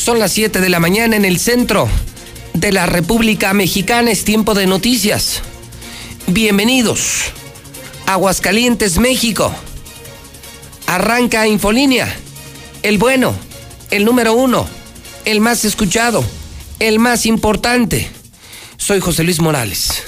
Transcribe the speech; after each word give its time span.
Son 0.00 0.18
las 0.18 0.32
7 0.32 0.62
de 0.62 0.70
la 0.70 0.80
mañana 0.80 1.14
en 1.14 1.26
el 1.26 1.38
centro 1.38 1.86
de 2.54 2.72
la 2.72 2.86
República 2.86 3.52
Mexicana. 3.52 4.10
Es 4.10 4.24
tiempo 4.24 4.54
de 4.54 4.66
noticias. 4.66 5.42
Bienvenidos. 6.26 7.24
Aguascalientes, 8.06 8.96
México. 8.96 9.54
Arranca 10.86 11.46
Infolínea. 11.46 12.16
El 12.82 12.96
bueno, 12.96 13.34
el 13.90 14.06
número 14.06 14.32
uno, 14.32 14.66
el 15.26 15.42
más 15.42 15.66
escuchado, 15.66 16.24
el 16.78 16.98
más 16.98 17.26
importante. 17.26 18.08
Soy 18.78 19.00
José 19.00 19.22
Luis 19.22 19.40
Morales 19.40 20.02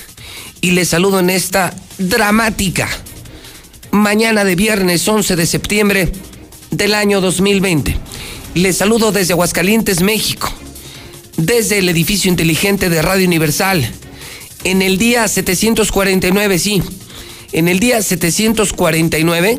y 0.62 0.70
les 0.70 0.88
saludo 0.88 1.20
en 1.20 1.28
esta 1.28 1.76
dramática 1.98 2.88
mañana 3.90 4.42
de 4.44 4.56
viernes 4.56 5.06
11 5.06 5.36
de 5.36 5.44
septiembre 5.44 6.10
del 6.70 6.94
año 6.94 7.20
2020. 7.20 8.11
Les 8.54 8.76
saludo 8.76 9.12
desde 9.12 9.32
Aguascalientes, 9.32 10.02
México, 10.02 10.52
desde 11.38 11.78
el 11.78 11.88
edificio 11.88 12.30
inteligente 12.30 12.90
de 12.90 13.00
Radio 13.00 13.26
Universal, 13.26 13.90
en 14.64 14.82
el 14.82 14.98
día 14.98 15.26
749, 15.26 16.58
sí, 16.58 16.82
en 17.52 17.68
el 17.68 17.80
día 17.80 18.02
749, 18.02 19.58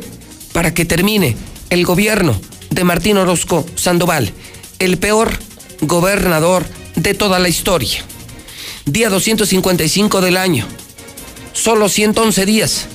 para 0.52 0.72
que 0.74 0.84
termine 0.84 1.36
el 1.70 1.84
gobierno 1.84 2.40
de 2.70 2.84
Martín 2.84 3.16
Orozco 3.16 3.66
Sandoval, 3.74 4.32
el 4.78 4.96
peor 4.98 5.32
gobernador 5.80 6.64
de 6.94 7.14
toda 7.14 7.40
la 7.40 7.48
historia. 7.48 8.04
Día 8.86 9.10
255 9.10 10.20
del 10.20 10.36
año. 10.36 10.68
Solo 11.52 11.88
111 11.88 12.46
días 12.46 12.86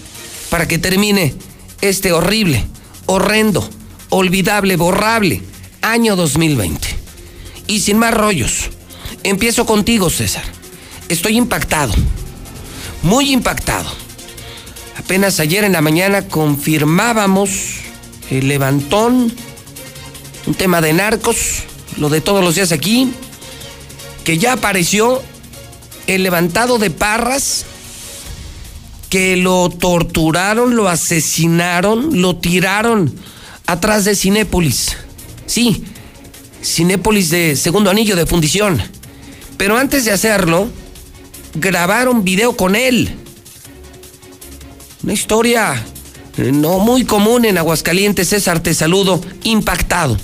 para 0.49 0.65
que 0.65 0.77
termine 0.77 1.35
este 1.81 2.13
horrible, 2.13 2.65
horrendo, 3.05 3.69
olvidable, 4.09 4.77
borrable 4.77 5.48
año 5.81 6.15
2020. 6.15 6.87
Y 7.67 7.79
sin 7.81 7.97
más 7.97 8.13
rollos, 8.13 8.69
empiezo 9.23 9.65
contigo, 9.65 10.09
César. 10.09 10.43
Estoy 11.07 11.37
impactado, 11.37 11.93
muy 13.03 13.31
impactado. 13.31 13.89
Apenas 14.97 15.39
ayer 15.39 15.63
en 15.63 15.73
la 15.73 15.81
mañana 15.81 16.27
confirmábamos 16.27 17.49
el 18.29 18.47
levantón, 18.47 19.33
un 20.45 20.53
tema 20.53 20.81
de 20.81 20.93
narcos, 20.93 21.63
lo 21.97 22.09
de 22.09 22.21
todos 22.21 22.43
los 22.43 22.55
días 22.55 22.71
aquí, 22.71 23.11
que 24.23 24.37
ya 24.37 24.53
apareció 24.53 25.23
el 26.07 26.23
levantado 26.23 26.77
de 26.77 26.89
Parras, 26.89 27.65
que 29.09 29.37
lo 29.37 29.69
torturaron, 29.69 30.75
lo 30.75 30.87
asesinaron, 30.87 32.21
lo 32.21 32.35
tiraron 32.35 33.13
atrás 33.65 34.05
de 34.05 34.15
Cinépolis. 34.15 34.97
Sí, 35.49 35.83
Cinépolis 36.63 37.31
de 37.31 37.55
segundo 37.55 37.89
anillo 37.89 38.15
de 38.15 38.27
fundición. 38.27 38.79
Pero 39.57 39.77
antes 39.77 40.05
de 40.05 40.11
hacerlo, 40.11 40.69
grabaron 41.55 42.23
video 42.23 42.55
con 42.55 42.75
él. 42.75 43.09
Una 45.01 45.13
historia 45.13 45.83
eh, 46.37 46.51
no 46.51 46.77
muy 46.77 47.03
común 47.03 47.45
en 47.45 47.57
Aguascalientes, 47.57 48.29
César, 48.29 48.59
te 48.59 48.75
saludo, 48.75 49.21
impactado. 49.43 50.17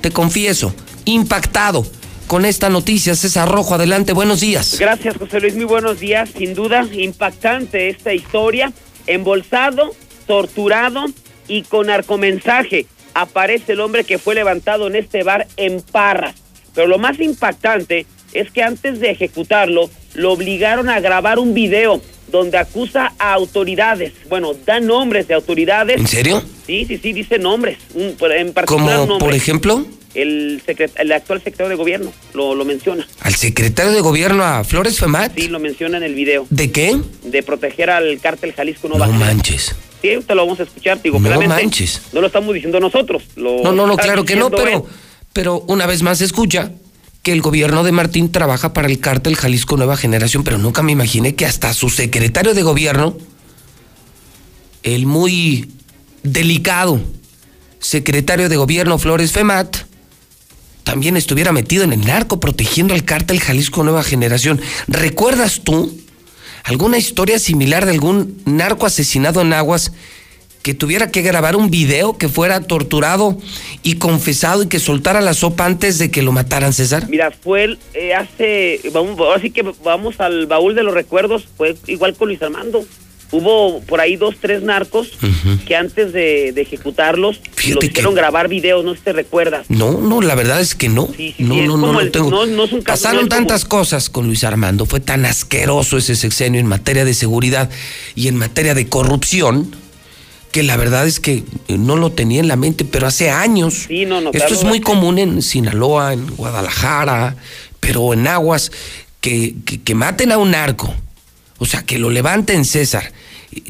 Te 0.00 0.10
confieso, 0.10 0.74
impactado 1.04 1.86
con 2.26 2.46
esta 2.46 2.70
noticia. 2.70 3.14
César 3.14 3.50
Rojo, 3.50 3.74
adelante, 3.74 4.14
buenos 4.14 4.40
días. 4.40 4.78
Gracias, 4.80 5.18
José 5.18 5.40
Luis, 5.40 5.56
muy 5.56 5.66
buenos 5.66 6.00
días. 6.00 6.30
Sin 6.38 6.54
duda, 6.54 6.88
impactante 6.90 7.90
esta 7.90 8.14
historia. 8.14 8.72
Embolsado, 9.06 9.94
torturado 10.26 11.04
y 11.48 11.64
con 11.64 11.90
arcomensaje 11.90 12.86
aparece 13.14 13.72
el 13.72 13.80
hombre 13.80 14.04
que 14.04 14.18
fue 14.18 14.34
levantado 14.34 14.86
en 14.86 14.96
este 14.96 15.22
bar 15.22 15.46
en 15.56 15.80
Parras. 15.80 16.34
Pero 16.74 16.88
lo 16.88 16.98
más 16.98 17.20
impactante 17.20 18.06
es 18.32 18.50
que 18.50 18.62
antes 18.62 19.00
de 19.00 19.10
ejecutarlo, 19.10 19.88
lo 20.14 20.32
obligaron 20.32 20.88
a 20.88 21.00
grabar 21.00 21.38
un 21.38 21.54
video 21.54 22.02
donde 22.28 22.58
acusa 22.58 23.12
a 23.18 23.32
autoridades. 23.32 24.12
Bueno, 24.28 24.52
da 24.66 24.80
nombres 24.80 25.28
de 25.28 25.34
autoridades. 25.34 25.98
¿En 25.98 26.08
serio? 26.08 26.42
Sí, 26.66 26.84
sí, 26.86 26.98
sí, 26.98 27.12
dice 27.12 27.38
nombres. 27.38 27.78
en 27.94 28.52
particular 28.52 29.00
¿Como 29.00 29.18
por 29.18 29.34
ejemplo? 29.34 29.86
El, 30.14 30.62
el 30.96 31.12
actual 31.12 31.40
secretario 31.40 31.70
de 31.70 31.74
gobierno 31.74 32.12
lo, 32.34 32.54
lo 32.54 32.64
menciona. 32.64 33.06
¿Al 33.20 33.34
secretario 33.34 33.92
de 33.92 34.00
gobierno 34.00 34.44
a 34.44 34.62
Flores 34.62 34.98
Femat? 34.98 35.32
Sí, 35.36 35.48
lo 35.48 35.58
menciona 35.58 35.96
en 35.96 36.04
el 36.04 36.14
video. 36.14 36.46
¿De 36.50 36.70
qué? 36.70 36.96
De 37.24 37.42
proteger 37.42 37.90
al 37.90 38.20
cártel 38.20 38.52
Jalisco 38.52 38.88
Nueva 38.88 39.06
No 39.06 39.12
manches. 39.12 39.74
Sí, 40.04 40.18
lo 40.28 40.36
vamos 40.36 40.60
a 40.60 40.64
escuchar. 40.64 41.00
Digo, 41.00 41.18
no 41.18 41.40
manches. 41.40 42.02
No 42.12 42.20
lo 42.20 42.26
estamos 42.26 42.52
diciendo 42.52 42.78
nosotros. 42.78 43.22
no, 43.36 43.72
no, 43.72 43.86
no, 43.86 43.96
claro 43.96 44.26
que 44.26 44.36
no, 44.36 44.50
pero, 44.50 44.86
pero 45.32 45.64
una 45.66 45.86
vez 45.86 46.02
más 46.02 46.20
escucha 46.20 46.72
que 47.22 47.32
el 47.32 47.40
gobierno 47.40 47.82
de 47.84 47.92
Martín 47.92 48.30
trabaja 48.30 48.74
para 48.74 48.86
el 48.86 49.00
cártel 49.00 49.34
Jalisco 49.34 49.78
Nueva 49.78 49.96
Generación, 49.96 50.44
pero 50.44 50.58
nunca 50.58 50.82
me 50.82 50.92
imaginé 50.92 51.34
que 51.34 51.46
hasta 51.46 51.72
su 51.72 51.88
secretario 51.88 52.52
de 52.52 52.62
gobierno, 52.62 53.16
el 54.82 55.06
muy 55.06 55.70
delicado 56.22 57.00
secretario 57.78 58.50
de 58.50 58.56
gobierno 58.58 58.98
Flores 58.98 59.32
Femat, 59.32 59.74
también 60.82 61.16
estuviera 61.16 61.50
metido 61.50 61.82
en 61.84 61.94
el 61.94 62.04
narco 62.04 62.40
protegiendo 62.40 62.92
al 62.92 63.04
cártel 63.04 63.40
Jalisco 63.40 63.84
Nueva 63.84 64.02
Generación. 64.02 64.60
¿Recuerdas 64.86 65.62
tú 65.64 65.98
alguna 66.64 66.98
historia 66.98 67.38
similar 67.38 67.84
de 67.84 67.92
algún 67.92 68.42
narco 68.46 68.86
asesinado 68.86 69.42
en 69.42 69.52
aguas 69.52 69.92
que 70.62 70.72
tuviera 70.72 71.10
que 71.10 71.20
grabar 71.20 71.56
un 71.56 71.70
video 71.70 72.16
que 72.16 72.28
fuera 72.28 72.62
torturado 72.62 73.36
y 73.82 73.96
confesado 73.96 74.62
y 74.62 74.68
que 74.68 74.78
soltara 74.78 75.20
la 75.20 75.34
sopa 75.34 75.66
antes 75.66 75.98
de 75.98 76.10
que 76.10 76.22
lo 76.22 76.32
mataran, 76.32 76.72
César? 76.72 77.06
Mira, 77.10 77.30
fue 77.30 77.76
eh, 77.92 78.14
hace, 78.14 78.80
vamos, 78.90 79.18
así 79.36 79.50
que 79.50 79.62
vamos 79.84 80.20
al 80.20 80.46
baúl 80.46 80.74
de 80.74 80.82
los 80.82 80.94
recuerdos, 80.94 81.46
fue 81.54 81.76
igual 81.86 82.14
con 82.16 82.28
Luis 82.28 82.40
Armando 82.40 82.82
hubo 83.34 83.80
por 83.80 84.00
ahí 84.00 84.16
dos, 84.16 84.36
tres 84.40 84.62
narcos 84.62 85.10
que 85.66 85.74
antes 85.74 86.12
de, 86.12 86.50
ejecutarlos 86.50 87.40
los 87.68 87.84
hicieron 87.84 88.14
grabar 88.14 88.48
videos, 88.48 88.84
no 88.84 88.92
sé 88.92 88.98
si 88.98 89.04
te 89.04 89.12
recuerdas. 89.12 89.66
No, 89.68 89.92
no, 90.00 90.20
la 90.20 90.34
verdad 90.34 90.60
es 90.60 90.74
que 90.74 90.88
no. 90.88 91.08
no, 91.38 91.54
no, 91.66 91.76
no, 91.76 91.92
no, 91.92 92.10
tengo. 92.10 92.30
Pasaron 92.84 93.28
tantas 93.28 93.64
cosas 93.64 94.08
con 94.08 94.26
Luis 94.26 94.44
Armando, 94.44 94.86
fue 94.86 95.00
tan 95.00 95.26
asqueroso 95.26 95.98
ese 95.98 96.14
sexenio 96.14 96.60
en 96.60 96.66
materia 96.66 97.04
de 97.04 97.12
seguridad 97.12 97.70
y 98.14 98.28
en 98.28 98.36
materia 98.36 98.74
de 98.74 98.88
corrupción 98.88 99.74
que 100.52 100.62
la 100.62 100.76
verdad 100.76 101.04
es 101.04 101.18
que 101.18 101.42
eh, 101.66 101.78
no 101.78 101.96
lo 101.96 102.12
tenía 102.12 102.38
en 102.38 102.46
la 102.46 102.54
mente, 102.54 102.84
pero 102.84 103.08
hace 103.08 103.28
años. 103.28 103.86
Sí, 103.88 104.06
no, 104.06 104.20
no, 104.20 104.30
Esto 104.32 104.54
es 104.54 104.62
muy 104.62 104.80
común 104.80 105.18
en 105.18 105.42
Sinaloa, 105.42 106.12
en 106.12 106.28
Guadalajara, 106.28 107.34
pero 107.80 108.14
en 108.14 108.28
aguas, 108.28 108.70
que, 109.20 109.56
que, 109.66 109.82
que 109.82 109.94
maten 109.96 110.30
a 110.30 110.38
un 110.38 110.52
narco. 110.52 110.94
O 111.58 111.66
sea, 111.66 111.82
que 111.82 111.98
lo 111.98 112.10
levanten 112.10 112.64
César 112.64 113.12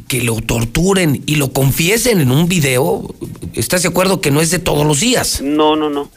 que 0.09 0.23
lo 0.23 0.37
torturen 0.37 1.23
y 1.27 1.37
lo 1.37 1.53
confiesen 1.53 2.21
en 2.21 2.31
un 2.31 2.49
video, 2.49 3.15
¿estás 3.55 3.83
de 3.83 3.89
acuerdo 3.89 4.21
que 4.21 4.31
no 4.31 4.41
es 4.41 4.51
de 4.51 4.59
todos 4.59 4.87
los 4.87 5.01
días? 5.01 5.41
No, 5.43 5.77
no, 5.77 5.91
no. 5.91 6.11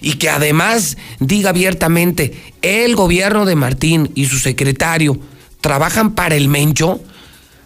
Y 0.00 0.14
que 0.14 0.28
además 0.28 0.96
diga 1.20 1.50
abiertamente, 1.50 2.52
el 2.62 2.96
gobierno 2.96 3.46
de 3.46 3.56
Martín 3.56 4.10
y 4.14 4.26
su 4.26 4.38
secretario 4.38 5.18
trabajan 5.60 6.14
para 6.14 6.36
el 6.36 6.48
Mencho. 6.48 7.00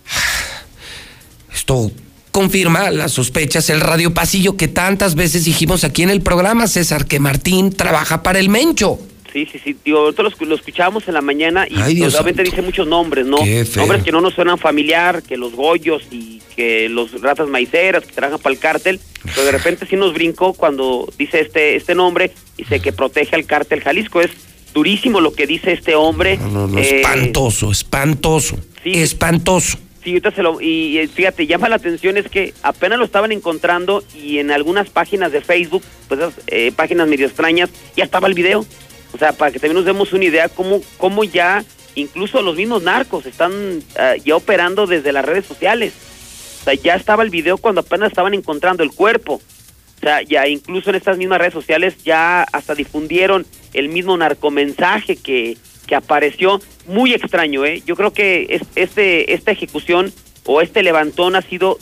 Esto 1.55 1.91
confirma 2.31 2.91
las 2.91 3.13
sospechas, 3.13 3.71
el 3.71 3.81
radio 3.81 4.15
pasillo 4.15 4.57
que 4.57 4.69
tantas 4.69 5.15
veces 5.15 5.45
dijimos 5.45 5.85
aquí 5.85 6.03
en 6.03 6.11
el 6.11 6.23
programa, 6.23 6.69
César, 6.69 7.07
que 7.07 7.21
Martín 7.21 7.73
trabaja 7.73 8.23
para 8.23 8.39
el 8.39 8.49
Mencho. 8.49 8.99
Sí, 9.33 9.47
sí, 9.51 9.61
sí. 9.63 9.77
Digo, 9.85 10.01
nosotros 10.01 10.35
lo, 10.41 10.55
escuchábamos 10.55 11.07
en 11.09 11.15
la 11.15 11.21
mañana 11.21 11.67
y 11.69 12.03
obviamente 12.03 12.43
dice 12.43 12.63
muchos 12.63 12.87
nombres, 12.87 13.27
¿no? 13.27 13.39
Nombres 13.77 14.03
que 14.03 14.13
no 14.13 14.21
nos 14.21 14.35
suenan 14.35 14.59
familiar, 14.59 15.23
que 15.23 15.37
los 15.37 15.53
Goyos 15.53 16.03
y 16.11 16.41
que 16.57 16.89
los 16.89 17.21
ratas 17.21 17.49
maiceras 17.49 18.05
que 18.05 18.13
trabajan 18.13 18.41
para 18.41 18.55
el 18.55 18.61
cártel. 18.61 19.01
Pero 19.23 19.45
de 19.45 19.53
repente 19.53 19.87
sí 19.87 19.97
nos 19.97 20.15
brincó 20.15 20.53
cuando 20.55 21.09
dice 21.19 21.41
este, 21.41 21.77
este 21.77 21.95
nombre, 21.95 22.33
dice 22.57 22.81
que 22.81 22.93
protege 22.93 23.37
al 23.37 23.47
cártel 23.47 23.81
Jalisco. 23.81 24.21
Es 24.21 24.31
durísimo 24.75 25.21
lo 25.21 25.33
que 25.33 25.47
dice 25.47 25.73
este 25.73 25.95
hombre. 25.95 26.39
No, 26.39 26.67
no, 26.67 26.79
eh, 26.79 27.01
espantoso, 27.01 27.71
espantoso. 27.71 28.59
Sí, 28.83 28.95
espantoso. 28.95 29.79
Sí, 30.03 30.11
ahorita 30.11 30.31
se 30.31 30.43
lo, 30.43 30.61
y 30.63 31.07
fíjate, 31.13 31.47
llama 31.47 31.69
la 31.69 31.77
atención 31.77 32.17
es 32.17 32.27
que 32.29 32.55
apenas 32.63 32.99
lo 32.99 33.05
estaban 33.05 33.33
encontrando 33.33 34.03
y 34.15 34.39
en 34.39 34.51
algunas 34.51 34.89
páginas 34.89 35.31
de 35.31 35.43
Facebook, 35.43 35.83
pues 36.09 36.21
esas 36.21 36.35
eh, 36.47 36.73
páginas 36.75 37.07
medio 37.07 37.27
extrañas, 37.27 37.69
ya 37.97 38.05
estaba 38.05 38.27
el 38.27 38.33
video 38.33 38.65
O 39.13 39.19
sea, 39.19 39.33
para 39.33 39.51
que 39.51 39.59
también 39.59 39.77
nos 39.77 39.85
demos 39.85 40.13
una 40.13 40.25
idea 40.25 40.49
cómo, 40.49 40.81
cómo 40.97 41.25
ya 41.25 41.65
incluso 41.95 42.43
los 42.43 42.57
mismos 42.57 42.83
narcos 42.83 43.27
están 43.27 43.83
ah, 43.99 44.15
ya 44.25 44.37
operando 44.37 44.87
desde 44.87 45.13
las 45.13 45.25
redes 45.25 45.47
sociales. 45.47 45.93
O 46.61 46.65
sea, 46.65 46.75
ya 46.75 46.95
estaba 46.95 47.23
el 47.23 47.31
video 47.31 47.59
cuando 47.59 47.81
apenas 47.81 48.11
estaban 48.11 48.35
encontrando 48.35 48.83
el 48.83 48.93
cuerpo. 48.93 49.35
O 49.97 50.01
sea, 50.01 50.23
ya 50.23 50.47
incluso 50.49 50.91
en 50.91 50.97
estas 50.97 51.19
mismas 51.19 51.39
redes 51.39 51.53
sociales 51.53 52.03
ya 52.05 52.43
hasta 52.43 52.75
difundieron 52.75 53.47
el 53.75 53.89
mismo 53.89 54.17
narcomensaje 54.17 55.17
que, 55.17 55.57
que 55.87 55.95
apareció. 55.95 56.61
Muy 56.87 57.13
extraño, 57.13 57.65
¿eh? 57.65 57.83
Yo 57.85 57.97
creo 57.97 58.13
que 58.13 58.47
es, 58.49 58.63
este, 58.75 59.35
esta 59.35 59.51
ejecución 59.51 60.13
o 60.45 60.61
este 60.61 60.83
levantón 60.83 61.37
ha 61.37 61.43
sido 61.43 61.79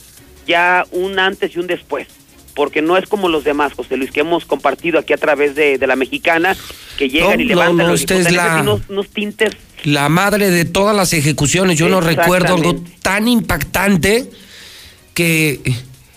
ya 0.46 0.84
un 0.90 1.18
antes 1.18 1.54
y 1.54 1.58
un 1.60 1.66
después 1.66 2.17
porque 2.58 2.82
no 2.82 2.96
es 2.96 3.06
como 3.06 3.28
los 3.28 3.44
demás, 3.44 3.72
José 3.72 3.96
Luis, 3.96 4.10
que 4.10 4.18
hemos 4.18 4.44
compartido 4.44 4.98
aquí 4.98 5.12
a 5.12 5.16
través 5.16 5.54
de, 5.54 5.78
la 5.86 5.94
mexicana, 5.94 6.56
que 6.96 7.08
llegan 7.08 7.40
y 7.40 7.44
levantan 7.44 7.86
los 7.86 8.04
unos, 8.88 9.08
tintes. 9.10 9.52
La 9.84 10.08
madre 10.08 10.50
de 10.50 10.64
todas 10.64 10.96
las 10.96 11.12
ejecuciones, 11.12 11.78
yo 11.78 11.88
no 11.88 12.00
recuerdo 12.00 12.56
algo 12.56 12.82
tan 13.00 13.28
impactante 13.28 14.28
que 15.14 15.60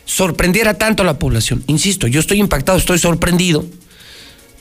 sorprendiera 0.05 0.79
tanto 0.79 1.03
a 1.03 1.05
la 1.05 1.19
población. 1.19 1.63
Insisto, 1.67 2.07
yo 2.07 2.19
estoy 2.19 2.39
impactado, 2.39 2.79
estoy 2.79 2.97
sorprendido, 2.97 3.63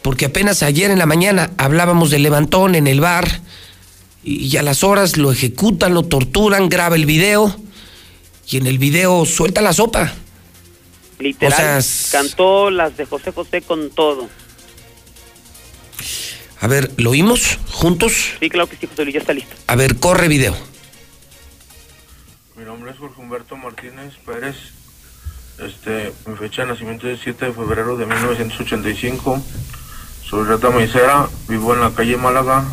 porque 0.02 0.26
apenas 0.26 0.62
ayer 0.62 0.90
en 0.90 0.98
la 0.98 1.06
mañana 1.06 1.52
hablábamos 1.56 2.10
del 2.10 2.22
levantón 2.22 2.74
en 2.74 2.88
el 2.88 3.00
bar, 3.00 3.40
y 4.22 4.54
a 4.58 4.62
las 4.62 4.84
horas 4.84 5.16
lo 5.16 5.32
ejecutan, 5.32 5.94
lo 5.94 6.02
torturan, 6.02 6.68
graba 6.68 6.96
el 6.96 7.06
video, 7.06 7.56
y 8.50 8.58
en 8.58 8.66
el 8.66 8.76
video 8.76 9.24
suelta 9.24 9.62
la 9.62 9.72
sopa. 9.72 10.12
Literal, 11.20 11.84
cantó 12.10 12.70
las 12.70 12.96
de 12.96 13.04
José 13.04 13.30
José 13.30 13.62
con 13.62 13.90
todo. 13.90 14.28
A 16.60 16.66
ver, 16.66 16.90
¿lo 16.96 17.10
oímos 17.10 17.58
juntos? 17.70 18.32
Sí, 18.40 18.48
claro 18.48 18.68
que 18.68 18.76
sí, 18.76 18.86
José 18.86 19.04
Luis, 19.04 19.14
ya 19.14 19.20
está 19.20 19.32
listo. 19.32 19.54
A 19.66 19.76
ver, 19.76 19.96
corre 19.96 20.28
video. 20.28 20.56
Mi 22.56 22.64
nombre 22.64 22.90
es 22.90 22.98
Jorge 22.98 23.20
Humberto 23.20 23.56
Martínez 23.56 24.14
Pérez. 24.26 24.56
Este, 25.58 26.12
mi 26.26 26.36
fecha 26.36 26.62
de 26.62 26.68
nacimiento 26.68 27.08
es 27.08 27.20
7 27.22 27.46
de 27.46 27.52
febrero 27.52 27.96
de 27.96 28.06
1985. 28.06 29.42
Soy 30.24 30.44
Rata 30.44 30.70
Maicera, 30.70 31.28
vivo 31.48 31.74
en 31.74 31.80
la 31.80 31.90
calle 31.90 32.16
Málaga, 32.16 32.64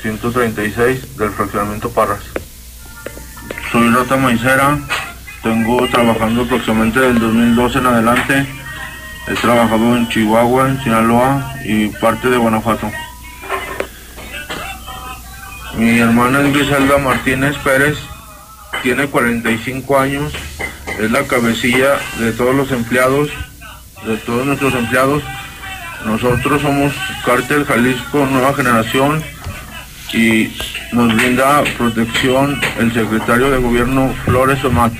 136 0.00 1.16
del 1.16 1.30
fraccionamiento 1.30 1.90
Parras. 1.90 2.24
Soy 3.70 3.88
Rata 3.90 4.16
Maicera, 4.16 4.78
tengo 5.42 5.86
trabajando 5.88 6.42
aproximadamente 6.42 7.00
del 7.00 7.18
2012 7.18 7.78
en 7.78 7.86
adelante. 7.86 8.46
He 9.28 9.34
trabajado 9.34 9.96
en 9.96 10.08
Chihuahua, 10.08 10.68
en 10.68 10.82
Sinaloa 10.82 11.54
y 11.64 11.88
parte 11.88 12.28
de 12.28 12.36
Guanajuato. 12.36 12.90
Mi 15.76 15.98
hermana 15.98 16.40
es 16.42 16.52
Griselda 16.52 16.98
Martínez 16.98 17.56
Pérez, 17.58 17.96
tiene 18.82 19.06
45 19.06 19.98
años, 19.98 20.32
es 20.98 21.10
la 21.10 21.22
cabecilla 21.24 21.98
de 22.18 22.32
todos 22.32 22.54
los 22.54 22.70
empleados, 22.72 23.30
de 24.04 24.16
todos 24.18 24.46
nuestros 24.46 24.74
empleados. 24.74 25.22
Nosotros 26.04 26.60
somos 26.60 26.92
Cártel 27.24 27.64
Jalisco 27.64 28.26
Nueva 28.26 28.54
Generación 28.54 29.22
y 30.12 30.52
nos 30.92 31.14
brinda 31.14 31.62
protección 31.78 32.60
el 32.78 32.92
secretario 32.92 33.50
de 33.50 33.58
gobierno 33.58 34.12
Flores 34.24 34.62
Omat. 34.64 34.92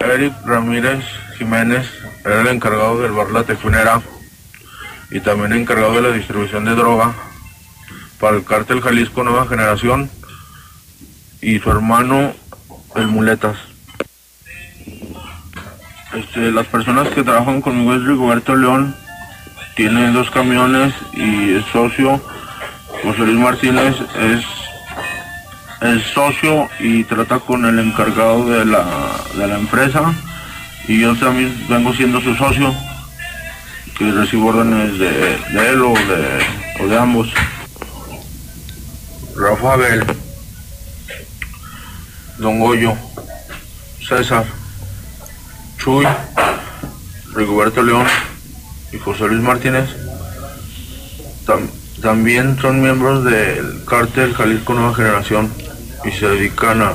Eric 0.00 0.32
Ramírez 0.46 1.04
Jiménez 1.36 1.86
era 2.24 2.40
el 2.40 2.48
encargado 2.48 3.00
del 3.00 3.12
bar 3.12 3.30
La 3.30 3.44
Tefunera 3.44 4.00
y 5.10 5.20
también 5.20 5.52
encargado 5.52 5.92
de 5.94 6.02
la 6.02 6.12
distribución 6.16 6.64
de 6.64 6.74
droga 6.74 7.12
para 8.18 8.36
el 8.36 8.44
cártel 8.44 8.80
Jalisco 8.80 9.22
Nueva 9.22 9.46
Generación 9.46 10.10
y 11.42 11.58
su 11.58 11.70
hermano 11.70 12.32
el 12.96 13.06
Muletas. 13.08 13.56
Este, 16.14 16.50
las 16.50 16.66
personas 16.66 17.08
que 17.08 17.22
trabajan 17.22 17.60
conmigo 17.60 17.94
es 17.94 18.02
Rigoberto 18.02 18.56
León, 18.56 18.96
tiene 19.76 20.12
dos 20.12 20.30
camiones 20.30 20.94
y 21.12 21.54
es 21.54 21.64
socio. 21.72 22.20
José 23.02 23.20
Luis 23.20 23.38
Martínez 23.38 23.96
es 24.18 24.44
el 25.80 26.02
socio 26.02 26.68
y 26.78 27.04
trata 27.04 27.38
con 27.38 27.64
el 27.64 27.78
encargado 27.78 28.46
de 28.48 28.64
la, 28.64 28.84
de 29.36 29.46
la 29.46 29.58
empresa. 29.58 30.12
Y 30.86 31.00
yo 31.00 31.14
también 31.16 31.54
vengo 31.68 31.94
siendo 31.94 32.20
su 32.20 32.34
socio 32.34 32.74
que 33.96 34.10
recibo 34.12 34.48
órdenes 34.48 34.98
de, 34.98 35.34
él 35.70 35.82
o 35.82 35.94
de, 35.94 36.86
de 36.88 36.98
ambos. 36.98 37.28
Rafael, 39.36 40.04
Don 42.38 42.58
Goyo, 42.58 42.94
César, 44.06 44.44
Chuy, 45.78 46.06
Rigoberto 47.34 47.82
León 47.82 48.06
y 48.92 48.98
José 48.98 49.28
Luis 49.28 49.40
Martínez. 49.40 49.88
También 52.02 52.58
son 52.60 52.82
miembros 52.82 53.24
del 53.24 53.84
cártel 53.84 54.34
Jalisco 54.34 54.74
Nueva 54.74 54.94
Generación 54.94 55.50
y 56.04 56.10
se 56.10 56.28
dedican 56.28 56.82
a, 56.82 56.92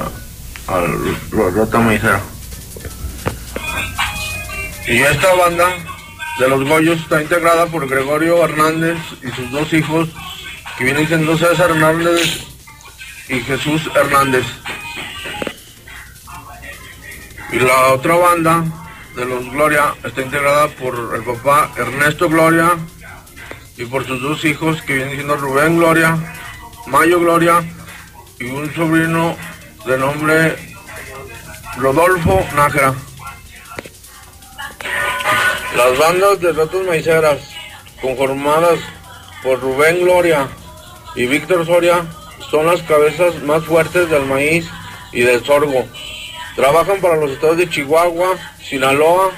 a 0.68 0.82
la 1.32 1.50
rata 1.56 1.80
maicera. 1.80 2.22
Y 4.88 4.98
esta 5.00 5.34
banda 5.34 5.68
de 6.40 6.48
los 6.48 6.64
Goyos 6.64 7.00
está 7.00 7.22
integrada 7.22 7.66
por 7.68 7.88
Gregorio 7.88 8.44
Hernández 8.44 8.98
y 9.24 9.32
sus 9.32 9.52
dos 9.52 9.72
hijos, 9.74 10.10
que 10.78 10.84
vienen 10.84 11.08
siendo 11.08 11.38
César 11.38 11.72
Hernández 11.72 12.44
y 13.30 13.40
Jesús 13.40 13.90
Hernández. 13.96 14.46
Y 17.52 17.60
la 17.60 17.94
otra 17.94 18.16
banda 18.16 18.64
de 19.16 19.26
los 19.26 19.50
Gloria 19.50 19.96
está 20.04 20.22
integrada 20.22 20.68
por 20.68 21.14
el 21.16 21.24
papá 21.24 21.72
Ernesto 21.78 22.28
Gloria 22.28 22.72
y 23.78 23.86
por 23.86 24.06
sus 24.06 24.22
dos 24.22 24.44
hijos 24.44 24.82
que 24.82 24.96
vienen 24.96 25.16
siendo 25.16 25.38
Rubén 25.38 25.78
Gloria, 25.78 26.18
Mayo 26.88 27.20
Gloria 27.20 27.64
y 28.40 28.46
un 28.46 28.74
sobrino 28.74 29.36
de 29.86 29.98
nombre 29.98 30.56
Rodolfo 31.78 32.46
Nájera. 32.56 32.94
Las 35.76 35.98
bandas 35.98 36.40
de 36.40 36.54
ratos 36.54 36.86
maiceras, 36.86 37.40
conformadas 38.02 38.80
por 39.44 39.60
Rubén 39.60 40.02
Gloria 40.02 40.48
y 41.16 41.26
Víctor 41.26 41.66
Soria, 41.66 42.06
son 42.50 42.66
las 42.68 42.82
cabezas 42.84 43.42
más 43.44 43.64
fuertes 43.64 44.10
del 44.10 44.26
maíz 44.26 44.68
y 45.12 45.22
del 45.22 45.44
sorgo. 45.44 45.86
Trabajan 46.56 47.02
para 47.02 47.18
los 47.18 47.32
estados 47.32 47.58
de 47.58 47.70
Chihuahua, 47.70 48.38
Sinaloa, 48.64 49.32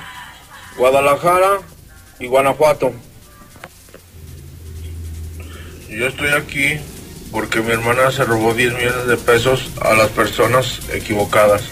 Guadalajara 0.77 1.59
y 2.19 2.27
Guanajuato. 2.27 2.93
Yo 5.89 6.07
estoy 6.07 6.29
aquí 6.29 6.79
porque 7.31 7.61
mi 7.61 7.71
hermana 7.71 8.11
se 8.11 8.23
robó 8.25 8.53
10 8.53 8.73
millones 8.73 9.07
de 9.07 9.17
pesos 9.17 9.69
a 9.81 9.93
las 9.93 10.09
personas 10.09 10.79
equivocadas 10.93 11.63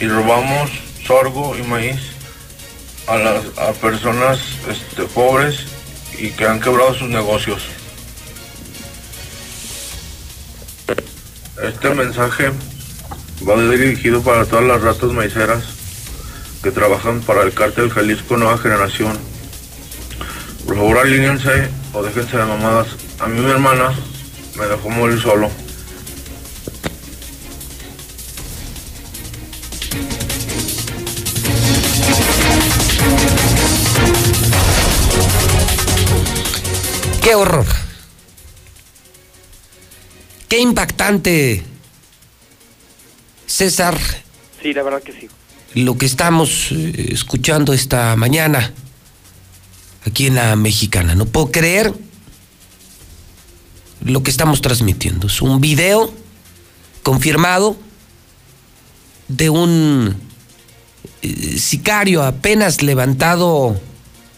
y 0.00 0.08
robamos 0.08 0.70
sorgo 1.06 1.56
y 1.56 1.62
maíz 1.62 2.00
a 3.06 3.16
las 3.16 3.44
personas 3.80 4.38
este, 4.68 5.02
pobres 5.04 5.66
y 6.18 6.30
que 6.30 6.46
han 6.46 6.60
quebrado 6.60 6.94
sus 6.94 7.08
negocios. 7.08 7.62
Este 11.62 11.90
mensaje 11.90 12.50
va 13.48 13.60
dirigido 13.62 14.22
para 14.22 14.44
todas 14.46 14.64
las 14.64 14.80
ratas 14.80 15.12
maiceras 15.12 15.64
que 16.62 16.70
trabajan 16.70 17.20
para 17.22 17.42
el 17.42 17.52
cártel 17.52 17.90
Jalisco 17.90 18.36
Nueva 18.36 18.58
Generación. 18.58 19.18
Por 20.66 20.76
favor, 20.76 20.98
alíñense 20.98 21.68
o 21.92 22.02
déjense 22.02 22.36
de 22.36 22.44
mamadas. 22.44 22.88
A 23.18 23.26
mí 23.26 23.40
mi 23.40 23.50
hermana 23.50 23.92
me 24.56 24.66
dejó 24.66 24.90
morir 24.90 25.20
solo. 25.20 25.50
¡Qué 37.22 37.34
horror! 37.34 37.66
¡Qué 40.48 40.58
impactante! 40.58 41.62
César. 43.46 43.98
Sí, 44.60 44.72
la 44.72 44.82
verdad 44.82 45.02
que 45.02 45.12
sí. 45.12 45.28
Lo 45.74 45.96
que 45.96 46.06
estamos 46.06 46.72
eh, 46.72 47.10
escuchando 47.12 47.72
esta 47.72 48.16
mañana 48.16 48.72
aquí 50.06 50.26
en 50.26 50.34
la 50.34 50.56
mexicana. 50.56 51.14
No 51.14 51.26
puedo 51.26 51.50
creer 51.50 51.92
lo 54.04 54.22
que 54.22 54.30
estamos 54.30 54.60
transmitiendo. 54.60 55.26
Es 55.26 55.42
un 55.42 55.60
video 55.60 56.12
confirmado 57.02 57.76
de 59.28 59.50
un 59.50 60.16
eh, 61.22 61.58
sicario 61.58 62.22
apenas 62.22 62.82
levantado 62.82 63.80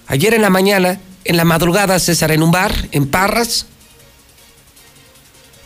ayer 0.06 0.34
en 0.34 0.42
la 0.42 0.50
mañana 0.50 1.00
en 1.24 1.36
la 1.36 1.44
madrugada, 1.44 1.98
César, 1.98 2.30
en 2.32 2.42
un 2.42 2.50
bar, 2.50 2.88
en 2.92 3.06
Parras. 3.06 3.66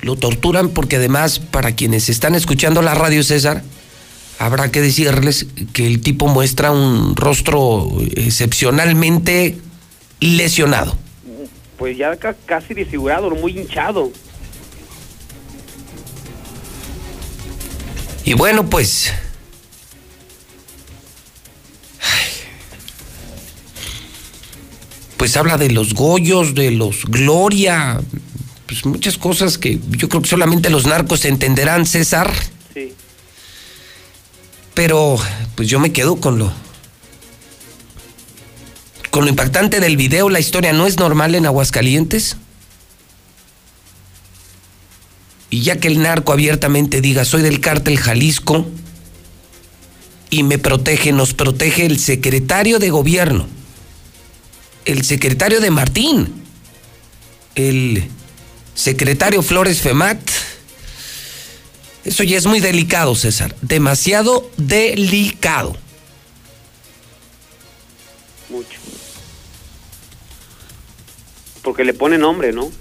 Lo 0.00 0.16
torturan 0.16 0.70
porque 0.70 0.96
además, 0.96 1.40
para 1.40 1.72
quienes 1.74 2.08
están 2.08 2.34
escuchando 2.34 2.80
la 2.82 2.94
radio, 2.94 3.24
César, 3.24 3.62
habrá 4.38 4.70
que 4.70 4.80
decirles 4.80 5.46
que 5.72 5.86
el 5.86 6.00
tipo 6.00 6.28
muestra 6.28 6.70
un 6.70 7.16
rostro 7.16 7.90
excepcionalmente 8.14 9.58
lesionado. 10.20 10.96
Pues 11.78 11.96
ya 11.96 12.16
casi 12.16 12.74
desfigurado, 12.74 13.30
muy 13.30 13.56
hinchado. 13.58 14.12
Y 18.24 18.34
bueno, 18.34 18.68
pues... 18.68 19.12
Pues 25.16 25.36
habla 25.36 25.56
de 25.56 25.70
los 25.70 25.94
Goyos, 25.94 26.54
de 26.54 26.70
los 26.70 27.04
Gloria, 27.06 28.00
pues 28.66 28.84
muchas 28.84 29.18
cosas 29.18 29.58
que 29.58 29.80
yo 29.96 30.08
creo 30.08 30.22
que 30.22 30.28
solamente 30.28 30.70
los 30.70 30.86
narcos 30.86 31.24
entenderán, 31.24 31.86
César. 31.86 32.32
Sí. 32.74 32.92
Pero 34.74 35.18
pues 35.56 35.68
yo 35.68 35.80
me 35.80 35.90
quedo 35.90 36.20
con 36.20 36.38
lo 36.38 36.52
con 39.18 39.24
lo 39.24 39.30
impactante 39.30 39.80
del 39.80 39.96
video, 39.96 40.30
la 40.30 40.38
historia 40.38 40.72
no 40.72 40.86
es 40.86 40.96
normal 40.96 41.34
en 41.34 41.44
Aguascalientes. 41.44 42.36
Y 45.50 45.62
ya 45.62 45.80
que 45.80 45.88
el 45.88 46.00
narco 46.00 46.32
abiertamente 46.32 47.00
diga, 47.00 47.24
soy 47.24 47.42
del 47.42 47.58
cártel 47.58 47.98
Jalisco 47.98 48.64
y 50.30 50.44
me 50.44 50.58
protege, 50.58 51.10
nos 51.10 51.34
protege 51.34 51.84
el 51.84 51.98
secretario 51.98 52.78
de 52.78 52.90
gobierno, 52.90 53.48
el 54.84 55.04
secretario 55.04 55.60
de 55.60 55.72
Martín, 55.72 56.32
el 57.56 58.08
secretario 58.76 59.42
Flores 59.42 59.80
Femat. 59.80 60.20
Eso 62.04 62.22
ya 62.22 62.38
es 62.38 62.46
muy 62.46 62.60
delicado, 62.60 63.16
César, 63.16 63.56
demasiado 63.62 64.48
delicado. 64.58 65.76
Mucho. 68.48 68.87
Porque 71.68 71.84
le 71.84 71.92
pone 71.92 72.16
nombre, 72.16 72.50
¿no? 72.50 72.72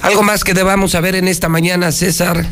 ¿Algo 0.00 0.22
más 0.22 0.44
que 0.44 0.54
debamos 0.54 0.92
saber 0.92 1.16
en 1.16 1.26
esta 1.26 1.48
mañana, 1.48 1.90
César? 1.90 2.46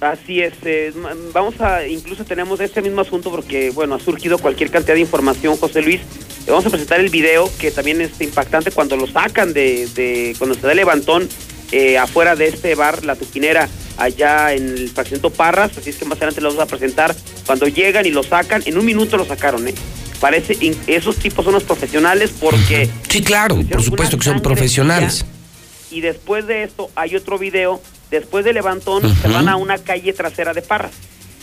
Así 0.00 0.40
es, 0.40 0.54
eh, 0.64 0.94
vamos 1.34 1.60
a, 1.60 1.86
incluso 1.86 2.24
tenemos 2.24 2.58
este 2.60 2.80
mismo 2.80 3.02
asunto 3.02 3.30
porque, 3.30 3.68
bueno, 3.68 3.96
ha 3.96 4.00
surgido 4.00 4.38
cualquier 4.38 4.70
cantidad 4.70 4.94
de 4.94 5.00
información, 5.00 5.58
José 5.58 5.82
Luis. 5.82 6.00
Vamos 6.46 6.64
a 6.64 6.70
presentar 6.70 7.00
el 7.00 7.10
video 7.10 7.50
que 7.58 7.70
también 7.70 8.00
es 8.00 8.18
impactante 8.22 8.70
cuando 8.70 8.96
lo 8.96 9.06
sacan 9.06 9.52
de, 9.52 10.34
cuando 10.38 10.54
se 10.54 10.62
da 10.62 10.70
el 10.70 10.78
levantón 10.78 11.28
eh, 11.70 11.98
afuera 11.98 12.34
de 12.34 12.46
este 12.46 12.74
bar, 12.74 13.04
La 13.04 13.14
Tuquinera, 13.14 13.68
allá 13.98 14.54
en 14.54 14.70
el 14.70 14.88
fraccionamiento 14.88 15.28
Parras, 15.28 15.76
así 15.76 15.90
es 15.90 15.96
que 15.96 16.06
más 16.06 16.16
adelante 16.16 16.40
lo 16.40 16.48
vamos 16.48 16.64
a 16.64 16.66
presentar. 16.66 17.14
Cuando 17.44 17.68
llegan 17.68 18.06
y 18.06 18.10
lo 18.10 18.22
sacan, 18.22 18.62
en 18.64 18.78
un 18.78 18.86
minuto 18.86 19.18
lo 19.18 19.26
sacaron, 19.26 19.68
¿eh? 19.68 19.74
Parece, 20.22 20.56
esos 20.86 21.16
tipos 21.16 21.44
son 21.44 21.52
los 21.52 21.64
profesionales 21.64 22.32
porque... 22.38 22.88
Sí, 23.08 23.22
claro, 23.22 23.58
por 23.68 23.82
supuesto 23.82 24.16
que 24.16 24.24
son 24.24 24.40
profesionales. 24.40 25.24
y 25.90 26.00
después 26.00 26.46
de 26.46 26.62
esto 26.62 26.92
hay 26.94 27.16
otro 27.16 27.40
video, 27.40 27.82
después 28.08 28.44
de 28.44 28.52
levantón 28.52 29.02
se 29.20 29.26
van 29.26 29.48
a 29.48 29.56
una 29.56 29.78
calle 29.78 30.12
trasera 30.12 30.54
de 30.54 30.62
Parras. 30.62 30.92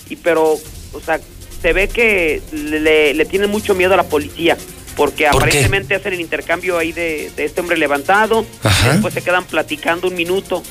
Y 0.09 0.15
pero, 0.15 0.53
o 0.53 1.01
sea, 1.05 1.19
se 1.62 1.74
ve 1.74 1.89
que 1.89 2.41
le, 2.53 3.13
le 3.13 3.25
tienen 3.25 3.50
mucho 3.50 3.75
miedo 3.75 3.95
a 3.95 3.98
la 3.98 4.03
policía, 4.03 4.55
porque 4.95 5.27
aparentemente 5.27 5.95
hacen 5.95 6.13
el 6.13 6.21
intercambio 6.21 6.77
ahí 6.77 6.93
de, 6.93 7.33
este 7.36 7.59
hombre 7.59 7.75
levantado, 7.75 8.45
después 8.93 9.13
se 9.13 9.21
quedan 9.21 9.43
platicando 9.43 10.07
un 10.07 10.15
minuto, 10.15 10.63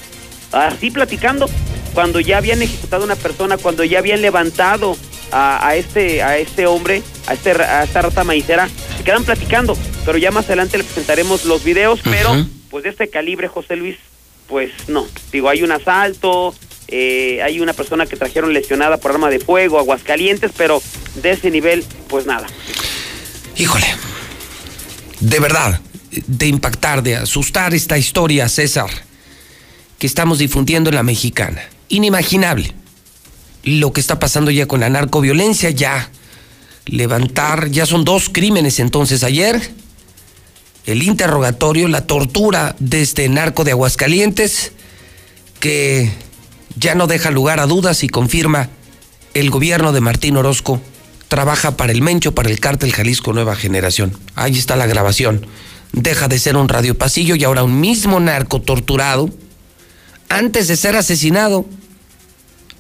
así 0.53 0.91
platicando, 0.91 1.47
cuando 1.93 2.21
ya 2.21 2.39
habían 2.39 2.63
ejecutado 2.63 3.03
a 3.03 3.05
una 3.05 3.17
persona, 3.17 3.59
cuando 3.59 3.85
ya 3.85 3.99
habían 3.99 4.23
levantado 4.23 4.97
a, 5.33 5.75
este 5.77 6.23
a 6.23 6.39
este 6.39 6.67
hombre, 6.67 7.03
a 7.27 7.35
este 7.35 7.51
a 7.51 7.85
esta 7.85 8.03
rata 8.03 8.25
maicera, 8.25 8.69
se 8.97 9.05
quedan 9.05 9.25
platicando, 9.25 9.77
pero 10.05 10.19
ya 10.19 10.31
más 10.31 10.47
adelante 10.47 10.79
le 10.79 10.85
presentaremos 10.85 11.45
los 11.45 11.65
videos, 11.65 12.01
pero 12.03 12.47
pues 12.71 12.85
de 12.85 12.91
este 12.91 13.09
calibre, 13.09 13.49
José 13.49 13.77
Luis, 13.77 13.97
pues 14.47 14.71
no. 14.89 15.07
Digo, 15.33 15.49
hay 15.49 15.63
un 15.63 15.73
asalto, 15.73 16.55
eh, 16.89 17.41
hay 17.43 17.61
una 17.61 17.73
persona 17.73 18.07
que 18.07 18.17
trajeron 18.17 18.53
lesionada 18.53 18.99
por 18.99 19.13
arma 19.13 19.31
de 19.31 19.41
fuego, 19.41 19.79
aguascalientes, 19.79 20.53
pero 20.57 20.83
de 21.23 21.33
ese 21.33 21.51
nivel, 21.51 21.85
pues 22.09 22.27
nada. 22.27 22.47
Híjole, 23.57 23.87
de 25.21 25.41
verdad, 25.41 25.81
de 26.27 26.47
impactar, 26.47 27.03
de 27.03 27.17
asustar 27.17 27.75
esta 27.75 27.99
historia, 27.99 28.49
César, 28.49 28.91
que 29.99 30.07
estamos 30.07 30.39
difundiendo 30.39 30.91
en 30.91 30.97
la 30.97 31.03
mexicana. 31.03 31.63
Inimaginable 31.89 32.75
lo 33.69 33.93
que 33.93 34.01
está 34.01 34.19
pasando 34.19 34.51
ya 34.51 34.67
con 34.67 34.81
la 34.81 34.89
narcoviolencia, 34.89 35.71
ya 35.71 36.11
levantar, 36.87 37.71
ya 37.71 37.87
son 37.87 38.05
dos 38.05 38.29
crímenes 38.31 38.79
entonces 38.81 39.23
ayer 39.23 39.61
el 40.87 41.03
interrogatorio, 41.03 41.87
la 41.87 42.07
tortura 42.07 42.75
de 42.79 43.03
este 43.03 43.29
narco 43.29 43.63
de 43.63 43.73
Aguascalientes, 43.73 44.73
que 45.61 46.11
ya 46.77 46.95
no 46.95 47.07
deja 47.07 47.31
lugar 47.31 47.61
a 47.61 47.67
dudas 47.67 48.03
y 48.05 48.09
confirma 48.09 48.71
el 49.35 49.51
gobierno 49.51 49.93
de 49.93 50.01
Martín 50.01 50.39
Orozco 50.39 50.81
trabaja 51.29 51.77
para 51.77 51.93
el 51.93 52.01
Mencho, 52.01 52.35
para 52.35 52.49
el 52.49 52.59
cártel 52.59 52.93
Jalisco 52.93 53.35
Nueva 53.35 53.55
Generación. 53.55 54.19
Ahí 54.35 54.57
está 54.57 54.77
la 54.77 54.87
grabación. 54.87 55.47
Deja 55.93 56.27
de 56.27 56.39
ser 56.39 56.57
un 56.57 56.71
radio 56.71 56.97
pasillo 56.97 57.35
y 57.35 57.45
ahora 57.45 57.65
un 57.65 57.81
mismo 57.81 58.19
narco 58.19 58.63
torturado 58.63 59.29
antes 60.31 60.69
de 60.69 60.77
ser 60.77 60.97
asesinado. 60.97 61.67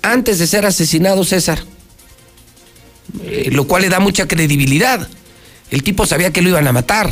Antes 0.02 0.38
de 0.38 0.47
ser 0.47 0.67
asesinado, 0.67 1.25
César. 1.25 1.61
Eh, 3.23 3.50
lo 3.52 3.67
cual 3.67 3.83
le 3.83 3.88
da 3.88 4.00
mucha 4.00 4.28
credibilidad. 4.28 5.09
El 5.71 5.83
tipo 5.83 6.07
sabía 6.07 6.33
que 6.33 6.43
lo 6.43 6.50
iban 6.50 6.67
a 6.67 6.73
matar 6.73 7.11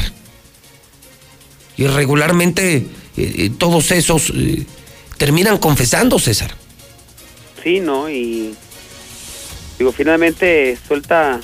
y 1.76 1.86
regularmente 1.86 2.76
eh, 2.76 2.86
eh, 3.16 3.50
todos 3.58 3.90
esos 3.90 4.32
terminan 5.18 5.58
confesando, 5.58 6.18
César. 6.18 6.54
Sí, 7.62 7.80
¿no? 7.80 8.08
Y 8.08 8.54
digo, 9.78 9.92
finalmente 9.92 10.78
suelta... 10.86 11.40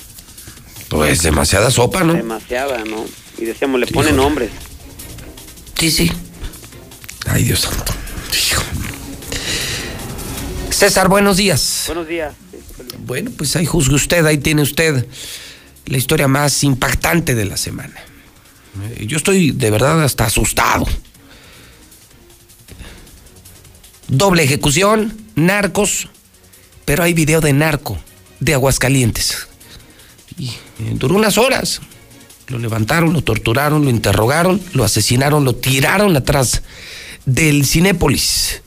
Pues 0.89 1.23
demasiada 1.23 1.71
sopa, 1.71 2.03
¿no? 2.03 2.13
Demasiada, 2.13 2.83
¿no? 2.85 3.05
Y 3.37 3.45
decíamos, 3.45 3.79
le 3.79 3.87
pone 3.87 4.11
nombres. 4.11 4.51
Sí, 5.79 5.91
sí. 5.91 6.11
Ay, 7.25 7.43
Dios 7.43 7.61
santo. 7.61 7.93
César, 10.83 11.07
buenos 11.07 11.37
días. 11.37 11.83
Buenos 11.85 12.09
días. 12.09 12.33
Bueno, 13.05 13.31
pues 13.37 13.55
ahí 13.55 13.65
juzgue 13.65 13.95
usted, 13.95 14.25
ahí 14.25 14.37
tiene 14.37 14.61
usted 14.61 15.07
la 15.85 15.97
historia 15.97 16.27
más 16.27 16.61
impactante 16.61 17.35
de 17.35 17.45
la 17.45 17.55
semana. 17.55 17.93
Eh, 18.97 19.05
yo 19.07 19.15
estoy 19.15 19.51
de 19.51 19.71
verdad 19.71 20.03
hasta 20.03 20.25
asustado. 20.25 20.85
Doble 24.09 24.43
ejecución, 24.43 25.17
narcos, 25.35 26.09
pero 26.83 27.03
hay 27.03 27.13
video 27.13 27.39
de 27.39 27.53
narco 27.53 27.97
de 28.41 28.53
Aguascalientes. 28.53 29.47
Y 30.37 30.49
eh, 30.49 30.55
duró 30.95 31.15
unas 31.15 31.37
horas. 31.37 31.79
Lo 32.49 32.59
levantaron, 32.59 33.13
lo 33.13 33.21
torturaron, 33.21 33.85
lo 33.85 33.89
interrogaron, 33.89 34.61
lo 34.73 34.83
asesinaron, 34.83 35.45
lo 35.45 35.55
tiraron 35.55 36.13
atrás 36.17 36.61
del 37.25 37.65
Cinépolis, 37.65 38.63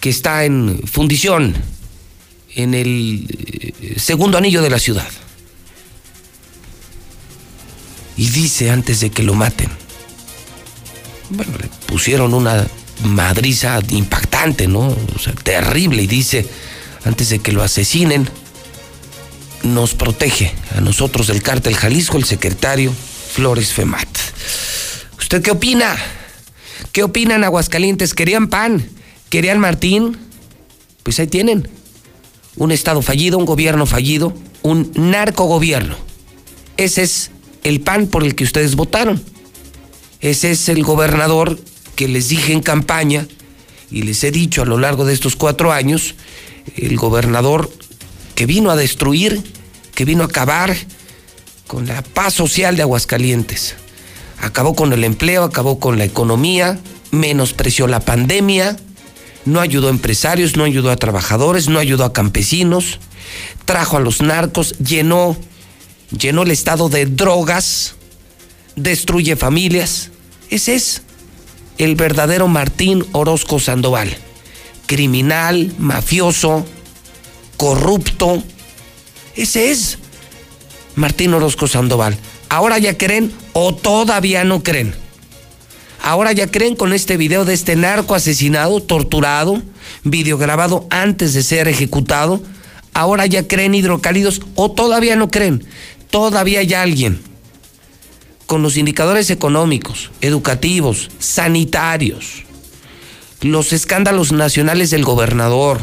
que 0.00 0.10
está 0.10 0.44
en 0.44 0.80
fundición, 0.86 1.54
en 2.54 2.74
el 2.74 3.26
eh, 3.28 3.94
segundo 3.98 4.38
anillo 4.38 4.62
de 4.62 4.70
la 4.70 4.78
ciudad 4.78 5.08
y 8.20 8.28
dice 8.28 8.70
antes 8.70 9.00
de 9.00 9.08
que 9.08 9.22
lo 9.22 9.32
maten. 9.32 9.70
Bueno, 11.30 11.52
le 11.58 11.68
pusieron 11.86 12.34
una 12.34 12.66
madriza 13.02 13.80
impactante, 13.88 14.68
¿no? 14.68 14.88
O 14.88 15.18
sea, 15.18 15.32
terrible 15.32 16.02
y 16.02 16.06
dice, 16.06 16.46
antes 17.06 17.30
de 17.30 17.38
que 17.38 17.50
lo 17.50 17.62
asesinen, 17.62 18.28
nos 19.62 19.94
protege 19.94 20.52
a 20.76 20.82
nosotros 20.82 21.28
del 21.28 21.42
cártel 21.42 21.74
Jalisco 21.74 22.18
el 22.18 22.24
secretario 22.24 22.92
Flores 23.32 23.72
Femat. 23.72 24.08
¿Usted 25.18 25.40
qué 25.40 25.52
opina? 25.52 25.96
¿Qué 26.92 27.02
opinan 27.02 27.42
Aguascalientes? 27.42 28.12
¿Querían 28.12 28.48
pan? 28.48 28.86
¿Querían 29.30 29.60
Martín? 29.60 30.18
Pues 31.04 31.18
ahí 31.20 31.28
tienen. 31.28 31.68
Un 32.56 32.72
Estado 32.72 33.00
fallido, 33.00 33.38
un 33.38 33.46
gobierno 33.46 33.86
fallido, 33.86 34.34
un 34.62 34.92
narcogobierno. 34.94 35.96
Ese 36.76 37.02
es 37.02 37.30
el 37.62 37.80
PAN 37.80 38.08
por 38.08 38.24
el 38.24 38.34
que 38.34 38.44
ustedes 38.44 38.74
votaron. 38.74 39.22
Ese 40.20 40.50
es 40.50 40.68
el 40.68 40.82
gobernador 40.82 41.58
que 41.94 42.08
les 42.08 42.28
dije 42.28 42.52
en 42.52 42.60
campaña 42.60 43.28
y 43.90 44.02
les 44.02 44.22
he 44.24 44.32
dicho 44.32 44.62
a 44.62 44.66
lo 44.66 44.78
largo 44.78 45.04
de 45.04 45.14
estos 45.14 45.36
cuatro 45.36 45.72
años, 45.72 46.16
el 46.76 46.96
gobernador 46.96 47.70
que 48.34 48.46
vino 48.46 48.70
a 48.70 48.76
destruir, 48.76 49.42
que 49.94 50.04
vino 50.04 50.22
a 50.24 50.26
acabar 50.26 50.76
con 51.68 51.86
la 51.86 52.02
paz 52.02 52.34
social 52.34 52.76
de 52.76 52.82
Aguascalientes. 52.82 53.76
Acabó 54.40 54.74
con 54.74 54.92
el 54.92 55.04
empleo, 55.04 55.44
acabó 55.44 55.78
con 55.78 55.98
la 55.98 56.04
economía, 56.04 56.80
menospreció 57.12 57.86
la 57.86 58.00
pandemia, 58.00 58.76
no 59.50 59.60
ayudó 59.60 59.88
a 59.88 59.90
empresarios, 59.90 60.56
no 60.56 60.64
ayudó 60.64 60.90
a 60.90 60.96
trabajadores, 60.96 61.68
no 61.68 61.78
ayudó 61.78 62.04
a 62.04 62.12
campesinos, 62.12 62.98
trajo 63.64 63.96
a 63.96 64.00
los 64.00 64.22
narcos, 64.22 64.78
llenó, 64.78 65.36
llenó 66.16 66.42
el 66.42 66.50
estado 66.50 66.88
de 66.88 67.06
drogas, 67.06 67.96
destruye 68.76 69.36
familias. 69.36 70.10
Ese 70.48 70.74
es 70.74 71.02
el 71.78 71.96
verdadero 71.96 72.48
Martín 72.48 73.04
Orozco 73.12 73.58
Sandoval. 73.58 74.16
Criminal, 74.86 75.72
mafioso, 75.78 76.64
corrupto. 77.56 78.42
Ese 79.36 79.70
es 79.70 79.98
Martín 80.94 81.34
Orozco 81.34 81.66
Sandoval. 81.66 82.16
Ahora 82.48 82.78
ya 82.78 82.96
creen 82.98 83.32
o 83.52 83.74
todavía 83.74 84.44
no 84.44 84.62
creen. 84.62 84.94
Ahora 86.02 86.32
ya 86.32 86.46
creen 86.46 86.76
con 86.76 86.92
este 86.92 87.16
video 87.16 87.44
de 87.44 87.54
este 87.54 87.76
narco 87.76 88.14
asesinado, 88.14 88.80
torturado, 88.82 89.62
videograbado 90.04 90.86
antes 90.90 91.34
de 91.34 91.42
ser 91.42 91.68
ejecutado. 91.68 92.42
Ahora 92.94 93.26
ya 93.26 93.46
creen 93.46 93.74
hidrocálidos 93.74 94.40
o 94.54 94.70
todavía 94.70 95.16
no 95.16 95.30
creen. 95.30 95.64
Todavía 96.10 96.60
hay 96.60 96.74
alguien 96.74 97.20
con 98.46 98.62
los 98.62 98.76
indicadores 98.76 99.30
económicos, 99.30 100.10
educativos, 100.20 101.08
sanitarios, 101.20 102.42
los 103.42 103.72
escándalos 103.72 104.32
nacionales 104.32 104.90
del 104.90 105.04
gobernador, 105.04 105.80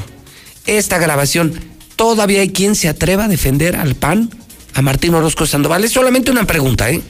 esta 0.66 0.98
grabación, 0.98 1.54
todavía 1.96 2.42
hay 2.42 2.50
quien 2.50 2.76
se 2.76 2.90
atreva 2.90 3.24
a 3.24 3.28
defender 3.30 3.78
al 3.78 3.96
PAN, 3.96 4.30
a 4.74 4.82
Martín 4.82 5.16
Orozco 5.16 5.46
Sandoval. 5.46 5.86
Es 5.86 5.94
solamente 5.94 6.30
una 6.30 6.46
pregunta, 6.46 6.92
¿eh? 6.92 7.02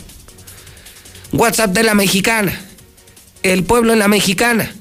WhatsApp 1.33 1.71
de 1.71 1.81
la 1.81 1.95
mexicana, 1.95 2.66
el 3.43 3.63
pueblo 3.63 3.93
en 3.93 3.99
la 3.99 4.07
mexicana, 4.07 4.75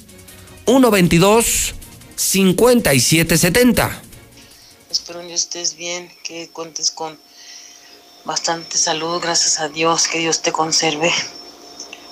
122 0.67 1.75
5770. 2.17 4.03
Espero 4.91 5.21
que 5.21 5.35
estés 5.35 5.77
bien, 5.77 6.11
que 6.23 6.49
cuentes 6.49 6.91
con 6.91 7.19
bastante 8.25 8.77
salud, 8.79 9.21
gracias 9.21 9.61
a 9.61 9.69
Dios, 9.69 10.09
que 10.09 10.19
Dios 10.19 10.43
te 10.43 10.53
conserve. 10.53 11.13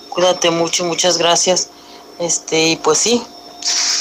Cuídate 0.09 0.49
mucho, 0.51 0.85
muchas 0.85 1.17
gracias. 1.17 1.69
Este, 2.19 2.69
y 2.69 2.75
pues 2.77 2.99
sí, 2.99 3.21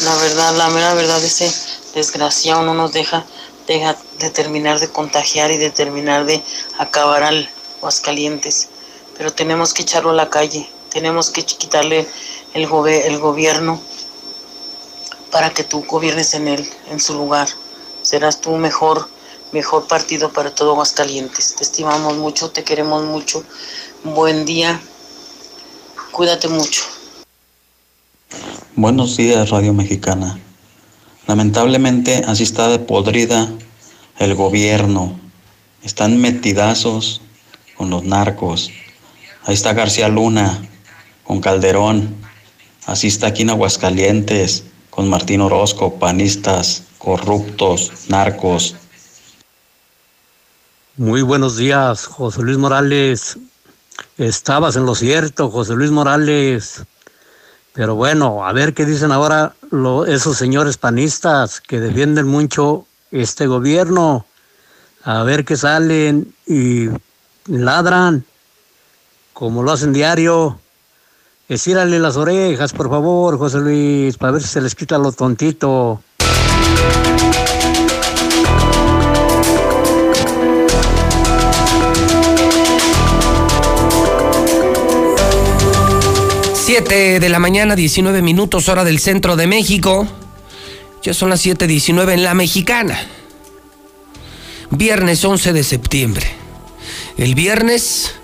la 0.02 0.14
verdad, 0.16 0.54
la 0.56 0.68
mera 0.68 0.94
verdad, 0.94 1.22
ese 1.22 1.52
desgraciado 1.94 2.62
no 2.62 2.74
nos 2.74 2.92
deja, 2.92 3.24
deja 3.66 3.96
de 4.18 4.30
terminar 4.30 4.78
de 4.78 4.88
contagiar 4.88 5.50
y 5.50 5.56
de 5.56 5.70
terminar 5.70 6.24
de 6.24 6.42
acabar 6.78 7.22
al 7.22 7.50
Aguascalientes. 7.78 8.68
Pero 9.16 9.32
tenemos 9.32 9.74
que 9.74 9.82
echarlo 9.82 10.10
a 10.10 10.14
la 10.14 10.30
calle, 10.30 10.68
tenemos 10.90 11.30
que 11.30 11.44
quitarle 11.44 12.06
el, 12.54 12.68
el 12.88 13.18
gobierno 13.18 13.80
para 15.30 15.50
que 15.50 15.64
tú 15.64 15.84
gobiernes 15.86 16.34
en 16.34 16.48
él, 16.48 16.68
en 16.90 17.00
su 17.00 17.14
lugar. 17.14 17.48
Serás 18.02 18.40
tú 18.40 18.56
mejor 18.56 19.08
mejor 19.54 19.86
partido 19.86 20.32
para 20.32 20.52
todo 20.52 20.72
Aguascalientes. 20.72 21.54
Te 21.54 21.62
estimamos 21.62 22.16
mucho, 22.16 22.50
te 22.50 22.64
queremos 22.64 23.04
mucho. 23.04 23.44
Buen 24.02 24.44
día. 24.44 24.80
Cuídate 26.10 26.48
mucho. 26.48 26.82
Buenos 28.74 29.16
días, 29.16 29.50
Radio 29.50 29.72
Mexicana. 29.72 30.38
Lamentablemente 31.28 32.24
así 32.26 32.42
está 32.42 32.68
de 32.68 32.80
podrida 32.80 33.48
el 34.18 34.34
gobierno. 34.34 35.18
Están 35.84 36.20
metidazos 36.20 37.20
con 37.76 37.90
los 37.90 38.02
narcos. 38.02 38.70
Ahí 39.44 39.54
está 39.54 39.72
García 39.72 40.08
Luna 40.08 40.68
con 41.22 41.40
Calderón. 41.40 42.23
Así 42.86 43.06
está 43.08 43.28
aquí 43.28 43.42
en 43.42 43.50
Aguascalientes 43.50 44.64
con 44.90 45.08
Martín 45.08 45.40
Orozco, 45.40 45.98
panistas, 45.98 46.82
corruptos, 46.98 47.90
narcos. 48.08 48.76
Muy 50.96 51.22
buenos 51.22 51.56
días, 51.56 52.06
José 52.06 52.42
Luis 52.42 52.58
Morales. 52.58 53.38
Estabas 54.18 54.76
en 54.76 54.84
lo 54.84 54.94
cierto, 54.94 55.50
José 55.50 55.74
Luis 55.74 55.90
Morales. 55.90 56.82
Pero 57.72 57.94
bueno, 57.94 58.46
a 58.46 58.52
ver 58.52 58.74
qué 58.74 58.84
dicen 58.84 59.10
ahora 59.10 59.54
esos 60.06 60.36
señores 60.36 60.76
panistas 60.76 61.60
que 61.60 61.80
defienden 61.80 62.28
mucho 62.28 62.86
este 63.10 63.46
gobierno. 63.46 64.26
A 65.02 65.22
ver 65.24 65.44
qué 65.44 65.56
salen 65.56 66.34
y 66.46 66.88
ladran, 67.46 68.24
como 69.32 69.62
lo 69.62 69.72
hacen 69.72 69.92
diario. 69.92 70.60
Esírale 71.48 71.98
las 71.98 72.16
orejas, 72.16 72.72
por 72.72 72.88
favor, 72.88 73.38
José 73.38 73.58
Luis, 73.58 74.16
para 74.16 74.32
ver 74.32 74.42
si 74.42 74.48
se 74.48 74.60
les 74.60 74.74
quita 74.74 74.98
lo 74.98 75.12
tontito. 75.12 76.00
de 86.82 87.28
la 87.28 87.38
mañana, 87.38 87.76
19 87.76 88.20
minutos, 88.20 88.68
hora 88.68 88.82
del 88.82 88.98
centro 88.98 89.36
de 89.36 89.46
México. 89.46 90.08
Ya 91.04 91.14
son 91.14 91.30
las 91.30 91.40
7:19 91.40 92.14
en 92.14 92.24
la 92.24 92.34
mexicana. 92.34 92.98
Viernes 94.70 95.24
11 95.24 95.52
de 95.52 95.62
septiembre. 95.62 96.26
El 97.16 97.36
viernes. 97.36 98.16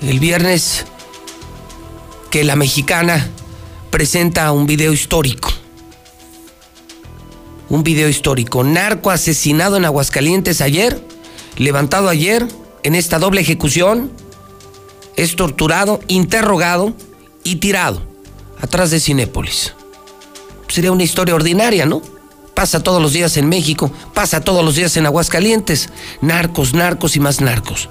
El 0.00 0.20
viernes 0.20 0.86
que 2.30 2.44
la 2.44 2.56
mexicana 2.56 3.28
presenta 3.90 4.52
un 4.52 4.66
video 4.66 4.92
histórico. 4.92 5.50
Un 7.68 7.82
video 7.82 8.08
histórico. 8.08 8.64
Narco 8.64 9.10
asesinado 9.10 9.76
en 9.76 9.84
Aguascalientes 9.84 10.60
ayer. 10.60 11.02
Levantado 11.56 12.08
ayer 12.08 12.46
en 12.82 12.94
esta 12.94 13.18
doble 13.18 13.40
ejecución. 13.40 14.10
Es 15.16 15.36
torturado, 15.36 16.00
interrogado 16.08 16.94
y 17.44 17.56
tirado 17.56 18.02
atrás 18.60 18.90
de 18.90 19.00
Cinépolis. 19.00 19.74
Sería 20.68 20.92
una 20.92 21.02
historia 21.02 21.34
ordinaria, 21.34 21.86
¿no? 21.86 22.02
Pasa 22.54 22.82
todos 22.82 23.00
los 23.00 23.12
días 23.12 23.36
en 23.36 23.48
México, 23.48 23.90
pasa 24.14 24.40
todos 24.40 24.64
los 24.64 24.74
días 24.74 24.96
en 24.96 25.06
Aguascalientes. 25.06 25.88
Narcos, 26.20 26.74
narcos 26.74 27.16
y 27.16 27.20
más 27.20 27.40
narcos. 27.40 27.88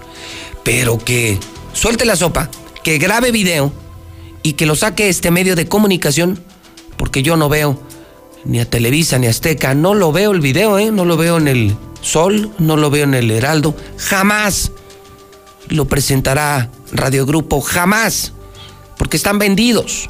Pero 0.63 0.97
que 0.97 1.39
suelte 1.73 2.05
la 2.05 2.15
sopa, 2.15 2.49
que 2.83 2.97
grabe 2.97 3.31
video 3.31 3.71
y 4.47 4.53
que 4.53 4.65
lo 4.65 4.77
saque 4.77 5.09
este 5.09 5.29
medio 5.29 5.57
de 5.57 5.67
comunicación, 5.67 6.39
porque 6.95 7.21
yo 7.21 7.35
no 7.35 7.49
veo 7.49 7.77
ni 8.45 8.61
a 8.61 8.69
Televisa 8.69 9.19
ni 9.19 9.27
a 9.27 9.31
Azteca, 9.31 9.73
no 9.73 9.93
lo 9.93 10.13
veo 10.13 10.31
el 10.31 10.39
video, 10.39 10.79
¿eh? 10.79 10.89
No 10.89 11.03
lo 11.03 11.17
veo 11.17 11.35
en 11.37 11.49
el 11.49 11.75
Sol, 11.99 12.49
no 12.57 12.77
lo 12.77 12.89
veo 12.89 13.03
en 13.03 13.13
el 13.13 13.29
Heraldo, 13.29 13.75
jamás 13.97 14.71
lo 15.67 15.89
presentará 15.89 16.71
Radio 16.93 17.25
Grupo, 17.25 17.59
jamás 17.59 18.31
porque 18.97 19.17
están 19.17 19.37
vendidos, 19.37 20.07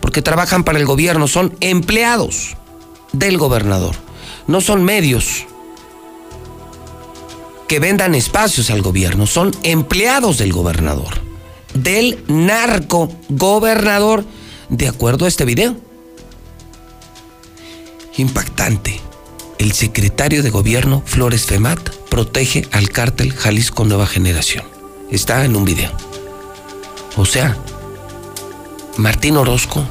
porque 0.00 0.22
trabajan 0.22 0.64
para 0.64 0.78
el 0.78 0.86
gobierno, 0.86 1.28
son 1.28 1.54
empleados 1.60 2.56
del 3.12 3.36
gobernador, 3.36 3.96
no 4.46 4.62
son 4.62 4.82
medios 4.82 5.44
que 7.68 7.80
vendan 7.80 8.14
espacios 8.14 8.70
al 8.70 8.80
gobierno, 8.80 9.26
son 9.26 9.50
empleados 9.62 10.38
del 10.38 10.54
gobernador, 10.54 11.27
del 11.82 12.22
narco 12.26 13.12
gobernador, 13.28 14.24
de 14.68 14.88
acuerdo 14.88 15.24
a 15.24 15.28
este 15.28 15.44
video. 15.44 15.76
Impactante. 18.16 19.00
El 19.58 19.72
secretario 19.72 20.42
de 20.42 20.50
gobierno, 20.50 21.02
Flores 21.04 21.46
Femat, 21.46 21.80
protege 22.10 22.66
al 22.72 22.90
cártel 22.90 23.32
Jalisco 23.32 23.84
Nueva 23.84 24.06
Generación. 24.06 24.64
Está 25.10 25.44
en 25.44 25.56
un 25.56 25.64
video. 25.64 25.90
O 27.16 27.24
sea, 27.24 27.56
Martín 28.96 29.36
Orozco, 29.36 29.84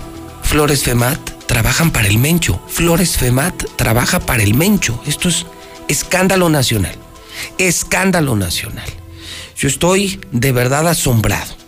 Flores 0.44 0.84
Femat 0.84 1.20
trabajan 1.48 1.92
para 1.92 2.08
el 2.08 2.18
Mencho. 2.18 2.62
Flores 2.68 3.18
Femat 3.18 3.64
trabaja 3.76 4.20
para 4.20 4.44
el 4.44 4.54
Mencho. 4.54 5.02
Esto 5.06 5.28
es 5.30 5.46
escándalo 5.88 6.50
nacional. 6.50 6.96
Escándalo 7.58 8.36
nacional. 8.36 8.90
Yo 9.58 9.68
estoy 9.68 10.20
de 10.32 10.52
verdad 10.52 10.88
asombrado 10.88 11.67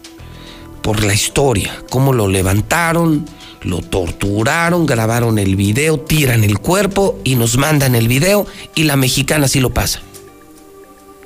por 0.81 1.03
la 1.03 1.13
historia, 1.13 1.83
cómo 1.89 2.13
lo 2.13 2.27
levantaron, 2.27 3.25
lo 3.61 3.81
torturaron, 3.81 4.85
grabaron 4.85 5.37
el 5.37 5.55
video, 5.55 5.99
tiran 5.99 6.43
el 6.43 6.59
cuerpo 6.59 7.19
y 7.23 7.35
nos 7.35 7.57
mandan 7.57 7.95
el 7.95 8.07
video 8.07 8.47
y 8.75 8.83
la 8.83 8.95
mexicana 8.95 9.47
sí 9.47 9.59
lo 9.59 9.73
pasa. 9.73 10.01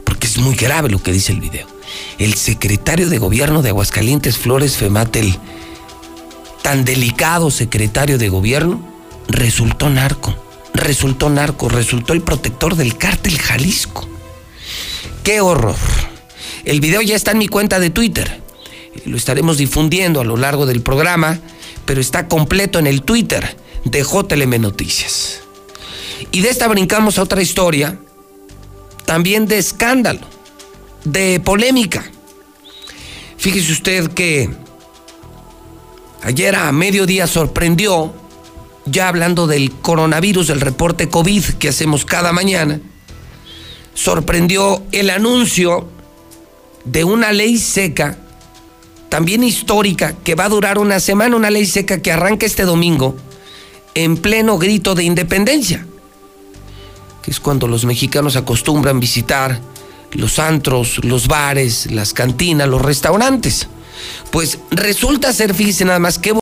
Porque 0.03 0.27
es 0.27 0.37
muy 0.37 0.55
grave 0.55 0.89
lo 0.89 1.01
que 1.01 1.11
dice 1.11 1.31
el 1.31 1.39
video. 1.39 1.67
El 2.17 2.33
secretario 2.33 3.09
de 3.09 3.17
gobierno 3.19 3.61
de 3.61 3.69
Aguascalientes, 3.69 4.37
Flores 4.37 4.77
Fematel, 4.77 5.37
tan 6.61 6.85
delicado 6.85 7.51
secretario 7.51 8.17
de 8.17 8.29
gobierno 8.29 8.81
resultó 9.27 9.89
narco, 9.89 10.35
resultó 10.73 11.29
narco, 11.29 11.69
resultó 11.69 12.13
el 12.13 12.21
protector 12.21 12.75
del 12.75 12.97
cártel 12.97 13.37
Jalisco. 13.37 14.07
¡Qué 15.23 15.41
horror! 15.41 15.75
El 16.65 16.79
video 16.79 17.01
ya 17.01 17.15
está 17.15 17.31
en 17.31 17.39
mi 17.39 17.47
cuenta 17.47 17.79
de 17.79 17.89
Twitter. 17.89 18.42
Lo 19.05 19.17
estaremos 19.17 19.57
difundiendo 19.57 20.21
a 20.21 20.23
lo 20.23 20.37
largo 20.37 20.65
del 20.65 20.81
programa, 20.81 21.39
pero 21.85 21.99
está 21.99 22.27
completo 22.27 22.79
en 22.79 22.87
el 22.87 23.01
Twitter 23.01 23.57
de 23.85 24.03
JLM 24.03 24.61
Noticias. 24.61 25.41
Y 26.31 26.41
de 26.41 26.49
esta 26.49 26.67
brincamos 26.67 27.17
a 27.17 27.23
otra 27.23 27.41
historia, 27.41 27.99
también 29.05 29.45
de 29.45 29.57
escándalo, 29.57 30.21
de 31.03 31.39
polémica. 31.39 32.09
Fíjese 33.37 33.71
usted 33.73 34.07
que 34.13 34.49
ayer 36.21 36.55
a 36.55 36.71
mediodía 36.71 37.27
sorprendió, 37.27 38.13
ya 38.85 39.09
hablando 39.09 39.47
del 39.47 39.71
coronavirus, 39.71 40.47
del 40.47 40.61
reporte 40.61 41.09
COVID 41.09 41.43
que 41.59 41.69
hacemos 41.69 42.05
cada 42.05 42.31
mañana, 42.31 42.79
sorprendió 43.93 44.83
el 44.91 45.09
anuncio 45.09 45.89
de 46.85 47.03
una 47.03 47.31
ley 47.31 47.57
seca, 47.57 48.17
también 49.13 49.43
histórica, 49.43 50.15
que 50.23 50.33
va 50.33 50.45
a 50.45 50.49
durar 50.49 50.79
una 50.79 50.99
semana, 50.99 51.35
una 51.35 51.51
ley 51.51 51.67
seca 51.67 52.01
que 52.01 52.11
arranca 52.11 52.47
este 52.47 52.63
domingo 52.63 53.15
en 53.93 54.17
pleno 54.17 54.57
grito 54.57 54.95
de 54.95 55.03
independencia, 55.03 55.85
que 57.21 57.29
es 57.29 57.39
cuando 57.39 57.67
los 57.67 57.85
mexicanos 57.85 58.35
acostumbran 58.35 58.99
visitar 58.99 59.61
los 60.13 60.39
antros, 60.39 61.05
los 61.05 61.27
bares, 61.27 61.91
las 61.91 62.11
cantinas, 62.11 62.67
los 62.67 62.81
restaurantes. 62.81 63.67
Pues 64.31 64.57
resulta 64.71 65.31
ser, 65.31 65.53
fíjense 65.53 65.85
nada 65.85 65.99
más 65.99 66.17
que 66.17 66.33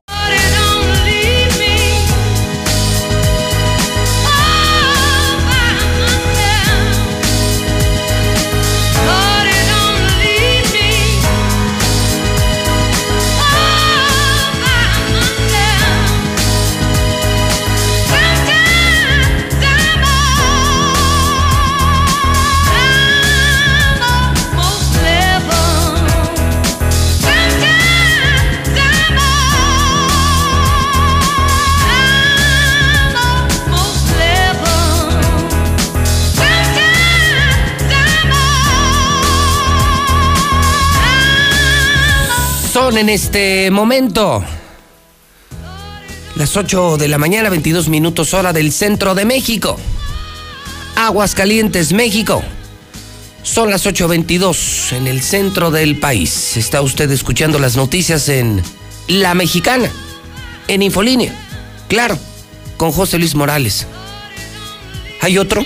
en 42.98 43.10
este 43.10 43.72
momento. 43.72 44.44
Las 46.36 46.58
8 46.58 46.98
de 46.98 47.08
la 47.08 47.18
mañana, 47.18 47.50
22 47.50 47.90
minutos 47.90 48.34
hora 48.34 48.54
del 48.54 48.72
centro 48.72 49.16
de 49.16 49.26
México. 49.26 49.78
Aguascalientes, 50.96 51.94
México. 51.94 52.44
Son 53.44 53.70
las 53.70 53.86
8.22 53.86 54.96
en 54.98 55.08
el 55.08 55.22
centro 55.22 55.72
del 55.72 56.00
país. 56.00 56.58
Está 56.58 56.82
usted 56.82 57.10
escuchando 57.12 57.60
las 57.60 57.76
noticias 57.76 58.30
en 58.30 58.62
La 59.08 59.34
Mexicana, 59.36 59.90
en 60.68 60.82
Infolínea. 60.82 61.34
Claro, 61.88 62.18
con 62.78 62.92
José 62.92 63.18
Luis 63.20 63.36
Morales. 63.36 63.88
¿Hay 65.22 65.38
otro? 65.38 65.66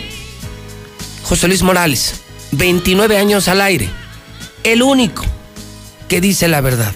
José 1.24 1.48
Luis 1.48 1.64
Morales, 1.64 2.22
29 2.52 3.18
años 3.18 3.48
al 3.48 3.62
aire. 3.62 3.90
El 4.64 4.84
único 4.84 5.24
que 6.08 6.22
dice 6.22 6.48
la 6.48 6.62
verdad 6.62 6.94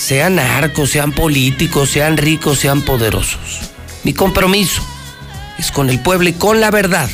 sean 0.00 0.36
narcos, 0.36 0.90
sean 0.90 1.12
políticos, 1.12 1.90
sean 1.90 2.16
ricos, 2.16 2.58
sean 2.58 2.80
poderosos. 2.80 3.60
Mi 4.02 4.14
compromiso 4.14 4.82
es 5.58 5.70
con 5.70 5.90
el 5.90 6.00
pueblo 6.00 6.30
y 6.30 6.32
con 6.32 6.58
la 6.58 6.70
verdad. 6.70 7.10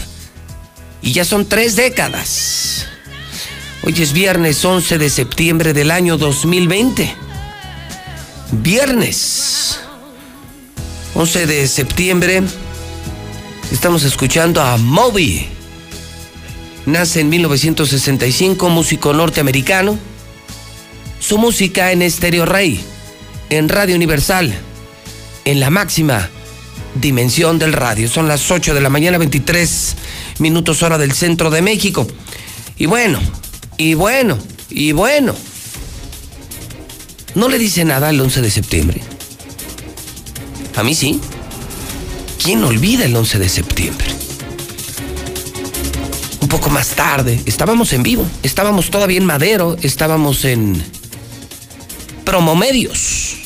Y 1.02 1.12
ya 1.12 1.24
son 1.24 1.48
tres 1.48 1.74
décadas. 1.74 2.86
Hoy 3.82 3.94
es 4.00 4.12
viernes 4.12 4.64
11 4.64 4.98
de 4.98 5.10
septiembre 5.10 5.72
del 5.72 5.90
año 5.90 6.16
2020. 6.16 7.12
Viernes 8.52 9.80
11 11.14 11.46
de 11.46 11.66
septiembre. 11.66 12.42
Estamos 13.72 14.04
escuchando 14.04 14.62
a 14.62 14.76
Moby. 14.76 15.48
Nace 16.86 17.20
en 17.20 17.30
1965, 17.30 18.68
músico 18.68 19.12
norteamericano 19.12 19.98
su 21.20 21.38
música 21.38 21.92
en 21.92 22.02
Estéreo 22.02 22.46
Rey, 22.46 22.80
en 23.50 23.68
Radio 23.68 23.96
Universal, 23.96 24.54
en 25.44 25.60
la 25.60 25.70
máxima 25.70 26.28
dimensión 27.00 27.58
del 27.58 27.72
radio. 27.72 28.08
Son 28.08 28.28
las 28.28 28.50
8 28.50 28.74
de 28.74 28.80
la 28.80 28.90
mañana, 28.90 29.18
23 29.18 29.96
minutos 30.38 30.82
hora 30.82 30.98
del 30.98 31.12
centro 31.12 31.50
de 31.50 31.62
México. 31.62 32.06
Y 32.76 32.86
bueno, 32.86 33.20
y 33.76 33.94
bueno, 33.94 34.38
y 34.70 34.92
bueno. 34.92 35.34
¿No 37.34 37.48
le 37.48 37.58
dice 37.58 37.84
nada 37.84 38.10
el 38.10 38.20
11 38.20 38.40
de 38.40 38.50
septiembre? 38.50 39.00
A 40.76 40.82
mí 40.82 40.94
sí. 40.94 41.20
¿Quién 42.42 42.62
olvida 42.64 43.04
el 43.04 43.16
11 43.16 43.38
de 43.38 43.48
septiembre? 43.48 44.06
Un 46.40 46.48
poco 46.48 46.70
más 46.70 46.90
tarde, 46.90 47.40
estábamos 47.44 47.92
en 47.92 48.02
vivo, 48.02 48.24
estábamos 48.42 48.90
todavía 48.90 49.18
en 49.18 49.24
Madero, 49.24 49.76
estábamos 49.82 50.44
en 50.44 50.80
Promomedios, 52.26 53.36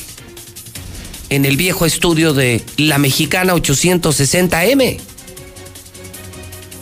en 1.29 1.45
el 1.45 1.55
viejo 1.55 1.85
estudio 1.85 2.33
de 2.33 2.63
La 2.77 2.97
Mexicana 2.97 3.53
860M, 3.53 4.99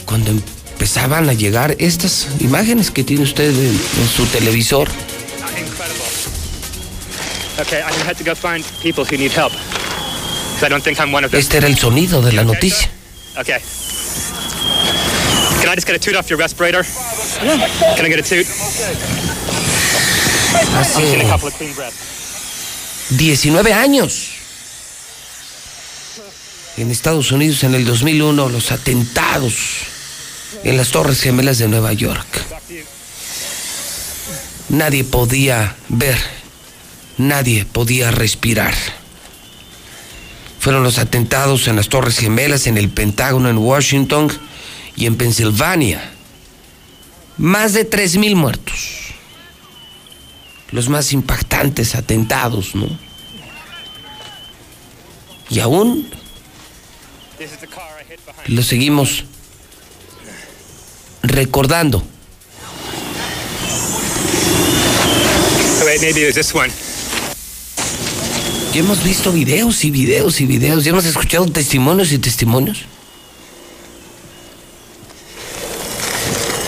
cuando 0.06 0.32
empezaban 0.32 1.30
a 1.30 1.34
llegar 1.34 1.76
estas 1.78 2.28
imágenes 2.40 2.90
que 2.90 3.04
tiene 3.04 3.24
usted 3.24 3.50
en, 3.50 3.78
su 4.16 4.26
televisor. 4.28 4.88
Este 11.34 11.58
era 11.58 11.68
el 11.68 11.78
sonido 11.78 12.22
de 12.22 12.32
la 12.32 12.46
noticia. 12.46 12.90
Okay. 13.38 13.60
Can 15.62 15.70
I 15.70 15.76
just 15.76 15.86
get 15.86 15.98
a 15.98 16.00
toot 16.00 16.16
off 16.16 16.30
your 16.30 16.40
respirator? 16.40 16.86
Can 17.98 18.06
I 18.06 18.10
get 18.10 18.20
a 18.20 18.24
toot? 18.24 18.48
Hace 20.76 21.26
19 23.10 23.74
años. 23.74 24.30
En 26.78 26.92
Estados 26.92 27.32
Unidos, 27.32 27.64
en 27.64 27.76
el 27.76 27.86
2001, 27.86 28.50
los 28.50 28.72
atentados 28.72 29.54
en 30.64 30.78
las 30.78 30.90
Torres 30.90 31.22
Gemelas 31.22 31.58
de 31.58 31.68
Nueva 31.68 31.94
York. 31.94 32.26
Nadie 34.70 35.04
podía 35.04 35.76
ver, 35.90 36.18
nadie 37.18 37.66
podía 37.66 38.12
respirar. 38.12 38.74
Fueron 40.60 40.84
los 40.84 40.98
atentados 40.98 41.68
en 41.68 41.76
las 41.76 41.90
Torres 41.90 42.18
Gemelas, 42.18 42.68
en 42.68 42.78
el 42.78 42.90
Pentágono 42.90 43.50
en 43.50 43.58
Washington 43.58 44.32
y 44.96 45.06
en 45.06 45.16
Pensilvania. 45.16 46.12
Más 47.38 47.74
de 47.74 47.90
3.000 47.90 48.36
muertos 48.36 49.09
los 50.72 50.90
más 50.90 51.14
impactantes 51.14 51.96
atentados, 51.96 52.76
¿no? 52.76 52.88
Y 55.50 55.60
aún 55.60 56.08
lo 58.48 58.62
seguimos 58.62 59.24
recordando. 61.24 62.04
Ya 68.74 68.82
hemos 68.82 69.04
visto 69.04 69.32
videos 69.32 69.84
y 69.84 69.90
videos 69.90 70.42
y 70.42 70.46
videos, 70.46 70.84
ya 70.84 70.92
hemos 70.92 71.06
escuchado 71.06 71.48
testimonios 71.48 72.12
y 72.12 72.20
testimonios. 72.20 72.86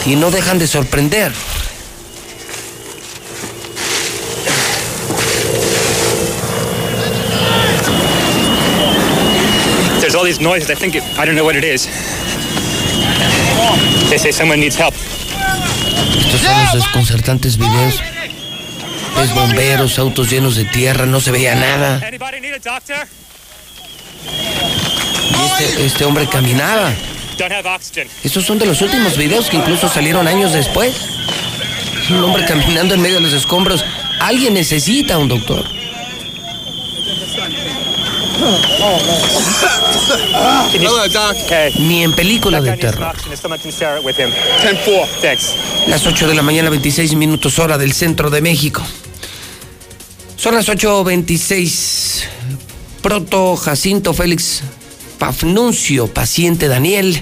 Y 0.05 0.15
no 0.15 0.31
dejan 0.31 0.57
de 0.57 0.67
sorprender. 0.67 1.31
These 10.31 10.41
noises. 10.41 10.69
I 10.69 10.75
think 10.75 10.95
it, 10.95 11.03
I 11.17 11.25
don't 11.25 11.35
know 11.35 11.43
what 11.43 11.55
it 11.55 11.63
is. 11.65 11.87
They 14.09 14.17
say 14.17 14.31
someone 14.31 14.59
needs 14.59 14.77
help. 14.77 14.93
Estos 14.93 16.41
son 16.41 16.63
los 16.63 16.73
desconcertantes 16.73 17.57
videos. 17.57 18.01
Es 19.21 19.33
bomberos, 19.33 19.99
autos 19.99 20.29
llenos 20.29 20.55
de 20.55 20.65
tierra, 20.65 21.05
no 21.05 21.19
se 21.19 21.31
veía 21.31 21.55
nada. 21.55 21.99
Y 25.29 25.45
este, 25.45 25.85
este 25.85 26.05
hombre 26.05 26.27
caminaba. 26.27 26.93
Estos 28.23 28.45
son 28.45 28.57
de 28.57 28.65
los 28.65 28.81
últimos 28.81 29.17
videos 29.17 29.49
que 29.49 29.57
incluso 29.57 29.89
salieron 29.89 30.27
años 30.27 30.53
después. 30.53 30.93
Un 32.09 32.23
hombre 32.23 32.45
caminando 32.45 32.93
en 32.95 33.01
medio 33.01 33.15
de 33.15 33.21
los 33.21 33.33
escombros. 33.33 33.83
Alguien 34.19 34.53
necesita 34.53 35.17
un 35.17 35.27
doctor. 35.27 35.65
Ni 41.79 42.03
en 42.03 42.13
película 42.13 42.61
de 42.61 42.77
terror. 42.77 43.13
Las 45.87 46.05
8 46.05 46.27
de 46.27 46.35
la 46.35 46.41
mañana, 46.41 46.69
26 46.69 47.15
minutos 47.15 47.59
hora 47.59 47.77
del 47.77 47.93
centro 47.93 48.29
de 48.29 48.41
México. 48.41 48.81
Son 50.35 50.55
las 50.55 50.67
8.26. 50.69 52.23
Proto 53.01 53.55
Jacinto 53.55 54.13
Félix 54.13 54.61
Pafnuncio, 55.17 56.07
paciente 56.07 56.67
Daniel. 56.67 57.21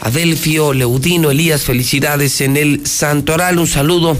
Adelfio 0.00 0.72
Leudino 0.74 1.30
Elías, 1.30 1.62
felicidades 1.62 2.40
en 2.40 2.56
el 2.56 2.86
Santoral. 2.86 3.58
Un 3.58 3.66
saludo 3.66 4.18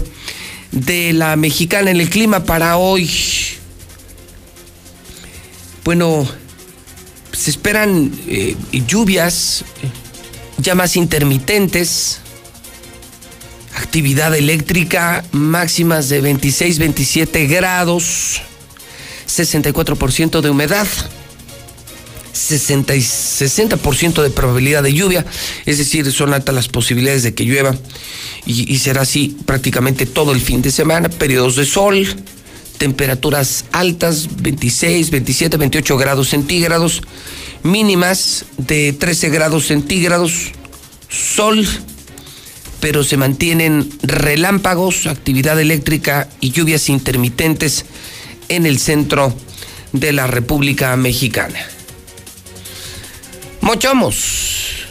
de 0.71 1.13
la 1.13 1.35
mexicana 1.35 1.91
en 1.91 2.01
el 2.01 2.09
clima 2.09 2.43
para 2.43 2.77
hoy. 2.77 3.09
Bueno, 5.83 6.27
se 7.35 7.49
esperan 7.49 8.11
eh, 8.27 8.55
lluvias 8.87 9.65
ya 10.57 10.73
más 10.73 10.95
intermitentes, 10.95 12.19
actividad 13.75 14.33
eléctrica 14.35 15.23
máximas 15.31 16.09
de 16.09 16.21
26, 16.21 16.79
27 16.79 17.45
grados, 17.47 18.41
64% 19.27 20.41
de 20.41 20.49
humedad. 20.49 20.87
60 22.31 22.93
y 22.95 22.99
60% 22.99 24.21
de 24.21 24.29
probabilidad 24.29 24.83
de 24.83 24.93
lluvia, 24.93 25.25
es 25.65 25.77
decir, 25.77 26.11
son 26.11 26.33
altas 26.33 26.53
las 26.53 26.67
posibilidades 26.67 27.23
de 27.23 27.33
que 27.33 27.45
llueva 27.45 27.73
y, 28.45 28.69
y, 28.71 28.79
será 28.79 29.03
así 29.03 29.37
prácticamente 29.45 30.05
todo 30.05 30.33
el 30.33 30.41
fin 30.41 30.61
de 30.61 30.69
semana, 30.69 31.07
periodos 31.07 31.55
de 31.55 31.65
sol, 31.65 32.05
temperaturas 32.77 33.65
altas, 33.71 34.27
26, 34.37 35.09
27, 35.11 35.57
28 35.57 35.97
grados 35.97 36.29
centígrados, 36.29 37.01
mínimas 37.63 38.45
de 38.57 38.93
13 38.93 39.29
grados 39.29 39.67
centígrados, 39.67 40.51
sol, 41.09 41.67
pero 42.79 43.03
se 43.03 43.17
mantienen 43.17 43.89
relámpagos, 44.03 45.07
actividad 45.07 45.59
eléctrica 45.59 46.29
y 46.39 46.51
lluvias 46.51 46.89
intermitentes 46.89 47.85
en 48.49 48.65
el 48.65 48.79
centro 48.79 49.33
de 49.91 50.11
la 50.11 50.27
República 50.27 50.95
Mexicana. 50.95 51.59
Mochomos 53.61 54.85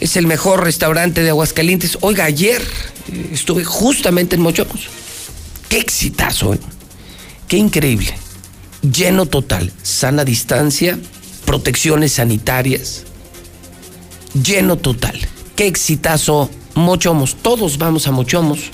es 0.00 0.16
el 0.16 0.26
mejor 0.26 0.64
restaurante 0.64 1.22
de 1.22 1.30
Aguascalientes. 1.30 1.98
Oiga, 2.00 2.24
ayer 2.24 2.62
estuve 3.32 3.64
justamente 3.64 4.36
en 4.36 4.42
Mochomos. 4.42 4.88
Qué 5.68 5.78
exitazo, 5.78 6.54
¿eh? 6.54 6.58
Qué 7.50 7.56
increíble. 7.58 8.14
Lleno 8.80 9.26
total, 9.26 9.72
sana 9.82 10.24
distancia, 10.24 10.96
protecciones 11.44 12.12
sanitarias. 12.12 13.02
Lleno 14.32 14.76
total. 14.76 15.18
Qué 15.56 15.66
exitazo 15.66 16.48
Mochomos. 16.76 17.34
Todos 17.42 17.76
vamos 17.76 18.06
a 18.06 18.12
Mochomos. 18.12 18.70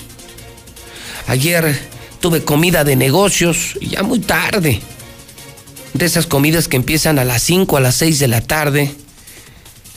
Ayer 1.25 1.77
tuve 2.21 2.43
comida 2.43 2.83
de 2.83 2.95
negocios, 2.95 3.73
ya 3.81 4.03
muy 4.03 4.19
tarde. 4.19 4.79
De 5.93 6.05
esas 6.05 6.27
comidas 6.27 6.67
que 6.67 6.77
empiezan 6.77 7.17
a 7.17 7.25
las 7.25 7.41
5, 7.41 7.77
a 7.77 7.81
las 7.81 7.95
6 7.95 8.19
de 8.19 8.27
la 8.27 8.41
tarde. 8.41 8.93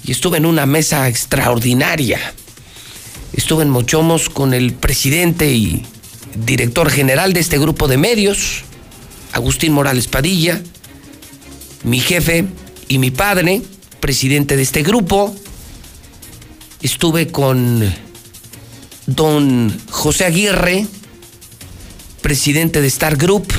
Y 0.05 0.13
estuve 0.13 0.39
en 0.39 0.47
una 0.47 0.65
mesa 0.65 1.07
extraordinaria. 1.07 2.19
Estuve 3.35 3.63
en 3.65 3.71
Mochomos 3.71 4.31
con 4.31 4.55
el 4.55 4.73
presidente 4.73 5.53
y 5.53 5.85
director 6.35 6.91
general 6.91 7.35
de 7.35 7.41
este 7.41 7.59
grupo 7.59 7.87
de 7.87 7.99
medios, 7.99 8.65
Agustín 9.33 9.73
Morales 9.73 10.07
Padilla, 10.07 10.61
mi 11.85 12.01
jefe 12.01 12.47
y 12.89 12.99
mi 12.99 13.11
padre, 13.11 13.63
presidente 14.01 14.57
de 14.57 14.63
este 14.63 14.83
grupo. 14.83 15.35
Estuve 16.83 17.29
con 17.29 17.93
don 19.07 19.77
José 19.91 20.25
Aguirre, 20.25 20.87
presidente 22.23 22.81
de 22.81 22.89
Star 22.89 23.17
Group, 23.17 23.53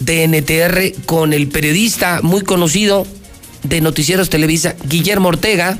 de 0.00 0.26
NTR, 0.26 1.02
con 1.04 1.32
el 1.32 1.48
periodista 1.48 2.20
muy 2.22 2.42
conocido 2.42 3.06
de 3.62 3.80
Noticieros 3.80 4.30
Televisa, 4.30 4.74
Guillermo 4.88 5.28
Ortega, 5.28 5.78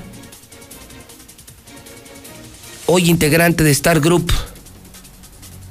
hoy 2.87 3.09
integrante 3.09 3.64
de 3.64 3.70
Star 3.70 4.00
Group 4.00 4.33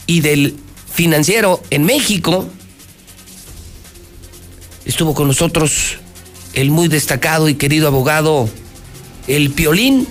y 0.08 0.22
del 0.22 0.56
financiero 0.92 1.62
en 1.70 1.84
México. 1.84 2.50
Estuvo 4.90 5.14
con 5.14 5.28
nosotros 5.28 5.98
el 6.54 6.72
muy 6.72 6.88
destacado 6.88 7.48
y 7.48 7.54
querido 7.54 7.88
abogado, 7.88 8.50
el 9.28 9.52
Piolín, 9.52 10.08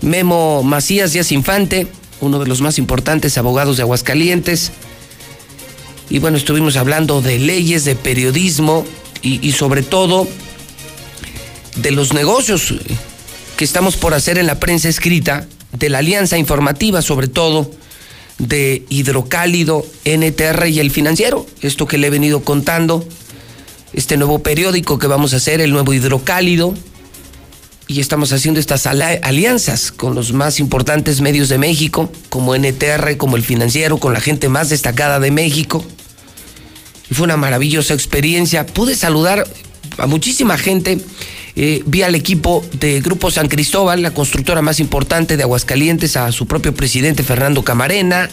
Memo 0.00 0.64
Macías 0.64 1.12
Díaz 1.12 1.30
Infante, 1.30 1.86
uno 2.20 2.40
de 2.40 2.48
los 2.48 2.60
más 2.60 2.78
importantes 2.78 3.38
abogados 3.38 3.76
de 3.76 3.84
Aguascalientes. 3.84 4.72
Y 6.10 6.18
bueno, 6.18 6.36
estuvimos 6.36 6.74
hablando 6.74 7.22
de 7.22 7.38
leyes, 7.38 7.84
de 7.84 7.94
periodismo 7.94 8.84
y, 9.22 9.52
sobre 9.52 9.84
todo 9.84 10.26
de 11.76 11.92
los 11.92 12.14
negocios 12.14 12.74
que 13.56 13.64
estamos 13.64 13.96
por 13.96 14.12
hacer 14.12 14.38
en 14.38 14.48
la 14.48 14.58
prensa 14.58 14.88
escrita, 14.88 15.46
de 15.70 15.88
la 15.88 15.98
alianza 15.98 16.36
informativa 16.36 17.00
sobre 17.00 17.28
todo, 17.28 17.70
de 18.38 18.84
Hidrocálido, 18.88 19.86
NTR 20.04 20.66
y 20.66 20.80
el 20.80 20.90
financiero, 20.90 21.46
esto 21.60 21.86
que 21.86 21.96
le 21.96 22.08
he 22.08 22.10
venido 22.10 22.42
contando, 22.42 23.06
este 23.94 24.16
nuevo 24.16 24.40
periódico 24.40 24.98
que 24.98 25.06
vamos 25.06 25.32
a 25.34 25.36
hacer, 25.36 25.60
el 25.60 25.72
nuevo 25.72 25.92
Hidrocálido, 25.92 26.74
y 27.86 28.00
estamos 28.00 28.32
haciendo 28.32 28.60
estas 28.60 28.86
alianzas 28.86 29.92
con 29.92 30.14
los 30.14 30.32
más 30.32 30.58
importantes 30.58 31.20
medios 31.20 31.48
de 31.48 31.58
México, 31.58 32.10
como 32.30 32.54
NTR, 32.56 33.16
como 33.18 33.36
el 33.36 33.42
financiero, 33.42 33.98
con 33.98 34.14
la 34.14 34.20
gente 34.20 34.48
más 34.48 34.70
destacada 34.70 35.20
de 35.20 35.30
México. 35.30 35.84
Fue 37.12 37.24
una 37.24 37.36
maravillosa 37.36 37.92
experiencia. 37.92 38.64
Pude 38.64 38.96
saludar 38.96 39.46
a 39.98 40.06
muchísima 40.06 40.56
gente. 40.56 40.98
Eh, 41.56 41.82
vi 41.86 42.02
al 42.02 42.14
equipo 42.14 42.64
de 42.72 43.00
Grupo 43.00 43.30
San 43.30 43.48
Cristóbal, 43.48 44.00
la 44.00 44.12
constructora 44.12 44.62
más 44.62 44.80
importante 44.80 45.36
de 45.36 45.42
Aguascalientes, 45.42 46.16
a 46.16 46.32
su 46.32 46.46
propio 46.46 46.74
presidente 46.74 47.22
Fernando 47.22 47.62
Camarena. 47.62 48.30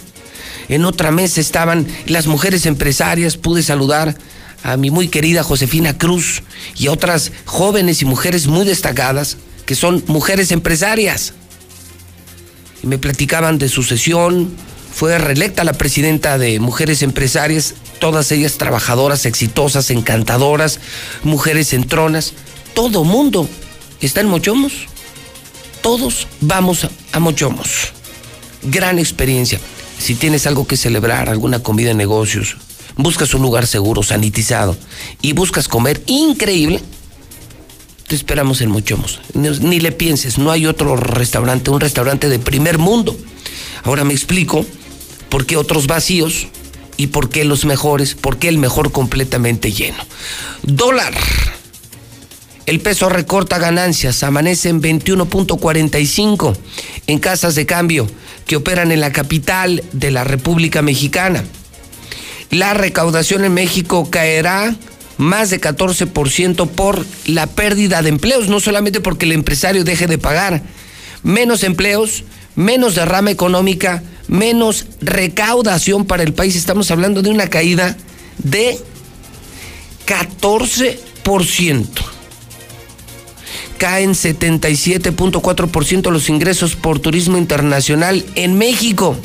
En 0.69 0.86
otra 0.86 1.12
mesa 1.12 1.41
estaban 1.41 1.86
las 2.06 2.28
mujeres 2.28 2.65
empresarias. 2.65 3.36
Pude 3.36 3.63
saludar 3.63 4.15
a 4.63 4.78
mi 4.78 4.91
muy 4.91 5.08
querida 5.08 5.43
Josefina 5.43 5.97
Cruz 5.97 6.43
y 6.78 6.88
a 6.88 6.91
otras 6.91 7.32
jóvenes 7.45 8.02
y 8.02 8.06
mujeres 8.06 8.47
muy 8.47 8.65
destacadas 8.65 9.38
que 9.65 9.76
son 9.76 10.04
mujeres 10.08 10.52
empresarias. 10.52 11.34
Y 12.84 12.88
me 12.88 12.97
platicaban 12.97 13.58
de 13.58 13.69
su 13.69 13.84
sesión, 13.84 14.52
fue 14.93 15.17
reelecta 15.17 15.63
la 15.63 15.74
presidenta 15.74 16.38
de 16.38 16.60
Mujeres 16.60 17.02
Empresarias, 17.02 17.76
todas 18.00 18.32
ellas 18.32 18.58
trabajadoras 18.58 19.26
exitosas, 19.26 19.89
encantadoras, 19.91 20.80
mujeres 21.24 21.74
entronas, 21.74 22.34
todo 22.74 23.04
mundo 23.04 23.47
está 24.02 24.21
en 24.21 24.28
Mochomos. 24.28 24.88
Todos 25.82 26.28
vamos 26.41 26.88
a 27.12 27.19
Mochomos. 27.19 27.93
Gran 28.63 29.00
experiencia. 29.00 29.60
Si 29.97 30.15
tienes 30.15 30.47
algo 30.47 30.67
que 30.67 30.78
celebrar, 30.78 31.30
alguna 31.30 31.60
comida 31.60 31.89
de 31.89 31.95
negocios, 31.95 32.58
buscas 33.04 33.34
un 33.34 33.42
lugar 33.42 33.68
seguro, 33.68 34.04
sanitizado 34.04 34.78
y 35.22 35.34
buscas 35.34 35.68
comer 35.68 36.02
increíble, 36.08 36.82
te 38.08 38.16
esperamos 38.16 38.62
en 38.62 38.70
Mochomos. 38.70 39.22
Ni 39.34 39.80
le 39.80 39.92
pienses, 39.92 40.38
no 40.38 40.52
hay 40.52 40.66
otro 40.66 40.96
restaurante, 40.96 41.72
un 41.72 41.80
restaurante 41.80 42.28
de 42.28 42.40
primer 42.40 42.78
mundo. 42.78 43.18
Ahora 43.84 44.04
me 44.04 44.14
explico 44.14 44.66
por 45.30 45.46
qué 45.46 45.56
otros 45.56 45.88
vacíos 45.88 46.48
y 46.98 47.08
por 47.08 47.30
qué 47.30 47.46
los 47.46 47.64
mejores, 47.66 48.16
por 48.16 48.38
qué 48.38 48.50
el 48.50 48.58
mejor 48.58 48.92
completamente 48.92 49.72
lleno. 49.72 50.04
Dólar. 50.64 51.14
El 52.66 52.80
peso 52.80 53.10
recorta 53.10 53.58
ganancias, 53.58 54.24
amanece 54.24 54.70
en 54.70 54.82
21.45 54.82 56.56
en 57.08 57.20
casas 57.20 57.56
de 57.56 57.66
cambio 57.66 58.08
que 58.46 58.56
operan 58.56 58.92
en 58.92 59.00
la 59.00 59.12
capital 59.12 59.84
de 59.94 60.12
la 60.12 60.24
República 60.24 60.82
Mexicana. 60.82 61.44
La 62.52 62.74
recaudación 62.74 63.46
en 63.46 63.54
México 63.54 64.10
caerá 64.10 64.76
más 65.18 65.50
de 65.50 65.62
14% 65.62 66.70
por 66.70 67.06
la 67.26 67.48
pérdida 67.48 68.02
de 68.02 68.10
empleos, 68.10 68.50
no 68.50 68.60
solamente 68.60 69.00
porque 69.00 69.26
el 69.26 69.32
empresario 69.32 69.84
deje 69.84 70.08
de 70.08 70.18
pagar, 70.18 70.62
menos 71.24 71.64
empleos, 71.64 72.24
menos 72.56 72.96
derrama 72.96 73.32
económica, 73.32 74.04
menos 74.28 74.88
recaudación 75.00 76.06
para 76.06 76.24
el 76.24 76.34
país. 76.34 76.56
Estamos 76.56 76.92
hablando 76.92 77.22
de 77.22 77.30
una 77.30 77.50
caída 77.50 77.96
de 78.40 78.78
14%. 80.06 81.88
caen 83.78 84.12
77.4% 84.12 86.12
los 86.12 86.30
ingresos 86.30 86.76
por 86.76 87.00
turismo 87.00 87.38
internacional 87.38 88.26
en 88.36 88.58
México. 88.58 89.16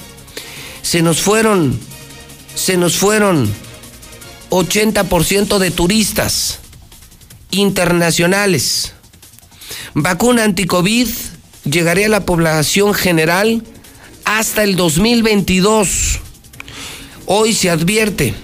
Se 0.83 1.03
nos 1.03 1.21
fueron, 1.21 1.79
se 2.57 2.77
nos 2.77 2.97
fueron 2.97 3.53
80% 4.51 5.59
de 5.59 5.71
turistas 5.71 6.59
internacionales. 7.51 8.95
Vacuna 9.95 10.45
anticovid 10.45 11.09
llegaría 11.65 12.07
a 12.07 12.11
la 12.11 12.25
población 12.25 12.95
general 12.95 13.63
hasta 14.25 14.65
el 14.65 14.75
2022. 14.75 16.19
Hoy 17.27 17.53
se 17.53 17.71
advierte 17.71 18.35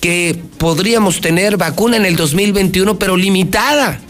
que 0.00 0.40
podríamos 0.56 1.20
tener 1.20 1.58
vacuna 1.58 1.98
en 1.98 2.06
el 2.06 2.16
2021, 2.16 2.98
pero 2.98 3.16
limitada. 3.16 4.00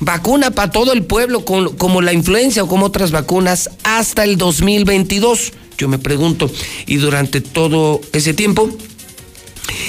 Vacuna 0.00 0.50
para 0.50 0.70
todo 0.70 0.92
el 0.92 1.04
pueblo, 1.04 1.44
como 1.44 2.02
la 2.02 2.12
influenza 2.12 2.62
o 2.62 2.68
como 2.68 2.86
otras 2.86 3.10
vacunas, 3.10 3.70
hasta 3.84 4.24
el 4.24 4.36
2022. 4.36 5.52
Yo 5.78 5.86
me 5.86 5.98
pregunto, 5.98 6.50
¿y 6.86 6.96
durante 6.96 7.40
todo 7.40 8.00
ese 8.12 8.34
tiempo? 8.34 8.68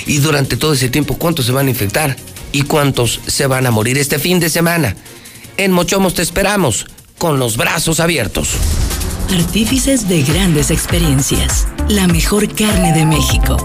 ¿Y 0.05 0.17
durante 0.17 0.55
todo 0.55 0.73
ese 0.73 0.89
tiempo 0.89 1.17
cuántos 1.17 1.47
se 1.47 1.51
van 1.51 1.65
a 1.65 1.71
infectar? 1.71 2.15
¿Y 2.51 2.61
cuántos 2.61 3.19
se 3.25 3.47
van 3.47 3.65
a 3.65 3.71
morir 3.71 3.97
este 3.97 4.19
fin 4.19 4.39
de 4.39 4.51
semana? 4.51 4.95
En 5.57 5.71
Mochomos 5.71 6.13
te 6.13 6.21
esperamos, 6.21 6.85
con 7.17 7.39
los 7.39 7.57
brazos 7.57 7.99
abiertos. 7.99 8.49
Artífices 9.33 10.07
de 10.07 10.21
grandes 10.21 10.69
experiencias. 10.69 11.67
La 11.87 12.07
mejor 12.07 12.53
carne 12.53 12.93
de 12.93 13.05
México. 13.05 13.57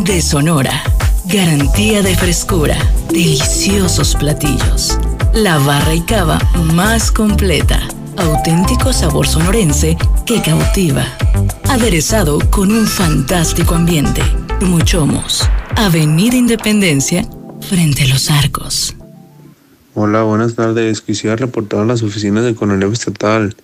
De 0.00 0.20
Sonora. 0.20 0.82
Garantía 1.26 2.02
de 2.02 2.14
frescura. 2.14 2.76
Deliciosos 3.10 4.16
platillos. 4.16 4.98
La 5.32 5.58
barra 5.58 5.94
y 5.94 6.02
cava 6.02 6.38
más 6.74 7.10
completa. 7.10 7.80
Auténtico 8.18 8.92
sabor 8.92 9.26
sonorense 9.26 9.96
que 10.26 10.42
cautiva. 10.42 11.06
Aderezado 11.70 12.40
con 12.50 12.72
un 12.72 12.84
fantástico 12.84 13.76
ambiente. 13.76 14.22
Muchomos. 14.60 15.48
Avenida 15.76 16.34
Independencia, 16.34 17.24
frente 17.60 18.02
a 18.02 18.08
los 18.08 18.28
arcos. 18.28 18.96
Hola, 19.94 20.24
buenas 20.24 20.56
tardes. 20.56 21.00
Quisiera 21.00 21.36
reportar 21.36 21.82
a 21.82 21.84
las 21.84 22.02
oficinas 22.02 22.42
de 22.44 22.56
Conalep 22.56 22.92
Estatal 22.92 23.54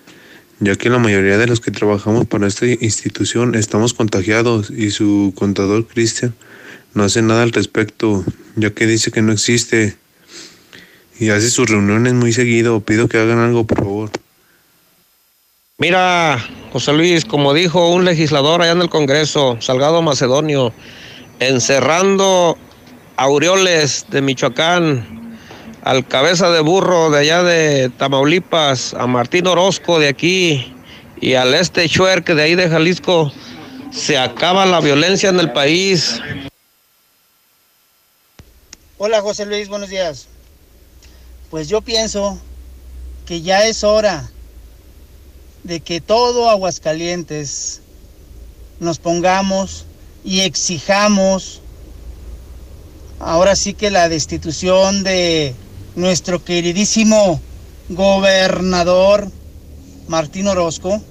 ya 0.60 0.76
que 0.76 0.88
la 0.88 1.00
mayoría 1.00 1.36
de 1.36 1.48
los 1.48 1.58
que 1.58 1.72
trabajamos 1.72 2.26
para 2.26 2.46
esta 2.46 2.66
institución 2.66 3.56
estamos 3.56 3.92
contagiados 3.92 4.70
y 4.70 4.92
su 4.92 5.32
contador 5.34 5.88
Cristian 5.88 6.32
no 6.94 7.02
hace 7.02 7.22
nada 7.22 7.42
al 7.42 7.50
respecto, 7.50 8.24
ya 8.54 8.70
que 8.70 8.86
dice 8.86 9.10
que 9.10 9.20
no 9.20 9.32
existe 9.32 9.96
y 11.18 11.30
hace 11.30 11.50
sus 11.50 11.68
reuniones 11.68 12.14
muy 12.14 12.32
seguido. 12.32 12.78
Pido 12.82 13.08
que 13.08 13.18
hagan 13.18 13.38
algo, 13.38 13.66
por 13.66 13.78
favor. 13.78 14.10
Mira, 15.78 16.42
José 16.72 16.94
Luis, 16.94 17.26
como 17.26 17.52
dijo 17.52 17.90
un 17.90 18.06
legislador 18.06 18.62
allá 18.62 18.72
en 18.72 18.80
el 18.80 18.88
Congreso, 18.88 19.58
Salgado 19.60 20.00
Macedonio, 20.00 20.72
encerrando 21.38 22.56
aureoles 23.18 24.06
de 24.08 24.22
Michoacán 24.22 25.38
al 25.82 26.08
cabeza 26.08 26.50
de 26.50 26.60
burro 26.60 27.10
de 27.10 27.18
allá 27.18 27.42
de 27.42 27.90
Tamaulipas, 27.90 28.94
a 28.94 29.06
Martín 29.06 29.46
Orozco 29.48 29.98
de 29.98 30.08
aquí 30.08 30.74
y 31.20 31.34
al 31.34 31.52
este 31.52 31.86
Chuerque 31.90 32.34
de 32.34 32.44
ahí 32.44 32.54
de 32.54 32.70
Jalisco, 32.70 33.30
se 33.92 34.16
acaba 34.16 34.64
la 34.64 34.80
violencia 34.80 35.28
en 35.28 35.40
el 35.40 35.52
país. 35.52 36.22
Hola 38.96 39.20
José 39.20 39.44
Luis, 39.44 39.68
buenos 39.68 39.90
días. 39.90 40.26
Pues 41.50 41.68
yo 41.68 41.82
pienso 41.82 42.40
que 43.26 43.42
ya 43.42 43.66
es 43.66 43.84
hora 43.84 44.30
de 45.66 45.80
que 45.80 46.00
todo 46.00 46.48
Aguascalientes 46.48 47.80
nos 48.78 48.98
pongamos 48.98 49.84
y 50.24 50.40
exijamos 50.40 51.60
ahora 53.18 53.56
sí 53.56 53.74
que 53.74 53.90
la 53.90 54.08
destitución 54.08 55.02
de 55.02 55.54
nuestro 55.96 56.44
queridísimo 56.44 57.40
gobernador 57.88 59.28
Martín 60.06 60.46
Orozco, 60.46 61.02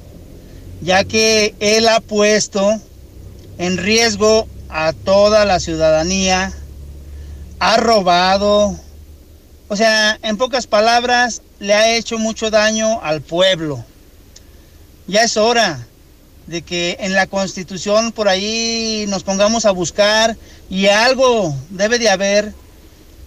ya 0.81 1.03
que 1.03 1.53
él 1.59 1.89
ha 1.89 1.99
puesto 1.99 2.79
en 3.57 3.77
riesgo 3.77 4.47
a 4.69 4.93
toda 4.93 5.43
la 5.43 5.59
ciudadanía, 5.59 6.53
ha 7.59 7.77
robado, 7.77 8.77
o 9.67 9.75
sea, 9.75 10.17
en 10.21 10.37
pocas 10.37 10.65
palabras, 10.65 11.41
le 11.59 11.73
ha 11.73 11.97
hecho 11.97 12.17
mucho 12.17 12.51
daño 12.51 13.01
al 13.01 13.21
pueblo. 13.21 13.83
Ya 15.07 15.23
es 15.23 15.37
hora 15.37 15.85
de 16.47 16.63
que 16.63 16.97
en 16.99 17.13
la 17.13 17.27
constitución 17.27 18.11
por 18.11 18.27
ahí 18.27 19.05
nos 19.07 19.23
pongamos 19.23 19.65
a 19.65 19.71
buscar 19.71 20.35
y 20.69 20.87
algo 20.87 21.55
debe 21.69 21.99
de 21.99 22.09
haber 22.09 22.53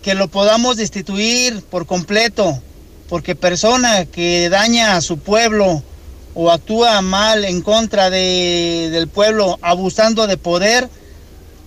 que 0.02 0.14
lo 0.14 0.28
podamos 0.28 0.76
destituir 0.76 1.62
por 1.62 1.86
completo, 1.86 2.60
porque 3.08 3.36
persona 3.36 4.06
que 4.06 4.48
daña 4.48 4.96
a 4.96 5.00
su 5.00 5.18
pueblo 5.18 5.82
o 6.34 6.50
actúa 6.50 7.00
mal 7.00 7.44
en 7.44 7.62
contra 7.62 8.10
de, 8.10 8.88
del 8.92 9.08
pueblo 9.08 9.58
abusando 9.62 10.26
de 10.26 10.36
poder, 10.36 10.88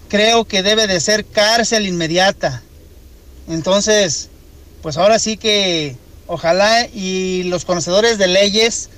creo 0.10 0.46
que 0.46 0.64
debe 0.64 0.88
de 0.88 1.00
ser 1.00 1.26
cárcel 1.26 1.88
inmediata. 1.88 2.62
Entonces, 3.48 4.30
pues 4.82 4.98
ahora 4.98 5.20
sí 5.20 5.38
que 5.38 5.96
ojalá 6.28 6.86
y 6.88 7.44
los 7.44 7.66
conocedores 7.66 8.18
de 8.18 8.28
leyes 8.28 8.90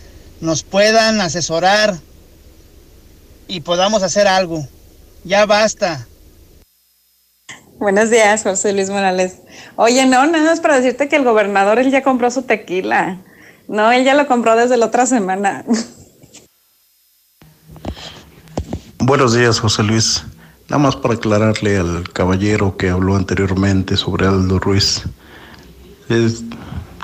nos 0.44 0.64
puedan 0.64 1.22
asesorar 1.22 1.96
y 3.48 3.62
podamos 3.62 4.04
hacer 4.04 4.28
algo. 4.28 4.68
Ya 5.24 5.46
basta 5.46 6.06
Buenos 7.80 8.10
días, 8.10 8.44
José 8.44 8.72
Luis 8.72 8.90
Morales. 8.90 9.40
Oye, 9.76 10.06
no, 10.06 10.26
nada 10.26 10.46
más 10.46 10.62
para 10.62 10.80
decirte 10.80 11.10
que 11.10 11.18
el 11.18 11.26
gobernador 11.26 11.80
él 11.80 11.92
ya 11.92 12.02
compró 12.02 12.32
su 12.32 12.44
tequila. 12.44 13.20
No, 13.68 13.92
él 13.92 14.06
ya 14.06 14.14
lo 14.14 14.28
compró 14.28 14.56
desde 14.56 14.78
la 14.78 14.86
otra 14.86 15.06
semana. 15.06 15.66
Buenos 19.00 19.34
días, 19.34 19.60
José 19.60 19.84
Luis. 19.84 20.24
Nada 20.70 20.82
más 20.82 20.96
para 20.96 21.16
aclararle 21.16 21.78
al 21.78 22.10
caballero 22.14 22.78
que 22.78 22.90
habló 22.90 23.18
anteriormente 23.18 23.98
sobre 23.98 24.28
Aldo 24.28 24.60
Ruiz. 24.60 25.04
Es, 26.08 26.44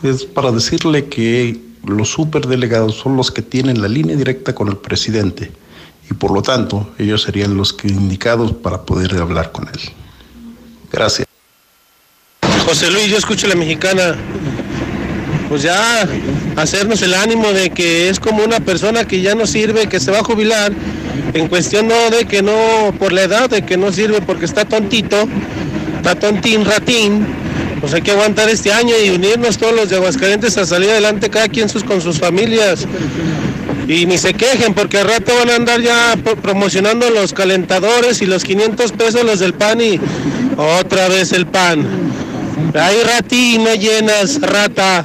es 0.03 0.23
para 0.23 0.51
decirle 0.51 1.09
que 1.09 1.68
los 1.85 2.09
superdelegados 2.09 2.95
son 2.95 3.15
los 3.15 3.31
que 3.31 3.41
tienen 3.41 3.81
la 3.81 3.87
línea 3.87 4.15
directa 4.15 4.53
con 4.53 4.67
el 4.67 4.77
presidente 4.77 5.51
y 6.09 6.13
por 6.13 6.31
lo 6.31 6.41
tanto 6.41 6.89
ellos 6.97 7.21
serían 7.21 7.55
los 7.55 7.73
que 7.73 7.87
indicados 7.87 8.51
para 8.51 8.81
poder 8.83 9.15
hablar 9.15 9.51
con 9.51 9.67
él. 9.67 9.79
Gracias. 10.91 11.27
José 12.65 12.91
Luis, 12.91 13.07
yo 13.07 13.17
escucho 13.17 13.45
a 13.45 13.49
la 13.49 13.55
mexicana. 13.55 14.15
Pues 15.47 15.63
ya 15.63 16.07
hacernos 16.57 17.01
el 17.01 17.15
ánimo 17.15 17.51
de 17.51 17.71
que 17.71 18.09
es 18.09 18.19
como 18.19 18.43
una 18.43 18.59
persona 18.59 19.05
que 19.05 19.21
ya 19.21 19.33
no 19.33 19.47
sirve, 19.47 19.87
que 19.87 19.99
se 19.99 20.11
va 20.11 20.19
a 20.19 20.23
jubilar, 20.23 20.71
en 21.33 21.47
cuestión 21.47 21.87
no 21.87 22.09
de 22.11 22.25
que 22.25 22.43
no, 22.43 22.93
por 22.99 23.11
la 23.11 23.23
edad, 23.23 23.49
de 23.49 23.65
que 23.65 23.75
no 23.75 23.91
sirve 23.91 24.21
porque 24.21 24.45
está 24.45 24.65
tontito, 24.65 25.27
está 25.99 26.15
tontín, 26.15 26.63
ratín, 26.63 27.25
pues 27.81 27.93
hay 27.93 28.01
que 28.01 28.11
aguantar 28.11 28.49
este 28.49 28.71
año 28.71 28.95
y 29.03 29.09
unirnos 29.09 29.57
todos 29.57 29.75
los 29.75 29.89
de 29.89 29.97
Aguascalientes 29.97 30.57
a 30.57 30.65
salir 30.65 30.89
adelante, 30.89 31.29
cada 31.29 31.49
quien 31.49 31.67
sus, 31.67 31.83
con 31.83 32.01
sus 32.01 32.19
familias. 32.19 32.87
Y 33.87 34.05
ni 34.05 34.17
se 34.17 34.33
quejen 34.33 34.73
porque 34.73 34.99
al 34.99 35.07
rato 35.07 35.33
van 35.37 35.49
a 35.49 35.55
andar 35.55 35.81
ya 35.81 36.15
promocionando 36.41 37.09
los 37.09 37.33
calentadores 37.33 38.21
y 38.21 38.27
los 38.27 38.43
500 38.43 38.91
pesos 38.93 39.23
los 39.25 39.39
del 39.39 39.53
pan 39.53 39.81
y 39.81 39.99
otra 40.55 41.09
vez 41.09 41.33
el 41.33 41.45
pan. 41.47 41.85
Ahí 42.75 43.57
no 43.59 43.73
llenas, 43.73 44.39
rata. 44.41 45.03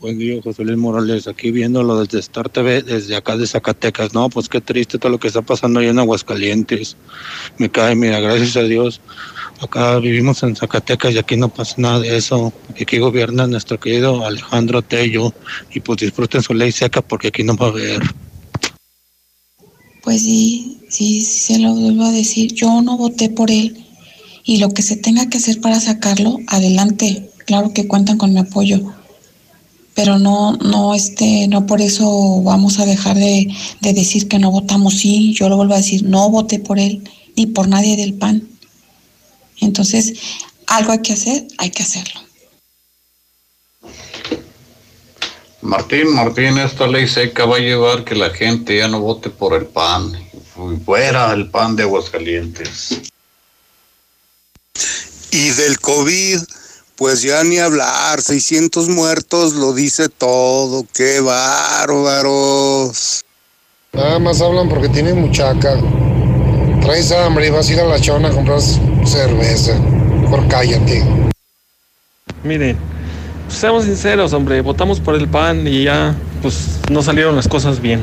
Buen 0.00 0.18
día, 0.18 0.40
José 0.42 0.64
Luis 0.64 0.78
Morales, 0.78 1.28
aquí 1.28 1.50
viéndolo 1.50 2.00
desde 2.00 2.20
Star 2.20 2.48
TV, 2.48 2.80
desde 2.80 3.16
acá 3.16 3.36
de 3.36 3.46
Zacatecas. 3.46 4.14
No, 4.14 4.30
pues 4.30 4.48
qué 4.48 4.62
triste 4.62 4.96
todo 4.96 5.12
lo 5.12 5.20
que 5.20 5.28
está 5.28 5.42
pasando 5.42 5.78
ahí 5.78 5.88
en 5.88 5.98
Aguascalientes. 5.98 6.96
Me 7.58 7.70
cae, 7.70 7.94
mira, 7.94 8.18
gracias 8.18 8.56
a 8.56 8.62
Dios. 8.62 9.02
Acá 9.60 9.98
vivimos 9.98 10.42
en 10.42 10.56
Zacatecas 10.56 11.12
y 11.12 11.18
aquí 11.18 11.36
no 11.36 11.50
pasa 11.50 11.74
nada 11.76 12.00
de 12.00 12.16
eso. 12.16 12.50
Aquí 12.80 12.96
gobierna 12.96 13.46
nuestro 13.46 13.78
querido 13.78 14.24
Alejandro 14.24 14.80
Tello 14.80 15.34
y 15.70 15.80
pues 15.80 15.98
disfruten 15.98 16.40
su 16.40 16.54
ley 16.54 16.72
seca 16.72 17.02
porque 17.02 17.28
aquí 17.28 17.42
no 17.42 17.54
va 17.56 17.66
a 17.66 17.68
haber. 17.68 18.00
Pues 20.02 20.22
sí, 20.22 20.78
sí, 20.88 21.20
sí 21.20 21.54
se 21.54 21.58
lo 21.58 21.74
vuelvo 21.74 22.04
a 22.04 22.12
decir. 22.12 22.54
Yo 22.54 22.80
no 22.80 22.96
voté 22.96 23.28
por 23.28 23.50
él 23.50 23.84
y 24.44 24.56
lo 24.56 24.70
que 24.70 24.80
se 24.80 24.96
tenga 24.96 25.28
que 25.28 25.36
hacer 25.36 25.60
para 25.60 25.78
sacarlo, 25.78 26.38
adelante. 26.46 27.28
Claro 27.44 27.74
que 27.74 27.86
cuentan 27.86 28.16
con 28.16 28.32
mi 28.32 28.38
apoyo, 28.38 28.94
pero 30.02 30.18
no, 30.18 30.52
no, 30.52 30.94
este, 30.94 31.46
no 31.46 31.66
por 31.66 31.82
eso 31.82 32.40
vamos 32.42 32.78
a 32.78 32.86
dejar 32.86 33.16
de, 33.16 33.54
de 33.80 33.92
decir 33.92 34.28
que 34.28 34.38
no 34.38 34.50
votamos 34.50 34.94
sí, 34.94 35.34
yo 35.34 35.50
lo 35.50 35.58
vuelvo 35.58 35.74
a 35.74 35.76
decir, 35.76 36.04
no 36.04 36.30
voté 36.30 36.58
por 36.58 36.78
él 36.78 37.06
ni 37.36 37.44
por 37.44 37.68
nadie 37.68 37.98
del 37.98 38.14
PAN. 38.14 38.48
Entonces, 39.60 40.14
algo 40.68 40.92
hay 40.92 41.02
que 41.02 41.12
hacer, 41.12 41.46
hay 41.58 41.68
que 41.68 41.82
hacerlo. 41.82 42.18
Martín, 45.60 46.14
Martín, 46.14 46.56
esta 46.56 46.86
ley 46.86 47.06
seca 47.06 47.44
va 47.44 47.56
a 47.56 47.60
llevar 47.60 48.04
que 48.04 48.14
la 48.14 48.30
gente 48.30 48.78
ya 48.78 48.88
no 48.88 49.00
vote 49.00 49.28
por 49.28 49.52
el 49.52 49.66
PAN. 49.66 50.14
Fuera 50.86 51.30
el 51.34 51.50
PAN 51.50 51.76
de 51.76 51.82
Aguascalientes. 51.82 53.02
Y 55.30 55.50
del 55.50 55.78
COVID 55.78 56.38
pues 57.00 57.22
ya 57.22 57.42
ni 57.44 57.58
hablar, 57.58 58.20
600 58.20 58.90
muertos 58.90 59.54
lo 59.54 59.72
dice 59.72 60.10
todo, 60.10 60.84
qué 60.94 61.20
bárbaros. 61.20 62.74
Nada 63.94 64.18
más 64.18 64.42
hablan 64.42 64.68
porque 64.68 64.90
tienen 64.90 65.18
muchaca. 65.18 65.80
Traes 66.82 67.10
hambre 67.12 67.46
y 67.46 67.50
vas 67.50 67.70
a 67.70 67.72
ir 67.72 67.80
a 67.80 67.86
la 67.86 67.98
chona 67.98 68.28
a 68.28 68.32
comprar 68.32 68.60
cerveza. 68.60 69.80
Por 70.28 70.46
cállate. 70.48 71.02
Miren, 72.44 72.76
seamos 73.48 73.86
sinceros, 73.86 74.34
hombre, 74.34 74.60
votamos 74.60 75.00
por 75.00 75.14
el 75.14 75.26
PAN 75.26 75.66
y 75.66 75.84
ya, 75.84 76.14
pues 76.42 76.80
no 76.90 77.02
salieron 77.02 77.34
las 77.34 77.48
cosas 77.48 77.80
bien. 77.80 78.02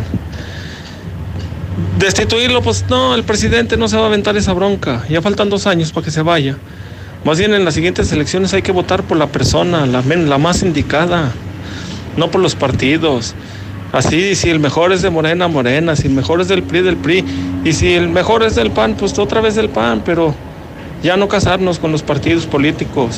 Destituirlo, 1.99 2.63
pues 2.63 2.83
no, 2.89 3.13
el 3.13 3.23
presidente 3.23 3.77
no 3.77 3.89
se 3.89 3.95
va 3.95 4.05
a 4.05 4.07
aventar 4.07 4.35
esa 4.37 4.53
bronca. 4.53 5.05
Ya 5.07 5.21
faltan 5.21 5.51
dos 5.51 5.67
años 5.67 5.91
para 5.91 6.05
que 6.05 6.09
se 6.09 6.23
vaya. 6.23 6.57
Más 7.27 7.39
bien 7.39 7.53
en 7.53 7.65
las 7.65 7.73
siguientes 7.73 8.09
elecciones 8.13 8.53
hay 8.53 8.61
que 8.61 8.71
votar 8.71 9.03
por 9.03 9.17
la 9.17 9.27
persona, 9.27 9.85
la, 9.85 10.37
más 10.37 10.63
indicada, 10.63 11.33
no 12.15 12.31
por 12.31 12.39
los 12.39 12.55
partidos. 12.55 13.35
Así, 13.91 14.33
si 14.33 14.49
el 14.49 14.61
mejor 14.61 14.93
es 14.93 15.01
de 15.01 15.09
Morena, 15.09 15.49
Morena, 15.49 15.97
si 15.97 16.07
el 16.07 16.13
mejor 16.13 16.39
es 16.39 16.47
del 16.47 16.63
PRI, 16.63 16.83
del 16.83 16.95
PRI, 16.95 17.25
y 17.65 17.73
si 17.73 17.95
el 17.95 18.07
mejor 18.07 18.43
es 18.43 18.55
del 18.55 18.71
PAN, 18.71 18.95
pues 18.97 19.19
otra 19.19 19.41
vez 19.41 19.55
del 19.55 19.67
PAN, 19.67 20.03
pero 20.05 20.33
ya 21.03 21.17
no 21.17 21.27
casarnos 21.27 21.79
con 21.79 21.91
los 21.91 22.01
partidos 22.01 22.45
políticos. 22.45 23.17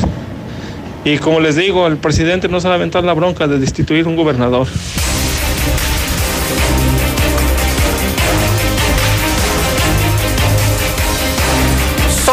Y 1.05 1.19
como 1.19 1.39
les 1.39 1.55
digo, 1.55 1.85
el 1.85 1.97
presidente 1.97 2.47
no 2.47 2.59
se 2.61 2.67
va 2.67 2.73
a 2.73 2.77
aventar 2.77 3.03
la 3.03 3.13
bronca 3.13 3.45
de 3.45 3.59
destituir 3.59 4.07
un 4.07 4.15
gobernador. 4.15 4.65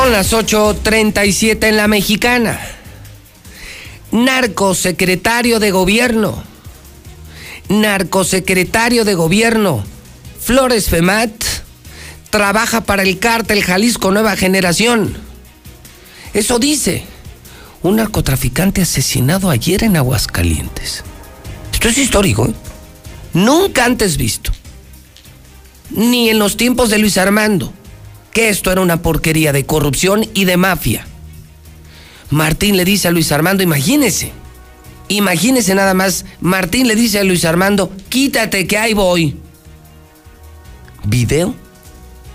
Son 0.07 0.13
las 0.13 0.33
8.37 0.33 1.67
en 1.67 1.77
la 1.77 1.89
mexicana. 1.89 2.61
Narcosecretario 4.13 5.59
de 5.59 5.73
gobierno. 5.73 6.45
Narcosecretario 7.69 9.05
de 9.05 9.15
gobierno. 9.15 9.83
Flores 10.39 10.91
Femat 10.91 11.33
trabaja 12.31 12.83
para 12.83 13.03
el 13.03 13.19
cártel 13.19 13.65
Jalisco 13.65 14.13
Nueva 14.13 14.37
Generación. 14.37 15.19
Eso 16.35 16.61
dice 16.61 17.03
un 17.83 17.97
narcotraficante 17.97 18.83
asesinado 18.83 19.51
ayer 19.51 19.83
en 19.83 19.97
Aguascalientes. 19.97 21.03
Esto 21.73 21.89
es 21.89 21.99
histórico, 21.99 22.47
¿eh? 22.47 22.55
nunca 23.33 23.85
antes 23.85 24.17
visto. 24.17 24.53
Ni 25.91 26.31
en 26.31 26.39
los 26.39 26.57
tiempos 26.57 26.91
de 26.91 26.99
Luis 26.99 27.19
Armando, 27.19 27.73
que 28.37 28.51
esto 28.51 28.70
era 28.70 28.82
una 28.82 29.01
porquería 29.01 29.51
de 29.55 29.64
corrupción 29.64 30.28
y 30.34 30.45
de 30.45 30.59
mafia. 30.59 31.07
Martín 32.28 32.76
le 32.76 32.84
dice 32.84 33.09
a 33.09 33.11
Luis 33.11 33.32
Armando, 33.32 33.62
imagínese, 33.62 34.30
imagínese 35.09 35.74
nada 35.74 35.95
más, 35.95 36.26
Martín 36.43 36.87
le 36.87 36.97
dice 36.97 37.18
a 37.18 37.24
Luis 37.24 37.47
Armando, 37.47 37.91
quítate 38.11 38.66
que 38.66 38.76
ahí 38.76 38.93
voy. 38.93 39.39
¿Video? 41.05 41.55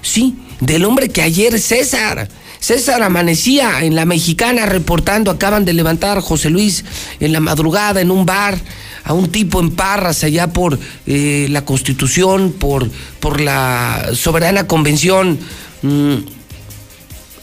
Sí, 0.02 0.40
del 0.60 0.86
hombre 0.86 1.10
que 1.10 1.22
ayer 1.22 1.60
César 1.60 2.28
César 2.62 3.02
amanecía 3.02 3.84
en 3.84 3.96
la 3.96 4.06
mexicana 4.06 4.68
reportando, 4.68 5.32
acaban 5.32 5.66
de 5.66 5.74
levantar 5.74 6.22
José 6.22 6.52
Luis 6.52 6.86
en 7.20 7.34
la 7.34 7.40
madrugada 7.40 8.02
en 8.02 8.12
un 8.12 8.26
bar 8.26 8.56
a 9.04 9.14
un 9.14 9.32
tipo 9.32 9.60
en 9.60 9.72
Parras 9.72 10.24
allá 10.24 10.54
por 10.54 10.78
eh, 11.08 11.48
la 11.50 11.66
Constitución, 11.66 12.54
por, 12.54 12.88
por 13.20 13.42
la 13.42 14.12
soberana 14.14 14.68
convención, 14.68 15.40
mm, 15.82 16.16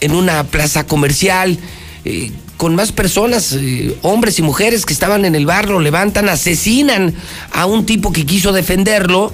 en 0.01 0.15
una 0.15 0.43
plaza 0.45 0.85
comercial, 0.85 1.57
eh, 2.05 2.31
con 2.57 2.75
más 2.75 2.91
personas, 2.91 3.53
eh, 3.53 3.97
hombres 4.01 4.39
y 4.39 4.41
mujeres 4.41 4.85
que 4.85 4.93
estaban 4.93 5.25
en 5.25 5.35
el 5.35 5.45
bar, 5.45 5.69
lo 5.69 5.79
levantan, 5.79 6.29
asesinan 6.29 7.15
a 7.51 7.65
un 7.65 7.85
tipo 7.85 8.11
que 8.11 8.25
quiso 8.25 8.51
defenderlo. 8.51 9.33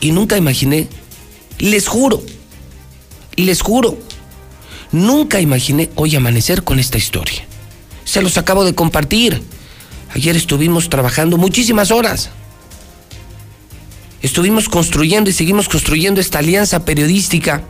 Y 0.00 0.10
nunca 0.10 0.36
imaginé, 0.36 0.88
les 1.58 1.86
juro, 1.86 2.22
les 3.36 3.62
juro, 3.62 3.96
Nunca 4.92 5.40
imaginé 5.40 5.88
hoy 5.94 6.14
amanecer 6.14 6.64
con 6.64 6.78
esta 6.78 6.98
historia. 6.98 7.46
Se 8.04 8.20
los 8.20 8.36
acabo 8.36 8.64
de 8.64 8.74
compartir. 8.74 9.42
Ayer 10.14 10.36
estuvimos 10.36 10.90
trabajando 10.90 11.38
muchísimas 11.38 11.90
horas. 11.90 12.28
Estuvimos 14.22 14.68
construyendo 14.68 15.30
y 15.30 15.32
seguimos 15.32 15.68
construyendo 15.68 16.20
esta 16.20 16.38
alianza 16.38 16.84
periodística 16.84 17.62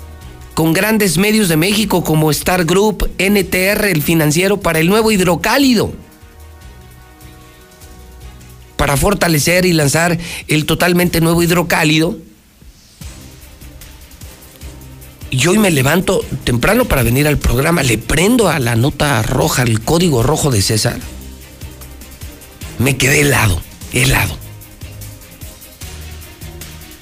con 0.54 0.72
grandes 0.72 1.16
medios 1.16 1.48
de 1.48 1.56
México 1.56 2.04
como 2.04 2.30
Star 2.30 2.64
Group, 2.64 3.10
NTR, 3.18 3.86
el 3.86 4.02
financiero, 4.02 4.60
para 4.60 4.78
el 4.78 4.88
nuevo 4.88 5.10
hidrocálido. 5.10 5.92
Para 8.76 8.96
fortalecer 8.96 9.64
y 9.64 9.72
lanzar 9.72 10.18
el 10.48 10.66
totalmente 10.66 11.20
nuevo 11.20 11.42
hidrocálido 11.42 12.18
y 15.32 15.46
hoy 15.46 15.56
me 15.56 15.70
levanto 15.70 16.22
temprano 16.44 16.84
para 16.84 17.02
venir 17.02 17.26
al 17.26 17.38
programa, 17.38 17.82
le 17.82 17.96
prendo 17.96 18.50
a 18.50 18.58
la 18.58 18.76
nota 18.76 19.22
roja, 19.22 19.62
el 19.62 19.80
código 19.80 20.22
rojo 20.22 20.50
de 20.50 20.60
César. 20.60 20.98
Me 22.78 22.98
quedé 22.98 23.22
helado, 23.22 23.62
helado. 23.94 24.41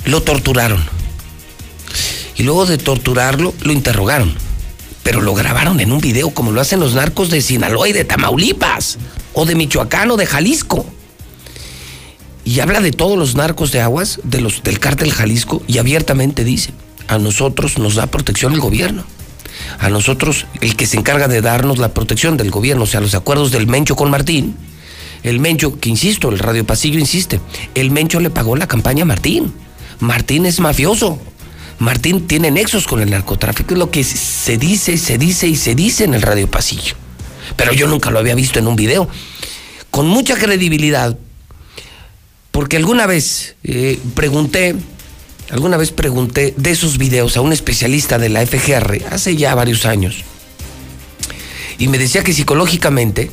Lo 0.04 0.22
torturaron. 0.22 0.82
Y 2.36 2.42
luego 2.42 2.66
de 2.66 2.78
torturarlo, 2.78 3.54
lo 3.62 3.72
interrogaron. 3.72 4.34
Pero 5.02 5.20
lo 5.20 5.34
grabaron 5.34 5.80
en 5.80 5.92
un 5.92 6.00
video 6.00 6.30
como 6.30 6.52
lo 6.52 6.60
hacen 6.60 6.80
los 6.80 6.94
narcos 6.94 7.30
de 7.30 7.42
Sinaloa 7.42 7.88
y 7.88 7.92
de 7.92 8.04
Tamaulipas, 8.04 8.98
o 9.32 9.44
de 9.44 9.54
Michoacán 9.54 10.10
o 10.10 10.16
de 10.16 10.26
Jalisco. 10.26 10.86
Y 12.44 12.60
habla 12.60 12.80
de 12.80 12.92
todos 12.92 13.18
los 13.18 13.34
narcos 13.34 13.72
de 13.72 13.80
aguas, 13.80 14.20
de 14.24 14.40
los 14.40 14.62
del 14.62 14.78
cártel 14.78 15.12
Jalisco, 15.12 15.62
y 15.66 15.78
abiertamente 15.78 16.44
dice, 16.44 16.72
a 17.08 17.18
nosotros 17.18 17.78
nos 17.78 17.96
da 17.96 18.06
protección 18.06 18.52
el 18.54 18.60
gobierno. 18.60 19.04
A 19.78 19.90
nosotros, 19.90 20.46
el 20.60 20.76
que 20.76 20.86
se 20.86 20.96
encarga 20.96 21.28
de 21.28 21.42
darnos 21.42 21.78
la 21.78 21.92
protección 21.92 22.36
del 22.36 22.50
gobierno, 22.50 22.84
o 22.84 22.86
sea, 22.86 23.00
los 23.00 23.14
acuerdos 23.14 23.50
del 23.50 23.66
Mencho 23.66 23.96
con 23.96 24.10
Martín, 24.10 24.56
el 25.22 25.38
Mencho, 25.38 25.78
que 25.78 25.90
insisto, 25.90 26.30
el 26.30 26.38
Radio 26.38 26.64
Pasillo 26.64 26.98
insiste, 26.98 27.40
el 27.74 27.90
Mencho 27.90 28.20
le 28.20 28.30
pagó 28.30 28.56
la 28.56 28.66
campaña 28.66 29.02
a 29.02 29.06
Martín. 29.06 29.52
Martín 30.00 30.46
es 30.46 30.60
mafioso. 30.60 31.20
Martín 31.78 32.26
tiene 32.26 32.50
nexos 32.50 32.86
con 32.86 33.00
el 33.00 33.10
narcotráfico, 33.10 33.74
es 33.74 33.78
lo 33.78 33.90
que 33.90 34.04
se 34.04 34.58
dice, 34.58 34.98
se 34.98 35.16
dice 35.16 35.46
y 35.46 35.56
se 35.56 35.74
dice 35.74 36.04
en 36.04 36.14
el 36.14 36.22
Radio 36.22 36.50
Pasillo. 36.50 36.94
Pero 37.56 37.72
yo 37.72 37.86
nunca 37.86 38.10
lo 38.10 38.18
había 38.18 38.34
visto 38.34 38.58
en 38.58 38.66
un 38.66 38.76
video. 38.76 39.08
Con 39.90 40.06
mucha 40.06 40.36
credibilidad, 40.36 41.16
porque 42.50 42.76
alguna 42.76 43.06
vez 43.06 43.56
eh, 43.64 43.98
pregunté 44.14 44.76
Alguna 45.50 45.76
vez 45.76 45.90
pregunté 45.90 46.54
de 46.56 46.70
esos 46.70 46.96
videos 46.96 47.36
a 47.36 47.40
un 47.40 47.52
especialista 47.52 48.18
de 48.18 48.28
la 48.28 48.46
FGR 48.46 49.06
hace 49.10 49.34
ya 49.34 49.54
varios 49.54 49.84
años. 49.84 50.22
Y 51.78 51.88
me 51.88 51.98
decía 51.98 52.22
que 52.22 52.32
psicológicamente 52.32 53.30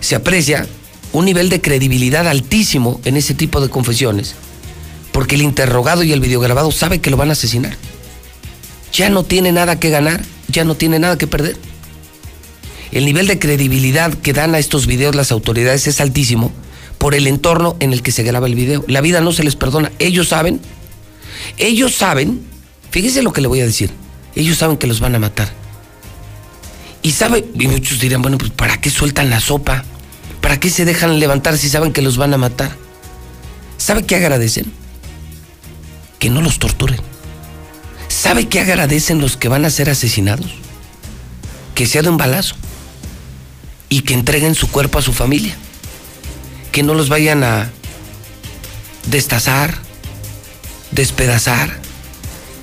se 0.00 0.16
aprecia 0.16 0.66
un 1.12 1.24
nivel 1.24 1.50
de 1.50 1.60
credibilidad 1.60 2.26
altísimo 2.26 3.00
en 3.04 3.16
ese 3.16 3.34
tipo 3.34 3.60
de 3.60 3.68
confesiones. 3.68 4.34
Porque 5.14 5.36
el 5.36 5.40
interrogado 5.40 6.02
y 6.02 6.12
el 6.12 6.20
videograbado 6.20 6.70
sabe 6.72 7.00
que 7.00 7.08
lo 7.08 7.16
van 7.16 7.30
a 7.30 7.32
asesinar. 7.32 7.74
Ya 8.92 9.08
no 9.08 9.24
tiene 9.24 9.50
nada 9.50 9.80
que 9.80 9.88
ganar, 9.88 10.22
ya 10.48 10.64
no 10.64 10.74
tiene 10.74 10.98
nada 10.98 11.16
que 11.16 11.26
perder. 11.26 11.56
El 12.92 13.06
nivel 13.06 13.26
de 13.26 13.38
credibilidad 13.38 14.12
que 14.12 14.34
dan 14.34 14.54
a 14.54 14.58
estos 14.58 14.86
videos 14.86 15.14
las 15.14 15.32
autoridades 15.32 15.86
es 15.86 16.02
altísimo 16.02 16.52
por 16.98 17.14
el 17.14 17.26
entorno 17.26 17.76
en 17.80 17.94
el 17.94 18.02
que 18.02 18.12
se 18.12 18.24
graba 18.24 18.46
el 18.46 18.54
video. 18.54 18.84
La 18.86 19.00
vida 19.00 19.22
no 19.22 19.32
se 19.32 19.44
les 19.44 19.56
perdona. 19.56 19.90
Ellos 19.98 20.28
saben 20.28 20.60
ellos 21.56 21.94
saben, 21.94 22.42
fíjense 22.90 23.22
lo 23.22 23.32
que 23.32 23.40
le 23.40 23.48
voy 23.48 23.60
a 23.60 23.66
decir, 23.66 23.90
ellos 24.34 24.58
saben 24.58 24.76
que 24.76 24.86
los 24.86 25.00
van 25.00 25.14
a 25.14 25.18
matar. 25.18 25.48
Y 27.02 27.12
saben, 27.12 27.44
y 27.58 27.68
muchos 27.68 28.00
dirán, 28.00 28.22
bueno, 28.22 28.38
pues 28.38 28.50
¿para 28.50 28.80
qué 28.80 28.90
sueltan 28.90 29.30
la 29.30 29.40
sopa? 29.40 29.84
¿Para 30.40 30.58
qué 30.58 30.70
se 30.70 30.84
dejan 30.84 31.18
levantar 31.20 31.58
si 31.58 31.68
saben 31.68 31.92
que 31.92 32.02
los 32.02 32.16
van 32.16 32.32
a 32.32 32.38
matar? 32.38 32.74
¿Sabe 33.76 34.04
qué 34.04 34.16
agradecen? 34.16 34.72
Que 36.18 36.30
no 36.30 36.40
los 36.40 36.58
torturen. 36.58 37.00
¿Sabe 38.08 38.48
qué 38.48 38.60
agradecen 38.60 39.20
los 39.20 39.36
que 39.36 39.48
van 39.48 39.64
a 39.64 39.70
ser 39.70 39.90
asesinados? 39.90 40.54
Que 41.74 41.86
sea 41.86 42.02
de 42.02 42.08
un 42.08 42.16
balazo. 42.16 42.56
Y 43.88 44.00
que 44.00 44.14
entreguen 44.14 44.54
su 44.54 44.70
cuerpo 44.70 44.98
a 44.98 45.02
su 45.02 45.12
familia. 45.12 45.56
Que 46.72 46.82
no 46.82 46.94
los 46.94 47.08
vayan 47.08 47.44
a 47.44 47.70
destazar, 49.06 49.78
despedazar, 50.90 51.78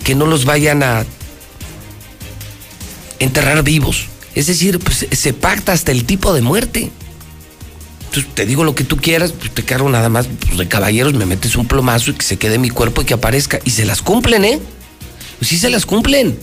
que 0.04 0.16
no 0.16 0.26
los 0.26 0.46
vayan 0.46 0.84
a 0.84 1.06
enterrar 3.20 3.64
vivos. 3.64 4.08
Es 4.34 4.48
decir, 4.48 4.80
pues, 4.80 5.08
se 5.12 5.34
pacta 5.34 5.74
hasta 5.74 5.92
el 5.92 6.06
tipo 6.06 6.34
de 6.34 6.42
muerte. 6.42 6.92
Entonces 8.12 8.36
te 8.36 8.46
digo 8.46 8.66
lo 8.66 8.76
que 8.76 8.84
tú 8.84 8.98
quieras, 8.98 9.32
pues 9.32 9.54
te 9.54 9.64
cargo 9.64 9.88
nada 9.88 10.10
más 10.10 10.28
pues, 10.28 10.58
de 10.58 10.68
caballeros, 10.68 11.14
me 11.14 11.26
metes 11.26 11.56
un 11.56 11.66
plomazo 11.66 12.12
y 12.12 12.16
que 12.16 12.26
se 12.26 12.38
quede 12.38 12.58
mi 12.58 12.70
cuerpo 12.70 13.02
y 13.02 13.06
que 13.06 13.14
aparezca. 13.14 13.60
Y 13.64 13.70
se 13.70 13.86
las 13.86 14.02
cumplen, 14.02 14.44
¿eh? 14.44 14.60
Pues 15.40 15.48
sí 15.48 15.58
se 15.58 15.70
las 15.70 15.86
cumplen. 15.86 16.38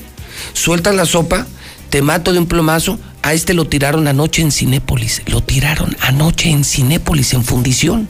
Sueltan 0.55 0.97
la 0.97 1.05
sopa, 1.05 1.47
te 1.91 2.01
mato 2.01 2.33
de 2.33 2.39
un 2.39 2.47
plomazo. 2.47 2.99
A 3.21 3.35
este 3.35 3.53
lo 3.53 3.67
tiraron 3.67 4.09
anoche 4.09 4.41
en 4.41 4.51
Cinépolis. 4.51 5.21
Lo 5.27 5.43
tiraron 5.43 5.95
anoche 6.01 6.49
en 6.49 6.65
Cinépolis, 6.65 7.35
en 7.35 7.45
fundición. 7.45 8.09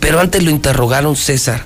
Pero 0.00 0.18
antes 0.18 0.42
lo 0.42 0.50
interrogaron 0.50 1.14
César. 1.14 1.64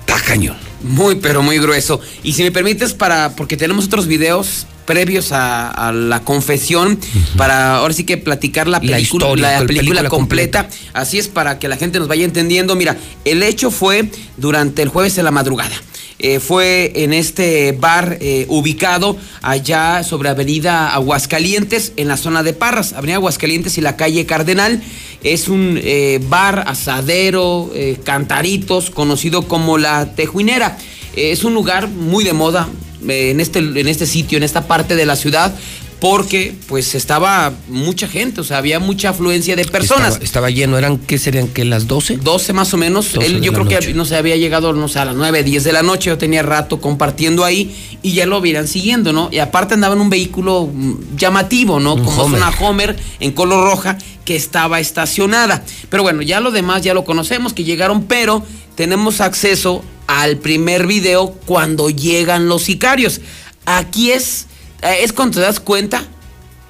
Está 0.00 0.18
cañón. 0.22 0.56
Muy, 0.82 1.16
pero 1.16 1.42
muy 1.42 1.58
grueso. 1.58 2.00
Y 2.22 2.32
si 2.32 2.42
me 2.44 2.50
permites, 2.50 2.94
para, 2.94 3.36
porque 3.36 3.58
tenemos 3.58 3.84
otros 3.84 4.06
videos 4.06 4.66
previos 4.84 5.32
a, 5.32 5.68
a 5.68 5.92
la 5.92 6.20
confesión, 6.20 6.98
para 7.36 7.76
ahora 7.76 7.94
sí 7.94 8.04
que 8.04 8.16
platicar 8.18 8.66
la 8.66 8.78
La 8.78 8.80
película, 8.80 9.26
historia, 9.26 9.42
la 9.42 9.60
la 9.60 9.66
película, 9.66 9.90
película 9.90 10.08
completa. 10.08 10.68
Así 10.92 11.18
es, 11.18 11.28
para 11.28 11.58
que 11.58 11.68
la 11.68 11.76
gente 11.76 11.98
nos 11.98 12.08
vaya 12.08 12.24
entendiendo. 12.24 12.74
Mira, 12.74 12.96
el 13.24 13.42
hecho 13.42 13.70
fue 13.70 14.10
durante 14.36 14.82
el 14.82 14.88
jueves 14.88 15.14
de 15.16 15.22
la 15.22 15.30
madrugada. 15.30 15.74
Eh, 16.18 16.38
fue 16.38 16.92
en 16.94 17.12
este 17.12 17.72
bar 17.72 18.18
eh, 18.20 18.46
ubicado 18.48 19.16
allá 19.40 20.04
sobre 20.04 20.28
Avenida 20.28 20.94
Aguascalientes, 20.94 21.92
en 21.96 22.06
la 22.06 22.16
zona 22.16 22.44
de 22.44 22.52
Parras, 22.52 22.92
Avenida 22.92 23.16
Aguascalientes 23.16 23.76
y 23.76 23.80
la 23.80 23.96
calle 23.96 24.24
Cardenal. 24.24 24.80
Es 25.24 25.48
un 25.48 25.80
eh, 25.82 26.20
bar, 26.28 26.64
asadero, 26.68 27.72
eh, 27.74 27.98
cantaritos, 28.04 28.90
conocido 28.90 29.48
como 29.48 29.78
la 29.78 30.14
Tejuinera. 30.14 30.78
Es 31.16 31.42
un 31.42 31.54
lugar 31.54 31.88
muy 31.88 32.22
de 32.24 32.32
moda 32.32 32.68
en, 33.08 33.40
este, 33.40 33.58
en 33.58 33.88
este 33.88 34.06
sitio, 34.06 34.38
en 34.38 34.44
esta 34.44 34.66
parte 34.66 34.96
de 34.96 35.06
la 35.06 35.16
ciudad, 35.16 35.54
porque 36.02 36.52
pues 36.66 36.96
estaba 36.96 37.52
mucha 37.68 38.08
gente, 38.08 38.40
o 38.40 38.44
sea, 38.44 38.58
había 38.58 38.80
mucha 38.80 39.10
afluencia 39.10 39.54
de 39.54 39.64
personas. 39.64 40.08
Estaba, 40.08 40.24
estaba 40.24 40.50
lleno, 40.50 40.76
¿eran 40.76 40.98
qué 40.98 41.16
serían? 41.16 41.46
¿Que 41.46 41.64
las 41.64 41.86
12? 41.86 42.16
12 42.16 42.52
más 42.52 42.74
o 42.74 42.76
menos. 42.76 43.12
12 43.12 43.24
Él, 43.24 43.40
yo 43.40 43.52
creo 43.52 43.66
noche. 43.66 43.78
que 43.78 43.94
no 43.94 44.04
sé, 44.04 44.16
había 44.16 44.34
llegado, 44.36 44.72
no 44.72 44.88
sé, 44.88 44.98
a 44.98 45.04
las 45.04 45.14
9, 45.14 45.44
10 45.44 45.62
de 45.62 45.72
la 45.72 45.84
noche. 45.84 46.10
Yo 46.10 46.18
tenía 46.18 46.42
rato 46.42 46.80
compartiendo 46.80 47.44
ahí 47.44 47.72
y 48.02 48.14
ya 48.14 48.26
lo 48.26 48.40
vieran 48.40 48.66
siguiendo, 48.66 49.12
¿no? 49.12 49.28
Y 49.30 49.38
aparte 49.38 49.74
andaba 49.74 49.94
en 49.94 50.00
un 50.00 50.10
vehículo 50.10 50.68
mm, 50.74 51.16
llamativo, 51.16 51.78
¿no? 51.78 51.94
Un 51.94 52.04
Como 52.04 52.20
es 52.20 52.26
Homer. 52.26 52.42
una 52.42 52.50
Homer 52.50 52.96
en 53.20 53.30
color 53.30 53.62
roja 53.62 53.96
que 54.24 54.34
estaba 54.34 54.80
estacionada. 54.80 55.62
Pero 55.88 56.02
bueno, 56.02 56.22
ya 56.22 56.40
lo 56.40 56.50
demás 56.50 56.82
ya 56.82 56.94
lo 56.94 57.04
conocemos, 57.04 57.52
que 57.52 57.62
llegaron, 57.62 58.06
pero 58.06 58.44
tenemos 58.74 59.20
acceso 59.20 59.84
al 60.20 60.36
primer 60.36 60.86
video 60.86 61.32
cuando 61.46 61.88
llegan 61.88 62.46
los 62.48 62.64
sicarios. 62.64 63.20
Aquí 63.64 64.10
es, 64.12 64.46
eh, 64.82 64.98
es 65.02 65.12
cuando 65.12 65.36
te 65.36 65.40
das 65.40 65.58
cuenta 65.58 66.04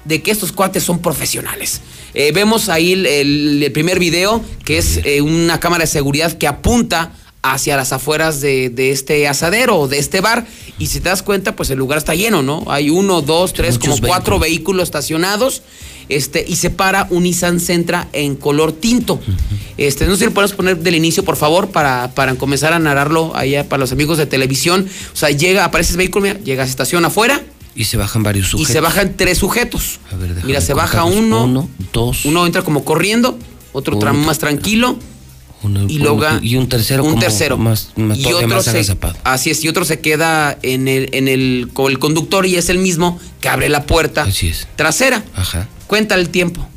de 0.05 0.21
que 0.21 0.31
estos 0.31 0.51
cuates 0.53 0.83
son 0.83 0.99
profesionales. 1.01 1.81
Eh, 2.13 2.31
vemos 2.31 2.69
ahí 2.69 2.93
el, 2.93 3.05
el- 3.05 3.71
primer 3.73 3.99
video, 3.99 4.41
que 4.63 4.77
es 4.77 4.97
eh, 5.03 5.21
una 5.21 5.59
cámara 5.59 5.83
de 5.83 5.87
seguridad 5.87 6.31
que 6.37 6.47
apunta 6.47 7.11
hacia 7.43 7.75
las 7.77 7.91
afueras 7.93 8.41
de, 8.41 8.69
de 8.69 8.91
este 8.91 9.27
asadero 9.27 9.77
o 9.77 9.87
de 9.87 9.99
este 9.99 10.21
bar. 10.21 10.47
Y 10.79 10.87
si 10.87 10.99
te 11.01 11.09
das 11.09 11.21
cuenta, 11.21 11.55
pues 11.55 11.69
el 11.69 11.77
lugar 11.77 11.97
está 11.99 12.15
lleno, 12.15 12.41
¿no? 12.41 12.63
Hay 12.67 12.89
uno, 12.89 13.21
dos, 13.21 13.53
tres, 13.53 13.77
como 13.77 13.97
cuatro 13.99 14.39
vehículos 14.39 14.83
estacionados. 14.83 15.61
Este, 16.09 16.43
y 16.45 16.57
se 16.57 16.69
para 16.69 17.07
un 17.11 17.23
Nissan 17.23 17.59
Sentra 17.61 18.09
en 18.11 18.35
color 18.35 18.73
tinto. 18.73 19.21
Este, 19.77 20.05
no 20.05 20.13
sé 20.13 20.19
si 20.19 20.25
lo 20.25 20.31
podemos 20.31 20.53
poner 20.53 20.77
del 20.77 20.95
inicio, 20.95 21.23
por 21.23 21.37
favor, 21.37 21.69
para, 21.69 22.11
para 22.13 22.35
comenzar 22.35 22.73
a 22.73 22.79
narrarlo 22.79 23.33
allá 23.35 23.67
para 23.69 23.79
los 23.79 23.91
amigos 23.93 24.17
de 24.17 24.25
televisión. 24.25 24.87
O 25.13 25.15
sea, 25.15 25.29
llega, 25.29 25.63
aparece 25.63 25.91
ese 25.91 25.97
vehículo, 25.97 26.23
mira, 26.23 26.39
llega, 26.39 26.65
se 26.65 26.71
estaciona 26.71 27.07
afuera 27.07 27.41
Y 27.75 27.85
se 27.85 27.95
bajan 27.97 28.21
varios 28.21 28.47
sujetos. 28.49 28.69
y 28.69 28.73
se 28.73 28.79
bajan 28.81 29.15
tres 29.15 29.37
sujetos. 29.37 29.99
A 30.11 30.15
ver, 30.17 30.33
Mira, 30.43 30.59
se 30.61 30.73
baja 30.73 31.05
uno, 31.05 31.45
Uno, 31.45 31.69
dos. 31.93 32.25
uno 32.25 32.45
entra 32.45 32.63
como 32.63 32.83
corriendo, 32.83 33.37
otro 33.71 33.95
Uno. 33.97 34.05
tra- 34.05 34.13
más 34.13 34.39
tranquilo 34.39 34.97
y 35.89 36.55
un 36.55 36.67
tercero 36.69 37.03
un 37.03 37.11
como 37.11 37.21
tercero 37.21 37.57
más, 37.57 37.91
más, 37.95 38.17
y 38.17 38.25
otro 38.33 38.47
más 38.47 38.65
se, 38.65 38.85
así 39.23 39.49
es 39.49 39.63
y 39.63 39.67
otro 39.69 39.85
se 39.85 39.99
queda 39.99 40.57
en 40.61 40.87
el 40.87 41.09
en 41.13 41.27
el 41.27 41.69
con 41.73 41.91
el 41.91 41.99
conductor 41.99 42.45
y 42.45 42.55
es 42.55 42.69
el 42.69 42.79
mismo 42.79 43.19
que 43.41 43.49
abre 43.49 43.69
la 43.69 43.85
puerta 43.85 44.23
Así 44.23 44.47
es. 44.49 44.67
trasera. 44.75 45.23
Ajá. 45.35 45.67
Cuenta 45.87 46.15
el 46.15 46.29
tiempo. 46.29 46.67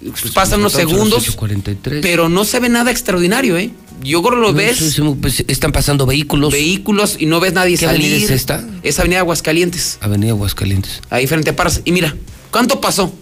Pues 0.00 0.32
Pasan 0.32 0.60
unos 0.60 0.72
segundos, 0.72 1.28
8:43. 1.36 2.00
pero 2.00 2.28
no 2.30 2.44
se 2.44 2.58
ve 2.58 2.70
nada 2.70 2.90
extraordinario, 2.90 3.58
¿eh? 3.58 3.70
Yo 4.02 4.22
creo 4.22 4.36
que 4.36 4.40
lo 4.46 4.52
No, 4.52 4.54
ves 4.56 4.78
sí, 4.78 4.90
sí, 4.90 5.02
pues, 5.20 5.44
están 5.46 5.72
pasando 5.72 6.06
vehículos. 6.06 6.50
vehículos 6.50 7.16
y 7.18 7.26
no 7.26 7.38
ves 7.38 7.52
nadie 7.52 7.76
¿Qué 7.76 7.84
salir. 7.84 8.06
avenida 8.06 8.24
es 8.24 8.30
esta? 8.30 8.64
Es 8.82 8.98
Avenida 8.98 9.18
Aguascalientes, 9.20 9.98
Avenida 10.00 10.30
Aguascalientes. 10.30 11.02
ahí 11.10 11.26
frente 11.26 11.50
a 11.50 11.56
Parras. 11.56 11.82
Y 11.84 11.92
mira, 11.92 12.16
¿cuánto 12.50 12.80
pasó? 12.80 13.12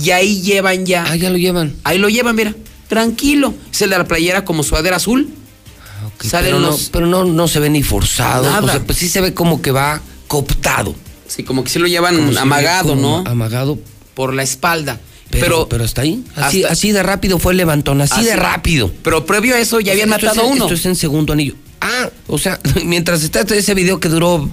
Y 0.00 0.10
ahí 0.12 0.40
llevan 0.42 0.86
ya. 0.86 1.06
Ah, 1.08 1.16
ya 1.16 1.30
lo 1.30 1.38
llevan. 1.38 1.74
Ahí 1.82 1.98
lo 1.98 2.08
llevan, 2.08 2.36
mira. 2.36 2.54
Tranquilo. 2.88 3.54
Es 3.72 3.82
el 3.82 3.90
de 3.90 3.98
la 3.98 4.04
playera 4.06 4.44
como 4.44 4.62
sudadera 4.62 4.96
azul. 4.96 5.28
Ok, 6.06 6.24
Salen 6.24 6.52
pero 6.54 6.60
no, 6.60 6.76
pero 6.92 7.06
no, 7.06 7.24
no 7.24 7.48
se 7.48 7.60
ve 7.60 7.70
ni 7.70 7.82
forzado. 7.82 8.44
Nada. 8.50 8.66
O 8.66 8.68
sea, 8.70 8.80
pues 8.80 8.98
sí 8.98 9.08
se 9.08 9.20
ve 9.20 9.34
como 9.34 9.60
que 9.62 9.70
va 9.70 10.00
cooptado. 10.26 10.94
Sí, 11.26 11.42
como 11.42 11.62
que 11.64 11.70
sí 11.70 11.78
lo 11.78 11.86
llevan 11.86 12.32
se 12.32 12.38
amagado, 12.38 12.96
¿no? 12.96 13.18
Amagado. 13.26 13.78
Por 14.14 14.32
la 14.34 14.42
espalda. 14.42 15.00
Pero, 15.30 15.42
Pero, 15.44 15.68
pero, 15.68 15.84
hasta 15.84 16.00
ahí. 16.02 16.24
Así, 16.36 16.62
hasta- 16.62 16.72
así 16.72 16.92
de 16.92 17.02
rápido 17.02 17.38
fue 17.38 17.52
el 17.52 17.58
levantón, 17.58 18.00
así, 18.00 18.24
de 18.24 18.34
rápido. 18.34 18.90
pero 19.02 19.26
previo 19.26 19.54
a 19.54 19.58
eso 19.58 19.78
ya 19.78 19.92
habían 19.92 20.08
Esto 20.10 20.26
es 20.26 20.32
matado 20.34 20.48
a 20.48 20.50
uno. 20.50 20.64
Esto 20.64 20.74
es 20.74 20.86
en 20.86 20.96
segundo 20.96 21.34
anillo. 21.34 21.54
Ah, 21.82 22.08
o 22.28 22.38
sea, 22.38 22.58
mientras 22.84 23.22
está 23.22 23.42
ese 23.42 23.74
video 23.74 24.00
que 24.00 24.08
duró 24.08 24.48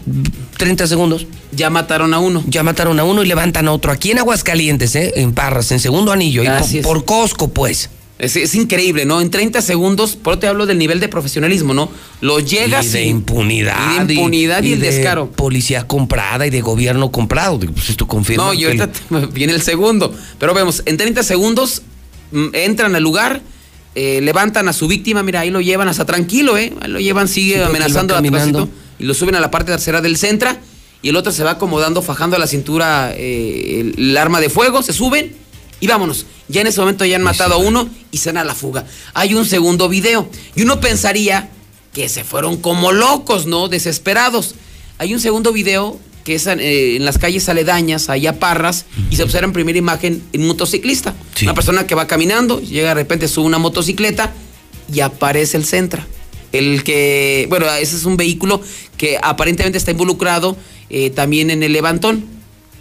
30 0.57 0.85
segundos, 0.87 1.27
Ya 1.53 1.69
mataron 1.69 2.13
a 2.13 2.19
uno. 2.19 2.43
ya 2.47 2.61
mataron 2.63 2.99
a 2.99 3.05
uno 3.05 3.23
y 3.23 3.27
levantan 3.27 3.69
a 3.69 3.71
otro. 3.71 3.91
Aquí 3.93 4.11
en 4.11 4.19
Aguascalientes, 4.19 4.95
¿eh? 4.95 5.13
En 5.15 5.33
Parras, 5.33 5.71
en 5.71 5.79
segundo 5.79 6.11
anillo. 6.11 6.43
y 6.43 6.47
por, 6.47 6.81
por 6.81 7.05
Costco, 7.05 7.47
pues. 7.47 7.89
Es, 8.17 8.37
es 8.37 8.55
increíble, 8.55 9.03
¿no? 9.05 9.19
En 9.19 9.29
30 9.29 9.61
segundos, 9.61 10.15
por 10.15 10.33
eso 10.35 10.39
te 10.39 10.47
hablo 10.47 10.65
del 10.65 10.77
nivel 10.77 11.01
de 11.01 11.09
profesionalismo, 11.09 11.73
¿no? 11.73 11.89
Lo 12.21 12.39
llegas 12.39 12.85
y 12.85 12.89
de 12.89 13.05
y- 13.05 13.09
impunidad. 13.09 14.03
y 14.03 14.07
de 14.07 14.13
impunidad 14.13 14.63
y 14.63 14.71
el 14.73 14.79
de 14.79 14.91
descaro. 14.91 15.29
Policía 15.31 15.85
comprada 15.85 16.47
y 16.47 16.49
de 16.49 16.61
gobierno 16.61 17.11
comprado. 17.11 17.59
Pues 17.59 17.89
esto 17.89 18.07
confirma. 18.07 18.45
No, 18.45 18.53
y 18.53 18.63
ahorita 18.63 18.89
viene 19.33 19.51
el 19.53 19.61
segundo. 19.61 20.13
Pero 20.39 20.53
vemos, 20.53 20.81
en 20.85 20.95
30 20.95 21.23
segundos 21.23 21.81
mm, 22.31 22.45
entran 22.53 22.95
al 22.95 23.03
lugar, 23.03 23.41
eh, 23.95 24.21
levantan 24.21 24.69
a 24.69 24.73
su 24.73 24.87
víctima, 24.87 25.21
mira, 25.21 25.41
ahí 25.41 25.49
lo 25.49 25.59
llevan 25.59 25.89
hasta 25.89 26.05
tranquilo, 26.05 26.57
¿eh? 26.57 26.73
Ahí 26.81 26.89
lo 26.91 26.99
llevan, 27.01 27.27
sigue 27.27 27.55
Sí, 27.55 27.61
amenazando 27.61 28.13
caminando. 28.15 28.59
tránsito 28.59 28.81
y 28.97 29.03
lo 29.03 29.13
suben 29.13 29.35
a 29.35 29.41
la 29.41 29.51
parte 29.51 29.73
trasera 29.73 29.99
del 29.99 30.15
Centra 30.15 30.57
y 31.01 31.09
el 31.09 31.17
otro 31.17 31.33
se 31.33 31.43
va 31.43 31.51
acomodando, 31.51 32.01
fajando 32.01 32.37
a 32.37 32.39
la 32.39 32.47
cintura 32.47 33.11
eh, 33.13 33.81
el, 33.81 33.95
el 34.11 34.17
arma 34.17 34.39
de 34.39 34.49
fuego, 34.49 34.81
se 34.83 34.93
suben 34.93 35.33
y 35.81 35.87
vámonos. 35.87 36.25
Ya 36.47 36.61
en 36.61 36.67
ese 36.67 36.79
momento 36.79 37.05
ya 37.05 37.15
han 37.15 37.23
matado 37.23 37.55
a 37.55 37.57
uno 37.57 37.89
y 38.11 38.17
se 38.17 38.29
dan 38.29 38.37
a 38.37 38.43
la 38.43 38.55
fuga. 38.55 38.85
Hay 39.13 39.33
un 39.33 39.45
segundo 39.45 39.89
video 39.89 40.29
y 40.55 40.61
uno 40.61 40.79
pensaría 40.79 41.49
que 41.93 42.09
se 42.09 42.23
fueron 42.23 42.57
como 42.57 42.91
locos, 42.91 43.45
¿no? 43.45 43.67
Desesperados. 43.67 44.55
Hay 44.97 45.13
un 45.13 45.19
segundo 45.19 45.51
video 45.51 45.99
que 46.25 46.35
es 46.35 46.47
eh, 46.47 46.95
en 46.95 47.05
las 47.05 47.17
calles 47.17 47.47
aledañas, 47.49 48.09
allá 48.09 48.39
Parras, 48.39 48.85
y 49.11 49.15
se 49.15 49.23
observa 49.23 49.45
en 49.45 49.53
primera 49.53 49.77
imagen 49.77 50.23
un 50.33 50.47
motociclista. 50.47 51.13
Sí. 51.35 51.45
Una 51.45 51.53
persona 51.53 51.87
que 51.87 51.95
va 51.95 52.07
caminando, 52.07 52.59
llega 52.59 52.89
de 52.89 52.95
repente, 52.95 53.27
sube 53.27 53.45
una 53.45 53.59
motocicleta 53.59 54.33
y 54.91 55.01
aparece 55.01 55.55
el 55.55 55.65
Centra. 55.65 56.05
El 56.51 56.83
que, 56.83 57.45
bueno, 57.49 57.67
ese 57.75 57.95
es 57.95 58.05
un 58.05 58.17
vehículo 58.17 58.61
que 58.97 59.19
aparentemente 59.21 59.77
está 59.77 59.91
involucrado 59.91 60.57
eh, 60.89 61.11
también 61.11 61.51
en 61.51 61.61
el 61.63 61.73
levantón, 61.73 62.25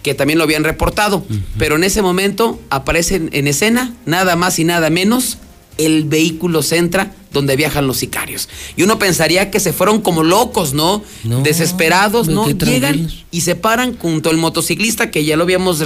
que 0.04 0.14
también 0.14 0.38
lo 0.38 0.44
habían 0.44 0.62
reportado. 0.62 1.26
Pero 1.58 1.74
en 1.74 1.82
ese 1.82 2.00
momento 2.02 2.60
aparece 2.70 3.16
en, 3.16 3.30
en 3.32 3.48
escena 3.48 3.92
nada 4.06 4.36
más 4.36 4.60
y 4.60 4.64
nada 4.64 4.88
menos 4.90 5.38
el 5.78 6.04
vehículo 6.04 6.62
Centra 6.62 7.12
donde 7.32 7.56
viajan 7.56 7.88
los 7.88 7.96
sicarios. 7.96 8.48
Y 8.76 8.84
uno 8.84 8.96
pensaría 9.00 9.50
que 9.50 9.58
se 9.58 9.72
fueron 9.72 10.00
como 10.02 10.22
locos, 10.22 10.72
¿no? 10.72 11.02
No, 11.24 11.40
Desesperados, 11.42 12.28
¿no? 12.28 12.46
Llegan 12.48 13.10
y 13.32 13.40
se 13.40 13.56
paran 13.56 13.96
junto 13.98 14.30
al 14.30 14.36
motociclista 14.36 15.10
que 15.10 15.24
ya 15.24 15.36
lo 15.36 15.42
habíamos 15.42 15.82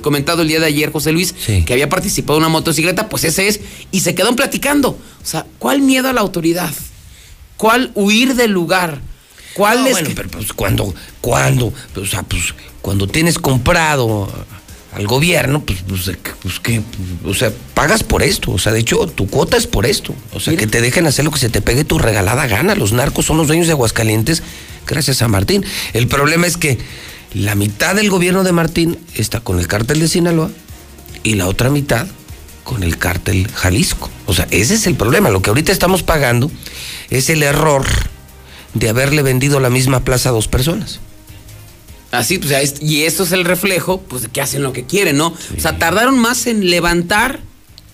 comentado 0.00 0.42
el 0.42 0.48
día 0.48 0.58
de 0.58 0.66
ayer, 0.66 0.90
José 0.90 1.12
Luis, 1.12 1.32
Sí. 1.38 1.62
que 1.64 1.72
había 1.74 1.88
participado 1.88 2.38
en 2.38 2.44
una 2.44 2.48
motocicleta, 2.48 3.08
pues 3.08 3.22
ese 3.22 3.46
es, 3.46 3.60
y 3.92 4.00
se 4.00 4.16
quedan 4.16 4.34
platicando. 4.34 4.88
O 4.88 5.24
sea, 5.26 5.46
¿cuál 5.60 5.82
miedo 5.82 6.08
a 6.08 6.12
la 6.12 6.20
autoridad? 6.20 6.72
¿Cuál 7.56 7.92
huir 7.94 8.34
del 8.34 8.50
lugar? 8.50 9.00
¿Cuál 9.54 9.80
No, 9.82 9.86
es 9.86 9.92
bueno, 9.92 10.08
que- 10.08 10.14
pero 10.16 10.30
pues 10.30 10.52
cuando, 10.52 10.92
cuando, 11.20 11.72
o 11.94 12.06
sea, 12.06 12.24
pues 12.24 12.42
cuando 12.82 13.06
tienes 13.06 13.38
comprado 13.38 14.28
al 14.92 15.06
gobierno, 15.06 15.60
pues, 15.64 15.82
pues, 15.88 16.10
pues, 16.42 16.60
que, 16.60 16.82
o 17.24 17.32
sea, 17.32 17.50
pagas 17.74 18.02
por 18.02 18.22
esto. 18.22 18.50
O 18.50 18.58
sea, 18.58 18.72
de 18.72 18.80
hecho, 18.80 19.06
tu 19.06 19.26
cuota 19.28 19.56
es 19.56 19.66
por 19.66 19.86
esto. 19.86 20.14
O 20.34 20.40
sea, 20.40 20.50
Mira. 20.50 20.60
que 20.60 20.66
te 20.66 20.80
dejen 20.82 21.06
hacer 21.06 21.24
lo 21.24 21.30
que 21.30 21.38
se 21.38 21.48
te 21.48 21.62
pegue 21.62 21.84
tu 21.84 21.98
regalada 21.98 22.46
gana. 22.46 22.74
Los 22.74 22.92
narcos 22.92 23.24
son 23.24 23.38
los 23.38 23.46
dueños 23.46 23.66
de 23.66 23.72
Aguascalientes, 23.72 24.42
gracias 24.86 25.22
a 25.22 25.28
Martín. 25.28 25.64
El 25.94 26.08
problema 26.08 26.46
es 26.46 26.58
que 26.58 26.78
la 27.32 27.54
mitad 27.54 27.94
del 27.94 28.10
gobierno 28.10 28.44
de 28.44 28.52
Martín 28.52 28.98
está 29.14 29.40
con 29.40 29.58
el 29.58 29.66
cártel 29.66 30.00
de 30.00 30.08
Sinaloa 30.08 30.50
y 31.22 31.34
la 31.34 31.48
otra 31.48 31.70
mitad 31.70 32.06
con 32.64 32.82
el 32.82 32.98
cártel 32.98 33.48
Jalisco. 33.48 34.10
O 34.26 34.34
sea, 34.34 34.46
ese 34.50 34.74
es 34.74 34.86
el 34.86 34.96
problema. 34.96 35.30
Lo 35.30 35.40
que 35.40 35.50
ahorita 35.50 35.72
estamos 35.72 36.02
pagando 36.02 36.50
es 37.08 37.30
el 37.30 37.42
error 37.42 37.86
de 38.74 38.88
haberle 38.88 39.22
vendido 39.22 39.60
la 39.60 39.70
misma 39.70 40.00
plaza 40.00 40.28
a 40.28 40.32
dos 40.32 40.48
personas. 40.48 41.00
Así, 42.12 42.38
pues, 42.38 42.52
es- 42.52 42.80
y 42.82 43.02
esto 43.02 43.24
es 43.24 43.32
el 43.32 43.44
reflejo, 43.44 44.00
pues, 44.00 44.22
de 44.22 44.28
que 44.28 44.40
hacen 44.40 44.62
lo 44.62 44.72
que 44.72 44.84
quieren, 44.84 45.16
¿no? 45.16 45.28
O 45.28 45.60
sea, 45.60 45.78
tardaron 45.78 46.18
más 46.18 46.46
en 46.46 46.70
levantar 46.70 47.40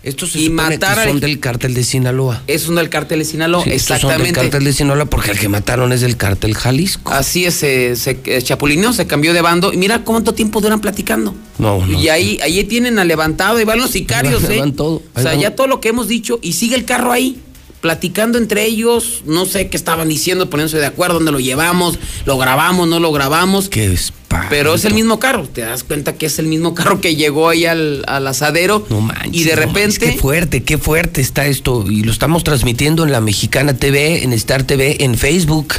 Estos 0.02 0.30
se 0.32 0.40
y 0.40 0.48
matar 0.50 0.96
que 1.02 1.08
son 1.08 1.18
del 1.20 1.40
cártel 1.40 1.74
de 1.74 1.82
Sinaloa. 1.84 2.42
Es 2.46 2.68
un 2.68 2.76
del 2.76 2.88
cártel 2.88 3.18
de 3.18 3.24
Sinaloa, 3.24 3.64
Sí, 3.64 3.70
estos 3.70 4.00
son 4.00 4.10
del 4.10 4.20
exactamente. 4.20 4.40
cártel 4.40 4.64
de 4.64 4.72
Sinaloa 4.72 5.04
porque 5.06 5.32
el 5.32 5.38
que 5.38 5.48
mataron 5.48 5.92
es 5.92 6.00
del 6.00 6.16
cártel 6.16 6.54
Jalisco. 6.54 7.12
Así 7.12 7.44
es, 7.46 7.54
se, 7.54 7.96
se 7.96 8.18
eh, 8.24 8.40
chapulineó, 8.42 8.92
se 8.92 9.06
cambió 9.06 9.32
de 9.34 9.40
bando. 9.40 9.72
Y 9.72 9.76
mira 9.76 10.04
cuánto 10.04 10.34
tiempo 10.34 10.60
duran 10.60 10.80
platicando. 10.80 11.34
No, 11.58 11.84
no. 11.84 12.00
Y 12.00 12.08
ahí, 12.08 12.38
ahí 12.42 12.62
tienen 12.64 12.98
al 13.00 13.08
levantado, 13.08 13.60
y 13.60 13.64
van 13.64 13.78
los 13.78 13.90
sicarios, 13.90 14.44
Ahí 14.44 14.56
¿eh? 14.56 14.60
van 14.60 14.72
todo, 14.72 15.02
o 15.14 15.20
sea, 15.20 15.32
van. 15.32 15.40
ya 15.40 15.54
todo 15.56 15.66
lo 15.66 15.80
que 15.80 15.88
hemos 15.88 16.06
dicho, 16.06 16.38
y 16.42 16.52
sigue 16.52 16.76
el 16.76 16.84
carro 16.84 17.10
ahí, 17.12 17.38
platicando 17.80 18.38
entre 18.38 18.64
ellos, 18.64 19.22
no 19.24 19.46
sé 19.46 19.68
qué 19.68 19.76
estaban 19.76 20.08
diciendo, 20.08 20.50
poniéndose 20.50 20.78
de 20.78 20.86
acuerdo, 20.86 21.14
dónde 21.14 21.32
lo 21.32 21.40
llevamos, 21.40 21.98
lo 22.24 22.38
grabamos, 22.38 22.88
no 22.88 23.00
lo 23.00 23.12
grabamos. 23.12 23.68
Qué 23.68 23.92
espanto. 23.92 24.48
Pero 24.50 24.74
es 24.74 24.84
el 24.84 24.94
mismo 24.94 25.18
carro, 25.18 25.48
te 25.48 25.62
das 25.62 25.84
cuenta 25.84 26.14
que 26.14 26.26
es 26.26 26.38
el 26.38 26.46
mismo 26.46 26.74
carro 26.74 27.00
que 27.00 27.16
llegó 27.16 27.48
ahí 27.48 27.66
al, 27.66 28.04
al 28.06 28.26
asadero. 28.26 28.86
No 28.90 29.00
manches. 29.00 29.40
Y 29.40 29.44
de 29.44 29.56
no, 29.56 29.62
repente. 29.62 29.88
es 29.88 29.98
que 29.98 30.12
fuerte, 30.18 30.62
qué 30.62 30.78
fuerte 30.78 31.20
está 31.20 31.46
esto. 31.46 31.84
Y 31.88 32.02
lo 32.02 32.12
estamos 32.12 32.44
transmitiendo 32.44 33.04
en 33.04 33.12
la 33.12 33.20
Mexicana 33.20 33.74
TV, 33.74 34.24
en 34.24 34.32
Star 34.34 34.64
TV, 34.64 35.04
en 35.04 35.16
Facebook, 35.16 35.74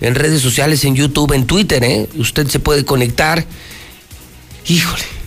en 0.00 0.14
redes 0.14 0.42
sociales, 0.42 0.84
en 0.84 0.96
YouTube, 0.96 1.32
en 1.32 1.46
Twitter, 1.46 1.82
¿eh? 1.84 2.08
Usted 2.16 2.46
se 2.48 2.58
puede 2.58 2.84
conectar. 2.84 3.44
Híjole. 4.66 5.23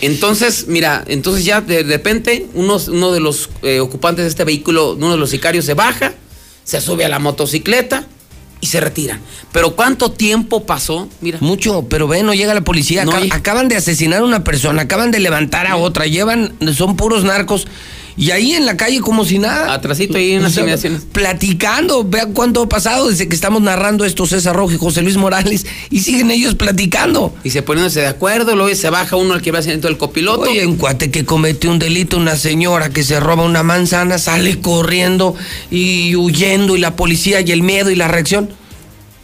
Entonces, 0.00 0.66
mira, 0.68 1.04
entonces 1.06 1.44
ya 1.44 1.60
de 1.60 1.82
repente 1.82 2.46
uno, 2.54 2.78
uno 2.88 3.12
de 3.12 3.20
los 3.20 3.48
eh, 3.62 3.80
ocupantes 3.80 4.24
de 4.24 4.28
este 4.28 4.44
vehículo, 4.44 4.94
uno 4.94 5.12
de 5.12 5.16
los 5.18 5.30
sicarios 5.30 5.64
se 5.64 5.74
baja, 5.74 6.12
se 6.64 6.80
sube 6.80 7.04
a 7.04 7.08
la 7.08 7.18
motocicleta 7.18 8.06
y 8.60 8.66
se 8.66 8.80
retira. 8.80 9.20
Pero 9.52 9.76
¿cuánto 9.76 10.10
tiempo 10.10 10.64
pasó? 10.66 11.08
Mira. 11.20 11.38
Mucho, 11.40 11.86
pero 11.88 12.08
ve, 12.08 12.22
no 12.22 12.34
llega 12.34 12.54
la 12.54 12.62
policía. 12.62 13.04
No 13.04 13.12
Acab- 13.12 13.22
llega. 13.22 13.36
acaban 13.36 13.68
de 13.68 13.76
asesinar 13.76 14.20
a 14.20 14.24
una 14.24 14.42
persona, 14.44 14.82
acaban 14.82 15.10
de 15.10 15.20
levantar 15.20 15.66
a 15.66 15.76
otra, 15.76 16.06
llevan, 16.06 16.54
son 16.74 16.96
puros 16.96 17.24
narcos. 17.24 17.66
Y 18.16 18.30
ahí 18.30 18.52
en 18.52 18.64
la 18.64 18.76
calle 18.76 19.00
como 19.00 19.24
si 19.24 19.38
nada. 19.38 19.72
Atrasito 19.72 20.16
ahí 20.16 20.32
en 20.32 20.42
las 20.42 20.56
inmediaciones. 20.56 21.02
Platicando, 21.12 22.04
vean 22.04 22.32
cuánto 22.32 22.62
ha 22.62 22.68
pasado 22.68 23.08
desde 23.08 23.28
que 23.28 23.34
estamos 23.34 23.60
narrando 23.60 24.04
esto 24.04 24.26
César 24.26 24.54
Rojo 24.54 24.72
y 24.72 24.78
José 24.78 25.02
Luis 25.02 25.16
Morales. 25.16 25.66
Y 25.90 26.00
siguen 26.00 26.30
ellos 26.30 26.54
platicando. 26.54 27.34
Y 27.42 27.50
se 27.50 27.62
poniéndose 27.62 28.00
de 28.00 28.06
acuerdo, 28.06 28.54
luego 28.54 28.74
se 28.74 28.90
baja 28.90 29.16
uno 29.16 29.34
al 29.34 29.42
que 29.42 29.50
va 29.50 29.58
haciendo 29.58 29.88
el 29.88 29.98
copiloto. 29.98 30.42
Oye, 30.42 30.66
un 30.66 30.76
cuate 30.76 31.10
que 31.10 31.24
comete 31.24 31.68
un 31.68 31.78
delito, 31.78 32.16
una 32.16 32.36
señora 32.36 32.90
que 32.90 33.02
se 33.02 33.18
roba 33.20 33.44
una 33.44 33.62
manzana, 33.62 34.18
sale 34.18 34.60
corriendo 34.60 35.34
y 35.70 36.14
huyendo 36.14 36.76
y 36.76 36.80
la 36.80 36.96
policía 36.96 37.40
y 37.40 37.50
el 37.50 37.62
miedo 37.62 37.90
y 37.90 37.96
la 37.96 38.08
reacción. 38.08 38.50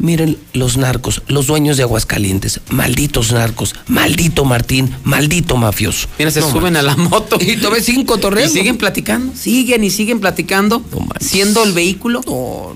Miren 0.01 0.39
los 0.55 0.79
narcos, 0.79 1.23
los 1.29 1.47
dueños 1.47 1.77
de 1.77 1.83
Aguascalientes, 1.83 2.61
malditos 2.71 3.33
narcos, 3.33 3.75
maldito 3.87 4.47
Martín, 4.47 4.91
maldito 5.05 5.59
mafioso. 5.59 6.09
Mira, 6.19 6.31
se 6.31 6.41
No 6.41 6.51
suben 6.51 6.77
a 6.77 6.83
la 6.83 6.97
moto. 6.97 7.37
Y 7.39 7.57
ves 7.57 7.85
cinco 7.85 8.17
Y 8.17 8.21
torreos. 8.21 8.51
siguen 8.51 8.79
platicando, 8.79 9.35
siguen 9.37 9.85
y 9.85 9.91
siguen 9.91 10.19
platicando, 10.19 10.83
siendo 11.21 11.63
el 11.65 11.75
vehículo 11.75 12.23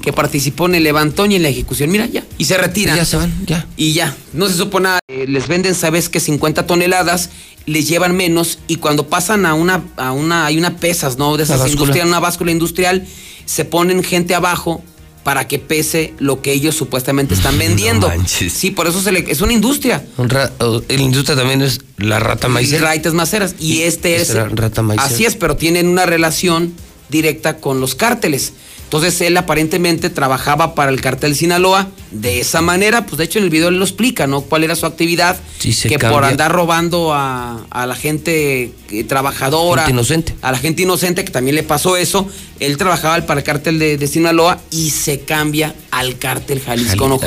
que 0.03 0.13
participó 0.13 0.67
en 0.67 0.75
el 0.75 0.85
levantón 0.85 1.33
y 1.33 1.37
en 1.37 1.43
la 1.43 1.49
ejecución. 1.49 1.91
Mira, 1.91 2.05
ya. 2.05 2.25
Y 2.37 2.45
se 2.45 2.59
retiran. 2.59 2.95
Ya 2.95 3.07
se 3.07 3.17
van, 3.17 3.33
ya. 3.47 3.67
Y 3.79 3.95
ya. 3.95 4.15
No 4.35 4.47
se 4.47 4.55
supo 4.55 4.79
nada. 4.81 4.99
Eh, 5.09 5.25
les 5.27 5.49
venden, 5.49 5.75
sabes 5.75 6.11
que 6.11 6.21
50 6.21 6.67
toneladas, 6.67 7.31
les 7.65 7.89
llevan 7.89 8.15
menos 8.15 8.59
y 8.69 8.77
cuando 8.77 9.09
pasan 9.09 9.47
a 9.47 9.55
una, 9.55 9.83
a 9.97 10.13
una, 10.13 10.45
hay 10.45 10.59
una 10.59 10.77
pesas, 10.77 11.17
¿no? 11.17 11.39
De 11.39 11.45
esas 11.45 11.67
industrial, 11.71 12.07
una 12.07 12.21
báscula 12.21 12.51
industrial, 12.51 13.07
se 13.47 13.65
ponen 13.65 14.05
gente 14.05 14.35
abajo 14.35 14.85
para 15.25 15.49
que 15.49 15.59
pese 15.59 16.15
lo 16.21 16.41
que 16.43 16.53
ellos 16.53 16.77
supuestamente 16.77 17.35
están 17.35 17.59
vendiendo. 17.67 18.13
sí, 18.27 18.71
por 18.71 18.87
eso 18.87 19.01
se 19.03 19.11
le, 19.11 19.25
es 19.29 19.41
una 19.41 19.53
industria. 19.53 20.05
Un 20.19 20.29
ra- 20.31 20.53
o- 20.61 20.83
la 20.89 20.95
industria 21.03 21.37
también 21.37 21.63
es 21.63 21.81
la 21.97 22.21
rata 22.21 22.49
maicera. 22.49 22.83
Raitas 22.85 23.15
maceras. 23.15 23.57
Y 23.59 23.81
este 23.83 24.17
es. 24.17 24.33
Rata 24.35 24.83
maicera. 24.83 25.07
Así 25.13 25.25
es, 25.25 25.35
pero 25.35 25.57
tienen 25.57 25.89
una 25.89 26.07
relación 26.07 26.73
directa 27.09 27.57
con 27.57 27.81
los 27.81 27.95
cárteles. 27.95 28.53
Entonces 28.85 29.21
él 29.23 29.37
aparentemente 29.37 30.09
trabajaba 30.09 30.75
para 30.75 30.93
el 30.93 31.01
cartel 31.01 31.35
Sinaloa 31.35 31.89
de 32.13 32.41
esa 32.41 32.61
manera. 32.61 33.07
Pues 33.07 33.19
de 33.19 33.25
hecho 33.25 33.39
en 33.39 33.45
el 33.45 33.51
video 33.51 33.69
él 33.69 33.79
lo 33.79 33.85
explica, 33.85 34.27
¿no? 34.27 34.43
Cuál 34.43 34.63
era 34.63 34.77
su 34.77 34.87
actividad. 34.87 35.37
Sí, 35.59 35.73
se 35.73 35.89
que 35.89 35.99
por 35.99 36.25
andar 36.25 36.53
robando 36.53 37.13
a, 37.13 37.65
a 37.71 37.87
la 37.87 37.97
gente 37.97 38.73
eh, 38.91 39.05
trabajadora. 39.05 39.83
Gente 39.83 39.93
inocente. 39.93 40.35
A 40.43 40.53
la 40.53 40.59
gente 40.59 40.83
inocente 40.83 41.25
que 41.25 41.33
también 41.33 41.57
le 41.57 41.65
pasó 41.65 41.97
eso. 41.97 42.29
Él 42.61 42.77
trabajaba 42.77 43.21
para 43.27 43.41
el 43.41 43.45
cártel 43.45 43.79
de, 43.81 43.97
de 43.97 44.07
Sinaloa 44.07 44.61
y 44.71 44.91
se 44.91 45.21
cambia 45.21 45.75
al 45.91 46.19
cártel 46.19 46.61
Jalisco. 46.61 47.09
No, 47.09 47.19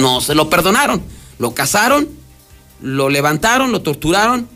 no 0.00 0.20
se 0.20 0.34
lo 0.36 0.48
perdonaron. 0.48 1.02
Lo 1.38 1.54
cazaron, 1.54 2.08
lo 2.80 3.08
levantaron, 3.08 3.72
lo 3.72 3.82
torturaron 3.82 4.48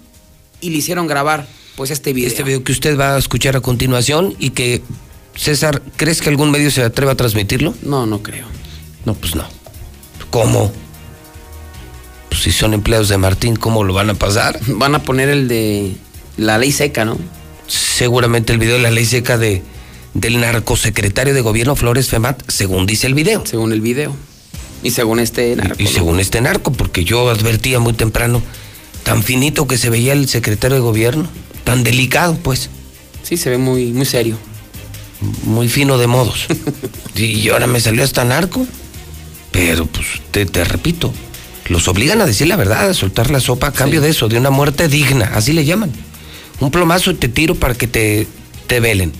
y 0.61 0.71
le 0.71 0.79
hicieron 0.79 1.07
grabar 1.07 1.47
pues 1.77 1.91
este 1.91 2.13
video. 2.13 2.29
Este 2.29 2.43
video 2.43 2.63
que 2.63 2.73
usted 2.73 2.99
va 2.99 3.17
a 3.17 3.19
escuchar 3.19 3.57
a 3.57 3.61
continuación 3.61 4.35
y 4.39 4.51
que, 4.51 4.83
César, 5.41 5.80
¿crees 5.97 6.20
que 6.20 6.28
algún 6.28 6.51
medio 6.51 6.70
se 6.70 6.82
atreva 6.82 7.12
a 7.12 7.14
transmitirlo? 7.14 7.74
No, 7.80 8.05
no 8.05 8.22
creo. 8.22 8.47
No, 9.07 9.14
pues 9.14 9.34
no. 9.34 9.47
¿Cómo? 10.28 10.70
Pues 12.28 12.43
si 12.43 12.53
son 12.53 12.74
empleados 12.74 13.09
de 13.09 13.16
Martín, 13.16 13.57
¿cómo 13.57 13.82
lo 13.82 13.95
van 13.95 14.11
a 14.11 14.14
pasar? 14.14 14.61
Van 14.66 14.95
a 14.95 15.03
poner 15.03 15.30
el 15.30 15.49
de 15.49 15.97
la 16.36 16.59
ley 16.59 16.72
seca, 16.72 17.07
¿no? 17.07 17.16
Seguramente 17.66 18.53
el 18.53 18.59
video 18.59 18.76
de 18.76 18.82
la 18.82 18.91
ley 18.91 19.07
seca 19.07 19.38
de, 19.38 19.62
del 20.12 20.41
narcosecretario 20.41 21.32
de 21.32 21.41
gobierno 21.41 21.74
Flores 21.74 22.11
Femat, 22.11 22.43
según 22.49 22.84
dice 22.84 23.07
el 23.07 23.14
video. 23.14 23.43
Según 23.47 23.72
el 23.72 23.80
video. 23.80 24.14
Y 24.82 24.91
según 24.91 25.20
este 25.20 25.57
narco. 25.57 25.82
Y 25.82 25.86
según 25.86 26.20
este 26.20 26.43
narco, 26.43 26.70
porque 26.70 27.05
yo 27.05 27.30
advertía 27.30 27.80
muy 27.80 27.95
temprano, 27.95 28.43
tan 29.05 29.22
finito 29.22 29.66
que 29.66 29.78
se 29.78 29.88
veía 29.88 30.12
el 30.12 30.28
secretario 30.28 30.76
de 30.76 30.82
gobierno, 30.82 31.30
tan 31.64 31.82
delicado, 31.82 32.36
pues, 32.43 32.68
Sí, 33.22 33.36
se 33.36 33.51
ve 33.51 33.59
muy, 33.59 33.93
muy 33.93 34.07
serio. 34.07 34.36
Muy 35.45 35.68
fino 35.68 35.99
de 35.99 36.07
modos. 36.07 36.47
y 37.16 37.49
ahora 37.49 37.66
me 37.66 37.81
salió 37.81 38.05
hasta 38.05 38.25
narco. 38.25 38.66
Pero, 39.53 39.87
pues, 39.87 40.07
te, 40.31 40.47
te 40.47 40.64
repito, 40.64 41.12
los 41.68 41.89
obligan 41.89 42.21
a 42.21 42.27
decir 42.27 42.47
la 42.49 42.57
verdad, 42.57 42.89
a 42.89 42.95
soltar 42.95 43.31
la 43.31 43.41
sopa 43.41 43.68
a 43.68 43.73
cambio 43.73 44.01
de 44.01 44.11
eso, 44.11 44.29
de 44.29 44.39
una 44.39 44.51
muerte 44.51 44.89
digna, 44.89 45.33
así 45.35 45.53
le 45.53 45.64
llaman. 45.64 45.93
Un 46.61 46.71
plomazo 46.71 47.11
y 47.11 47.14
te 47.14 47.29
tiro 47.29 47.55
para 47.55 47.75
que 47.75 47.87
te, 47.87 48.27
te 48.66 48.81
velen. 48.81 49.12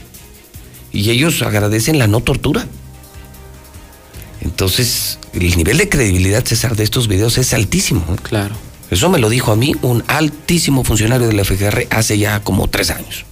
Y 0.93 1.11
ellos 1.11 1.43
agradecen 1.43 1.99
la 1.99 2.07
no 2.07 2.21
tortura. 2.21 2.67
Entonces, 4.41 5.19
el 5.33 5.57
nivel 5.57 5.79
de 5.79 5.89
credibilidad, 5.89 6.45
César, 6.45 6.77
de 6.77 6.85
estos 6.85 7.09
videos 7.09 7.39
es 7.39 7.53
altísimo. 7.53 8.05
¿eh? 8.13 8.17
Claro. 8.23 8.55
Eso 8.91 9.09
me 9.09 9.19
lo 9.19 9.29
dijo 9.29 9.53
a 9.53 9.57
mí 9.57 9.75
un 9.83 10.03
altísimo 10.09 10.83
funcionario 10.83 11.29
de 11.29 11.35
la 11.35 11.45
FGR 11.45 11.87
hace 11.91 12.19
ya 12.19 12.41
como 12.41 12.69
tres 12.69 12.91
años. 12.91 13.25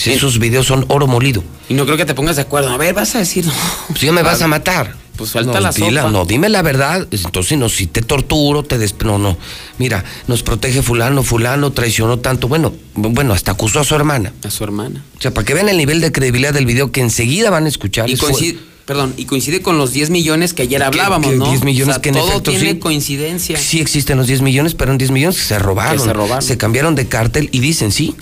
Si 0.00 0.12
esos 0.12 0.38
videos 0.38 0.66
son 0.66 0.84
oro 0.88 1.06
molido. 1.06 1.42
Y 1.68 1.74
no 1.74 1.84
creo 1.84 1.96
que 1.96 2.04
te 2.04 2.14
pongas 2.14 2.36
de 2.36 2.42
acuerdo. 2.42 2.70
A 2.70 2.76
ver, 2.76 2.94
vas 2.94 3.14
a 3.14 3.18
decir. 3.18 3.44
no. 3.46 3.52
Pues 3.88 4.00
ya 4.00 4.12
me 4.12 4.22
vas 4.22 4.40
a 4.42 4.48
matar. 4.48 4.96
Pues 5.16 5.30
suelta 5.30 5.52
no, 5.52 5.60
la 5.60 5.70
dila- 5.70 6.00
sopa. 6.00 6.10
No, 6.12 6.24
dime 6.24 6.48
la 6.48 6.62
verdad. 6.62 7.06
Entonces, 7.10 7.58
no, 7.58 7.68
si 7.68 7.86
te 7.86 8.00
torturo, 8.00 8.62
te 8.62 8.78
des... 8.78 8.94
No, 9.04 9.18
no. 9.18 9.36
Mira, 9.76 10.02
nos 10.28 10.42
protege 10.42 10.80
fulano, 10.82 11.22
fulano, 11.22 11.72
traicionó 11.72 12.18
tanto. 12.20 12.48
Bueno, 12.48 12.72
bueno, 12.94 13.34
hasta 13.34 13.52
acusó 13.52 13.80
a 13.80 13.84
su 13.84 13.94
hermana. 13.94 14.32
A 14.42 14.50
su 14.50 14.64
hermana. 14.64 15.04
O 15.18 15.20
sea, 15.20 15.34
para 15.34 15.44
que 15.44 15.52
vean 15.52 15.68
el 15.68 15.76
nivel 15.76 16.00
de 16.00 16.10
credibilidad 16.10 16.54
del 16.54 16.64
video 16.64 16.90
que 16.90 17.02
enseguida 17.02 17.50
van 17.50 17.66
a 17.66 17.68
escuchar. 17.68 18.08
Y 18.08 18.16
coincide, 18.16 18.58
perdón, 18.86 19.12
y 19.18 19.26
coincide 19.26 19.60
con 19.60 19.76
los 19.76 19.92
10 19.92 20.08
millones 20.08 20.54
que 20.54 20.62
ayer 20.62 20.82
hablábamos, 20.82 21.30
que 21.30 21.36
¿no? 21.36 21.50
10 21.50 21.64
millones 21.64 21.88
O 21.90 21.92
sea, 21.96 22.02
que 22.02 22.08
en 22.08 22.14
todo 22.14 22.28
efecto 22.30 22.50
tiene 22.52 22.70
sí. 22.72 22.78
coincidencia. 22.78 23.58
Sí 23.58 23.80
existen 23.80 24.16
los 24.16 24.26
10 24.26 24.40
millones, 24.40 24.74
pero 24.74 24.90
en 24.92 24.96
10 24.96 25.10
millones 25.10 25.36
que 25.36 25.44
se 25.44 25.58
robaron. 25.58 25.98
Que 25.98 26.04
se 26.04 26.12
robaron. 26.14 26.56
cambiaron 26.56 26.94
de 26.94 27.08
cártel 27.08 27.50
y 27.52 27.58
dicen, 27.60 27.92
sí, 27.92 28.14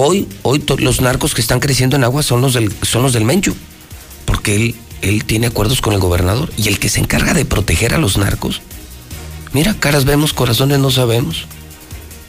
hoy, 0.00 0.28
hoy 0.42 0.62
los 0.78 1.00
narcos 1.00 1.34
que 1.34 1.40
están 1.40 1.60
creciendo 1.60 1.96
en 1.96 2.04
agua 2.04 2.22
son 2.22 2.40
los 2.40 2.54
del, 2.54 2.72
son 2.82 3.02
los 3.02 3.12
del 3.12 3.24
Menchu. 3.24 3.54
Porque 4.24 4.54
él, 4.56 4.74
él 5.02 5.24
tiene 5.24 5.46
acuerdos 5.48 5.80
con 5.80 5.92
el 5.94 6.00
gobernador. 6.00 6.50
Y 6.56 6.68
el 6.68 6.78
que 6.78 6.88
se 6.88 7.00
encarga 7.00 7.34
de 7.34 7.44
proteger 7.44 7.94
a 7.94 7.98
los 7.98 8.16
narcos, 8.18 8.60
mira, 9.52 9.74
caras 9.74 10.04
vemos, 10.04 10.32
corazones 10.32 10.78
no 10.78 10.90
sabemos. 10.90 11.46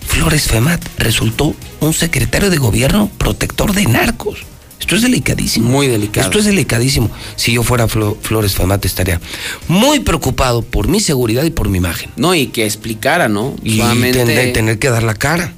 Flores 0.06 0.44
Femat 0.44 0.84
resultó 0.98 1.56
un 1.80 1.94
secretario 1.94 2.50
de 2.50 2.58
gobierno 2.58 3.10
protector 3.18 3.74
de 3.74 3.86
narcos. 3.86 4.40
Esto 4.80 4.96
es 4.96 5.04
delicadísimo. 5.04 5.70
Muy 5.70 5.88
delicado. 5.88 6.26
Esto 6.28 6.40
es 6.40 6.46
delicadísimo. 6.46 7.12
Si 7.36 7.54
yo 7.54 7.62
fuera 7.64 7.88
Flo- 7.88 8.18
Flores 8.22 8.56
Femat 8.56 8.84
estaría 8.84 9.22
muy 9.68 10.00
preocupado 10.00 10.64
por 10.64 10.88
mi 10.88 11.00
seguridad 11.00 11.44
y 11.44 11.52
por 11.52 11.70
mi 11.70 11.78
imagen. 11.78 12.10
No, 12.18 12.34
y 12.34 12.48
que 12.48 12.66
explicara, 12.66 13.30
¿no? 13.30 13.56
Y 13.64 13.80
tener 14.12 14.80
que 14.80 14.90
dar 14.90 15.04
la 15.04 15.14
cara. 15.14 15.54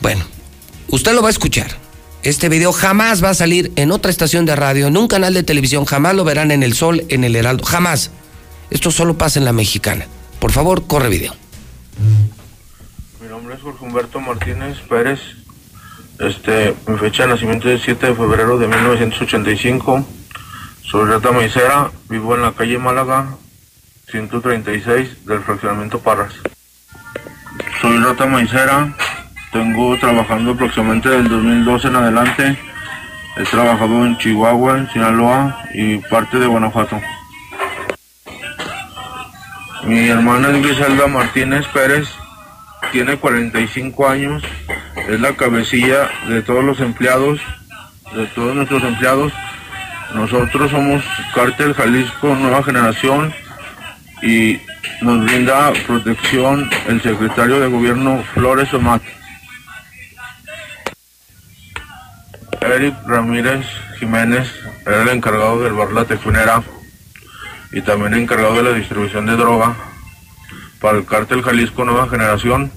Bueno, 0.00 0.24
usted 0.92 1.14
lo 1.14 1.22
va 1.22 1.28
a 1.28 1.30
escuchar. 1.30 1.70
Este 2.22 2.48
video 2.48 2.72
jamás 2.72 3.24
va 3.24 3.30
a 3.30 3.34
salir 3.34 3.72
en 3.74 3.90
otra 3.90 4.10
estación 4.10 4.46
de 4.46 4.54
radio, 4.54 4.86
en 4.86 4.96
un 4.96 5.08
canal 5.08 5.34
de 5.34 5.42
televisión, 5.42 5.84
jamás 5.86 6.14
lo 6.14 6.22
verán 6.22 6.52
en 6.52 6.62
El 6.62 6.74
Sol, 6.74 7.04
en 7.08 7.24
El 7.24 7.34
Heraldo, 7.34 7.64
jamás. 7.64 8.12
Esto 8.70 8.92
solo 8.92 9.18
pasa 9.18 9.40
en 9.40 9.44
la 9.44 9.52
mexicana. 9.52 10.06
Por 10.38 10.52
favor, 10.52 10.86
corre 10.86 11.08
video. 11.08 11.34
Mi 13.20 13.28
nombre 13.28 13.56
es 13.56 13.60
Jorge 13.60 13.84
Humberto 13.84 14.20
Martínez 14.20 14.78
Pérez. 14.88 15.18
Este, 16.20 16.74
mi 16.86 16.96
fecha 16.98 17.24
de 17.24 17.30
nacimiento 17.30 17.68
es 17.68 17.82
7 17.82 18.06
de 18.06 18.14
febrero 18.14 18.58
de 18.58 18.68
1985. 18.68 20.06
Soy 20.82 21.08
Rata 21.08 21.32
Maicera, 21.32 21.90
vivo 22.08 22.36
en 22.36 22.42
la 22.42 22.52
calle 22.52 22.78
Málaga, 22.78 23.36
136 24.10 25.26
del 25.26 25.40
fraccionamiento 25.40 25.98
Parras. 25.98 26.34
Soy 27.80 27.98
Rata 27.98 28.26
Maicera, 28.26 28.94
tengo 29.52 29.96
trabajando 29.98 30.52
aproximadamente 30.52 31.10
del 31.10 31.28
2012 31.28 31.88
en 31.88 31.96
adelante. 31.96 32.58
He 33.36 33.44
trabajado 33.44 34.04
en 34.04 34.18
Chihuahua, 34.18 34.78
en 34.78 34.90
Sinaloa 34.90 35.64
y 35.74 35.98
parte 35.98 36.38
de 36.38 36.46
Guanajuato. 36.46 37.00
Mi 39.84 40.08
hermana 40.08 40.50
es 40.50 40.62
Griselda 40.62 41.06
Martínez 41.06 41.66
Pérez, 41.68 42.08
tiene 42.92 43.16
45 43.16 44.08
años, 44.08 44.42
es 45.08 45.20
la 45.20 45.32
cabecilla 45.32 46.08
de 46.28 46.42
todos 46.42 46.64
los 46.64 46.80
empleados, 46.80 47.40
de 48.14 48.26
todos 48.26 48.54
nuestros 48.54 48.82
empleados. 48.84 49.32
Nosotros 50.14 50.70
somos 50.70 51.02
Cártel 51.34 51.74
Jalisco 51.74 52.34
Nueva 52.34 52.62
Generación 52.62 53.34
y 54.22 54.60
nos 55.00 55.24
brinda 55.24 55.72
protección 55.86 56.70
el 56.86 57.02
secretario 57.02 57.58
de 57.60 57.68
gobierno 57.68 58.22
Flores 58.34 58.72
Omat. 58.74 59.02
Eric 62.66 62.94
Ramírez 63.06 63.66
Jiménez 63.98 64.48
era 64.86 65.02
el 65.02 65.08
encargado 65.08 65.62
del 65.62 65.72
bar 65.72 65.92
La 65.92 66.04
Tefunera 66.04 66.62
y 67.72 67.80
también 67.82 68.14
encargado 68.14 68.54
de 68.54 68.62
la 68.62 68.72
distribución 68.72 69.26
de 69.26 69.36
droga 69.36 69.74
para 70.80 70.98
el 70.98 71.04
cártel 71.04 71.42
Jalisco 71.42 71.84
Nueva 71.84 72.08
Generación 72.08 72.72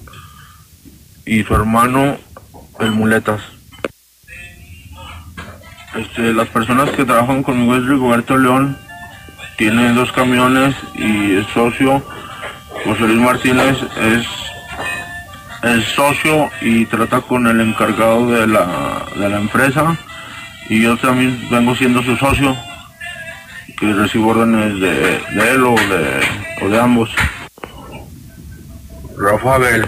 y 1.25 1.43
su 1.43 1.55
hermano 1.55 2.17
el 2.79 2.91
Muletas. 2.91 3.41
Este, 5.95 6.33
las 6.33 6.49
personas 6.49 6.89
que 6.91 7.05
trabajan 7.05 7.41
conmigo 7.41 7.75
es 7.75 7.85
Rigoberto 7.85 8.37
León, 8.37 8.77
tiene 9.57 9.93
dos 9.93 10.11
camiones 10.11 10.75
y 10.93 11.37
es 11.37 11.47
socio. 11.53 12.03
José 12.83 13.01
Luis 13.01 13.21
Martínez 13.21 13.77
es, 14.01 14.27
es 15.65 15.83
socio 15.95 16.49
y 16.61 16.85
trata 16.85 17.21
con 17.21 17.47
el 17.47 17.59
encargado 17.59 18.29
de 18.31 18.47
la, 18.47 19.05
de 19.15 19.29
la 19.29 19.37
empresa. 19.37 19.97
Y 20.69 20.81
yo 20.81 20.95
también 20.97 21.47
vengo 21.49 21.75
siendo 21.75 22.01
su 22.03 22.15
socio 22.17 22.55
que 23.77 23.93
recibo 23.93 24.29
órdenes 24.29 24.79
de, 24.79 24.91
de 25.35 25.51
él 25.51 25.63
o 25.63 25.75
de, 25.75 26.65
o 26.65 26.69
de 26.69 26.79
ambos. 26.79 27.09
Rafa 29.17 29.55
Abel, 29.55 29.85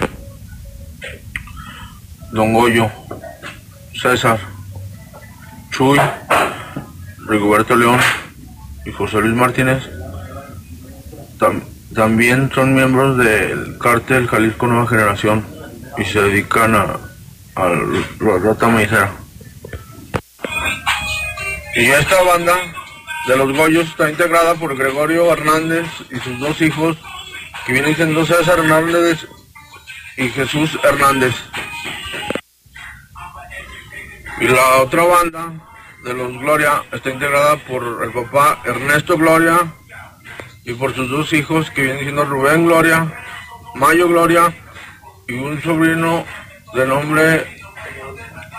Don 2.31 2.53
Goyo, 2.53 2.89
César, 4.01 4.39
Chuy, 5.71 5.99
Rigoberto 7.27 7.75
León 7.75 7.99
y 8.85 8.91
José 8.91 9.19
Luis 9.19 9.35
Martínez. 9.35 9.83
Tam- 11.39 11.61
también 11.93 12.51
son 12.53 12.73
miembros 12.75 13.17
del 13.17 13.77
cártel 13.79 14.27
Jalisco 14.27 14.67
Nueva 14.67 14.87
Generación 14.87 15.45
y 15.97 16.05
se 16.05 16.21
dedican 16.21 16.75
a, 16.75 16.99
la 17.55 18.37
rata 18.43 18.67
maicera. 18.67 19.11
Y 21.75 21.85
esta 21.85 22.21
banda 22.23 22.55
de 23.27 23.37
los 23.37 23.55
Goyos 23.55 23.87
está 23.87 24.09
integrada 24.09 24.55
por 24.55 24.75
Gregorio 24.77 25.31
Hernández 25.31 25.87
y 26.11 26.19
sus 26.19 26.39
dos 26.39 26.61
hijos, 26.61 26.97
que 27.65 27.73
vienen 27.73 27.95
siendo 27.95 28.25
César 28.25 28.59
Hernández 28.59 29.27
y 30.17 30.29
Jesús 30.29 30.77
Hernández. 30.83 31.35
Y 34.39 34.47
la 34.47 34.77
otra 34.77 35.03
banda 35.03 35.51
de 36.03 36.13
los 36.13 36.31
Gloria 36.37 36.83
está 36.91 37.09
integrada 37.09 37.57
por 37.57 38.03
el 38.03 38.11
papá 38.11 38.61
Ernesto 38.65 39.17
Gloria 39.17 39.59
y 40.63 40.73
por 40.73 40.93
sus 40.93 41.09
dos 41.09 41.33
hijos, 41.33 41.71
que 41.71 41.83
vienen 41.83 42.03
siendo 42.03 42.25
Rubén 42.25 42.65
Gloria, 42.65 43.11
Mayo 43.75 44.07
Gloria 44.07 44.53
y 45.27 45.33
un 45.33 45.61
sobrino 45.61 46.25
de 46.73 46.85
nombre 46.85 47.45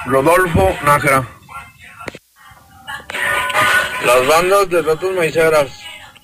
Rodolfo 0.06 0.76
Nájera. 0.84 1.26
Las 4.04 4.26
bandas 4.26 4.68
de 4.68 4.82
ratos 4.82 5.14
maiceras, 5.16 5.68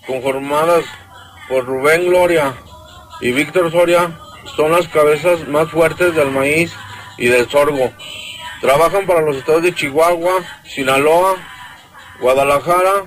conformadas 0.07 0.85
por 1.49 1.65
Rubén 1.65 2.07
Gloria 2.07 2.55
y 3.21 3.33
Víctor 3.33 3.71
Soria, 3.71 4.19
son 4.57 4.73
las 4.73 4.87
cabezas 4.89 5.47
más 5.49 5.71
fuertes 5.71 6.15
del 6.15 6.31
maíz 6.31 6.73
y 7.19 7.29
del 7.29 7.49
sorgo. 7.49 7.91
Trabajan 8.61 9.07
para 9.07 9.23
los 9.23 9.37
estados 9.37 9.63
de 9.63 9.75
Chihuahua, 9.75 10.43
Sinaloa, 10.65 11.37
Guadalajara 12.21 13.05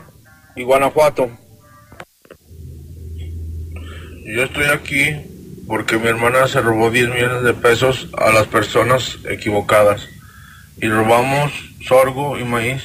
y 0.56 0.64
Guanajuato. 0.64 1.30
Yo 4.26 4.44
estoy 4.44 4.66
aquí 4.66 5.37
porque 5.68 5.97
mi 5.97 6.07
hermana 6.07 6.47
se 6.47 6.61
robó 6.61 6.89
10 6.89 7.09
millones 7.09 7.43
de 7.43 7.53
pesos 7.53 8.07
a 8.18 8.32
las 8.32 8.47
personas 8.47 9.18
equivocadas 9.30 10.07
y 10.78 10.88
robamos 10.88 11.51
sorgo 11.86 12.39
y 12.39 12.45
maíz 12.45 12.84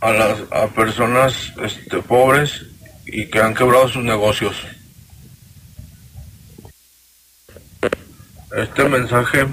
a 0.00 0.10
las 0.12 0.38
a 0.50 0.66
personas 0.68 1.52
este, 1.62 2.02
pobres 2.02 2.66
y 3.06 3.26
que 3.26 3.40
han 3.40 3.54
quebrado 3.54 3.88
sus 3.88 4.04
negocios. 4.04 4.56
Este 8.56 8.84
mensaje 8.88 9.46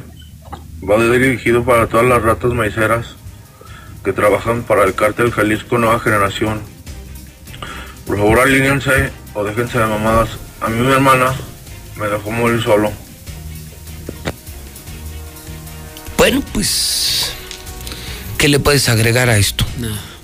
va 0.89 1.03
dirigido 1.03 1.63
para 1.63 1.87
todas 1.87 2.07
las 2.07 2.21
ratas 2.21 2.53
maiceras 2.53 3.15
que 4.03 4.11
trabajan 4.11 4.63
para 4.63 4.83
el 4.83 4.95
cártel 4.95 5.31
Jalisco 5.31 5.77
Nueva 5.77 5.99
Generación. 5.99 6.61
Por 8.05 8.17
favor, 8.17 8.39
alíñense 8.39 9.11
o 9.33 9.43
déjense 9.43 9.79
de 9.79 9.85
mamadas. 9.85 10.37
A 10.61 10.69
mi 10.69 10.91
hermana 10.91 11.33
me 11.99 12.07
dejó 12.07 12.31
morir 12.31 12.61
solo. 12.63 12.91
Bueno, 16.17 16.41
pues, 16.53 17.31
¿qué 18.37 18.47
le 18.47 18.59
puedes 18.59 18.89
agregar 18.89 19.29
a 19.29 19.37
esto? 19.37 19.65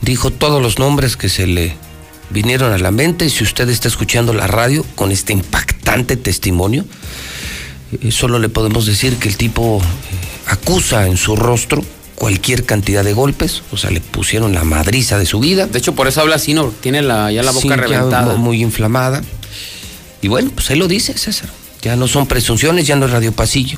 Dijo 0.02 0.32
todos 0.32 0.62
los 0.62 0.80
nombres 0.80 1.16
que 1.16 1.30
se 1.30 1.48
le 1.48 1.76
vinieron 2.30 2.74
a 2.74 2.78
la 2.78 2.92
mente. 2.92 3.30
Si 3.30 3.44
usted 3.44 3.70
está 3.70 3.88
escuchando 3.88 4.34
la 4.34 4.48
radio 4.48 4.84
con 4.96 5.12
este 5.12 5.34
impactante 5.34 6.18
testimonio, 6.18 6.86
eh, 8.02 8.12
solo 8.12 8.40
le 8.40 8.50
podemos 8.50 8.86
decir 8.86 9.18
que 9.18 9.30
el 9.30 9.38
tipo 9.38 9.80
eh, 9.82 10.52
acusa 10.52 11.08
en 11.08 11.16
su 11.18 11.36
rostro 11.36 11.84
cualquier 12.16 12.66
cantidad 12.66 13.04
de 13.04 13.14
golpes, 13.14 13.64
o 13.72 13.78
sea, 13.78 13.92
le 13.92 14.02
pusieron 14.02 14.54
la 14.54 14.64
madriza 14.64 15.18
de 15.20 15.26
su 15.26 15.40
vida. 15.40 15.68
De 15.68 15.78
hecho, 15.80 15.94
por 15.94 16.08
eso 16.08 16.22
habla 16.22 16.36
así, 16.36 16.54
¿no? 16.54 16.68
Tiene 16.82 17.02
la, 17.02 17.32
ya 17.32 17.44
la 17.44 17.52
boca 17.52 17.62
Sí, 17.62 17.70
ya 17.70 17.76
reventada. 17.76 18.36
muy 18.36 18.62
inflamada. 18.62 19.22
Y 20.22 20.28
bueno, 20.28 20.52
pues 20.56 20.70
ahí 20.70 20.78
lo 20.78 20.88
dice 20.88 21.18
César. 21.18 21.50
Ya 21.84 21.98
no 21.98 22.08
son 22.08 22.28
presunciones, 22.28 22.88
ya 22.88 22.96
no 22.96 23.06
es 23.06 23.12
radio 23.12 23.34
pasillo. 23.34 23.78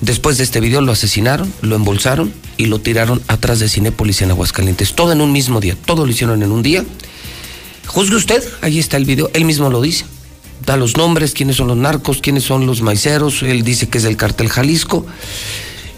Después 0.00 0.38
de 0.38 0.44
este 0.44 0.60
video 0.60 0.80
lo 0.80 0.92
asesinaron, 0.92 1.52
lo 1.60 1.76
embolsaron 1.76 2.32
y 2.56 2.66
lo 2.66 2.80
tiraron 2.80 3.22
atrás 3.28 3.58
de 3.58 3.68
Cinépolis 3.68 4.22
en 4.22 4.30
Aguascalientes. 4.30 4.94
Todo 4.94 5.12
en 5.12 5.20
un 5.20 5.30
mismo 5.30 5.60
día, 5.60 5.76
todo 5.84 6.06
lo 6.06 6.12
hicieron 6.12 6.42
en 6.42 6.50
un 6.50 6.62
día. 6.62 6.82
Juzgue 7.86 8.16
usted, 8.16 8.42
ahí 8.62 8.78
está 8.78 8.96
el 8.96 9.04
video, 9.04 9.30
él 9.34 9.44
mismo 9.44 9.68
lo 9.68 9.82
dice. 9.82 10.06
Da 10.64 10.78
los 10.78 10.96
nombres, 10.96 11.34
quiénes 11.34 11.56
son 11.56 11.68
los 11.68 11.76
narcos, 11.76 12.22
quiénes 12.22 12.44
son 12.44 12.66
los 12.66 12.80
maiceros, 12.80 13.42
él 13.42 13.64
dice 13.64 13.86
que 13.86 13.98
es 13.98 14.04
del 14.04 14.16
cartel 14.16 14.48
Jalisco 14.48 15.04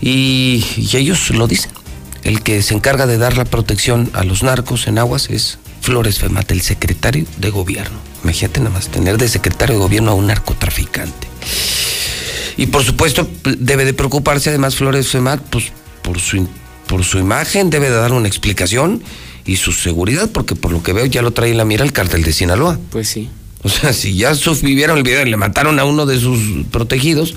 y, 0.01 0.65
y 0.77 0.97
ellos 0.97 1.31
lo 1.31 1.47
dicen. 1.47 1.71
El 2.25 2.43
que 2.43 2.63
se 2.63 2.75
encarga 2.75 3.07
de 3.07 3.17
dar 3.17 3.37
la 3.37 3.45
protección 3.45 4.11
a 4.13 4.25
los 4.25 4.43
narcos 4.43 4.89
en 4.89 4.99
aguas 4.99 5.31
es 5.31 5.59
Flores 5.87 6.19
Femat, 6.19 6.51
el 6.51 6.63
secretario 6.63 7.25
de 7.37 7.49
gobierno. 7.49 7.97
Imagínate 8.25 8.59
nada 8.59 8.73
más 8.73 8.89
tener 8.89 9.19
de 9.19 9.29
secretario 9.29 9.77
de 9.77 9.81
gobierno 9.81 10.11
a 10.11 10.15
un 10.15 10.27
narcotraficante. 10.27 11.29
Y 12.57 12.67
por 12.67 12.83
supuesto 12.83 13.29
debe 13.45 13.85
de 13.85 13.95
preocuparse 13.95 14.49
además 14.49 14.75
Flores 14.75 15.07
Femat 15.07 15.41
pues, 15.49 15.67
por, 16.03 16.19
su, 16.19 16.49
por 16.89 17.05
su 17.05 17.19
imagen, 17.19 17.71
debe 17.71 17.89
de 17.89 17.95
dar 17.95 18.13
una 18.13 18.27
explicación 18.27 19.01
y 19.45 19.59
su 19.59 19.71
seguridad, 19.71 20.29
porque 20.29 20.57
por 20.57 20.73
lo 20.73 20.83
que 20.83 20.93
veo 20.93 21.07
ya 21.07 21.23
lo 21.23 21.31
trae 21.31 21.53
en 21.53 21.57
la 21.57 21.65
mira 21.65 21.85
el 21.85 21.93
cártel 21.93 22.25
de 22.25 22.33
Sinaloa. 22.33 22.81
Pues 22.91 23.07
sí. 23.07 23.31
O 23.63 23.69
sea, 23.69 23.93
si 23.93 24.17
ya 24.17 24.33
vivieron 24.63 24.99
el 24.99 25.05
video 25.05 25.25
y 25.25 25.31
le 25.31 25.37
mataron 25.37 25.79
a 25.79 25.85
uno 25.85 26.05
de 26.05 26.19
sus 26.19 26.67
protegidos, 26.73 27.37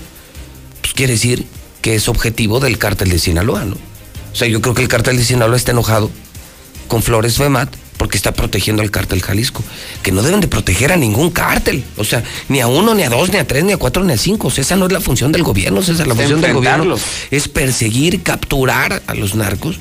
pues 0.82 0.96
quiere 0.96 1.14
decir 1.14 1.46
que 1.84 1.94
es 1.94 2.10
objetivo 2.10 2.60
del 2.60 2.80
cártel 2.80 3.10
de 3.10 3.20
Sinaloa, 3.20 3.66
¿no? 3.66 3.76
O 4.34 4.36
sea, 4.36 4.48
yo 4.48 4.60
creo 4.60 4.74
que 4.74 4.82
el 4.82 4.88
cártel 4.88 5.18
de 5.18 5.24
Sinaloa 5.24 5.56
está 5.56 5.72
enojado 5.72 6.10
con 6.88 7.04
Flores 7.04 7.38
Femat 7.38 7.70
porque 8.00 8.16
está 8.16 8.32
protegiendo 8.32 8.82
al 8.82 8.92
cártel 8.92 9.22
Jalisco, 9.22 9.62
que 10.02 10.14
no 10.14 10.24
deben 10.24 10.40
de 10.40 10.48
proteger 10.48 10.94
a 10.94 10.96
ningún 10.96 11.32
cártel, 11.32 11.84
o 11.98 12.06
sea, 12.06 12.24
ni 12.48 12.62
a 12.62 12.68
uno, 12.68 12.96
ni 12.96 13.04
a 13.04 13.10
dos, 13.10 13.30
ni 13.30 13.38
a 13.38 13.46
tres, 13.46 13.66
ni 13.66 13.74
a 13.74 13.78
cuatro, 13.78 14.06
ni 14.06 14.14
a 14.14 14.18
cinco, 14.18 14.48
o 14.48 14.52
sea, 14.52 14.62
esa 14.62 14.78
no 14.78 14.86
es 14.86 14.94
la 14.94 15.02
función 15.02 15.34
del 15.34 15.44
gobierno, 15.44 15.82
esa 15.82 15.92
es 15.92 16.08
la 16.08 16.16
función 16.16 16.40
del 16.40 16.54
gobierno, 16.54 16.96
es 17.30 17.50
perseguir, 17.50 18.24
capturar 18.24 19.04
a 19.06 19.14
los 19.16 19.36
narcos, 19.36 19.80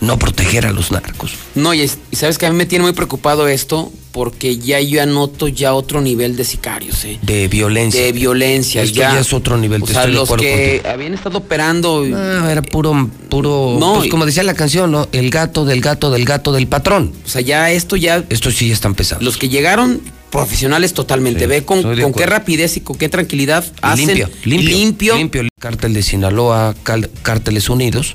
no 0.00 0.18
proteger 0.18 0.66
a 0.66 0.72
los 0.72 0.90
narcos. 0.92 1.32
No, 1.54 1.74
y, 1.74 1.80
es- 1.80 1.98
y 2.10 2.16
sabes 2.16 2.38
que 2.38 2.46
a 2.46 2.50
mí 2.50 2.56
me 2.56 2.66
tiene 2.66 2.84
muy 2.84 2.92
preocupado 2.92 3.48
esto 3.48 3.92
porque 4.12 4.56
ya 4.58 4.80
yo 4.80 5.02
anoto 5.02 5.48
ya 5.48 5.74
otro 5.74 6.00
nivel 6.00 6.36
de 6.36 6.44
sicarios, 6.44 7.04
¿eh? 7.04 7.18
De 7.22 7.46
violencia. 7.48 8.00
De 8.02 8.12
violencia, 8.12 8.82
Esto 8.82 8.98
ya 9.00 9.18
es 9.20 9.32
otro 9.32 9.56
nivel, 9.56 9.82
O 9.82 9.86
te 9.86 9.92
sea, 9.92 10.02
estoy 10.02 10.14
de 10.14 10.18
los 10.20 10.28
acuerdo 10.28 10.44
que 10.44 10.72
contigo. 10.80 10.94
habían 10.94 11.14
estado 11.14 11.38
operando. 11.38 12.04
Ah, 12.14 12.48
era 12.50 12.62
puro, 12.62 13.10
puro, 13.28 13.76
No, 13.78 13.96
pues 13.96 14.10
como 14.10 14.24
decía 14.26 14.42
la 14.44 14.54
canción, 14.54 14.90
¿no? 14.90 15.08
El 15.12 15.30
gato 15.30 15.64
del 15.64 15.80
gato 15.80 16.10
del 16.10 16.24
gato 16.24 16.52
del 16.52 16.66
patrón. 16.66 17.12
O 17.24 17.28
sea, 17.28 17.40
ya 17.40 17.70
esto 17.70 17.96
ya. 17.96 18.24
Estos 18.28 18.54
sí 18.56 18.68
ya 18.68 18.74
están 18.74 18.94
pesados. 18.94 19.22
Los 19.22 19.36
que 19.36 19.48
llegaron 19.48 20.00
profesionales 20.30 20.94
totalmente. 20.94 21.40
Sí, 21.40 21.46
Ve 21.46 21.64
con, 21.64 21.94
de 21.96 22.02
con 22.02 22.12
qué 22.12 22.26
rapidez 22.26 22.76
y 22.76 22.80
con 22.80 22.96
qué 22.96 23.08
tranquilidad 23.08 23.64
hacen 23.82 24.06
limpio, 24.08 24.28
limpio, 24.44 24.68
limpio. 24.76 25.16
limpio. 25.16 25.42
Cártel 25.60 25.92
de 25.94 26.02
Sinaloa, 26.02 26.74
cal- 26.82 27.10
Cárteles 27.22 27.68
Unidos, 27.68 28.14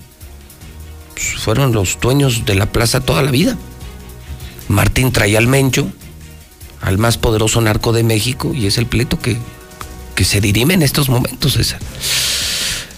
pues, 1.14 1.36
fueron 1.36 1.72
los 1.72 2.00
dueños 2.00 2.46
de 2.46 2.56
la 2.56 2.66
plaza 2.66 3.02
toda 3.02 3.22
la 3.22 3.32
vida. 3.32 3.58
Martín 4.68 5.12
traía 5.12 5.38
al 5.38 5.48
Mencho, 5.48 5.92
al 6.82 6.98
más 6.98 7.18
poderoso 7.18 7.62
narco 7.62 7.94
de 7.94 8.04
México, 8.04 8.54
y 8.54 8.68
es 8.68 8.78
el 8.78 8.86
pleito 8.86 9.20
que, 9.20 9.38
que 10.16 10.24
se 10.24 10.42
dirime 10.42 10.74
en 10.74 10.82
estos 10.82 11.10
momentos, 11.10 11.54
César. 11.54 11.80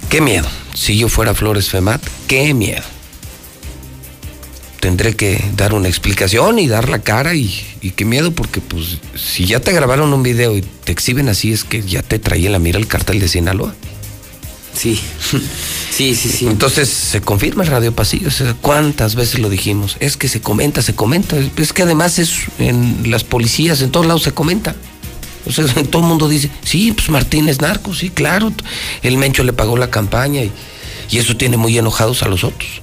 Qué 0.09 0.21
miedo. 0.21 0.47
Si 0.73 0.97
yo 0.97 1.09
fuera 1.09 1.33
Flores 1.33 1.69
Femat, 1.69 2.01
qué 2.27 2.53
miedo. 2.53 2.83
Tendré 4.79 5.15
que 5.15 5.43
dar 5.55 5.73
una 5.73 5.87
explicación 5.87 6.59
y 6.59 6.67
dar 6.67 6.89
la 6.89 6.99
cara 6.99 7.33
y, 7.33 7.49
qué 7.95 8.05
miedo 8.05 8.31
porque 8.31 8.61
pues 8.61 8.99
si 9.15 9.45
ya 9.45 9.59
te 9.59 9.71
grabaron 9.71 10.13
un 10.13 10.21
video 10.21 10.55
y 10.55 10.61
te 10.61 10.91
exhiben 10.91 11.27
así 11.27 11.51
es 11.51 11.63
que 11.63 11.81
ya 11.81 12.03
te 12.03 12.19
traía 12.19 12.49
la 12.49 12.59
mira 12.59 12.77
el 12.77 12.87
cartel 12.87 13.19
de 13.19 13.27
Sinaloa. 13.27 13.73
Sí, 14.75 14.99
sí, 15.91 16.15
sí, 16.15 16.29
sí. 16.29 16.47
Entonces 16.47 16.89
se 16.89 17.21
confirma 17.21 17.63
el 17.63 17.69
Radio 17.69 17.95
Pasillo. 17.95 18.29
¿Cuántas 18.61 19.15
veces 19.15 19.39
lo 19.39 19.49
dijimos? 19.49 19.97
Es 19.99 20.17
que 20.17 20.27
se 20.27 20.41
comenta, 20.41 20.81
se 20.81 20.95
comenta. 20.95 21.37
Es 21.57 21.73
que 21.73 21.83
además 21.83 22.19
es 22.19 22.41
en 22.59 23.09
las 23.09 23.23
policías, 23.23 23.81
en 23.81 23.91
todos 23.91 24.05
lados 24.05 24.23
se 24.23 24.33
comenta. 24.33 24.75
O 25.47 25.51
sea, 25.51 25.65
todo 25.89 26.01
el 26.01 26.07
mundo 26.07 26.27
dice, 26.27 26.49
sí, 26.63 26.91
pues 26.91 27.09
Martín 27.09 27.49
es 27.49 27.61
narco, 27.61 27.93
sí, 27.93 28.09
claro. 28.09 28.51
El 29.01 29.17
Mencho 29.17 29.43
le 29.43 29.53
pagó 29.53 29.77
la 29.77 29.89
campaña 29.89 30.41
y, 30.41 30.51
y 31.09 31.17
eso 31.17 31.37
tiene 31.37 31.57
muy 31.57 31.77
enojados 31.77 32.23
a 32.23 32.27
los 32.27 32.43
otros. 32.43 32.81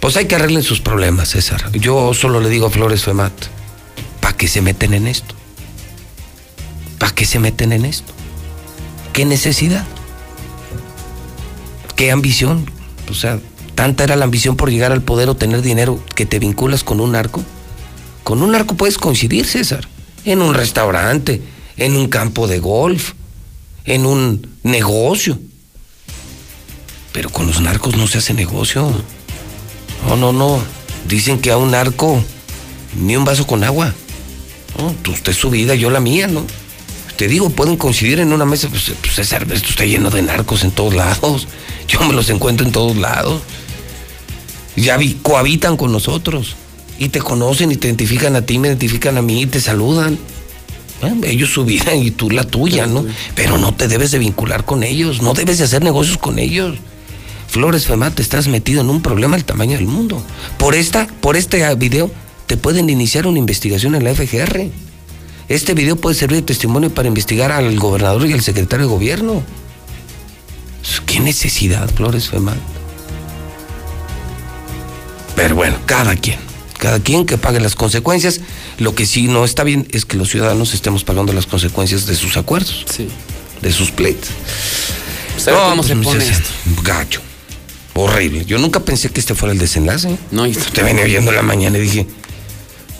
Pues 0.00 0.16
hay 0.16 0.26
que 0.26 0.34
arreglen 0.34 0.62
sus 0.62 0.80
problemas, 0.80 1.30
César. 1.30 1.70
Yo 1.72 2.14
solo 2.14 2.40
le 2.40 2.48
digo 2.48 2.66
a 2.66 2.70
Flores 2.70 3.04
Femat, 3.04 3.32
¿para 4.20 4.36
qué 4.36 4.48
se 4.48 4.62
meten 4.62 4.94
en 4.94 5.06
esto? 5.06 5.34
¿Para 6.98 7.14
qué 7.14 7.26
se 7.26 7.38
meten 7.38 7.72
en 7.72 7.84
esto? 7.84 8.12
¿Qué 9.12 9.24
necesidad? 9.26 9.86
¿Qué 12.00 12.10
ambición? 12.10 12.64
O 13.10 13.14
sea, 13.14 13.38
tanta 13.74 14.04
era 14.04 14.16
la 14.16 14.24
ambición 14.24 14.56
por 14.56 14.70
llegar 14.70 14.90
al 14.90 15.02
poder 15.02 15.28
o 15.28 15.36
tener 15.36 15.60
dinero 15.60 16.02
que 16.14 16.24
te 16.24 16.38
vinculas 16.38 16.82
con 16.82 16.98
un 16.98 17.12
narco. 17.12 17.42
Con 18.24 18.40
un 18.42 18.52
narco 18.52 18.74
puedes 18.74 18.96
coincidir, 18.96 19.44
César. 19.44 19.86
En 20.24 20.40
un 20.40 20.54
restaurante, 20.54 21.42
en 21.76 21.96
un 21.96 22.08
campo 22.08 22.46
de 22.46 22.58
golf, 22.58 23.12
en 23.84 24.06
un 24.06 24.48
negocio. 24.62 25.38
Pero 27.12 27.28
con 27.28 27.46
los 27.46 27.60
narcos 27.60 27.94
no 27.98 28.06
se 28.06 28.16
hace 28.16 28.32
negocio. 28.32 28.90
No, 30.08 30.16
no, 30.16 30.32
no. 30.32 30.58
Dicen 31.06 31.38
que 31.38 31.50
a 31.50 31.58
un 31.58 31.72
narco 31.72 32.24
ni 32.98 33.14
un 33.14 33.26
vaso 33.26 33.46
con 33.46 33.62
agua. 33.62 33.92
No, 34.78 34.94
tú- 35.02 35.12
usted 35.12 35.34
su 35.34 35.50
vida, 35.50 35.74
yo 35.74 35.90
la 35.90 36.00
mía, 36.00 36.28
¿no? 36.28 36.46
Te 37.16 37.28
digo, 37.28 37.50
pueden 37.50 37.76
coincidir 37.76 38.20
en 38.20 38.32
una 38.32 38.46
mesa, 38.46 38.70
pues, 38.70 38.90
pues 39.02 39.16
César, 39.16 39.46
esto 39.52 39.68
está 39.68 39.84
lleno 39.84 40.08
de 40.08 40.22
narcos 40.22 40.64
en 40.64 40.70
todos 40.70 40.94
lados. 40.94 41.46
Yo 41.90 42.00
me 42.02 42.14
los 42.14 42.30
encuentro 42.30 42.64
en 42.64 42.72
todos 42.72 42.96
lados. 42.96 43.42
Ya 44.76 44.96
cohabitan 45.22 45.76
con 45.76 45.90
nosotros. 45.90 46.54
Y 46.98 47.08
te 47.08 47.18
conocen 47.18 47.72
y 47.72 47.76
te 47.76 47.88
identifican 47.88 48.36
a 48.36 48.42
ti, 48.42 48.58
me 48.58 48.68
identifican 48.68 49.18
a 49.18 49.22
mí 49.22 49.42
y 49.42 49.46
te 49.46 49.60
saludan. 49.60 50.18
Ellos 51.24 51.50
su 51.50 51.64
vida 51.64 51.94
y 51.94 52.10
tú 52.10 52.30
la 52.30 52.44
tuya, 52.44 52.86
¿no? 52.86 53.04
Pero 53.34 53.58
no 53.58 53.74
te 53.74 53.88
debes 53.88 54.10
de 54.10 54.18
vincular 54.18 54.64
con 54.64 54.82
ellos, 54.84 55.22
no 55.22 55.32
debes 55.32 55.58
de 55.58 55.64
hacer 55.64 55.82
negocios 55.82 56.18
con 56.18 56.38
ellos. 56.38 56.76
Flores 57.48 57.86
Femat, 57.86 58.14
te 58.14 58.22
estás 58.22 58.48
metido 58.48 58.82
en 58.82 58.90
un 58.90 59.02
problema 59.02 59.36
del 59.36 59.44
tamaño 59.44 59.76
del 59.76 59.86
mundo. 59.86 60.22
Por 60.58 60.74
esta, 60.74 61.08
por 61.20 61.36
este 61.36 61.74
video, 61.74 62.10
te 62.46 62.56
pueden 62.56 62.90
iniciar 62.90 63.26
una 63.26 63.38
investigación 63.38 63.94
en 63.94 64.04
la 64.04 64.14
FGR. 64.14 64.68
Este 65.48 65.74
video 65.74 65.96
puede 65.96 66.14
servir 66.14 66.36
de 66.36 66.46
testimonio 66.46 66.94
para 66.94 67.08
investigar 67.08 67.50
al 67.50 67.76
gobernador 67.78 68.26
y 68.28 68.34
al 68.34 68.42
secretario 68.42 68.86
de 68.86 68.92
gobierno. 68.92 69.42
¿Qué 71.06 71.20
necesidad, 71.20 71.88
Flores 71.94 72.28
Femat? 72.30 72.56
Pero 75.36 75.54
bueno, 75.54 75.76
cada 75.86 76.16
quien. 76.16 76.38
Cada 76.78 77.00
quien 77.00 77.26
que 77.26 77.36
pague 77.38 77.60
las 77.60 77.74
consecuencias. 77.74 78.40
Lo 78.78 78.94
que 78.94 79.06
sí 79.06 79.28
no 79.28 79.44
está 79.44 79.64
bien 79.64 79.86
es 79.92 80.04
que 80.04 80.16
los 80.16 80.30
ciudadanos 80.30 80.72
estemos 80.74 81.04
pagando 81.04 81.32
las 81.32 81.46
consecuencias 81.46 82.06
de 82.06 82.14
sus 82.16 82.36
acuerdos. 82.36 82.84
De 83.60 83.72
sus 83.72 83.90
pleitos. 83.90 84.30
Pues 85.34 85.48
a 85.48 85.52
ver 85.52 85.60
cómo 85.60 85.82
se 85.82 85.94
pues, 85.96 86.06
pone 86.06 86.26
esto. 86.28 86.48
Gacho. 86.82 87.20
Horrible. 87.94 88.44
Yo 88.46 88.58
nunca 88.58 88.80
pensé 88.80 89.10
que 89.10 89.20
este 89.20 89.34
fuera 89.34 89.52
el 89.52 89.58
desenlace. 89.58 90.16
No, 90.30 90.46
y- 90.46 90.52
Te 90.52 90.82
venía 90.82 91.04
oyendo 91.04 91.30
en 91.30 91.36
la 91.36 91.42
mañana 91.42 91.76
y 91.76 91.82
dije, 91.82 92.06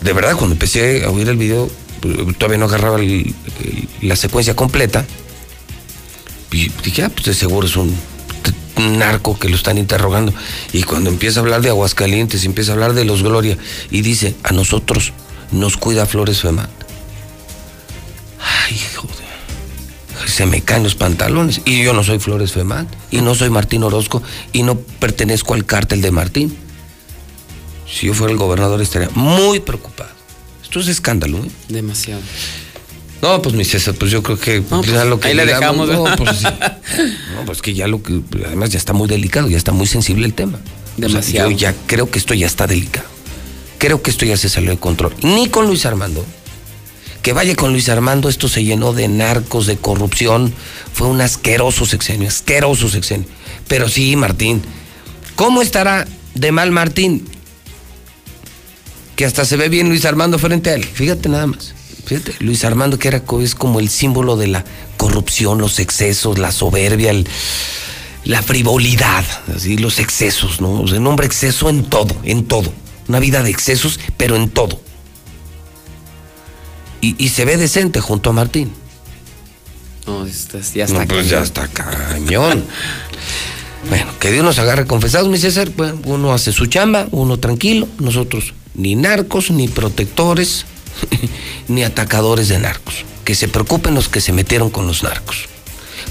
de 0.03 0.13
verdad, 0.13 0.37
cuando 0.37 0.55
empecé 0.55 1.05
a 1.05 1.11
oír 1.11 1.29
el 1.29 1.37
video, 1.37 1.71
todavía 2.39 2.59
no 2.59 2.67
agarraba 2.67 2.99
el- 2.99 3.35
el- 3.65 3.89
la 4.03 4.17
secuencia 4.17 4.55
completa. 4.55 5.07
Y 6.53 6.69
dije, 6.83 7.05
ah, 7.05 7.09
pues 7.09 7.27
de 7.27 7.35
seguro 7.35 7.67
es 7.67 7.77
un, 7.77 7.97
narco 8.77 9.39
que 9.39 9.49
lo 9.49 9.57
están 9.57 9.79
interrogando. 9.79 10.33
Y 10.73 10.83
cuando 10.83 11.11
empieza 11.11 11.41
a 11.41 11.43
hablar 11.43 11.61
de 11.61 11.69
Aguascalientes, 11.69 12.45
empieza 12.45 12.73
a 12.73 12.75
hablar 12.75 12.95
de 12.95 13.05
los 13.05 13.23
Gloria, 13.23 13.59
y 13.91 14.01
dice, 14.01 14.35
a 14.43 14.53
nosotros 14.53 15.13
nos 15.53 15.77
cuida 15.77 16.07
Flores 16.07 16.41
Femat. 16.41 16.71
Ay, 18.41 18.81
joder. 18.97 19.31
Se 20.27 20.47
me 20.47 20.63
caen 20.63 20.83
los 20.83 20.95
pantalones. 20.95 21.61
Y 21.65 21.83
yo 21.83 21.93
no 21.93 22.05
soy 22.05 22.19
Flores 22.19 22.53
Femat, 22.53 22.87
y 23.11 23.21
no 23.21 23.35
soy 23.35 23.51
Martín 23.51 23.83
Orozco, 23.83 24.23
y 24.53 24.63
no 24.63 24.79
pertenezco 24.79 25.55
al 25.55 25.67
cártel 25.67 26.01
de 26.01 26.11
Martín. 26.11 26.57
Si 27.87 28.07
yo 28.07 28.15
fuera 28.15 28.33
el 28.33 28.39
gobernador 28.39 28.81
estaría 28.81 29.11
muy 29.15 29.61
preocupado. 29.61 30.11
Esto 30.63 30.81
es 30.81 30.89
escándalo, 30.89 31.39
¿eh? 31.39 31.51
Demasiado. 31.69 32.23
No, 33.23 33.43
pues 33.43 33.55
mi 33.55 33.65
César, 33.65 33.95
pues 33.95 34.11
yo 34.11 34.23
creo 34.23 34.39
que 34.39 34.63
No, 34.71 34.83
ya 34.83 34.93
pues, 34.93 35.07
lo 35.07 35.21
que 35.21 35.29
ahí 35.29 35.35
le 35.35 35.45
dejamos, 35.47 35.89
no, 35.89 36.05
pues, 36.17 36.39
sí. 36.39 36.47
No, 37.35 37.45
pues 37.45 37.61
que 37.61 37.75
ya 37.75 37.87
lo 37.87 38.03
que 38.03 38.21
además 38.47 38.71
ya 38.71 38.79
está 38.79 38.93
muy 38.93 39.09
delicado, 39.09 39.49
ya 39.49 39.57
está 39.59 39.73
muy 39.73 39.87
sensible 39.87 40.27
el 40.27 40.35
tema. 40.35 40.59
O 40.59 41.01
sea, 41.01 41.09
Demasiado. 41.09 41.51
yo 41.51 41.57
ya 41.57 41.75
creo 41.87 42.11
que 42.11 42.19
esto 42.19 42.35
ya 42.35 42.47
está 42.47 42.67
delicado. 42.67 43.07
Creo 43.79 44.03
que 44.03 44.11
esto 44.11 44.25
ya 44.25 44.37
se 44.37 44.49
salió 44.49 44.71
de 44.71 44.79
control. 44.79 45.15
Ni 45.23 45.49
con 45.49 45.67
Luis 45.67 45.87
Armando. 45.87 46.25
Que 47.23 47.33
vaya 47.35 47.55
con 47.55 47.73
Luis 47.73 47.89
Armando, 47.91 48.29
esto 48.31 48.49
se 48.49 48.65
llenó 48.65 48.95
de 48.95 49.09
narcos, 49.09 49.67
de 49.67 49.77
corrupción. 49.77 50.53
Fue 50.93 51.07
un 51.07 51.21
asqueroso 51.21 51.85
sexenio, 51.85 52.29
asqueroso 52.29 52.89
sexenio. 52.89 53.27
Pero 53.69 53.89
sí, 53.89 54.17
Martín. 54.17 54.63
¿Cómo 55.37 55.61
estará 55.63 56.07
de 56.35 56.53
mal 56.53 56.71
Martín? 56.71 57.27
Que 59.17 59.27
hasta 59.27 59.45
se 59.45 59.57
ve 59.57 59.69
bien 59.69 59.89
Luis 59.91 60.07
Armando 60.07 60.39
frente 60.39 60.71
a 60.71 60.75
él. 60.75 60.85
Fíjate 60.85 61.29
nada 61.29 61.47
más. 61.47 61.75
Fíjate, 62.11 62.35
Luis 62.41 62.65
Armando 62.65 62.99
que 62.99 63.07
era 63.07 63.23
es 63.41 63.55
como 63.55 63.79
el 63.79 63.89
símbolo 63.89 64.37
de 64.37 64.49
la 64.49 64.65
corrupción, 64.97 65.59
los 65.61 65.79
excesos, 65.79 66.39
la 66.41 66.51
soberbia, 66.51 67.13
el- 67.13 67.29
la 68.25 68.43
frivolidad, 68.43 69.25
así 69.55 69.77
los 69.79 70.01
excesos, 70.01 70.61
¿no? 70.61 70.81
O 70.81 70.89
sea, 70.89 70.99
un 70.99 71.07
hombre 71.07 71.27
exceso 71.27 71.71
en 71.71 71.85
todo, 71.85 72.17
en 72.25 72.47
todo. 72.49 72.73
Una 73.07 73.21
vida 73.21 73.45
de 73.45 73.51
excesos, 73.51 74.01
pero 74.17 74.35
en 74.35 74.51
todo. 74.51 74.81
Y, 77.01 77.15
y 77.25 77.29
se 77.29 77.45
ve 77.45 77.57
decente 77.57 78.01
junto 78.01 78.31
a 78.31 78.33
Martín. 78.33 78.73
No, 80.09 80.27
ya 80.27 80.33
está. 80.33 80.87
No, 80.93 81.07
pues 81.07 81.29
ya 81.29 81.43
está 81.43 81.69
cañón. 81.69 82.65
bueno, 83.89 84.07
que 84.19 84.33
Dios 84.33 84.45
nos 84.45 84.59
agarre 84.59 84.85
confesados, 84.85 85.29
mi 85.29 85.39
César. 85.39 85.71
Bueno, 85.77 86.01
uno 86.07 86.33
hace 86.35 86.51
su 86.51 86.67
chamba, 86.67 87.07
uno 87.13 87.39
tranquilo. 87.39 87.87
Nosotros 88.01 88.53
ni 88.75 88.97
narcos, 88.97 89.53
ni 89.53 89.69
protectores, 89.69 90.67
ni 91.69 91.83
atacadores 91.85 92.49
de 92.49 92.59
narcos. 92.59 93.05
Que 93.25 93.35
se 93.35 93.49
preocupen 93.49 93.95
los 93.95 94.09
que 94.09 94.21
se 94.21 94.33
metieron 94.33 94.71
con 94.71 94.87
los 94.87 95.03
narcos. 95.03 95.47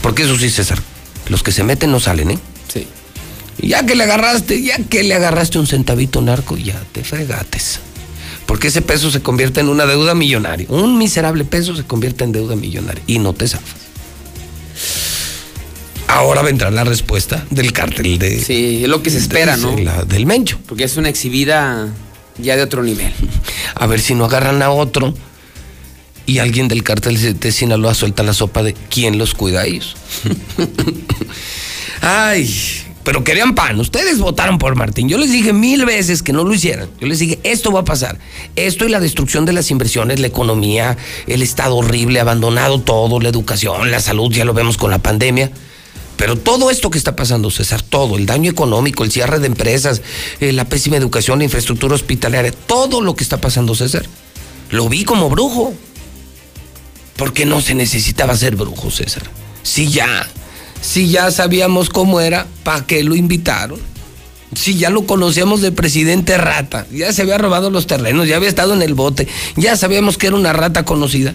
Porque 0.01 0.23
eso 0.23 0.37
sí, 0.37 0.49
César, 0.49 0.79
los 1.27 1.43
que 1.43 1.51
se 1.51 1.63
meten 1.63 1.91
no 1.91 1.99
salen, 1.99 2.31
¿eh? 2.31 2.39
Sí. 2.73 2.87
Ya 3.61 3.85
que 3.85 3.95
le 3.95 4.03
agarraste, 4.05 4.61
ya 4.61 4.77
que 4.77 5.03
le 5.03 5.13
agarraste 5.15 5.59
un 5.59 5.67
centavito 5.67 6.21
narco, 6.21 6.55
ya 6.57 6.81
te 6.93 7.03
fregates. 7.03 7.79
Porque 8.45 8.69
ese 8.69 8.81
peso 8.81 9.11
se 9.11 9.21
convierte 9.21 9.59
en 9.59 9.67
una 9.69 9.85
deuda 9.85 10.15
millonaria. 10.15 10.65
Un 10.69 10.97
miserable 10.97 11.43
peso 11.45 11.75
se 11.75 11.83
convierte 11.83 12.23
en 12.23 12.31
deuda 12.31 12.55
millonaria 12.55 13.03
y 13.05 13.19
no 13.19 13.33
te 13.33 13.47
zafas. 13.47 13.75
Ahora 16.07 16.41
vendrá 16.41 16.71
la 16.71 16.83
respuesta 16.83 17.45
del 17.51 17.71
cártel 17.71 18.17
de. 18.17 18.43
Sí, 18.43 18.81
es 18.83 18.89
lo 18.89 19.03
que 19.03 19.09
se 19.11 19.19
espera, 19.19 19.55
de- 19.55 19.61
¿no? 19.61 19.77
la- 19.77 20.03
del 20.05 20.25
Mencho. 20.25 20.57
Porque 20.67 20.83
es 20.85 20.97
una 20.97 21.09
exhibida 21.09 21.87
ya 22.41 22.55
de 22.55 22.63
otro 22.63 22.83
nivel. 22.83 23.11
A 23.75 23.87
ver 23.87 23.99
si 23.99 24.13
no 24.15 24.25
agarran 24.25 24.61
a 24.61 24.69
otro 24.71 25.13
y 26.25 26.39
alguien 26.39 26.67
del 26.67 26.83
cártel 26.83 27.19
de- 27.21 27.33
de 27.33 27.51
Sinaloa 27.51 27.93
suelta 27.93 28.23
la 28.23 28.33
sopa 28.33 28.61
de 28.63 28.73
quién 28.73 29.17
los 29.17 29.33
cuida 29.33 29.61
a 29.61 29.65
ellos. 29.65 29.95
Ay, 32.01 32.49
pero 33.03 33.23
querían 33.23 33.55
pan. 33.55 33.79
Ustedes 33.79 34.19
votaron 34.19 34.57
por 34.57 34.75
Martín. 34.75 35.09
Yo 35.09 35.17
les 35.17 35.31
dije 35.31 35.53
mil 35.53 35.85
veces 35.85 36.21
que 36.23 36.31
no 36.33 36.43
lo 36.43 36.53
hicieran. 36.53 36.89
Yo 36.99 37.07
les 37.07 37.19
dije, 37.19 37.39
esto 37.43 37.71
va 37.71 37.81
a 37.81 37.85
pasar. 37.85 38.17
Esto 38.55 38.85
y 38.85 38.89
la 38.89 38.99
destrucción 38.99 39.45
de 39.45 39.53
las 39.53 39.71
inversiones, 39.71 40.19
la 40.19 40.27
economía, 40.27 40.97
el 41.27 41.41
estado 41.41 41.75
horrible, 41.77 42.19
abandonado 42.19 42.79
todo, 42.79 43.19
la 43.19 43.29
educación, 43.29 43.91
la 43.91 43.99
salud, 43.99 44.31
ya 44.31 44.45
lo 44.45 44.53
vemos 44.53 44.77
con 44.77 44.91
la 44.91 44.99
pandemia. 44.99 45.51
Pero 46.19 46.35
todo 46.35 46.69
esto 46.69 46.89
que 46.89 46.97
está 46.97 47.15
pasando, 47.15 47.49
César, 47.49 47.81
todo, 47.81 48.17
el 48.17 48.25
daño 48.25 48.51
económico, 48.51 49.05
el 49.05 49.11
cierre 49.11 49.39
de 49.39 49.47
empresas, 49.47 50.01
eh, 50.41 50.51
la 50.51 50.65
pésima 50.65 50.97
educación, 50.97 51.39
la 51.39 51.45
infraestructura 51.45 51.95
hospitalaria, 51.95 52.51
todo 52.51 52.99
lo 52.99 53.15
que 53.15 53.23
está 53.23 53.39
pasando, 53.39 53.73
César, 53.73 54.05
lo 54.69 54.89
vi 54.89 55.05
como 55.05 55.29
brujo. 55.29 55.73
Porque 57.15 57.45
no 57.45 57.61
se 57.61 57.73
necesitaba 57.73 58.35
ser 58.35 58.57
brujo, 58.57 58.91
César. 58.91 59.23
Si 59.63 59.87
ya, 59.87 60.27
si 60.81 61.07
ya 61.07 61.31
sabíamos 61.31 61.89
cómo 61.89 62.19
era, 62.19 62.47
¿para 62.63 62.85
qué 62.85 63.01
lo 63.01 63.15
invitaron? 63.15 63.79
Si 64.53 64.75
ya 64.75 64.89
lo 64.89 65.05
conocíamos 65.05 65.61
de 65.61 65.71
presidente 65.71 66.37
rata, 66.37 66.85
ya 66.91 67.13
se 67.13 67.21
había 67.21 67.37
robado 67.37 67.69
los 67.69 67.87
terrenos, 67.87 68.27
ya 68.27 68.35
había 68.35 68.49
estado 68.49 68.73
en 68.73 68.81
el 68.81 68.93
bote, 68.93 69.29
ya 69.55 69.77
sabíamos 69.77 70.17
que 70.17 70.27
era 70.27 70.35
una 70.35 70.51
rata 70.51 70.83
conocida. 70.83 71.33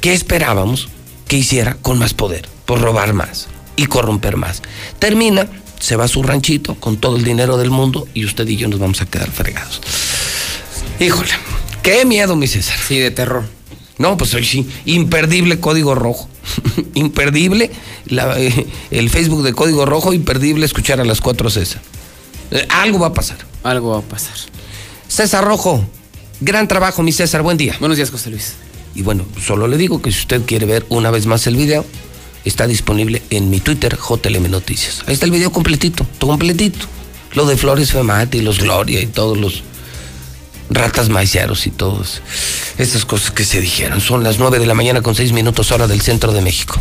¿Qué 0.00 0.12
esperábamos 0.12 0.88
que 1.26 1.38
hiciera 1.38 1.74
con 1.82 1.98
más 1.98 2.14
poder? 2.14 2.48
Por 2.66 2.80
robar 2.80 3.14
más 3.14 3.48
y 3.80 3.86
corromper 3.86 4.36
más. 4.36 4.60
Termina, 4.98 5.48
se 5.78 5.96
va 5.96 6.04
a 6.04 6.08
su 6.08 6.22
ranchito 6.22 6.74
con 6.74 6.98
todo 6.98 7.16
el 7.16 7.24
dinero 7.24 7.56
del 7.56 7.70
mundo 7.70 8.06
y 8.12 8.26
usted 8.26 8.46
y 8.46 8.56
yo 8.56 8.68
nos 8.68 8.78
vamos 8.78 9.00
a 9.00 9.06
quedar 9.06 9.30
fregados. 9.30 9.80
Híjole, 11.00 11.30
qué 11.82 12.04
miedo, 12.04 12.36
mi 12.36 12.46
César. 12.46 12.76
Sí, 12.86 12.98
de 12.98 13.10
terror. 13.10 13.44
No, 13.96 14.18
pues 14.18 14.34
hoy 14.34 14.44
sí, 14.44 14.68
imperdible 14.84 15.60
código 15.60 15.94
rojo. 15.94 16.28
imperdible 16.94 17.70
la, 18.04 18.38
eh, 18.38 18.66
el 18.90 19.08
Facebook 19.08 19.42
de 19.42 19.54
código 19.54 19.86
rojo, 19.86 20.12
imperdible 20.12 20.66
escuchar 20.66 21.00
a 21.00 21.04
las 21.06 21.22
cuatro 21.22 21.48
César. 21.48 21.80
Eh, 22.50 22.66
algo 22.68 22.98
va 22.98 23.08
a 23.08 23.14
pasar. 23.14 23.38
Algo 23.62 23.92
va 23.92 24.00
a 24.00 24.02
pasar. 24.02 24.36
César 25.08 25.42
Rojo, 25.42 25.82
gran 26.42 26.68
trabajo, 26.68 27.02
mi 27.02 27.12
César, 27.12 27.40
buen 27.42 27.56
día. 27.56 27.76
Buenos 27.80 27.96
días, 27.96 28.10
José 28.10 28.28
Luis. 28.28 28.56
Y 28.94 29.00
bueno, 29.00 29.24
solo 29.42 29.68
le 29.68 29.78
digo 29.78 30.02
que 30.02 30.12
si 30.12 30.20
usted 30.20 30.42
quiere 30.44 30.66
ver 30.66 30.84
una 30.90 31.10
vez 31.10 31.24
más 31.24 31.46
el 31.46 31.56
video, 31.56 31.86
está 32.44 32.66
disponible 32.66 33.22
en 33.30 33.50
mi 33.50 33.60
Twitter, 33.60 33.96
JLM 33.96 34.50
Noticias. 34.50 35.02
Ahí 35.06 35.14
está 35.14 35.26
el 35.26 35.32
video 35.32 35.52
completito, 35.52 36.06
todo 36.18 36.30
completito. 36.30 36.86
Lo 37.34 37.46
de 37.46 37.56
Flores 37.56 37.92
Femati, 37.92 38.40
los 38.40 38.58
Gloria 38.58 39.00
y 39.00 39.06
todos 39.06 39.38
los 39.38 39.62
ratas 40.70 41.08
maiceros 41.08 41.66
y 41.66 41.70
todas 41.70 42.22
estas 42.78 43.04
cosas 43.04 43.32
que 43.32 43.44
se 43.44 43.60
dijeron. 43.60 44.00
Son 44.00 44.22
las 44.22 44.38
9 44.38 44.58
de 44.58 44.66
la 44.66 44.74
mañana 44.74 45.02
con 45.02 45.14
6 45.14 45.32
minutos 45.32 45.70
hora 45.72 45.86
del 45.86 46.00
centro 46.00 46.32
de 46.32 46.40
México. 46.40 46.80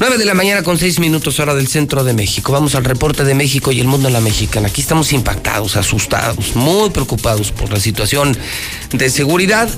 9 0.00 0.18
de 0.18 0.24
la 0.24 0.34
mañana 0.34 0.62
con 0.62 0.78
6 0.78 0.98
minutos 0.98 1.38
hora 1.38 1.54
del 1.54 1.68
centro 1.68 2.02
de 2.04 2.14
México. 2.14 2.52
Vamos 2.52 2.74
al 2.74 2.84
reporte 2.84 3.24
de 3.24 3.34
México 3.34 3.70
y 3.70 3.80
el 3.80 3.86
mundo 3.86 4.08
en 4.08 4.14
la 4.14 4.20
mexicana. 4.20 4.68
Aquí 4.68 4.80
estamos 4.80 5.12
impactados, 5.12 5.76
asustados, 5.76 6.56
muy 6.56 6.90
preocupados 6.90 7.52
por 7.52 7.70
la 7.70 7.78
situación 7.78 8.36
de 8.92 9.10
seguridad. 9.10 9.68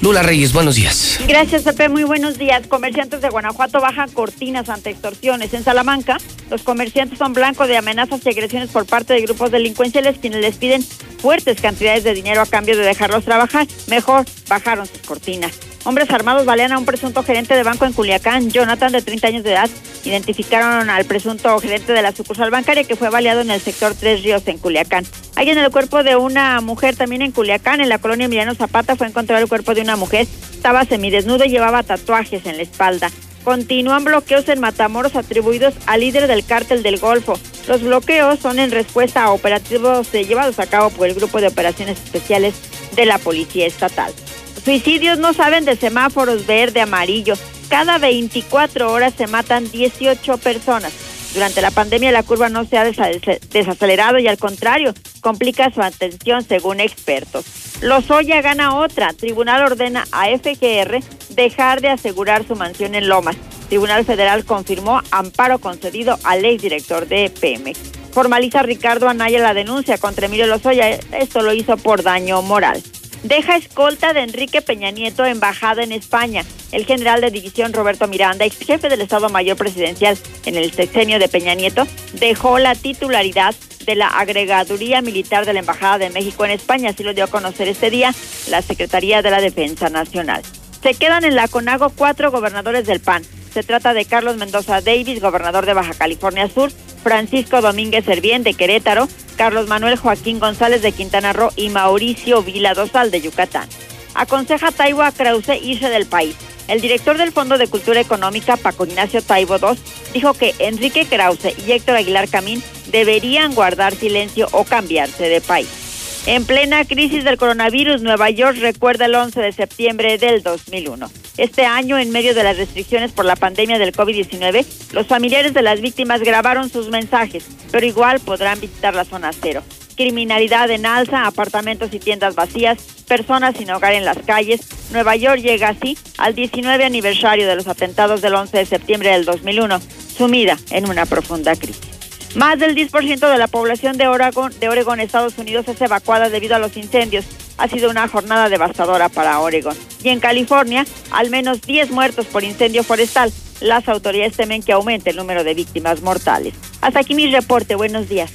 Lula 0.00 0.22
Reyes, 0.22 0.52
buenos 0.52 0.74
días. 0.74 1.18
Gracias, 1.26 1.62
Pepe. 1.62 1.88
Muy 1.88 2.04
buenos 2.04 2.38
días. 2.38 2.66
Comerciantes 2.66 3.22
de 3.22 3.28
Guanajuato 3.30 3.80
bajan 3.80 4.10
cortinas 4.10 4.68
ante 4.68 4.90
extorsiones. 4.90 5.54
En 5.54 5.64
Salamanca, 5.64 6.18
los 6.50 6.62
comerciantes 6.62 7.18
son 7.18 7.32
blancos 7.32 7.68
de 7.68 7.76
amenazas 7.76 8.20
y 8.24 8.28
agresiones 8.28 8.70
por 8.70 8.86
parte 8.86 9.14
de 9.14 9.22
grupos 9.22 9.50
delincuenciales 9.50 10.18
quienes 10.18 10.40
les 10.40 10.56
piden 10.56 10.84
fuertes 11.18 11.60
cantidades 11.60 12.04
de 12.04 12.14
dinero 12.14 12.42
a 12.42 12.46
cambio 12.46 12.76
de 12.76 12.84
dejarlos 12.84 13.24
trabajar. 13.24 13.66
Mejor 13.88 14.24
bajaron 14.48 14.86
sus 14.86 14.98
cortinas. 14.98 15.73
Hombres 15.86 16.10
armados 16.10 16.46
balean 16.46 16.72
a 16.72 16.78
un 16.78 16.86
presunto 16.86 17.22
gerente 17.22 17.54
de 17.54 17.62
banco 17.62 17.84
en 17.84 17.92
Culiacán, 17.92 18.50
Jonathan, 18.50 18.90
de 18.90 19.02
30 19.02 19.26
años 19.28 19.44
de 19.44 19.52
edad. 19.52 19.68
Identificaron 20.02 20.88
al 20.88 21.04
presunto 21.04 21.58
gerente 21.60 21.92
de 21.92 22.00
la 22.00 22.12
sucursal 22.12 22.50
bancaria 22.50 22.84
que 22.84 22.96
fue 22.96 23.10
baleado 23.10 23.42
en 23.42 23.50
el 23.50 23.60
sector 23.60 23.94
Tres 23.94 24.22
Ríos, 24.22 24.42
en 24.46 24.56
Culiacán. 24.56 25.04
Hay 25.36 25.50
en 25.50 25.58
el 25.58 25.70
cuerpo 25.70 26.02
de 26.02 26.16
una 26.16 26.62
mujer 26.62 26.96
también 26.96 27.20
en 27.20 27.32
Culiacán, 27.32 27.82
en 27.82 27.90
la 27.90 27.98
colonia 27.98 28.24
Emiliano 28.24 28.54
Zapata, 28.54 28.96
fue 28.96 29.08
encontrado 29.08 29.42
el 29.42 29.48
cuerpo 29.48 29.74
de 29.74 29.82
una 29.82 29.96
mujer. 29.96 30.26
Estaba 30.54 30.86
semidesnudo 30.86 31.44
y 31.44 31.50
llevaba 31.50 31.82
tatuajes 31.82 32.46
en 32.46 32.56
la 32.56 32.62
espalda. 32.62 33.10
Continúan 33.44 34.04
bloqueos 34.04 34.48
en 34.48 34.60
Matamoros 34.60 35.16
atribuidos 35.16 35.74
al 35.84 36.00
líder 36.00 36.28
del 36.28 36.46
cártel 36.46 36.82
del 36.82 36.98
Golfo. 36.98 37.38
Los 37.68 37.82
bloqueos 37.82 38.38
son 38.38 38.58
en 38.58 38.70
respuesta 38.70 39.22
a 39.22 39.32
operativos 39.32 40.10
llevados 40.12 40.58
a 40.58 40.66
cabo 40.66 40.88
por 40.88 41.08
el 41.08 41.14
Grupo 41.14 41.42
de 41.42 41.48
Operaciones 41.48 41.98
Especiales 41.98 42.54
de 42.96 43.04
la 43.04 43.18
Policía 43.18 43.66
Estatal. 43.66 44.14
Suicidios 44.62 45.18
no 45.18 45.32
saben 45.32 45.64
de 45.64 45.76
semáforos 45.76 46.46
verde, 46.46 46.80
amarillo. 46.80 47.34
Cada 47.68 47.98
24 47.98 48.92
horas 48.92 49.14
se 49.16 49.26
matan 49.26 49.70
18 49.70 50.38
personas. 50.38 50.92
Durante 51.34 51.60
la 51.60 51.72
pandemia 51.72 52.12
la 52.12 52.22
curva 52.22 52.48
no 52.48 52.64
se 52.64 52.78
ha 52.78 52.84
desacelerado 52.84 54.18
y 54.18 54.28
al 54.28 54.38
contrario, 54.38 54.94
complica 55.20 55.70
su 55.72 55.82
atención 55.82 56.44
según 56.44 56.78
expertos. 56.78 57.44
Lozoya 57.82 58.40
gana 58.40 58.76
otra. 58.76 59.12
Tribunal 59.12 59.64
ordena 59.64 60.04
a 60.12 60.28
FGR 60.28 61.00
dejar 61.30 61.80
de 61.80 61.88
asegurar 61.88 62.46
su 62.46 62.54
mansión 62.54 62.94
en 62.94 63.08
Lomas. 63.08 63.36
Tribunal 63.68 64.04
Federal 64.04 64.44
confirmó 64.44 65.02
amparo 65.10 65.58
concedido 65.58 66.18
al 66.22 66.44
exdirector 66.44 67.08
de 67.08 67.30
Pemex. 67.30 67.80
Formaliza 68.12 68.62
Ricardo 68.62 69.08
Anaya 69.08 69.40
la 69.40 69.54
denuncia 69.54 69.98
contra 69.98 70.26
Emilio 70.26 70.46
Lozoya. 70.46 70.90
Esto 70.90 71.42
lo 71.42 71.52
hizo 71.52 71.76
por 71.76 72.04
daño 72.04 72.40
moral 72.42 72.80
deja 73.24 73.56
escolta 73.56 74.12
de 74.12 74.20
Enrique 74.20 74.62
Peña 74.62 74.90
Nieto 74.90 75.24
embajada 75.24 75.82
en 75.82 75.92
España. 75.92 76.44
El 76.70 76.86
general 76.86 77.20
de 77.20 77.30
división 77.30 77.72
Roberto 77.72 78.06
Miranda, 78.06 78.44
ex 78.44 78.58
jefe 78.58 78.88
del 78.88 79.00
Estado 79.00 79.28
Mayor 79.28 79.56
Presidencial 79.56 80.16
en 80.44 80.56
el 80.56 80.72
sexenio 80.72 81.18
de 81.18 81.28
Peña 81.28 81.54
Nieto, 81.54 81.86
dejó 82.12 82.58
la 82.58 82.74
titularidad 82.74 83.54
de 83.86 83.96
la 83.96 84.08
agregaduría 84.08 85.02
militar 85.02 85.46
de 85.46 85.52
la 85.52 85.60
Embajada 85.60 85.98
de 85.98 86.10
México 86.10 86.44
en 86.44 86.52
España. 86.52 86.90
Así 86.90 87.02
lo 87.02 87.14
dio 87.14 87.24
a 87.24 87.28
conocer 87.28 87.68
este 87.68 87.90
día 87.90 88.14
la 88.48 88.62
Secretaría 88.62 89.22
de 89.22 89.30
la 89.30 89.40
Defensa 89.40 89.88
Nacional. 89.88 90.42
Se 90.82 90.94
quedan 90.94 91.24
en 91.24 91.34
la 91.34 91.48
CONAGO 91.48 91.90
cuatro 91.90 92.30
gobernadores 92.30 92.86
del 92.86 93.00
PAN. 93.00 93.22
Se 93.54 93.62
trata 93.62 93.94
de 93.94 94.04
Carlos 94.04 94.36
Mendoza 94.36 94.80
Davis, 94.80 95.20
gobernador 95.20 95.64
de 95.64 95.74
Baja 95.74 95.94
California 95.94 96.48
Sur, 96.48 96.72
Francisco 97.04 97.60
Domínguez 97.60 98.04
Servién 98.04 98.42
de 98.42 98.54
Querétaro, 98.54 99.06
Carlos 99.36 99.68
Manuel 99.68 99.96
Joaquín 99.96 100.40
González 100.40 100.82
de 100.82 100.90
Quintana 100.90 101.32
Roo 101.32 101.52
y 101.54 101.68
Mauricio 101.68 102.42
Vila 102.42 102.74
Dosal 102.74 103.12
de 103.12 103.20
Yucatán. 103.20 103.68
Aconseja 104.16 104.72
Taibo 104.72 105.04
Krause 105.16 105.56
irse 105.62 105.88
del 105.88 106.06
país. 106.06 106.34
El 106.66 106.80
director 106.80 107.16
del 107.16 107.30
Fondo 107.30 107.56
de 107.56 107.68
Cultura 107.68 108.00
Económica, 108.00 108.56
Paco 108.56 108.86
Ignacio 108.86 109.22
Taibo 109.22 109.54
II, 109.56 109.78
dijo 110.12 110.34
que 110.34 110.52
Enrique 110.58 111.06
Krause 111.06 111.54
y 111.64 111.70
Héctor 111.70 111.94
Aguilar 111.94 112.28
Camín 112.28 112.60
deberían 112.90 113.54
guardar 113.54 113.94
silencio 113.94 114.48
o 114.50 114.64
cambiarse 114.64 115.28
de 115.28 115.40
país. 115.40 115.83
En 116.26 116.46
plena 116.46 116.86
crisis 116.86 117.22
del 117.22 117.36
coronavirus, 117.36 118.00
Nueva 118.00 118.30
York 118.30 118.56
recuerda 118.58 119.04
el 119.04 119.14
11 119.14 119.42
de 119.42 119.52
septiembre 119.52 120.16
del 120.16 120.42
2001. 120.42 121.10
Este 121.36 121.66
año, 121.66 121.98
en 121.98 122.10
medio 122.12 122.34
de 122.34 122.42
las 122.42 122.56
restricciones 122.56 123.12
por 123.12 123.26
la 123.26 123.36
pandemia 123.36 123.78
del 123.78 123.92
COVID-19, 123.92 124.64
los 124.92 125.06
familiares 125.06 125.52
de 125.52 125.60
las 125.60 125.82
víctimas 125.82 126.22
grabaron 126.22 126.70
sus 126.70 126.88
mensajes, 126.88 127.44
pero 127.70 127.84
igual 127.84 128.20
podrán 128.20 128.58
visitar 128.58 128.94
la 128.94 129.04
zona 129.04 129.32
cero. 129.38 129.62
Criminalidad 129.98 130.70
en 130.70 130.86
alza, 130.86 131.26
apartamentos 131.26 131.92
y 131.92 131.98
tiendas 131.98 132.34
vacías, 132.34 132.78
personas 133.06 133.54
sin 133.58 133.70
hogar 133.70 133.92
en 133.92 134.06
las 134.06 134.16
calles. 134.18 134.62
Nueva 134.92 135.16
York 135.16 135.42
llega 135.42 135.68
así 135.68 135.98
al 136.16 136.34
19 136.34 136.86
aniversario 136.86 137.46
de 137.46 137.56
los 137.56 137.68
atentados 137.68 138.22
del 138.22 138.34
11 138.34 138.56
de 138.56 138.64
septiembre 138.64 139.10
del 139.10 139.26
2001, 139.26 139.78
sumida 140.16 140.56
en 140.70 140.88
una 140.88 141.04
profunda 141.04 141.54
crisis. 141.54 141.94
Más 142.34 142.58
del 142.58 142.74
10% 142.74 143.30
de 143.30 143.38
la 143.38 143.46
población 143.46 143.96
de 143.96 144.08
Oregon, 144.08 145.00
Estados 145.00 145.38
Unidos, 145.38 145.68
es 145.68 145.80
evacuada 145.80 146.28
debido 146.28 146.56
a 146.56 146.58
los 146.58 146.76
incendios. 146.76 147.24
Ha 147.58 147.68
sido 147.68 147.90
una 147.90 148.08
jornada 148.08 148.48
devastadora 148.48 149.08
para 149.08 149.38
Oregon. 149.38 149.76
Y 150.02 150.08
en 150.08 150.18
California, 150.18 150.84
al 151.12 151.30
menos 151.30 151.62
10 151.62 151.92
muertos 151.92 152.26
por 152.26 152.42
incendio 152.42 152.82
forestal. 152.82 153.32
Las 153.60 153.88
autoridades 153.88 154.36
temen 154.36 154.62
que 154.62 154.72
aumente 154.72 155.10
el 155.10 155.16
número 155.16 155.44
de 155.44 155.54
víctimas 155.54 156.02
mortales. 156.02 156.54
Hasta 156.80 157.00
aquí 157.00 157.14
mi 157.14 157.30
reporte. 157.30 157.76
Buenos 157.76 158.08
días. 158.08 158.32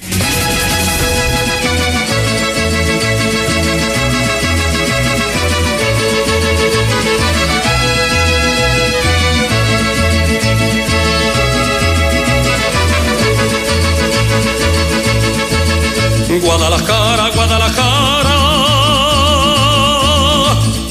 Guadalajara, 16.38 17.28
Guadalajara, 17.34 18.36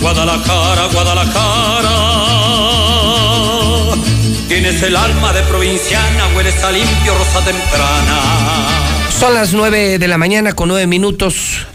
Guadalajara, 0.01 0.87
Guadalajara. 0.91 1.95
Tienes 4.49 4.83
el 4.83 4.97
alma 4.97 5.31
de 5.31 5.41
provinciana, 5.43 6.27
hueles 6.35 6.61
a 6.61 6.71
limpio, 6.71 7.17
rosa 7.17 7.45
temprana. 7.45 8.19
Son 9.17 9.33
las 9.33 9.53
nueve 9.53 9.97
de 9.97 10.07
la 10.09 10.17
mañana 10.17 10.51
con 10.53 10.67
nueve 10.67 10.87
minutos. 10.87 11.65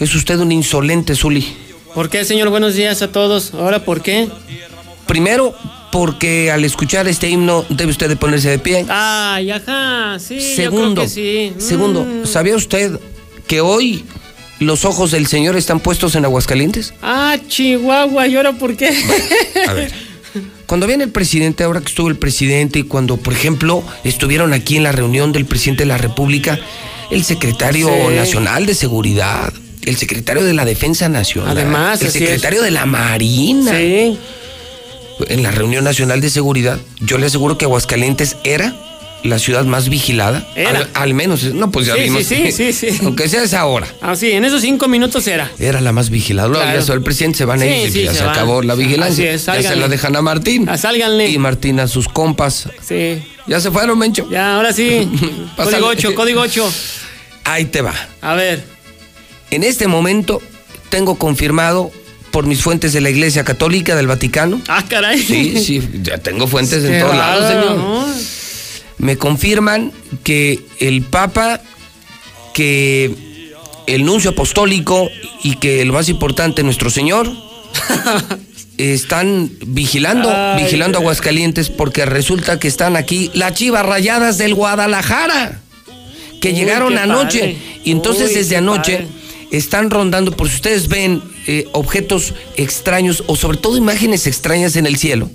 Es 0.00 0.14
usted 0.14 0.38
un 0.38 0.50
insolente, 0.50 1.14
Zuli. 1.14 1.54
¿Por 1.94 2.08
qué, 2.08 2.24
señor? 2.24 2.48
Buenos 2.48 2.74
días 2.74 3.02
a 3.02 3.12
todos. 3.12 3.52
¿Ahora 3.52 3.84
por 3.84 4.00
qué? 4.00 4.30
Primero, 5.06 5.54
porque 5.92 6.50
al 6.50 6.64
escuchar 6.64 7.06
este 7.06 7.28
himno 7.28 7.64
debe 7.68 7.90
usted 7.92 8.08
de 8.08 8.16
ponerse 8.16 8.50
de 8.50 8.58
pie. 8.58 8.84
Ay, 8.88 9.50
ajá, 9.52 10.18
sí. 10.18 10.40
Segundo, 10.40 10.88
yo 10.88 10.94
creo 10.94 11.04
que 11.04 11.08
sí. 11.08 11.52
segundo, 11.64 12.04
Mm. 12.04 12.26
¿sabía 12.26 12.56
usted 12.56 12.98
que 13.46 13.60
hoy 13.60 14.04
los 14.58 14.84
ojos 14.84 15.10
del 15.12 15.26
Señor 15.28 15.56
están 15.56 15.78
puestos 15.80 16.14
en 16.16 16.24
Aguascalientes? 16.24 16.94
Ah, 17.02 17.36
Chihuahua, 17.46 18.26
¿y 18.26 18.34
ahora 18.36 18.52
por 18.52 18.76
qué? 18.76 18.90
A 19.68 19.72
ver. 19.74 19.92
Cuando 20.66 20.86
viene 20.86 21.04
el 21.04 21.10
presidente, 21.10 21.62
ahora 21.64 21.80
que 21.80 21.88
estuvo 21.88 22.08
el 22.08 22.16
presidente, 22.16 22.78
y 22.78 22.82
cuando, 22.84 23.18
por 23.18 23.34
ejemplo, 23.34 23.84
estuvieron 24.04 24.54
aquí 24.54 24.76
en 24.78 24.84
la 24.84 24.92
reunión 24.92 25.30
del 25.32 25.44
presidente 25.44 25.82
de 25.82 25.88
la 25.88 25.98
República, 25.98 26.58
el 27.10 27.22
secretario 27.24 27.88
Sí. 27.88 28.14
nacional 28.16 28.64
de 28.64 28.74
seguridad, 28.74 29.52
el 29.82 29.96
secretario 29.96 30.42
de 30.44 30.54
la 30.54 30.64
Defensa 30.64 31.10
Nacional, 31.10 31.50
Además, 31.58 32.00
el 32.00 32.10
secretario 32.10 32.60
es. 32.60 32.64
de 32.64 32.70
la 32.70 32.86
Marina. 32.86 33.76
Sí. 33.76 34.16
En 35.28 35.42
la 35.42 35.50
reunión 35.50 35.84
nacional 35.84 36.20
de 36.20 36.30
seguridad, 36.30 36.78
yo 37.00 37.18
le 37.18 37.26
aseguro 37.26 37.58
que 37.58 37.64
Aguascalientes 37.64 38.36
era 38.44 38.74
la 39.22 39.38
ciudad 39.38 39.64
más 39.64 39.88
vigilada. 39.88 40.44
Era. 40.56 40.70
Al, 40.80 40.88
al 40.94 41.14
menos, 41.14 41.44
no, 41.44 41.70
pues 41.70 41.86
ya 41.86 41.94
Sí, 41.94 42.00
vimos. 42.02 42.24
sí, 42.24 42.50
sí, 42.50 42.72
sí, 42.72 42.90
sí. 42.90 42.98
Aunque 43.04 43.28
sea 43.28 43.44
esa 43.44 43.64
hora. 43.66 43.86
Ah, 44.00 44.16
sí, 44.16 44.32
en 44.32 44.44
esos 44.44 44.62
cinco 44.62 44.88
minutos 44.88 45.26
era. 45.28 45.48
Era 45.60 45.80
la 45.80 45.92
más 45.92 46.10
vigilada. 46.10 46.48
Luego 46.48 46.64
Claro. 46.64 46.84
ya 46.84 46.92
el 46.92 47.02
presidente, 47.02 47.38
se 47.38 47.44
van 47.44 47.62
a 47.62 47.66
ir, 47.66 47.90
sí, 47.92 48.02
ya 48.02 48.12
se 48.14 48.24
acabó 48.24 48.62
la 48.62 48.74
vigilancia. 48.74 49.30
Es, 49.32 49.46
ya 49.46 49.62
se 49.62 49.76
la 49.76 49.86
dejan 49.88 50.16
a 50.16 50.22
Martín. 50.22 50.68
Ah, 50.68 50.76
sálganle. 50.76 51.28
Y 51.28 51.38
Martín 51.38 51.78
a 51.78 51.86
sus 51.86 52.08
compas. 52.08 52.68
Sí. 52.86 53.22
Ya 53.46 53.60
se 53.60 53.70
fueron, 53.70 53.96
Mencho. 53.98 54.28
Ya, 54.30 54.56
ahora 54.56 54.72
sí. 54.72 55.08
Código 55.56 55.86
8, 55.86 56.14
código 56.16 56.40
8. 56.40 56.72
Ahí 57.44 57.66
te 57.66 57.80
va. 57.80 57.94
A 58.22 58.34
ver. 58.34 58.64
En 59.52 59.62
este 59.62 59.86
momento 59.86 60.40
tengo 60.88 61.16
confirmado 61.16 61.90
por 62.32 62.46
mis 62.46 62.62
fuentes 62.62 62.92
de 62.92 63.00
la 63.00 63.10
Iglesia 63.10 63.44
Católica 63.44 63.94
del 63.94 64.08
Vaticano. 64.08 64.60
Ah, 64.66 64.84
caray. 64.88 65.20
Sí, 65.20 65.62
sí, 65.64 65.82
ya 66.02 66.18
tengo 66.18 66.48
fuentes 66.48 66.82
en 66.82 66.98
todos 67.00 67.14
lados, 67.14 67.46
señor. 67.48 67.76
¿no? 67.76 68.06
Me 68.98 69.16
confirman 69.16 69.92
que 70.24 70.60
el 70.80 71.02
Papa, 71.02 71.60
que 72.54 73.14
el 73.86 74.04
nuncio 74.04 74.30
apostólico 74.30 75.08
y 75.44 75.56
que 75.56 75.84
lo 75.84 75.92
más 75.92 76.08
importante, 76.08 76.62
nuestro 76.62 76.88
Señor, 76.88 77.30
están 78.78 79.50
vigilando, 79.66 80.32
Ay, 80.34 80.64
vigilando. 80.64 80.98
Aguascalientes 80.98 81.68
porque 81.68 82.06
resulta 82.06 82.58
que 82.58 82.68
están 82.68 82.96
aquí 82.96 83.30
las 83.34 83.54
chivas 83.54 83.84
rayadas 83.84 84.38
del 84.38 84.54
Guadalajara, 84.54 85.60
que 86.40 86.48
Uy, 86.50 86.54
llegaron 86.54 86.96
anoche. 86.98 87.38
padre. 87.40 87.56
Y 87.84 87.90
entonces 87.92 88.28
Uy, 88.30 88.34
desde 88.36 88.56
anoche 88.56 88.98
padre. 88.98 89.21
Están 89.52 89.90
rondando, 89.90 90.32
por 90.32 90.48
si 90.48 90.56
ustedes 90.56 90.88
ven 90.88 91.22
eh, 91.46 91.68
objetos 91.72 92.34
extraños 92.56 93.22
o 93.26 93.36
sobre 93.36 93.58
todo 93.58 93.76
imágenes 93.76 94.26
extrañas 94.26 94.76
en 94.76 94.86
el 94.86 94.96
cielo, 94.96 95.30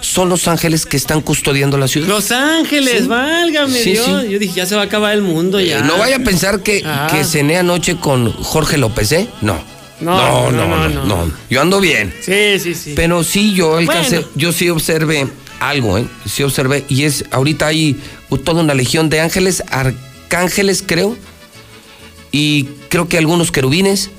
son 0.00 0.28
los 0.28 0.46
ángeles 0.46 0.86
que 0.86 0.96
están 0.96 1.20
custodiando 1.20 1.76
la 1.78 1.88
ciudad. 1.88 2.06
Los 2.06 2.30
Ángeles, 2.30 3.02
Sí. 3.02 3.06
válgame 3.08 3.78
Sí, 3.78 3.92
Dios. 3.92 4.06
sí. 4.22 4.30
Yo 4.30 4.38
dije, 4.38 4.54
ya 4.54 4.66
se 4.66 4.76
va 4.76 4.82
a 4.82 4.84
acabar 4.84 5.14
el 5.14 5.22
mundo 5.22 5.58
ya. 5.60 5.78
Eh, 5.78 5.82
No 5.84 5.98
vaya 5.98 6.16
a 6.16 6.20
pensar 6.20 6.62
que, 6.62 6.82
Ah. 6.84 7.08
que 7.10 7.24
cené 7.24 7.56
anoche 7.58 7.96
con 7.96 8.32
Jorge 8.32 8.76
López, 8.78 9.10
¿eh? 9.12 9.28
No. 9.40 9.58
No, 10.00 10.50
No, 10.50 10.52
no, 10.52 10.68
no, 10.68 10.88
no, 10.88 11.04
no. 11.06 11.26
no. 11.26 11.32
Yo 11.48 11.60
ando 11.62 11.80
bien. 11.80 12.12
Sí, 12.22 12.58
sí, 12.60 12.74
sí. 12.74 12.92
Pero 12.94 13.24
sí, 13.24 13.54
yo 13.54 13.78
alcancé, 13.78 14.16
Bueno. 14.18 14.32
yo 14.34 14.52
sí 14.52 14.68
observé 14.68 15.26
algo, 15.58 15.96
¿eh? 15.96 16.06
Sí 16.30 16.42
observé. 16.42 16.84
Y 16.88 17.04
es, 17.04 17.24
ahorita 17.30 17.66
hay 17.68 17.96
toda 18.44 18.60
una 18.62 18.74
legión 18.74 19.08
de 19.08 19.20
ángeles, 19.20 19.62
arcángeles, 19.70 20.84
creo. 20.86 21.16
Y 22.36 22.64
creo 22.90 23.08
que 23.08 23.16
algunos 23.16 23.50
querubines. 23.50 24.10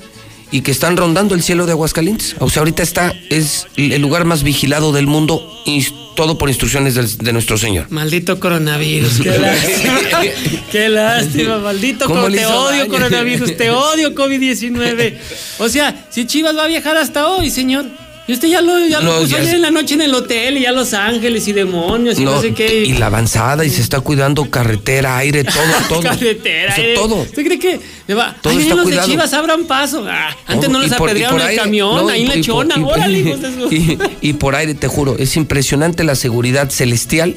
Y 0.50 0.62
que 0.62 0.70
están 0.70 0.96
rondando 0.96 1.34
el 1.34 1.42
cielo 1.42 1.66
de 1.66 1.72
Aguascalientes. 1.72 2.34
O 2.38 2.48
sea, 2.48 2.60
ahorita 2.60 2.82
está, 2.82 3.14
es 3.28 3.66
el 3.76 4.00
lugar 4.00 4.24
más 4.24 4.42
vigilado 4.42 4.92
del 4.92 5.06
mundo. 5.06 5.46
Y 5.66 5.86
todo 6.16 6.38
por 6.38 6.48
instrucciones 6.48 6.94
del- 6.94 7.18
de 7.18 7.32
nuestro 7.34 7.58
Señor. 7.58 7.86
Maldito 7.90 8.40
coronavirus, 8.40 9.20
qué 9.20 9.38
lástima. 9.38 10.00
qué 10.72 10.88
lástima, 10.88 11.58
maldito 11.58 12.06
¿Cómo 12.06 12.20
coro- 12.22 12.30
le 12.30 12.38
Te 12.38 12.46
odio 12.46 12.78
daño? 12.78 12.90
coronavirus, 12.90 13.56
te 13.58 13.70
odio 13.70 14.14
COVID-19. 14.14 15.14
O 15.58 15.68
sea, 15.68 16.06
si 16.10 16.26
Chivas 16.26 16.56
va 16.56 16.64
a 16.64 16.68
viajar 16.68 16.96
hasta 16.96 17.28
hoy, 17.28 17.50
señor. 17.50 17.84
Y 18.28 18.34
usted 18.34 18.48
ya 18.48 18.60
lo, 18.60 18.78
ya 18.86 19.00
lo 19.00 19.16
puso 19.20 19.26
ya 19.28 19.36
ayer 19.38 19.48
es- 19.48 19.54
en 19.54 19.62
la 19.62 19.70
noche 19.70 19.94
en 19.94 20.02
el 20.02 20.14
hotel 20.14 20.58
y 20.58 20.60
ya 20.60 20.70
Los 20.72 20.92
Ángeles 20.94 21.48
y 21.48 21.52
demonios 21.52 22.18
y 22.20 22.24
no, 22.24 22.32
No, 22.36 22.40
sé 22.42 22.52
qué. 22.54 22.84
y 22.84 22.92
la 22.92 23.06
avanzada 23.06 23.64
y 23.64 23.70
se 23.70 23.80
está 23.80 24.00
cuidando 24.00 24.50
carretera, 24.50 25.16
aire, 25.16 25.44
todo, 25.44 25.62
todo. 25.88 26.02
Carretera, 26.02 26.72
O 26.72 26.76
sea, 26.76 26.84
eh. 26.86 26.94
todo. 26.94 27.14
¿Usted 27.22 27.44
cree 27.46 27.58
que 27.58 27.80
le 28.06 28.14
va? 28.14 28.36
Todo 28.40 28.52
Ay, 28.52 28.60
está 28.62 28.74
los 28.74 28.84
cuidado. 28.84 29.06
de 29.06 29.12
Chivas 29.12 29.32
abran 29.32 29.64
paso. 29.64 30.04
Ah, 30.08 30.36
antes 30.46 30.68
no 30.68 30.84
y 30.86 30.92
apedrearon 30.92 31.40
el 31.40 31.46
aire, 31.46 31.62
camión, 31.62 32.10
ahí 32.10 32.22
en 32.22 32.28
la 32.28 32.34
por- 32.34 32.42
chona. 32.44 32.74
y- 32.78 32.82
Órale, 32.82 33.18
hijos 33.20 33.38
y, 33.72 33.98
y 34.20 34.32
por 34.34 34.54
aire, 34.54 34.74
te 34.74 34.88
juro, 34.88 35.16
es 35.18 35.34
impresionante 35.36 36.04
la 36.04 36.14
seguridad 36.14 36.68
celestial 36.70 37.34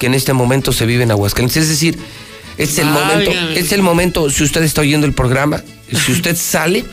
que 0.00 0.06
en 0.06 0.14
este 0.14 0.32
momento 0.32 0.72
se 0.72 0.86
vive 0.86 1.04
en 1.04 1.12
Aguascalientes. 1.12 1.56
Es 1.62 1.68
decir, 1.68 1.96
es 2.58 2.78
el 2.78 2.86
momento, 2.86 3.30
es 3.54 3.70
el 3.70 3.82
momento, 3.82 4.28
si 4.28 4.42
usted 4.42 4.64
está 4.64 4.80
oyendo 4.80 5.06
el 5.06 5.12
programa, 5.12 5.62
si 6.04 6.10
usted 6.18 6.36
sale 6.36 6.84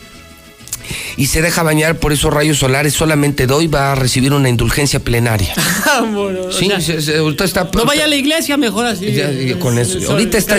y 1.17 1.27
se 1.27 1.41
deja 1.41 1.63
bañar 1.63 1.97
por 1.97 2.13
esos 2.13 2.33
rayos 2.33 2.57
solares, 2.57 2.93
solamente 2.93 3.47
de 3.47 3.53
hoy 3.53 3.67
va 3.67 3.91
a 3.91 3.95
recibir 3.95 4.33
una 4.33 4.49
indulgencia 4.49 4.99
plenaria. 4.99 5.53
O 6.01 6.51
Sí, 6.51 6.67
sea, 6.67 6.79
se- 6.81 7.01
se- 7.01 7.17
ahorita 7.17 7.43
está. 7.43 7.69
no 7.73 7.85
vaya 7.85 8.05
a 8.05 8.07
la 8.07 8.15
iglesia, 8.15 8.57
mejor 8.57 8.85
así. 8.85 9.11
Ya, 9.11 9.31
ya, 9.31 9.57
con 9.59 9.77
eso. 9.77 9.99
Sol, 9.99 10.11
Ahorita 10.11 10.37
está, 10.37 10.57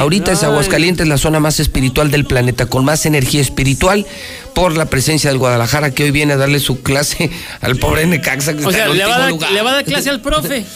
ahorita 0.00 0.32
es. 0.32 0.42
Aguascalientes 0.42 1.06
la 1.08 1.18
zona 1.18 1.40
más 1.40 1.60
espiritual 1.60 2.10
del 2.10 2.24
planeta, 2.24 2.66
con 2.66 2.84
más 2.84 3.04
energía 3.06 3.40
espiritual 3.40 4.06
por 4.54 4.76
la 4.76 4.86
presencia 4.86 5.30
del 5.30 5.38
Guadalajara 5.38 5.90
que 5.92 6.04
hoy 6.04 6.10
viene 6.10 6.32
a 6.34 6.36
darle 6.36 6.58
su 6.60 6.82
clase 6.82 7.30
al 7.60 7.76
pobre 7.76 8.06
Necaxa 8.06 8.52
que 8.56 8.64
O 8.64 8.70
está 8.70 8.84
sea, 8.84 8.86
en 8.92 8.98
le 8.98 9.04
va, 9.04 9.16
a 9.16 9.18
último 9.18 9.20
dar, 9.20 9.30
lugar. 9.30 9.52
le 9.52 9.62
va 9.62 9.70
a 9.70 9.74
dar 9.74 9.84
clase 9.84 10.10
al 10.10 10.20
profe. 10.20 10.64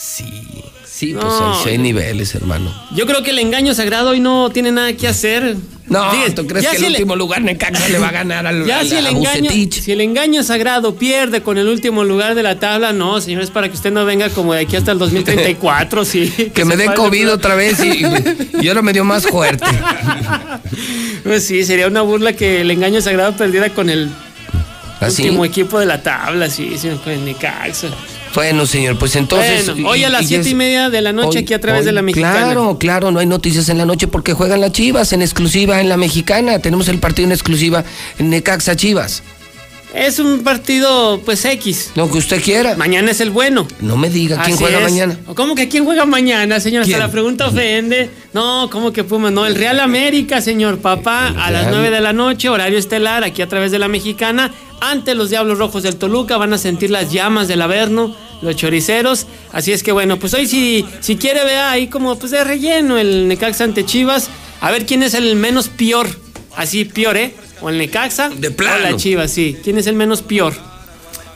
Sí, 0.00 0.24
pues 1.06 1.24
No, 1.24 1.54
hay, 1.54 1.62
sí 1.64 1.70
hay 1.70 1.78
niveles, 1.78 2.34
hermano. 2.34 2.72
Yo 2.94 3.06
creo 3.06 3.22
que 3.22 3.30
el 3.30 3.38
engaño 3.38 3.74
sagrado 3.74 4.10
hoy 4.10 4.20
no 4.20 4.50
tiene 4.50 4.72
nada 4.72 4.92
que 4.94 5.06
hacer. 5.08 5.56
No, 5.86 6.10
¿tú 6.36 6.46
crees 6.46 6.64
ya 6.64 6.72
que 6.72 6.78
si 6.78 6.84
el 6.84 6.92
le- 6.92 6.98
último 6.98 7.16
lugar 7.16 7.40
Necaxa 7.40 7.88
le 7.88 7.98
va 7.98 8.08
a 8.08 8.12
ganar 8.12 8.46
al, 8.46 8.66
Ya 8.66 8.80
al- 8.80 8.88
si 8.88 8.96
el, 8.96 9.06
a 9.06 9.08
engaño, 9.10 9.50
si 9.70 9.90
el 9.92 10.02
engaño 10.02 10.42
sagrado 10.42 10.96
pierde 10.96 11.40
con 11.42 11.56
el 11.56 11.66
último 11.66 12.04
lugar 12.04 12.34
de 12.34 12.42
la 12.42 12.58
tabla, 12.60 12.92
no, 12.92 13.20
señores, 13.22 13.50
para 13.50 13.68
que 13.70 13.74
usted 13.74 13.90
no 13.90 14.04
venga 14.04 14.28
como 14.28 14.52
de 14.52 14.60
aquí 14.62 14.76
hasta 14.76 14.92
el 14.92 14.98
2034, 14.98 16.04
sí. 16.04 16.50
Que 16.54 16.64
me 16.66 16.76
dé 16.76 16.92
COVID 16.92 17.32
otra 17.32 17.54
vez 17.54 17.82
y, 17.82 18.02
y- 18.60 18.68
ahora 18.68 18.82
me 18.82 18.92
dio 18.92 19.04
más 19.04 19.26
fuerte. 19.26 19.64
Pues 21.24 21.44
sí, 21.44 21.64
sería 21.64 21.86
una 21.88 22.02
burla 22.02 22.32
que 22.34 22.60
el 22.60 22.70
engaño 22.70 23.00
sagrado 23.00 23.36
perdiera 23.36 23.68
con 23.70 23.90
el 23.90 24.08
¿Así? 25.00 25.22
último 25.24 25.44
equipo 25.44 25.78
de 25.78 25.86
la 25.86 26.02
tabla, 26.02 26.48
sí, 26.48 26.76
sí, 26.78 26.88
con 27.02 27.12
el 27.12 27.24
Necaxa. 27.24 27.88
Bueno, 28.34 28.66
señor, 28.66 28.98
pues 28.98 29.16
entonces. 29.16 29.66
Bueno, 29.72 29.88
hoy 29.88 30.04
a 30.04 30.08
las 30.10 30.26
siete 30.26 30.48
y 30.50 30.54
media 30.54 30.90
de 30.90 31.00
la 31.00 31.12
noche 31.12 31.38
hoy- 31.38 31.44
aquí 31.44 31.54
a 31.54 31.60
través 31.60 31.80
hoy, 31.80 31.86
de 31.86 31.92
la 31.92 32.02
mexicana. 32.02 32.32
Claro, 32.44 32.78
claro, 32.78 33.10
no 33.10 33.18
hay 33.20 33.26
noticias 33.26 33.68
en 33.68 33.78
la 33.78 33.84
noche 33.86 34.06
porque 34.08 34.32
juegan 34.34 34.60
las 34.60 34.72
Chivas 34.72 35.12
en 35.12 35.22
exclusiva 35.22 35.80
en 35.80 35.88
la 35.88 35.96
mexicana. 35.96 36.58
Tenemos 36.60 36.88
el 36.88 36.98
partido 36.98 37.26
en 37.26 37.32
exclusiva 37.32 37.84
en 38.18 38.30
Necaxa 38.30 38.76
Chivas. 38.76 39.22
Es 39.94 40.18
un 40.18 40.40
partido, 40.44 41.18
pues, 41.24 41.42
X. 41.46 41.92
Lo 41.94 42.10
que 42.10 42.18
usted 42.18 42.42
quiera. 42.42 42.76
Mañana 42.76 43.10
es 43.10 43.22
el 43.22 43.30
bueno. 43.30 43.66
No 43.80 43.96
me 43.96 44.10
diga 44.10 44.36
quién 44.42 44.54
Así 44.54 44.62
juega 44.62 44.78
es. 44.80 44.84
mañana. 44.84 45.18
¿Cómo 45.34 45.54
que 45.54 45.68
quién 45.70 45.86
juega 45.86 46.04
mañana, 46.04 46.60
señor? 46.60 46.82
Hasta 46.82 46.90
¿Quién? 46.90 47.00
la 47.00 47.10
pregunta 47.10 47.46
ofende. 47.46 48.10
No, 48.34 48.68
¿cómo 48.70 48.92
que 48.92 49.02
Puma? 49.02 49.30
No, 49.30 49.46
el 49.46 49.54
Real 49.54 49.80
América, 49.80 50.42
señor 50.42 50.78
papá, 50.80 51.28
a 51.28 51.50
las 51.50 51.68
9 51.70 51.90
de 51.90 52.00
la 52.00 52.12
noche, 52.12 52.50
horario 52.50 52.78
estelar, 52.78 53.24
aquí 53.24 53.40
a 53.40 53.48
través 53.48 53.72
de 53.72 53.78
la 53.78 53.88
mexicana. 53.88 54.52
Ante 54.82 55.14
los 55.14 55.30
Diablos 55.30 55.56
Rojos 55.58 55.82
del 55.82 55.96
Toluca 55.96 56.36
van 56.36 56.52
a 56.52 56.58
sentir 56.58 56.90
las 56.90 57.10
llamas 57.10 57.48
del 57.48 57.62
Averno, 57.62 58.14
los 58.42 58.56
choriceros. 58.56 59.26
Así 59.52 59.72
es 59.72 59.82
que 59.82 59.92
bueno, 59.92 60.18
pues 60.18 60.34
hoy 60.34 60.46
si, 60.46 60.84
si 61.00 61.16
quiere 61.16 61.44
vea 61.44 61.70
ahí 61.70 61.88
como 61.88 62.18
pues 62.18 62.32
de 62.32 62.44
relleno 62.44 62.98
el 62.98 63.28
Necaxa 63.28 63.64
ante 63.64 63.84
Chivas. 63.84 64.28
A 64.60 64.70
ver 64.70 64.86
quién 64.86 65.02
es 65.02 65.14
el 65.14 65.36
menos 65.36 65.68
peor. 65.68 66.08
Así, 66.56 66.84
peor, 66.84 67.16
¿eh? 67.16 67.34
O 67.60 67.68
el 67.70 67.78
Necaxa 67.78 68.28
De 68.30 68.48
o 68.48 68.56
plano. 68.56 68.90
la 68.90 68.96
Chivas, 68.96 69.30
sí. 69.30 69.56
¿Quién 69.62 69.78
es 69.78 69.86
el 69.86 69.94
menos 69.94 70.22
peor? 70.22 70.54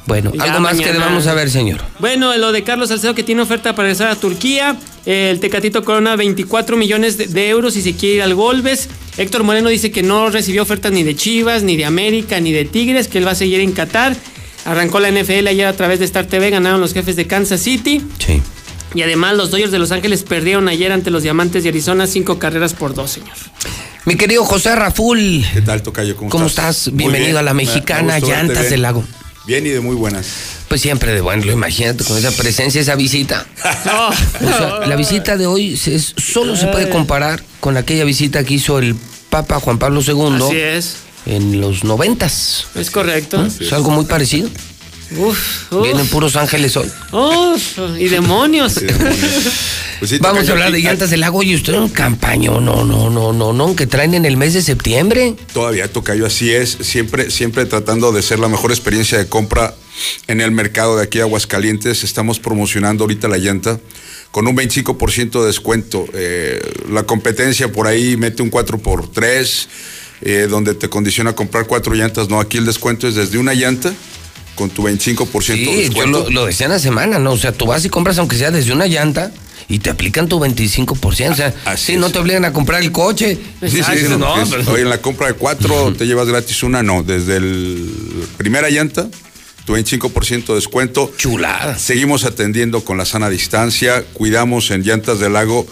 Bueno, 0.05 0.33
Ya 0.35 0.45
algo 0.45 0.59
más 0.61 0.73
que 0.73 0.79
mañana. 0.87 0.99
debamos 0.99 1.24
saber, 1.24 1.49
señor. 1.49 1.81
Bueno, 2.01 2.37
lo 2.37 2.51
de 2.51 2.65
Carlos 2.65 2.89
Salcedo 2.89 3.15
que 3.15 3.23
tiene 3.23 3.41
oferta 3.43 3.73
para 3.77 3.87
regresar 3.87 4.09
a 4.11 4.16
Turquía. 4.16 4.77
El 5.07 5.39
Tecatito 5.39 5.85
Corona 5.85 6.16
24 6.16 6.77
millones 6.77 7.16
de, 7.19 7.27
de 7.27 7.49
euros 7.49 7.77
y 7.77 7.83
se 7.83 7.95
quiere 7.95 8.16
ir 8.16 8.23
al 8.23 8.35
Golbes. 8.35 8.89
Héctor 9.16 9.45
Moreno 9.45 9.69
dice 9.69 9.93
que 9.93 10.03
no 10.03 10.29
recibió 10.31 10.62
ofertas 10.62 10.91
ni 10.91 11.05
de 11.05 11.15
Chivas, 11.15 11.62
ni 11.62 11.77
de 11.77 11.85
América, 11.85 12.41
ni 12.41 12.51
de 12.51 12.65
Tigres, 12.65 13.07
que 13.07 13.19
él 13.19 13.27
va 13.27 13.33
a 13.33 13.37
seguir 13.37 13.61
en 13.61 13.70
Qatar. 13.73 14.16
Arrancó 14.65 15.01
la 15.01 15.11
NFL 15.11 15.47
ayer 15.49 15.67
a 15.67 15.73
través 15.73 15.99
de 15.99 16.05
Star 16.05 16.27
TV, 16.27 16.51
ganaron 16.51 16.81
los 16.81 16.93
jefes 16.95 17.17
de 17.17 17.27
Kansas 17.27 17.61
City. 17.61 18.01
Sí. 18.25 18.41
Y 18.95 19.03
además 19.03 19.35
los 19.37 19.51
Dodgers 19.51 19.73
de 19.73 19.79
Los 19.79 19.91
Ángeles 19.91 20.23
perdieron 20.23 20.69
ayer 20.69 20.93
ante 20.93 21.11
los 21.11 21.23
Diamantes 21.23 21.63
de 21.65 21.71
Arizona 21.71 22.07
cinco 22.07 22.39
carreras 22.39 22.75
por 22.75 22.95
dos, 22.95 23.11
señor. 23.13 23.33
Mi 24.05 24.17
querido 24.17 24.45
José 24.45 24.75
Raful. 24.77 25.45
¿Qué 25.53 25.63
tal, 25.63 25.83
Tocayo? 25.83 26.17
¿Cómo, 26.17 26.29
¿Cómo 26.31 26.47
estás? 26.47 26.91
Bienvenido 26.93 27.29
bien. 27.31 27.37
a 27.39 27.43
la 27.43 27.55
Me- 27.55 27.65
me 27.65 27.69
mexicana 27.71 28.19
Llantas 28.19 28.69
del 28.71 28.83
Lago. 28.83 29.05
Bien 29.47 29.67
y 29.67 29.71
de 29.71 29.81
muy 29.81 29.97
buenas. 29.97 30.27
Pues 30.69 30.81
siempre 30.81 31.13
de 31.13 31.21
bueno, 31.21 31.45
lo 31.45 31.53
imagínate 31.53 32.05
con 32.05 32.17
esa 32.17 32.31
presencia, 32.33 32.81
esa 32.81 32.95
visita. 32.95 33.45
O 33.65 34.47
sea, 34.47 34.87
la 34.87 34.95
visita 34.97 35.37
de 35.37 35.47
hoy 35.47 35.77
se- 35.77 35.99
solo 35.99 36.55
se 36.57 36.67
puede 36.69 36.89
comparar 36.91 37.43
con 37.61 37.77
aquella 37.77 38.05
visita 38.05 38.45
que 38.45 38.55
hizo 38.55 38.79
el 38.79 38.95
Papa 39.31 39.59
Juan 39.61 39.79
Pablo 39.79 40.01
II 40.07 40.45
Así 40.47 40.57
es, 40.57 40.97
en 41.27 41.61
los 41.61 41.85
noventas. 41.85 42.66
es 42.74 42.90
correcto. 42.90 43.44
Es 43.47 43.73
algo 43.73 43.90
muy 43.90 44.05
parecido. 44.05 44.49
Uf, 45.16 45.70
uf, 45.73 45.82
Vienen 45.82 46.07
puros 46.07 46.36
ángeles 46.36 46.77
hoy. 46.77 46.90
uf, 47.12 47.78
y 47.99 48.09
demonios. 48.09 48.81
Pues 49.99 50.11
sí, 50.11 50.19
Vamos 50.20 50.49
a 50.49 50.53
hablar 50.53 50.73
de 50.73 50.81
llantas 50.81 51.11
del 51.11 51.20
lago 51.20 51.43
y 51.43 51.55
usted 51.55 51.74
un 51.74 51.90
campaño, 51.90 52.61
no, 52.61 52.85
no, 52.85 53.11
no, 53.11 53.32
no, 53.32 53.53
no, 53.53 53.77
que 53.77 53.86
traen 53.86 54.15
en 54.15 54.24
el 54.24 54.36
mes 54.36 54.55
de 54.55 54.62
septiembre. 54.62 55.35
Todavía 55.53 55.90
Tocayo, 55.93 56.27
así 56.27 56.51
es, 56.51 56.78
siempre, 56.81 57.31
siempre 57.31 57.66
tratando 57.66 58.12
de 58.12 58.23
ser 58.23 58.39
la 58.39 58.49
mejor 58.49 58.70
experiencia 58.70 59.19
de 59.19 59.28
compra 59.28 59.74
en 60.28 60.40
el 60.40 60.51
mercado 60.51 60.97
de 60.97 61.05
aquí 61.05 61.20
a 61.20 61.24
Aguascalientes. 61.24 62.05
Estamos 62.05 62.40
promocionando 62.40 63.05
ahorita 63.05 63.28
la 63.28 63.36
llanta 63.36 63.78
con 64.31 64.47
un 64.47 64.57
25% 64.57 65.40
de 65.40 65.47
descuento. 65.47 66.07
Eh, 66.15 66.59
la 66.90 67.03
competencia 67.03 67.70
por 67.70 67.86
ahí 67.86 68.16
mete 68.16 68.43
un 68.43 68.51
4x3. 68.51 69.66
Eh, 70.23 70.47
donde 70.49 70.74
te 70.74 70.89
condiciona 70.89 71.31
a 71.31 71.35
comprar 71.35 71.66
cuatro 71.66 71.94
llantas. 71.94 72.28
No, 72.28 72.40
aquí 72.40 72.59
el 72.59 72.65
descuento 72.66 73.07
es 73.09 73.15
desde 73.15 73.39
una 73.39 73.55
llanta 73.55 73.93
con 74.55 74.70
tu 74.70 74.82
25% 74.82 75.47
de 75.47 75.55
Sí, 75.57 75.65
yo 75.65 75.73
descuento. 75.77 76.24
lo, 76.24 76.31
lo 76.31 76.47
decía 76.47 76.66
en 76.66 76.73
la 76.73 76.78
semana, 76.78 77.19
¿no? 77.19 77.32
O 77.32 77.36
sea, 77.39 77.53
tú 77.53 77.66
vas 77.66 77.85
y 77.85 77.89
compras 77.89 78.19
aunque 78.19 78.36
sea 78.36 78.51
desde 78.51 78.73
una 78.73 78.86
llanta 78.86 79.32
y 79.69 79.78
te 79.78 79.89
aplican 79.90 80.28
tu 80.28 80.39
25%. 80.39 81.31
O 81.31 81.35
sea, 81.35 81.55
sí, 81.77 81.97
no 81.97 82.11
te 82.11 82.19
obligan 82.19 82.44
a 82.44 82.53
comprar 82.53 82.82
el 82.82 82.93
coche. 82.93 83.39
Sí, 83.62 83.70
sí, 83.70 83.82
sí, 83.82 84.05
no, 84.11 84.19
no, 84.19 84.43
es- 84.43 84.51
pero- 84.51 84.70
Oye, 84.73 84.82
en 84.82 84.90
la 84.90 84.99
compra 85.01 85.28
de 85.28 85.35
cuatro 85.35 85.93
te 85.99 86.07
llevas 86.07 86.28
gratis 86.28 86.62
una, 86.62 86.82
no. 86.82 87.03
Desde 87.03 87.36
el 87.36 87.90
primera 88.36 88.69
llanta, 88.69 89.09
tu 89.65 89.73
25% 89.74 90.47
de 90.49 90.55
descuento. 90.55 91.11
Chulada. 91.16 91.78
Seguimos 91.78 92.24
atendiendo 92.24 92.85
con 92.85 92.99
la 92.99 93.07
sana 93.07 93.31
distancia, 93.31 94.05
cuidamos 94.12 94.70
en 94.70 94.82
llantas 94.82 95.19
del 95.20 95.32
lago 95.32 95.66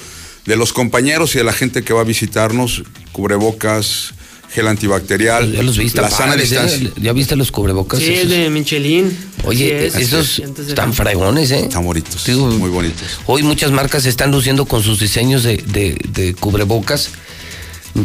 de 0.47 0.57
los 0.57 0.73
compañeros 0.73 1.35
y 1.35 1.39
de 1.39 1.45
la 1.45 1.53
gente 1.53 1.83
que 1.83 1.93
va 1.93 2.01
a 2.01 2.05
visitarnos, 2.05 2.83
cubrebocas, 3.13 4.15
gel 4.53 4.67
antibacterial, 4.69 5.53
Ya 5.53 5.63
los 5.63 5.79
viste, 5.79 6.01
la 6.01 6.11
sana 6.11 6.33
padres, 6.33 6.51
¿eh? 6.53 6.61
distancia. 6.61 6.91
¿Ya 7.01 7.13
viste 7.13 7.37
los 7.37 7.53
cubrebocas? 7.53 8.01
Sí, 8.01 8.13
es 8.13 8.19
esos? 8.21 8.31
de 8.31 8.51
Michelin. 8.51 9.17
Oye, 9.45 9.87
esos 9.87 10.39
están 10.41 10.93
fregones, 10.93 11.51
¿eh? 11.53 11.61
Están 11.61 11.85
bonitos, 11.85 12.29
muy 12.29 12.69
bonitos. 12.71 13.21
Hoy 13.27 13.43
muchas 13.43 13.71
marcas 13.71 14.03
se 14.03 14.09
están 14.09 14.31
luciendo 14.31 14.65
con 14.67 14.83
sus 14.83 14.99
diseños 15.01 15.43
de, 15.45 15.57
de- 15.59 15.99
de 16.09 16.35
cubrebocas. 16.35 17.11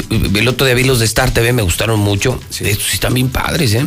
El 0.09 0.47
otro 0.47 0.65
día 0.65 0.75
vi 0.75 0.83
los 0.83 0.99
de 0.99 1.05
Star 1.05 1.31
TV, 1.31 1.53
me 1.53 1.61
gustaron 1.61 1.99
mucho. 1.99 2.39
Estos 2.49 2.87
sí 2.87 2.93
están 2.95 3.13
bien 3.13 3.29
padres, 3.29 3.73
¿eh? 3.73 3.85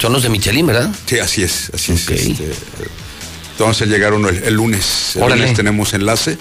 Son 0.00 0.12
los 0.12 0.22
de 0.22 0.28
Michelin, 0.28 0.66
¿verdad? 0.66 0.90
Sí, 1.06 1.18
así 1.18 1.42
es, 1.42 1.70
así 1.72 1.92
es. 1.92 2.08
Este, 2.08 2.44
entonces 3.52 3.88
llegar 3.88 4.12
uno 4.14 4.28
el, 4.28 4.42
el 4.42 4.54
lunes. 4.54 5.12
El 5.16 5.22
Órale. 5.22 5.42
lunes 5.42 5.56
tenemos 5.56 5.92
enlace. 5.94 6.36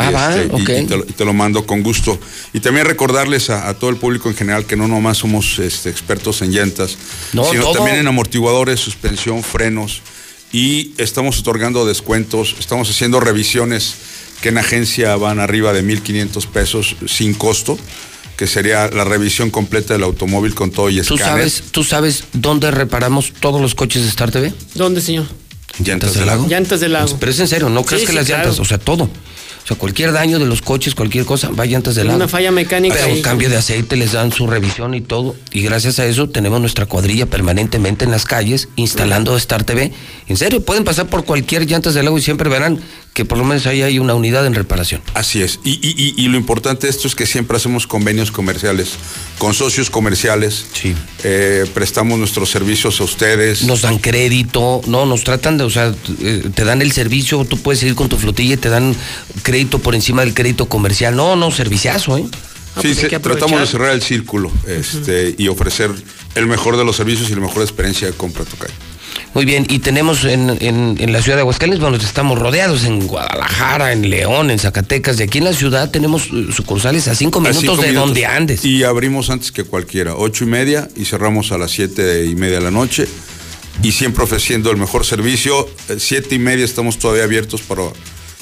Ah, 0.00 0.10
y, 0.10 0.14
va, 0.14 0.36
este, 0.36 0.46
y- 0.56 0.62
ok. 0.62 0.68
y 0.84 0.86
te, 0.86 0.96
lo, 0.96 1.04
y 1.04 1.12
te 1.12 1.24
lo 1.24 1.32
mando 1.32 1.66
con 1.66 1.82
gusto. 1.82 2.18
Y 2.52 2.60
también 2.60 2.86
recordarles 2.86 3.50
a, 3.50 3.68
a 3.68 3.74
todo 3.74 3.90
el 3.90 3.96
público 3.96 4.28
en 4.28 4.36
general 4.36 4.66
que 4.66 4.76
no 4.76 4.88
nomás 4.88 5.18
somos 5.18 5.58
este, 5.58 5.90
expertos 5.90 6.42
en 6.42 6.52
llantas, 6.52 6.96
No, 7.32 7.44
sino 7.50 7.62
todo. 7.64 7.72
también 7.74 7.96
en 7.96 8.06
amortiguadores, 8.06 8.80
suspensión, 8.80 9.42
frenos. 9.42 10.02
Y 10.52 10.92
estamos 10.98 11.38
otorgando 11.38 11.86
descuentos, 11.86 12.56
estamos 12.58 12.90
haciendo 12.90 13.20
revisiones 13.20 13.94
que 14.40 14.48
en 14.48 14.58
agencia 14.58 15.14
van 15.16 15.38
arriba 15.38 15.72
de 15.72 15.84
1.500 15.84 16.46
pesos 16.46 16.96
sin 17.06 17.34
costo, 17.34 17.78
que 18.36 18.46
sería 18.46 18.88
la 18.88 19.04
revisión 19.04 19.50
completa 19.50 19.92
del 19.92 20.02
automóvil 20.02 20.54
con 20.54 20.70
todo 20.70 20.88
y 20.88 21.00
¿Tú 21.02 21.14
escáner. 21.14 21.50
sabes, 21.50 21.62
¿Tú 21.70 21.84
sabes 21.84 22.24
dónde 22.32 22.70
reparamos 22.70 23.32
todos 23.38 23.60
los 23.60 23.74
coches 23.74 24.02
de 24.02 24.08
Star 24.08 24.30
TV? 24.30 24.52
¿Dónde, 24.74 25.02
señor? 25.02 25.26
¿Llantas 25.84 26.14
del 26.14 26.26
lago? 26.26 26.46
Llantas 26.48 26.80
del 26.80 26.94
lago. 26.94 27.16
Pero 27.20 27.30
es 27.32 27.38
en 27.38 27.48
serio, 27.48 27.68
no 27.68 27.84
crees 27.84 28.00
Sí, 28.00 28.06
que 28.06 28.12
sí, 28.12 28.16
las 28.18 28.26
claro. 28.26 28.42
llantas, 28.44 28.58
o 28.60 28.64
sea, 28.64 28.78
todo. 28.78 29.08
O 29.70 29.72
sea, 29.72 29.78
cualquier 29.78 30.10
daño 30.10 30.40
de 30.40 30.46
los 30.46 30.62
coches, 30.62 30.96
cualquier 30.96 31.24
cosa, 31.24 31.50
va 31.50 31.64
llantas 31.64 31.94
del 31.94 32.08
lago. 32.08 32.16
Una 32.16 32.26
falla 32.26 32.50
mecánica 32.50 32.96
Hasta 32.96 33.06
un 33.06 33.22
cambio 33.22 33.48
de 33.48 33.56
aceite, 33.56 33.96
les 33.96 34.10
dan 34.10 34.32
su 34.32 34.48
revisión 34.48 34.94
y 34.94 35.00
todo. 35.00 35.36
Y 35.52 35.62
gracias 35.62 36.00
a 36.00 36.06
eso 36.06 36.28
tenemos 36.28 36.60
nuestra 36.60 36.86
cuadrilla 36.86 37.26
permanentemente 37.26 38.04
en 38.04 38.10
las 38.10 38.24
calles, 38.24 38.68
instalando 38.74 39.36
Star 39.36 39.62
TV. 39.62 39.92
En 40.26 40.36
serio, 40.36 40.64
pueden 40.64 40.82
pasar 40.82 41.06
por 41.06 41.24
cualquier 41.24 41.66
llantas 41.66 41.94
del 41.94 42.06
lago 42.06 42.18
y 42.18 42.20
siempre 42.20 42.50
verán 42.50 42.80
que 43.14 43.24
por 43.24 43.38
lo 43.38 43.44
menos 43.44 43.66
ahí 43.66 43.82
hay 43.82 43.98
una 43.98 44.14
unidad 44.14 44.46
en 44.46 44.54
reparación. 44.54 45.02
Así 45.14 45.42
es. 45.42 45.58
Y, 45.64 45.72
y- 45.72 45.94
y- 45.96 46.14
y 46.24 46.28
lo 46.28 46.36
importante 46.36 46.86
de 46.86 46.90
esto 46.92 47.08
es 47.08 47.14
que 47.14 47.26
siempre 47.26 47.56
hacemos 47.56 47.86
convenios 47.86 48.30
comerciales 48.30 48.90
con 49.38 49.52
socios 49.52 49.90
comerciales. 49.90 50.66
Sí. 50.72 50.94
Eh, 51.24 51.66
prestamos 51.74 52.18
nuestros 52.18 52.50
servicios 52.50 53.00
a 53.00 53.04
ustedes. 53.04 53.64
Nos 53.64 53.82
dan 53.82 53.98
crédito, 53.98 54.80
no, 54.86 55.06
nos 55.06 55.24
tratan 55.24 55.58
de, 55.58 55.64
o 55.64 55.70
sea, 55.70 55.92
eh, 56.22 56.50
te 56.54 56.64
dan 56.64 56.82
el 56.82 56.92
servicio, 56.92 57.44
tú 57.44 57.58
puedes 57.58 57.82
ir 57.82 57.94
con 57.96 58.08
tu 58.08 58.16
flotilla 58.16 58.54
y 58.54 58.58
te 58.58 58.68
dan 58.68 58.94
crédito 59.42 59.80
por 59.80 59.94
encima 59.94 60.22
del 60.24 60.32
crédito 60.32 60.66
comercial. 60.68 61.16
No, 61.16 61.34
no, 61.36 61.50
serviciazo, 61.50 62.16
¿eh? 62.18 62.24
sí, 62.80 62.94
se- 62.94 63.08
tratamos 63.18 63.60
de 63.60 63.66
cerrar 63.66 63.90
el 63.90 64.02
círculo 64.02 64.52
este, 64.68 65.34
y 65.36 65.48
ofrecer 65.48 65.90
el 66.36 66.46
mejor 66.46 66.76
de 66.76 66.84
los 66.84 66.94
servicios 66.96 67.28
y 67.30 67.34
la 67.34 67.40
mejor 67.40 67.62
experiencia 67.62 68.06
de 68.06 68.12
compra 68.14 68.44
Tocayo. 68.44 68.72
Muy 69.34 69.44
bien, 69.44 69.66
y 69.68 69.78
tenemos 69.78 70.24
en, 70.24 70.50
en- 70.60 70.96
en 70.98 71.12
la 71.12 71.22
ciudad 71.22 71.36
de 71.36 71.42
Aguascalientes, 71.42 71.80
bueno, 71.80 71.96
estamos 71.96 72.38
rodeados 72.38 72.84
en 72.84 73.06
Guadalajara, 73.06 73.92
en 73.92 74.10
León, 74.10 74.50
en 74.50 74.58
Zacatecas, 74.58 75.18
y 75.20 75.22
aquí 75.24 75.38
en 75.38 75.44
la 75.44 75.52
ciudad 75.52 75.90
tenemos 75.90 76.28
eh, 76.32 76.46
sucursales 76.52 77.06
a 77.08 77.14
cinco 77.14 77.38
A 77.38 77.42
minutos 77.42 77.60
cinco 77.62 77.76
de 77.76 77.88
minutos. 77.88 78.06
donde 78.08 78.26
andes. 78.26 78.64
Y 78.64 78.82
abrimos 78.84 79.30
antes 79.30 79.52
que 79.52 79.64
cualquiera, 79.64 80.14
ocho 80.16 80.44
y 80.44 80.48
media 80.48 80.88
y 80.96 81.04
cerramos 81.04 81.52
a 81.52 81.58
las 81.58 81.70
siete 81.70 82.24
y 82.26 82.34
media 82.34 82.56
de 82.58 82.64
la 82.64 82.70
noche. 82.70 83.06
Y 83.82 83.92
siempre 83.92 84.24
ofreciendo 84.24 84.70
el 84.70 84.76
mejor 84.76 85.06
servicio. 85.06 85.66
Eh, 85.88 85.96
Siete 85.98 86.34
y 86.34 86.38
media 86.38 86.64
estamos 86.66 86.98
todavía 86.98 87.24
abiertos 87.24 87.62
para 87.62 87.84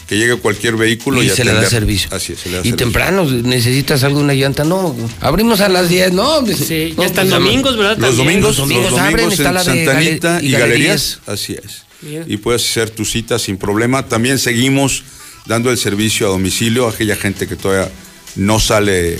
que 0.09 0.17
llegue 0.17 0.37
cualquier 0.37 0.77
vehículo 0.77 1.23
y, 1.23 1.27
Y 1.27 1.31
se 1.31 1.45
le 1.45 1.53
da 1.53 1.69
servicio. 1.69 2.09
Así 2.13 2.33
es, 2.33 2.39
se 2.41 2.49
le 2.49 2.55
da 2.57 2.61
Y 2.61 2.71
servicio. 2.71 2.77
temprano, 2.77 3.25
necesitas 3.25 4.03
alguna 4.05 4.33
llanta, 4.33 4.65
no, 4.65 4.97
abrimos 5.21 5.61
a 5.61 5.69
las 5.69 5.89
10, 5.91 6.13
no. 6.13 6.47
Sí, 6.47 6.95
no, 6.97 7.03
ya 7.03 7.09
están 7.09 7.29
pues, 7.29 7.43
domingos, 7.43 7.77
¿verdad? 7.77 7.99
Los 7.99 8.17
También. 8.17 8.41
domingos, 8.41 8.59
Los 8.59 8.69
domingos 8.69 8.99
abren, 8.99 9.27
en 9.27 9.33
está 9.33 9.53
la 9.53 9.61
de 9.61 9.67
Santa 9.67 9.93
gale- 9.93 10.09
Anita 10.11 10.39
y 10.43 10.47
y 10.47 10.51
galerías. 10.53 10.59
galerías. 10.59 11.21
Así 11.27 11.53
es. 11.55 11.83
Bien. 12.01 12.25
Y 12.27 12.37
puedes 12.39 12.63
hacer 12.69 12.91
tu 12.91 13.05
cita 13.05 13.39
sin 13.39 13.59
problema. 13.59 14.07
También 14.07 14.39
seguimos 14.39 15.03
dando 15.47 15.71
el 15.71 15.77
servicio 15.79 16.27
a 16.27 16.31
domicilio 16.31 16.87
a 16.87 16.91
aquella 16.91 17.17
gente 17.17 17.47
que 17.47 17.57
todavía 17.57 17.91
no 18.37 18.61
sale 18.61 19.19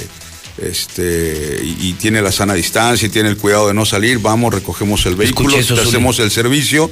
este 0.63 1.61
y, 1.63 1.89
y 1.89 1.93
tiene 1.95 2.23
la 2.23 2.33
sana 2.33 2.55
distancia 2.55 3.07
y 3.07 3.11
tiene 3.11 3.29
el 3.29 3.37
cuidado 3.37 3.69
de 3.69 3.75
no 3.75 3.85
salir. 3.85 4.19
Vamos, 4.19 4.55
recogemos 4.55 5.05
el 5.07 5.17
vehículo, 5.17 5.57
eso, 5.57 5.75
hacemos 5.75 6.19
el 6.19 6.31
servicio, 6.31 6.91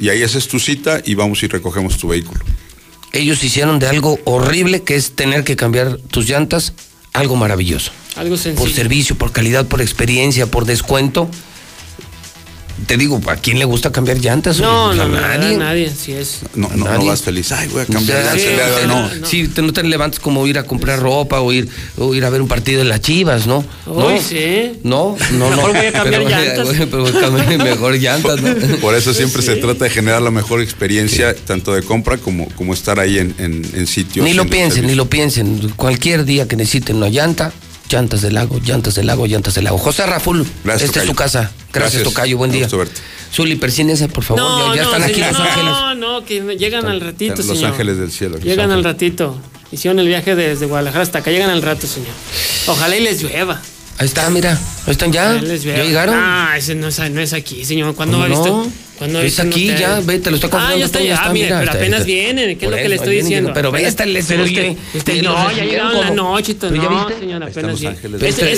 Y 0.00 0.08
ahí 0.10 0.22
haces 0.22 0.46
tu 0.48 0.58
cita 0.60 1.00
y 1.04 1.14
vamos 1.14 1.42
y 1.42 1.48
recogemos 1.48 1.98
tu 1.98 2.08
vehículo. 2.08 2.40
Ellos 3.12 3.42
hicieron 3.42 3.78
de 3.78 3.88
algo 3.88 4.18
horrible 4.24 4.82
que 4.82 4.96
es 4.96 5.12
tener 5.12 5.44
que 5.44 5.56
cambiar 5.56 5.96
tus 5.98 6.28
llantas, 6.28 6.72
algo 7.12 7.36
maravilloso. 7.36 7.90
Algo 8.16 8.30
Por 8.30 8.38
sencillo. 8.38 8.74
servicio, 8.74 9.16
por 9.16 9.32
calidad, 9.32 9.66
por 9.66 9.80
experiencia, 9.80 10.46
por 10.46 10.64
descuento. 10.64 11.28
Te 12.86 12.96
digo, 12.96 13.20
¿a 13.26 13.36
quién 13.36 13.58
le 13.58 13.64
gusta 13.64 13.90
cambiar 13.92 14.18
llantas? 14.18 14.60
No, 14.60 14.94
no, 14.94 15.08
no, 15.08 15.20
nadie. 15.20 15.38
nadie. 15.38 15.56
nadie, 15.56 15.92
sí 15.94 16.12
es. 16.12 16.40
No, 16.54 16.68
no, 16.74 16.86
no 16.86 17.04
vas 17.06 17.22
feliz. 17.22 17.50
Ay, 17.52 17.68
voy 17.68 17.82
a 17.82 17.86
cambiar. 17.86 18.24
Dado, 18.24 18.36
te- 18.36 18.86
no. 18.86 19.26
Sí, 19.26 19.48
te- 19.48 19.62
no 19.62 19.72
te 19.72 19.82
levantas 19.82 20.20
como 20.20 20.46
ir 20.46 20.58
a 20.58 20.62
comprar 20.64 21.00
ropa 21.00 21.40
o 21.40 21.52
ir, 21.52 21.68
o 21.96 22.14
ir 22.14 22.24
a 22.24 22.30
ver 22.30 22.40
un 22.40 22.48
partido 22.48 22.78
de 22.78 22.84
las 22.84 23.00
chivas, 23.00 23.46
¿no? 23.46 23.58
Uy, 23.86 24.14
no, 24.14 24.20
sí. 24.22 24.72
no, 24.84 25.16
no, 25.32 25.50
no. 25.50 25.56
Mejor 25.56 25.76
voy 25.76 25.86
a 25.86 25.92
cambiar 25.92 26.22
pero, 26.24 26.28
llantas. 26.30 26.68
Pero 26.90 27.58
mejor 27.64 27.94
llantas, 27.96 28.40
¿no? 28.40 28.76
Por 28.80 28.94
eso 28.94 29.12
siempre 29.12 29.42
se 29.42 29.54
Sí. 29.56 29.60
trata 29.60 29.84
de 29.84 29.90
generar 29.90 30.22
la 30.22 30.30
mejor 30.30 30.60
experiencia, 30.62 31.34
tanto 31.34 31.72
de 31.74 31.82
compra 31.82 32.16
como, 32.16 32.48
como 32.50 32.72
estar 32.74 33.00
ahí 33.00 33.18
en, 33.18 33.34
en, 33.38 33.66
en 33.74 33.86
sitio. 33.86 34.22
Ni 34.22 34.34
lo 34.34 34.46
piensen, 34.46 34.86
ni 34.86 34.94
lo 34.94 35.08
piensen. 35.10 35.70
Cualquier 35.76 36.24
día 36.24 36.46
que 36.46 36.56
necesiten 36.56 36.96
una 36.96 37.08
llanta, 37.08 37.52
llantas 37.88 38.22
del 38.22 38.34
lago, 38.34 38.58
llantas 38.64 38.94
del 38.94 39.06
lago, 39.06 39.26
llantas 39.26 39.54
del 39.54 39.64
lago. 39.64 39.78
José 39.78 40.06
Raful, 40.06 40.46
Gracias, 40.64 40.90
esta 40.90 41.00
es 41.02 41.06
tu 41.06 41.14
casa. 41.14 41.40
Gracias, 41.40 41.72
Gracias. 41.72 42.02
Tocayo, 42.04 42.36
buen 42.36 42.50
día. 42.50 42.68
Zuli, 43.34 43.56
persínese, 43.56 44.08
por 44.08 44.24
favor. 44.24 44.42
No, 44.42 44.74
ya 44.74 44.76
ya 44.76 44.82
no, 44.84 44.88
están 44.88 45.02
aquí 45.02 45.14
señor, 45.14 45.32
Los 45.32 45.40
Ángeles. 45.40 45.70
No, 45.70 45.94
no, 45.94 46.24
que 46.24 46.56
llegan 46.56 46.86
al 46.86 47.00
ratito, 47.00 47.36
Los 47.36 47.46
señor. 47.46 47.72
ángeles 47.72 47.98
del 47.98 48.10
cielo. 48.10 48.38
Llegan 48.38 48.70
al 48.70 48.84
ratito. 48.84 49.36
Hicieron 49.70 49.98
el 49.98 50.06
viaje 50.08 50.34
desde 50.34 50.64
Guadalajara 50.66 51.02
hasta 51.02 51.18
acá. 51.18 51.30
Llegan 51.30 51.50
al 51.50 51.60
rato, 51.60 51.86
señor. 51.86 52.08
Ojalá 52.68 52.96
y 52.96 53.00
les 53.00 53.22
llueva. 53.22 53.60
Ahí 53.98 54.06
está, 54.06 54.30
mira. 54.30 54.52
Ahí 54.86 54.92
están 54.92 55.12
ya. 55.12 55.38
¿Ya 55.40 55.82
llegaron? 55.84 56.14
Ah, 56.16 56.54
ese 56.56 56.74
no 56.74 56.88
es, 56.88 56.98
no 57.10 57.20
es 57.20 57.32
aquí, 57.34 57.64
señor. 57.64 57.94
¿Cuándo 57.94 58.14
¿Cómo 58.18 58.24
ha 58.24 58.28
visto? 58.28 58.70
Está 59.00 59.42
un 59.42 59.48
aquí 59.48 59.66
ya, 59.68 60.00
ve, 60.00 60.18
te 60.18 60.30
lo 60.30 60.36
está 60.36 60.48
Ah, 60.52 60.74
ya 60.76 60.84
está, 60.86 61.00
ya 61.00 61.14
está, 61.14 61.32
mire, 61.32 61.46
mira, 61.46 61.58
pero 61.58 61.70
está- 61.70 61.78
apenas 61.78 62.00
está- 62.00 62.06
vienen. 62.06 62.58
¿Qué 62.58 62.64
es 62.64 62.70
lo 62.70 62.76
que 62.76 62.88
le 62.88 62.94
estoy 62.96 63.16
diciendo? 63.16 63.50
pero 63.54 63.70
ve, 63.70 63.86
hasta 63.86 64.06
les 64.06 64.26
Pero 64.26 64.44
es 64.44 64.50
que, 64.52 64.76
este, 64.94 65.22
no, 65.22 65.50
ya 65.52 65.64
llegaron 65.64 66.00
la 66.00 66.10
noche. 66.10 66.52
y 66.52 66.54
todo. 66.56 66.70
¿Pero 66.70 66.82
ya 66.82 66.90
No, 66.90 67.06
viste? 67.06 67.20
señor, 67.20 67.42
Ahí 67.42 67.48
están 67.48 67.64
apenas. 67.70 68.22
Este- 68.22 68.56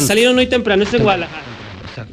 salieron, 0.00 0.38
hoy 0.38 0.46
temprano, 0.46 0.82
este 0.82 0.96
es 0.96 1.02
Guadalajara. 1.02 1.55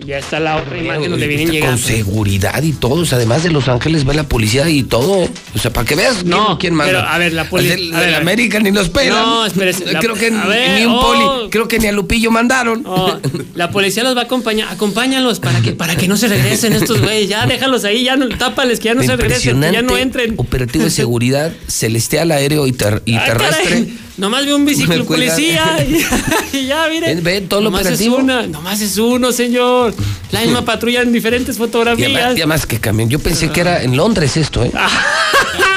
Ya 0.06 0.18
está 0.18 0.40
la 0.40 0.58
otra 0.58 0.78
imagen 0.78 1.10
donde 1.12 1.28
vienen 1.28 1.48
Con 1.48 1.56
llegando. 1.56 1.78
seguridad 1.78 2.62
y 2.64 2.74
todo. 2.74 3.02
O 3.02 3.06
sea, 3.06 3.18
además 3.18 3.44
de 3.44 3.52
Los 3.52 3.68
Ángeles, 3.68 4.06
ve 4.06 4.14
la 4.14 4.24
policía 4.24 4.70
y 4.70 4.84
todo. 4.84 5.28
O 5.56 5.60
sea, 5.60 5.72
para 5.74 5.86
que 5.88 5.96
veas 5.96 6.24
No, 6.26 6.58
quién, 6.60 6.74
manda. 6.74 6.94
pero, 6.94 7.08
a 7.08 7.18
ver, 7.18 7.34
la 7.34 7.50
poli- 7.50 7.70
Al 7.72 7.78
del- 7.78 7.94
a 7.94 7.98
ver, 8.00 8.06
del 8.08 8.16
a 8.16 8.18
ver. 8.20 8.22
América 8.22 8.60
ni 8.60 8.72
los 8.72 8.90
pelan. 8.90 9.24
No, 9.24 9.46
espérese, 9.46 9.92
la- 9.92 10.00
Creo 10.00 10.14
que 10.16 10.30
ver, 10.30 10.80
ni 10.80 10.86
un 10.86 10.94
oh. 10.94 11.02
poli, 11.02 11.50
creo 11.50 11.68
que 11.68 11.80
ni 11.80 11.88
a 11.88 11.92
Lupillo 11.92 12.32
mandaron. 12.32 12.84
Oh, 12.86 13.18
la 13.56 13.72
policía 13.72 14.04
los 14.04 14.16
va 14.16 14.22
a 14.22 14.24
acompañar, 14.26 14.70
acompáñalos 14.72 15.40
para 15.40 15.62
que 15.62 15.72
para 15.74 15.96
que 15.96 16.08
no 16.08 16.18
se 16.18 16.28
regresen 16.28 16.74
estos 16.74 17.02
güeyes, 17.02 17.30
ya 17.30 17.46
déjalos 17.46 17.84
ahí, 17.86 18.04
ya 18.04 18.16
no, 18.16 18.30
tápales 18.30 18.80
que 18.80 18.86
ya 18.86 18.94
no 18.96 19.04
se 19.04 19.16
regresen, 19.16 19.62
que 19.62 19.72
ya 19.72 19.82
no 19.82 19.98
entren. 19.98 20.34
operativo 20.38 20.84
de 20.86 20.92
seguridad 20.92 21.52
celestial, 21.68 22.32
aéreo 22.32 22.68
y, 22.68 22.72
ter- 22.72 23.02
y 23.06 23.18
terrestre 23.18 23.64
caray. 23.70 23.98
Nomás 24.18 24.46
veo 24.46 24.56
un 24.56 24.66
biciclo 24.66 25.06
policía 25.08 25.84
y, 25.88 26.58
y 26.58 26.66
ya, 26.68 26.88
miren. 26.90 27.16
Ven, 27.16 27.24
ven 27.24 27.50
todo 27.50 27.62
lo 27.62 27.66
nomás 27.72 27.82
es 27.82 27.94
operativo. 27.94 28.18
una, 28.18 28.46
nomás 28.48 28.80
es 28.82 28.98
uno, 28.98 29.32
señor. 29.32 29.94
La 30.32 30.42
misma 30.42 30.64
patrulla 30.66 31.02
en 31.02 31.12
diferentes 31.12 31.56
Y 31.56 31.58
fotografías. 31.60 32.10
además, 32.12 32.38
y 32.38 32.42
además 32.42 32.66
que 32.66 32.80
camión. 32.80 33.10
Yo 33.10 33.20
pensé 33.20 33.50
que 33.50 33.62
era 33.62 33.82
en 33.84 33.96
Londres 33.98 34.38
esto, 34.38 34.64
¿eh? 34.64 34.72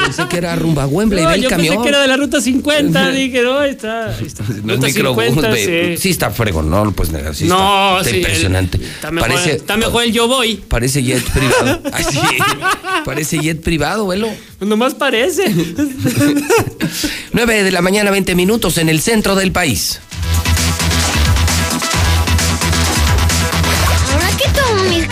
Pensé 0.04 0.28
que 0.28 0.36
era 0.38 0.54
rumba 0.56 0.86
Wembley, 0.86 1.22
No, 1.24 1.28
ve 1.30 1.34
el 1.36 1.42
yo 1.42 1.48
camión. 1.48 1.74
pensé 1.74 1.82
que 1.82 1.88
era 1.88 2.00
de 2.00 2.06
la 2.08 2.16
ruta 2.16 2.40
50. 2.40 3.10
Dije, 3.10 3.42
no, 3.42 3.62
está. 3.62 4.16
Está. 4.18 4.44
No 4.62 4.72
es 4.74 4.76
ruta 4.78 4.86
microbús, 4.86 5.24
50, 5.24 5.48
ve. 5.50 5.94
sí. 5.96 6.02
Sí 6.02 6.10
está 6.10 6.30
fregón, 6.30 6.70
no 6.70 6.84
lo 6.84 6.92
puedes 6.92 7.12
negar. 7.12 7.34
Sí 7.34 7.44
No, 7.46 7.98
está, 7.98 8.00
está 8.00 8.10
sí, 8.10 8.16
impresionante. 8.18 8.78
Está 8.78 9.10
mejor, 9.10 9.28
Parece, 9.30 9.52
está 9.56 9.76
mejor 9.76 10.04
el 10.04 10.12
yo 10.12 10.28
voy. 10.28 10.56
parece 10.56 11.02
jet 11.02 11.22
privado. 11.32 11.80
Ay, 11.92 12.04
sí. 12.10 12.18
Parece 13.04 13.38
jet 13.38 13.62
privado, 13.62 14.06
velo. 14.06 14.28
Nomás 14.60 14.94
parece. 14.94 15.44
9 17.32 17.62
de 17.64 17.70
la 17.70 17.82
mañana, 17.82 18.10
20 18.10 18.34
minutos 18.34 18.78
en 18.78 18.88
el 18.88 19.00
centro 19.00 19.34
del 19.34 19.52
país. 19.52 20.00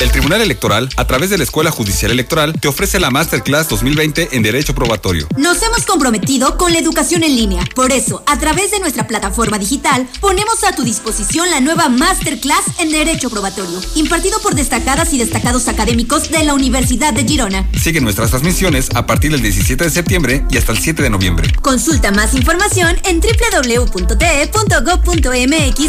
El 0.00 0.10
Tribunal 0.10 0.40
Electoral, 0.40 0.88
a 0.96 1.06
través 1.06 1.30
de 1.30 1.38
la 1.38 1.44
Escuela 1.44 1.70
Judicial 1.70 2.10
Electoral, 2.10 2.52
te 2.58 2.68
ofrece 2.68 3.00
la 3.00 3.10
Masterclass 3.10 3.68
2020 3.68 4.30
en 4.32 4.42
Derecho 4.42 4.74
Probatorio. 4.74 5.26
Nos 5.36 5.62
hemos 5.62 5.86
comprometido 5.86 6.56
con 6.56 6.72
la 6.72 6.78
educación 6.78 7.22
en 7.22 7.36
línea. 7.36 7.64
Por 7.74 7.92
eso, 7.92 8.22
a 8.26 8.38
través 8.38 8.70
de 8.70 8.80
nuestra 8.80 9.06
plataforma 9.06 9.58
digital, 9.58 10.06
ponemos 10.20 10.64
a 10.64 10.74
tu 10.74 10.82
disposición 10.84 11.50
la 11.50 11.60
nueva 11.60 11.88
Masterclass 11.88 12.64
en 12.78 12.90
Derecho 12.90 13.30
Probatorio, 13.30 13.80
impartido 13.94 14.40
por 14.40 14.54
destacadas 14.54 15.12
y 15.12 15.18
destacados 15.18 15.68
académicos 15.68 16.30
de 16.30 16.44
la 16.44 16.54
Universidad 16.54 17.12
de 17.12 17.24
Girona. 17.24 17.68
Sigue 17.80 18.00
nuestras 18.00 18.30
transmisiones 18.30 18.88
a 18.94 19.06
partir 19.06 19.32
del 19.32 19.42
17 19.42 19.84
de 19.84 19.90
septiembre 19.90 20.44
y 20.50 20.58
hasta 20.58 20.72
el 20.72 20.78
7 20.78 21.02
de 21.02 21.10
noviembre. 21.10 21.52
Consulta 21.62 22.10
más 22.10 22.34
información 22.34 22.96
en 23.04 23.20
www.te.gov.mx 23.20 24.16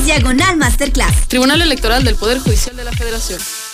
diagonal 0.06 0.58
masterclass. 0.58 1.28
Tribunal 1.28 1.62
Electoral 1.62 2.04
del 2.04 2.16
Poder 2.16 2.40
Judicial 2.40 2.76
de 2.76 2.84
la 2.84 2.92
Federación. 2.92 3.40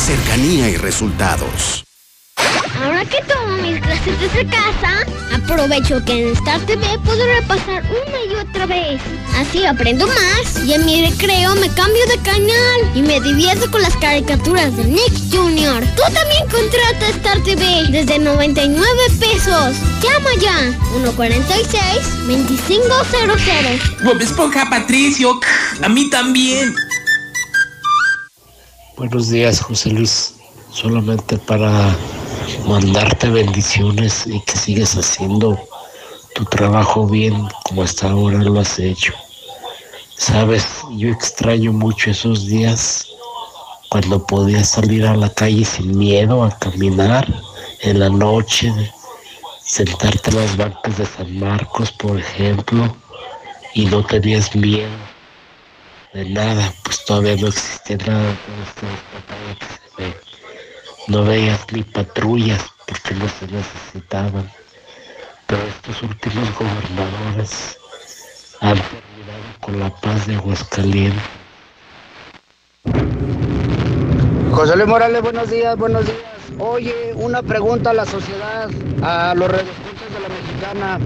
Cercanía 0.00 0.70
y 0.70 0.76
resultados. 0.76 1.84
Ahora 2.82 3.04
que 3.04 3.22
tomo 3.24 3.58
mis 3.58 3.78
clases 3.82 4.18
desde 4.18 4.46
casa, 4.46 5.04
aprovecho 5.34 6.02
que 6.06 6.22
en 6.22 6.32
Star 6.32 6.58
TV 6.60 6.98
puedo 7.04 7.22
repasar 7.26 7.84
una 7.84 8.24
y 8.24 8.34
otra 8.36 8.64
vez. 8.64 8.98
Así 9.36 9.66
aprendo 9.66 10.06
más 10.06 10.64
y 10.64 10.72
en 10.72 10.86
mi 10.86 11.06
recreo 11.06 11.54
me 11.56 11.68
cambio 11.74 12.06
de 12.06 12.16
canal 12.22 12.90
y 12.94 13.02
me 13.02 13.20
divierto 13.20 13.70
con 13.70 13.82
las 13.82 13.94
caricaturas 13.98 14.74
de 14.74 14.84
Nick 14.84 15.12
Jr. 15.30 15.84
Tú 15.94 16.02
también 16.14 16.48
contrata 16.50 17.06
Star 17.10 17.42
TV 17.42 17.88
desde 17.90 18.18
99 18.18 18.88
pesos. 19.20 19.76
Llama 20.00 20.30
ya 20.40 20.72
146-2500. 22.26 24.02
Bob 24.02 24.18
Esponja, 24.22 24.64
Patricio, 24.70 25.38
a 25.82 25.88
mí 25.90 26.08
también. 26.08 26.74
Buenos 29.00 29.30
días, 29.30 29.62
José 29.62 29.92
Luis. 29.92 30.34
Solamente 30.70 31.38
para 31.38 31.96
mandarte 32.68 33.30
bendiciones 33.30 34.26
y 34.26 34.38
que 34.42 34.58
sigas 34.58 34.94
haciendo 34.94 35.58
tu 36.34 36.44
trabajo 36.44 37.06
bien 37.06 37.48
como 37.64 37.82
hasta 37.82 38.10
ahora 38.10 38.36
lo 38.42 38.60
has 38.60 38.78
hecho. 38.78 39.14
Sabes, 40.18 40.66
yo 40.98 41.08
extraño 41.08 41.72
mucho 41.72 42.10
esos 42.10 42.44
días 42.44 43.08
cuando 43.88 44.22
podías 44.26 44.68
salir 44.68 45.06
a 45.06 45.16
la 45.16 45.30
calle 45.30 45.64
sin 45.64 45.96
miedo 45.96 46.44
a 46.44 46.50
caminar 46.58 47.26
en 47.80 48.00
la 48.00 48.10
noche, 48.10 48.70
sentarte 49.62 50.28
en 50.28 50.36
las 50.36 50.56
bancas 50.58 50.98
de 50.98 51.06
San 51.06 51.38
Marcos, 51.38 51.90
por 51.90 52.20
ejemplo, 52.20 52.94
y 53.72 53.86
no 53.86 54.04
tenías 54.04 54.54
miedo 54.54 55.09
de 56.12 56.24
nada, 56.30 56.72
pues 56.82 57.04
todavía 57.04 57.36
no 57.36 57.48
existía 57.48 57.96
nada. 58.06 58.36
ve. 59.98 60.14
No 61.08 61.24
veías 61.24 61.60
ni 61.72 61.82
patrullas 61.82 62.62
porque 62.86 63.14
no 63.14 63.28
se 63.28 63.46
necesitaban. 63.46 64.50
Pero 65.46 65.62
estos 65.62 66.02
últimos 66.02 66.48
gobernadores 66.58 67.78
han 68.60 68.74
terminado 68.76 69.60
con 69.60 69.80
la 69.80 69.90
paz 70.00 70.26
de 70.26 70.36
Aguascalientes. 70.36 71.22
José 74.52 74.76
Luis 74.76 74.88
Morales, 74.88 75.22
buenos 75.22 75.50
días, 75.50 75.76
buenos 75.76 76.04
días. 76.04 76.18
Oye, 76.58 77.12
una 77.14 77.42
pregunta 77.42 77.90
a 77.90 77.94
la 77.94 78.04
sociedad, 78.04 78.68
a 79.02 79.34
los 79.34 79.50
redescuchas 79.50 80.12
de 80.12 80.20
la 80.20 80.28
mexicana. 80.28 81.00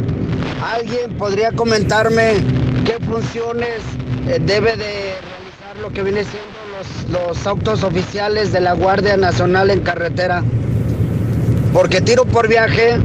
¿Alguien 0.75 1.17
podría 1.17 1.53
comentarme 1.53 2.64
qué 2.99 3.05
funciones 3.05 3.81
eh, 4.29 4.39
debe 4.41 4.77
de 4.77 5.15
realizar 5.21 5.77
lo 5.81 5.91
que 5.91 6.03
viene 6.03 6.23
siendo 6.25 7.27
los, 7.27 7.47
autos 7.47 7.83
oficiales 7.83 8.53
de 8.53 8.61
la 8.61 8.73
Guardia 8.73 9.17
Nacional 9.17 9.71
en 9.71 9.81
carretera? 9.81 10.43
Porque 11.73 12.01
tiro 12.01 12.25
por 12.25 12.49
viaje, 12.49 12.99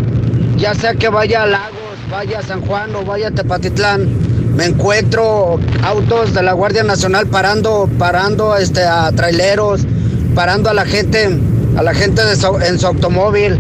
ya 0.58 0.74
sea 0.76 0.94
que 0.94 1.10
vaya 1.10 1.44
a 1.44 1.46
Lagos, 1.48 1.98
vaya 2.12 2.40
a 2.40 2.44
San 2.44 2.62
Juan 2.62 2.96
o 2.96 3.04
vaya 3.04 3.30
a 3.30 3.32
Tepatitlán, 3.32 4.56
me 4.56 4.66
encuentro 4.66 5.60
autos 5.84 6.34
de 6.34 6.44
la 6.44 6.54
Guardia 6.54 6.84
Nacional 6.84 7.28
parando, 7.28 7.90
parando 7.98 8.58
este, 8.58 8.84
a 8.84 9.12
traileros, 9.12 9.82
parando 10.36 10.70
a 10.70 10.74
la 10.74 10.86
gente, 10.86 11.30
a 11.78 11.84
la 11.84 11.94
gente 11.94 12.22
en 12.22 12.80
su 12.80 12.88
automóvil. 12.88 13.60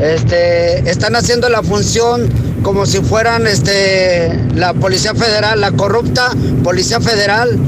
Este, 0.00 0.88
están 0.88 1.16
haciendo 1.16 1.48
la 1.48 1.62
función 1.62 2.28
como 2.62 2.86
si 2.86 2.98
fueran 3.00 3.46
este, 3.46 4.34
la 4.54 4.74
Policía 4.74 5.14
Federal, 5.14 5.60
la 5.60 5.72
corrupta 5.72 6.32
Policía 6.62 7.00
Federal, 7.00 7.58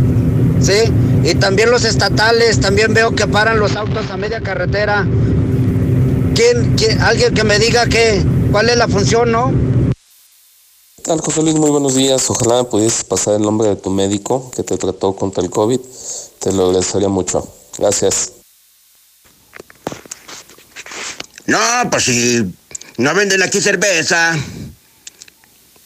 ¿sí? 0.61 0.93
Y 1.23 1.35
también 1.35 1.71
los 1.71 1.85
estatales, 1.85 2.61
también 2.61 2.95
veo 2.95 3.15
que 3.15 3.27
paran 3.27 3.59
los 3.59 3.77
autos 3.77 4.11
a 4.11 4.17
media 4.17 4.41
carretera. 4.41 5.07
¿Quién, 6.35 6.75
quién- 6.77 7.01
alguien 7.03 7.35
que 7.35 7.45
me 7.45 7.59
diga 7.59 7.87
qué, 7.87 8.25
cuál 8.51 8.69
es 8.71 8.77
la 8.77 8.89
función, 8.89 9.31
no? 9.33 9.53
¿Qué 10.97 11.03
tal, 11.03 11.21
José 11.21 11.43
Luis? 11.43 11.55
Muy 11.57 11.71
buenos 11.71 11.95
días. 11.95 12.29
Ojalá 12.31 12.57
me 12.63 12.65
pudieses 12.65 13.05
pasar 13.05 13.35
el 13.35 13.43
nombre 13.43 13.69
de 13.69 13.77
tu 13.77 13.91
médico 13.91 14.51
que 14.55 14.63
te 14.63 14.77
trató 14.79 15.15
contra 15.15 15.43
el 15.43 15.51
COVID. 15.51 15.81
Te 16.39 16.53
lo 16.53 16.67
agradecería 16.67 17.09
mucho. 17.09 17.47
Gracias. 17.79 18.33
No, 21.47 21.59
pues 21.91 22.05
si 22.05 22.55
no 22.99 23.15
venden 23.15 23.43
aquí 23.43 23.61
cerveza, 23.61 24.37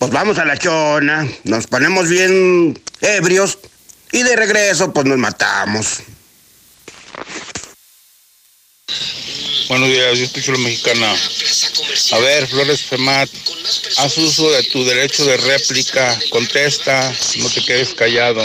pues 0.05 0.13
vamos 0.13 0.37
a 0.37 0.45
la 0.45 0.59
chona, 0.59 1.27
nos 1.45 1.67
ponemos 1.67 2.11
bien 2.11 2.79
ebrios 3.01 3.59
y 4.13 4.23
de 4.23 4.37
regreso 4.37 4.93
pues 4.93 5.07
nos 5.07 5.17
matamos. 5.17 6.01
Buenos 9.67 9.89
días, 9.89 10.19
yo 10.19 10.25
escucho 10.25 10.53
la 10.53 10.59
mexicana. 10.59 11.11
A 12.13 12.19
ver, 12.19 12.47
Flores 12.47 12.83
Femat, 12.83 13.31
haz 13.97 14.19
uso 14.19 14.51
de 14.51 14.65
tu 14.65 14.85
derecho 14.85 15.25
de 15.25 15.39
réplica, 15.39 16.19
contesta, 16.29 17.11
no 17.39 17.49
te 17.49 17.65
quedes 17.65 17.95
callado. 17.95 18.45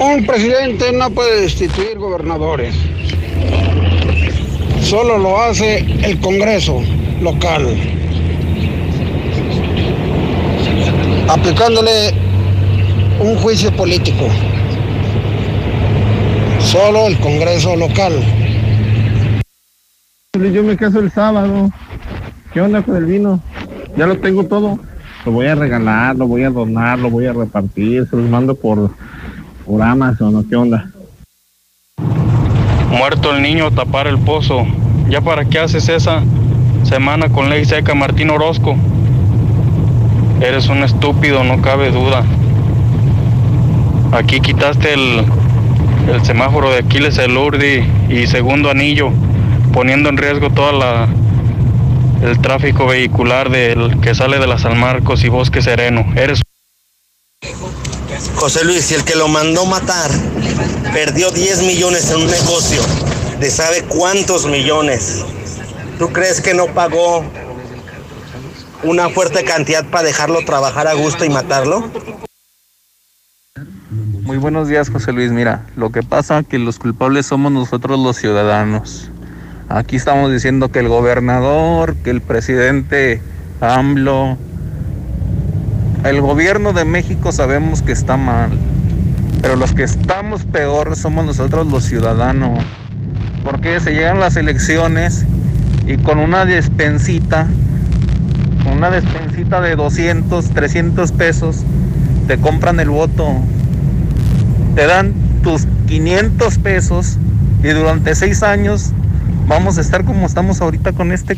Un 0.00 0.26
presidente 0.26 0.90
no 0.90 1.10
puede 1.10 1.42
destituir 1.42 1.96
gobernadores. 1.96 2.74
Solo 4.82 5.16
lo 5.16 5.40
hace 5.40 5.78
el 6.02 6.20
Congreso 6.20 6.82
local. 7.20 7.99
Aplicándole 11.30 12.12
un 13.20 13.36
juicio 13.36 13.70
político. 13.76 14.26
Solo 16.58 17.06
el 17.06 17.20
Congreso 17.20 17.76
local. 17.76 18.14
Yo 20.52 20.64
me 20.64 20.76
caso 20.76 20.98
el 20.98 21.12
sábado. 21.12 21.70
¿Qué 22.52 22.60
onda 22.60 22.82
con 22.82 22.96
el 22.96 23.04
vino? 23.04 23.40
Ya 23.96 24.08
lo 24.08 24.18
tengo 24.18 24.46
todo. 24.46 24.80
Lo 25.24 25.30
voy 25.30 25.46
a 25.46 25.54
regalar, 25.54 26.16
lo 26.16 26.26
voy 26.26 26.42
a 26.42 26.50
donar, 26.50 26.98
lo 26.98 27.10
voy 27.10 27.26
a 27.26 27.32
repartir, 27.32 28.08
se 28.10 28.16
los 28.16 28.28
mando 28.28 28.56
por, 28.56 28.90
por 29.64 29.82
Amazon 29.82 30.34
o 30.34 30.48
qué 30.48 30.56
onda. 30.56 30.90
Muerto 32.90 33.36
el 33.36 33.42
niño, 33.42 33.70
tapar 33.70 34.08
el 34.08 34.18
pozo. 34.18 34.66
¿Ya 35.08 35.20
para 35.20 35.44
qué 35.44 35.60
haces 35.60 35.88
esa 35.88 36.24
semana 36.82 37.28
con 37.28 37.48
ley 37.48 37.64
seca, 37.64 37.94
Martín 37.94 38.30
Orozco? 38.30 38.74
Eres 40.40 40.68
un 40.68 40.82
estúpido, 40.82 41.44
no 41.44 41.60
cabe 41.60 41.90
duda. 41.90 42.24
Aquí 44.12 44.40
quitaste 44.40 44.94
el, 44.94 45.26
semáforo 46.24 46.70
de 46.70 46.78
Aquiles 46.78 47.18
el 47.18 47.36
Urdi 47.36 47.84
y 48.08 48.26
segundo 48.26 48.70
anillo, 48.70 49.10
poniendo 49.74 50.08
en 50.08 50.16
riesgo 50.16 50.48
toda 50.50 50.72
la 50.72 51.08
el 52.22 52.38
tráfico 52.40 52.86
vehicular 52.86 53.50
del 53.50 54.00
que 54.00 54.14
sale 54.14 54.38
de 54.38 54.46
la 54.46 54.58
San 54.58 54.78
Marcos 54.78 55.24
y 55.24 55.28
Bosque 55.28 55.60
Sereno. 55.60 56.06
Eres 56.16 56.40
José 58.34 58.64
Luis, 58.64 58.84
si 58.86 58.94
el 58.94 59.04
que 59.04 59.16
lo 59.16 59.28
mandó 59.28 59.66
matar 59.66 60.10
perdió 60.94 61.30
10 61.30 61.62
millones 61.64 62.10
en 62.10 62.22
un 62.22 62.26
negocio 62.26 62.80
de 63.38 63.50
sabe 63.50 63.82
cuántos 63.82 64.46
millones, 64.46 65.22
¿tú 65.98 66.08
crees 66.08 66.40
que 66.40 66.54
no 66.54 66.66
pagó 66.66 67.24
una 68.82 69.08
fuerte 69.08 69.44
cantidad 69.44 69.84
para 69.84 70.04
dejarlo 70.04 70.44
trabajar 70.44 70.86
a 70.88 70.94
gusto 70.94 71.24
y 71.24 71.30
matarlo? 71.30 71.90
Muy 73.90 74.38
buenos 74.38 74.68
días, 74.68 74.90
José 74.90 75.12
Luis. 75.12 75.32
Mira, 75.32 75.66
lo 75.76 75.90
que 75.90 76.02
pasa 76.02 76.38
es 76.38 76.46
que 76.46 76.58
los 76.58 76.78
culpables 76.78 77.26
somos 77.26 77.50
nosotros 77.50 77.98
los 77.98 78.16
ciudadanos. 78.16 79.10
Aquí 79.68 79.96
estamos 79.96 80.32
diciendo 80.32 80.70
que 80.70 80.80
el 80.80 80.88
gobernador, 80.88 81.96
que 81.96 82.10
el 82.10 82.20
presidente 82.20 83.22
AMLO, 83.60 84.36
el 86.04 86.20
gobierno 86.20 86.72
de 86.72 86.84
México 86.84 87.30
sabemos 87.30 87.82
que 87.82 87.92
está 87.92 88.16
mal, 88.16 88.50
pero 89.42 89.56
los 89.56 89.74
que 89.74 89.82
estamos 89.82 90.44
peor 90.44 90.96
somos 90.96 91.24
nosotros 91.24 91.66
los 91.66 91.84
ciudadanos. 91.84 92.64
Porque 93.44 93.80
se 93.80 93.92
llegan 93.92 94.20
las 94.20 94.36
elecciones 94.36 95.24
y 95.86 95.96
con 95.98 96.18
una 96.18 96.44
despensita, 96.44 97.46
una 98.72 98.90
despensita 98.90 99.60
de 99.60 99.76
200, 99.76 100.50
300 100.50 101.12
pesos, 101.12 101.64
te 102.26 102.38
compran 102.38 102.80
el 102.80 102.90
voto. 102.90 103.34
Te 104.74 104.86
dan 104.86 105.12
tus 105.42 105.66
500 105.86 106.58
pesos 106.58 107.18
y 107.62 107.68
durante 107.68 108.14
seis 108.14 108.42
años 108.42 108.92
vamos 109.46 109.78
a 109.78 109.80
estar 109.80 110.04
como 110.04 110.26
estamos 110.26 110.60
ahorita 110.60 110.92
con 110.92 111.12
este 111.12 111.36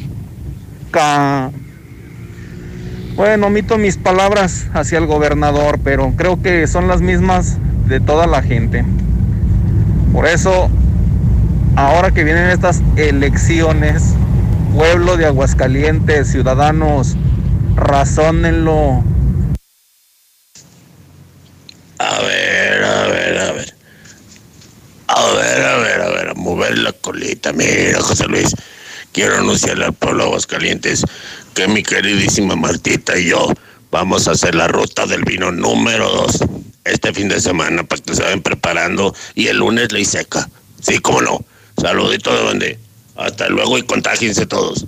ca... 0.90 1.50
Bueno, 3.16 3.48
omito 3.48 3.76
mis 3.76 3.96
palabras 3.96 4.66
hacia 4.72 4.98
el 4.98 5.06
gobernador, 5.06 5.78
pero 5.82 6.12
creo 6.16 6.40
que 6.40 6.66
son 6.66 6.88
las 6.88 7.02
mismas 7.02 7.58
de 7.88 8.00
toda 8.00 8.26
la 8.26 8.42
gente. 8.42 8.84
Por 10.12 10.26
eso, 10.26 10.70
ahora 11.76 12.10
que 12.10 12.24
vienen 12.24 12.50
estas 12.50 12.82
elecciones, 12.96 14.14
pueblo 14.72 15.16
de 15.16 15.26
Aguascalientes, 15.26 16.30
ciudadanos, 16.30 17.14
razónenlo. 17.76 19.04
A 21.98 22.20
ver, 22.20 22.84
a 22.84 23.06
ver, 23.06 23.38
a 23.38 23.52
ver. 23.52 23.74
A 25.08 25.26
ver, 25.32 25.64
a 25.64 25.76
ver, 25.76 26.00
a 26.00 26.08
ver, 26.08 26.28
a 26.30 26.34
mover 26.34 26.78
la 26.78 26.92
colita. 26.92 27.52
Mira, 27.52 28.00
José 28.00 28.26
Luis, 28.26 28.54
quiero 29.12 29.36
anunciarle 29.36 29.84
al 29.84 29.92
pueblo 29.92 30.24
de 30.24 30.30
Aguascalientes 30.30 31.04
que 31.54 31.68
mi 31.68 31.82
queridísima 31.82 32.56
Martita 32.56 33.18
y 33.18 33.28
yo 33.28 33.52
vamos 33.90 34.26
a 34.26 34.32
hacer 34.32 34.54
la 34.54 34.68
ruta 34.68 35.06
del 35.06 35.22
vino 35.24 35.52
número 35.52 36.08
2 36.08 36.44
este 36.84 37.12
fin 37.12 37.28
de 37.28 37.40
semana 37.40 37.84
para 37.84 38.02
que 38.02 38.14
se 38.14 38.22
vayan 38.22 38.40
preparando 38.40 39.14
y 39.34 39.48
el 39.48 39.58
lunes 39.58 39.92
ley 39.92 40.04
seca. 40.04 40.48
Sí, 40.80 40.98
cómo 40.98 41.20
no. 41.20 41.44
Saludito 41.80 42.34
de 42.34 42.42
donde. 42.42 42.91
Hasta 43.16 43.48
luego 43.48 43.78
y 43.78 43.82
contágiense 43.82 44.46
todos. 44.46 44.86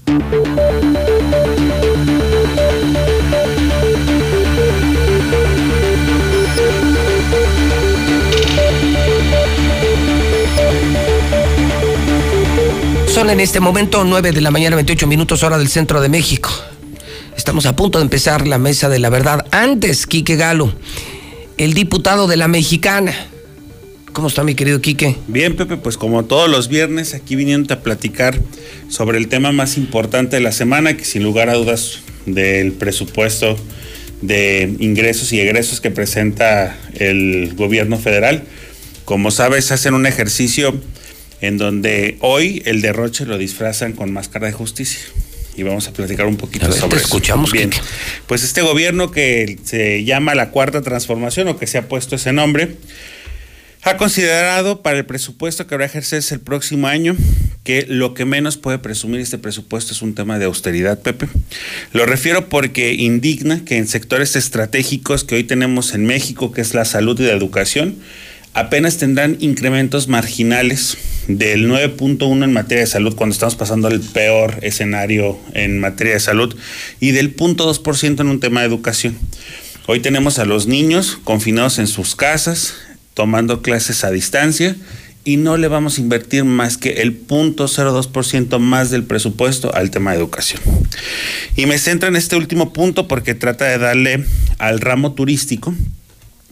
Son 13.14 13.30
en 13.30 13.38
este 13.38 13.60
momento 13.60 14.02
9 14.02 14.32
de 14.32 14.40
la 14.40 14.50
mañana, 14.50 14.74
28 14.74 15.06
minutos 15.06 15.44
hora 15.44 15.56
del 15.56 15.68
centro 15.68 16.00
de 16.00 16.08
México. 16.08 16.50
Estamos 17.36 17.66
a 17.66 17.76
punto 17.76 17.98
de 17.98 18.04
empezar 18.04 18.46
la 18.46 18.58
mesa 18.58 18.88
de 18.88 18.98
la 18.98 19.08
verdad. 19.08 19.46
Antes, 19.52 20.06
Quique 20.08 20.34
Galo, 20.34 20.72
el 21.56 21.74
diputado 21.74 22.26
de 22.26 22.36
la 22.36 22.48
Mexicana. 22.48 23.14
¿Cómo 24.14 24.28
está 24.28 24.44
mi 24.44 24.54
querido 24.54 24.80
Quique? 24.80 25.16
Bien, 25.26 25.56
Pepe, 25.56 25.76
pues 25.76 25.96
como 25.96 26.24
todos 26.24 26.48
los 26.48 26.68
viernes, 26.68 27.14
aquí 27.14 27.34
viniendo 27.34 27.74
a 27.74 27.80
platicar 27.80 28.40
sobre 28.88 29.18
el 29.18 29.26
tema 29.26 29.50
más 29.50 29.76
importante 29.76 30.36
de 30.36 30.40
la 30.40 30.52
semana, 30.52 30.96
que 30.96 31.04
sin 31.04 31.24
lugar 31.24 31.48
a 31.50 31.54
dudas 31.54 31.98
del 32.24 32.70
presupuesto 32.70 33.56
de 34.22 34.72
ingresos 34.78 35.32
y 35.32 35.40
egresos 35.40 35.80
que 35.80 35.90
presenta 35.90 36.78
el 36.94 37.54
gobierno 37.56 37.98
federal. 37.98 38.44
Como 39.04 39.32
sabes, 39.32 39.72
hacen 39.72 39.94
un 39.94 40.06
ejercicio 40.06 40.80
en 41.40 41.58
donde 41.58 42.16
hoy 42.20 42.62
el 42.66 42.82
derroche 42.82 43.26
lo 43.26 43.36
disfrazan 43.36 43.94
con 43.94 44.12
máscara 44.12 44.46
de 44.46 44.52
justicia. 44.52 45.00
Y 45.56 45.64
vamos 45.64 45.88
a 45.88 45.92
platicar 45.92 46.26
un 46.26 46.36
poquito 46.36 46.68
ver, 46.68 46.78
sobre 46.78 46.98
te 46.98 47.02
escuchamos, 47.02 47.48
eso. 47.48 47.56
Bien. 47.56 47.70
Quique. 47.70 47.84
Pues 48.28 48.44
este 48.44 48.62
gobierno 48.62 49.10
que 49.10 49.58
se 49.64 50.04
llama 50.04 50.36
la 50.36 50.50
Cuarta 50.50 50.82
Transformación 50.82 51.48
o 51.48 51.56
que 51.56 51.66
se 51.66 51.78
ha 51.78 51.88
puesto 51.88 52.14
ese 52.14 52.32
nombre, 52.32 52.76
ha 53.84 53.96
considerado 53.98 54.80
para 54.80 54.98
el 54.98 55.04
presupuesto 55.04 55.66
que 55.66 55.74
habrá 55.74 55.84
a 55.84 55.88
ejercerse 55.88 56.34
el 56.34 56.40
próximo 56.40 56.86
año 56.88 57.16
que 57.64 57.86
lo 57.88 58.14
que 58.14 58.24
menos 58.24 58.56
puede 58.56 58.78
presumir 58.78 59.20
este 59.20 59.38
presupuesto 59.38 59.92
es 59.92 60.02
un 60.02 60.14
tema 60.14 60.38
de 60.38 60.46
austeridad, 60.46 61.00
Pepe. 61.00 61.28
Lo 61.92 62.06
refiero 62.06 62.48
porque 62.48 62.94
indigna 62.94 63.64
que 63.64 63.76
en 63.76 63.86
sectores 63.86 64.36
estratégicos 64.36 65.24
que 65.24 65.34
hoy 65.34 65.44
tenemos 65.44 65.94
en 65.94 66.06
México, 66.06 66.52
que 66.52 66.60
es 66.60 66.74
la 66.74 66.84
salud 66.84 67.18
y 67.20 67.24
la 67.24 67.32
educación, 67.32 67.96
apenas 68.54 68.98
tendrán 68.98 69.36
incrementos 69.40 70.08
marginales 70.08 70.96
del 71.28 71.68
9.1 71.68 72.44
en 72.44 72.52
materia 72.52 72.84
de 72.84 72.90
salud 72.90 73.14
cuando 73.14 73.32
estamos 73.32 73.56
pasando 73.56 73.88
el 73.88 74.00
peor 74.00 74.58
escenario 74.62 75.38
en 75.52 75.80
materia 75.80 76.14
de 76.14 76.20
salud 76.20 76.56
y 77.00 77.10
del 77.10 77.36
0.2% 77.36 78.20
en 78.20 78.28
un 78.28 78.40
tema 78.40 78.60
de 78.60 78.66
educación. 78.66 79.18
Hoy 79.86 80.00
tenemos 80.00 80.38
a 80.38 80.46
los 80.46 80.66
niños 80.66 81.18
confinados 81.24 81.78
en 81.78 81.86
sus 81.86 82.14
casas, 82.14 82.74
tomando 83.14 83.62
clases 83.62 84.04
a 84.04 84.10
distancia 84.10 84.76
y 85.24 85.38
no 85.38 85.56
le 85.56 85.68
vamos 85.68 85.96
a 85.96 86.02
invertir 86.02 86.44
más 86.44 86.76
que 86.76 87.02
el 87.02 87.26
0.02% 87.26 88.58
más 88.58 88.90
del 88.90 89.04
presupuesto 89.04 89.74
al 89.74 89.90
tema 89.90 90.12
de 90.12 90.18
educación. 90.18 90.60
Y 91.56 91.66
me 91.66 91.78
centro 91.78 92.08
en 92.08 92.16
este 92.16 92.36
último 92.36 92.72
punto 92.72 93.08
porque 93.08 93.34
trata 93.34 93.64
de 93.64 93.78
darle 93.78 94.24
al 94.58 94.80
ramo 94.80 95.14
turístico 95.14 95.74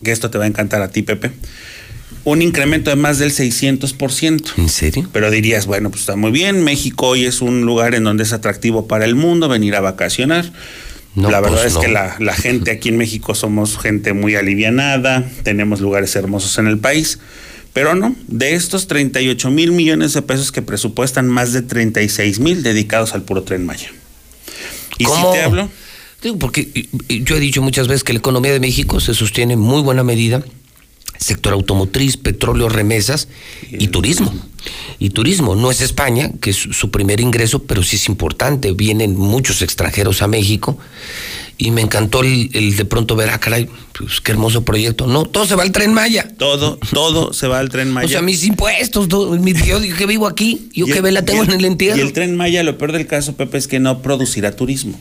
que 0.02 0.10
esto 0.10 0.30
te 0.30 0.38
va 0.38 0.44
a 0.44 0.48
encantar 0.48 0.82
a 0.82 0.90
ti, 0.90 1.02
Pepe, 1.02 1.30
un 2.24 2.42
incremento 2.42 2.90
de 2.90 2.96
más 2.96 3.18
del 3.18 3.30
600%. 3.30 4.52
¿En 4.56 4.68
serio? 4.68 5.08
Pero 5.12 5.30
dirías, 5.30 5.66
bueno, 5.66 5.90
pues 5.90 6.02
está 6.02 6.16
muy 6.16 6.30
bien, 6.30 6.64
México 6.64 7.08
hoy 7.08 7.24
es 7.24 7.40
un 7.40 7.62
lugar 7.62 7.94
en 7.94 8.04
donde 8.04 8.24
es 8.24 8.32
atractivo 8.32 8.86
para 8.86 9.04
el 9.04 9.14
mundo 9.14 9.48
venir 9.48 9.74
a 9.74 9.80
vacacionar. 9.80 10.52
No, 11.14 11.30
la 11.30 11.40
verdad 11.40 11.62
pues 11.62 11.74
es 11.74 11.78
que 11.78 11.88
la, 11.88 12.16
la 12.20 12.34
gente 12.34 12.70
aquí 12.70 12.88
en 12.88 12.96
México 12.96 13.34
somos 13.34 13.78
gente 13.78 14.14
muy 14.14 14.34
alivianada, 14.34 15.28
tenemos 15.42 15.80
lugares 15.80 16.16
hermosos 16.16 16.56
en 16.58 16.66
el 16.66 16.78
país, 16.78 17.18
pero 17.72 17.94
no, 17.94 18.16
de 18.28 18.54
estos 18.54 18.86
38 18.86 19.50
mil 19.50 19.72
millones 19.72 20.14
de 20.14 20.22
pesos 20.22 20.52
que 20.52 20.62
presupuestan, 20.62 21.28
más 21.28 21.52
de 21.52 21.62
36 21.62 22.40
mil 22.40 22.62
dedicados 22.62 23.12
al 23.14 23.22
puro 23.22 23.42
tren 23.42 23.66
Maya. 23.66 23.90
Y 24.98 25.04
¿Cómo? 25.04 25.32
si 25.32 25.38
te 25.38 25.44
hablo, 25.44 25.68
Digo, 26.22 26.38
porque 26.38 26.88
yo 27.08 27.36
he 27.36 27.40
dicho 27.40 27.62
muchas 27.62 27.88
veces 27.88 28.04
que 28.04 28.12
la 28.12 28.20
economía 28.20 28.52
de 28.52 28.60
México 28.60 29.00
se 29.00 29.12
sostiene 29.12 29.54
en 29.54 29.60
muy 29.60 29.82
buena 29.82 30.04
medida 30.04 30.44
sector 31.18 31.52
automotriz, 31.52 32.16
petróleo, 32.16 32.68
remesas 32.68 33.28
y 33.70 33.88
turismo. 33.88 34.32
Y 34.98 35.10
turismo, 35.10 35.56
no 35.56 35.70
es 35.70 35.80
España, 35.80 36.30
que 36.40 36.50
es 36.50 36.56
su 36.56 36.90
primer 36.90 37.20
ingreso, 37.20 37.64
pero 37.64 37.82
sí 37.82 37.96
es 37.96 38.08
importante. 38.08 38.72
Vienen 38.72 39.16
muchos 39.16 39.60
extranjeros 39.62 40.22
a 40.22 40.28
México 40.28 40.78
y 41.58 41.70
me 41.72 41.80
encantó 41.80 42.20
el, 42.22 42.50
el 42.52 42.76
de 42.76 42.84
pronto 42.84 43.16
ver, 43.16 43.30
ah, 43.30 43.38
caray, 43.40 43.68
pues 43.96 44.20
qué 44.20 44.30
hermoso 44.32 44.64
proyecto. 44.64 45.06
No, 45.08 45.24
todo 45.24 45.46
se 45.46 45.54
va 45.56 45.62
al 45.64 45.72
tren 45.72 45.92
Maya. 45.92 46.28
todo, 46.38 46.78
todo 46.92 47.32
se 47.32 47.46
va 47.48 47.58
al 47.58 47.68
tren 47.70 47.90
Maya. 47.90 48.06
O 48.06 48.08
sea, 48.10 48.22
mis 48.22 48.44
impuestos, 48.44 49.08
todo, 49.08 49.36
mi- 49.38 49.52
yo 49.54 49.80
que 49.80 50.06
vivo 50.06 50.26
aquí, 50.28 50.68
yo 50.72 50.86
Y 50.86 50.90
que 50.92 50.98
el- 50.98 51.02
ve 51.02 51.12
la 51.12 51.24
tengo 51.24 51.42
en 51.44 51.50
el 51.52 51.64
entierro. 51.64 51.98
Y 51.98 52.00
el 52.00 52.12
tren 52.12 52.36
Maya, 52.36 52.62
lo 52.62 52.78
peor 52.78 52.92
del 52.92 53.06
caso, 53.08 53.34
Pepe, 53.36 53.58
es 53.58 53.66
que 53.68 53.80
no 53.80 54.02
producirá 54.02 54.54
turismo. 54.54 54.98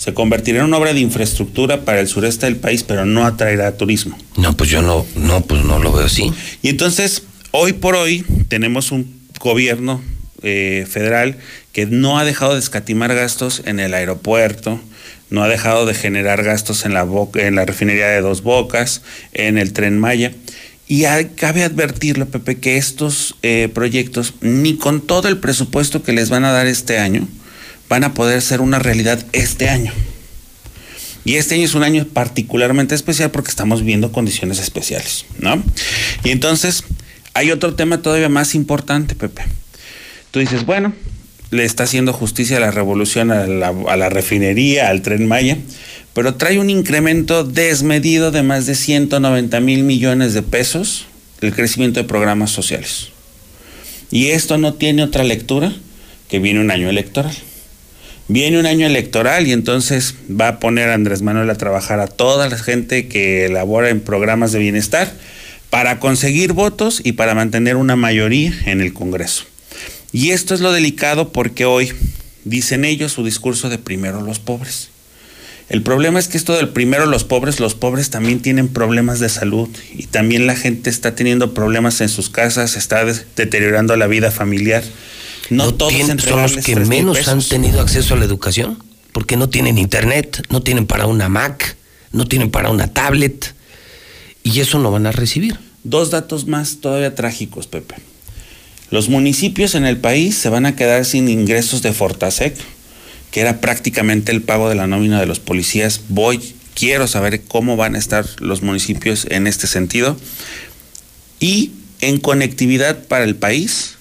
Se 0.00 0.14
convertirá 0.14 0.60
en 0.60 0.64
una 0.64 0.78
obra 0.78 0.94
de 0.94 1.00
infraestructura 1.00 1.84
para 1.84 2.00
el 2.00 2.08
sureste 2.08 2.46
del 2.46 2.56
país, 2.56 2.84
pero 2.84 3.04
no 3.04 3.26
atraerá 3.26 3.76
turismo. 3.76 4.16
No, 4.38 4.56
pues 4.56 4.70
yo 4.70 4.80
no, 4.80 5.04
no, 5.14 5.42
pues 5.42 5.62
no 5.62 5.78
lo 5.78 5.92
veo 5.92 6.06
así. 6.06 6.32
Y 6.62 6.70
entonces, 6.70 7.24
hoy 7.50 7.74
por 7.74 7.96
hoy, 7.96 8.24
tenemos 8.48 8.92
un 8.92 9.20
gobierno 9.40 10.00
eh, 10.42 10.86
federal 10.88 11.36
que 11.72 11.84
no 11.84 12.18
ha 12.18 12.24
dejado 12.24 12.54
de 12.54 12.60
escatimar 12.60 13.14
gastos 13.14 13.60
en 13.66 13.78
el 13.78 13.92
aeropuerto, 13.92 14.80
no 15.28 15.42
ha 15.42 15.48
dejado 15.48 15.84
de 15.84 15.92
generar 15.92 16.42
gastos 16.44 16.86
en 16.86 16.94
la, 16.94 17.02
boca, 17.02 17.46
en 17.46 17.56
la 17.56 17.66
refinería 17.66 18.06
de 18.06 18.22
Dos 18.22 18.42
Bocas, 18.42 19.02
en 19.34 19.58
el 19.58 19.74
tren 19.74 19.98
Maya. 19.98 20.32
Y 20.88 21.04
hay- 21.04 21.26
cabe 21.36 21.62
advertirle, 21.62 22.24
Pepe, 22.24 22.56
que 22.58 22.78
estos 22.78 23.34
eh, 23.42 23.68
proyectos, 23.74 24.32
ni 24.40 24.76
con 24.76 25.02
todo 25.02 25.28
el 25.28 25.36
presupuesto 25.36 26.02
que 26.02 26.12
les 26.14 26.30
van 26.30 26.46
a 26.46 26.52
dar 26.52 26.66
este 26.66 26.98
año, 26.98 27.28
van 27.90 28.04
a 28.04 28.14
poder 28.14 28.40
ser 28.40 28.62
una 28.62 28.78
realidad 28.78 29.22
este 29.32 29.68
año. 29.68 29.92
Y 31.24 31.34
este 31.34 31.56
año 31.56 31.64
es 31.64 31.74
un 31.74 31.82
año 31.82 32.06
particularmente 32.10 32.94
especial 32.94 33.30
porque 33.30 33.50
estamos 33.50 33.82
viendo 33.82 34.10
condiciones 34.12 34.58
especiales, 34.58 35.26
¿no? 35.38 35.62
Y 36.24 36.30
entonces 36.30 36.84
hay 37.34 37.50
otro 37.50 37.74
tema 37.74 38.00
todavía 38.00 38.30
más 38.30 38.54
importante, 38.54 39.14
Pepe. 39.14 39.42
Tú 40.30 40.38
dices, 40.38 40.64
bueno, 40.64 40.94
le 41.50 41.64
está 41.64 41.82
haciendo 41.82 42.12
justicia 42.12 42.56
a 42.56 42.60
la 42.60 42.70
revolución, 42.70 43.32
a 43.32 43.46
la, 43.46 44.08
refinería, 44.08 44.88
al 44.88 45.02
tren 45.02 45.26
Maya, 45.26 45.58
pero 46.14 46.36
trae 46.36 46.58
un 46.58 46.70
incremento 46.70 47.44
desmedido 47.44 48.30
de 48.30 48.42
más 48.42 48.66
de 48.66 48.76
190 48.76 49.60
mil 49.60 49.82
millones 49.82 50.32
de 50.32 50.42
pesos 50.42 51.06
el 51.40 51.54
crecimiento 51.54 52.00
de 52.00 52.06
programas 52.06 52.50
sociales. 52.50 53.08
Y 54.10 54.28
esto 54.28 54.58
no 54.58 54.74
tiene 54.74 55.02
otra 55.02 55.24
lectura 55.24 55.72
que 56.28 56.38
viene 56.38 56.60
un 56.60 56.70
año 56.70 56.88
electoral. 56.88 57.34
Viene 58.32 58.60
un 58.60 58.66
año 58.66 58.86
electoral 58.86 59.48
y 59.48 59.52
entonces 59.52 60.14
va 60.30 60.46
a 60.46 60.60
poner 60.60 60.88
a 60.88 60.94
Andrés 60.94 61.20
Manuel 61.20 61.50
a 61.50 61.56
trabajar 61.56 61.98
a 61.98 62.06
toda 62.06 62.48
la 62.48 62.56
gente 62.56 63.08
que 63.08 63.46
elabora 63.46 63.88
en 63.88 63.98
programas 63.98 64.52
de 64.52 64.60
bienestar 64.60 65.12
para 65.68 65.98
conseguir 65.98 66.52
votos 66.52 67.00
y 67.02 67.14
para 67.14 67.34
mantener 67.34 67.74
una 67.74 67.96
mayoría 67.96 68.54
en 68.66 68.80
el 68.80 68.92
Congreso. 68.92 69.46
Y 70.12 70.30
esto 70.30 70.54
es 70.54 70.60
lo 70.60 70.70
delicado 70.70 71.32
porque 71.32 71.64
hoy 71.64 71.92
dicen 72.44 72.84
ellos 72.84 73.10
su 73.10 73.24
discurso 73.24 73.68
de 73.68 73.78
primero 73.78 74.20
los 74.20 74.38
pobres. 74.38 74.90
El 75.68 75.82
problema 75.82 76.20
es 76.20 76.28
que 76.28 76.38
esto 76.38 76.56
del 76.56 76.68
primero 76.68 77.06
los 77.06 77.24
pobres, 77.24 77.58
los 77.58 77.74
pobres 77.74 78.10
también 78.10 78.38
tienen 78.38 78.68
problemas 78.68 79.18
de 79.18 79.28
salud 79.28 79.68
y 79.92 80.06
también 80.06 80.46
la 80.46 80.54
gente 80.54 80.88
está 80.88 81.16
teniendo 81.16 81.52
problemas 81.52 82.00
en 82.00 82.08
sus 82.08 82.30
casas, 82.30 82.76
está 82.76 83.04
deteriorando 83.34 83.96
la 83.96 84.06
vida 84.06 84.30
familiar. 84.30 84.84
No, 85.50 85.74
todos 85.74 85.92
tienen- 85.92 86.18
son 86.18 86.42
los 86.42 86.56
que 86.58 86.76
menos 86.76 87.28
han 87.28 87.42
tenido 87.42 87.80
acceso 87.80 88.14
a 88.14 88.16
la 88.16 88.24
educación, 88.24 88.78
porque 89.12 89.36
no 89.36 89.48
tienen 89.48 89.78
internet, 89.78 90.46
no 90.48 90.62
tienen 90.62 90.86
para 90.86 91.06
una 91.06 91.28
Mac, 91.28 91.76
no 92.12 92.26
tienen 92.26 92.50
para 92.50 92.70
una 92.70 92.92
tablet, 92.92 93.54
y 94.42 94.60
eso 94.60 94.78
no 94.78 94.90
van 94.90 95.06
a 95.06 95.12
recibir. 95.12 95.58
Dos 95.82 96.10
datos 96.10 96.46
más 96.46 96.76
todavía 96.80 97.14
trágicos, 97.14 97.66
Pepe. 97.66 97.96
Los 98.90 99.08
municipios 99.08 99.74
en 99.74 99.84
el 99.86 99.98
país 99.98 100.36
se 100.36 100.48
van 100.48 100.66
a 100.66 100.76
quedar 100.76 101.04
sin 101.04 101.28
ingresos 101.28 101.82
de 101.82 101.92
Fortasec, 101.92 102.56
que 103.30 103.40
era 103.40 103.60
prácticamente 103.60 104.32
el 104.32 104.42
pago 104.42 104.68
de 104.68 104.74
la 104.74 104.86
nómina 104.86 105.20
de 105.20 105.26
los 105.26 105.38
policías. 105.38 106.00
Voy, 106.08 106.40
quiero 106.74 107.06
saber 107.06 107.42
cómo 107.42 107.76
van 107.76 107.94
a 107.94 107.98
estar 107.98 108.26
los 108.40 108.62
municipios 108.62 109.26
en 109.30 109.46
este 109.46 109.66
sentido. 109.68 110.16
Y 111.38 111.72
en 112.00 112.18
conectividad 112.18 113.04
para 113.06 113.24
el 113.24 113.36
país 113.36 113.96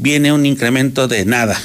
viene 0.00 0.32
un 0.32 0.46
incremento 0.46 1.08
de 1.08 1.24
nada. 1.24 1.60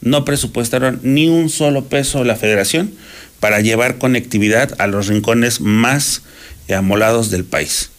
No 0.00 0.24
presupuestaron 0.24 1.00
ni 1.02 1.28
un 1.28 1.48
solo 1.48 1.84
peso 1.84 2.24
la 2.24 2.36
federación 2.36 2.92
para 3.40 3.60
llevar 3.60 3.98
conectividad 3.98 4.74
a 4.78 4.86
los 4.86 5.06
rincones 5.06 5.60
más 5.60 6.22
eh, 6.68 6.74
amolados 6.74 7.30
del 7.30 7.44
país. 7.44 7.90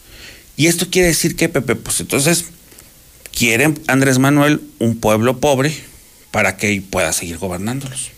Y 0.57 0.67
esto 0.67 0.87
quiere 0.89 1.07
decir 1.07 1.35
que, 1.35 1.49
Pepe, 1.49 1.75
pues 1.75 1.99
entonces 2.01 2.45
quieren 3.35 3.79
Andrés 3.87 4.19
Manuel 4.19 4.61
un 4.79 4.97
pueblo 4.97 5.39
pobre 5.39 5.73
para 6.31 6.57
que 6.57 6.81
pueda 6.89 7.13
seguir 7.13 7.37
gobernándolos. 7.37 8.11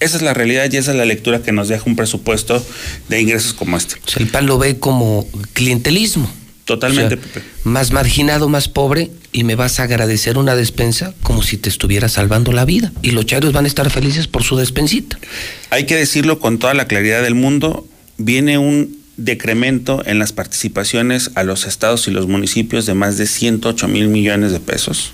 Esa 0.00 0.16
es 0.16 0.22
la 0.22 0.34
realidad 0.34 0.70
y 0.70 0.76
esa 0.76 0.92
es 0.92 0.96
la 0.96 1.04
lectura 1.04 1.42
que 1.42 1.52
nos 1.52 1.68
deja 1.68 1.84
un 1.86 1.94
presupuesto 1.94 2.64
de 3.08 3.20
ingresos 3.20 3.54
como 3.54 3.76
este. 3.76 3.96
El 4.16 4.28
PAN 4.28 4.46
lo 4.46 4.58
ve 4.58 4.78
como 4.78 5.28
clientelismo. 5.52 6.28
Totalmente, 6.64 7.16
O 7.16 7.32
sea. 7.32 7.42
Más 7.64 7.92
marginado, 7.92 8.48
más 8.48 8.68
pobre, 8.68 9.10
y 9.32 9.44
me 9.44 9.56
vas 9.56 9.80
a 9.80 9.84
agradecer 9.84 10.38
una 10.38 10.54
despensa 10.54 11.14
como 11.22 11.42
si 11.42 11.56
te 11.56 11.68
estuviera 11.68 12.08
salvando 12.08 12.52
la 12.52 12.64
vida. 12.64 12.92
Y 13.02 13.10
los 13.12 13.26
chairos 13.26 13.52
van 13.52 13.64
a 13.64 13.68
estar 13.68 13.90
felices 13.90 14.28
por 14.28 14.42
su 14.42 14.56
despensita. 14.56 15.18
Hay 15.70 15.86
que 15.86 15.96
decirlo 15.96 16.38
con 16.38 16.58
toda 16.58 16.74
la 16.74 16.86
claridad 16.86 17.22
del 17.22 17.34
mundo, 17.34 17.86
viene 18.18 18.58
un 18.58 18.96
decremento 19.16 20.02
en 20.06 20.18
las 20.18 20.32
participaciones 20.32 21.30
a 21.34 21.44
los 21.44 21.66
estados 21.66 22.08
y 22.08 22.10
los 22.10 22.26
municipios 22.26 22.86
de 22.86 22.94
más 22.94 23.18
de 23.18 23.26
108 23.26 23.88
mil 23.88 24.08
millones 24.08 24.52
de 24.52 24.60
pesos. 24.60 25.12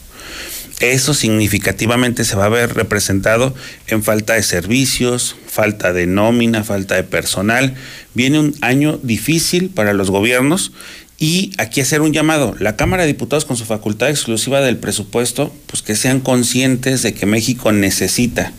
Eso 0.81 1.13
significativamente 1.13 2.25
se 2.25 2.37
va 2.37 2.45
a 2.45 2.51
ver 2.51 2.75
representado 2.75 3.53
en 3.89 4.05
falta 4.05 4.35
de 4.35 4.45
servicios, 4.45 5.35
falta 5.49 5.93
de 5.93 6.07
nómina, 6.07 6.63
falta 6.63 6.95
de 6.95 7.03
personal. 7.03 7.75
Viene 8.15 8.39
un 8.39 8.55
año 8.61 9.01
difícil 9.03 9.71
para 9.71 9.93
los 9.93 10.11
gobiernos 10.11 10.71
y 11.19 11.53
aquí 11.59 11.81
hacer 11.81 12.01
un 12.01 12.13
llamado. 12.13 12.55
La 12.59 12.77
Cámara 12.77 13.03
de 13.03 13.09
Diputados 13.09 13.45
con 13.45 13.57
su 13.57 13.65
facultad 13.65 14.09
exclusiva 14.09 14.61
del 14.61 14.79
presupuesto, 14.79 15.53
pues 15.67 15.83
que 15.83 15.97
sean 15.97 16.21
conscientes 16.21 17.03
de 17.03 17.13
que 17.13 17.27
México 17.27 17.73
necesita 17.73 18.53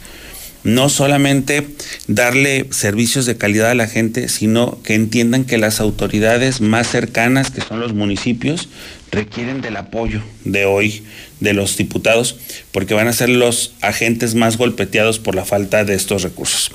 no 0.64 0.90
solamente 0.90 1.66
darle 2.08 2.68
servicios 2.72 3.26
de 3.26 3.38
calidad 3.38 3.72
a 3.72 3.76
la 3.76 3.88
gente, 3.88 4.28
sino 4.28 4.82
que 4.84 4.94
entiendan 4.94 5.46
que 5.46 5.58
las 5.58 5.80
autoridades 5.80 6.60
más 6.60 6.88
cercanas, 6.88 7.50
que 7.50 7.62
son 7.62 7.80
los 7.80 7.94
municipios, 7.94 8.68
requieren 9.12 9.62
del 9.62 9.78
apoyo 9.78 10.22
de 10.44 10.66
hoy 10.66 11.04
de 11.40 11.54
los 11.54 11.78
diputados, 11.78 12.38
porque 12.72 12.94
van 12.94 13.08
a 13.08 13.14
ser 13.14 13.30
los 13.30 13.74
agentes 13.82 14.36
más 14.36 14.58
golpeteados 14.58 15.20
por 15.20 15.34
la 15.34 15.46
falta 15.46 15.86
de 15.86 15.96
estos 15.96 16.24
recursos. 16.24 16.72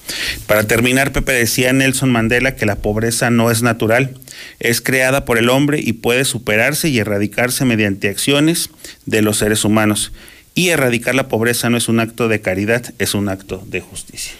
Para 0.46 0.64
terminar, 0.64 1.12
Pepe 1.12 1.32
decía 1.32 1.72
Nelson 1.72 2.10
Mandela 2.10 2.56
que 2.56 2.66
la 2.66 2.76
pobreza 2.76 3.28
no 3.28 3.50
es 3.50 3.62
natural, 3.62 4.16
es 4.60 4.80
creada 4.80 5.24
por 5.24 5.38
el 5.38 5.48
hombre 5.48 5.80
y 5.82 5.94
puede 5.94 6.24
superarse 6.24 6.88
y 6.88 6.98
erradicarse 6.98 7.64
mediante 7.64 8.08
acciones 8.08 8.70
de 9.06 9.22
los 9.22 9.38
seres 9.38 9.64
humanos. 9.64 10.12
Y 10.54 10.68
erradicar 10.68 11.14
la 11.14 11.28
pobreza 11.28 11.70
no 11.70 11.76
es 11.76 11.88
un 11.88 12.00
acto 12.00 12.28
de 12.28 12.40
caridad, 12.40 12.94
es 12.98 13.14
un 13.14 13.28
acto 13.28 13.64
de 13.66 13.80
justicia. 13.80 14.32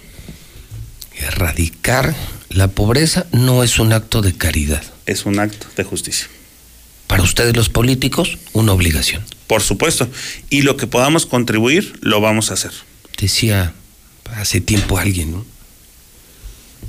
Erradicar 1.17 2.15
la 2.51 2.69
pobreza 2.69 3.27
no 3.33 3.65
es 3.65 3.79
un 3.79 3.93
acto 3.93 4.23
de 4.23 4.33
caridad. 4.33 4.83
Es 5.07 5.27
un 5.27 5.39
acto 5.39 5.67
de 5.77 5.85
justicia. 5.85 6.29
Para 7.07 7.23
ustedes 7.23 7.57
los 7.57 7.69
políticos, 7.69 8.39
una 8.53 8.73
obligación. 8.73 9.25
Por 9.47 9.63
supuesto. 9.63 10.09
Y 10.51 10.63
lo 10.63 10.77
que 10.77 10.87
podamos 10.87 11.27
contribuir, 11.27 11.99
lo 12.01 12.21
vamos 12.21 12.51
a 12.51 12.55
hacer. 12.55 12.73
Decía 13.21 13.75
hace 14.37 14.61
tiempo 14.61 14.99
alguien, 14.99 15.33
¿no? 15.33 15.45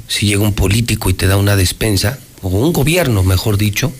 Si 0.07 0.27
llega 0.27 0.43
un 0.43 0.53
político 0.53 1.09
y 1.09 1.13
te 1.13 1.27
da 1.27 1.37
una 1.37 1.55
despensa, 1.55 2.19
o 2.53 2.65
un 2.65 2.73
gobierno, 2.73 3.23
mejor 3.23 3.57
dicho, 3.57 3.91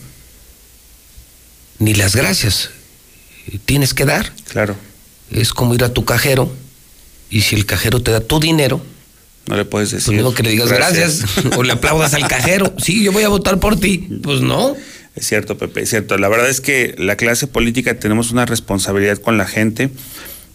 ni 1.80 1.94
las 1.94 2.16
gracias 2.16 2.70
tienes 3.66 3.94
que 3.94 4.06
dar. 4.06 4.32
Claro. 4.50 4.76
Es 5.32 5.54
como 5.54 5.74
ir 5.76 5.84
a 5.84 5.94
tu 5.94 6.06
cajero 6.06 6.52
y 7.30 7.42
si 7.42 7.56
el 7.56 7.66
cajero 7.66 8.02
te 8.02 8.12
da 8.12 8.22
tu 8.22 8.40
dinero, 8.40 8.82
No 9.48 9.56
le 9.58 9.66
puedes 9.66 9.92
decir. 9.92 10.14
pues 10.14 10.24
no 10.24 10.34
que 10.34 10.44
le 10.44 10.52
digas 10.52 10.70
gracias. 10.72 11.22
o 11.58 11.64
le 11.64 11.74
aplaudas 11.74 12.14
al 12.14 12.28
cajero. 12.28 12.74
Sí, 12.78 13.04
yo 13.04 13.12
voy 13.12 13.24
a 13.24 13.30
votar 13.30 13.60
por 13.60 13.80
ti. 13.80 13.98
Pues 14.24 14.42
no. 14.42 14.76
Es 15.16 15.28
cierto, 15.28 15.58
Pepe, 15.58 15.82
es 15.84 15.90
cierto. 15.90 16.18
La 16.18 16.28
verdad 16.28 16.50
es 16.50 16.62
que 16.62 16.94
la 16.98 17.16
clase 17.16 17.48
política 17.48 17.98
tenemos 18.00 18.32
una 18.32 18.46
responsabilidad 18.46 19.18
con 19.18 19.38
la 19.38 19.46
gente 19.46 19.90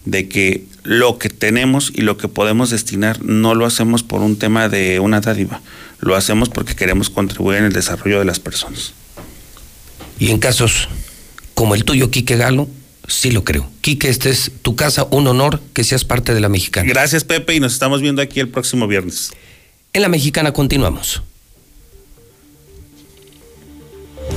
de 0.05 0.27
que 0.27 0.65
lo 0.83 1.17
que 1.17 1.29
tenemos 1.29 1.91
y 1.93 2.01
lo 2.01 2.17
que 2.17 2.27
podemos 2.27 2.69
destinar 2.69 3.23
no 3.23 3.55
lo 3.55 3.65
hacemos 3.65 4.03
por 4.03 4.21
un 4.21 4.37
tema 4.37 4.69
de 4.69 4.99
una 4.99 5.21
dádiva, 5.21 5.61
lo 5.99 6.15
hacemos 6.15 6.49
porque 6.49 6.75
queremos 6.75 7.09
contribuir 7.09 7.59
en 7.59 7.65
el 7.65 7.73
desarrollo 7.73 8.19
de 8.19 8.25
las 8.25 8.39
personas. 8.39 8.93
Y 10.19 10.31
en 10.31 10.39
casos 10.39 10.87
como 11.53 11.75
el 11.75 11.83
tuyo, 11.83 12.09
Quique 12.09 12.37
Galo, 12.37 12.67
sí 13.07 13.31
lo 13.31 13.43
creo. 13.43 13.69
Quique, 13.81 14.09
esta 14.09 14.29
es 14.29 14.51
tu 14.61 14.75
casa, 14.75 15.07
un 15.11 15.27
honor 15.27 15.61
que 15.73 15.83
seas 15.83 16.05
parte 16.05 16.33
de 16.33 16.39
la 16.39 16.49
mexicana. 16.49 16.87
Gracias, 16.87 17.23
Pepe, 17.23 17.55
y 17.55 17.59
nos 17.59 17.73
estamos 17.73 18.01
viendo 18.01 18.21
aquí 18.21 18.39
el 18.39 18.49
próximo 18.49 18.87
viernes. 18.87 19.31
En 19.93 20.01
la 20.01 20.09
mexicana 20.09 20.53
continuamos. 20.53 21.21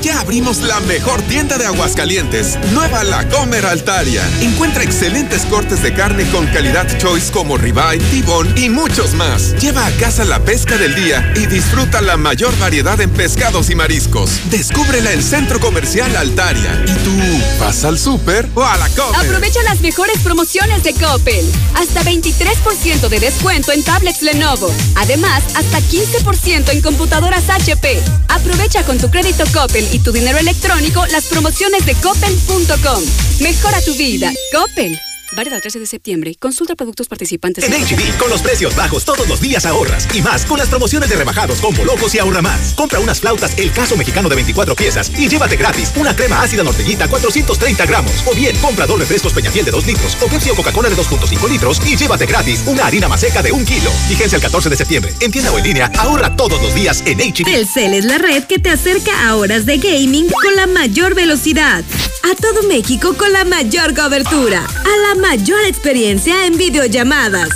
Ya 0.03 0.21
abrimos 0.21 0.59
la 0.59 0.81
mejor 0.81 1.23
tienda 1.23 1.57
de 1.59 1.67
Aguascalientes, 1.67 2.59
Nueva 2.73 3.05
La 3.05 3.29
Comer 3.29 3.65
Altaria. 3.65 4.23
Encuentra 4.41 4.83
excelentes 4.83 5.43
cortes 5.47 5.83
de 5.83 5.95
carne 5.95 6.25
con 6.31 6.47
calidad 6.49 6.87
choice 6.99 7.33
como 7.33 7.57
ribeye, 7.57 7.99
tibón 8.11 8.53
y 8.57 8.69
muchos 8.69 9.15
más. 9.15 9.55
Lleva 9.61 9.87
a 9.87 9.91
casa 9.93 10.25
la 10.25 10.41
pesca 10.45 10.77
del 10.77 10.95
día 10.95 11.33
y 11.37 11.47
disfruta 11.47 12.01
la 12.01 12.17
mayor 12.17 12.57
variedad 12.59 13.01
en 13.01 13.11
pescados 13.11 13.71
y 13.71 13.75
mariscos. 13.75 14.41
Descúbrela 14.51 15.13
en 15.13 15.23
Centro 15.23 15.61
Comercial 15.61 16.15
Altaria. 16.17 16.85
¿Y 16.87 16.93
tú 17.05 17.13
vas 17.59 17.85
al 17.85 17.99
súper 17.99 18.49
o 18.55 18.63
a 18.63 18.77
la 18.77 18.89
Comer? 18.91 19.27
Aprovecha 19.27 19.63
las 19.65 19.81
mejores 19.81 20.19
promociones 20.21 20.83
de 20.83 20.93
Coppel. 20.95 21.45
Hasta 21.75 22.03
23% 22.03 23.09
de 23.09 23.21
descuento 23.21 23.73
en 23.73 23.83
tablets 23.83 24.23
Lenovo. 24.23 24.73
Además, 24.97 25.43
hasta 25.55 25.81
15% 25.81 26.71
en 26.71 26.83
computadoras 26.83 27.49
HP. 27.49 28.01
Aprovecha 28.29 28.83
con 28.85 28.99
tu 28.99 29.11
crédito 29.11 29.45
Coppel 29.53 29.84
y 29.93 29.99
tu 29.99 30.13
dinero 30.13 30.39
electrónico 30.39 31.05
las 31.07 31.25
promociones 31.27 31.85
de 31.87 31.95
coppel.com. 31.95 33.03
Mejora 33.41 33.81
tu 33.83 33.95
vida. 33.95 34.33
Coppel. 34.53 34.99
Válido 35.35 35.57
al 35.57 35.61
13 35.61 35.81
de 35.81 35.87
septiembre. 35.87 36.37
Consulta 36.39 36.77
productos 36.77 37.09
participantes. 37.09 37.65
En 37.65 37.73
HB, 37.73 38.19
con 38.19 38.31
los 38.31 38.41
precios 38.41 38.75
bajos 38.77 39.05
todos 39.05 39.29
los 39.29 39.41
días 39.41 39.67
ahorras. 39.67 40.07
Y 40.15 40.23
más 40.23 40.47
con 40.47 40.59
las 40.59 40.69
promociones 40.69 41.09
de 41.09 41.17
rebajados 41.17 41.61
con 41.61 41.75
locos 41.85 42.15
y 42.15 42.19
ahorra 42.19 42.41
más. 42.41 42.75
Compra 42.75 43.01
unas 43.01 43.21
flautas 43.21 43.59
El 43.59 43.73
Caso 43.73 43.97
Mexicano 43.97 44.29
de 44.29 44.37
24 44.37 44.77
piezas 44.77 45.11
y 45.19 45.29
llévate 45.29 45.57
gratis 45.57 45.93
una 45.97 46.15
crema 46.15 46.43
ácida 46.43 46.63
norteñita 46.63 47.09
430 47.09 47.87
gramos. 47.87 48.13
O 48.27 48.35
bien, 48.35 48.57
compra 48.59 48.87
dos 48.87 48.99
refrescos 48.99 49.33
Peñafiel 49.33 49.65
de 49.65 49.73
2 49.73 49.87
litros 49.87 50.17
o 50.21 50.27
Pepsi 50.27 50.51
o 50.51 50.55
Coca-Cola 50.55 50.89
de 50.89 50.97
2.5 50.97 51.51
litros 51.51 51.81
y 51.85 51.97
llévate 51.97 52.27
gratis 52.27 52.63
una 52.67 52.87
harina 52.87 53.09
maseca 53.09 53.43
de 53.43 53.51
1 53.51 53.65
kilo. 53.65 53.91
Vigencia 54.09 54.37
el 54.37 54.43
14 54.43 54.71
de 54.71 54.77
septiembre. 54.77 55.15
En 55.21 55.33
tienda 55.33 55.51
o 55.53 55.59
en 55.59 55.65
línea, 55.65 55.91
ahorra 55.99 56.37
todos 56.37 56.63
los 56.63 56.75
días 56.75 57.03
en 57.07 57.19
HB. 57.19 57.45
Telcel 57.45 57.95
es 57.95 58.05
la 58.05 58.19
red 58.19 58.45
que 58.45 58.59
te 58.59 58.71
acerca 58.71 59.29
a 59.29 59.37
horas 59.37 59.67
de 59.67 59.79
gaming 59.79 60.29
con 60.29 60.55
la 60.55 60.67
mayor 60.67 61.15
velocidad. 61.15 61.85
A 62.23 62.35
todo 62.37 62.63
México 62.69 63.15
con 63.19 63.33
la 63.33 63.45
mayor 63.45 63.95
cobertura. 63.95 64.65
A 64.65 65.09
la 65.09 65.15
mayor 65.31 65.65
experiencia 65.65 66.45
en 66.45 66.59
videollamadas. 66.59 67.49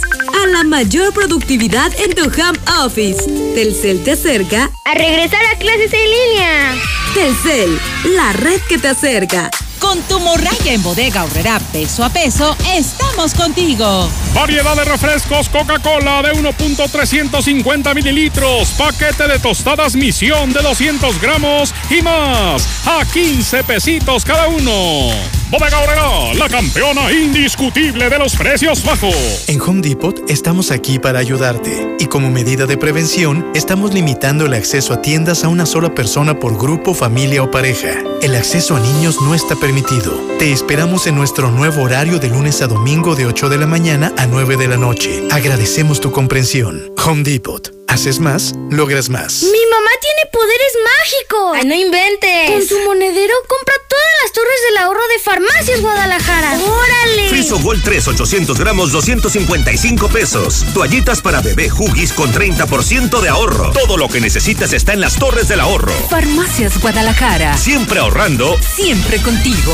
A 0.42 0.46
la 0.46 0.64
mayor 0.64 1.12
productividad 1.12 1.92
en 2.00 2.14
tu 2.14 2.24
home 2.24 2.58
office. 2.82 3.22
Telcel 3.54 4.02
te 4.02 4.12
acerca 4.12 4.70
A 4.84 4.94
regresar 4.94 5.44
a 5.52 5.58
clases 5.58 5.92
en 5.92 6.10
línea. 6.10 6.74
Telcel, 7.12 7.78
la 8.16 8.32
red 8.32 8.60
que 8.68 8.78
te 8.78 8.88
acerca. 8.88 9.50
Con 9.80 10.00
tu 10.02 10.18
morralla 10.18 10.72
en 10.72 10.82
bodega 10.82 11.24
horrera 11.24 11.60
peso 11.70 12.02
a 12.02 12.08
peso, 12.08 12.56
estamos 12.74 13.34
contigo. 13.34 14.10
Variedad 14.34 14.74
de 14.74 14.84
refrescos 14.84 15.50
Coca-Cola 15.50 16.22
de 16.22 16.32
1.350 16.32 17.94
mililitros, 17.94 18.70
paquete 18.78 19.28
de 19.28 19.38
tostadas 19.38 19.94
Misión 19.94 20.52
de 20.54 20.62
200 20.62 21.20
gramos 21.20 21.74
y 21.90 22.00
más, 22.00 22.66
a 22.86 23.04
15 23.04 23.62
pesitos 23.64 24.24
cada 24.24 24.48
uno. 24.48 25.38
Bodega 25.50 25.80
Horrera, 25.80 26.34
la 26.34 26.46
campeona 26.48 27.10
indiscutible 27.10 28.10
de 28.10 28.18
los 28.18 28.36
precios 28.36 28.84
bajos. 28.84 29.44
En 29.46 29.58
Home 29.62 29.80
Depot 29.80 30.20
estamos 30.28 30.70
aquí 30.70 30.98
para 30.98 31.20
ayudarte 31.20 31.96
y 31.98 32.04
como 32.04 32.30
medida 32.30 32.66
de 32.66 32.76
prevención 32.76 33.50
estamos 33.54 33.94
limitando 33.94 34.44
el 34.44 34.52
acceso 34.52 34.92
a 34.92 35.00
tiendas 35.00 35.44
a 35.44 35.48
una 35.48 35.64
sola 35.64 35.94
persona 35.94 36.38
por 36.38 36.58
grupo, 36.58 36.92
familia 36.92 37.42
o 37.42 37.50
pareja. 37.50 37.94
El 38.20 38.34
acceso 38.34 38.76
a 38.76 38.80
niños 38.80 39.22
no 39.22 39.34
está 39.34 39.56
permitido. 39.56 40.12
Te 40.38 40.52
esperamos 40.52 41.06
en 41.06 41.14
nuestro 41.14 41.50
nuevo 41.50 41.82
horario 41.82 42.18
de 42.18 42.28
lunes 42.28 42.60
a 42.60 42.66
domingo 42.66 43.14
de 43.14 43.24
8 43.24 43.48
de 43.48 43.56
la 43.56 43.66
mañana 43.66 44.12
a 44.18 44.26
9 44.26 44.58
de 44.58 44.68
la 44.68 44.76
noche. 44.76 45.22
Agradecemos 45.30 46.00
tu 46.00 46.12
comprensión. 46.12 46.92
Home 47.02 47.22
Depot. 47.22 47.77
Haces 47.89 48.20
más, 48.20 48.55
logras 48.70 49.09
más. 49.09 49.43
Mi 49.43 49.48
mamá 49.70 49.90
tiene 50.01 50.31
poderes 50.31 50.73
mágicos. 50.98 51.56
Ay, 51.56 51.66
no 51.66 51.74
inventes. 51.74 52.51
Con 52.51 52.66
su 52.66 52.78
monedero 52.86 53.35
compra 53.48 53.74
todas 53.89 54.05
las 54.23 54.32
torres 54.32 54.56
del 54.69 54.77
ahorro 54.77 55.01
de 55.09 55.19
Farmacias 55.19 55.81
Guadalajara. 55.81 56.59
¡Órale! 56.59 57.28
Friso 57.31 57.59
Gold 57.59 57.82
3, 57.82 58.09
800 58.09 58.59
gramos, 58.59 58.93
255 58.93 60.09
pesos. 60.09 60.66
Toallitas 60.74 61.23
para 61.23 61.40
bebé 61.40 61.73
Huggies 61.73 62.12
con 62.12 62.31
30% 62.31 63.20
de 63.20 63.28
ahorro. 63.31 63.73
Todo 63.73 63.97
lo 63.97 64.09
que 64.09 64.20
necesitas 64.20 64.74
está 64.74 64.93
en 64.93 65.01
las 65.01 65.19
torres 65.19 65.48
del 65.48 65.60
ahorro. 65.60 65.93
Farmacias 66.10 66.78
Guadalajara. 66.81 67.56
Siempre 67.56 68.01
ahorrando. 68.01 68.55
Siempre 68.77 69.20
contigo. 69.23 69.73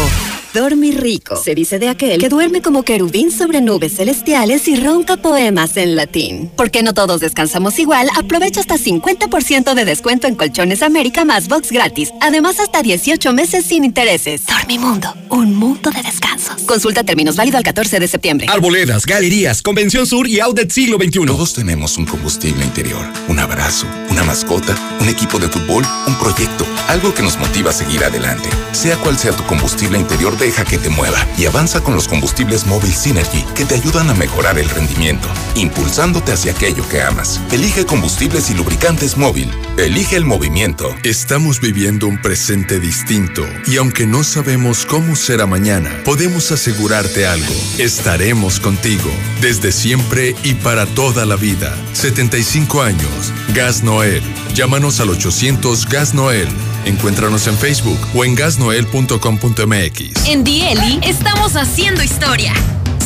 Dormir 0.54 1.00
rico. 1.00 1.34
Se 1.34 1.52
dice 1.56 1.80
de 1.80 1.88
aquel 1.88 2.20
que 2.20 2.28
duerme 2.28 2.62
como 2.62 2.84
querubín 2.84 3.32
sobre 3.32 3.60
nubes 3.60 3.96
celestiales 3.96 4.68
y 4.68 4.76
ronca 4.76 5.16
poemas 5.16 5.76
en 5.76 5.96
latín. 5.96 6.48
Porque 6.56 6.84
no 6.84 6.94
todos 6.94 7.20
descansamos 7.20 7.76
igual, 7.80 8.08
aprovecha 8.16 8.60
hasta 8.60 8.76
50% 8.76 9.74
de 9.74 9.84
descuento 9.84 10.28
en 10.28 10.36
Colchones 10.36 10.84
América 10.84 11.24
más 11.24 11.48
box 11.48 11.72
gratis. 11.72 12.10
Además, 12.20 12.60
hasta 12.60 12.82
18 12.82 13.32
meses 13.32 13.64
sin 13.64 13.84
intereses. 13.84 14.46
Dormimundo, 14.46 15.12
un 15.28 15.56
mundo 15.56 15.90
de 15.90 16.02
descansos. 16.02 16.62
Consulta 16.62 17.02
términos 17.02 17.34
válido 17.34 17.58
al 17.58 17.64
14 17.64 17.98
de 17.98 18.06
septiembre. 18.06 18.46
Arboledas, 18.48 19.06
galerías, 19.06 19.60
Convención 19.60 20.06
Sur 20.06 20.28
y 20.28 20.38
Outlet 20.38 20.70
Siglo 20.70 20.98
XXI. 20.98 21.26
Todos 21.26 21.52
tenemos 21.54 21.98
un 21.98 22.06
combustible 22.06 22.64
interior, 22.64 23.04
un 23.26 23.40
abrazo, 23.40 23.88
una 24.08 24.22
mascota, 24.22 24.76
un 25.00 25.08
equipo 25.08 25.40
de 25.40 25.48
fútbol, 25.48 25.84
un 26.06 26.14
proyecto, 26.14 26.64
algo 26.86 27.12
que 27.12 27.22
nos 27.22 27.38
motiva 27.38 27.70
a 27.70 27.72
seguir 27.72 28.04
adelante. 28.04 28.48
Sea 28.70 28.96
cual 28.98 29.18
sea 29.18 29.32
tu 29.32 29.42
combustible 29.46 29.98
interior, 29.98 30.36
deja 30.44 30.62
que 30.66 30.76
te 30.76 30.90
mueva 30.90 31.26
y 31.38 31.46
avanza 31.46 31.80
con 31.80 31.94
los 31.94 32.06
combustibles 32.06 32.66
móvil 32.66 32.92
Synergy 32.92 33.42
que 33.54 33.64
te 33.64 33.76
ayudan 33.76 34.10
a 34.10 34.14
mejorar 34.14 34.58
el 34.58 34.68
rendimiento, 34.68 35.26
impulsándote 35.54 36.32
hacia 36.32 36.52
aquello 36.52 36.86
que 36.90 37.00
amas. 37.00 37.40
Elige 37.50 37.86
combustibles 37.86 38.50
y 38.50 38.54
lubricantes 38.54 39.16
móvil. 39.16 39.50
Elige 39.76 40.14
el 40.14 40.24
movimiento. 40.24 40.94
Estamos 41.02 41.60
viviendo 41.60 42.06
un 42.06 42.22
presente 42.22 42.78
distinto 42.78 43.44
y 43.66 43.76
aunque 43.76 44.06
no 44.06 44.22
sabemos 44.22 44.86
cómo 44.86 45.16
será 45.16 45.46
mañana, 45.46 45.90
podemos 46.04 46.52
asegurarte 46.52 47.26
algo. 47.26 47.52
Estaremos 47.78 48.60
contigo 48.60 49.10
desde 49.40 49.72
siempre 49.72 50.36
y 50.44 50.54
para 50.54 50.86
toda 50.86 51.26
la 51.26 51.34
vida. 51.34 51.76
75 51.92 52.82
años. 52.82 53.32
Gas 53.52 53.82
Noel. 53.82 54.22
Llámanos 54.54 55.00
al 55.00 55.10
800 55.10 55.88
Gas 55.88 56.14
Noel. 56.14 56.48
Encuéntranos 56.84 57.48
en 57.48 57.58
Facebook 57.58 57.98
o 58.14 58.24
en 58.24 58.36
gasnoel.com.mx. 58.36 60.26
En 60.26 60.44
Dieli 60.44 61.00
estamos 61.02 61.56
haciendo 61.56 62.04
historia. 62.04 62.54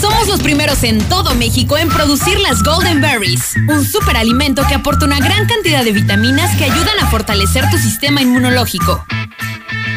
Somos 0.00 0.28
los 0.28 0.40
primeros 0.40 0.84
en 0.84 0.98
todo 1.08 1.34
México 1.34 1.76
en 1.76 1.88
producir 1.88 2.38
las 2.38 2.62
Golden 2.62 3.00
Berries, 3.00 3.54
un 3.68 3.84
superalimento 3.84 4.62
que 4.68 4.76
aporta 4.76 5.04
una 5.04 5.18
gran 5.18 5.46
cantidad 5.46 5.82
de 5.82 5.90
vitaminas 5.90 6.56
que 6.56 6.64
ayudan 6.64 7.00
a 7.00 7.10
fortalecer 7.10 7.68
tu 7.68 7.78
sistema 7.78 8.22
inmunológico. 8.22 9.04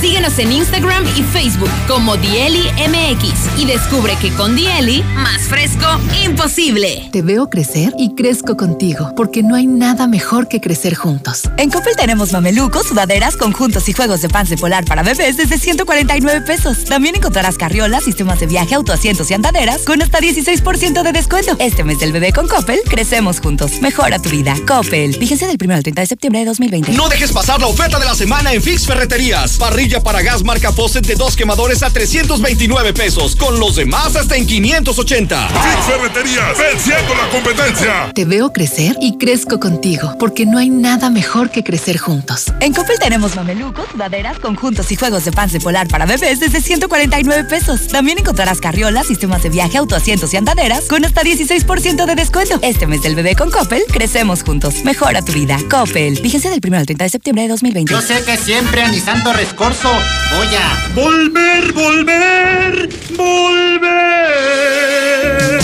Síguenos 0.00 0.38
en 0.38 0.52
Instagram 0.52 1.04
y 1.16 1.22
Facebook 1.22 1.70
como 1.86 2.16
Dieli 2.16 2.62
MX 2.88 3.58
y 3.58 3.66
descubre 3.66 4.16
que 4.20 4.30
con 4.32 4.56
Dieli, 4.56 5.02
más 5.14 5.42
fresco, 5.42 5.86
imposible. 6.24 7.08
Te 7.12 7.22
veo 7.22 7.48
crecer 7.50 7.92
y 7.98 8.14
crezco 8.14 8.56
contigo, 8.56 9.12
porque 9.16 9.42
no 9.42 9.54
hay 9.54 9.66
nada 9.66 10.06
mejor 10.06 10.48
que 10.48 10.60
crecer 10.60 10.94
juntos. 10.94 11.42
En 11.56 11.70
Coppel 11.70 11.94
tenemos 11.96 12.32
mamelucos, 12.32 12.86
sudaderas, 12.86 13.36
conjuntos 13.36 13.88
y 13.88 13.92
juegos 13.92 14.22
de 14.22 14.28
pance 14.28 14.56
polar 14.56 14.84
para 14.84 15.02
bebés 15.02 15.36
desde 15.36 15.58
149 15.58 16.40
pesos. 16.46 16.84
También 16.84 17.16
encontrarás 17.16 17.58
carriolas, 17.58 18.04
sistemas 18.04 18.40
de 18.40 18.46
viaje, 18.46 18.74
autoasientos 18.74 19.30
y 19.30 19.34
andaderas 19.34 19.82
con 19.82 20.02
hasta 20.02 20.20
16% 20.20 21.02
de 21.02 21.12
descuento. 21.12 21.56
Este 21.58 21.84
mes 21.84 22.00
del 22.00 22.12
bebé 22.12 22.32
con 22.32 22.48
Coppel, 22.48 22.80
crecemos 22.88 23.40
juntos. 23.40 23.80
Mejora 23.80 24.18
tu 24.18 24.30
vida. 24.30 24.56
Coppel. 24.66 25.18
Vigencia 25.18 25.46
del 25.46 25.58
1 25.62 25.74
al 25.74 25.82
30 25.82 26.00
de 26.00 26.06
septiembre 26.06 26.40
de 26.40 26.46
2020. 26.46 26.92
No 26.92 27.08
dejes 27.08 27.30
pasar 27.30 27.60
la 27.60 27.66
oferta 27.66 27.98
de 27.98 28.06
la 28.06 28.14
semana 28.14 28.52
en 28.52 28.62
Fix 28.62 28.86
Ferreterías. 28.86 29.58
Parrilla 29.58 29.81
parrilla 29.82 30.00
para 30.00 30.22
gas 30.22 30.44
marca 30.44 30.72
Fosset 30.72 31.04
de 31.04 31.16
dos 31.16 31.34
quemadores 31.34 31.82
a 31.82 31.90
329 31.90 32.92
pesos, 32.92 33.34
con 33.34 33.58
los 33.58 33.74
demás 33.74 34.14
hasta 34.14 34.36
en 34.36 34.46
580. 34.46 35.48
Ferreterías, 35.48 36.56
venciendo 36.56 37.12
la 37.16 37.28
competencia. 37.30 38.12
Te 38.14 38.24
veo 38.24 38.52
crecer 38.52 38.96
y 39.00 39.18
crezco 39.18 39.58
contigo, 39.58 40.14
porque 40.20 40.46
no 40.46 40.58
hay 40.58 40.70
nada 40.70 41.10
mejor 41.10 41.50
que 41.50 41.64
crecer 41.64 41.98
juntos. 41.98 42.52
En 42.60 42.72
Coppel 42.72 43.00
tenemos 43.00 43.34
mamelucos, 43.34 43.86
sudaderas, 43.90 44.38
conjuntos 44.38 44.92
y 44.92 44.96
juegos 44.96 45.24
de 45.24 45.32
pants 45.32 45.52
de 45.52 45.58
polar 45.58 45.88
para 45.88 46.06
bebés 46.06 46.38
desde 46.38 46.60
149 46.60 47.44
pesos. 47.48 47.88
También 47.88 48.18
encontrarás 48.18 48.60
carriolas, 48.60 49.08
sistemas 49.08 49.42
de 49.42 49.48
viaje, 49.48 49.78
autoasientos 49.78 50.32
y 50.32 50.36
andaderas 50.36 50.84
con 50.84 51.04
hasta 51.04 51.22
16% 51.22 52.06
de 52.06 52.14
descuento. 52.14 52.60
Este 52.62 52.86
mes 52.86 53.02
del 53.02 53.16
bebé 53.16 53.34
con 53.34 53.50
Coppel, 53.50 53.82
crecemos 53.88 54.44
juntos. 54.44 54.84
Mejora 54.84 55.22
tu 55.22 55.32
vida. 55.32 55.58
Coppel. 55.68 56.18
Fíjense 56.18 56.50
del 56.50 56.60
1 56.64 56.76
al 56.76 56.86
30 56.86 57.04
de 57.04 57.10
septiembre 57.10 57.42
de 57.42 57.48
2020. 57.48 57.92
Yo 57.92 58.00
sé 58.00 58.22
que 58.24 58.36
siempre 58.36 58.82
a 58.82 58.88
Nissan 58.88 59.24
Voy 59.72 60.48
a 60.54 60.92
volver, 60.94 61.72
volver, 61.72 62.90
volver. 63.16 64.52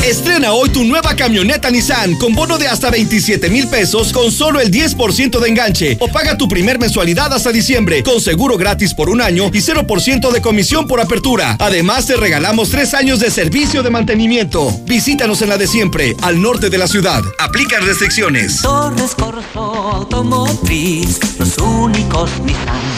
Estrena 0.03 0.53
hoy 0.53 0.71
tu 0.71 0.83
nueva 0.85 1.15
camioneta 1.15 1.71
Nissan 1.71 2.17
con 2.17 2.35
bono 2.35 2.57
de 2.57 2.69
hasta 2.69 2.91
27 2.91 3.51
mil 3.51 3.69
pesos 3.69 4.15
con 4.15 4.33
solo 4.33 4.63
el 4.63 4.71
10% 4.71 5.39
de 5.39 5.49
enganche 5.51 5.99
o 6.01 6.09
paga 6.09 6.39
tu 6.39 6.49
primer 6.49 6.79
mensualidad 6.79 7.31
hasta 7.35 7.53
diciembre 7.53 8.03
con 8.03 8.19
seguro 8.19 8.57
gratis 8.57 8.95
por 8.95 9.11
un 9.11 9.21
año 9.21 9.49
y 9.53 9.59
0% 9.59 10.31
de 10.31 10.41
comisión 10.41 10.89
por 10.89 11.03
apertura. 11.03 11.57
Además 11.59 12.07
te 12.07 12.17
regalamos 12.17 12.71
tres 12.71 12.95
años 12.95 13.21
de 13.21 13.31
servicio 13.31 13.83
de 13.83 13.91
mantenimiento. 13.91 14.75
Visítanos 14.87 15.43
en 15.43 15.51
la 15.51 15.59
de 15.59 15.67
siempre, 15.67 16.17
al 16.23 16.41
norte 16.41 16.71
de 16.71 16.79
la 16.79 16.89
ciudad. 16.89 17.23
Aplican 17.41 17.85
restricciones. 17.85 18.63
Torres 18.63 19.15
Corso 19.15 19.61
Automotriz, 19.61 21.19
los 21.39 21.59
únicos 21.59 22.31
Nissan 22.43 22.98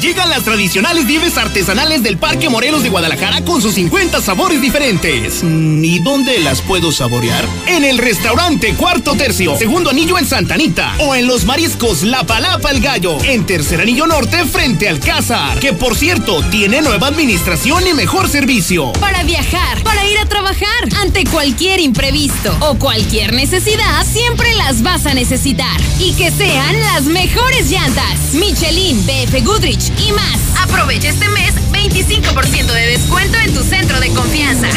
Llegan 0.00 0.28
las 0.28 0.42
tradicionales 0.42 1.06
nieves 1.06 1.38
artesanales 1.38 2.02
del 2.02 2.18
Parque 2.18 2.50
Morelos 2.50 2.82
de 2.82 2.90
Guadalajara 2.90 3.42
con 3.42 3.62
sus 3.62 3.74
50 3.74 4.20
sabores 4.20 4.60
diferentes. 4.60 5.42
Mm, 5.42 5.82
¿Y 5.82 6.00
dónde 6.00 6.38
las 6.40 6.60
puedo 6.60 6.92
saborear? 6.92 7.42
En 7.66 7.82
el 7.82 7.96
restaurante 7.96 8.74
Cuarto 8.74 9.14
Tercio, 9.14 9.56
segundo 9.56 9.90
anillo 9.90 10.18
en 10.18 10.26
Santanita. 10.26 10.94
O 10.98 11.14
en 11.14 11.26
los 11.26 11.46
mariscos 11.46 12.02
La 12.02 12.24
Palapa 12.24 12.70
el 12.72 12.80
Gallo, 12.80 13.16
en 13.24 13.46
tercer 13.46 13.80
anillo 13.80 14.06
norte 14.06 14.44
frente 14.44 14.86
al 14.86 15.00
Cázar. 15.00 15.58
Que 15.60 15.72
por 15.72 15.96
cierto, 15.96 16.42
tiene 16.50 16.82
nueva 16.82 17.06
administración 17.06 17.86
y 17.86 17.94
mejor 17.94 18.28
servicio. 18.28 18.92
Para 19.00 19.22
viajar, 19.22 19.82
para 19.82 20.06
ir 20.06 20.18
a 20.18 20.26
trabajar, 20.26 20.66
ante 21.00 21.24
cualquier 21.24 21.80
imprevisto 21.80 22.54
o 22.60 22.74
cualquier 22.74 23.32
necesidad, 23.32 24.04
siempre 24.04 24.54
las 24.56 24.82
vas 24.82 25.06
a 25.06 25.14
necesitar. 25.14 25.80
Y 25.98 26.12
que 26.12 26.30
sean 26.30 26.78
las 26.80 27.04
mejores 27.04 27.70
llantas. 27.70 28.34
Michelin, 28.34 29.02
BF 29.06 29.42
Goodrich 29.42 29.85
y 29.98 30.12
más. 30.12 30.38
Aprovecha 30.62 31.08
este 31.08 31.28
mes 31.28 31.54
25% 31.72 32.72
de 32.72 32.86
descuento 32.86 33.38
en 33.38 33.52
tu 33.54 33.62
centro 33.62 34.00
de 34.00 34.08
confianza. 34.10 34.68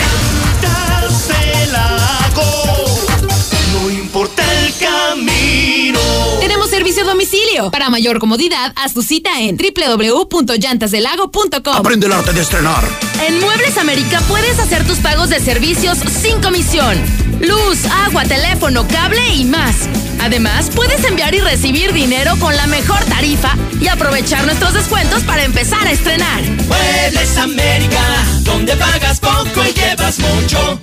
No 3.73 3.89
importa 3.89 4.43
el 4.59 4.71
camino. 4.77 5.99
Tenemos 6.39 6.69
servicio 6.69 7.03
a 7.03 7.07
domicilio. 7.07 7.71
Para 7.71 7.89
mayor 7.89 8.19
comodidad, 8.19 8.71
haz 8.75 8.93
tu 8.93 9.01
cita 9.01 9.41
en 9.41 9.57
www.llantasdelago.com. 9.57 11.75
Aprende 11.75 12.05
el 12.07 12.13
arte 12.13 12.33
de 12.33 12.41
estrenar. 12.41 12.83
En 13.27 13.39
Muebles 13.39 13.77
América 13.77 14.21
puedes 14.27 14.59
hacer 14.59 14.85
tus 14.87 14.97
pagos 14.99 15.29
de 15.29 15.39
servicios 15.39 15.97
sin 16.21 16.41
comisión. 16.41 16.97
Luz, 17.39 17.85
agua, 18.05 18.23
teléfono, 18.23 18.87
cable 18.87 19.35
y 19.35 19.45
más. 19.45 19.87
Además, 20.21 20.69
puedes 20.75 21.03
enviar 21.05 21.33
y 21.33 21.39
recibir 21.39 21.93
dinero 21.93 22.37
con 22.39 22.55
la 22.55 22.67
mejor 22.67 23.03
tarifa 23.05 23.55
y 23.79 23.87
aprovechar 23.87 24.43
nuestros 24.45 24.73
descuentos 24.73 25.23
para 25.23 25.43
empezar 25.43 25.87
a 25.87 25.91
estrenar. 25.91 26.41
Muebles 26.67 27.37
América, 27.37 28.01
donde 28.41 28.75
pagas 28.75 29.19
poco 29.19 29.63
y 29.65 29.73
llevas 29.73 30.19
mucho. 30.19 30.79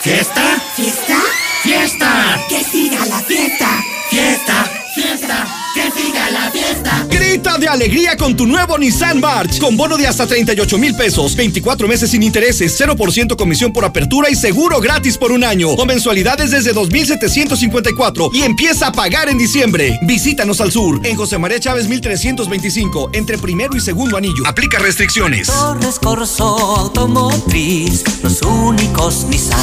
¿Fiesta? 0.00 0.42
¿Fiesta? 0.74 1.16
¡Fiesta! 1.62 2.38
¡Que 2.48 2.64
siga 2.64 3.04
la 3.06 3.20
fiesta! 3.20 3.68
¡Fiesta! 4.10 4.70
¡Fiesta! 4.94 5.53
¡Que 5.74 5.90
siga 5.90 6.30
la 6.30 6.50
fiesta! 6.52 7.04
Grita 7.10 7.58
de 7.58 7.66
alegría 7.66 8.16
con 8.16 8.36
tu 8.36 8.46
nuevo 8.46 8.78
Nissan 8.78 9.18
March 9.18 9.58
con 9.58 9.76
bono 9.76 9.96
de 9.96 10.06
hasta 10.06 10.24
38 10.24 10.78
mil 10.78 10.94
pesos, 10.94 11.34
24 11.34 11.88
meses 11.88 12.12
sin 12.12 12.22
intereses, 12.22 12.80
0% 12.80 13.34
comisión 13.36 13.72
por 13.72 13.84
apertura 13.84 14.30
y 14.30 14.36
seguro 14.36 14.80
gratis 14.80 15.18
por 15.18 15.32
un 15.32 15.42
año 15.42 15.70
o 15.70 15.84
mensualidades 15.84 16.52
desde 16.52 16.72
2,754 16.72 18.30
y 18.32 18.42
empieza 18.42 18.86
a 18.86 18.92
pagar 18.92 19.28
en 19.28 19.38
diciembre. 19.38 19.98
Visítanos 20.02 20.60
al 20.60 20.70
sur 20.70 21.00
en 21.04 21.16
José 21.16 21.38
María 21.38 21.58
Chávez 21.58 21.88
1325 21.88 23.10
entre 23.12 23.36
primero 23.38 23.76
y 23.76 23.80
segundo 23.80 24.16
anillo. 24.16 24.46
Aplica 24.46 24.78
restricciones. 24.78 25.48
Torres 25.48 25.98
Corso 25.98 26.44
Automotriz, 26.76 28.04
los 28.22 28.42
únicos 28.42 29.24
Nissan 29.24 29.58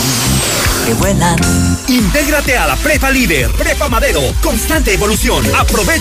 que 0.85 0.93
vuelan. 0.95 1.37
Intégrate 1.87 2.57
a 2.57 2.67
la 2.67 2.75
Prepa 2.75 3.11
Líder, 3.11 3.51
Prepa 3.51 3.87
Madero, 3.87 4.21
constante 4.41 4.93
evolución. 4.93 5.45
Aprovecha 5.55 6.00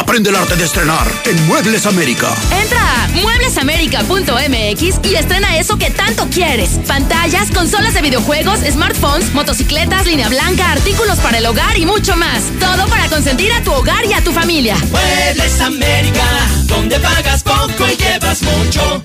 Aprende 0.00 0.30
el 0.30 0.36
arte 0.36 0.56
de 0.56 0.64
estrenar 0.64 1.06
en 1.26 1.46
Muebles 1.46 1.84
América. 1.84 2.34
Entra 2.62 3.04
a 3.04 3.08
mueblesamerica.mx 3.08 5.00
y 5.04 5.14
estrena 5.14 5.58
eso 5.58 5.76
que 5.76 5.90
tanto 5.90 6.26
quieres. 6.30 6.80
Pantallas, 6.88 7.50
consolas 7.50 7.92
de 7.92 8.00
videojuegos, 8.00 8.60
smartphones, 8.60 9.30
motocicletas, 9.34 10.06
línea 10.06 10.30
blanca, 10.30 10.72
artículos 10.72 11.18
para 11.18 11.36
el 11.36 11.44
hogar 11.44 11.76
y 11.76 11.84
mucho 11.84 12.16
más. 12.16 12.44
Todo 12.58 12.88
para 12.88 13.10
consentir 13.10 13.52
a 13.52 13.62
tu 13.62 13.72
hogar 13.72 14.06
y 14.06 14.14
a 14.14 14.24
tu 14.24 14.32
familia. 14.32 14.74
Muebles 14.90 15.60
América, 15.60 16.24
donde 16.64 16.98
pagas 16.98 17.42
poco 17.42 17.86
y 17.86 17.96
llevas 17.96 18.40
mucho. 18.42 19.02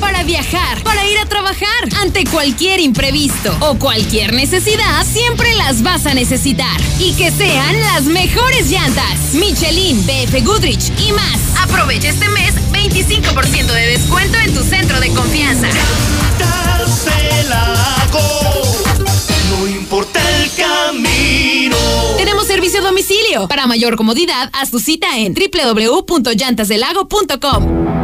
Para 0.00 0.22
viajar, 0.22 0.82
para 0.82 1.06
ir 1.06 1.18
a 1.18 1.26
trabajar, 1.26 1.68
ante 2.00 2.24
cualquier 2.24 2.80
imprevisto 2.80 3.54
o 3.60 3.78
cualquier 3.78 4.32
necesidad, 4.32 5.04
siempre 5.06 5.54
las 5.54 5.82
vas 5.82 6.06
a 6.06 6.14
necesitar. 6.14 6.80
Y 6.98 7.12
que 7.14 7.30
sean 7.30 7.78
las 7.80 8.04
mejores 8.04 8.70
llantas. 8.70 9.34
Michelin, 9.34 10.04
BF 10.06 10.42
Goodrich 10.44 10.90
y 10.98 11.12
más. 11.12 11.38
Aprovecha 11.62 12.08
este 12.08 12.28
mes 12.28 12.54
25% 12.72 13.72
de 13.72 13.86
descuento 13.86 14.38
en 14.38 14.54
tu 14.54 14.62
centro 14.62 14.98
de 15.00 15.10
confianza. 15.10 15.68
No 19.50 19.66
importa 19.68 20.20
el 20.36 20.50
camino. 20.52 21.76
Tenemos 22.16 22.46
servicio 22.46 22.80
a 22.80 22.82
domicilio. 22.82 23.46
Para 23.48 23.66
mayor 23.66 23.96
comodidad, 23.96 24.48
haz 24.52 24.70
tu 24.70 24.78
cita 24.78 25.18
en 25.18 25.34
www.llantasdelago.com. 25.34 28.03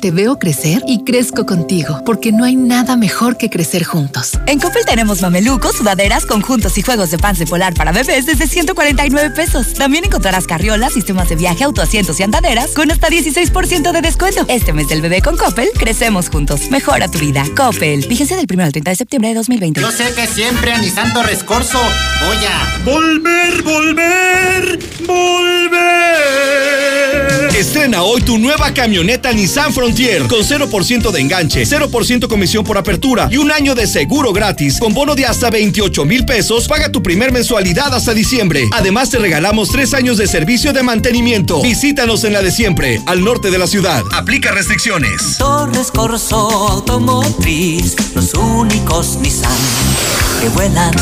Te 0.00 0.10
veo 0.10 0.38
crecer 0.38 0.82
y 0.86 1.04
crezco 1.04 1.44
contigo, 1.44 2.00
porque 2.06 2.32
no 2.32 2.44
hay 2.44 2.56
nada 2.56 2.96
mejor 2.96 3.36
que 3.36 3.50
crecer 3.50 3.84
juntos. 3.84 4.32
En 4.46 4.58
Coppel 4.58 4.86
tenemos 4.86 5.20
mamelucos, 5.20 5.76
sudaderas, 5.76 6.24
conjuntos 6.24 6.78
y 6.78 6.82
juegos 6.82 7.10
de 7.10 7.18
pants 7.18 7.38
de 7.38 7.46
polar 7.46 7.74
para 7.74 7.92
bebés 7.92 8.24
desde 8.24 8.46
149 8.46 9.34
pesos. 9.36 9.74
También 9.74 10.06
encontrarás 10.06 10.46
carriolas, 10.46 10.94
sistemas 10.94 11.28
de 11.28 11.36
viaje, 11.36 11.64
autoasientos 11.64 12.18
y 12.18 12.22
andaderas 12.22 12.70
con 12.70 12.90
hasta 12.90 13.08
16% 13.08 13.92
de 13.92 14.00
descuento. 14.00 14.46
Este 14.48 14.72
mes 14.72 14.88
del 14.88 15.02
bebé 15.02 15.20
con 15.20 15.36
Coppel, 15.36 15.68
crecemos 15.78 16.30
juntos. 16.30 16.70
Mejora 16.70 17.06
tu 17.08 17.18
vida. 17.18 17.44
Coppel. 17.54 18.06
Vigencia 18.08 18.38
del 18.38 18.46
1 18.50 18.64
al 18.64 18.72
30 18.72 18.90
de 18.92 18.96
septiembre 18.96 19.28
de 19.28 19.34
2020. 19.34 19.82
Yo 19.82 19.90
sé 19.90 20.14
que 20.14 20.26
siempre 20.26 20.72
a 20.72 20.78
mi 20.78 20.88
santo 20.88 21.22
rescorso 21.22 21.78
voy 21.78 22.38
a... 22.46 22.78
Volver, 22.86 23.62
volver, 23.62 24.78
volver. 25.06 26.99
Estrena 27.54 28.02
hoy 28.02 28.22
tu 28.22 28.38
nueva 28.38 28.72
camioneta 28.72 29.32
Nissan 29.32 29.72
Frontier 29.72 30.22
con 30.28 30.40
0% 30.40 31.10
de 31.10 31.20
enganche, 31.20 31.64
0% 31.64 32.28
comisión 32.28 32.64
por 32.64 32.78
apertura 32.78 33.28
y 33.30 33.36
un 33.36 33.50
año 33.50 33.74
de 33.74 33.86
seguro 33.86 34.32
gratis 34.32 34.78
con 34.78 34.94
bono 34.94 35.14
de 35.14 35.26
hasta 35.26 35.50
28 35.50 36.04
mil 36.04 36.24
pesos. 36.24 36.68
Paga 36.68 36.90
tu 36.92 37.02
primer 37.02 37.32
mensualidad 37.32 37.92
hasta 37.92 38.14
diciembre. 38.14 38.68
Además 38.72 39.10
te 39.10 39.18
regalamos 39.18 39.70
tres 39.70 39.94
años 39.94 40.16
de 40.16 40.28
servicio 40.28 40.72
de 40.72 40.82
mantenimiento. 40.82 41.60
Visítanos 41.60 42.24
en 42.24 42.32
la 42.32 42.42
de 42.42 42.52
siempre, 42.52 43.02
al 43.06 43.24
norte 43.24 43.50
de 43.50 43.58
la 43.58 43.66
ciudad. 43.66 44.02
Aplica 44.12 44.52
restricciones. 44.52 45.36
Torres 45.38 45.90
Corso 45.90 46.36
Automotriz, 46.68 47.96
los 48.14 48.32
únicos 48.34 49.18
Nissan 49.20 49.50
que 50.40 50.48
vuelan. 50.50 50.94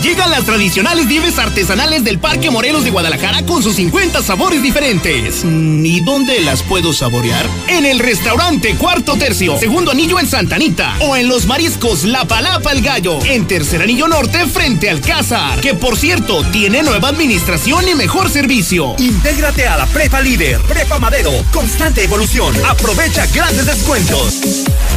Llegan 0.00 0.30
las 0.30 0.44
tradicionales 0.44 1.06
nieves 1.06 1.38
artesanales 1.38 2.02
del 2.02 2.18
Parque 2.18 2.50
Morelos 2.50 2.84
de 2.84 2.90
Guadalajara 2.90 3.44
con 3.44 3.62
sus 3.62 3.76
50 3.76 4.22
sabores 4.22 4.62
diferentes. 4.62 5.44
Mm, 5.44 5.84
¿Y 5.84 6.00
dónde 6.00 6.40
las 6.40 6.62
puedo 6.62 6.92
saborear? 6.92 7.44
En 7.68 7.84
el 7.84 7.98
restaurante 7.98 8.74
Cuarto 8.76 9.16
Tercio, 9.16 9.58
segundo 9.58 9.90
anillo 9.90 10.18
en 10.18 10.26
Santa 10.26 10.56
Anita. 10.56 10.96
O 11.00 11.14
en 11.14 11.28
los 11.28 11.46
mariscos 11.46 12.04
La 12.04 12.24
Palapa 12.24 12.72
el 12.72 12.80
Gallo, 12.80 13.18
en 13.24 13.46
tercer 13.46 13.82
anillo 13.82 14.08
norte 14.08 14.46
frente 14.46 14.88
al 14.88 15.00
Cázar. 15.00 15.60
Que 15.60 15.74
por 15.74 15.96
cierto, 15.96 16.42
tiene 16.50 16.82
nueva 16.82 17.08
administración 17.08 17.86
y 17.88 17.94
mejor 17.94 18.30
servicio. 18.30 18.94
Intégrate 18.98 19.66
a 19.66 19.76
la 19.76 19.86
Prepa 19.86 20.20
Líder, 20.20 20.60
Prepa 20.62 20.98
Madero, 20.98 21.32
constante 21.52 22.02
evolución. 22.02 22.54
Aprovecha 22.68 23.26
grandes 23.26 23.66
descuentos. 23.66 24.40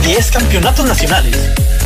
10 0.04 0.32
campeonatos 0.32 0.86
nacionales. 0.86 1.38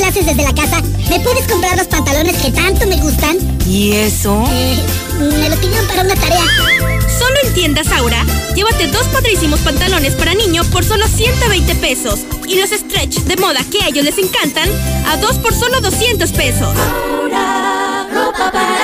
Clases 0.00 0.24
desde 0.24 0.42
la 0.42 0.54
casa, 0.54 0.80
¿me 1.10 1.20
puedes 1.20 1.46
comprar 1.46 1.76
los 1.76 1.86
pantalones 1.86 2.34
que 2.38 2.50
tanto 2.50 2.86
me 2.86 2.96
gustan? 2.96 3.36
¿Y 3.66 3.92
eso? 3.92 4.42
Eh, 4.50 4.82
me 5.20 5.50
los 5.50 5.58
pidieron 5.58 5.86
para 5.88 6.00
una 6.00 6.14
tarea. 6.14 6.42
Solo 7.18 7.34
en 7.44 7.52
tiendas 7.52 7.92
Aura, 7.92 8.24
llévate 8.54 8.86
dos 8.86 9.06
padrísimos 9.08 9.60
pantalones 9.60 10.14
para 10.14 10.32
niño 10.32 10.64
por 10.72 10.86
solo 10.86 11.06
120 11.06 11.74
pesos 11.74 12.20
y 12.48 12.58
los 12.58 12.70
stretch 12.70 13.24
de 13.24 13.36
moda 13.36 13.60
que 13.70 13.82
a 13.82 13.88
ellos 13.88 14.06
les 14.06 14.16
encantan 14.16 14.70
a 15.06 15.18
dos 15.18 15.36
por 15.36 15.52
solo 15.52 15.82
200 15.82 16.32
pesos. 16.32 16.74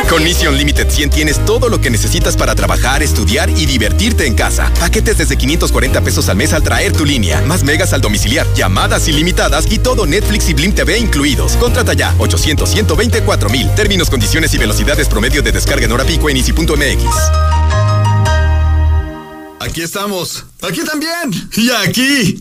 Con 0.08 0.22
Mission 0.22 0.56
Limited 0.56 0.88
100 0.88 1.10
tienes 1.10 1.44
todo 1.44 1.68
lo 1.68 1.80
que 1.80 1.90
necesitas 1.90 2.36
para 2.36 2.54
trabajar, 2.54 3.02
estudiar 3.02 3.50
y 3.50 3.66
divertirte 3.66 4.26
en 4.26 4.34
casa. 4.34 4.72
Paquetes 4.78 5.18
desde 5.18 5.36
540 5.36 6.00
pesos 6.00 6.28
al 6.28 6.36
mes 6.36 6.52
al 6.52 6.62
traer 6.62 6.92
tu 6.92 7.04
línea, 7.04 7.40
más 7.42 7.64
megas 7.64 7.92
al 7.92 8.00
domiciliar, 8.00 8.46
llamadas 8.54 9.08
ilimitadas 9.08 9.66
y 9.70 9.78
todo 9.78 10.06
Netflix 10.06 10.48
y 10.48 10.54
Blim 10.54 10.72
TV 10.74 10.98
incluidos. 10.98 11.56
Contrata 11.56 11.92
ya 11.92 12.14
800 12.18 12.68
124 12.68 13.50
mil. 13.50 13.68
Términos, 13.74 14.10
condiciones 14.10 14.54
y 14.54 14.58
velocidades 14.58 15.08
promedio 15.08 15.42
de 15.42 15.52
descarga 15.52 15.84
en 15.84 15.92
hora 15.92 16.04
pico 16.04 16.30
en 16.30 16.36
easy.mx. 16.36 17.04
Aquí 19.60 19.82
estamos. 19.82 20.44
Aquí 20.62 20.82
también. 20.84 21.50
Y 21.56 21.70
aquí. 21.70 22.40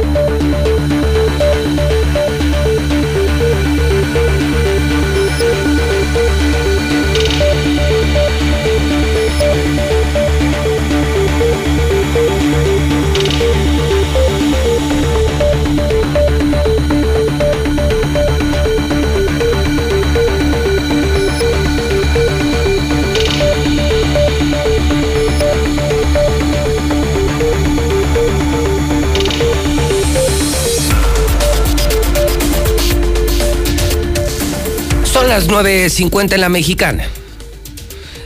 Las 35.31 35.47
9.50 35.47 36.33
en 36.33 36.41
la 36.41 36.49
mexicana. 36.49 37.05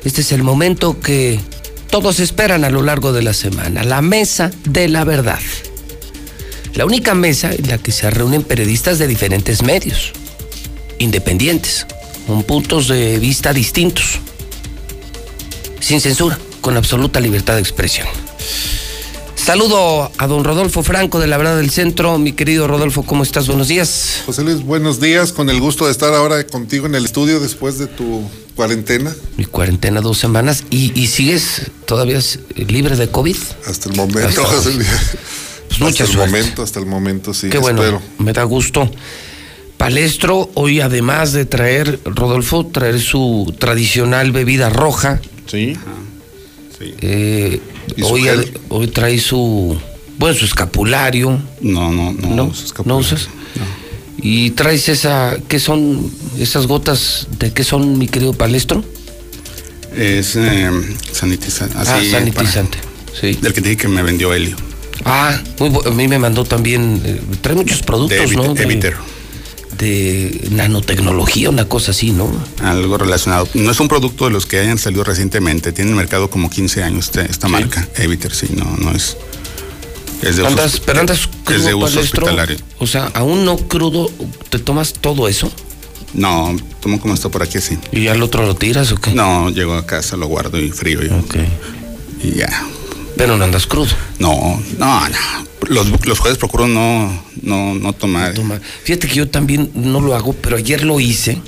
Este 0.03 0.22
es 0.22 0.32
el 0.32 0.41
momento 0.41 0.99
que 0.99 1.40
todos 1.91 2.19
esperan 2.19 2.64
a 2.64 2.72
lo 2.72 2.82
largo 2.82 3.14
de 3.14 3.22
la 3.22 3.36
semana, 3.36 3.84
la 3.84 4.02
mesa 4.02 4.49
de 4.68 4.88
la 4.88 5.03
verdad. 5.03 5.38
La 6.73 6.84
única 6.84 7.14
mesa 7.14 7.53
en 7.53 7.68
la 7.68 7.77
que 7.77 7.91
se 7.91 8.10
reúnen 8.10 8.41
periodistas 8.41 8.98
de 8.98 9.06
diferentes 9.06 9.61
medios, 9.61 10.14
independientes, 10.98 11.86
con 12.26 12.41
puntos 12.41 12.88
de 12.88 13.19
vista 13.19 13.53
distintos, 13.53 14.19
sin 15.82 16.02
censura, 16.02 16.40
con 16.60 16.76
absoluta 16.76 17.19
libertad 17.19 17.53
de 17.53 17.61
expresión. 17.61 18.07
Saludo 19.45 20.11
a 20.17 20.26
don 20.26 20.43
Rodolfo 20.43 20.81
Franco 20.81 21.19
de 21.19 21.27
La 21.27 21.38
Verdad 21.38 21.57
del 21.57 21.69
Centro. 21.69 22.17
Mi 22.17 22.31
querido 22.31 22.67
Rodolfo, 22.67 23.03
¿cómo 23.03 23.22
estás? 23.22 23.45
Buenos 23.45 23.67
días. 23.67 24.23
José 24.26 24.43
Luis, 24.43 24.63
buenos 24.63 24.99
días. 24.99 25.31
Con 25.31 25.51
el 25.51 25.59
gusto 25.59 25.85
de 25.85 25.91
estar 25.91 26.15
ahora 26.15 26.47
contigo 26.47 26.88
en 26.88 26.95
el 26.95 27.05
estudio 27.05 27.39
después 27.39 27.77
de 27.77 27.85
tu 27.85 28.23
cuarentena. 28.55 29.15
Mi 29.38 29.45
cuarentena 29.45 30.01
dos 30.01 30.17
semanas. 30.17 30.63
¿Y, 30.72 30.99
y 30.99 31.05
sigues 31.05 31.69
todavía 31.85 32.19
libre 32.55 32.95
de 32.95 33.07
COVID? 33.07 33.35
Hasta 33.67 33.89
el 33.89 33.95
momento, 33.95 34.27
Hasta, 34.27 34.45
José 34.45 34.73
Luis. 34.73 34.88
Pues 35.67 35.80
mucha 35.80 35.91
hasta 35.91 36.03
el 36.05 36.09
suerte. 36.09 36.31
momento, 36.31 36.63
hasta 36.63 36.80
el 36.80 36.85
momento, 36.88 37.34
sí. 37.35 37.49
Qué 37.49 37.59
bueno, 37.59 37.84
espero. 37.84 38.01
me 38.17 38.34
da 38.34 38.43
gusto. 38.45 38.89
Palestro, 39.77 40.49
hoy 40.55 40.81
además 40.81 41.34
de 41.34 41.45
traer, 41.45 41.99
Rodolfo, 42.03 42.65
traer 42.65 42.99
su 42.99 43.53
tradicional 43.59 44.31
bebida 44.31 44.69
roja. 44.69 45.22
Sí. 45.45 45.77
Eh, 46.80 47.59
¿Y 47.59 47.61
su 47.61 47.74
hoy, 48.03 48.24
gel? 48.24 48.52
hoy 48.70 48.88
trae 48.88 49.20
su, 49.20 49.78
bueno, 50.18 50.38
su 50.38 50.45
escapulario. 50.45 51.40
No, 51.62 51.91
no, 51.91 52.14
no. 52.14 52.30
¿No? 52.36 52.53
¿No 52.86 52.98
usas? 52.98 53.28
Y 54.18 54.52
traes 54.52 54.90
esa, 54.90 55.38
¿qué 55.48 55.60
son 55.60 56.10
esas 56.40 56.68
gotas? 56.68 57.28
¿De 57.38 57.52
qué 57.53 57.64
son, 57.64 57.98
mi 57.98 58.07
querido 58.07 58.34
Palestro? 58.34 58.84
Es 59.95 60.36
eh, 60.36 60.70
sanitizante. 61.12 61.76
Ah, 61.78 62.02
sanitizante. 62.10 62.78
Sí. 63.20 63.34
Del 63.41 63.53
que 63.53 63.62
te 63.62 63.70
dije 63.70 63.82
que 63.84 63.88
me 63.88 64.02
vendió 64.03 64.34
Helio. 64.34 64.57
Ah, 65.06 65.40
muy 65.60 65.72
a 65.86 65.90
mí 65.91 66.07
me 66.07 66.18
mandó 66.20 66.44
también, 66.45 67.02
eh, 67.06 67.22
trae 67.41 67.56
muchos 67.56 67.84
productos, 67.84 68.30
De 68.30 68.36
¿no? 68.36 68.56
Eviter- 68.56 68.62
Eviter. 68.64 68.95
De 69.77 70.47
nanotecnología, 70.52 71.49
una 71.49 71.65
cosa 71.65 71.91
así, 71.91 72.11
¿no? 72.11 72.31
Algo 72.61 72.97
relacionado. 72.97 73.47
No 73.53 73.72
es 73.72 73.80
un 73.80 73.88
producto 73.88 74.26
de 74.26 74.31
los 74.31 74.45
que 74.45 74.60
hayan 74.60 74.77
salido 74.77 75.03
recientemente. 75.03 75.72
Tiene 75.72 75.91
en 75.91 75.97
el 75.97 76.02
mercado 76.02 76.30
como 76.30 76.49
15 76.49 76.84
años 76.84 77.06
este- 77.06 77.30
esta 77.30 77.47
marca. 77.47 77.88
Eviter, 77.95 78.34
sí, 78.34 78.47
no, 78.56 78.65
no 78.77 78.91
es. 78.91 79.18
Es 80.22 80.38
de 80.38 80.43
uso, 80.43 80.81
pero 80.85 81.02
andas 81.02 81.19
es 81.22 81.27
crudo, 81.43 81.65
de 81.68 81.73
uso 81.73 81.99
hospitalario. 81.99 82.57
O 82.80 82.88
sea, 82.88 83.07
aún 83.14 83.45
no 83.45 83.57
crudo, 83.57 84.10
¿te 84.49 84.60
tomas 84.60 84.93
todo 84.93 85.27
eso? 85.27 85.52
No, 86.14 86.56
tomo 86.80 86.99
como 87.02 87.14
esto 87.14 87.30
por 87.30 87.43
aquí 87.43 87.57
así. 87.57 87.77
¿Y 87.91 88.07
al 88.07 88.22
otro 88.23 88.45
lo 88.45 88.56
tiras 88.56 88.91
o 88.93 88.95
qué? 88.95 89.11
No, 89.11 89.49
llego 89.49 89.73
a 89.73 89.85
casa, 89.85 90.15
lo 90.15 90.27
guardo 90.27 90.57
y 90.60 90.69
frío. 90.72 91.02
Y, 91.03 92.27
y 92.27 92.31
ya. 92.35 92.65
Pero 93.18 93.38
no 93.38 93.44
andas 93.44 93.66
crudo. 93.68 93.94
No, 94.20 94.62
no, 94.78 95.10
no. 95.10 95.46
Los, 95.68 96.06
los 96.06 96.20
jueves 96.20 96.38
procuro 96.38 96.68
no, 96.68 97.24
no, 97.42 97.74
no 97.74 97.94
tomar. 97.94 98.34
Fíjate 98.84 99.08
que 99.08 99.16
yo 99.16 99.30
también 99.30 99.72
no 99.74 100.02
lo 100.02 100.16
hago, 100.16 100.34
pero 100.34 100.58
ayer 100.58 100.84
lo 100.84 101.00
hice. 101.00 101.42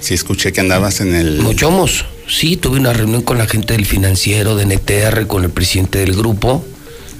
Sí, 0.00 0.14
escuché 0.14 0.52
que 0.52 0.60
andabas 0.60 1.00
en 1.00 1.14
el. 1.14 1.40
Mochomos. 1.40 2.04
Sí, 2.28 2.56
tuve 2.56 2.78
una 2.78 2.92
reunión 2.92 3.22
con 3.22 3.36
la 3.38 3.46
gente 3.46 3.74
del 3.74 3.84
financiero, 3.84 4.56
de 4.56 4.64
NTR, 4.64 5.26
con 5.26 5.44
el 5.44 5.50
presidente 5.50 5.98
del 5.98 6.14
grupo, 6.14 6.64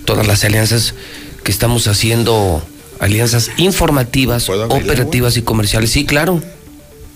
todas 0.07 0.27
las 0.27 0.45
alianzas 0.45 0.95
que 1.43 1.53
estamos 1.53 1.87
haciendo, 1.89 2.63
alianzas 3.01 3.51
informativas, 3.59 4.49
operativas 4.49 5.37
y 5.37 5.43
comerciales. 5.43 5.91
Sí, 5.91 6.07
claro. 6.07 6.43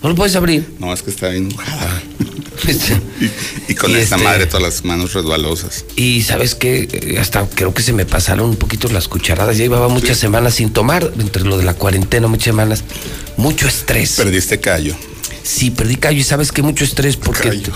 ¿No 0.03 0.09
lo 0.09 0.15
puedes 0.15 0.35
abrir? 0.35 0.67
No, 0.79 0.93
es 0.93 1.01
que 1.01 1.09
está 1.09 1.29
bien. 1.29 1.49
Y, 2.67 3.71
y 3.71 3.75
con 3.75 3.91
Y 3.91 3.95
esta 3.95 4.15
este- 4.15 4.27
madre 4.27 4.45
todas 4.45 4.63
las 4.63 4.83
manos 4.85 5.13
resbalosas. 5.13 5.85
Y 5.95 6.21
sabes 6.23 6.55
que 6.55 7.17
hasta 7.19 7.47
creo 7.47 7.73
que 7.73 7.81
se 7.83 7.93
me 7.93 8.05
pasaron 8.05 8.49
un 8.49 8.55
poquito 8.55 8.87
las 8.89 9.07
cucharadas. 9.07 9.57
Ya 9.57 9.63
llevaba 9.63 9.87
muchas 9.87 10.17
semanas 10.17 10.55
sin 10.55 10.71
tomar, 10.71 11.11
entre 11.19 11.43
lo 11.43 11.57
de 11.57 11.63
la 11.63 11.73
cuarentena, 11.73 12.27
muchas 12.27 12.45
semanas. 12.45 12.83
Mucho 13.37 13.67
estrés. 13.67 14.13
Perdiste 14.17 14.59
callo. 14.59 14.95
Sí, 15.43 15.71
perdí 15.71 15.95
callo 15.95 16.19
y 16.19 16.23
sabes 16.23 16.51
que 16.51 16.61
mucho 16.61 16.83
estrés 16.83 17.15
porque 17.17 17.47
este 17.49 17.71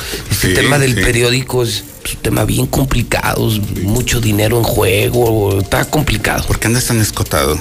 Sí, 0.49 0.53
tema 0.53 0.77
del 0.77 0.95
sí. 0.95 1.01
periódico 1.01 1.63
es 1.63 1.83
un 2.13 2.21
tema 2.21 2.45
bien 2.45 2.67
complicado, 2.67 3.49
mucho 3.81 4.19
dinero 4.21 4.57
en 4.57 4.63
juego, 4.63 5.59
está 5.59 5.85
complicado. 5.85 6.45
¿Por 6.45 6.59
qué 6.59 6.67
andas 6.67 6.85
tan 6.85 6.99
escotado? 6.99 7.59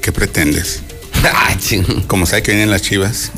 ¿Qué 0.00 0.12
pretendes? 0.12 0.80
Como 2.06 2.26
sabe 2.26 2.42
que 2.42 2.52
vienen 2.52 2.70
las 2.70 2.82
chivas. 2.82 3.32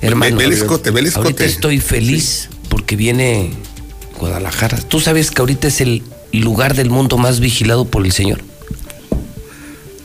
Hermano, 0.00 0.36
ahorita 0.36 0.54
escote. 0.54 1.44
estoy 1.44 1.80
feliz 1.80 2.48
porque 2.68 2.96
viene 2.96 3.52
Guadalajara. 4.18 4.78
¿Tú 4.78 5.00
sabes 5.00 5.30
que 5.30 5.40
ahorita 5.40 5.68
es 5.68 5.80
el 5.80 6.02
lugar 6.32 6.74
del 6.74 6.90
mundo 6.90 7.18
más 7.18 7.40
vigilado 7.40 7.84
por 7.84 8.04
el 8.04 8.12
señor? 8.12 8.40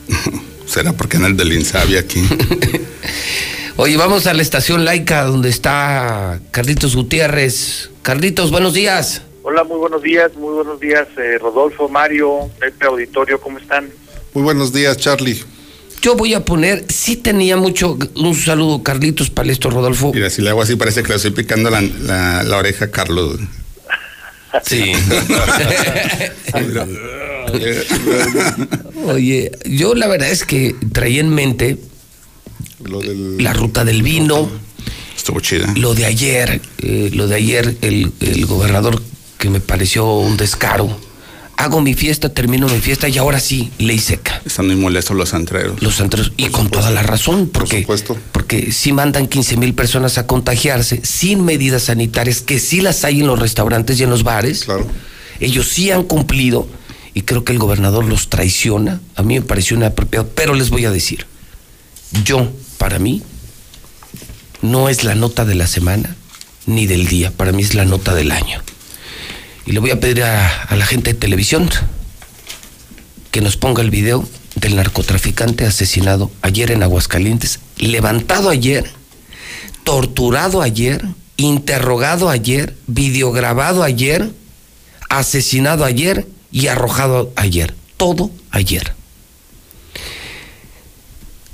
¿Será 0.66 0.92
porque 0.92 1.16
anda 1.16 1.28
el 1.28 1.36
del 1.36 1.52
Insabi 1.52 1.96
aquí? 1.96 2.22
Oye, 3.76 3.96
vamos 3.96 4.26
a 4.26 4.34
la 4.34 4.42
estación 4.42 4.84
laica 4.84 5.24
donde 5.24 5.48
está 5.48 6.40
Carlitos 6.50 6.94
Gutiérrez. 6.94 7.90
Carlitos, 8.02 8.50
buenos 8.50 8.74
días. 8.74 9.22
Hola, 9.42 9.64
muy 9.64 9.78
buenos 9.78 10.02
días, 10.02 10.34
muy 10.36 10.52
buenos 10.52 10.78
días, 10.78 11.08
eh, 11.16 11.38
Rodolfo, 11.38 11.88
Mario, 11.88 12.50
Pepe 12.58 12.86
Auditorio, 12.86 13.40
¿cómo 13.40 13.58
están? 13.58 13.88
Muy 14.34 14.44
buenos 14.44 14.72
días, 14.72 14.98
Charlie. 14.98 15.42
Yo 16.02 16.16
voy 16.16 16.34
a 16.34 16.44
poner, 16.44 16.86
sí 16.88 17.16
tenía 17.16 17.56
mucho, 17.56 17.98
un 18.14 18.34
saludo 18.34 18.82
Carlitos 18.82 19.30
Palestro 19.30 19.70
Rodolfo. 19.70 20.12
Mira, 20.14 20.30
si 20.30 20.40
le 20.40 20.50
hago 20.50 20.62
así 20.62 20.76
parece 20.76 21.02
que 21.02 21.10
le 21.10 21.16
estoy 21.16 21.32
picando 21.32 21.68
la, 21.68 21.82
la, 21.82 22.42
la 22.42 22.56
oreja 22.56 22.86
a 22.86 22.90
Carlos. 22.90 23.38
Sí. 24.64 24.92
Oye, 29.06 29.50
yo 29.66 29.94
la 29.94 30.08
verdad 30.08 30.30
es 30.30 30.44
que 30.44 30.74
traía 30.92 31.20
en 31.20 31.28
mente 31.28 31.78
la 33.38 33.52
ruta 33.52 33.84
del 33.84 34.02
vino. 34.02 34.50
Estuvo 35.16 35.40
chida. 35.40 35.72
Lo 35.76 35.94
de 35.94 36.06
ayer, 36.06 36.60
eh, 36.78 37.10
lo 37.12 37.28
de 37.28 37.36
ayer, 37.36 37.76
el, 37.82 38.12
el 38.20 38.46
gobernador 38.46 39.00
que 39.38 39.50
me 39.50 39.60
pareció 39.60 40.16
un 40.16 40.36
descaro. 40.36 40.98
Hago 41.60 41.82
mi 41.82 41.92
fiesta, 41.92 42.30
termino 42.30 42.66
mi 42.68 42.80
fiesta 42.80 43.06
y 43.06 43.18
ahora 43.18 43.38
sí, 43.38 43.70
ley 43.76 43.98
seca. 43.98 44.40
Están 44.46 44.68
muy 44.68 44.76
molestos 44.76 45.14
los 45.14 45.34
antreros. 45.34 45.82
Los 45.82 46.00
antreros, 46.00 46.32
y 46.38 46.46
con 46.46 46.70
toda 46.70 46.90
la 46.90 47.02
razón, 47.02 47.50
porque, 47.52 47.86
porque 48.32 48.72
si 48.72 48.94
mandan 48.94 49.26
15 49.26 49.58
mil 49.58 49.74
personas 49.74 50.16
a 50.16 50.26
contagiarse 50.26 51.02
sin 51.04 51.44
medidas 51.44 51.82
sanitarias, 51.82 52.40
que 52.40 52.58
sí 52.58 52.80
las 52.80 53.04
hay 53.04 53.20
en 53.20 53.26
los 53.26 53.38
restaurantes 53.38 54.00
y 54.00 54.04
en 54.04 54.08
los 54.08 54.22
bares, 54.22 54.66
ellos 55.38 55.68
sí 55.68 55.90
han 55.90 56.04
cumplido 56.04 56.66
y 57.12 57.22
creo 57.22 57.44
que 57.44 57.52
el 57.52 57.58
gobernador 57.58 58.06
los 58.06 58.30
traiciona. 58.30 59.02
A 59.14 59.22
mí 59.22 59.34
me 59.34 59.42
pareció 59.42 59.76
inapropiado, 59.76 60.28
pero 60.28 60.54
les 60.54 60.70
voy 60.70 60.86
a 60.86 60.90
decir, 60.90 61.26
yo, 62.24 62.50
para 62.78 62.98
mí, 62.98 63.22
no 64.62 64.88
es 64.88 65.04
la 65.04 65.14
nota 65.14 65.44
de 65.44 65.56
la 65.56 65.66
semana 65.66 66.16
ni 66.64 66.86
del 66.86 67.06
día, 67.06 67.30
para 67.30 67.52
mí 67.52 67.62
es 67.62 67.74
la 67.74 67.84
nota 67.84 68.14
del 68.14 68.32
año. 68.32 68.62
Y 69.70 69.72
le 69.72 69.78
voy 69.78 69.92
a 69.92 70.00
pedir 70.00 70.24
a, 70.24 70.66
la 70.74 70.84
gente 70.84 71.12
de 71.12 71.18
televisión 71.20 71.70
que 73.30 73.40
nos 73.40 73.56
ponga 73.56 73.82
el 73.82 73.90
video 73.92 74.28
del 74.56 74.74
narcotraficante 74.74 75.64
asesinado 75.64 76.28
ayer 76.42 76.72
en 76.72 76.82
Aguascalientes, 76.82 77.60
levantado 77.78 78.50
ayer, 78.50 78.90
torturado 79.84 80.60
ayer, 80.60 81.04
interrogado 81.36 82.30
ayer, 82.30 82.74
videograbado 82.88 83.84
ayer, 83.84 84.32
asesinado 85.08 85.84
ayer 85.84 86.26
y 86.50 86.66
arrojado 86.66 87.32
ayer. 87.36 87.72
Todo 87.96 88.32
ayer. 88.50 88.92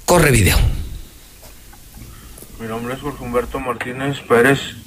Corre 0.06 0.30
video. 0.30 0.56
Mi 2.58 2.66
nombre 2.66 2.94
es 2.94 3.00
Jorge 3.02 3.22
Humberto 3.22 3.60
Martínez 3.60 4.20
Pérez. 4.26 4.85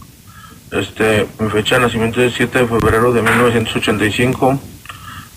Este, 0.72 1.28
mi 1.40 1.50
fecha 1.50 1.76
de 1.76 1.82
nacimiento 1.82 2.22
es 2.22 2.34
7 2.36 2.60
de 2.60 2.68
febrero 2.68 3.12
de 3.12 3.24
1985. 3.24 4.60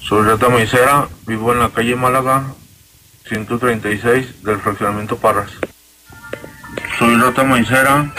Soy 0.01 0.27
Rata 0.27 0.51
Maicera, 0.51 1.09
vivo 1.27 1.53
en 1.53 1.61
la 1.61 1.71
calle 1.71 1.97
Málaga, 1.97 2.45
136 3.29 4.43
del 4.43 4.61
fraccionamiento 4.61 5.17
Parras. 5.17 5.51
Soy 6.99 7.17
Rata 7.17 7.45
Maicera, 7.45 8.13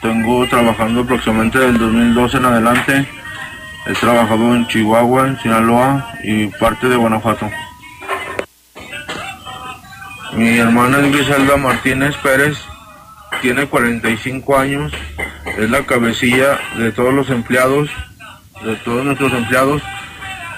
tengo 0.00 0.46
trabajando 0.48 1.02
aproximadamente 1.02 1.58
del 1.58 1.76
2012 1.76 2.36
en 2.38 2.44
adelante. 2.46 3.08
He 3.86 3.92
trabajado 3.92 4.54
en 4.54 4.66
Chihuahua, 4.66 5.28
en 5.28 5.38
Sinaloa 5.40 6.14
y 6.22 6.46
parte 6.46 6.88
de 6.88 6.96
Guanajuato. 6.96 7.50
Mi 10.32 10.58
hermana 10.58 11.00
es 11.00 11.12
Griselda 11.12 11.58
Martínez 11.58 12.16
Pérez, 12.22 12.56
tiene 13.44 13.66
45 13.66 14.56
años, 14.56 14.90
es 15.58 15.68
la 15.68 15.84
cabecilla 15.84 16.58
de 16.78 16.92
todos 16.92 17.12
los 17.12 17.28
empleados, 17.28 17.90
de 18.64 18.74
todos 18.76 19.04
nuestros 19.04 19.34
empleados. 19.34 19.82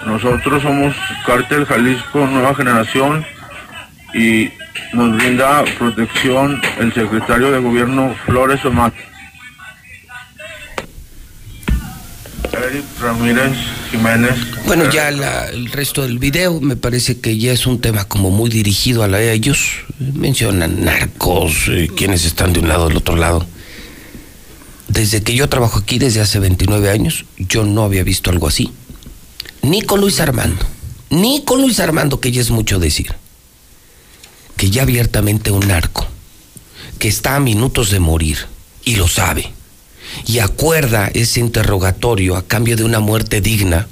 Nosotros 0.06 0.62
somos 0.62 0.94
Cártel 1.26 1.66
Jalisco 1.66 2.24
Nueva 2.28 2.54
Generación 2.54 3.26
y 4.14 4.52
nos 4.92 5.16
brinda 5.16 5.64
protección 5.76 6.62
el 6.78 6.94
secretario 6.94 7.50
de 7.50 7.58
gobierno 7.58 8.14
Flores 8.24 8.64
Omat. 8.64 8.94
Ramírez 13.00 13.52
Jiménez. 13.90 14.34
Bueno, 14.66 14.90
ya 14.90 15.08
el 15.08 15.70
resto 15.70 16.02
del 16.02 16.18
video 16.18 16.60
me 16.60 16.76
parece 16.76 17.18
que 17.20 17.38
ya 17.38 17.52
es 17.52 17.66
un 17.66 17.80
tema 17.80 18.04
como 18.04 18.30
muy 18.30 18.50
dirigido 18.50 19.02
a, 19.02 19.08
la- 19.08 19.20
ellos. 19.22 19.84
Mencionan 19.98 20.84
narcos, 20.84 21.68
eh, 21.68 21.88
quienes 21.96 22.24
están 22.24 22.52
de 22.52 22.60
un 22.60 22.68
lado 22.68 22.88
del 22.88 22.96
otro 22.98 23.16
lado. 23.16 23.46
Desde 24.88 25.22
que 25.22 25.34
yo 25.34 25.48
trabajo 25.48 25.78
aquí, 25.80 25.98
desde 25.98 26.20
hace 26.20 26.38
29 26.38 26.90
años, 26.90 27.24
yo 27.38 27.64
no 27.64 27.82
había 27.84 28.04
visto 28.04 28.30
algo 28.30 28.46
así. 28.48 28.70
Ni 29.62 29.82
con 29.82 30.00
Luis 30.00 30.20
Armando. 30.20 30.64
Ni 31.10 31.42
con 31.44 31.60
Luis 31.60 31.80
Armando, 31.80 32.20
que 32.20 32.30
ya 32.32 32.40
es 32.40 32.50
mucho 32.50 32.78
decir. 32.78 33.14
Que 34.56 34.70
ya 34.70 34.82
abiertamente 34.82 35.50
un 35.50 35.66
narco, 35.68 36.06
que 36.98 37.08
está 37.08 37.36
a 37.36 37.40
minutos 37.40 37.90
de 37.90 38.00
morir, 38.00 38.38
y 38.84 38.96
lo 38.96 39.06
sabe, 39.08 39.52
y 40.26 40.38
acuerda 40.38 41.10
ese 41.12 41.40
interrogatorio 41.40 42.36
a 42.36 42.46
cambio 42.46 42.76
de 42.76 42.84
una 42.84 43.00
muerte 43.00 43.40
digna, 43.40 43.88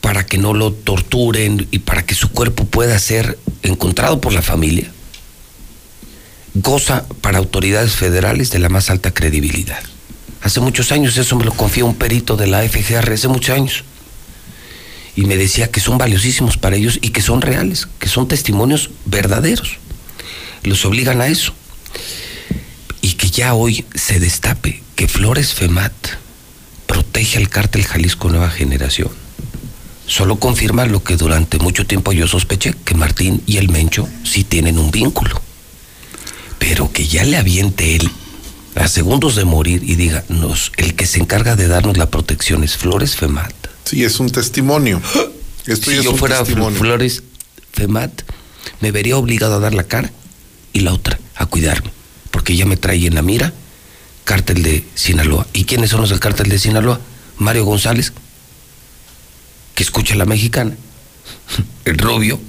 para 0.00 0.26
que 0.26 0.38
no 0.38 0.54
lo 0.54 0.72
torturen 0.72 1.68
y 1.70 1.80
para 1.80 2.04
que 2.04 2.14
su 2.14 2.30
cuerpo 2.30 2.64
pueda 2.64 2.98
ser 2.98 3.38
encontrado 3.62 4.20
por 4.20 4.32
la 4.32 4.42
familia, 4.42 4.90
goza 6.54 7.06
para 7.20 7.38
autoridades 7.38 7.92
federales 7.92 8.50
de 8.50 8.58
la 8.58 8.68
más 8.68 8.90
alta 8.90 9.12
credibilidad. 9.12 9.82
Hace 10.42 10.60
muchos 10.60 10.90
años 10.90 11.16
eso 11.16 11.36
me 11.36 11.44
lo 11.44 11.52
confió 11.52 11.86
un 11.86 11.94
perito 11.94 12.36
de 12.36 12.46
la 12.46 12.66
FGR, 12.66 13.12
hace 13.12 13.28
muchos 13.28 13.54
años. 13.54 13.84
Y 15.14 15.26
me 15.26 15.36
decía 15.36 15.70
que 15.70 15.80
son 15.80 15.98
valiosísimos 15.98 16.56
para 16.56 16.76
ellos 16.76 16.98
y 17.02 17.10
que 17.10 17.20
son 17.20 17.42
reales, 17.42 17.88
que 17.98 18.08
son 18.08 18.26
testimonios 18.26 18.90
verdaderos. 19.04 19.78
Los 20.62 20.84
obligan 20.84 21.20
a 21.20 21.26
eso. 21.26 21.52
Que 23.30 23.36
ya 23.42 23.54
hoy 23.54 23.84
se 23.94 24.18
destape 24.18 24.82
que 24.96 25.06
Flores 25.06 25.54
Femat 25.54 25.92
protege 26.86 27.38
al 27.38 27.48
cártel 27.48 27.84
Jalisco 27.84 28.28
Nueva 28.28 28.50
Generación. 28.50 29.10
Solo 30.06 30.40
confirma 30.40 30.84
lo 30.84 31.04
que 31.04 31.16
durante 31.16 31.60
mucho 31.60 31.86
tiempo 31.86 32.12
yo 32.12 32.26
sospeché, 32.26 32.74
que 32.84 32.94
Martín 32.94 33.40
y 33.46 33.58
el 33.58 33.68
Mencho 33.68 34.08
sí 34.24 34.42
tienen 34.42 34.78
un 34.78 34.90
vínculo. 34.90 35.40
Pero 36.58 36.90
que 36.92 37.06
ya 37.06 37.22
le 37.22 37.36
aviente 37.36 37.94
él 37.94 38.10
a 38.74 38.88
segundos 38.88 39.36
de 39.36 39.44
morir 39.44 39.84
y 39.84 39.94
diga, 39.94 40.24
nos, 40.28 40.72
el 40.76 40.96
que 40.96 41.06
se 41.06 41.20
encarga 41.20 41.54
de 41.54 41.68
darnos 41.68 41.98
la 41.98 42.10
protección 42.10 42.64
es 42.64 42.76
Flores 42.76 43.14
Femat. 43.14 43.54
Sí, 43.84 44.02
es 44.02 44.18
un 44.18 44.30
testimonio. 44.30 45.00
Esto 45.66 45.92
si 45.92 45.98
es 45.98 46.04
yo 46.04 46.10
un 46.12 46.18
fuera 46.18 46.40
testimonio. 46.40 46.76
Flores 46.76 47.22
Femat, 47.72 48.22
me 48.80 48.90
vería 48.90 49.16
obligado 49.16 49.54
a 49.54 49.60
dar 49.60 49.74
la 49.74 49.84
cara 49.84 50.10
y 50.72 50.80
la 50.80 50.92
otra 50.92 51.20
a 51.36 51.46
cuidarme, 51.46 51.90
porque 52.50 52.56
ya 52.56 52.66
me 52.66 52.76
trae 52.76 53.06
en 53.06 53.14
la 53.14 53.22
mira 53.22 53.52
cártel 54.24 54.64
de 54.64 54.82
Sinaloa. 54.96 55.46
¿Y 55.52 55.66
quiénes 55.66 55.90
son 55.90 56.00
los 56.00 56.10
del 56.10 56.18
cártel 56.18 56.48
de 56.48 56.58
Sinaloa? 56.58 57.00
Mario 57.38 57.64
González, 57.64 58.12
que 59.76 59.84
escucha 59.84 60.16
la 60.16 60.24
mexicana, 60.24 60.74
el 61.84 61.96
rubio, 61.96 62.40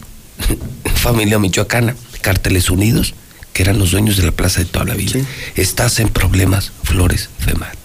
familia 0.96 1.38
michoacana, 1.38 1.96
cárteles 2.22 2.72
unidos, 2.72 3.14
que 3.54 3.62
eran 3.62 3.78
los 3.78 3.92
dueños 3.92 4.18
de 4.18 4.24
la 4.24 4.32
plaza 4.32 4.60
de 4.62 4.66
toda 4.66 4.86
la 4.86 4.96
vida. 4.96 5.20
Estás 5.56 6.00
en 6.00 6.10
problemas, 6.10 6.72
Flores 6.84 7.30
Femat. 7.38 7.78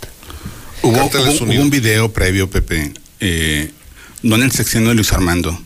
Hubo, 0.80 0.96
hubo- 1.18 1.32
hubo 1.58 1.62
un 1.64 1.68
video 1.70 2.12
previo, 2.14 2.48
Pepe, 2.48 2.94
eh, 3.20 3.72
no 4.22 4.36
en 4.36 4.42
el 4.44 4.52
sexenio 4.52 4.88
de 4.88 4.94
Luis 4.94 5.12
Armando. 5.12 5.60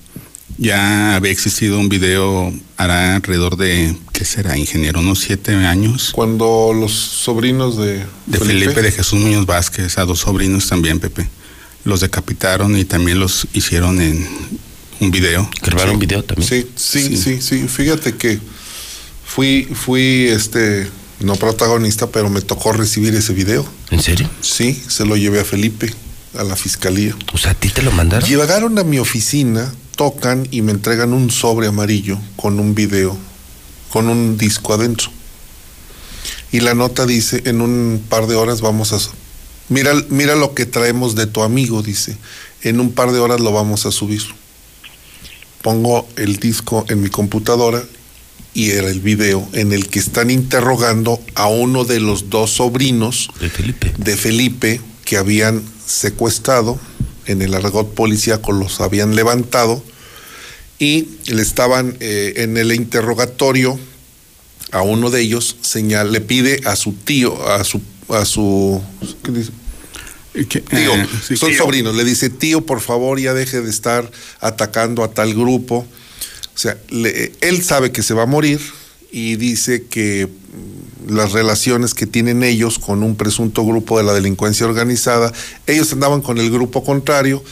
Ya 0.59 1.15
había 1.15 1.31
existido 1.31 1.79
un 1.79 1.89
video, 1.89 2.53
hará 2.77 3.15
alrededor 3.17 3.57
de, 3.57 3.95
¿qué 4.21 4.27
será, 4.27 4.59
ingeniero? 4.59 5.01
Unos 5.01 5.21
siete 5.21 5.55
años. 5.55 6.11
Cuando 6.13 6.73
los 6.79 6.93
sobrinos 6.93 7.79
de, 7.79 8.05
De 8.27 8.39
Felipe, 8.39 8.83
de 8.83 8.93
Jesús 8.93 9.19
Muñoz 9.19 9.47
Vázquez, 9.47 9.97
a 9.97 10.05
dos 10.05 10.19
sobrinos 10.19 10.69
también, 10.69 11.01
Pepe. 11.01 11.27
Los 11.85 12.01
decapitaron 12.01 12.77
y 12.77 12.85
también 12.85 13.19
los 13.19 13.47
hicieron 13.55 13.99
en 13.99 14.29
un 15.01 15.11
video. 15.11 15.49
¿Grabaron 15.63 15.99
video 15.99 16.23
también? 16.23 16.47
Sí, 16.47 16.67
sí, 16.77 17.17
sí, 17.17 17.41
sí, 17.41 17.67
Fíjate 17.67 18.15
que 18.17 18.39
fui, 19.25 19.67
fui 19.73 20.29
este, 20.29 20.87
no 21.21 21.37
protagonista, 21.37 22.07
pero 22.09 22.29
me 22.29 22.43
tocó 22.43 22.75
recibir 22.75 23.15
ese 23.15 23.33
video. 23.33 23.67
¿En 23.91 24.03
serio? 24.03 24.29
Sí, 24.43 24.83
se 24.87 25.07
lo 25.07 25.17
llevé 25.17 25.41
a 25.41 25.47
Felipe, 25.47 25.91
a 26.37 26.45
la 26.45 26.57
fiscalía. 26.57 27.17
O 27.33 27.39
sea, 27.39 27.53
¿a 27.53 27.55
ti 27.55 27.71
te 27.71 27.81
lo 27.81 27.91
mandaron? 27.91 28.29
Llegaron 28.29 28.79
a 28.79 28.85
mi 28.85 28.99
oficina, 28.99 29.73
tocan 29.97 30.47
y 30.51 30.61
me 30.61 30.73
entregan 30.73 31.15
un 31.15 31.31
sobre 31.31 31.69
amarillo 31.69 32.19
con 32.37 32.61
un 32.61 32.75
video, 32.75 33.17
con 33.91 34.09
un 34.09 34.39
disco 34.39 34.75
adentro. 34.75 35.11
Y 36.53 36.61
la 36.61 36.75
nota 36.75 37.07
dice, 37.07 37.43
en 37.45 37.61
un 37.61 38.03
par 38.09 38.27
de 38.27 38.37
horas 38.37 38.61
vamos 38.61 38.93
a... 38.93 38.99
Mira, 39.69 39.93
mira 40.09 40.35
lo 40.35 40.55
que 40.55 40.67
traemos 40.67 41.15
de 41.15 41.27
tu 41.27 41.43
amigo, 41.43 41.83
dice. 41.83 42.17
En 42.63 42.81
un 42.81 42.93
par 42.93 43.13
de 43.13 43.21
horas 43.21 43.41
lo 43.41 43.53
vamos 43.53 43.87
a 43.87 43.93
subir. 43.93 44.23
Pongo 45.63 46.09
el 46.17 46.37
disco 46.37 46.85
en 46.89 47.03
mi 47.03 47.09
computadora 47.09 47.83
y 48.53 48.71
era 48.71 48.89
el 48.89 49.01
video 49.01 49.47
en 49.53 49.73
el 49.73 49.89
que 49.89 50.01
están 50.01 50.31
interrogando 50.31 51.21
a 51.35 51.47
uno 51.47 51.85
de 51.85 52.01
los 52.01 52.31
dos 52.31 52.51
sobrinos 52.51 53.31
de 53.41 53.49
Felipe, 53.49 53.93
de 53.97 54.17
Felipe 54.17 54.81
que 55.05 55.17
habían 55.17 55.63
secuestrado 55.87 56.79
en 57.27 57.43
el 57.43 57.55
argot 57.55 57.95
policíaco, 57.95 58.53
los 58.53 58.81
habían 58.81 59.15
levantado 59.15 59.83
y 60.81 61.07
le 61.27 61.43
estaban 61.43 61.97
eh, 62.01 62.33
en 62.39 62.57
el 62.57 62.73
interrogatorio 62.73 63.79
a 64.73 64.83
uno 64.83 65.11
de 65.11 65.21
ellos 65.21 65.57
señal 65.61 66.11
le 66.13 66.21
pide 66.21 66.61
a 66.65 66.75
su 66.75 66.93
tío 66.95 67.47
a 67.49 67.63
su 67.65 67.81
a 68.09 68.25
su 68.25 68.81
¿qué 69.23 69.31
dice? 69.31 69.51
Tío, 70.33 70.95
Eh, 70.95 71.07
sí, 71.27 71.37
son 71.37 71.51
tío. 71.51 71.59
sobrinos, 71.59 71.95
le 71.97 72.05
dice, 72.05 72.31
tío, 72.31 72.61
por 72.65 72.81
favor, 72.81 73.19
ya 73.19 73.35
deje 73.35 73.61
de 73.63 73.69
estar 73.71 74.09
atacando 74.41 75.03
a 75.03 75.11
tal 75.11 75.35
grupo. 75.35 75.79
O 76.55 76.59
sea, 76.59 76.79
le- 76.89 77.33
él 77.41 77.65
sabe 77.65 77.91
que 77.91 78.05
se 78.05 78.15
va 78.15 78.23
a 78.23 78.27
morir 78.27 78.61
y 79.11 79.35
dice 79.35 79.87
que 79.91 80.29
mm, 80.29 81.15
las 81.17 81.33
relaciones 81.33 81.95
que 81.95 82.07
tienen 82.07 82.45
ellos 82.45 82.79
con 82.79 83.03
un 83.03 83.17
presunto 83.17 83.67
grupo 83.67 83.99
de 83.99 84.05
la 84.05 84.13
delincuencia 84.15 84.67
organizada, 84.67 85.33
ellos 85.67 85.93
andaban 85.93 86.21
con 86.23 86.39
el 86.39 86.49
grupo 86.53 86.85
contrario, 86.85 87.43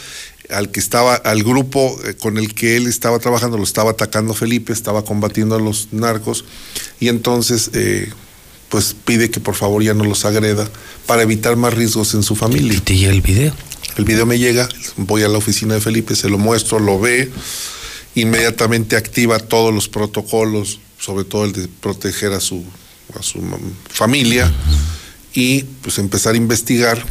al 0.49 0.71
que 0.71 0.79
estaba, 0.79 1.15
al 1.15 1.43
grupo 1.43 1.99
eh, 2.05 2.15
con 2.15 2.37
el 2.37 2.53
que 2.53 2.77
él 2.77 2.87
estaba 2.87 3.19
trabajando, 3.19 3.57
lo 3.57 3.63
estaba 3.63 3.91
atacando 3.91 4.33
Felipe, 4.33 4.73
estaba 4.73 5.03
combatiendo 5.03 5.55
a 5.55 5.59
los 5.59 5.89
narcos, 5.91 6.45
y 6.99 7.07
entonces 7.07 7.71
eh, 7.73 8.09
pues 8.69 8.95
pide 9.05 9.29
que 9.29 9.39
por 9.39 9.55
favor 9.55 9.83
ya 9.83 9.93
no 9.93 10.03
los 10.03 10.25
agreda 10.25 10.69
para 11.05 11.23
evitar 11.23 11.55
más 11.55 11.73
riesgos 11.73 12.13
en 12.13 12.23
su 12.23 12.35
familia. 12.35 12.73
Y 12.73 12.79
te 12.79 12.95
llega 12.95 13.11
el 13.11 13.21
video. 13.21 13.53
El 13.97 14.05
video 14.05 14.25
me 14.25 14.39
llega, 14.39 14.69
voy 14.97 15.23
a 15.23 15.27
la 15.27 15.37
oficina 15.37 15.73
de 15.73 15.81
Felipe, 15.81 16.15
se 16.15 16.29
lo 16.29 16.37
muestro, 16.37 16.79
lo 16.79 16.99
ve, 16.99 17.29
inmediatamente 18.15 18.95
activa 18.95 19.39
todos 19.39 19.73
los 19.73 19.89
protocolos, 19.89 20.79
sobre 20.99 21.25
todo 21.25 21.45
el 21.45 21.53
de 21.53 21.67
proteger 21.67 22.31
a 22.33 22.39
su, 22.39 22.63
a 23.17 23.23
su 23.23 23.41
familia 23.89 24.51
y 25.33 25.63
pues 25.63 25.97
empezar 25.97 26.33
a 26.33 26.37
investigar. 26.37 27.03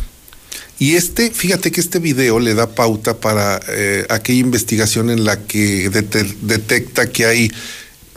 Y 0.78 0.94
este, 0.94 1.30
fíjate 1.30 1.72
que 1.72 1.80
este 1.80 1.98
video 1.98 2.38
le 2.38 2.54
da 2.54 2.70
pauta 2.70 3.18
para 3.18 3.60
eh, 3.68 4.06
aquella 4.10 4.40
investigación 4.40 5.10
en 5.10 5.24
la 5.24 5.40
que 5.40 5.90
detecta 5.90 7.10
que 7.10 7.26
hay 7.26 7.50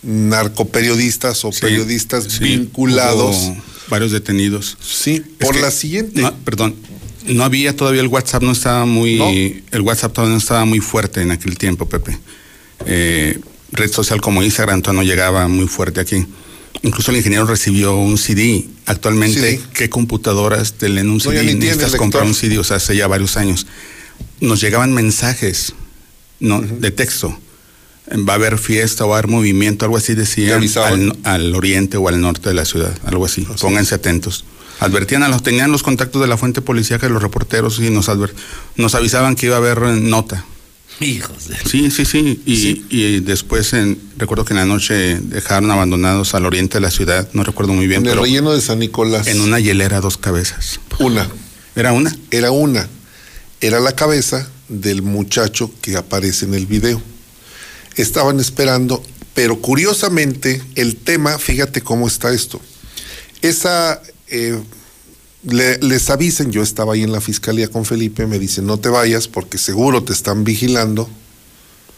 narcoperiodistas 0.03 1.43
o 1.43 1.51
periodistas 1.51 2.39
vinculados. 2.39 3.51
varios 3.89 4.11
detenidos. 4.11 4.77
Sí, 4.79 5.23
por 5.39 5.55
la 5.59 5.71
siguiente. 5.71 6.23
perdón, 6.45 6.75
no 7.27 7.43
había 7.43 7.75
todavía 7.75 8.01
el 8.01 8.07
WhatsApp, 8.07 8.43
no 8.43 8.51
estaba 8.51 8.85
muy. 8.85 9.63
El 9.71 9.81
WhatsApp 9.81 10.13
todavía 10.13 10.33
no 10.33 10.39
estaba 10.39 10.65
muy 10.65 10.79
fuerte 10.79 11.21
en 11.21 11.31
aquel 11.31 11.57
tiempo, 11.57 11.87
Pepe. 11.87 12.17
Eh, 12.85 13.39
red 13.71 13.91
social 13.91 14.21
como 14.21 14.43
Instagram 14.43 14.81
todavía 14.81 15.03
no 15.03 15.07
llegaba 15.07 15.47
muy 15.47 15.67
fuerte 15.67 15.99
aquí. 15.99 16.25
Incluso 16.83 17.11
el 17.11 17.17
ingeniero 17.17 17.45
recibió 17.45 17.95
un 17.95 18.17
CD. 18.17 18.65
Actualmente, 18.85 19.61
¿qué 19.73 19.89
computadoras 19.89 20.73
te 20.73 20.89
leen 20.89 21.09
un 21.09 21.21
CD? 21.21 21.53
Necesitas 21.55 21.95
comprar 21.95 22.23
un 22.23 22.33
CD, 22.33 22.57
o 22.57 22.63
sea, 22.63 22.77
hace 22.77 22.95
ya 22.95 23.07
varios 23.07 23.37
años. 23.37 23.67
Nos 24.39 24.61
llegaban 24.61 24.93
mensajes 24.93 25.73
no, 26.39 26.61
de 26.61 26.91
texto. 26.91 27.37
Va 28.27 28.33
a 28.33 28.35
haber 28.35 28.57
fiesta 28.57 29.05
va 29.05 29.15
a 29.15 29.19
haber 29.19 29.29
movimiento, 29.29 29.85
algo 29.85 29.95
así 29.95 30.15
decían 30.15 30.63
al, 30.75 31.17
al, 31.23 31.55
oriente 31.55 31.95
o 31.97 32.09
al 32.09 32.19
norte 32.19 32.49
de 32.49 32.55
la 32.55 32.65
ciudad, 32.65 32.97
algo 33.05 33.25
así. 33.25 33.47
Pónganse 33.61 33.95
atentos. 33.95 34.43
Advertían 34.79 35.21
a 35.21 35.29
los, 35.29 35.43
tenían 35.43 35.71
los 35.71 35.83
contactos 35.83 36.21
de 36.21 36.27
la 36.27 36.37
fuente 36.37 36.61
policíaca 36.61 37.07
de 37.07 37.13
los 37.13 37.21
reporteros 37.21 37.79
y 37.79 37.91
nos, 37.91 38.09
nos 38.75 38.95
avisaban 38.95 39.35
que 39.35 39.45
iba 39.45 39.55
a 39.55 39.59
haber 39.59 39.79
nota. 39.79 40.43
Hijos 41.01 41.47
de... 41.47 41.57
Sí, 41.69 41.89
sí, 41.91 42.05
sí. 42.05 42.41
Y, 42.45 43.19
después, 43.21 43.73
en, 43.73 43.99
recuerdo 44.17 44.45
que 44.45 44.53
en 44.53 44.57
la 44.57 44.65
noche 44.65 45.19
dejaron 45.19 45.71
abandonados 45.71 46.35
al 46.35 46.45
oriente 46.45 46.75
de 46.75 46.81
la 46.81 46.91
ciudad, 46.91 47.27
no 47.33 47.43
recuerdo 47.43 47.73
muy 47.73 47.87
bien. 47.87 48.01
En 48.05 48.11
el 48.11 48.19
relleno 48.19 48.53
de 48.53 48.61
San 48.61 48.79
Nicolás. 48.79 49.27
En 49.27 49.41
una 49.41 49.59
hielera 49.59 49.99
dos 49.99 50.17
cabezas. 50.17 50.79
Una. 50.99 51.27
¿Era 51.75 51.93
una? 51.93 52.15
Era 52.29 52.51
una. 52.51 52.87
Era 53.61 53.79
la 53.79 53.93
cabeza 53.95 54.47
del 54.69 55.01
muchacho 55.01 55.71
que 55.81 55.97
aparece 55.97 56.45
en 56.45 56.53
el 56.53 56.65
video. 56.65 57.01
Estaban 57.95 58.39
esperando, 58.39 59.03
pero 59.33 59.59
curiosamente 59.59 60.61
el 60.75 60.95
tema, 60.95 61.37
fíjate 61.39 61.81
cómo 61.81 62.07
está 62.07 62.31
esto. 62.31 62.61
Esa... 63.41 64.01
Eh, 64.27 64.59
les 65.43 66.09
avisen, 66.09 66.51
yo 66.51 66.61
estaba 66.61 66.93
ahí 66.93 67.03
en 67.03 67.11
la 67.11 67.21
fiscalía 67.21 67.67
con 67.67 67.85
Felipe, 67.85 68.27
me 68.27 68.39
dicen, 68.39 68.65
no 68.65 68.77
te 68.77 68.89
vayas 68.89 69.27
porque 69.27 69.57
seguro 69.57 70.03
te 70.03 70.13
están 70.13 70.43
vigilando. 70.43 71.09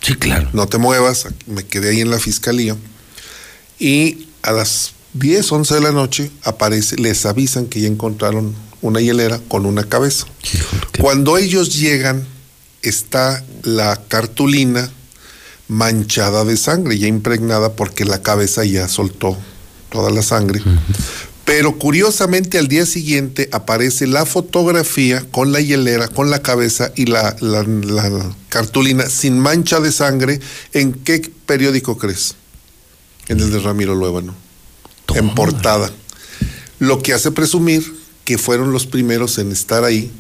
Sí, 0.02 0.16
claro. 0.16 0.50
No 0.54 0.68
te 0.68 0.78
muevas, 0.78 1.28
me 1.48 1.66
quedé 1.66 1.90
ahí 1.90 2.02
en 2.02 2.10
la 2.10 2.20
fiscalía. 2.20 2.76
Y 3.80 4.28
a 4.42 4.52
las 4.52 4.94
10, 5.14 5.52
11 5.52 5.76
de 5.76 5.82
la 5.82 5.92
noche 5.92 6.32
aparece, 6.44 6.98
les 6.98 7.26
avisan 7.26 7.68
que 7.68 7.82
ya 7.82 7.88
encontraron 7.88 8.56
una 8.82 9.00
hielera 9.00 9.40
con 9.48 9.66
una 9.66 9.84
cabeza. 9.84 10.26
Cuando 11.00 11.38
ellos 11.38 11.74
llegan, 11.74 12.26
está 12.82 13.44
la 13.64 14.00
cartulina 14.08 14.92
manchada 15.68 16.44
de 16.44 16.58
sangre, 16.58 16.98
ya 16.98 17.08
impregnada 17.08 17.74
porque 17.74 18.06
la 18.06 18.22
cabeza 18.22 18.66
ya 18.66 18.88
soltó 18.88 19.38
toda 19.90 20.12
la 20.12 20.22
sangre. 20.22 20.62
Pero 21.46 21.78
curiosamente 21.78 22.58
al 22.58 22.70
día 22.70 22.86
siguiente 22.86 23.50
aparece 23.52 24.08
la 24.08 24.26
fotografía 24.26 25.26
con 25.32 25.52
la 25.52 25.60
hielera, 25.60 26.08
con 26.08 26.30
la 26.30 26.42
cabeza 26.42 26.92
y 26.96 27.06
la, 27.06 27.36
cartulina 28.48 29.10
sin 29.10 29.40
mancha 29.40 29.82
de 29.82 29.92
sangre. 29.92 30.40
¿En 30.72 30.94
qué 30.94 31.32
periódico 31.46 31.98
crees? 31.98 32.36
En 33.28 33.42
el 33.42 33.52
de 33.52 33.60
Ramiro 33.60 33.94
Luébano. 33.94 34.34
En 35.16 35.36
portada. 35.36 35.92
Lo 36.80 37.02
que 37.02 37.14
hace 37.14 37.32
presumir 37.32 37.84
que 38.24 38.38
fueron 38.38 38.72
los 38.72 38.86
primeros 38.86 39.38
en 39.38 39.52
estar 39.52 39.84
ahí 39.84 40.12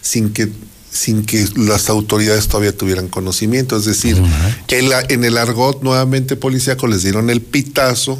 sin 0.00 0.32
que 0.32 0.50
sin 0.90 1.24
que 1.24 1.46
las 1.54 1.88
autoridades 1.88 2.48
todavía 2.48 2.76
tuvieran 2.76 3.06
conocimiento. 3.06 3.76
Es 3.76 3.84
decir, 3.84 4.20
en 4.68 5.24
el 5.24 5.38
argot 5.38 5.82
nuevamente 5.82 6.36
policíaco 6.36 6.88
les 6.88 7.02
dieron 7.02 7.30
el 7.30 7.42
pitazo 7.42 8.18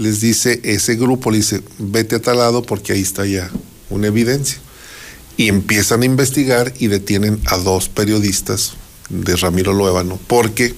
les 0.00 0.22
dice, 0.22 0.60
ese 0.64 0.96
grupo 0.96 1.30
le 1.30 1.36
dice, 1.36 1.60
vete 1.78 2.16
a 2.16 2.22
tal 2.22 2.38
lado 2.38 2.62
porque 2.62 2.94
ahí 2.94 3.02
está 3.02 3.26
ya 3.26 3.50
una 3.90 4.06
evidencia. 4.06 4.58
Y 5.36 5.48
empiezan 5.48 6.00
a 6.00 6.06
investigar 6.06 6.72
y 6.78 6.86
detienen 6.86 7.38
a 7.44 7.58
dos 7.58 7.90
periodistas 7.90 8.72
de 9.10 9.36
Ramiro 9.36 9.74
Luébano, 9.74 10.18
porque 10.26 10.74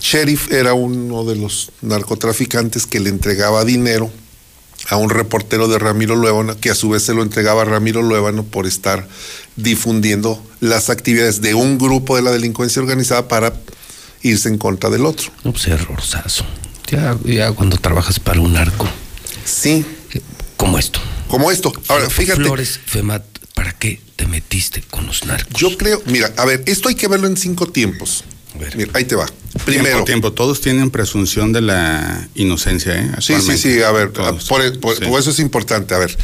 Sheriff 0.00 0.52
era 0.52 0.72
uno 0.72 1.24
de 1.24 1.34
los 1.34 1.72
narcotraficantes 1.82 2.86
que 2.86 3.00
le 3.00 3.10
entregaba 3.10 3.64
dinero 3.64 4.08
a 4.88 4.96
un 4.96 5.10
reportero 5.10 5.66
de 5.66 5.80
Ramiro 5.80 6.14
Luébano, 6.14 6.56
que 6.60 6.70
a 6.70 6.76
su 6.76 6.90
vez 6.90 7.02
se 7.02 7.12
lo 7.12 7.22
entregaba 7.22 7.62
a 7.62 7.64
Ramiro 7.64 8.02
Luébano 8.02 8.44
por 8.44 8.68
estar 8.68 9.08
difundiendo 9.56 10.40
las 10.60 10.90
actividades 10.90 11.40
de 11.40 11.54
un 11.54 11.76
grupo 11.76 12.14
de 12.14 12.22
la 12.22 12.30
delincuencia 12.30 12.80
organizada 12.80 13.26
para 13.26 13.52
irse 14.22 14.48
en 14.48 14.58
contra 14.58 14.90
del 14.90 15.06
otro. 15.06 15.32
No, 15.42 15.50
pues 15.52 15.66
ya, 16.90 17.52
cuando 17.52 17.76
trabajas 17.76 18.18
para 18.18 18.40
un 18.40 18.56
arco. 18.56 18.88
Sí. 19.44 19.84
Como 20.56 20.78
esto. 20.78 21.00
Como 21.28 21.50
esto. 21.50 21.72
Ahora, 21.88 22.10
fíjate. 22.10 22.42
Flores, 22.42 22.80
Femat, 22.84 23.24
¿para 23.54 23.72
qué 23.72 24.00
te 24.16 24.26
metiste 24.26 24.82
con 24.90 25.06
los 25.06 25.24
narcos? 25.24 25.60
Yo 25.60 25.76
creo, 25.78 26.02
mira, 26.06 26.32
a 26.36 26.44
ver, 26.44 26.62
esto 26.66 26.88
hay 26.88 26.94
que 26.94 27.08
verlo 27.08 27.26
en 27.26 27.36
cinco 27.36 27.66
tiempos. 27.66 28.24
Mira, 28.76 28.90
ahí 28.94 29.04
te 29.04 29.14
va. 29.14 29.26
Primero. 29.64 30.04
Tiempo, 30.04 30.32
todos 30.32 30.60
tienen 30.60 30.90
presunción 30.90 31.52
de 31.52 31.60
la 31.60 32.28
inocencia, 32.34 32.96
¿eh? 32.96 33.10
Sí, 33.20 33.34
sí, 33.40 33.56
sí, 33.56 33.82
a 33.82 33.92
ver, 33.92 34.10
por, 34.12 34.60
eso 34.62 35.30
es 35.30 35.38
importante. 35.38 35.94
A 35.94 35.98
ver, 35.98 36.16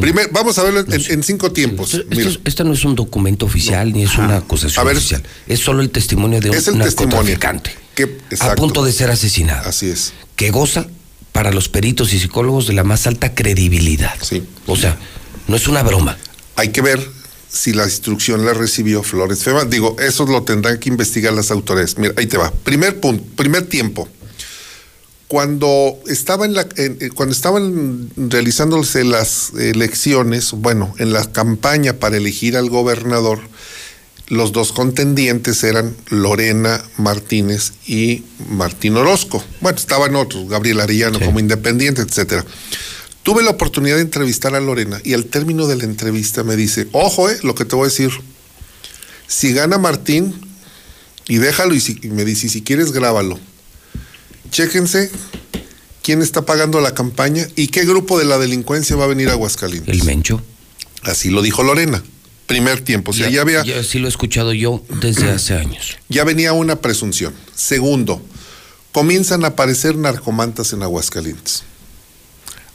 Primero, 0.00 0.28
vamos 0.32 0.58
a 0.58 0.64
verlo 0.64 0.84
en, 0.88 1.22
cinco 1.22 1.52
tiempos. 1.52 2.00
Esto, 2.44 2.64
no 2.64 2.72
es 2.72 2.84
un 2.84 2.96
documento 2.96 3.46
oficial 3.46 3.92
ni 3.92 4.02
es 4.02 4.16
una 4.16 4.38
acusación 4.38 4.88
oficial. 4.88 5.22
Es 5.46 5.60
solo 5.60 5.82
el 5.82 5.90
testimonio 5.90 6.40
de 6.40 6.50
un 6.50 6.56
es 6.56 6.66
el 6.68 6.78
narcotraficante 6.78 7.83
a 8.40 8.54
punto 8.54 8.84
de 8.84 8.92
ser 8.92 9.10
asesinado. 9.10 9.68
Así 9.68 9.88
es. 9.90 10.12
Que 10.36 10.50
goza 10.50 10.86
para 11.32 11.50
los 11.50 11.68
peritos 11.68 12.12
y 12.12 12.20
psicólogos 12.20 12.66
de 12.66 12.74
la 12.74 12.84
más 12.84 13.06
alta 13.06 13.34
credibilidad. 13.34 14.14
Sí. 14.22 14.44
O 14.66 14.76
sea, 14.76 14.96
no 15.48 15.56
es 15.56 15.66
una 15.66 15.82
broma. 15.82 16.16
Hay 16.56 16.68
que 16.68 16.80
ver 16.80 17.00
si 17.54 17.72
la 17.72 17.84
instrucción 17.84 18.44
la 18.44 18.52
recibió 18.52 19.02
Flores 19.02 19.42
Fema. 19.42 19.64
Digo, 19.64 19.96
eso 20.00 20.26
lo 20.26 20.42
tendrán 20.42 20.78
que 20.78 20.88
investigar 20.88 21.32
las 21.32 21.50
autoridades. 21.50 21.98
Mira, 21.98 22.14
ahí 22.16 22.26
te 22.26 22.36
va. 22.36 22.50
Primer 22.50 23.00
punto, 23.00 23.24
primer 23.36 23.66
tiempo. 23.66 24.08
Cuando, 25.28 25.98
estaba 26.06 26.44
en 26.44 26.54
la, 26.54 26.68
cuando 27.14 27.32
estaban 27.32 28.10
realizándose 28.16 29.04
las 29.04 29.52
elecciones, 29.54 30.52
bueno, 30.52 30.94
en 30.98 31.12
la 31.12 31.24
campaña 31.32 31.94
para 31.94 32.16
elegir 32.16 32.56
al 32.56 32.68
gobernador, 32.70 33.40
los 34.28 34.52
dos 34.52 34.72
contendientes 34.72 35.62
eran 35.64 35.94
Lorena 36.08 36.82
Martínez 36.96 37.72
y 37.86 38.22
Martín 38.48 38.96
Orozco. 38.96 39.44
Bueno, 39.60 39.78
estaban 39.78 40.16
otros, 40.16 40.48
Gabriel 40.48 40.80
Arellano 40.80 41.20
como 41.20 41.40
independiente, 41.40 42.02
etcétera. 42.02 42.44
Tuve 43.22 43.42
la 43.42 43.50
oportunidad 43.50 43.96
de 43.96 44.02
entrevistar 44.02 44.54
a 44.54 44.60
Lorena 44.60 45.00
y 45.04 45.14
al 45.14 45.26
término 45.26 45.66
de 45.66 45.76
la 45.76 45.84
entrevista 45.84 46.42
me 46.42 46.56
dice, 46.56 46.88
ojo, 46.92 47.28
eh, 47.30 47.38
lo 47.42 47.54
que 47.54 47.64
te 47.64 47.76
voy 47.76 47.86
a 47.86 47.88
decir, 47.88 48.10
si 49.26 49.52
gana 49.52 49.78
Martín, 49.78 50.34
y 51.26 51.38
déjalo 51.38 51.74
y, 51.74 51.98
y 52.02 52.08
me 52.08 52.24
dice, 52.24 52.48
si 52.50 52.62
quieres 52.62 52.92
grábalo, 52.92 53.38
chéquense 54.50 55.10
quién 56.02 56.20
está 56.20 56.42
pagando 56.42 56.80
la 56.80 56.92
campaña 56.92 57.48
y 57.56 57.68
qué 57.68 57.84
grupo 57.86 58.18
de 58.18 58.26
la 58.26 58.38
delincuencia 58.38 58.94
va 58.94 59.04
a 59.04 59.08
venir 59.08 59.30
a 59.30 59.32
Aguascalientes. 59.32 59.94
El 59.94 60.04
Mencho. 60.04 60.42
Así 61.02 61.30
lo 61.30 61.40
dijo 61.40 61.62
Lorena 61.62 62.02
primer 62.46 62.80
tiempo. 62.80 63.10
O 63.10 63.14
sea, 63.14 63.28
ya, 63.28 63.42
había. 63.42 63.64
Ya 63.64 63.82
sí 63.82 63.98
lo 63.98 64.06
he 64.06 64.10
escuchado 64.10 64.52
yo 64.52 64.82
desde 65.00 65.30
hace 65.30 65.54
años. 65.54 65.96
Ya 66.08 66.24
venía 66.24 66.52
una 66.52 66.76
presunción. 66.76 67.34
Segundo, 67.54 68.22
comienzan 68.92 69.44
a 69.44 69.48
aparecer 69.48 69.96
narcomantas 69.96 70.72
en 70.72 70.82
Aguascalientes, 70.82 71.64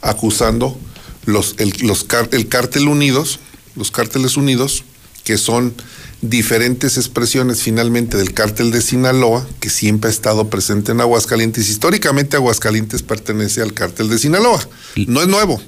acusando 0.02 0.78
los, 1.26 1.54
el, 1.58 1.72
los, 1.82 2.06
el 2.32 2.48
cártel 2.48 2.88
unidos, 2.88 3.40
los 3.76 3.90
cárteles 3.90 4.36
unidos, 4.36 4.84
que 5.24 5.38
son 5.38 5.74
diferentes 6.22 6.98
expresiones 6.98 7.62
finalmente 7.62 8.16
del 8.18 8.34
cártel 8.34 8.70
de 8.70 8.82
Sinaloa, 8.82 9.46
que 9.60 9.70
siempre 9.70 10.08
ha 10.08 10.12
estado 10.12 10.50
presente 10.50 10.92
en 10.92 11.00
Aguascalientes. 11.00 11.68
Históricamente 11.68 12.36
Aguascalientes 12.36 13.02
pertenece 13.02 13.62
al 13.62 13.72
cártel 13.72 14.08
de 14.08 14.18
Sinaloa. 14.18 14.60
No 15.06 15.22
es 15.22 15.28
nuevo. 15.28 15.62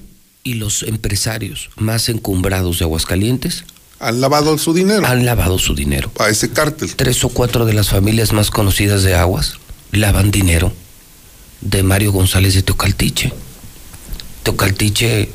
¿Y 0.45 0.55
los 0.55 0.83
empresarios 0.83 1.71
más 1.77 2.09
encumbrados 2.09 2.79
de 2.81 2.85
Aguascalientes? 2.85 3.65
Han 4.03 4.21
lavado 4.21 4.59
su 4.59 4.75
dinero. 4.75 5.07
Han 5.07 5.25
lavado 5.25 5.59
su 5.59 5.75
dinero. 5.75 6.11
A 6.19 6.29
ese 6.29 6.51
cártel. 6.51 6.95
Tres 6.97 7.23
o 7.25 7.29
cuatro 7.29 7.65
de 7.65 7.73
las 7.73 7.89
familias 7.89 8.33
más 8.33 8.51
conocidas 8.51 9.03
de 9.05 9.15
Aguas 9.15 9.55
lavan 9.93 10.31
dinero 10.31 10.73
de 11.61 11.83
Mario 11.83 12.13
González 12.13 12.55
de 12.55 12.63
Tocaltiche. 12.63 13.33
Tocaltiche 14.43 15.29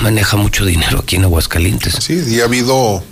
maneja 0.00 0.36
mucho 0.36 0.64
dinero 0.64 1.00
aquí 1.00 1.16
en 1.16 1.24
Aguascalientes. 1.24 1.94
Sí, 2.00 2.22
y 2.28 2.40
ha 2.40 2.44
habido 2.44 3.02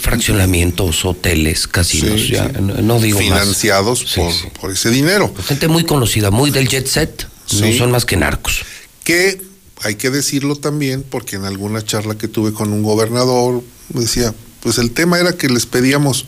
Fraccionamientos, 0.00 1.04
hoteles, 1.04 1.68
casinos, 1.68 2.20
Sí, 2.20 2.32
ya, 2.32 2.48
sí. 2.48 2.54
no, 2.60 2.98
digo 2.98 3.20
más. 3.20 3.28
Financiados 3.28 4.04
por, 4.16 4.32
por 4.60 4.70
ese 4.72 4.90
dinero. 4.90 5.32
Gente 5.46 5.68
muy 5.68 5.84
conocida, 5.84 6.30
muy 6.30 6.50
del 6.50 6.68
jet 6.68 6.86
set, 6.86 7.28
no 7.60 7.72
son 7.72 7.90
más 7.90 8.04
que 8.04 8.16
narcos. 8.16 8.64
Que 9.04 9.40
hay 9.82 9.94
que 9.94 10.10
decirlo 10.10 10.56
también, 10.56 11.04
porque 11.08 11.36
en 11.36 11.44
alguna 11.44 11.84
charla 11.84 12.16
que 12.16 12.26
tuve 12.26 12.52
con 12.52 12.72
un 12.72 12.82
gobernador, 12.82 13.62
me 13.92 14.00
decía, 14.00 14.34
pues 14.62 14.78
el 14.78 14.90
tema 14.90 15.18
era 15.18 15.32
que 15.32 15.48
les 15.48 15.66
pedíamos 15.66 16.26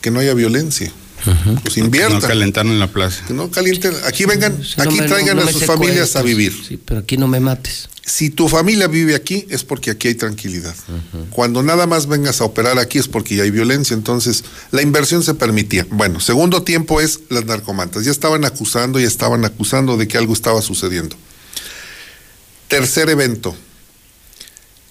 que 0.00 0.10
no 0.10 0.20
haya 0.20 0.34
violencia. 0.34 0.92
Pues 1.62 1.76
inviertan. 1.78 2.20
No 2.20 2.28
calentaron 2.28 2.72
en 2.72 2.78
la 2.78 2.86
plaza. 2.88 3.24
Que 3.26 3.34
no 3.34 3.50
calienten. 3.50 3.92
Aquí 4.06 4.26
vengan, 4.26 4.56
no 4.76 4.82
aquí 4.84 5.00
me- 5.00 5.06
traigan 5.08 5.36
no 5.36 5.42
a 5.42 5.50
sus 5.50 5.64
familias 5.64 6.14
a 6.14 6.22
vivir. 6.22 6.52
Sí, 6.68 6.76
pero 6.76 7.00
aquí 7.00 7.16
no 7.16 7.26
me 7.26 7.40
mates. 7.40 7.88
Si 8.04 8.30
tu 8.30 8.48
familia 8.48 8.86
vive 8.86 9.16
aquí 9.16 9.46
es 9.50 9.64
porque 9.64 9.90
aquí 9.90 10.06
hay 10.06 10.14
tranquilidad. 10.14 10.76
Cuando 11.30 11.64
nada 11.64 11.88
más 11.88 12.06
vengas 12.06 12.40
a 12.40 12.44
operar 12.44 12.78
aquí 12.78 12.98
es 12.98 13.08
porque 13.08 13.34
ya 13.34 13.42
hay 13.42 13.50
violencia. 13.50 13.94
Entonces, 13.94 14.44
la 14.70 14.82
inversión 14.82 15.24
se 15.24 15.34
permitía. 15.34 15.84
Bueno, 15.90 16.20
segundo 16.20 16.62
tiempo 16.62 17.00
es 17.00 17.20
las 17.30 17.46
narcomantas. 17.46 18.04
Ya 18.04 18.12
estaban 18.12 18.44
acusando, 18.44 19.00
ya 19.00 19.08
estaban 19.08 19.44
acusando 19.44 19.96
de 19.96 20.06
que 20.06 20.18
algo 20.18 20.34
estaba 20.34 20.62
sucediendo. 20.62 21.16
Tercer 22.68 23.08
evento. 23.10 23.56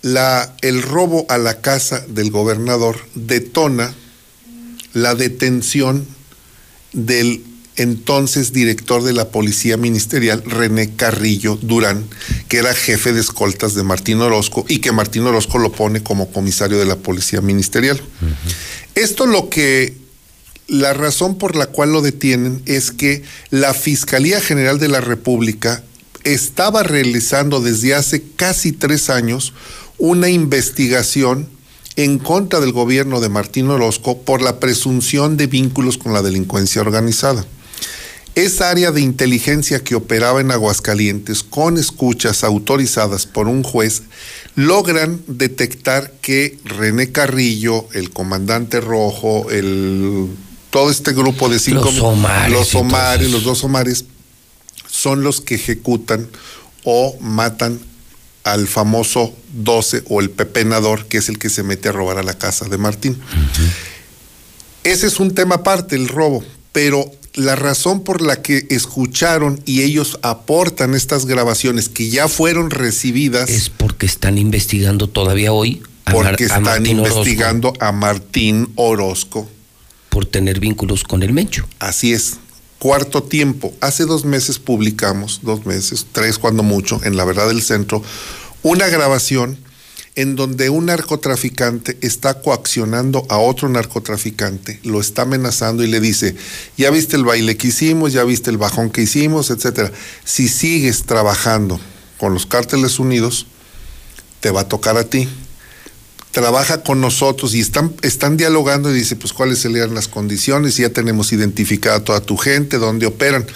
La, 0.05 0.55
el 0.61 0.83
robo 0.83 1.25
a 1.29 1.39
la 1.39 1.61
casa 1.61 2.05
del 2.07 2.29
gobernador 2.29 2.99
detona 3.15 3.91
la 4.93 5.15
detención 5.15 6.05
del 6.93 7.43
entonces 7.75 8.53
director 8.53 9.01
de 9.01 9.13
la 9.13 9.29
Policía 9.29 9.77
Ministerial, 9.77 10.43
René 10.45 10.95
Carrillo 10.95 11.57
Durán, 11.59 12.05
que 12.49 12.57
era 12.57 12.75
jefe 12.75 13.13
de 13.13 13.19
escoltas 13.19 13.73
de 13.73 13.81
Martín 13.81 14.21
Orozco 14.21 14.63
y 14.69 14.77
que 14.77 14.91
Martín 14.91 15.23
Orozco 15.23 15.57
lo 15.57 15.71
pone 15.71 16.03
como 16.03 16.31
comisario 16.31 16.77
de 16.77 16.85
la 16.85 16.97
Policía 16.97 17.41
Ministerial. 17.41 17.99
Esto 18.93 19.25
lo 19.25 19.49
que, 19.49 19.97
la 20.67 20.93
razón 20.93 21.39
por 21.39 21.55
la 21.55 21.65
cual 21.65 21.93
lo 21.93 22.03
detienen 22.03 22.61
es 22.67 22.91
que 22.91 23.23
la 23.49 23.73
Fiscalía 23.73 24.39
General 24.39 24.77
de 24.77 24.87
la 24.87 25.01
República 25.01 25.83
estaba 26.23 26.83
realizando 26.83 27.59
desde 27.59 27.93
hace 27.93 28.23
casi 28.35 28.71
tres 28.71 29.09
años 29.09 29.53
una 29.97 30.29
investigación 30.29 31.47
en 31.95 32.19
contra 32.19 32.59
del 32.59 32.73
gobierno 32.73 33.21
de 33.21 33.29
Martín 33.29 33.69
Orozco 33.69 34.17
por 34.17 34.41
la 34.41 34.59
presunción 34.59 35.37
de 35.37 35.47
vínculos 35.47 35.97
con 35.97 36.13
la 36.13 36.21
delincuencia 36.21 36.81
organizada. 36.81 37.45
Esa 38.35 38.69
área 38.69 38.91
de 38.91 38.99
inteligencia 38.99 39.81
que 39.81 39.95
operaba 39.95 40.41
en 40.41 40.51
Aguascalientes 40.51 41.41
con 41.41 41.77
escuchas 41.77 42.43
autorizadas 42.43 43.25
por 43.25 43.47
un 43.47 43.63
juez 43.63 44.03
logran 44.55 45.21
detectar 45.27 46.11
que 46.21 46.59
René 46.65 47.13
Carrillo, 47.13 47.87
el 47.93 48.09
comandante 48.09 48.81
rojo, 48.81 49.49
el 49.51 50.27
todo 50.69 50.91
este 50.91 51.13
grupo 51.13 51.47
de 51.47 51.59
cinco 51.59 51.85
Los 51.85 51.99
Omares 52.01 52.51
los 52.51 52.75
Omares, 52.75 53.31
los 53.31 53.43
dos 53.45 53.63
Omares 53.63 54.03
son 54.89 55.23
los 55.23 55.39
que 55.39 55.55
ejecutan 55.55 56.27
o 56.83 57.15
matan 57.21 57.79
al 58.45 58.67
famoso 58.67 59.35
12 59.55 60.03
o 60.07 60.21
el 60.21 60.29
pepenador, 60.29 61.07
que 61.07 61.17
es 61.17 61.27
el 61.29 61.37
que 61.39 61.49
se 61.49 61.63
mete 61.63 61.89
a 61.89 61.91
robar 61.91 62.17
a 62.19 62.23
la 62.23 62.35
casa 62.37 62.69
de 62.69 62.77
Martín. 62.77 63.17
Ese 64.83 65.07
es 65.07 65.19
un 65.19 65.33
tema 65.33 65.55
aparte, 65.55 65.95
el 65.95 66.07
robo, 66.07 66.43
pero 66.71 67.11
la 67.33 67.55
razón 67.55 68.03
por 68.03 68.21
la 68.21 68.41
que 68.41 68.67
escucharon 68.69 69.59
y 69.65 69.81
ellos 69.81 70.19
aportan 70.21 70.93
estas 70.93 71.25
grabaciones 71.25 71.89
que 71.89 72.07
ya 72.09 72.27
fueron 72.29 72.69
recibidas 72.69 73.49
Es 73.49 73.69
porque 73.69 74.05
están 74.05 74.37
investigando 74.37 75.09
todavía 75.09 75.51
hoy 75.51 75.81
a, 76.05 76.13
Mar- 76.13 76.23
porque 76.29 76.43
a 76.45 76.47
están 76.47 76.63
Orozco 76.65 76.91
investigando 76.91 77.73
a 77.79 77.91
Martín 77.91 78.69
Orozco. 78.75 79.49
por 80.09 80.25
tener 80.27 80.59
vínculos 80.61 81.03
con 81.03 81.23
el 81.23 81.33
Mencho. 81.33 81.67
Así 81.79 82.13
es. 82.13 82.37
Cuarto 82.85 83.23
tiempo. 83.23 83.73
Hace 83.81 84.05
dos 84.05 84.25
meses 84.25 84.59
publicamos, 84.59 85.39
dos 85.41 85.65
meses, 85.65 86.05
tres 86.11 86.37
cuando 86.37 86.61
mucho, 86.61 87.01
en 87.03 87.17
La 87.17 87.25
Verdad 87.25 87.47
del 87.47 87.63
Centro, 87.63 88.03
una 88.61 88.87
grabación 88.89 89.57
en 90.13 90.35
donde 90.35 90.69
un 90.69 90.85
narcotraficante 90.85 91.97
está 92.01 92.43
coaccionando 92.43 93.25
a 93.29 93.39
otro 93.39 93.69
narcotraficante, 93.69 94.79
lo 94.83 95.01
está 95.01 95.23
amenazando 95.23 95.83
y 95.83 95.87
le 95.87 95.99
dice, 95.99 96.35
ya 96.77 96.91
viste 96.91 97.15
el 97.15 97.25
baile 97.25 97.57
que 97.57 97.69
hicimos, 97.69 98.13
ya 98.13 98.23
viste 98.23 98.51
el 98.51 98.59
bajón 98.59 98.91
que 98.91 99.01
hicimos, 99.01 99.49
etcétera. 99.49 99.91
Si 100.23 100.47
sigues 100.47 101.05
trabajando 101.05 101.79
con 102.19 102.35
los 102.35 102.45
cárteles 102.45 102.99
unidos, 102.99 103.47
te 104.41 104.51
va 104.51 104.61
a 104.61 104.69
tocar 104.69 104.95
a 104.95 105.05
ti 105.05 105.27
trabaja 106.35 106.83
con 106.83 106.99
nosotros 106.99 107.55
y 107.55 107.61
están, 107.61 107.93
están 108.01 108.35
dialogando 108.35 108.91
y 108.91 108.93
dice, 108.93 109.15
pues 109.15 109.31
cuáles 109.31 109.59
serían 109.59 109.95
las 109.95 110.09
condiciones, 110.09 110.75
ya 110.75 110.89
tenemos 110.89 111.31
identificada 111.31 112.03
toda 112.03 112.19
tu 112.19 112.35
gente, 112.35 112.77
dónde 112.77 113.05
operan, 113.05 113.47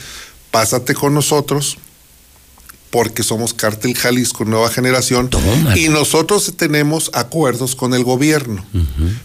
pásate 0.50 0.94
con 0.94 1.14
nosotros, 1.14 1.78
porque 2.90 3.24
somos 3.24 3.54
Cártel 3.54 3.96
Jalisco 3.96 4.46
Nueva 4.46 4.70
Generación 4.72 5.30
y 5.76 5.90
nosotros 5.90 6.54
tenemos 6.58 7.12
acuerdos 7.14 7.76
con 7.76 7.94
el 7.94 8.04
gobierno. 8.04 8.66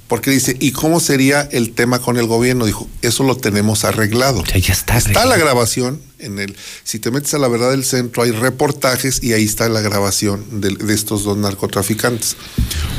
Porque 0.06 0.30
dice, 0.30 0.56
¿y 0.60 0.72
cómo 0.72 1.00
sería 1.00 1.42
el 1.52 1.72
tema 1.72 1.98
con 1.98 2.18
el 2.18 2.26
gobierno? 2.26 2.66
Dijo, 2.66 2.88
eso 3.02 3.24
lo 3.24 3.36
tenemos 3.36 3.84
arreglado. 3.84 4.44
ya 4.44 4.72
está 4.72 4.98
Está 4.98 5.24
la 5.24 5.36
grabación 5.36 6.00
en 6.18 6.38
el, 6.38 6.56
si 6.84 6.98
te 6.98 7.10
metes 7.10 7.34
a 7.34 7.38
la 7.38 7.48
verdad 7.48 7.70
del 7.70 7.84
centro, 7.84 8.22
hay 8.22 8.30
reportajes 8.30 9.22
y 9.22 9.32
ahí 9.32 9.44
está 9.44 9.68
la 9.68 9.80
grabación 9.80 10.60
de, 10.60 10.70
de 10.70 10.94
estos 10.94 11.24
dos 11.24 11.36
narcotraficantes. 11.36 12.36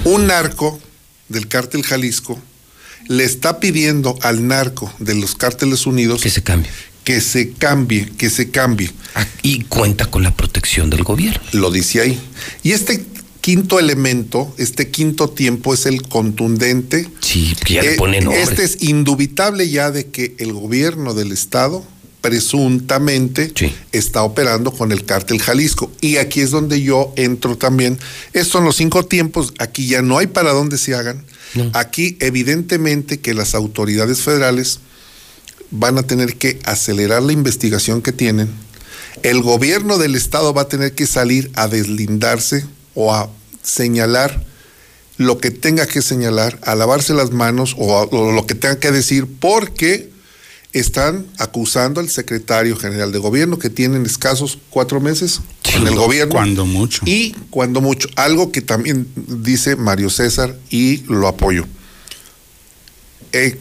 Un 0.03 0.27
narco 0.27 0.79
del 1.29 1.47
cártel 1.47 1.83
Jalisco 1.83 2.39
le 3.07 3.23
está 3.23 3.59
pidiendo 3.59 4.17
al 4.21 4.47
narco 4.47 4.91
de 4.99 5.15
los 5.15 5.35
cárteles 5.35 5.85
unidos 5.85 6.21
que 6.21 6.29
se 6.29 6.43
cambie. 6.43 6.71
Que 7.05 7.21
se 7.21 7.51
cambie, 7.51 8.09
que 8.17 8.29
se 8.29 8.49
cambie. 8.49 8.91
Y 9.41 9.61
cuenta 9.63 10.07
con 10.07 10.23
la 10.23 10.35
protección 10.35 10.89
del 10.89 11.03
gobierno. 11.03 11.41
Lo 11.53 11.71
dice 11.71 12.01
ahí. 12.01 12.19
Y 12.63 12.71
este 12.73 13.05
quinto 13.39 13.79
elemento, 13.79 14.53
este 14.57 14.89
quinto 14.89 15.29
tiempo 15.29 15.73
es 15.73 15.85
el 15.85 16.01
contundente. 16.01 17.07
Sí, 17.21 17.55
que 17.63 17.75
ya 17.75 17.81
le 17.83 17.93
Eh, 17.93 17.95
pone 17.95 18.19
nombre. 18.19 18.41
Este 18.41 18.63
es 18.65 18.81
indubitable 18.81 19.69
ya 19.69 19.91
de 19.91 20.07
que 20.07 20.35
el 20.39 20.51
gobierno 20.51 21.13
del 21.13 21.31
estado 21.31 21.85
presuntamente 22.21 23.51
está 23.91 24.23
operando 24.23 24.71
con 24.71 24.91
el 24.91 25.05
cártel 25.05 25.39
Jalisco. 25.39 25.91
Y 26.01 26.17
aquí 26.17 26.41
es 26.41 26.49
donde 26.51 26.81
yo 26.81 27.13
entro 27.15 27.55
también. 27.55 27.99
Estos 28.33 28.51
son 28.53 28.65
los 28.65 28.75
cinco 28.77 29.05
tiempos. 29.05 29.53
Aquí 29.59 29.87
ya 29.87 30.01
no 30.01 30.17
hay 30.17 30.27
para 30.27 30.51
dónde 30.51 30.77
se 30.79 30.95
hagan. 30.95 31.23
Aquí 31.73 32.17
evidentemente 32.19 33.19
que 33.19 33.33
las 33.33 33.53
autoridades 33.55 34.21
federales 34.21 34.79
van 35.77 35.97
a 35.97 36.03
tener 36.03 36.35
que 36.37 36.59
acelerar 36.65 37.21
la 37.23 37.31
investigación 37.31 38.01
que 38.01 38.11
tienen. 38.11 38.49
El 39.23 39.41
gobierno 39.41 39.97
del 39.97 40.15
estado 40.15 40.53
va 40.53 40.63
a 40.63 40.67
tener 40.69 40.93
que 40.93 41.07
salir 41.07 41.51
a 41.55 41.67
deslindarse 41.67 42.65
o 42.93 43.13
a 43.13 43.29
señalar 43.63 44.43
lo 45.17 45.37
que 45.37 45.49
tenga 45.51 45.87
que 45.87 46.01
señalar, 46.01 46.59
a 46.63 46.75
lavarse 46.75 47.13
las 47.13 47.31
manos 47.31 47.75
o, 47.77 47.97
a- 47.97 48.03
o 48.03 48.31
lo 48.33 48.45
que 48.45 48.55
tenga 48.55 48.79
que 48.79 48.91
decir, 48.91 49.25
porque 49.39 50.09
están 50.73 51.25
acusando 51.37 52.01
al 52.01 52.09
secretario 52.09 52.75
general 52.75 53.13
de 53.13 53.19
gobierno 53.19 53.57
que 53.57 53.69
tienen 53.69 54.05
escasos 54.05 54.57
cuatro 54.69 54.99
meses 54.99 55.39
en 55.73 55.87
el 55.87 55.95
gobierno. 55.95 56.33
Cuando 56.33 56.65
mucho. 56.65 57.01
Y 57.05 57.31
cuando 57.49 57.79
mucho. 57.79 58.09
Algo 58.17 58.51
que 58.51 58.61
también 58.61 59.07
dice 59.15 59.77
Mario 59.77 60.09
César 60.09 60.53
y 60.69 60.97
lo 61.07 61.29
apoyo. 61.29 61.65
Eh, 63.31 63.57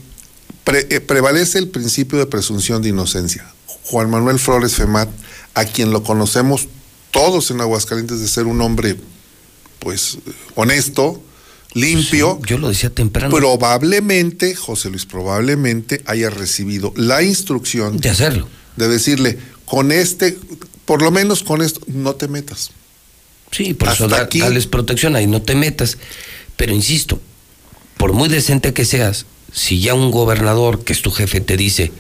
pre- 0.65 0.87
eh, 0.91 1.01
prevalece 1.01 1.59
el 1.59 1.69
principio 1.69 2.19
de 2.19 2.27
presunción 2.27 2.83
de 2.83 2.89
inocencia. 2.91 3.47
Juan 3.85 4.11
Manuel 4.11 4.39
Flores 4.39 4.75
Femat, 4.77 5.09
a 5.55 5.65
quien 5.65 5.91
lo 5.91 6.03
conocemos 6.03 6.69
todos 7.11 7.51
en 7.51 7.61
Aguascalientes 7.61 8.21
de 8.21 8.27
ser 8.29 8.47
un 8.47 8.61
hombre, 8.61 8.97
pues, 9.79 10.19
honesto, 10.55 11.23
limpio. 11.75 12.41
Yo 12.47 12.59
lo 12.59 12.69
decía 12.69 12.91
temprano. 12.91 13.35
Probablemente, 13.35 14.55
José 14.55 14.91
Luis, 14.91 15.07
probablemente 15.07 16.03
haya 16.07 16.31
recibido 16.31 16.93
la 16.97 17.23
instrucción 17.23 17.99
de 17.99 18.09
hacerlo. 18.11 18.49
De 18.77 18.89
decirle, 18.89 19.39
con 19.65 19.93
este, 19.93 20.39
por 20.85 21.03
lo 21.03 21.11
menos 21.11 21.43
con 21.43 21.63
esto, 21.63 21.81
no 21.87 22.15
te 22.15 22.27
metas. 22.29 22.71
Sí, 23.51 23.75
por 23.75 23.89
eso 23.89 24.05
Hasta 24.07 24.17
da- 24.17 24.23
aquí. 24.25 24.41
protección 24.71 25.15
ahí, 25.15 25.27
no 25.27 25.41
te 25.43 25.55
metas. 25.55 25.99
Pero 26.57 26.73
insisto, 26.73 27.21
por 27.97 28.13
muy 28.13 28.29
decente 28.29 28.73
que 28.73 28.85
seas, 28.85 29.27
si 29.55 29.81
ya 29.81 29.95
un 29.95 30.11
gobernador 30.11 30.85
que 30.85 30.93
es 30.93 31.01
tu 31.01 31.11
jefe 31.11 31.41
te 31.41 31.57
dice, 31.57 31.93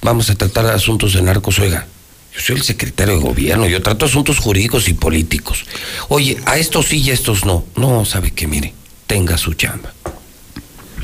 vamos 0.00 0.30
a 0.30 0.34
tratar 0.36 0.64
asuntos 0.66 1.12
de 1.12 1.20
narcos, 1.22 1.58
oiga, 1.58 1.86
yo 2.34 2.40
soy 2.40 2.56
el 2.56 2.62
secretario 2.62 3.14
de 3.14 3.20
gobierno, 3.20 3.66
yo 3.68 3.82
trato 3.82 4.06
asuntos 4.06 4.38
jurídicos 4.38 4.88
y 4.88 4.94
políticos. 4.94 5.64
Oye, 6.08 6.38
a 6.46 6.56
estos 6.58 6.86
sí 6.86 6.98
y 7.02 7.10
a 7.10 7.14
estos 7.14 7.44
no. 7.44 7.64
No, 7.76 8.04
sabe 8.06 8.30
que 8.32 8.46
mire, 8.46 8.72
tenga 9.06 9.36
su 9.38 9.52
chamba. 9.54 9.92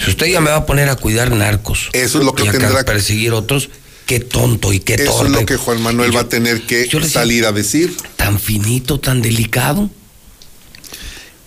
Si 0.03 0.11
usted 0.11 0.27
ya 0.29 0.41
me 0.41 0.49
va 0.51 0.57
a 0.57 0.67
poner 0.67 0.89
a 0.89 0.97
cuidar 0.97 1.31
narcos 1.31 1.91
Eso 1.93 2.19
es 2.21 2.25
lo 2.25 2.35
que 2.35 2.45
y 2.45 2.49
a 2.49 2.53
tendrá- 2.53 2.85
perseguir 2.85 3.33
otros, 3.33 3.69
qué 4.07 4.19
tonto 4.19 4.73
y 4.73 4.81
qué 4.81 4.95
Eso 4.95 5.05
torpe. 5.13 5.27
es 5.27 5.41
lo 5.41 5.47
que 5.47 5.57
Juan 5.57 5.83
Manuel 5.83 6.11
yo- 6.11 6.17
va 6.17 6.23
a 6.23 6.29
tener 6.29 6.63
que 6.63 6.79
decía, 6.85 7.05
salir 7.05 7.45
a 7.45 7.53
decir. 7.53 7.95
Tan 8.17 8.39
finito, 8.41 8.99
tan 8.99 9.21
delicado. 9.23 9.91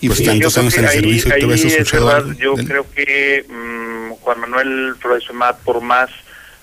Y 0.02 0.08
pues 0.08 0.20
Sí, 0.20 0.26
tantos 0.26 0.58
años 0.58 0.74
en 0.76 0.84
el 0.84 0.90
ahí- 0.90 0.96
servicio 1.00 1.36
y 1.36 1.40
te 1.40 1.46
ves 1.46 1.64
es 1.66 1.74
escuchado 1.74 2.34
Yo 2.34 2.54
creo 2.56 2.86
que 2.94 3.46
Juan 4.16 4.40
Manuel 4.40 4.96
Flores 5.00 5.24
por 5.64 5.82
más 5.82 6.10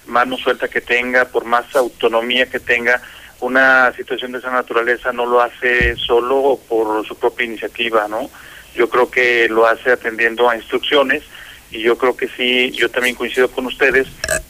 mano 0.07 0.37
suelta 0.37 0.69
que 0.69 0.81
tenga, 0.81 1.27
por 1.27 1.45
más 1.45 1.75
autonomía 1.77 2.51
que 2.51 2.61
tenga, 2.61 3.01
una 3.41 3.93
situación 3.97 4.33
de 4.33 4.39
esa 4.39 4.51
naturaleza 4.51 5.13
no 5.13 5.25
lo 5.27 5.41
hace 5.41 5.97
solo 5.97 6.59
por 6.69 7.07
su 7.07 7.17
propia 7.19 7.47
iniciativa, 7.47 8.07
¿no? 8.09 8.29
Yo 8.75 8.89
creo 8.89 9.11
que 9.11 9.49
lo 9.49 9.67
hace 9.67 9.93
atendiendo 9.93 10.49
a 10.49 10.57
instrucciones 10.57 11.23
y 11.71 11.81
yo 11.81 11.97
creo 11.97 12.17
que 12.17 12.29
sí, 12.29 12.71
yo 12.73 12.91
también 12.91 13.15
coincido 13.15 13.51
con 13.51 13.67
ustedes, 13.67 14.09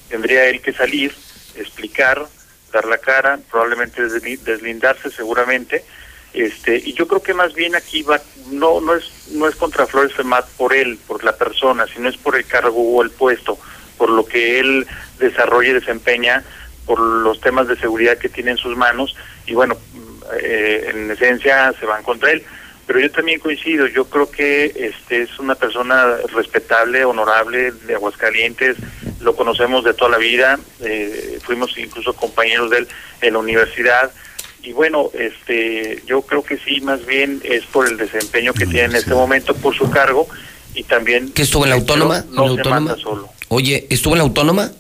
tendría 0.09 0.47
él 0.47 0.61
que 0.61 0.73
salir, 0.73 1.15
explicar, 1.57 2.27
dar 2.73 2.85
la 2.87 2.99
cara, 2.99 3.39
probablemente 3.51 4.03
desli- 4.03 4.39
deslindarse 4.39 5.11
seguramente, 5.11 5.85
este 6.33 6.77
y 6.77 6.93
yo 6.93 7.09
creo 7.09 7.23
que 7.23 7.35
más 7.35 7.55
bien 7.55 7.75
aquí 7.75 8.03
va 8.03 8.21
no 8.51 8.81
no 8.81 8.95
es 8.95 9.33
no 9.33 9.49
es 9.49 9.57
contra 9.57 9.87
Flores 9.87 10.15
Femat 10.15 10.49
por 10.51 10.75
él 10.75 10.99
por 11.07 11.25
la 11.25 11.37
persona 11.37 11.87
sino 11.93 12.09
es 12.09 12.17
por 12.17 12.37
el 12.37 12.45
cargo 12.47 12.97
o 12.97 13.03
el 13.03 13.11
puesto 13.11 13.59
por 13.99 14.11
lo 14.11 14.25
que 14.25 14.61
él 14.61 14.87
desarrolla 15.19 15.71
y 15.71 15.75
desempeña 15.75 16.45
por 16.87 17.01
los 17.01 17.41
temas 17.41 17.69
de 17.69 17.77
seguridad 17.77 18.19
que 18.19 18.29
tiene 18.29 18.53
en 18.53 18.57
sus 18.57 18.77
manos 18.77 19.15
y 19.47 19.55
bueno 19.55 19.77
eh, 20.41 20.91
en 20.93 21.11
esencia 21.11 21.73
se 21.79 21.87
van 21.87 22.03
contra 22.03 22.31
él. 22.33 22.45
Pero 22.87 23.01
yo 23.01 23.11
también 23.11 23.39
coincido 23.39 23.87
yo 23.87 24.07
creo 24.07 24.31
que 24.31 24.73
este 24.75 25.23
es 25.23 25.39
una 25.39 25.55
persona 25.55 26.17
respetable 26.33 27.05
honorable 27.05 27.73
de 27.73 27.95
Aguascalientes 27.95 28.77
lo 29.21 29.37
conocemos 29.37 29.85
de 29.85 29.95
toda 29.95 30.13
la 30.13 30.19
vida 30.19 30.59
eh, 30.81 31.39
fuimos 31.43 31.77
incluso 31.79 32.15
compañeros 32.15 32.71
de 32.71 32.79
él 32.79 32.89
en 33.21 33.35
la 33.35 33.39
universidad 33.39 34.11
y 34.63 34.73
bueno, 34.73 35.11
este, 35.15 36.03
yo 36.07 36.23
creo 36.23 36.43
que 36.43 36.59
sí, 36.59 36.81
más 36.81 37.05
bien 37.07 37.41
es 37.45 37.65
por 37.67 37.89
el 37.89 37.97
desempeño 37.97 38.53
que 38.53 38.67
tiene 38.67 38.87
en 38.87 38.97
este 38.97 39.15
momento, 39.15 39.55
por 39.55 39.75
su 39.75 39.91
cargo 39.91 40.29
y 40.75 40.85
también... 40.85 41.33
¿Que 41.33 41.43
estuvo 41.43 41.65
en 41.65 41.71
la 41.71 41.77
autónoma? 41.77 42.25
No, 42.31 42.43
¿En 42.47 42.57
la 42.57 42.63
autónoma? 42.63 42.97
solo. 42.97 43.29
Oye, 43.49 43.87
¿estuvo 43.91 44.15
en 44.15 44.19
la 44.19 44.25
autónoma? 44.25 44.71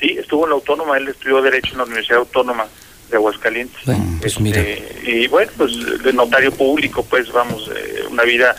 Sí, 0.00 0.16
estuvo 0.18 0.44
en 0.44 0.50
la 0.50 0.54
autónoma, 0.56 0.96
él 0.96 1.08
estudió 1.08 1.40
Derecho 1.42 1.72
en 1.72 1.78
la 1.78 1.84
Universidad 1.84 2.18
Autónoma 2.18 2.66
de 3.10 3.16
Aguascalientes. 3.16 3.80
pues 4.20 4.40
mira. 4.40 4.60
Eh, 4.60 5.02
y 5.04 5.26
bueno, 5.28 5.50
pues 5.56 5.72
de 6.02 6.12
notario 6.12 6.52
público, 6.52 7.04
pues 7.04 7.30
vamos, 7.32 7.70
eh, 7.74 8.02
una 8.10 8.24
vida 8.24 8.56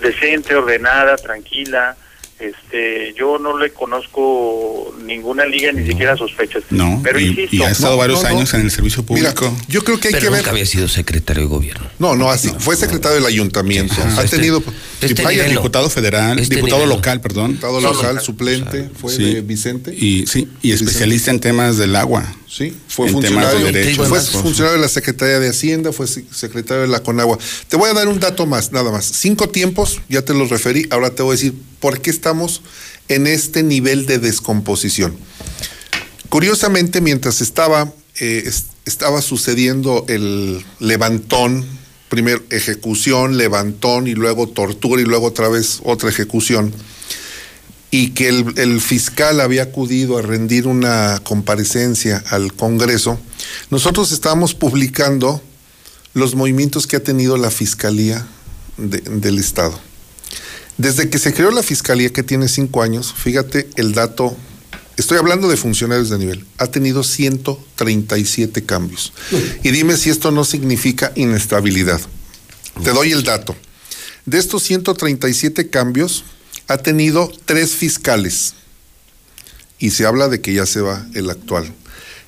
decente, 0.00 0.54
ordenada, 0.54 1.16
tranquila. 1.16 1.96
Este, 2.38 3.14
yo 3.18 3.38
no 3.38 3.56
le 3.58 3.72
conozco 3.72 4.94
ninguna 5.04 5.46
liga, 5.46 5.72
ni 5.72 5.86
siquiera 5.86 6.16
sospechas. 6.18 6.64
No, 6.70 7.00
pero 7.02 7.18
y, 7.18 7.28
insisto, 7.28 7.56
y 7.56 7.62
ha 7.62 7.70
estado 7.70 7.92
no, 7.94 7.98
varios 7.98 8.22
no, 8.22 8.28
no. 8.28 8.36
años 8.36 8.52
en 8.52 8.60
el 8.60 8.70
servicio 8.70 9.02
público. 9.04 9.56
Yo 9.68 9.82
creo 9.82 9.98
que 9.98 10.08
hay 10.08 10.12
Pero 10.14 10.24
que 10.26 10.30
ver. 10.30 10.38
nunca 10.40 10.50
había 10.50 10.66
sido 10.66 10.86
secretario 10.86 11.44
de 11.44 11.48
gobierno. 11.48 11.86
No, 11.98 12.14
no, 12.14 12.30
así. 12.30 12.52
fue 12.58 12.76
secretario 12.76 13.16
del 13.16 13.26
ayuntamiento. 13.26 13.94
Ha 14.18 14.24
Este- 14.24 14.36
tenido. 14.36 14.62
este 15.00 15.22
Vaya, 15.22 15.44
no. 15.44 15.50
diputado 15.50 15.88
federal, 15.88 16.38
Este 16.38 16.56
diputado 16.56 16.82
nivel 16.82 16.90
no. 16.90 16.96
local, 16.96 17.20
perdón. 17.22 17.52
Diputado 17.52 17.80
local, 17.80 18.20
suplente, 18.20 18.90
fue 19.00 19.12
Sí. 19.14 19.34
de 19.34 19.40
Vicente. 19.40 19.94
Y 19.94 20.26
sí, 20.26 20.46
y 20.60 20.72
especialista 20.72 21.30
en 21.30 21.40
temas 21.40 21.78
del 21.78 21.96
agua. 21.96 22.34
Sí, 22.56 22.74
fue 22.88 23.06
funcionario, 23.12 23.66
de 23.72 23.94
fue 24.08 24.18
funcionario 24.42 24.76
de 24.78 24.82
la 24.82 24.88
Secretaría 24.88 25.38
de 25.40 25.48
Hacienda, 25.50 25.92
fue 25.92 26.06
se- 26.06 26.24
secretario 26.32 26.82
de 26.82 26.88
la 26.88 27.02
Conagua. 27.02 27.38
Te 27.68 27.76
voy 27.76 27.90
a 27.90 27.92
dar 27.92 28.08
un 28.08 28.18
dato 28.18 28.46
más, 28.46 28.72
nada 28.72 28.90
más. 28.90 29.04
Cinco 29.04 29.48
tiempos, 29.50 30.00
ya 30.08 30.22
te 30.22 30.32
los 30.32 30.48
referí, 30.48 30.86
ahora 30.90 31.10
te 31.10 31.22
voy 31.22 31.32
a 31.32 31.36
decir 31.36 31.54
por 31.80 32.00
qué 32.00 32.08
estamos 32.10 32.62
en 33.08 33.26
este 33.26 33.62
nivel 33.62 34.06
de 34.06 34.18
descomposición. 34.18 35.14
Curiosamente, 36.28 37.00
mientras 37.00 37.40
estaba, 37.40 37.92
eh, 38.20 38.44
es- 38.46 38.66
estaba 38.84 39.20
sucediendo 39.22 40.04
el 40.08 40.64
levantón, 40.80 41.64
primero 42.08 42.42
ejecución, 42.50 43.36
levantón 43.36 44.06
y 44.06 44.14
luego 44.14 44.48
tortura 44.48 45.02
y 45.02 45.04
luego 45.04 45.26
otra 45.26 45.48
vez 45.48 45.80
otra 45.84 46.08
ejecución, 46.08 46.72
y 47.98 48.10
que 48.10 48.28
el, 48.28 48.80
fiscal 48.82 49.40
había 49.40 49.62
acudido 49.62 50.18
a 50.18 50.22
rendir 50.22 50.66
una 50.66 51.18
comparecencia 51.22 52.22
al 52.28 52.52
Congreso, 52.52 53.18
nosotros 53.70 54.12
estábamos 54.12 54.52
publicando 54.52 55.40
los 56.12 56.34
movimientos 56.34 56.86
que 56.86 56.96
ha 56.96 57.02
tenido 57.02 57.38
la 57.38 57.50
Fiscalía 57.50 58.26
de- 58.76 59.00
del 59.00 59.38
Estado. 59.38 59.80
Desde 60.76 61.08
que 61.08 61.18
se 61.18 61.32
creó 61.32 61.50
la 61.50 61.62
Fiscalía, 61.62 62.12
que 62.12 62.22
tiene 62.22 62.48
cinco 62.48 62.82
años, 62.82 63.14
fíjate 63.16 63.66
el 63.76 63.94
dato, 63.94 64.36
estoy 64.98 65.16
hablando 65.16 65.48
de 65.48 65.56
funcionarios 65.56 66.10
de 66.10 66.18
nivel, 66.18 66.44
ha 66.58 66.66
tenido 66.66 67.02
137 67.02 68.62
cambios. 68.66 69.14
Y 69.62 69.70
dime 69.70 69.96
si 69.96 70.10
esto 70.10 70.30
no 70.32 70.44
significa 70.44 71.12
inestabilidad. 71.14 72.02
Te 72.84 72.90
doy 72.90 73.12
el 73.12 73.22
dato. 73.22 73.56
De 74.26 74.36
estos 74.38 74.64
137 74.64 75.70
cambios, 75.70 76.24
ha 76.68 76.78
tenido 76.78 77.30
tres 77.44 77.74
fiscales. 77.74 78.54
Y 79.78 79.90
se 79.90 80.06
habla 80.06 80.28
de 80.28 80.40
que 80.40 80.54
ya 80.54 80.66
se 80.66 80.80
va 80.80 81.06
el 81.14 81.30
actual. 81.30 81.72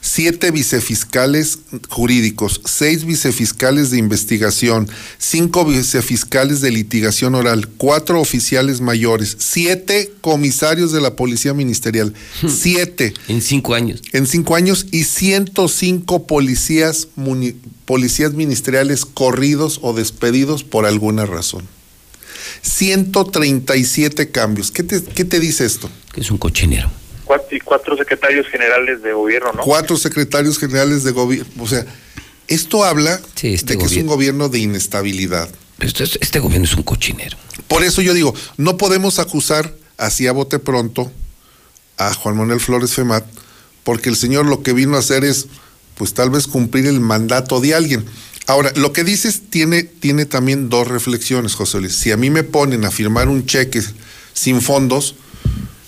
Siete 0.01 0.52
vicefiscales 0.52 1.59
jurídicos, 1.89 2.60
seis 2.65 3.05
vicefiscales 3.05 3.90
de 3.90 3.98
investigación, 3.98 4.89
cinco 5.19 5.65
vicefiscales 5.65 6.60
de 6.60 6.70
litigación 6.70 7.35
oral, 7.35 7.69
cuatro 7.69 8.20
oficiales 8.20 8.81
mayores, 8.81 9.36
siete 9.40 10.12
comisarios 10.20 10.93
de 10.93 11.01
la 11.01 11.16
Policía 11.16 11.52
Ministerial, 11.52 12.15
siete. 12.47 13.12
En 13.27 13.43
cinco 13.43 13.74
años. 13.74 14.01
En 14.12 14.27
cinco 14.27 14.55
años 14.55 14.86
y 14.93 15.02
105 15.02 16.27
policías, 16.28 17.09
policías 17.85 18.35
ministeriales 18.35 19.05
corridos 19.05 19.81
o 19.82 19.94
despedidos 19.94 20.62
por 20.62 20.86
alguna 20.86 21.27
razón. 21.27 21.66
137 22.62 24.30
cambios. 24.30 24.70
¿Qué 24.70 24.82
te, 24.82 25.02
qué 25.02 25.24
te 25.24 25.40
dice 25.40 25.64
esto? 25.64 25.90
Que 26.12 26.20
es 26.20 26.30
un 26.30 26.39
cochinero. 26.39 26.90
Cuatro, 27.24 27.56
y 27.56 27.60
cuatro 27.60 27.97
secretarios 27.97 28.47
generales 28.48 29.02
de 29.02 29.12
gobierno, 29.12 29.52
¿no? 29.52 29.62
Cuatro 29.62 29.97
secretarios 29.97 30.59
generales 30.59 31.05
de 31.05 31.10
gobierno. 31.12 31.47
O 31.62 31.66
sea, 31.68 31.85
esto 32.47 32.85
habla 32.85 33.20
Sí, 33.35 33.55
este 33.55 33.74
de 33.74 33.78
que 33.78 33.85
es 33.85 33.93
un 33.93 34.06
gobierno- 34.06 34.12
gobierno 34.12 34.48
de 34.48 34.59
inestabilidad. 34.60 35.48
Este, 35.80 36.05
este 36.05 36.39
gobierno 36.40 36.64
es 36.64 36.74
un 36.74 36.82
cochinero. 36.82 37.36
Por 37.68 37.85
eso 37.85 38.01
yo 38.02 38.14
digo, 38.14 38.35
no 38.56 38.76
podemos 38.78 39.18
acusar 39.18 39.74
así 39.98 40.26
a 40.26 40.32
bote 40.32 40.59
pronto 40.59 41.12
a 41.98 42.14
Juan 42.14 42.36
Manuel 42.36 42.60
Flores 42.60 42.94
Femat, 42.94 43.24
porque 43.85 44.09
el 44.09 44.16
señor 44.16 44.47
lo 44.47 44.62
que 44.62 44.72
vino 44.72 44.97
a 44.97 45.01
hacer 45.01 45.24
es, 45.24 45.47
pues 45.97 46.14
tal 46.14 46.30
vez 46.30 46.47
cumplir 46.47 46.86
el 46.86 47.01
mandato 47.01 47.60
de 47.60 47.74
alguien. 47.74 48.05
Ahora, 48.49 48.73
lo 48.77 48.95
que 48.95 49.05
dices 49.05 49.43
tiene, 49.51 49.83
tiene 49.83 50.25
también 50.25 50.70
dos 50.70 50.89
reflexiones, 50.89 51.55
José 51.55 51.81
Luis. 51.81 51.95
Si 51.95 52.12
a 52.12 52.16
mí 52.16 52.31
me 52.31 52.45
ponen 52.45 52.87
a 52.87 52.91
firmar 52.91 53.29
un 53.29 53.45
cheque 53.45 53.83
sin 54.33 54.62
fondos, 54.62 55.16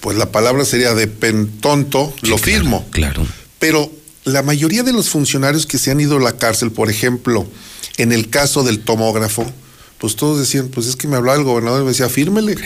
pues 0.01 0.19
la 0.19 0.31
palabra 0.31 0.67
sería 0.67 0.93
de 0.93 1.07
pentonto, 1.07 2.15
lo 2.21 2.37
firmo. 2.37 2.87
Claro. 2.91 3.27
Pero 3.59 3.91
la 4.25 4.43
mayoría 4.43 4.83
de 4.83 4.93
los 4.93 5.09
funcionarios 5.09 5.65
que 5.65 5.79
se 5.79 5.91
han 5.91 6.01
ido 6.01 6.19
a 6.19 6.21
la 6.21 6.37
cárcel, 6.37 6.71
por 6.71 6.91
ejemplo, 6.91 7.49
en 7.97 8.13
el 8.13 8.29
caso 8.29 8.63
del 8.63 8.81
tomógrafo, 8.81 9.51
pues 9.97 10.17
todos 10.17 10.39
decían, 10.39 10.69
pues 10.69 10.87
es 10.87 10.97
que 10.97 11.09
me 11.09 11.17
hablaba 11.17 11.39
el 11.39 11.45
gobernador 11.45 11.81
y 11.81 11.85
me 11.85 11.93
decía, 11.93 12.11
fírmele. 12.11 12.57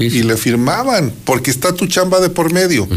Y 0.00 0.24
le 0.24 0.36
firmaban, 0.36 1.14
porque 1.24 1.52
está 1.52 1.72
tu 1.72 1.86
chamba 1.86 2.18
de 2.18 2.30
por 2.30 2.52
medio. 2.52 2.88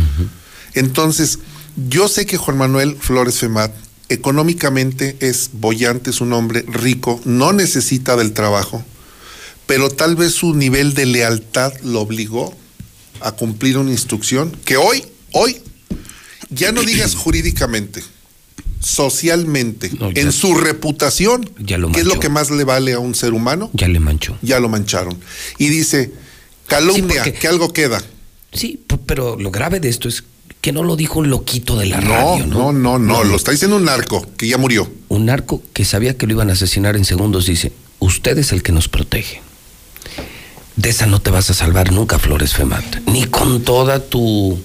Entonces, 0.74 1.38
yo 1.76 2.08
sé 2.08 2.26
que 2.26 2.38
Juan 2.38 2.58
Manuel 2.58 2.98
Flores 3.00 3.38
Femat 3.38 3.72
económicamente 4.10 5.18
es 5.20 5.50
bollante, 5.54 6.10
es 6.12 6.22
un 6.22 6.34
hombre 6.34 6.64
rico, 6.68 7.20
no 7.26 7.54
necesita 7.54 8.16
del 8.16 8.34
trabajo, 8.34 8.84
pero 9.66 9.90
tal 9.90 10.16
vez 10.16 10.34
su 10.34 10.54
nivel 10.56 10.94
de 10.94 11.06
lealtad 11.06 11.74
lo 11.84 12.02
obligó 12.02 12.56
a 13.20 13.32
cumplir 13.34 13.78
una 13.78 13.92
instrucción 13.92 14.52
que 14.66 14.78
hoy, 14.78 15.04
hoy, 15.34 15.58
ya 16.50 16.72
no 16.72 16.84
digas 16.84 17.16
jurídicamente, 17.16 18.02
socialmente, 18.80 19.92
en 20.16 20.32
su 20.32 20.54
reputación, 20.56 21.50
Ya 21.60 21.78
lo 21.78 21.92
que 21.92 22.02
es 22.02 22.06
lo 22.06 22.20
que 22.20 22.30
más 22.30 22.50
le 22.52 22.64
vale 22.64 22.94
a 22.94 23.00
un 23.00 23.16
ser 23.16 23.34
humano, 23.34 23.70
Ya 23.74 23.88
le 23.88 24.00
manchó. 24.00 24.38
ya 24.42 24.60
lo 24.60 24.70
mancharon. 24.70 25.18
Y 25.58 25.68
dice, 25.68 26.12
calumnia, 26.68 27.24
porque- 27.24 27.34
que 27.40 27.48
algo 27.48 27.74
queda. 27.74 28.02
Sí, 28.54 28.80
pero 29.06 29.38
lo 29.38 29.52
grave 29.52 29.80
de 29.80 29.90
esto 29.90 30.08
es 30.08 30.24
que 30.68 30.74
no 30.74 30.84
lo 30.84 30.98
dijo 30.98 31.20
un 31.20 31.30
loquito 31.30 31.78
de 31.78 31.86
la 31.86 32.02
No, 32.02 32.12
radio, 32.12 32.46
no, 32.46 32.74
¿no? 32.74 32.74
no, 32.74 33.00
no, 33.00 33.24
lo 33.24 33.38
está 33.38 33.52
diciendo 33.52 33.78
un 33.78 33.86
narco 33.86 34.28
que 34.36 34.50
ya 34.50 34.58
murió. 34.58 34.92
Un 35.08 35.26
narco 35.28 35.64
que 35.72 35.86
sabía 35.86 36.18
que 36.18 36.28
lo 36.28 36.34
iban 36.34 36.50
a 36.50 36.54
asesinar 36.54 36.98
en 36.98 37.06
segundos 37.06 37.46
dice, 37.46 37.72
usted 38.00 38.38
es 38.38 38.52
el 38.52 38.64
que 38.64 38.74
nos 38.74 38.90
protege. 38.90 39.42
De 40.76 40.90
esa 40.90 41.06
no 41.06 41.22
te 41.22 41.30
vas 41.32 41.50
a 41.50 41.54
salvar 41.54 41.94
nunca, 41.94 42.20
Flores 42.20 42.54
Femat. 42.54 42.84
Ni 43.06 43.24
con 43.28 43.62
toda 43.62 44.02
tu 44.02 44.60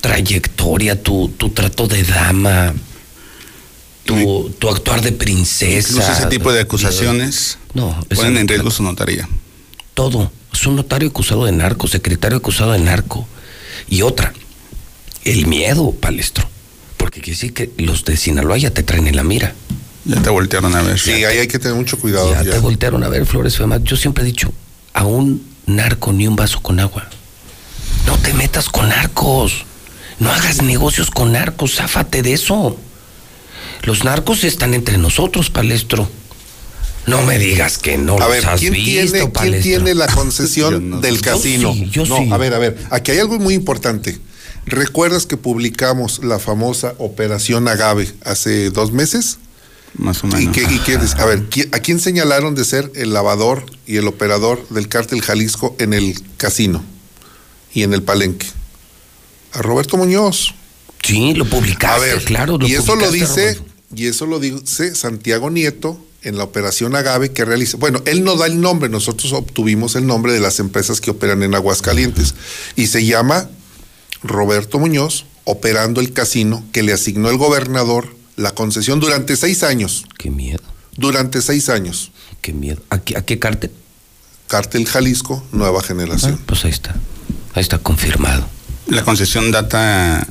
trayectoria, 0.00 1.00
tu, 1.00 1.28
tu 1.36 1.50
trato 1.50 1.86
de 1.86 2.02
dama, 2.02 2.74
tu, 4.04 4.50
tu 4.58 4.68
actuar 4.68 5.00
de 5.00 5.12
princesa. 5.12 5.90
Incluso 5.90 6.10
ese 6.10 6.26
tipo 6.26 6.52
de 6.52 6.62
acusaciones 6.62 7.56
No, 7.72 8.04
ponen 8.16 8.36
en 8.38 8.48
riesgo 8.48 8.72
su 8.72 8.82
notaría. 8.82 9.28
todo. 9.94 10.32
Es 10.52 10.66
un 10.66 10.74
notario 10.74 11.08
acusado 11.08 11.44
de 11.44 11.52
narco, 11.52 11.86
secretario 11.86 12.38
acusado 12.38 12.72
de 12.72 12.80
narco. 12.80 13.28
Y 13.88 14.02
otra, 14.02 14.32
el 15.24 15.46
miedo, 15.46 15.92
palestro. 15.92 16.48
Porque 16.96 17.20
quiere 17.20 17.36
decir 17.36 17.54
que 17.54 17.70
los 17.78 18.04
de 18.04 18.16
Sinaloa 18.16 18.58
ya 18.58 18.70
te 18.70 18.82
traen 18.82 19.06
en 19.06 19.16
la 19.16 19.24
mira. 19.24 19.54
Ya 20.04 20.20
te 20.22 20.30
voltearon 20.30 20.74
a 20.74 20.82
ver. 20.82 20.98
Sí, 20.98 21.24
ahí 21.24 21.38
hay 21.38 21.48
que 21.48 21.58
tener 21.58 21.76
mucho 21.76 21.98
cuidado. 21.98 22.32
Ya, 22.32 22.42
ya. 22.42 22.52
te 22.52 22.58
voltearon 22.58 23.02
a 23.04 23.08
ver, 23.08 23.26
Flores 23.26 23.56
Femat. 23.56 23.82
Yo 23.82 23.96
siempre 23.96 24.22
he 24.22 24.26
dicho, 24.26 24.52
a 24.92 25.04
un 25.04 25.46
narco 25.66 26.12
ni 26.12 26.26
un 26.26 26.36
vaso 26.36 26.60
con 26.60 26.80
agua. 26.80 27.08
No 28.06 28.16
te 28.18 28.32
metas 28.34 28.68
con 28.68 28.88
narcos. 28.88 29.64
No 30.18 30.30
hagas 30.30 30.62
negocios 30.62 31.10
con 31.10 31.32
narcos, 31.32 31.76
záfate 31.76 32.22
de 32.22 32.34
eso. 32.34 32.78
Los 33.82 34.04
narcos 34.04 34.44
están 34.44 34.74
entre 34.74 34.98
nosotros, 34.98 35.48
palestro. 35.48 36.08
No 37.06 37.22
me 37.22 37.38
digas 37.38 37.78
que 37.78 37.96
no 37.98 38.16
A 38.16 38.20
los 38.20 38.28
ver, 38.30 38.46
has 38.46 38.60
¿quién, 38.60 38.72
visto, 38.74 38.84
tiene, 39.10 39.30
¿quién 39.32 39.62
tiene 39.62 39.94
la 39.94 40.06
concesión 40.06 41.00
del 41.00 41.16
Yo 41.16 41.22
casino? 41.22 41.72
sí, 41.72 41.88
yo 41.90 42.04
no, 42.06 42.18
sí. 42.18 42.28
a 42.30 42.36
ver, 42.36 42.54
a 42.54 42.58
ver, 42.58 42.76
aquí 42.90 43.10
hay 43.12 43.18
algo 43.18 43.38
muy 43.38 43.54
importante. 43.54 44.18
¿Recuerdas 44.66 45.26
que 45.26 45.36
publicamos 45.36 46.22
la 46.22 46.38
famosa 46.38 46.94
Operación 46.98 47.66
Agave 47.68 48.12
hace 48.24 48.70
dos 48.70 48.92
meses? 48.92 49.38
Más 49.94 50.22
o 50.22 50.28
¿Y 50.28 50.30
menos. 50.30 50.54
qué, 50.54 50.62
y 50.62 50.78
qué 50.80 50.94
a 51.16 51.24
ver, 51.24 51.48
¿qui- 51.50 51.68
¿a 51.74 51.80
quién 51.80 51.98
señalaron 51.98 52.54
de 52.54 52.64
ser 52.64 52.92
el 52.94 53.12
lavador 53.12 53.64
y 53.86 53.96
el 53.96 54.06
operador 54.06 54.64
del 54.68 54.86
cártel 54.86 55.20
Jalisco 55.22 55.74
en 55.80 55.94
el 55.94 56.14
casino 56.36 56.84
y 57.74 57.82
en 57.82 57.94
el 57.94 58.02
palenque? 58.02 58.46
A 59.52 59.62
Roberto 59.62 59.96
Muñoz. 59.96 60.54
Sí, 61.02 61.34
lo 61.34 61.46
publicaste, 61.46 61.96
A 61.96 61.98
ver, 61.98 62.24
claro. 62.24 62.56
Lo 62.58 62.68
y 62.68 62.74
eso 62.74 62.94
lo 62.94 63.10
dice, 63.10 63.54
Roberto. 63.54 63.64
y 63.96 64.06
eso 64.06 64.26
lo 64.26 64.38
dice 64.38 64.94
Santiago 64.94 65.50
Nieto 65.50 66.00
en 66.22 66.36
la 66.36 66.44
operación 66.44 66.94
Agave 66.96 67.32
que 67.32 67.44
realiza. 67.44 67.76
Bueno, 67.78 68.02
él 68.04 68.24
no 68.24 68.36
da 68.36 68.46
el 68.46 68.60
nombre, 68.60 68.88
nosotros 68.88 69.32
obtuvimos 69.32 69.96
el 69.96 70.06
nombre 70.06 70.32
de 70.32 70.40
las 70.40 70.60
empresas 70.60 71.00
que 71.00 71.10
operan 71.10 71.42
en 71.42 71.54
Aguascalientes 71.54 72.34
y 72.76 72.88
se 72.88 73.04
llama 73.04 73.48
Roberto 74.22 74.78
Muñoz 74.78 75.24
operando 75.44 76.00
el 76.00 76.12
casino 76.12 76.64
que 76.72 76.82
le 76.82 76.92
asignó 76.92 77.30
el 77.30 77.38
gobernador 77.38 78.14
la 78.36 78.52
concesión 78.52 79.00
durante 79.00 79.36
seis 79.36 79.62
años. 79.62 80.04
Qué 80.18 80.30
miedo. 80.30 80.62
Durante 80.96 81.40
seis 81.42 81.68
años. 81.68 82.10
Qué 82.40 82.52
miedo. 82.52 82.82
¿A 82.90 82.98
qué, 82.98 83.16
a 83.16 83.22
qué 83.24 83.38
cártel? 83.38 83.70
Cártel 84.46 84.86
Jalisco, 84.86 85.42
nueva 85.52 85.82
generación. 85.82 86.36
Ah, 86.38 86.42
pues 86.46 86.64
ahí 86.64 86.70
está. 86.70 86.94
Ahí 87.54 87.62
está 87.62 87.78
confirmado. 87.78 88.46
La 88.86 89.04
concesión 89.04 89.50
data 89.50 90.26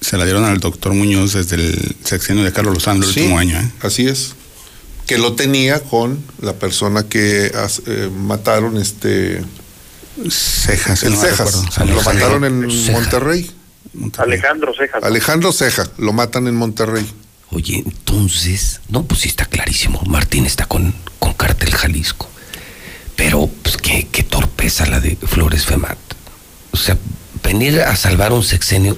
se 0.00 0.16
la 0.16 0.24
dieron 0.24 0.44
al 0.44 0.58
doctor 0.60 0.92
Muñoz 0.94 1.32
desde 1.34 1.56
el 1.56 1.96
sexenio 2.04 2.44
de 2.44 2.52
Carlos 2.52 2.74
Lozano 2.74 3.04
el 3.04 3.12
Sí, 3.12 3.20
último 3.20 3.38
año. 3.38 3.58
¿eh? 3.58 3.70
Así 3.80 4.06
es. 4.06 4.34
Que 5.08 5.18
lo 5.18 5.32
tenía 5.34 5.80
con 5.80 6.22
la 6.40 6.52
persona 6.52 7.02
que 7.02 7.46
eh, 7.46 8.10
mataron, 8.14 8.76
este. 8.76 9.42
Cejas, 10.30 11.02
El 11.02 11.14
no 11.14 11.20
Cejas. 11.20 11.54
recuerdo. 11.64 11.94
Lo 11.94 12.02
mataron 12.02 12.44
en 12.44 12.70
Ceja. 12.70 12.92
Monterrey. 12.92 13.50
Alejandro 14.18 14.72
Cejas. 14.76 15.02
Alejandro 15.02 15.52
Ceja, 15.52 15.88
lo 15.98 16.12
matan 16.12 16.46
en 16.46 16.54
Monterrey. 16.54 17.06
Oye, 17.50 17.82
entonces, 17.84 18.80
no, 18.90 19.04
pues 19.04 19.20
sí 19.22 19.28
está 19.28 19.46
clarísimo. 19.46 20.02
Martín 20.06 20.44
está 20.44 20.66
con, 20.66 20.94
con 21.18 21.32
Cártel 21.32 21.74
Jalisco. 21.74 22.28
Pero, 23.16 23.48
pues, 23.62 23.78
qué, 23.78 24.06
qué 24.12 24.22
torpeza 24.22 24.86
la 24.86 25.00
de 25.00 25.16
Flores 25.16 25.64
Femat. 25.64 25.98
O 26.72 26.76
sea, 26.76 26.98
venir 27.42 27.80
a 27.80 27.96
salvar 27.96 28.32
un 28.32 28.44
sexenio 28.44 28.94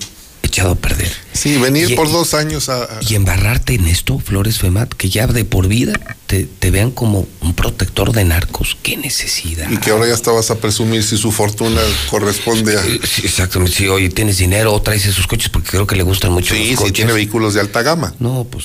echado 0.50 0.72
a 0.72 0.74
perder. 0.74 1.10
Sí, 1.32 1.56
venir 1.58 1.90
Y- 1.90 1.94
por 1.94 2.10
dos 2.10 2.34
años 2.34 2.68
a. 2.68 2.82
a- 2.84 3.00
Y 3.08 3.14
embarrarte 3.14 3.74
en 3.74 3.86
esto, 3.86 4.18
Flores 4.18 4.58
Femat, 4.58 4.92
que 4.92 5.08
ya 5.08 5.26
de 5.26 5.44
por 5.44 5.68
vida 5.68 5.92
te, 6.26 6.44
te 6.44 6.70
vean 6.70 6.90
como 6.90 7.26
un 7.40 7.54
protector 7.54 8.12
de 8.12 8.24
narcos. 8.24 8.76
Qué 8.82 8.96
necesidad. 8.96 9.70
y 9.70 9.76
que 9.78 9.90
ahora 9.90 10.06
ya 10.06 10.14
estabas 10.14 10.50
a 10.50 10.56
presumir 10.56 11.02
si 11.02 11.16
su 11.16 11.32
fortuna 11.32 11.80
corresponde 12.10 12.76
a. 12.76 12.82
Sí, 12.82 13.00
exactamente. 13.24 13.74
Sí, 13.76 13.88
oye, 13.88 14.08
tienes 14.10 14.38
dinero 14.38 14.72
o 14.72 14.82
traes 14.82 15.06
esos 15.06 15.26
coches 15.26 15.48
porque 15.48 15.70
creo 15.70 15.86
que 15.86 15.96
le 15.96 16.02
gustan 16.02 16.32
mucho 16.32 16.54
Sí, 16.54 16.60
los 16.60 16.68
sí, 16.70 16.74
coches. 16.76 16.92
tiene 16.92 17.12
vehículos 17.12 17.54
de 17.54 17.60
alta 17.60 17.82
gama. 17.82 18.14
No, 18.18 18.44
pues 18.50 18.64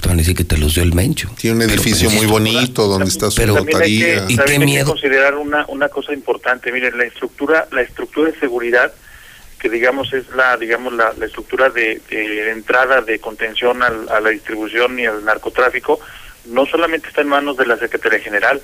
te 0.00 0.08
van 0.08 0.18
a 0.18 0.22
decir 0.22 0.34
que 0.34 0.44
te 0.44 0.56
los 0.58 0.74
dio 0.74 0.82
el 0.82 0.94
mencho. 0.94 1.30
Tiene 1.38 1.56
un 1.56 1.60
Pero, 1.68 1.72
edificio 1.82 2.08
pues, 2.08 2.22
muy 2.22 2.26
bonito 2.26 2.86
donde 2.88 3.08
está 3.08 3.30
su 3.30 3.36
Pero- 3.36 3.54
También 3.54 3.82
hay 3.82 3.98
que, 3.98 4.14
notaría. 4.16 4.32
Y 4.32 4.36
qué 4.36 4.42
hay 4.52 4.58
que 4.58 4.64
miedo. 4.64 4.86
considerar 4.86 5.34
una, 5.34 5.64
una 5.68 5.88
cosa 5.88 6.12
importante. 6.12 6.72
Miren, 6.72 6.96
la 6.96 7.04
estructura, 7.04 7.68
la 7.72 7.82
estructura 7.82 8.30
de 8.30 8.38
seguridad, 8.40 8.92
que 9.66 9.74
digamos 9.74 10.12
es 10.12 10.28
la, 10.30 10.56
digamos 10.56 10.92
la, 10.92 11.12
la 11.18 11.26
estructura 11.26 11.70
de, 11.70 12.00
de 12.08 12.50
entrada 12.50 13.00
de 13.00 13.18
contención 13.18 13.82
al- 13.82 14.08
a 14.08 14.20
la 14.20 14.30
distribución 14.30 14.96
y 14.98 15.06
al 15.06 15.24
narcotráfico, 15.24 15.98
no 16.44 16.66
solamente 16.66 17.08
está 17.08 17.22
en 17.22 17.28
manos 17.28 17.56
de 17.56 17.66
la 17.66 17.76
Secretaría 17.76 18.20
General, 18.20 18.60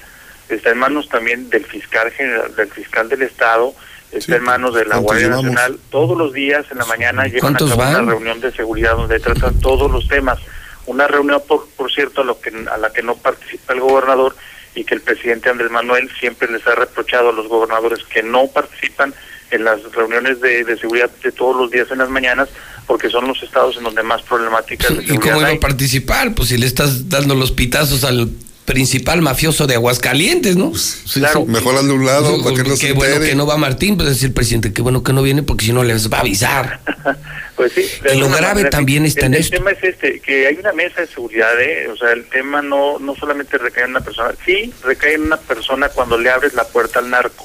está 0.48 0.70
en 0.70 0.78
manos 0.78 1.08
también 1.08 1.50
del 1.50 1.64
fiscal 1.66 2.10
general, 2.12 2.54
del 2.54 2.70
fiscal 2.70 3.08
del 3.08 3.22
Estado, 3.22 3.74
está 4.12 4.36
en 4.36 4.44
manos 4.44 4.74
de 4.74 4.82
la 4.84 4.90
¿cuántos 5.00 5.02
Guardia 5.04 5.26
llevamos? 5.26 5.44
Nacional. 5.46 5.80
Todos 5.90 6.16
los 6.16 6.32
días 6.32 6.64
en 6.70 6.78
la 6.78 6.84
mañana 6.84 7.24
llevan 7.24 7.38
a 7.38 7.40
¿Cuántos 7.40 7.70
cabo 7.70 7.80
van? 7.82 8.02
una 8.04 8.12
reunión 8.12 8.40
de 8.40 8.52
seguridad 8.52 8.94
donde 8.94 9.18
tratan 9.18 9.58
todos 9.60 9.90
los 9.90 10.06
temas. 10.06 10.38
Una 10.86 11.08
reunión, 11.08 11.42
por, 11.48 11.68
por 11.76 11.90
cierto, 11.92 12.20
a, 12.20 12.24
lo 12.24 12.40
que, 12.40 12.52
a 12.70 12.76
la 12.78 12.92
que 12.92 13.02
no 13.02 13.16
participa 13.16 13.72
el 13.72 13.80
gobernador 13.80 14.36
y 14.76 14.84
que 14.84 14.94
el 14.94 15.00
presidente 15.00 15.50
Andrés 15.50 15.70
Manuel 15.72 16.08
siempre 16.20 16.48
les 16.50 16.64
ha 16.68 16.74
reprochado 16.76 17.30
a 17.30 17.32
los 17.32 17.48
gobernadores 17.48 18.04
que 18.04 18.22
no 18.22 18.46
participan 18.46 19.12
en 19.52 19.64
las 19.64 19.80
reuniones 19.92 20.40
de, 20.40 20.64
de 20.64 20.76
seguridad 20.78 21.10
de 21.22 21.30
todos 21.32 21.56
los 21.56 21.70
días 21.70 21.86
en 21.90 21.98
las 21.98 22.08
mañanas, 22.10 22.48
porque 22.86 23.08
son 23.08 23.28
los 23.28 23.42
estados 23.42 23.76
en 23.76 23.84
donde 23.84 24.02
más 24.02 24.22
problemáticas 24.22 24.96
de 24.96 25.04
¿Y 25.04 25.18
cómo 25.18 25.38
iba 25.40 25.48
hay. 25.48 25.56
a 25.56 25.60
participar? 25.60 26.34
Pues 26.34 26.48
si 26.48 26.58
le 26.58 26.66
estás 26.66 27.08
dando 27.08 27.34
los 27.34 27.52
pitazos 27.52 28.04
al 28.04 28.30
principal 28.64 29.22
mafioso 29.22 29.66
de 29.66 29.74
Aguascalientes, 29.74 30.56
¿no? 30.56 30.72
Sí, 30.74 31.20
claro. 31.20 31.44
sí. 31.46 31.52
Mejor 31.52 31.76
al 31.76 31.86
de 31.86 31.92
un 31.92 32.06
lado, 32.06 32.42
para 32.42 32.56
que 32.56 32.62
no 32.64 32.76
se 32.76 32.86
Qué 32.88 32.92
bueno 32.92 33.20
que 33.20 33.34
no 33.34 33.46
va 33.46 33.56
Martín, 33.56 33.96
pues 33.96 34.08
decir 34.08 34.28
el 34.28 34.34
presidente, 34.34 34.72
qué 34.72 34.82
bueno 34.82 35.02
que 35.02 35.12
no 35.12 35.22
viene 35.22 35.42
porque 35.42 35.64
si 35.66 35.72
no 35.72 35.84
les 35.84 36.10
va 36.10 36.18
a 36.18 36.20
avisar. 36.20 36.80
Pues 37.56 37.72
sí, 37.72 37.86
Y 38.14 38.18
lo 38.18 38.28
grave 38.28 38.46
manera, 38.54 38.70
también 38.70 39.04
está 39.04 39.20
el, 39.20 39.26
en 39.26 39.34
el 39.34 39.40
esto. 39.40 39.56
tema 39.58 39.70
es 39.72 39.84
este, 39.84 40.20
que 40.20 40.46
hay 40.46 40.56
una 40.56 40.72
mesa 40.72 41.02
de 41.02 41.06
seguridad, 41.06 41.60
¿eh? 41.60 41.86
o 41.88 41.96
sea, 41.96 42.12
el 42.12 42.24
tema 42.26 42.62
no 42.62 42.98
no 42.98 43.14
solamente 43.14 43.58
recae 43.58 43.84
en 43.84 43.90
una 43.90 44.00
persona, 44.00 44.32
sí 44.46 44.72
recae 44.82 45.14
en 45.14 45.22
una 45.24 45.36
persona 45.36 45.90
cuando 45.90 46.16
le 46.16 46.30
abres 46.30 46.54
la 46.54 46.64
puerta 46.64 46.98
al 47.00 47.10
narco, 47.10 47.44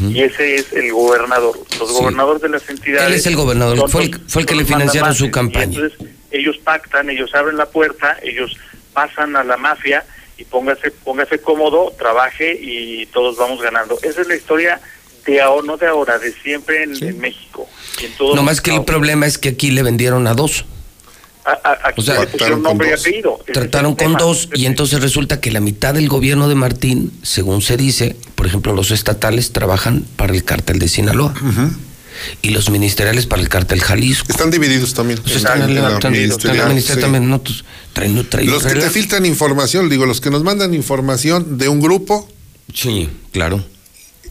y 0.00 0.22
ese 0.22 0.54
es 0.54 0.72
el 0.74 0.92
gobernador. 0.92 1.58
Los 1.78 1.88
Sí. 1.88 1.94
gobernadores 1.94 2.40
de 2.42 2.48
las 2.50 2.68
entidades... 2.70 3.08
Él 3.08 3.14
es 3.14 3.26
el 3.26 3.34
gobernador, 3.36 3.76
son 3.78 3.90
fue 3.90 4.04
el- 4.04 4.20
fue 4.28 4.42
el 4.42 4.46
que 4.46 4.54
le 4.54 4.64
financiaron 4.64 5.12
su 5.14 5.28
campaña. 5.32 5.64
entonces 5.64 5.98
ellos 6.30 6.56
pactan, 6.58 7.10
ellos 7.10 7.34
abren 7.34 7.56
la 7.56 7.66
puerta, 7.66 8.16
ellos 8.22 8.56
pasan 8.92 9.34
a 9.34 9.42
la 9.42 9.56
mafia 9.56 10.04
y 10.36 10.44
póngase, 10.44 10.92
póngase 10.92 11.40
cómodo, 11.40 11.92
trabaje 11.98 12.56
y 12.60 13.06
todos 13.06 13.36
vamos 13.36 13.60
ganando. 13.60 13.98
Esa 14.02 14.20
es 14.20 14.28
la 14.28 14.36
historia 14.36 14.80
de 15.26 15.40
ahora, 15.42 15.66
no 15.66 15.76
de 15.76 15.86
ahora, 15.88 16.18
de 16.18 16.32
siempre 16.32 16.84
en, 16.84 17.02
en 17.02 17.18
México. 17.18 17.68
En 18.00 18.36
No 18.36 18.42
más 18.42 18.60
que 18.60 18.74
el 18.74 18.84
problema 18.84 19.26
es 19.26 19.38
que 19.38 19.50
aquí 19.50 19.70
le 19.70 19.82
vendieron 19.82 20.26
a 20.26 20.34
dos. 20.34 20.64
A- 21.44 21.50
a- 21.66 21.88
aquí 21.88 22.00
O 22.00 22.04
sea, 22.04 22.20
le 22.20 22.26
pusieron 22.26 22.62
nombre 22.62 22.90
y 22.90 22.92
apellido. 22.92 23.38
Ese 23.42 23.52
es 23.52 23.54
Trataron 23.54 23.92
con 23.94 24.06
tema. 24.08 24.18
dos 24.18 24.48
y 24.54 24.66
entonces 24.66 25.00
resulta 25.00 25.40
que 25.40 25.50
la 25.50 25.60
mitad 25.60 25.94
del 25.94 26.08
gobierno 26.08 26.46
de 26.48 26.54
Martín, 26.54 27.10
según 27.22 27.62
se 27.62 27.76
dice, 27.78 28.16
por 28.34 28.46
ejemplo, 28.46 28.74
los 28.74 28.90
estatales 28.90 29.52
trabajan 29.52 30.04
para 30.16 30.34
el 30.34 30.44
cártel 30.44 30.78
de 30.78 30.88
Sinaloa 30.88 31.32
y 32.42 32.50
los 32.50 32.68
ministeriales 32.68 33.24
para 33.26 33.40
el 33.40 33.48
cártel 33.48 33.80
Jalisco. 33.80 34.26
Están 34.28 34.50
divididos 34.50 34.92
también. 34.92 35.20
En 35.24 35.32
están 35.36 35.60
la- 35.60 35.64
en 35.64 35.74
la- 35.74 35.80
en 35.80 35.82
la 35.84 35.94
están- 35.94 35.94
están 35.94 36.14
en 36.14 36.18
la 36.18 36.18
ministerial, 36.18 36.68
ministerial 36.68 36.98
sí. 36.98 37.00
también, 37.02 37.30
¿no? 37.30 37.40
Traen- 37.94 38.28
traen 38.28 38.50
Los 38.50 38.64
que 38.64 38.74
te 38.74 38.90
filtran 38.90 39.24
información, 39.24 39.88
digo, 39.88 40.04
los 40.04 40.20
que 40.20 40.30
nos 40.30 40.42
mandan 40.44 40.74
información 40.74 41.56
de 41.58 41.68
un 41.70 41.80
grupo 41.80 42.28
Sí, 42.74 43.08
claro. 43.32 43.64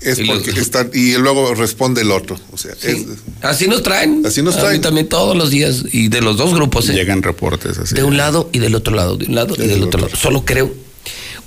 Es 0.02 0.20
Y 0.20 0.26
los- 0.26 0.44
porque 0.44 0.60
están 0.60 0.90
y 0.94 1.14
luego 1.18 1.54
responde 1.56 2.02
el 2.02 2.12
otro, 2.12 2.40
o 2.52 2.58
sea, 2.58 2.74
es- 2.82 3.06
Así 3.42 3.68
nos 3.68 3.84
traen. 3.84 4.24
Así 4.26 4.42
nos 4.42 4.56
A 4.56 4.58
mí 4.58 4.64
traen. 4.64 4.82
también 4.82 5.08
todos 5.10 5.36
los 5.36 5.50
días 5.50 5.84
y 5.92 6.08
de 6.10 6.22
los 6.22 6.38
dos 6.38 6.54
grupos. 6.54 6.90
¿eh? 6.90 6.94
Llegan 6.94 7.24
reportes 7.24 7.78
así. 7.78 7.96
De 7.96 8.04
un 8.04 8.18
lado 8.18 8.50
y 8.54 8.60
del 8.60 8.76
otro 8.76 8.96
lado, 8.96 9.18
de 9.18 9.26
un 9.26 9.36
lado 9.36 9.56
y 9.58 9.68
del 9.68 9.84
otro 9.84 10.02
lado. 10.02 10.16
Solo 10.16 10.44
creo, 10.46 10.74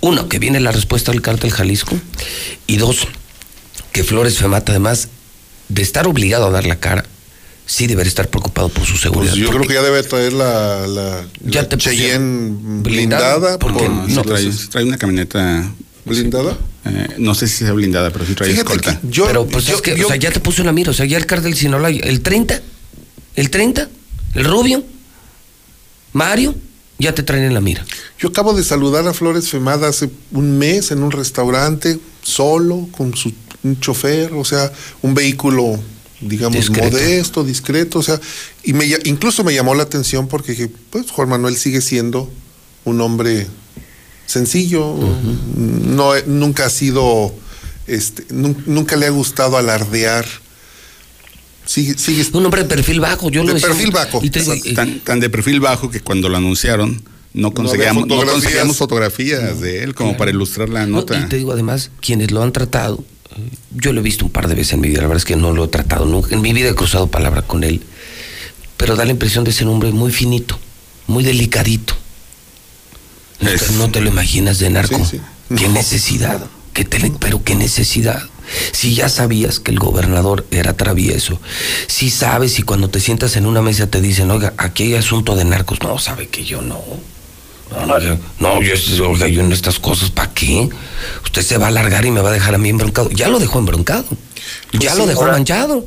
uno, 0.00 0.28
que 0.28 0.38
viene 0.38 0.60
la 0.60 0.72
respuesta 0.72 1.12
del 1.12 1.22
cártel 1.22 1.50
Jalisco, 1.50 1.96
y 2.66 2.76
dos, 2.76 3.06
que 3.92 4.04
Flores 4.04 4.38
Femata, 4.38 4.72
además 4.72 5.08
de 5.68 5.82
estar 5.82 6.06
obligado 6.06 6.46
a 6.46 6.50
dar 6.50 6.66
la 6.66 6.76
cara, 6.80 7.04
sí 7.66 7.86
debería 7.86 8.08
estar 8.08 8.28
preocupado 8.28 8.68
por 8.68 8.84
su 8.84 8.96
seguridad. 8.96 9.32
pues 9.32 9.42
yo 9.44 9.50
creo 9.50 9.62
que 9.66 9.74
ya 9.74 9.82
debe 9.82 10.02
traer 10.02 10.32
la, 10.32 10.86
la, 10.88 11.24
Ya 11.44 11.62
la 11.62 11.68
te 11.68 11.76
Cheyenne 11.76 12.82
blindada, 12.82 13.36
blindada, 13.36 13.58
porque 13.60 13.84
por- 13.84 14.08
No, 14.10 14.22
trae, 14.22 14.50
trae 14.70 14.84
una 14.84 14.98
camioneta. 14.98 15.72
Blindada. 16.10 16.58
eh, 16.84 17.14
no 17.18 17.34
sé 17.34 17.46
si 17.48 17.58
sea 17.64 17.72
blindada, 17.72 18.10
pero 18.10 18.24
sí 18.26 18.34
trae 18.34 18.50
Fíjate 18.50 18.62
escolta. 18.72 19.00
que 19.00 19.08
yo, 19.10 19.26
Pero 19.26 19.46
pues 19.46 19.64
yo- 19.66 19.76
es 19.76 19.82
que, 19.82 19.96
yo- 19.96 20.06
o 20.06 20.08
sea, 20.08 20.16
ya 20.16 20.30
te 20.30 20.40
puso 20.40 20.62
una 20.62 20.72
mira, 20.72 20.90
o 20.90 20.94
sea, 20.94 21.06
ya 21.06 21.18
el 21.18 21.26
cártel 21.26 21.54
Sinaloa, 21.54 21.90
el 21.90 22.20
30, 22.22 22.60
el 23.36 23.50
30, 23.50 23.88
el 24.34 24.44
Rubio, 24.44 24.84
Mario, 26.12 26.54
ya 26.98 27.14
te 27.14 27.22
traen 27.22 27.44
en 27.44 27.54
la 27.54 27.60
mira. 27.60 27.84
Yo 28.18 28.28
acabo 28.28 28.52
de 28.52 28.62
saludar 28.64 29.06
a 29.06 29.14
Flores 29.14 29.48
Femada 29.48 29.88
hace 29.88 30.10
un 30.32 30.58
mes 30.58 30.90
en 30.90 31.02
un 31.02 31.10
restaurante, 31.10 31.98
solo, 32.22 32.88
con 32.92 33.16
su 33.16 33.32
un 33.62 33.78
chofer, 33.78 34.32
o 34.32 34.42
sea, 34.44 34.72
un 35.02 35.12
vehículo, 35.12 35.78
digamos, 36.22 36.56
Discreto. 36.56 36.90
modesto, 36.96 37.44
discreto, 37.44 37.98
o 37.98 38.02
sea, 38.02 38.18
y 38.64 38.72
me, 38.72 38.86
incluso 39.04 39.44
me 39.44 39.52
llamó 39.52 39.74
la 39.74 39.82
atención 39.82 40.28
porque 40.28 40.52
dije, 40.52 40.70
pues 40.88 41.10
Juan 41.10 41.28
Manuel 41.28 41.56
sigue 41.56 41.82
siendo 41.82 42.30
un 42.86 43.02
hombre 43.02 43.46
sencillo, 44.30 44.94
no, 45.56 46.12
nunca 46.26 46.66
ha 46.66 46.70
sido, 46.70 47.34
este, 47.86 48.26
nun- 48.28 48.56
nunca 48.66 48.96
le 48.96 49.06
ha 49.06 49.10
gustado 49.10 49.56
alardear. 49.56 50.24
Sigue, 51.66 51.96
sigue 51.98 52.26
Un 52.32 52.44
hombre 52.46 52.62
de 52.62 52.68
perfil 52.68 53.00
bajo, 53.00 53.30
yo 53.30 53.42
lo 53.42 53.48
de 53.48 53.54
decía. 53.54 53.68
perfil 53.68 53.90
bajo. 53.92 54.20
Y 54.22 54.30
te 54.30 54.42
Tan, 54.74 55.00
tan 55.00 55.20
de 55.20 55.30
perfil 55.30 55.60
bajo 55.60 55.90
que 55.90 56.00
cuando 56.00 56.28
lo 56.28 56.36
anunciaron, 56.36 57.00
no 57.32 57.52
conseguíamos, 57.52 58.06
no, 58.08 58.24
conseguíamos 58.24 58.76
fotografías 58.76 59.60
de 59.60 59.84
él 59.84 59.94
como 59.94 60.16
para 60.16 60.30
ilustrar 60.30 60.68
la 60.68 60.86
nota. 60.86 61.18
y 61.18 61.28
te 61.28 61.36
digo 61.36 61.52
además, 61.52 61.90
quienes 62.00 62.30
lo 62.32 62.42
han 62.42 62.52
tratado, 62.52 63.04
eh, 63.36 63.42
yo 63.72 63.92
lo 63.92 64.00
he 64.00 64.02
visto 64.02 64.24
un 64.24 64.32
par 64.32 64.48
de 64.48 64.54
veces 64.56 64.72
en 64.72 64.80
mi 64.80 64.88
vida, 64.88 65.02
la 65.02 65.06
verdad 65.06 65.18
es 65.18 65.24
que 65.24 65.36
no 65.36 65.52
lo 65.52 65.64
he 65.64 65.68
tratado 65.68 66.06
nunca, 66.06 66.34
en 66.34 66.40
mi 66.40 66.52
vida 66.52 66.70
he 66.70 66.74
cruzado 66.74 67.06
palabra 67.06 67.42
con 67.42 67.62
él, 67.62 67.82
pero 68.76 68.96
da 68.96 69.04
la 69.04 69.12
impresión 69.12 69.44
de 69.44 69.52
ser 69.52 69.68
un 69.68 69.74
hombre 69.74 69.92
muy 69.92 70.10
finito, 70.10 70.58
muy 71.06 71.22
delicadito. 71.22 71.94
No, 73.76 73.90
te, 73.90 74.00
lo 74.00 74.08
imaginas 74.08 74.58
de 74.58 74.70
narco. 74.70 75.00
Qué 75.56 75.68
necesidad, 75.68 76.46
qué 76.72 76.84
pero 77.18 77.42
qué 77.42 77.54
necesidad. 77.54 78.22
Si 78.72 78.94
ya 78.94 79.08
sabías 79.08 79.60
que 79.60 79.70
el 79.70 79.78
gobernador 79.78 80.46
era 80.50 80.76
travieso, 80.76 81.40
si 81.86 82.10
sabes 82.10 82.58
y 82.58 82.62
cuando 82.62 82.90
te 82.90 83.00
sientas 83.00 83.36
en 83.36 83.46
una 83.46 83.62
mesa 83.62 83.88
te 83.88 84.00
dicen, 84.00 84.30
oiga, 84.30 84.54
aquí 84.56 84.84
hay 84.84 84.94
asunto 84.96 85.36
de 85.36 85.44
narcos, 85.44 85.80
no, 85.82 85.98
sabe 85.98 86.28
que 86.28 86.44
yo 86.44 86.60
no. 86.60 86.82
No, 87.86 87.98
yo, 88.00 88.16
no, 88.40 88.60
yo, 88.60 88.74
yo 88.74 89.40
en 89.40 89.52
estas 89.52 89.78
cosas, 89.78 90.10
¿para 90.10 90.32
qué? 90.32 90.68
Usted 91.22 91.42
se 91.42 91.56
va 91.56 91.66
a 91.66 91.68
alargar 91.68 92.04
y 92.04 92.10
me 92.10 92.20
va 92.20 92.30
a 92.30 92.32
dejar 92.32 92.56
a 92.56 92.58
mí 92.58 92.68
embroncado. 92.68 93.10
Ya 93.10 93.28
lo 93.28 93.38
dejó 93.38 93.60
embroncado. 93.60 94.04
Pues 94.72 94.82
ya 94.82 94.94
lo 94.96 95.06
dejó 95.06 95.26
manchado. 95.26 95.86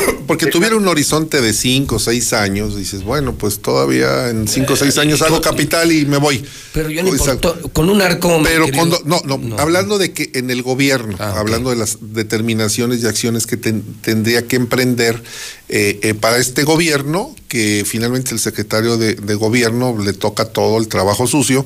Porque 0.26 0.46
tuviera 0.46 0.76
un 0.76 0.86
horizonte 0.88 1.40
de 1.40 1.52
5 1.52 1.96
o 1.96 1.98
6 1.98 2.32
años, 2.32 2.76
dices, 2.76 3.04
bueno, 3.04 3.34
pues 3.34 3.60
todavía 3.60 4.28
en 4.28 4.48
5 4.48 4.72
o 4.72 4.76
6 4.76 4.98
años 4.98 5.22
hago 5.22 5.40
capital 5.40 5.92
y 5.92 6.04
me 6.06 6.16
voy. 6.16 6.44
Pero 6.72 6.90
yo 6.90 7.02
ni 7.02 7.12
con 7.72 7.88
un 7.88 8.02
arco. 8.02 8.40
Pero 8.42 8.66
cuando, 8.74 9.00
no, 9.04 9.20
no, 9.24 9.56
hablando 9.58 9.98
de 9.98 10.12
que 10.12 10.30
en 10.34 10.50
el 10.50 10.62
gobierno, 10.62 11.16
ah, 11.20 11.34
hablando 11.38 11.70
de 11.70 11.76
las 11.76 11.98
determinaciones 12.00 13.02
y 13.02 13.06
acciones 13.06 13.46
que 13.46 13.56
tendría 13.56 14.46
que 14.46 14.56
emprender 14.56 15.22
eh, 15.68 16.00
eh, 16.02 16.14
para 16.14 16.38
este 16.38 16.64
gobierno, 16.64 17.34
que 17.48 17.84
finalmente 17.86 18.32
el 18.32 18.40
secretario 18.40 18.96
de, 18.96 19.14
de, 19.14 19.34
gobierno 19.34 19.96
le 19.98 20.12
toca 20.12 20.46
todo 20.46 20.78
el 20.78 20.88
trabajo 20.88 21.26
sucio, 21.26 21.64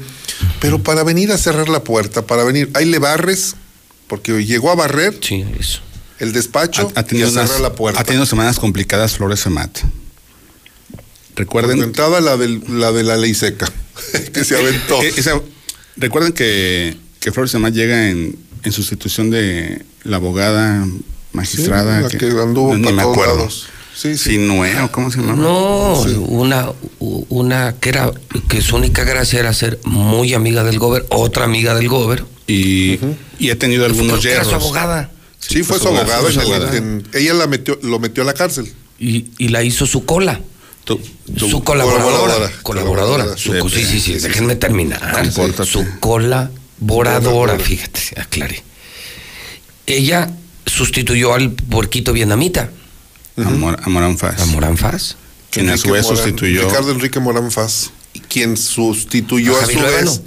pero 0.61 0.82
para 0.82 1.02
venir 1.02 1.32
a 1.32 1.39
cerrar 1.39 1.69
la 1.69 1.82
puerta, 1.82 2.27
para 2.27 2.44
venir, 2.44 2.70
ahí 2.74 2.85
le 2.85 2.98
barres, 2.98 3.57
porque 4.07 4.44
llegó 4.44 4.70
a 4.70 4.74
barrer. 4.74 5.19
Sí, 5.23 5.44
eso 5.59 5.81
el 6.20 6.32
despacho 6.32 6.92
ha, 6.94 7.02
tenido 7.02 7.28
y 7.30 7.62
la 7.62 7.72
puerta. 7.72 8.01
Ha 8.01 8.05
tenido 8.05 8.26
semanas 8.26 8.59
complicadas 8.59 9.16
Flores 9.16 9.40
Semat. 9.40 9.78
Recuerden. 11.34 11.82
Entraba 11.82 12.20
la, 12.20 12.36
la 12.36 12.92
de 12.92 13.02
la 13.02 13.16
ley 13.16 13.32
seca, 13.32 13.66
que 14.32 14.44
se 14.44 14.56
aventó. 14.56 15.02
Eh, 15.02 15.14
recuerden 15.97 16.32
que, 16.32 16.97
que 17.20 17.32
Flores 17.32 17.51
Semat 17.51 17.72
llega 17.72 18.10
en, 18.10 18.36
en, 18.62 18.72
sustitución 18.72 19.30
de 19.30 19.82
la 20.05 20.16
abogada 20.16 20.86
magistrada. 21.32 22.06
que, 22.09 22.26
anduvo 22.26 22.76
no, 22.76 22.92
me 22.92 23.02
acuerdo. 23.02 23.48
Sí, 23.94 24.16
sí. 24.18 24.38
¿cómo 24.92 25.10
se 25.10 25.20
llama? 25.20 25.34
No, 25.36 26.02
una, 26.28 26.70
una 26.98 27.74
que 27.80 27.88
era, 27.88 28.12
que 28.48 28.60
su 28.60 28.76
única 28.76 29.05
gracia 29.05 29.40
era 29.40 29.55
ser 29.55 29.80
muy 29.84 30.34
amiga 30.34 30.64
del 30.64 30.78
gober, 30.78 31.06
otra 31.09 31.44
amiga 31.44 31.74
del 31.74 31.88
gober. 31.88 32.24
Y, 32.47 32.98
y 33.38 33.51
ha 33.51 33.59
tenido 33.59 33.86
algunos 33.86 34.22
yerros. 34.22 34.48
Era 34.48 34.59
su 34.59 34.66
abogada. 34.66 35.10
Sí, 35.41 35.62
fue, 35.62 35.79
su 35.79 35.89
abogado. 35.89 36.29
ella 37.12 37.35
la 37.35 37.47
metió, 37.47 37.79
lo 37.83 37.99
metió 37.99 38.23
a 38.23 38.27
la 38.27 38.35
cárcel. 38.35 38.73
Y, 38.99 39.27
y 39.39 39.49
la 39.49 39.62
hizo 39.62 39.87
su 39.87 40.05
cola. 40.05 40.41
su 41.37 41.65
colaboradora. 41.65 42.53
Colaboradora. 42.62 43.37
Su, 43.37 43.53
sí, 43.69 43.85
sí, 43.85 44.01
sí, 44.01 44.19
déjenme 44.19 44.57
terminar. 44.57 45.31
Su 45.65 45.87
colaboradora, 45.99 47.59
fíjate, 47.59 48.01
aclaré. 48.21 48.62
Ella 49.87 50.31
sustituyó 50.67 51.35
al 51.35 51.53
puerquito 51.53 52.12
vietnamita. 52.12 52.71
A, 53.37 53.89
Morán 53.89 54.19
Faz. 54.19 54.41
A 54.41 54.47
Morán 54.47 54.77
Faz. 54.77 55.17
Quien 55.51 55.71
a 55.71 55.77
su 55.77 55.91
vez 55.91 56.07
sustituyó. 56.07 56.69
Ricardo 56.69 56.93
Enrique 56.93 57.19
Morán 57.19 57.51
Faz. 57.51 57.91
Quien 58.29 58.57
sustituyó 58.57 59.59
a, 59.59 59.67
su 59.67 59.81
vez 59.81 60.21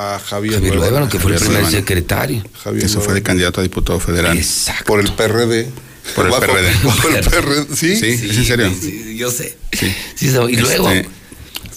a 0.00 0.18
Javier, 0.18 0.54
Javier 0.54 1.08
que 1.08 1.18
fue 1.18 1.34
el 1.34 1.40
primer 1.40 1.66
secretario. 1.66 2.42
Eso 2.76 3.00
fue 3.00 3.14
de 3.14 3.22
candidato 3.22 3.60
a 3.60 3.62
diputado 3.62 4.00
federal. 4.00 4.36
Exacto. 4.36 4.84
Por 4.84 5.00
el 5.00 5.12
PRD. 5.12 5.68
Por 6.14 6.26
el 6.26 6.32
PRD. 6.32 6.72
Por 6.82 7.16
el 7.16 7.24
PRD, 7.24 7.76
¿sí? 7.76 7.96
Sí, 7.96 8.06
¿es 8.30 8.36
en 8.36 8.44
serio? 8.44 8.72
Sí, 8.80 9.16
yo 9.16 9.30
sé. 9.30 9.56
Sí. 9.72 9.94
y 10.26 10.56
luego... 10.56 10.90
Este, 10.90 11.20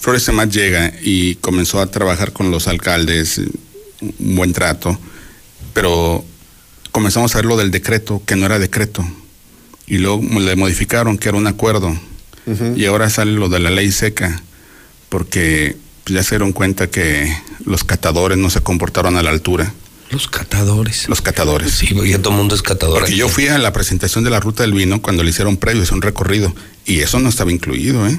Flores 0.04 0.22
Semat 0.22 0.50
llega 0.50 0.92
y 1.02 1.36
comenzó 1.36 1.80
a 1.80 1.86
trabajar 1.86 2.34
con 2.34 2.50
los 2.50 2.68
alcaldes, 2.68 3.40
un 4.02 4.36
buen 4.36 4.52
trato, 4.52 4.98
pero 5.72 6.22
comenzamos 6.92 7.34
a 7.34 7.38
ver 7.38 7.46
lo 7.46 7.56
del 7.56 7.70
decreto, 7.70 8.22
que 8.26 8.36
no 8.36 8.44
era 8.44 8.58
decreto, 8.58 9.02
y 9.86 9.96
luego 9.96 10.22
le 10.40 10.56
modificaron 10.56 11.16
que 11.16 11.30
era 11.30 11.38
un 11.38 11.46
acuerdo, 11.46 11.98
y 12.76 12.84
ahora 12.84 13.08
sale 13.08 13.32
lo 13.32 13.48
de 13.48 13.60
la 13.60 13.70
ley 13.70 13.90
seca, 13.92 14.42
porque 15.08 15.78
ya 16.06 16.22
se 16.22 16.30
dieron 16.30 16.52
cuenta 16.52 16.88
que 16.88 17.34
los 17.64 17.84
catadores 17.84 18.38
no 18.38 18.50
se 18.50 18.60
comportaron 18.60 19.16
a 19.16 19.22
la 19.22 19.30
altura. 19.30 19.72
Los 20.10 20.28
catadores. 20.28 21.08
Los 21.08 21.20
catadores. 21.20 21.72
Sí, 21.72 21.88
ya 22.06 22.18
todo 22.18 22.30
el 22.34 22.38
mundo 22.38 22.54
es 22.54 22.62
catador. 22.62 23.00
Porque 23.00 23.16
yo 23.16 23.28
fui 23.28 23.48
a 23.48 23.58
la 23.58 23.72
presentación 23.72 24.22
de 24.22 24.30
la 24.30 24.38
ruta 24.40 24.62
del 24.62 24.72
vino 24.72 25.02
cuando 25.02 25.22
le 25.22 25.30
hicieron 25.30 25.56
previo, 25.56 25.82
es 25.82 25.90
un 25.90 26.02
recorrido, 26.02 26.54
y 26.84 27.00
eso 27.00 27.18
no 27.20 27.28
estaba 27.28 27.50
incluido, 27.50 28.06
¿eh? 28.06 28.18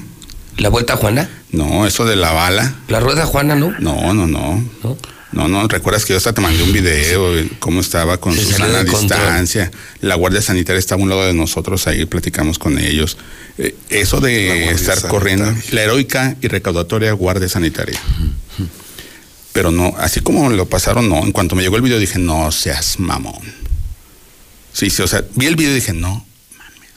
¿La 0.58 0.68
vuelta 0.68 0.94
a 0.94 0.96
Juana? 0.96 1.30
No, 1.52 1.86
eso 1.86 2.04
de 2.04 2.16
la 2.16 2.32
bala. 2.32 2.74
¿La 2.88 3.00
rueda 3.00 3.26
Juana 3.26 3.54
no? 3.54 3.74
No, 3.78 4.14
no, 4.14 4.26
no. 4.26 4.64
¿No? 4.82 4.96
No, 5.32 5.48
no, 5.48 5.66
recuerdas 5.66 6.04
que 6.04 6.12
yo 6.12 6.16
hasta 6.16 6.32
te 6.32 6.40
mandé 6.40 6.62
un 6.62 6.72
video, 6.72 7.34
cómo 7.58 7.80
estaba 7.80 8.18
con 8.18 8.34
su 8.34 8.50
sana 8.52 8.84
distancia. 8.84 9.70
La 10.00 10.14
Guardia 10.14 10.40
Sanitaria 10.40 10.78
estaba 10.78 11.00
a 11.00 11.02
un 11.02 11.10
lado 11.10 11.26
de 11.26 11.34
nosotros, 11.34 11.86
ahí 11.86 12.04
platicamos 12.06 12.58
con 12.58 12.78
ellos. 12.78 13.18
Eh, 13.58 13.74
eso 13.88 14.20
de 14.20 14.70
estar 14.70 15.00
corriendo, 15.08 15.52
la 15.72 15.82
heroica 15.82 16.36
y 16.40 16.48
recaudatoria 16.48 17.12
Guardia 17.12 17.48
Sanitaria. 17.48 18.00
Pero 19.52 19.70
no, 19.70 19.94
así 19.98 20.20
como 20.20 20.50
lo 20.50 20.68
pasaron, 20.68 21.08
no. 21.08 21.24
En 21.24 21.32
cuanto 21.32 21.56
me 21.56 21.62
llegó 21.62 21.76
el 21.76 21.82
video 21.82 21.98
dije, 21.98 22.18
no 22.18 22.52
seas 22.52 22.98
mamón. 23.00 23.40
Sí, 24.72 24.90
sí, 24.90 25.02
o 25.02 25.08
sea, 25.08 25.24
vi 25.34 25.46
el 25.46 25.56
video 25.56 25.72
y 25.72 25.76
dije, 25.76 25.94
no 25.94 26.26
mames. 26.58 26.90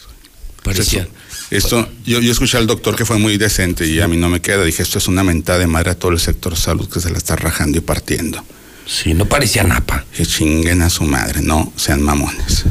Parecía. 0.64 1.08
Esto, 1.52 1.88
yo, 2.06 2.20
yo 2.20 2.32
escuché 2.32 2.58
al 2.58 2.68
doctor 2.68 2.96
que 2.96 3.06
fue 3.06 3.18
muy 3.18 3.38
decente 3.38 3.88
y 3.88 4.00
a 4.00 4.08
mí 4.08 4.18
no 4.18 4.30
me 4.30 4.42
queda. 4.42 4.64
Dije, 4.64 4.84
esto 4.84 5.00
es 5.00 5.08
una 5.08 5.24
mentada 5.24 5.60
de 5.60 5.68
madre 5.68 5.92
a 5.92 5.96
todo 5.96 6.12
el 6.12 6.20
sector 6.20 6.56
salud 6.56 6.88
que 6.88 7.00
se 7.00 7.10
la 7.10 7.18
está 7.18 7.36
rajando 7.36 7.78
y 7.78 7.82
partiendo. 7.82 8.44
Sí, 8.86 9.14
no 9.14 9.26
parecía 9.28 9.64
napa. 9.64 10.06
Que 10.16 10.26
chinguen 10.26 10.82
a 10.82 10.90
su 10.90 11.04
madre, 11.04 11.42
no 11.42 11.72
sean 11.76 12.02
mamones. 12.02 12.66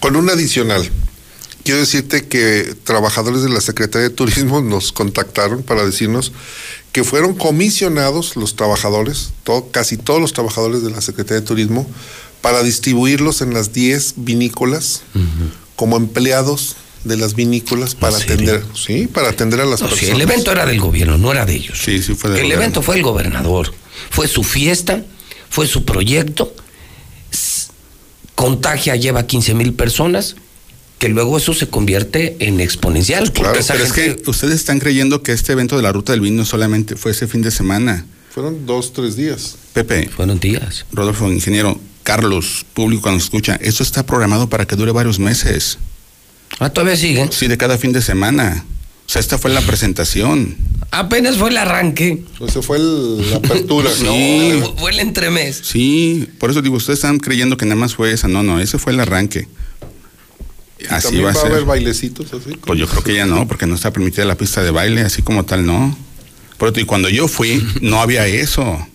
Con 0.00 0.16
un 0.16 0.28
adicional, 0.28 0.88
quiero 1.64 1.80
decirte 1.80 2.26
que 2.26 2.74
trabajadores 2.84 3.42
de 3.42 3.48
la 3.48 3.60
Secretaría 3.60 4.08
de 4.08 4.14
Turismo 4.14 4.60
nos 4.60 4.92
contactaron 4.92 5.62
para 5.62 5.84
decirnos 5.84 6.32
que 6.92 7.04
fueron 7.04 7.34
comisionados 7.34 8.36
los 8.36 8.56
trabajadores, 8.56 9.32
casi 9.70 9.96
todos 9.96 10.20
los 10.20 10.32
trabajadores 10.32 10.82
de 10.82 10.90
la 10.90 11.00
Secretaría 11.00 11.40
de 11.40 11.46
Turismo, 11.46 11.88
para 12.40 12.62
distribuirlos 12.62 13.42
en 13.42 13.54
las 13.54 13.72
10 13.72 14.14
vinícolas 14.16 15.02
como 15.76 15.96
empleados 15.96 16.76
de 17.04 17.16
las 17.16 17.34
vinícolas 17.34 17.94
para 17.94 18.16
atender, 18.16 18.62
sí, 18.74 19.06
para 19.06 19.30
atender 19.30 19.60
a 19.60 19.64
las 19.64 19.80
personas. 19.80 20.14
el 20.14 20.20
evento 20.20 20.52
era 20.52 20.66
del 20.66 20.80
gobierno, 20.80 21.18
no 21.18 21.32
era 21.32 21.46
de 21.46 21.54
ellos. 21.54 21.78
Sí, 21.82 22.02
sí 22.02 22.14
fue 22.14 22.38
El 22.38 22.52
evento 22.52 22.82
fue 22.82 22.96
el 22.96 23.02
gobernador, 23.02 23.72
fue 24.10 24.28
su 24.28 24.42
fiesta, 24.44 25.04
fue 25.48 25.66
su 25.66 25.84
proyecto. 25.84 26.54
Contagia 28.34 28.96
lleva 28.96 29.26
15 29.26 29.54
mil 29.54 29.74
personas, 29.74 30.36
que 30.98 31.08
luego 31.08 31.38
eso 31.38 31.54
se 31.54 31.68
convierte 31.68 32.36
en 32.40 32.60
exponencial. 32.60 33.32
Claro, 33.32 33.58
pero 33.66 33.84
es 33.84 33.92
que 33.92 34.22
ustedes 34.26 34.54
están 34.54 34.78
creyendo 34.78 35.22
que 35.22 35.32
este 35.32 35.52
evento 35.52 35.76
de 35.76 35.82
la 35.82 35.92
ruta 35.92 36.12
del 36.12 36.20
vino 36.20 36.44
solamente 36.44 36.96
fue 36.96 37.12
ese 37.12 37.26
fin 37.26 37.42
de 37.42 37.50
semana. 37.50 38.06
Fueron 38.30 38.64
dos, 38.64 38.92
tres 38.92 39.16
días. 39.16 39.56
Pepe. 39.72 40.08
Fueron 40.08 40.38
días. 40.38 40.86
Rodolfo, 40.92 41.30
ingeniero, 41.30 41.80
Carlos, 42.02 42.64
público 42.74 43.02
cuando 43.02 43.22
escucha, 43.22 43.56
esto 43.60 43.82
está 43.82 44.04
programado 44.04 44.48
para 44.48 44.66
que 44.66 44.76
dure 44.76 44.92
varios 44.92 45.18
meses. 45.18 45.78
Ah, 46.60 46.70
todavía 46.70 46.96
sigue. 46.96 47.28
Sí, 47.32 47.48
de 47.48 47.56
cada 47.58 47.78
fin 47.78 47.92
de 47.92 48.02
semana. 48.02 48.64
O 49.06 49.12
sea, 49.12 49.18
esta 49.18 49.38
fue 49.38 49.50
la 49.50 49.62
presentación. 49.62 50.56
Apenas 50.92 51.36
fue 51.36 51.50
el 51.50 51.56
arranque. 51.56 52.22
Eso 52.46 52.62
fue 52.62 52.78
la 52.78 53.36
apertura. 53.36 53.90
sí. 53.90 54.62
fue 54.76 54.92
el 54.92 55.00
entremés. 55.00 55.60
Sí, 55.64 56.28
por 56.38 56.50
eso 56.50 56.62
digo, 56.62 56.76
ustedes 56.76 56.98
están 56.98 57.18
creyendo 57.18 57.56
que 57.56 57.64
nada 57.64 57.76
más 57.80 57.94
fue 57.94 58.12
esa. 58.12 58.28
No, 58.28 58.42
no, 58.42 58.60
ese 58.60 58.78
fue 58.78 58.92
el 58.92 59.00
arranque. 59.00 59.48
Así 60.88 61.08
¿También 61.08 61.26
va 61.26 61.32
a, 61.32 61.46
haber 61.46 61.64
bailecitos 61.64 62.32
así? 62.32 62.56
Pues 62.56 62.78
yo 62.78 62.86
creo 62.86 63.02
que 63.02 63.14
ya 63.14 63.26
no, 63.26 63.48
porque 63.48 63.66
no 63.66 63.74
está 63.74 63.92
permitida 63.92 64.24
la 64.24 64.36
pista 64.36 64.62
de 64.62 64.70
baile, 64.70 65.00
así 65.00 65.22
como 65.22 65.44
tal, 65.44 65.66
no. 65.66 65.96
Por 66.56 66.78
y 66.78 66.84
cuando 66.84 67.08
yo 67.08 67.26
fui, 67.26 67.66
no 67.80 68.00
había 68.00 68.26
eso. 68.26 68.86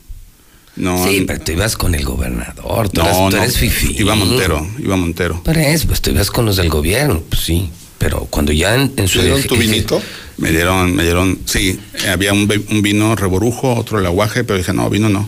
No, 0.76 1.06
sí, 1.06 1.24
pero 1.26 1.40
tú 1.40 1.54
ibas 1.54 1.78
con 1.78 1.96
el 1.96 2.04
gobernador, 2.04 2.90
tú, 2.90 3.02
no, 3.02 3.30
eres, 3.30 3.58
fifi. 3.58 3.96
Iba 3.98 4.16
Montero, 4.16 4.68
iba 4.78 4.96
Montero. 4.98 5.42
Pero 5.44 5.60
es, 5.62 5.86
pues 5.86 6.02
tú 6.02 6.12
ibas 6.12 6.30
con 6.30 6.46
los 6.46 6.58
del 6.58 6.70
gobierno, 6.70 7.22
pues 7.30 7.44
sí. 7.44 7.70
Pero 7.98 8.28
cuando 8.30 8.52
ya 8.52 8.76
en, 8.76 9.08
su... 9.08 9.20
¿Me 9.20 9.24
dieron 9.24 9.44
tu 9.44 9.56
vinito? 9.56 10.02
Me 10.38 10.52
dieron, 10.52 10.94
me 10.94 11.04
dieron, 11.04 11.40
sí, 11.46 11.80
había 12.12 12.34
un, 12.34 12.48
vino 12.82 13.16
reborujo, 13.16 13.74
otro 13.74 14.00
el 14.00 14.06
aguaje, 14.06 14.44
pero 14.44 14.58
dije, 14.58 14.74
no, 14.74 14.90
vino 14.90 15.08
no. 15.08 15.28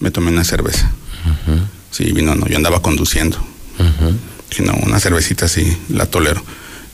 Me 0.00 0.10
tomé 0.10 0.30
una 0.30 0.44
cerveza. 0.44 0.92
Sí, 1.90 2.12
vino 2.12 2.34
no, 2.34 2.46
yo 2.46 2.56
andaba 2.56 2.82
conduciendo. 2.82 3.38
Dije, 4.50 4.62
no, 4.62 4.74
una 4.82 5.00
cervecita 5.00 5.48
sí, 5.48 5.76
la 5.88 6.06
tolero. 6.06 6.42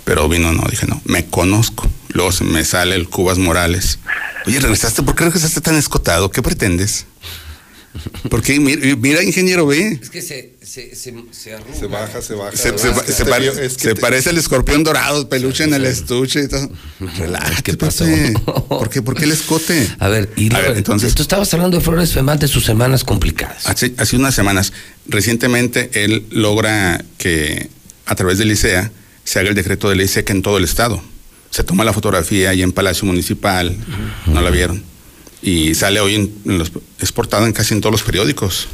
Pero 0.05 0.29
vino 0.29 0.53
no, 0.53 0.65
dije, 0.71 0.87
no, 0.87 1.01
me 1.07 1.27
conozco. 1.27 1.91
Luego 2.11 2.31
me 2.45 2.65
sale 2.65 2.95
el 2.95 3.09
Cubas 3.09 3.39
Morales 3.39 3.99
Oye, 4.47 4.61
regresaste, 4.61 5.03
¿por 5.03 5.15
qué 5.15 5.25
regresaste 5.25 5.61
tan 5.61 5.77
escotado? 5.77 6.31
¿Qué 6.31 6.43
pretendes? 6.43 7.07
Porque 8.29 8.59
mira, 8.59 8.97
mira, 8.97 9.23
ingeniero, 9.23 9.67
ve. 9.67 9.99
Es 10.03 10.11
que 10.11 10.21
se, 10.21 10.55
se, 10.63 10.95
se, 10.97 11.15
se 11.31 11.55
arruga. 11.55 11.79
Se 11.79 11.87
baja, 11.87 12.23
se 12.23 12.35
baja. 12.35 12.57
Se, 12.57 12.77
se- 12.79 12.93
que 12.93 13.13
se 13.13 13.25
te 13.25 13.31
pare- 13.31 13.49
es 13.49 13.75
que 13.75 13.89
se 13.89 13.95
te- 13.95 14.01
parece 14.01 14.31
al 14.31 14.39
escorpión 14.39 14.83
dorado, 14.83 15.29
peluche 15.29 15.65
en 15.65 15.75
el 15.75 15.85
estuche 15.85 16.43
y 16.45 16.49
todo. 16.49 16.69
Relájate, 17.19 17.63
¿Qué 17.63 17.77
pasó? 17.77 18.05
¿Por 18.69 18.91
qué, 18.91 19.01
¿Por 19.03 19.15
qué 19.15 19.25
el 19.25 19.33
escote? 19.33 19.89
A 20.01 20.09
ver, 20.09 20.31
y 20.37 20.47
A 20.53 20.57
ver, 20.57 20.65
luego, 20.65 20.79
entonces- 20.79 21.15
tú 21.15 21.23
estabas 21.23 21.53
hablando 21.55 21.77
de 21.79 21.85
Flores 21.85 22.13
Femán 22.13 22.39
de 22.39 22.49
sus 22.49 22.65
semanas 22.65 23.05
complicadas. 23.05 23.67
Hace, 23.69 23.95
hace 23.97 24.17
unas 24.17 24.35
semanas, 24.35 24.73
recientemente, 25.07 25.91
él 26.05 26.25
logra 26.31 27.05
que 27.19 27.71
a 28.07 28.15
través 28.15 28.39
del 28.39 28.51
ICEA 28.51 28.91
se 29.25 29.39
haga 29.39 29.49
el 29.51 29.55
decreto 29.55 29.89
de 29.89 29.97
ley 29.97 30.09
seca 30.09 30.33
en 30.33 30.43
todo 30.43 30.59
el 30.59 30.65
estado. 30.65 31.03
Se 31.51 31.63
toma 31.63 31.85
la 31.85 31.93
fotografía 31.93 32.51
ahí 32.51 32.63
en 32.63 32.73
Palacio 32.73 33.07
Municipal, 33.07 33.77
no 34.27 34.41
la 34.43 34.51
vieron. 34.51 34.83
Y 35.45 35.75
sale 35.75 36.01
hoy, 36.01 36.15
en, 36.17 36.33
en 36.47 36.59
los, 36.59 36.73
es 37.01 37.13
portada 37.13 37.47
en 37.47 37.53
casi 37.53 37.75
en 37.75 37.81
todos 37.83 37.93
los 37.93 38.03
periódicos. 38.03 38.67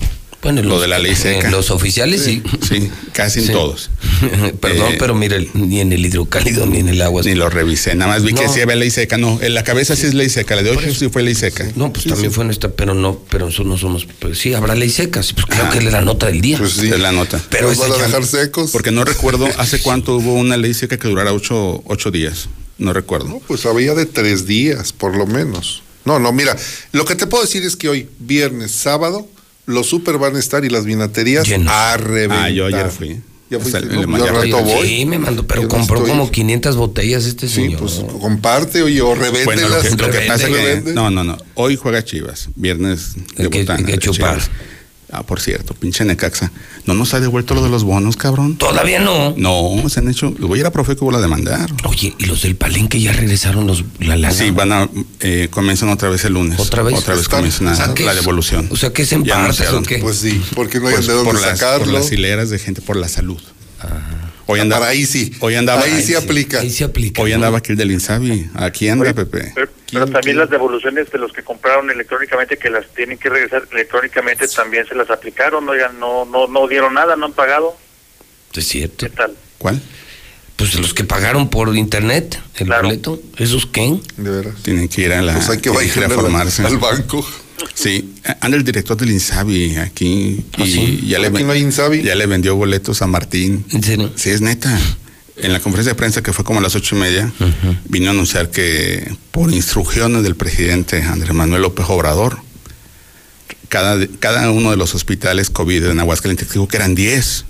Bueno, 0.42 0.62
lo 0.62 0.70
los- 0.70 0.80
de 0.80 0.88
la 0.88 0.98
ley 0.98 1.10
en 1.10 1.16
seca. 1.18 1.50
los 1.50 1.70
oficiales 1.70 2.22
sí. 2.22 2.42
Sí, 2.66 2.88
casi 3.12 3.40
en 3.40 3.46
Sí. 3.48 3.52
todos. 3.52 3.90
Perdón, 4.60 4.92
Eh, 4.94 4.96
pero 4.98 5.14
mire, 5.14 5.50
ni 5.52 5.80
en 5.80 5.92
el 5.92 6.06
hidrocálido 6.06 6.64
ni 6.64 6.78
en 6.78 6.88
el 6.88 7.02
agua. 7.02 7.20
Ni 7.22 7.34
lo 7.34 7.50
revisé, 7.50 7.94
nada 7.94 8.12
más 8.12 8.22
vi 8.22 8.32
que 8.32 8.44
No. 8.44 8.48
decía 8.48 8.64
ley 8.74 8.90
seca. 8.90 9.18
No, 9.18 9.38
en 9.42 9.52
la 9.52 9.64
cabeza 9.64 9.96
sí 9.96 10.06
es 10.06 10.14
ley 10.14 10.30
seca, 10.30 10.56
la 10.56 10.62
de 10.62 10.70
hoy 10.70 10.94
sí 10.94 11.10
fue 11.10 11.22
ley 11.22 11.34
seca. 11.34 11.70
No, 11.76 11.92
pues 11.92 12.06
también 12.06 12.32
fue 12.32 12.46
nuestra, 12.46 12.70
pero 12.70 12.94
no, 12.94 13.20
pero 13.28 13.44
nosotros 13.46 13.66
no 13.68 13.76
somos, 13.76 14.06
pues 14.18 14.38
sí, 14.38 14.54
habrá 14.54 14.74
ley 14.74 14.88
seca, 14.88 15.22
sí, 15.22 15.34
pues 15.34 15.44
creo 15.46 15.64
Ah. 15.66 15.70
que 15.70 15.78
es 15.78 15.84
la 15.92 16.00
nota 16.00 16.26
del 16.28 16.40
día. 16.40 16.58
Es 16.64 16.78
la 16.98 17.12
nota. 17.12 17.38
Pero 17.50 17.68
Nos 17.68 17.76
van 17.78 17.92
a 17.92 17.96
dejar 17.98 18.24
secos. 18.24 18.70
Porque 18.70 18.92
no 18.92 19.04
recuerdo 19.04 19.46
hace 19.58 19.82
cuánto 19.82 20.16
hubo 20.16 20.32
una 20.32 20.56
ley 20.56 20.72
seca 20.72 20.96
que 20.98 21.06
durara 21.08 21.34
ocho, 21.34 21.82
ocho 21.84 22.10
días. 22.10 22.48
No 22.78 22.94
recuerdo. 22.94 23.28
No, 23.28 23.40
pues 23.46 23.66
había 23.66 23.94
de 23.94 24.06
tres 24.06 24.46
días, 24.46 24.94
por 24.94 25.14
lo 25.16 25.26
menos. 25.26 25.82
No, 26.10 26.18
no, 26.18 26.32
mira, 26.32 26.56
lo 26.92 27.04
que 27.04 27.14
te 27.14 27.26
puedo 27.28 27.44
decir 27.44 27.62
es 27.62 27.76
que 27.76 27.88
hoy, 27.88 28.08
viernes, 28.18 28.72
sábado, 28.72 29.28
los 29.66 29.86
super 29.88 30.18
van 30.18 30.34
a 30.34 30.40
estar 30.40 30.64
y 30.64 30.68
las 30.68 30.84
vinaterías 30.84 31.46
a 31.68 31.96
reventar. 31.96 32.38
Ah, 32.46 32.50
yo 32.50 32.66
ayer 32.66 32.90
fui. 32.90 33.20
Ya 33.48 33.58
O 33.58 33.64
sea, 33.64 33.80
fuiste, 33.80 33.96
le 33.96 34.06
¿no? 34.06 34.44
Yo 34.46 34.62
voy. 34.62 34.86
Sí, 34.88 35.06
me 35.06 35.18
mandó, 35.18 35.44
pero 35.46 35.68
compró 35.68 35.98
estoy- 35.98 36.10
como 36.10 36.30
500 36.30 36.76
botellas 36.76 37.24
este 37.26 37.48
Sí, 37.48 37.54
señor. 37.54 37.80
pues 37.80 38.00
comparte, 38.20 38.82
oye, 38.82 39.00
o 39.02 39.12
revéndelas. 39.14 39.44
Bueno, 39.44 39.68
lo 39.68 39.80
que, 39.80 39.90
lo 39.90 39.96
que 39.96 40.02
Revende, 40.04 40.26
pasa 40.28 40.44
es 40.48 40.50
que. 40.54 40.56
revende. 40.62 40.92
No, 40.94 41.10
no, 41.10 41.22
no. 41.24 41.36
Hoy 41.54 41.76
juega 41.76 42.04
Chivas. 42.04 42.48
Viernes 42.56 43.12
Hay 43.38 43.48
que- 43.50 43.66
hay 43.68 43.84
que 43.84 43.98
chupar. 43.98 44.38
Chivas. 44.40 44.50
Ah, 45.12 45.24
por 45.24 45.40
cierto, 45.40 45.74
pinche 45.74 46.04
Necaxa. 46.04 46.52
¿No 46.86 46.94
nos 46.94 47.14
ha 47.14 47.20
devuelto 47.20 47.54
lo 47.54 47.62
de 47.64 47.68
los 47.68 47.82
bonos, 47.82 48.16
cabrón? 48.16 48.56
Todavía 48.56 49.00
no. 49.00 49.34
No, 49.36 49.88
se 49.88 49.98
han 50.00 50.08
hecho. 50.08 50.32
Lo 50.38 50.46
voy 50.46 50.58
a 50.58 50.60
ir 50.60 50.66
a 50.66 50.70
Profeco 50.70 51.04
y 51.04 51.08
voy 51.10 51.16
a 51.16 51.20
demandar. 51.20 51.68
Oye, 51.84 52.14
y 52.18 52.26
los 52.26 52.42
del 52.42 52.54
Palenque 52.56 53.00
ya 53.00 53.12
regresaron 53.12 53.66
los, 53.66 53.84
la 53.98 54.16
lana. 54.16 54.32
Sí, 54.34 54.50
van 54.52 54.72
a. 54.72 54.88
Eh, 55.20 55.48
comienzan 55.50 55.88
otra 55.88 56.08
vez 56.10 56.24
el 56.24 56.34
lunes. 56.34 56.60
¿Otra 56.60 56.82
vez? 56.84 56.94
Otra 56.96 57.14
vez 57.14 57.22
Están- 57.24 57.38
comienzan 57.40 57.66
o 57.68 57.74
sea, 57.76 57.86
la 58.04 58.10
es- 58.12 58.16
devolución. 58.20 58.68
o 58.70 58.76
sea, 58.76 58.92
que 58.92 59.02
es 59.02 59.12
en 59.12 59.24
Ya 59.24 59.34
partes. 59.46 59.68
¿o 59.72 59.82
qué? 59.82 59.98
Pues 59.98 60.18
sí, 60.18 60.40
porque 60.54 60.78
no 60.78 60.86
hay 60.88 60.94
Pues 60.94 61.06
de 61.08 61.12
dónde 61.14 61.30
por 61.32 61.40
las, 61.40 61.58
sacarlo. 61.58 61.84
por 61.86 61.94
las 61.94 62.12
hileras 62.12 62.50
de 62.50 62.58
gente, 62.60 62.80
por 62.80 62.96
la 62.96 63.08
salud. 63.08 63.40
Hoy 64.46 64.58
Ah, 64.58 64.62
andaba, 64.62 64.80
para 64.80 64.92
ahí 64.92 65.06
sí. 65.06 65.32
Hoy 65.40 65.54
andaba, 65.54 65.82
Ahí 65.82 66.02
sí 66.02 66.14
aplica. 66.14 66.60
Ahí 66.60 66.70
se 66.70 66.84
aplica. 66.84 67.22
Hoy 67.22 67.30
¿no? 67.30 67.36
andaba 67.36 67.58
aquí 67.58 67.72
el 67.72 67.78
del 67.78 67.90
Insabi. 67.92 68.50
Aquí 68.54 68.88
anda, 68.88 69.12
Pepe. 69.14 69.52
Pero, 69.54 69.68
pero 69.92 70.06
también 70.08 70.38
las 70.38 70.50
devoluciones 70.50 71.10
de 71.10 71.18
los 71.18 71.32
que 71.32 71.42
compraron 71.42 71.90
electrónicamente 71.90 72.56
que 72.56 72.70
las 72.70 72.86
tienen 72.94 73.18
que 73.18 73.28
regresar 73.28 73.62
electrónicamente 73.72 74.46
también 74.48 74.86
se 74.86 74.94
las 74.94 75.10
aplicaron, 75.10 75.68
oigan, 75.68 75.98
no 75.98 76.24
no 76.24 76.46
no 76.46 76.66
dieron 76.68 76.94
nada, 76.94 77.16
no 77.16 77.26
han 77.26 77.32
pagado. 77.32 77.76
Es 78.54 78.66
cierto. 78.66 79.06
¿Qué 79.06 79.12
tal? 79.14 79.36
¿Cuál? 79.58 79.80
Pues 80.60 80.74
los 80.78 80.92
que 80.92 81.04
pagaron 81.04 81.48
por 81.48 81.74
internet 81.74 82.38
el 82.56 82.66
Claro. 82.66 82.88
boleto, 82.88 83.20
¿esos 83.38 83.64
qué? 83.64 83.98
De 84.18 84.30
veras. 84.30 84.54
Tienen 84.62 84.88
que 84.88 85.00
ir 85.00 85.12
a 85.14 85.22
la. 85.22 85.32
Pues 85.34 85.48
hay 85.48 85.58
que 85.58 85.70
ir 85.70 86.04
a 86.04 86.10
formarse. 86.10 86.62
al 86.62 86.76
banco. 86.76 87.26
Sí, 87.74 88.12
anda 88.42 88.56
el 88.58 88.64
director 88.64 88.94
del 88.96 89.10
Insabi 89.10 89.76
aquí 89.76 90.06
y 90.06 90.44
¿Ah, 90.62 90.64
sí? 90.66 91.04
ya, 91.06 91.18
le, 91.18 91.30
no 91.30 91.50
hay 91.52 91.60
Insabi. 91.62 92.02
ya 92.02 92.14
le 92.14 92.26
vendió 92.26 92.56
boletos 92.56 93.00
a 93.00 93.06
Martín. 93.06 93.64
¿En 93.70 93.82
serio? 93.82 94.12
Sí, 94.16 94.28
es 94.30 94.42
neta. 94.42 94.78
En 95.38 95.54
la 95.54 95.60
conferencia 95.60 95.92
de 95.92 95.96
prensa 95.96 96.22
que 96.22 96.34
fue 96.34 96.44
como 96.44 96.58
a 96.58 96.62
las 96.62 96.74
ocho 96.74 96.94
y 96.96 96.98
media, 96.98 97.32
vino 97.88 98.08
a 98.08 98.10
anunciar 98.10 98.50
que 98.50 99.14
por 99.30 99.50
instrucciones 99.52 100.22
del 100.22 100.36
presidente 100.36 101.02
Andrés 101.02 101.32
Manuel 101.32 101.62
López 101.62 101.86
Obrador, 101.88 102.38
cada, 103.70 104.06
cada 104.18 104.50
uno 104.50 104.70
de 104.70 104.76
los 104.76 104.94
hospitales 104.94 105.48
COVID 105.48 105.86
en 105.86 106.00
Aguascalientes 106.00 106.50
dijo 106.52 106.68
que 106.68 106.76
eran 106.76 106.94
10. 106.94 107.46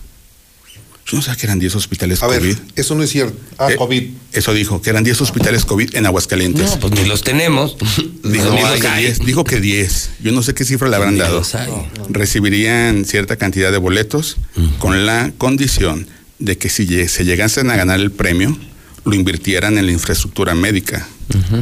Yo 1.06 1.16
no 1.16 1.22
sabía 1.22 1.36
que 1.40 1.46
eran 1.46 1.58
10 1.58 1.74
hospitales 1.76 2.22
A 2.22 2.28
ver, 2.28 2.40
COVID. 2.40 2.56
eso 2.76 2.94
no 2.94 3.02
es 3.02 3.10
cierto. 3.10 3.36
Ah, 3.58 3.70
Eh, 3.72 3.76
COVID. 3.76 4.04
Eso 4.32 4.54
dijo, 4.54 4.80
que 4.80 4.90
eran 4.90 5.02
10 5.02 5.20
hospitales 5.22 5.64
COVID 5.64 5.96
en 5.96 6.06
Aguascalientes. 6.06 6.70
No, 6.70 6.78
pues 6.80 6.92
ni 6.92 7.04
los 7.08 7.22
tenemos. 7.22 7.76
Dijo, 8.22 8.54
que 8.80 8.86
hay. 8.88 9.02
10, 9.04 9.18
dijo 9.24 9.44
que 9.44 9.60
10. 9.60 10.10
Yo 10.22 10.30
no 10.32 10.42
sé 10.42 10.54
qué 10.54 10.64
cifra 10.64 10.88
le 10.88 10.96
habrán 10.96 11.14
Ni 11.14 11.20
dado. 11.20 11.38
los 11.38 11.54
hay. 11.54 11.70
Recibirían 12.10 13.04
cierta 13.04 13.36
cantidad 13.36 13.72
de 13.72 13.78
boletos 13.78 14.36
con 14.78 15.06
la 15.06 15.32
condición 15.38 16.06
de 16.38 16.56
que 16.58 16.68
si 16.68 16.86
se 17.08 17.24
llegasen 17.24 17.70
a 17.70 17.76
ganar 17.76 17.98
el 18.00 18.12
premio, 18.12 18.56
lo 19.04 19.14
invirtieran 19.14 19.78
en 19.78 19.86
la 19.86 19.92
infraestructura 19.92 20.54
médica. 20.54 21.08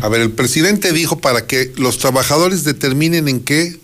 A 0.03 0.09
ver, 0.09 0.21
el 0.21 0.31
presidente 0.31 0.93
dijo 0.93 1.21
para 1.21 1.47
que 1.47 1.73
los 1.77 1.99
trabajadores 1.99 2.65
determinen 2.65 3.29
en 3.29 3.41
qué 3.41 3.79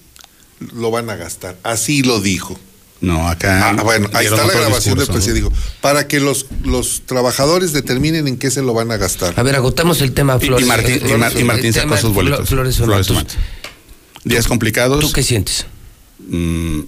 lo 0.75 0.91
van 0.91 1.09
a 1.11 1.17
gastar. 1.17 1.57
Así 1.63 2.03
lo 2.03 2.21
dijo. 2.21 2.59
No, 3.05 3.29
acá. 3.29 3.71
Ah, 3.71 3.83
bueno, 3.83 4.09
ahí 4.15 4.27
está 4.27 4.47
la 4.47 4.53
grabación 4.53 4.97
del 4.99 5.07
presidente. 5.07 5.41
Dijo, 5.41 5.53
para 5.81 6.09
que 6.09 6.21
los, 6.21 6.47
los 6.65 7.03
trabajadores 7.07 7.73
determinen 7.73 8.27
en 8.29 8.37
qué 8.39 8.51
se 8.51 8.63
lo 8.63 8.73
van 8.73 8.91
a 8.91 8.97
gastar. 8.97 9.35
A 9.37 9.43
ver, 9.43 9.57
agotamos 9.57 10.01
el 10.01 10.13
tema 10.13 10.39
Flores. 10.41 10.65
y 10.65 10.69
Martín- 10.69 11.01
eh, 11.05 11.13
y 11.15 11.17
Mar- 11.19 11.33
y 11.39 11.45
Martín 11.45 11.73
sacó 11.73 11.89
tema 11.89 12.01
sus 12.01 12.13
boletos. 12.15 12.49
Flores 12.49 12.77
Flores. 12.77 13.07
Femán. 13.09 13.27
Días 14.25 14.47
complicados. 14.47 15.01
¿Tú 15.01 15.13
qué 15.13 15.23
sientes? 15.23 15.67
mm, 16.29 16.81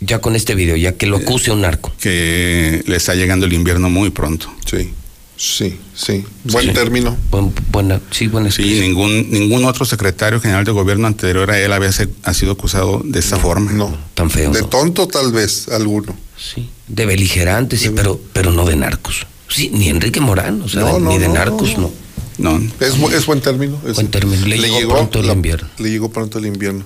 Ya 0.00 0.18
con 0.20 0.36
este 0.36 0.54
video, 0.54 0.76
ya 0.76 0.92
que 0.92 1.06
lo 1.06 1.16
acuse 1.16 1.50
un 1.50 1.62
narco. 1.62 1.92
que 2.00 2.82
le 2.86 2.96
está 2.96 3.14
llegando 3.14 3.46
el 3.46 3.52
invierno 3.54 3.88
muy 3.90 4.10
pronto. 4.10 4.52
Sí, 4.70 4.92
sí, 5.36 5.78
sí. 5.94 6.24
Buen 6.44 6.66
Sí. 6.68 6.72
término. 6.72 7.16
Buen- 7.30 7.52
buena, 7.70 8.00
sí, 8.10 8.26
buena 8.28 8.50
Sí, 8.50 8.80
ningún, 8.80 9.30
ningún 9.30 9.64
otro 9.64 9.84
secretario 9.84 10.40
general 10.40 10.64
de 10.64 10.72
gobierno 10.72 11.06
anterior 11.06 11.50
a 11.50 11.58
él 11.60 11.72
había 11.72 11.92
se- 11.92 12.08
ha 12.22 12.32
sido 12.34 12.52
acusado 12.52 13.02
de 13.04 13.18
esta 13.18 13.36
forma. 13.38 13.72
No. 13.72 13.96
Tan 14.14 14.30
feo. 14.30 14.50
De 14.52 14.60
¿no? 14.62 14.68
tonto 14.68 15.06
tal 15.08 15.32
vez 15.32 15.68
alguno. 15.68 16.16
Sí. 16.38 16.68
De 16.88 17.06
beligerantes, 17.06 17.80
sí, 17.80 17.90
pero, 17.94 18.20
pero 18.32 18.52
no 18.52 18.64
de 18.66 18.76
narcos. 18.76 19.26
Sí, 19.48 19.70
ni 19.72 19.88
Enrique 19.88 20.20
Morán, 20.20 20.62
o 20.62 20.68
sea, 20.68 20.80
No, 20.82 20.94
de- 20.94 21.00
no, 21.00 21.10
ni 21.10 21.18
de 21.18 21.28
no, 21.28 21.34
narcos, 21.34 21.76
no. 21.78 21.90
No, 22.38 22.56
Es, 22.80 22.94
es 23.14 23.26
buen 23.26 23.40
término. 23.40 23.80
es- 23.86 23.94
Buen 23.94 24.08
término. 24.08 24.46
Le 24.46 24.58
llegó 24.58 24.90
pronto 24.94 25.20
el 25.20 25.26
la- 25.28 25.32
invierno. 25.32 25.68
Le 25.78 25.90
llegó 25.90 26.10
pronto 26.10 26.38
el 26.38 26.46
invierno. 26.46 26.84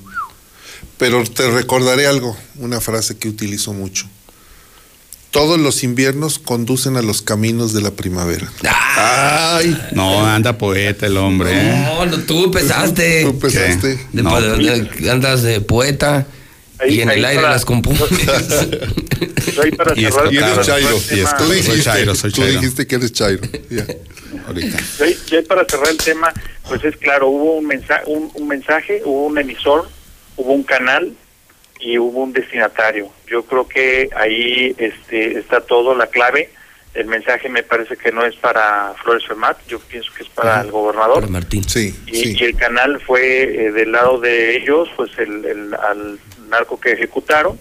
Pero 0.97 1.25
te 1.25 1.51
recordaré 1.51 2.07
algo, 2.07 2.37
una 2.57 2.81
frase 2.81 3.17
que 3.17 3.29
utilizo 3.29 3.73
mucho. 3.73 4.07
Todos 5.31 5.60
los 5.60 5.84
inviernos 5.84 6.39
conducen 6.41 6.97
a 6.97 7.02
los 7.02 7.23
caminos 7.23 7.73
de 7.73 7.81
la 7.83 7.92
primavera. 7.92 8.50
Ay, 8.97 9.81
no, 9.92 10.26
anda 10.26 10.59
poeta 10.59 11.07
el 11.07 11.17
hombre. 11.17 11.50
¿eh? 11.52 11.84
No, 11.86 12.05
no, 12.07 12.18
tú 12.18 12.44
empezaste. 12.47 13.23
Tú 13.25 13.28
empezaste. 13.31 13.99
De- 14.12 14.23
No. 14.23 14.41
de- 14.41 15.10
andas 15.10 15.42
de 15.42 15.60
poeta 15.60 16.26
Ahí- 16.81 16.97
y 16.97 17.00
en 17.02 17.10
el 17.10 17.25
aire 17.25 17.42
para- 17.42 17.55
las 17.55 17.65
compones. 17.65 18.00
Para 19.76 19.94
Y 20.00 20.05
es 20.07 20.15
cerrar- 20.15 20.33
Y 20.33 20.36
eres 20.39 20.67
Chairo. 20.67 20.97
y 21.12 21.20
es- 21.20 21.36
Tú 21.36 21.44
soy 21.44 21.57
dijiste, 21.57 21.83
Chairo, 21.83 22.15
soy 22.15 22.33
tú 22.33 22.41
Chairo. 22.42 22.60
dijiste 22.60 22.86
que 22.86 22.94
eres 22.97 23.12
Chairo. 23.12 23.42
Ya. 23.70 23.86
Ahorita. 24.47 24.78
Para 25.49 25.65
cerrar 25.68 25.89
el 25.91 25.97
tema, 25.99 26.33
pues 26.68 26.83
es 26.84 26.97
claro, 26.97 27.28
hubo 27.28 27.57
un, 27.59 27.67
mensaje, 27.67 28.02
un, 28.07 28.31
un 28.34 28.49
mensaje, 28.49 29.02
hubo 29.05 29.26
un 29.26 29.39
emisor, 29.39 29.89
hubo 30.36 30.52
un 30.52 30.62
canal 30.65 31.12
y 31.81 31.99
hubo 31.99 32.20
un 32.20 32.33
destinatario. 32.33 33.09
Yo 33.26 33.42
creo 33.44 33.67
que 33.67 34.09
ahí 34.17 34.75
este, 34.78 35.39
está 35.39 35.60
todo 35.60 35.94
la 35.94 36.07
clave. 36.09 36.50
El 36.92 37.07
mensaje 37.07 37.49
me 37.49 37.62
parece 37.62 37.97
que 37.97 38.10
no 38.10 38.25
es 38.25 38.34
para 38.36 38.92
Flores 39.02 39.25
Fermat, 39.26 39.57
yo 39.68 39.78
pienso 39.78 40.12
que 40.12 40.25
es 40.25 40.28
para 40.28 40.60
el 40.60 40.70
gobernador. 40.73 41.20
Para 41.20 41.28
Martín. 41.28 41.62
Sí, 41.68 41.94
Y, 42.07 42.15
sí. 42.17 42.36
y 42.39 42.44
el 42.44 42.57
canal 42.57 43.00
fue 43.00 43.42
eh, 43.67 43.73
del 43.73 43.92
lado 43.92 44.18
de 44.18 44.57
ellos, 44.57 44.89
pues 44.97 45.10
el, 45.18 45.44
el- 45.44 45.75
al 45.75 46.18
narco 46.49 46.81
que 46.81 46.91
ejecutaron 46.92 47.59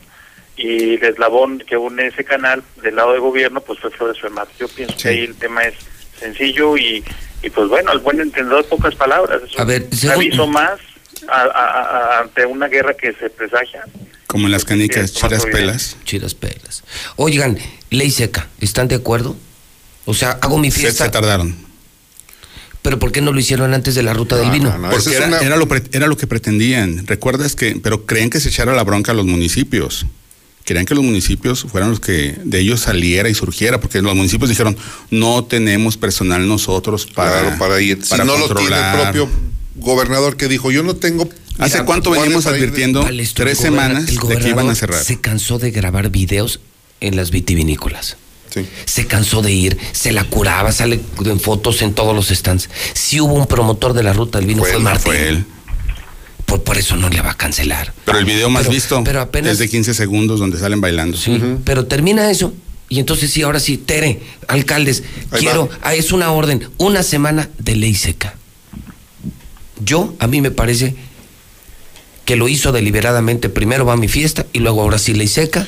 y 0.58 0.96
el 0.96 1.04
eslabón 1.04 1.60
que 1.60 1.78
une 1.78 2.08
ese 2.08 2.24
canal 2.26 2.64
del 2.82 2.96
lado 2.96 3.14
de 3.14 3.20
gobierno, 3.20 3.62
pues 3.62 3.80
fue 3.80 3.92
Flores 3.92 4.20
Fermat. 4.20 4.50
Yo 4.60 4.68
pienso 4.68 4.96
Sí. 4.98 5.04
que 5.04 5.10
ahí 5.10 5.20
el 5.26 5.36
tema 5.36 5.64
es 5.64 5.76
sencillo 6.20 6.76
y, 6.76 7.04
y 7.44 7.50
pues 7.52 7.70
bueno, 7.70 7.92
al 7.92 8.00
buen 8.00 8.20
entendedor 8.20 8.66
pocas 8.66 8.96
palabras. 8.96 9.44
Es 9.44 9.58
A 9.60 9.62
un 9.62 9.68
ver, 9.68 9.86
según- 9.94 10.16
aviso 10.16 10.48
más 10.48 10.80
a- 11.28 11.42
a- 11.42 12.18
a- 12.18 12.20
ante 12.22 12.46
una 12.46 12.68
guerra 12.68 12.94
que 12.96 13.14
se 13.14 13.30
presagia. 13.30 13.84
Como 14.28 14.46
en 14.46 14.52
las 14.52 14.64
canicas, 14.64 15.12
chiras 15.14 15.46
pelas. 15.46 15.98
Chidas 16.06 16.36
pelas. 16.36 16.84
Oigan, 17.16 17.58
ley 17.90 18.12
seca, 18.12 18.48
¿están 18.60 18.88
de 18.88 18.96
acuerdo? 18.96 19.36
O 20.06 20.14
sea, 20.14 20.38
hago 20.42 20.58
mi 20.58 20.72
fiesta, 20.72 21.06
se 21.06 21.10
tardaron. 21.12 21.56
pero 22.82 22.98
¿por 22.98 23.12
qué 23.12 23.22
no 23.22 23.32
lo 23.34 23.40
hicieron 23.40 23.74
antes 23.74 23.94
de 23.96 24.04
la 24.04 24.14
ruta 24.14 24.36
del 24.38 24.48
No, 24.48 24.54
vino? 24.54 24.70
no, 24.72 24.78
no, 24.78 24.90
Porque 24.90 25.02
esa 25.02 25.10
es 25.12 25.16
era, 25.18 25.28
una- 25.28 25.40
era 25.40 25.58
lo 25.58 25.68
pre- 25.68 25.84
era 25.92 26.08
lo 26.08 26.16
que 26.18 26.28
pretendían. 26.28 27.06
¿Recuerdas 27.08 27.56
que, 27.56 27.80
pero 27.84 28.06
creen 28.06 28.30
que 28.30 28.40
se 28.40 28.50
echara 28.50 28.74
la 28.74 28.84
bronca 28.84 29.12
a 29.12 29.16
los 29.16 29.26
municipios? 29.26 30.06
Querían 30.64 30.86
que 30.86 30.94
los 30.96 31.04
municipios 31.04 31.64
fueran 31.64 31.90
los 31.90 32.00
que 32.00 32.36
de 32.44 32.60
ellos 32.60 32.80
saliera 32.82 33.28
y 33.30 33.34
surgiera, 33.34 33.80
porque 33.80 34.02
los 34.02 34.16
municipios 34.16 34.50
dijeron, 34.50 34.78
no 35.10 35.44
tenemos 35.44 35.98
personal 35.98 36.48
nosotros 36.48 37.06
para, 37.08 37.42
Claro, 37.42 37.58
para 37.58 37.82
ir. 37.82 38.04
Si 38.04 38.10
para 38.12 38.24
no 38.24 38.38
lo 38.38 38.46
tiene 38.46 38.62
el 38.62 38.68
controlar". 38.70 39.12
propio 39.12 39.30
gobernador 39.76 40.38
que 40.38 40.48
dijo, 40.48 40.72
yo 40.72 40.84
no 40.84 40.96
tengo... 40.96 41.30
¿Hace 41.58 41.84
cuánto 41.84 42.12
venimos 42.12 42.46
advirtiendo? 42.46 43.06
Tres 43.34 43.58
semanas 43.58 44.06
de 44.06 44.38
que 44.38 44.50
iban 44.50 44.70
a 44.70 44.76
cerrar. 44.76 45.04
Se 45.04 45.20
cansó 45.20 45.60
de 45.60 45.72
grabar 45.72 46.10
videos 46.10 46.62
en 47.02 47.16
las 47.16 47.32
vitivinícolas. 47.32 48.18
Se 48.86 49.06
cansó 49.06 49.42
de 49.42 49.52
ir, 49.52 49.78
se 49.92 50.12
la 50.12 50.24
curaba, 50.24 50.72
sale 50.72 51.00
en 51.26 51.40
fotos 51.40 51.82
en 51.82 51.94
todos 51.94 52.16
los 52.16 52.30
stands. 52.30 52.70
Si 52.94 53.20
hubo 53.20 53.34
un 53.34 53.46
promotor 53.46 53.94
de 53.94 54.04
la 54.04 54.14
ruta 54.14 54.40
del 54.40 54.48
vino, 54.48 54.64
fue, 54.64 54.80
Martín. 54.80 55.46
Por, 56.46 56.64
por, 56.64 56.78
eso 56.78 56.96
no 56.96 57.10
le 57.10 57.22
va 57.22 57.32
a 57.32 57.38
cancelar. 57.38 57.94
Pero 58.06 58.18
el 58.18 58.26
video 58.26 58.50
más 58.50 58.68
visto 58.68 59.04
pero 59.04 59.22
apenas, 59.22 59.54
es 59.54 59.60
de 59.60 59.70
15 59.70 59.94
segundos 59.94 60.40
donde 60.40 60.58
salen 60.58 60.82
bailando. 60.82 61.16
Sí, 61.16 61.40
pero 61.64 61.86
termina 61.86 62.32
eso. 62.32 62.54
Y 62.90 63.00
entonces 63.00 63.30
sí, 63.30 63.44
ahora 63.44 63.60
sí, 63.60 63.78
Tere, 63.78 64.20
alcaldes, 64.48 65.04
quiero, 65.38 65.70
ah, 65.84 65.94
es 65.94 66.12
una 66.12 66.32
orden, 66.32 66.68
una 66.80 67.04
semana 67.04 67.50
de 67.60 67.76
ley 67.76 67.94
seca. 67.94 68.36
Yo, 69.80 70.14
a 70.20 70.28
mí 70.28 70.42
me 70.42 70.52
parece 70.52 70.96
que 72.26 72.36
lo 72.36 72.48
hizo 72.48 72.72
deliberadamente. 72.72 73.50
Primero 73.50 73.86
va 73.86 73.94
a 73.94 73.98
mi 73.98 74.08
fiesta 74.08 74.46
y 74.54 74.60
luego 74.60 74.82
ahora 74.82 75.00
sí 75.00 75.14
ley 75.14 75.28
seca 75.28 75.68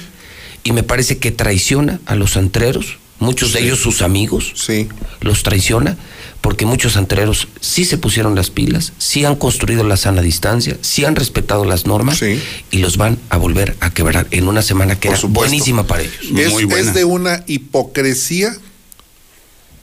y 0.63 0.73
me 0.73 0.83
parece 0.83 1.17
que 1.17 1.31
traiciona 1.31 1.99
a 2.05 2.15
los 2.15 2.37
antreros, 2.37 2.97
muchos 3.19 3.53
de 3.53 3.61
ellos 3.61 3.79
sus 3.79 4.01
amigos, 4.01 4.53
sí. 4.55 4.87
los 5.21 5.43
traiciona, 5.43 5.97
porque 6.41 6.65
muchos 6.65 6.97
antreros 6.97 7.47
sí 7.61 7.85
se 7.85 7.97
pusieron 7.97 8.35
las 8.35 8.49
pilas, 8.49 8.93
sí 8.97 9.25
han 9.25 9.35
construido 9.35 9.83
la 9.83 9.97
sana 9.97 10.21
distancia, 10.21 10.77
sí 10.81 11.05
han 11.05 11.15
respetado 11.15 11.65
las 11.65 11.85
normas 11.85 12.21
y 12.21 12.77
los 12.77 12.97
van 12.97 13.17
a 13.29 13.37
volver 13.37 13.75
a 13.79 13.91
quebrar 13.91 14.27
en 14.31 14.47
una 14.47 14.61
semana 14.61 14.99
que 14.99 15.07
era 15.07 15.19
buenísima 15.23 15.87
para 15.87 16.03
ellos. 16.03 16.15
Es, 16.35 16.51
Muy 16.51 16.71
es 16.73 16.93
de 16.93 17.05
una 17.05 17.43
hipocresía 17.47 18.55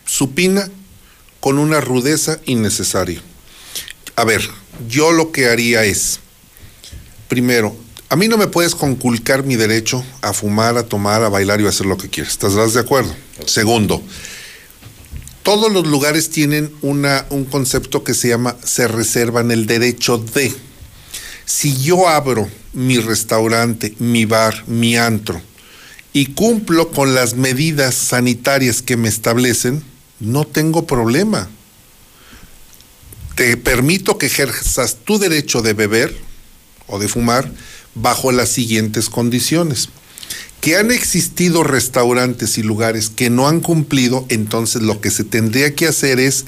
supina 0.07 0.68
con 1.40 1.58
una 1.58 1.81
rudeza 1.81 2.39
innecesaria. 2.47 3.23
A 4.18 4.24
ver, 4.24 4.42
yo 4.88 5.12
lo 5.12 5.30
que 5.30 5.47
haría 5.47 5.84
es, 5.84 6.18
primero, 7.28 7.76
a 8.08 8.16
mí 8.16 8.26
no 8.26 8.36
me 8.36 8.48
puedes 8.48 8.74
conculcar 8.74 9.44
mi 9.44 9.55
derecho 9.55 10.05
a 10.22 10.32
fumar, 10.32 10.76
a 10.76 10.82
tomar, 10.82 11.22
a 11.22 11.28
bailar 11.28 11.60
y 11.60 11.66
a 11.66 11.68
hacer 11.68 11.86
lo 11.86 11.97
que 11.97 12.08
quieras. 12.08 12.32
¿Estás 12.32 12.74
de 12.74 12.80
acuerdo? 12.80 13.14
Segundo, 13.47 14.02
todos 15.44 15.72
los 15.72 15.86
lugares 15.86 16.30
tienen 16.30 16.72
una, 16.82 17.26
un 17.30 17.44
concepto 17.44 18.02
que 18.02 18.12
se 18.12 18.30
llama 18.30 18.56
se 18.64 18.88
reservan 18.88 19.52
el 19.52 19.66
derecho 19.66 20.18
de. 20.18 20.52
Si 21.44 21.80
yo 21.80 22.08
abro 22.08 22.48
mi 22.72 22.98
restaurante, 22.98 23.94
mi 24.00 24.24
bar, 24.24 24.64
mi 24.66 24.97
antro 24.97 25.40
y 26.12 26.26
cumplo 26.34 26.90
con 26.90 27.14
las 27.14 27.34
medidas 27.34 27.94
sanitarias 27.94 28.82
que 28.82 28.97
me 28.97 29.08
establecen, 29.08 29.84
no 30.18 30.44
tengo 30.44 30.88
problema. 30.88 31.48
Te 33.39 33.57
permito 33.57 34.18
que 34.18 34.26
ejerzas 34.26 34.97
tu 35.05 35.20
derecho 35.20 35.62
de 35.62 35.73
beber 35.73 36.12
o 36.89 36.99
de 36.99 37.07
fumar 37.07 37.49
bajo 37.94 38.33
las 38.33 38.49
siguientes 38.49 39.08
condiciones. 39.08 39.91
Que 40.60 40.76
han 40.76 40.91
existido 40.91 41.62
restaurantes 41.62 42.58
y 42.58 42.65
lugares 42.65 43.10
que 43.10 43.31
no 43.31 43.47
han 43.47 43.60
cumplido, 43.60 44.26
entonces 44.28 44.83
lo 44.83 45.00
que 45.00 45.12
se 45.12 45.23
tendría 45.23 45.76
que 45.76 45.86
hacer 45.86 46.18
es 46.18 46.47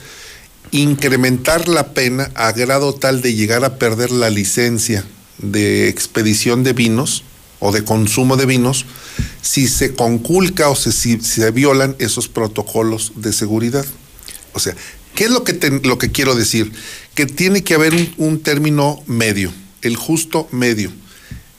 incrementar 0.73 1.69
la 1.69 1.95
pena 1.95 2.33
a 2.35 2.51
grado 2.51 2.93
tal 2.93 3.23
de 3.23 3.35
llegar 3.35 3.65
a 3.65 3.79
perder 3.79 4.11
la 4.11 4.29
licencia 4.29 5.05
de 5.39 5.89
expedición 5.89 6.65
de 6.65 6.73
vinos 6.73 7.23
o 7.61 7.71
de 7.71 7.85
consumo 7.85 8.37
de 8.37 8.47
vinos 8.47 8.85
si 9.43 9.69
se 9.69 9.95
conculca 9.95 10.69
o 10.69 10.75
si 10.75 11.21
se 11.21 11.51
violan 11.53 11.95
esos 12.01 12.27
protocolos 12.27 13.13
de 13.15 13.33
seguridad. 13.33 13.87
O 14.53 14.59
sea, 14.59 14.75
¿qué 15.21 15.27
es 15.27 15.31
lo 15.31 15.45
que, 15.45 15.53
lo 15.85 15.99
que 15.99 16.11
quiero 16.11 16.35
decir? 16.35 16.73
Que 17.15 17.27
tiene 17.27 17.63
que 17.63 17.75
haber 17.75 17.93
un 18.17 18.41
término 18.41 19.03
medio, 19.07 19.53
el 19.83 19.95
justo 19.97 20.49
medio 20.51 20.91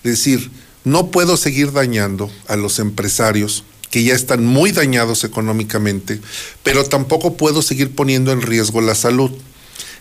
es 0.03 0.11
decir, 0.11 0.49
no 0.83 1.11
puedo 1.11 1.37
seguir 1.37 1.71
dañando 1.71 2.31
a 2.47 2.55
los 2.55 2.79
empresarios 2.79 3.63
que 3.91 4.03
ya 4.03 4.15
están 4.15 4.43
muy 4.43 4.71
dañados 4.71 5.23
económicamente, 5.23 6.19
pero 6.63 6.85
tampoco 6.85 7.37
puedo 7.37 7.61
seguir 7.61 7.93
poniendo 7.93 8.31
en 8.31 8.41
riesgo 8.41 8.81
la 8.81 8.95
salud. 8.95 9.29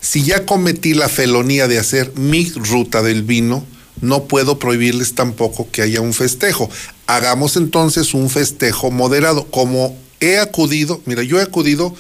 Si 0.00 0.22
ya 0.22 0.46
cometí 0.46 0.94
la 0.94 1.08
felonía 1.08 1.68
de 1.68 1.78
hacer 1.78 2.12
mi 2.16 2.50
ruta 2.50 3.02
del 3.02 3.24
vino, 3.24 3.66
no 4.00 4.24
puedo 4.24 4.58
prohibirles 4.58 5.14
tampoco 5.14 5.68
que 5.70 5.82
haya 5.82 6.00
un 6.00 6.14
festejo. 6.14 6.70
Hagamos 7.06 7.56
entonces 7.56 8.14
un 8.14 8.30
festejo 8.30 8.90
moderado. 8.90 9.48
Como 9.48 9.98
he 10.20 10.38
acudido, 10.38 11.02
mira, 11.04 11.22
yo 11.22 11.38
he 11.38 11.42
acudido, 11.42 11.94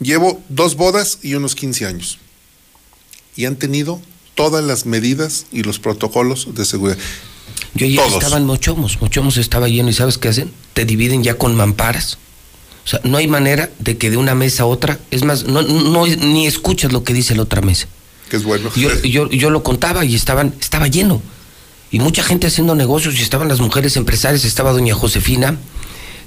llevo 0.00 0.42
dos 0.48 0.76
bodas 0.76 1.18
y 1.22 1.34
unos 1.34 1.54
15 1.54 1.86
años. 1.86 2.18
Y 3.36 3.44
han 3.44 3.56
tenido 3.56 4.00
todas 4.34 4.64
las 4.64 4.86
medidas 4.86 5.46
y 5.52 5.62
los 5.62 5.78
protocolos 5.78 6.54
de 6.54 6.64
seguridad. 6.64 6.98
Yo 7.74 7.86
ya 7.86 8.06
estaba 8.06 8.36
en 8.36 8.46
Mochomos, 8.46 9.00
Mochomos 9.00 9.36
estaba 9.36 9.68
lleno 9.68 9.90
y 9.90 9.92
¿sabes 9.92 10.18
qué 10.18 10.28
hacen? 10.28 10.52
Te 10.72 10.84
dividen 10.84 11.22
ya 11.22 11.36
con 11.36 11.54
mamparas. 11.54 12.18
O 12.84 12.88
sea, 12.88 13.00
no 13.04 13.18
hay 13.18 13.28
manera 13.28 13.70
de 13.78 13.98
que 13.98 14.10
de 14.10 14.16
una 14.16 14.34
mesa 14.34 14.64
a 14.64 14.66
otra, 14.66 14.98
es 15.10 15.24
más, 15.24 15.44
no, 15.44 15.62
no 15.62 16.06
ni 16.06 16.46
escuchas 16.46 16.92
lo 16.92 17.04
que 17.04 17.12
dice 17.12 17.34
la 17.36 17.42
otra 17.42 17.60
mesa. 17.60 17.86
Que 18.30 18.36
es 18.36 18.44
bueno. 18.44 18.70
Yo, 18.74 18.90
yo, 19.02 19.28
yo 19.30 19.50
lo 19.50 19.62
contaba 19.62 20.04
y 20.04 20.14
estaban, 20.14 20.54
estaba 20.60 20.88
lleno. 20.88 21.20
Y 21.90 21.98
mucha 21.98 22.22
gente 22.22 22.46
haciendo 22.46 22.74
negocios 22.74 23.18
y 23.18 23.22
estaban 23.22 23.48
las 23.48 23.60
mujeres 23.60 23.96
empresarias, 23.96 24.44
estaba 24.44 24.72
doña 24.72 24.94
Josefina 24.94 25.56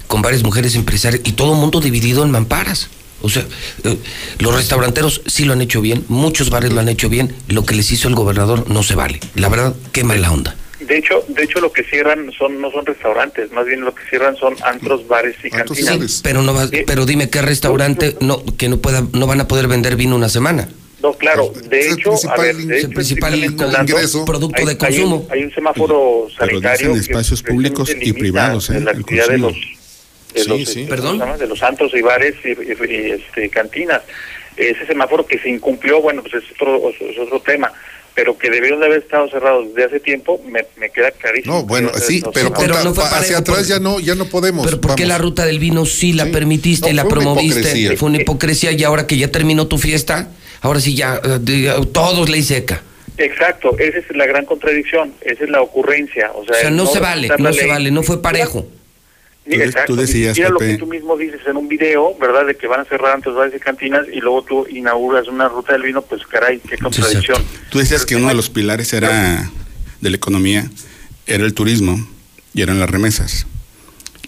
con 0.07 0.21
varias 0.21 0.43
mujeres 0.43 0.75
empresarias 0.75 1.21
y 1.25 1.31
todo 1.31 1.53
el 1.53 1.59
mundo 1.59 1.79
dividido 1.79 2.23
en 2.23 2.31
mamparas. 2.31 2.89
O 3.21 3.29
sea, 3.29 3.45
eh, 3.83 3.97
los 4.39 4.53
restauranteros 4.53 5.21
sí 5.25 5.45
lo 5.45 5.53
han 5.53 5.61
hecho 5.61 5.81
bien, 5.81 6.03
muchos 6.09 6.49
bares 6.49 6.73
lo 6.73 6.81
han 6.81 6.89
hecho 6.89 7.09
bien, 7.09 7.33
lo 7.47 7.65
que 7.65 7.75
les 7.75 7.91
hizo 7.91 8.07
el 8.07 8.15
gobernador 8.15 8.69
no 8.69 8.83
se 8.83 8.95
vale. 8.95 9.19
La 9.35 9.49
verdad, 9.49 9.75
qué 9.91 10.03
mala 10.03 10.31
onda. 10.31 10.55
De 10.87 10.97
hecho, 10.97 11.23
de 11.29 11.43
hecho 11.43 11.61
lo 11.61 11.71
que 11.71 11.83
cierran 11.83 12.31
son 12.37 12.59
no 12.59 12.69
son 12.71 12.85
restaurantes, 12.85 13.51
más 13.51 13.65
bien 13.65 13.81
lo 13.81 13.95
que 13.95 14.03
cierran 14.09 14.35
son 14.35 14.55
antros, 14.63 15.07
bares 15.07 15.35
y 15.43 15.49
cantinas. 15.49 16.21
pero 16.23 16.41
no 16.41 16.53
pero 16.85 17.05
dime 17.05 17.29
qué 17.29 17.41
restaurante 17.41 18.17
no 18.19 18.43
que 18.57 18.67
no 18.67 18.77
pueda 18.77 19.07
no 19.13 19.25
van 19.25 19.39
a 19.39 19.47
poder 19.47 19.67
vender 19.67 19.95
vino 19.95 20.15
una 20.15 20.29
semana. 20.29 20.67
No, 21.01 21.13
claro, 21.13 21.51
de 21.69 21.89
hecho, 21.89 22.13
a 22.29 22.37
ver, 22.39 22.55
el 22.55 22.89
principal 22.89 23.35
ingreso, 23.35 24.23
producto 24.23 24.65
de 24.65 24.77
consumo. 24.77 25.27
Hay 25.29 25.43
un, 25.43 25.53
semáforo 25.53 26.27
sanitario 26.37 26.91
en 26.91 26.97
espacios 26.97 27.43
públicos 27.43 27.93
y 27.99 28.13
privados, 28.13 28.69
¿eh? 28.69 28.79
la 28.79 28.91
actividad 28.91 29.27
de 29.27 29.37
los 29.37 29.55
de 30.33 30.45
los, 30.45 30.59
este, 30.61 30.85
¿Perdón? 30.85 31.21
de 31.37 31.47
los 31.47 31.61
antros 31.63 31.93
y 31.93 32.01
bares 32.01 32.35
y, 32.43 33.11
este, 33.11 33.49
cantinas. 33.49 34.01
Ese 34.55 34.85
semáforo 34.85 35.25
que 35.25 35.39
se 35.39 35.49
incumplió, 35.49 36.01
bueno, 36.01 36.21
pues 36.21 36.43
es 36.43 36.51
otro, 36.51 36.89
es 36.89 37.17
otro 37.17 37.39
tema 37.39 37.73
pero 38.15 38.37
que 38.37 38.49
debieron 38.49 38.79
de 38.79 38.85
haber 38.85 38.99
estado 38.99 39.27
cerrados 39.29 39.67
desde 39.69 39.85
hace 39.85 39.99
tiempo, 39.99 40.39
me, 40.45 40.65
me 40.77 40.89
queda 40.89 41.11
clarísimo. 41.11 41.55
No, 41.55 41.63
bueno, 41.63 41.89
sí, 41.95 42.23
pero, 42.33 42.53
hacia 42.55 43.39
atrás 43.39 43.67
ya 43.67 43.79
no 43.79 43.99
ya 43.99 44.15
no 44.15 44.25
podemos. 44.25 44.65
Pero 44.65 44.79
¿por 44.79 44.95
qué 44.95 45.05
la 45.05 45.17
ruta 45.17 45.45
del 45.45 45.59
vino 45.59 45.85
sí 45.85 46.13
la 46.13 46.27
permitiste 46.27 46.91
y 46.91 46.93
la 46.93 47.05
promoviste? 47.05 47.97
Fue 47.97 48.09
una 48.09 48.21
hipocresía 48.21 48.71
y 48.71 48.83
ahora 48.83 49.07
que 49.07 49.17
ya 49.17 49.29
terminó 49.29 49.67
tu 49.67 49.77
fiesta, 49.77 50.29
ahora 50.61 50.79
sí 50.79 50.95
ya 50.95 51.19
eh, 51.23 51.73
todos 51.91 52.29
ley 52.29 52.43
seca. 52.43 52.83
Exacto, 53.17 53.77
esa 53.77 53.99
es 53.99 54.15
la 54.15 54.25
gran 54.25 54.45
contradicción, 54.45 55.13
esa 55.21 55.43
es 55.43 55.49
la 55.49 55.61
ocurrencia. 55.61 56.31
O 56.33 56.45
sea, 56.45 56.69
no, 56.71 56.85
se 56.87 56.99
vale, 56.99 57.29
no 57.37 57.53
se 57.53 57.67
vale, 57.67 57.91
no 57.91 58.03
fue 58.03 58.21
parejo. 58.21 58.67
Tú, 59.87 59.95
decías, 59.97 60.37
Mira 60.37 60.49
lo 60.49 60.59
que 60.59 60.77
tú 60.77 60.87
mismo 60.87 61.17
dices 61.17 61.41
en 61.45 61.57
un 61.57 61.67
video, 61.67 62.15
¿verdad? 62.17 62.45
De 62.45 62.55
que 62.55 62.65
van 62.65 62.79
a 62.79 62.85
cerrar 62.85 63.13
antes 63.13 63.33
bares 63.33 63.53
y 63.53 63.59
cantinas 63.59 64.05
y 64.11 64.21
luego 64.21 64.41
tú 64.43 64.65
inauguras 64.69 65.27
una 65.27 65.49
ruta 65.49 65.73
del 65.73 65.81
vino, 65.81 66.01
pues 66.01 66.25
caray, 66.25 66.59
qué 66.59 66.77
contradicción. 66.77 67.43
tú 67.69 67.79
decías 67.79 68.05
que 68.05 68.15
uno 68.15 68.29
de 68.29 68.35
los 68.35 68.49
pilares 68.49 68.93
era 68.93 69.51
de 69.99 70.09
la 70.09 70.15
economía 70.15 70.69
era 71.25 71.43
el 71.43 71.53
turismo 71.53 72.07
y 72.53 72.61
eran 72.61 72.79
las 72.79 72.89
remesas. 72.89 73.45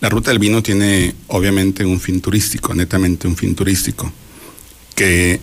La 0.02 0.10
ruta 0.10 0.32
del 0.32 0.40
vino 0.40 0.62
tiene 0.62 1.16
obviamente 1.28 1.86
un 1.86 2.02
fin 2.02 2.20
turístico, 2.20 2.74
netamente 2.74 3.28
un 3.28 3.38
fin 3.38 3.56
turístico, 3.56 4.12
que 4.96 5.40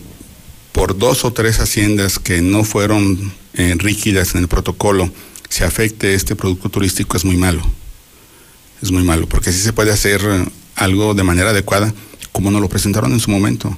por 0.71 0.97
dos 0.97 1.25
o 1.25 1.33
tres 1.33 1.59
haciendas 1.59 2.19
que 2.19 2.43
no 2.43 2.63
fueron 2.63 3.33
eh, 3.55 3.73
rígidas 3.77 4.35
en 4.35 4.41
el 4.41 4.47
protocolo 4.47 5.11
se 5.49 5.63
afecte 5.63 6.13
este 6.13 6.35
producto 6.35 6.69
turístico 6.69 7.17
es 7.17 7.25
muy 7.25 7.37
malo 7.37 7.63
es 8.83 8.91
muy 8.91 9.03
malo, 9.03 9.27
porque 9.27 9.51
si 9.51 9.59
se 9.59 9.73
puede 9.73 9.91
hacer 9.91 10.21
algo 10.75 11.13
de 11.13 11.23
manera 11.23 11.51
adecuada, 11.51 11.93
como 12.31 12.51
nos 12.51 12.61
lo 12.61 12.69
presentaron 12.69 13.13
en 13.13 13.19
su 13.19 13.31
momento. 13.31 13.75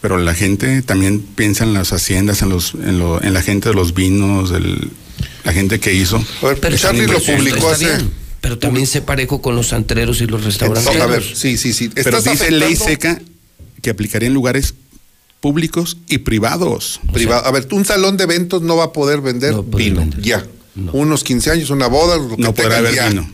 Pero 0.00 0.18
la 0.18 0.34
gente 0.34 0.82
también 0.82 1.20
piensa 1.20 1.64
en 1.64 1.74
las 1.74 1.92
haciendas, 1.92 2.42
en, 2.42 2.50
los, 2.50 2.74
en, 2.74 2.98
lo, 2.98 3.22
en 3.22 3.34
la 3.34 3.42
gente 3.42 3.70
de 3.70 3.74
los 3.74 3.92
vinos, 3.94 4.52
la 5.44 5.52
gente 5.52 5.80
que 5.80 5.92
hizo. 5.92 6.24
pero 6.60 6.76
Charlie 6.76 7.06
lo 7.06 7.20
publicó 7.20 7.70
hace... 7.70 7.88
Pero 8.40 8.58
también 8.58 8.86
se 8.86 9.00
parejo 9.00 9.40
con 9.40 9.56
los 9.56 9.72
antreros 9.72 10.20
y 10.20 10.26
los 10.26 10.44
restaurantes. 10.44 11.00
A 11.00 11.06
ver, 11.06 11.22
sí, 11.22 11.56
sí, 11.56 11.72
sí. 11.72 11.88
Pero 11.88 12.20
dice 12.20 12.50
ley 12.50 12.76
seca 12.76 13.18
que 13.80 13.88
aplicaría 13.88 14.28
en 14.28 14.34
lugares 14.34 14.74
públicos 15.40 15.96
y 16.08 16.18
privados. 16.18 17.00
Privado. 17.10 17.46
a 17.46 17.50
ver, 17.50 17.66
un 17.70 17.86
salón 17.86 18.18
de 18.18 18.24
eventos 18.24 18.60
no 18.60 18.76
va 18.76 18.84
a 18.84 18.92
poder 18.92 19.22
vender 19.22 19.54
vino. 19.62 20.06
Ya. 20.20 20.46
Unos 20.92 21.24
15 21.24 21.52
años, 21.52 21.70
una 21.70 21.86
boda, 21.86 22.18
lo 22.18 22.36
que 22.36 22.42
no 22.42 22.52
puede 22.52 22.76
haber 22.76 23.08
vino. 23.08 23.26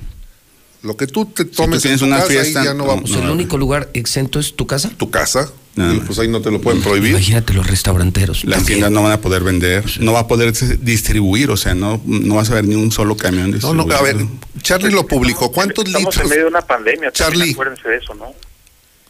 Lo 0.83 0.97
que 0.97 1.07
tú 1.07 1.27
te 1.27 1.45
tomes 1.45 1.83
tienes 1.83 2.01
una 2.03 2.23
fiesta, 2.23 2.65
ya 2.65 2.75
no 2.75 2.87
vamos. 2.87 3.11
el 3.13 3.29
único 3.29 3.59
lugar 3.59 3.91
exento 3.95 4.39
es 4.41 4.55
tu 4.55 4.67
casa. 4.67 4.91
Tu 4.97 5.11
casa. 5.11 5.51
Nada 5.77 5.95
y 5.95 6.01
pues 6.01 6.19
ahí 6.19 6.27
no 6.27 6.41
te 6.41 6.51
lo 6.51 6.61
pueden 6.61 6.83
prohibir. 6.83 7.11
Imagínate 7.11 7.53
los 7.53 7.67
restauranteros. 7.67 8.45
Las 8.45 8.59
también. 8.59 8.67
tiendas 8.67 8.91
no 8.91 9.03
van 9.03 9.13
a 9.13 9.21
poder 9.21 9.45
vender, 9.45 9.85
no 10.01 10.13
va 10.13 10.21
a 10.21 10.27
poder 10.27 10.53
distribuir, 10.81 11.51
o 11.51 11.57
sea, 11.57 11.75
no, 11.75 12.03
no 12.07 12.35
vas 12.35 12.51
a 12.51 12.55
ver 12.55 12.65
ni 12.65 12.75
un 12.75 12.91
solo 12.91 13.17
camión 13.17 13.57
No, 13.63 13.75
no, 13.75 13.83
a 13.95 14.03
ver, 14.03 14.17
Charlie 14.63 14.91
lo 14.91 15.07
publicó. 15.07 15.53
¿Cuántos 15.53 15.85
Estamos 15.85 16.07
litros? 16.15 16.25
en 16.25 16.31
medio 16.31 16.43
de 16.45 16.49
una 16.51 16.63
pandemia, 16.63 17.13
Charlie. 17.13 17.39
también 17.39 17.55
acuérdense 17.55 17.89
de 17.89 17.97
eso, 17.99 18.15
¿no? 18.15 18.35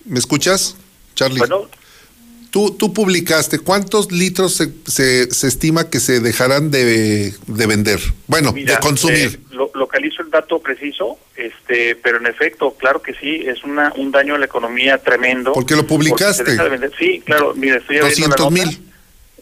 ¿Me 0.04 0.18
escuchas, 0.18 0.76
Charlie? 1.14 1.38
Bueno. 1.38 1.68
Tú, 2.50 2.72
tú 2.72 2.92
publicaste, 2.92 3.60
¿cuántos 3.60 4.10
litros 4.10 4.54
se, 4.56 4.70
se, 4.86 5.30
se 5.32 5.46
estima 5.46 5.88
que 5.88 6.00
se 6.00 6.18
dejarán 6.20 6.70
de, 6.72 7.32
de 7.46 7.66
vender? 7.66 8.00
Bueno, 8.26 8.52
Mira, 8.52 8.74
de 8.74 8.80
consumir. 8.80 9.40
eh, 9.40 9.54
lo- 9.54 9.70
localizo 9.74 10.22
el 10.22 10.30
dato 10.30 10.58
preciso, 10.60 11.16
este, 11.36 11.94
pero 11.96 12.18
en 12.18 12.26
efecto, 12.26 12.74
claro 12.78 13.02
que 13.02 13.14
sí, 13.14 13.42
es 13.46 13.62
una, 13.62 13.92
un 13.96 14.10
daño 14.10 14.34
a 14.34 14.38
la 14.38 14.46
economía 14.46 14.98
tremendo. 14.98 15.52
Porque 15.52 15.76
lo 15.76 15.86
publicaste. 15.86 16.56
de 16.56 16.68
vender. 16.68 16.92
Sí, 16.98 17.22
claro, 17.24 17.54
mira, 17.54 17.76
estoy 17.76 17.98
abriendo 17.98 18.28
la 18.28 18.34
200 18.36 18.50
nota. 18.50 18.50
mil. 18.70 18.89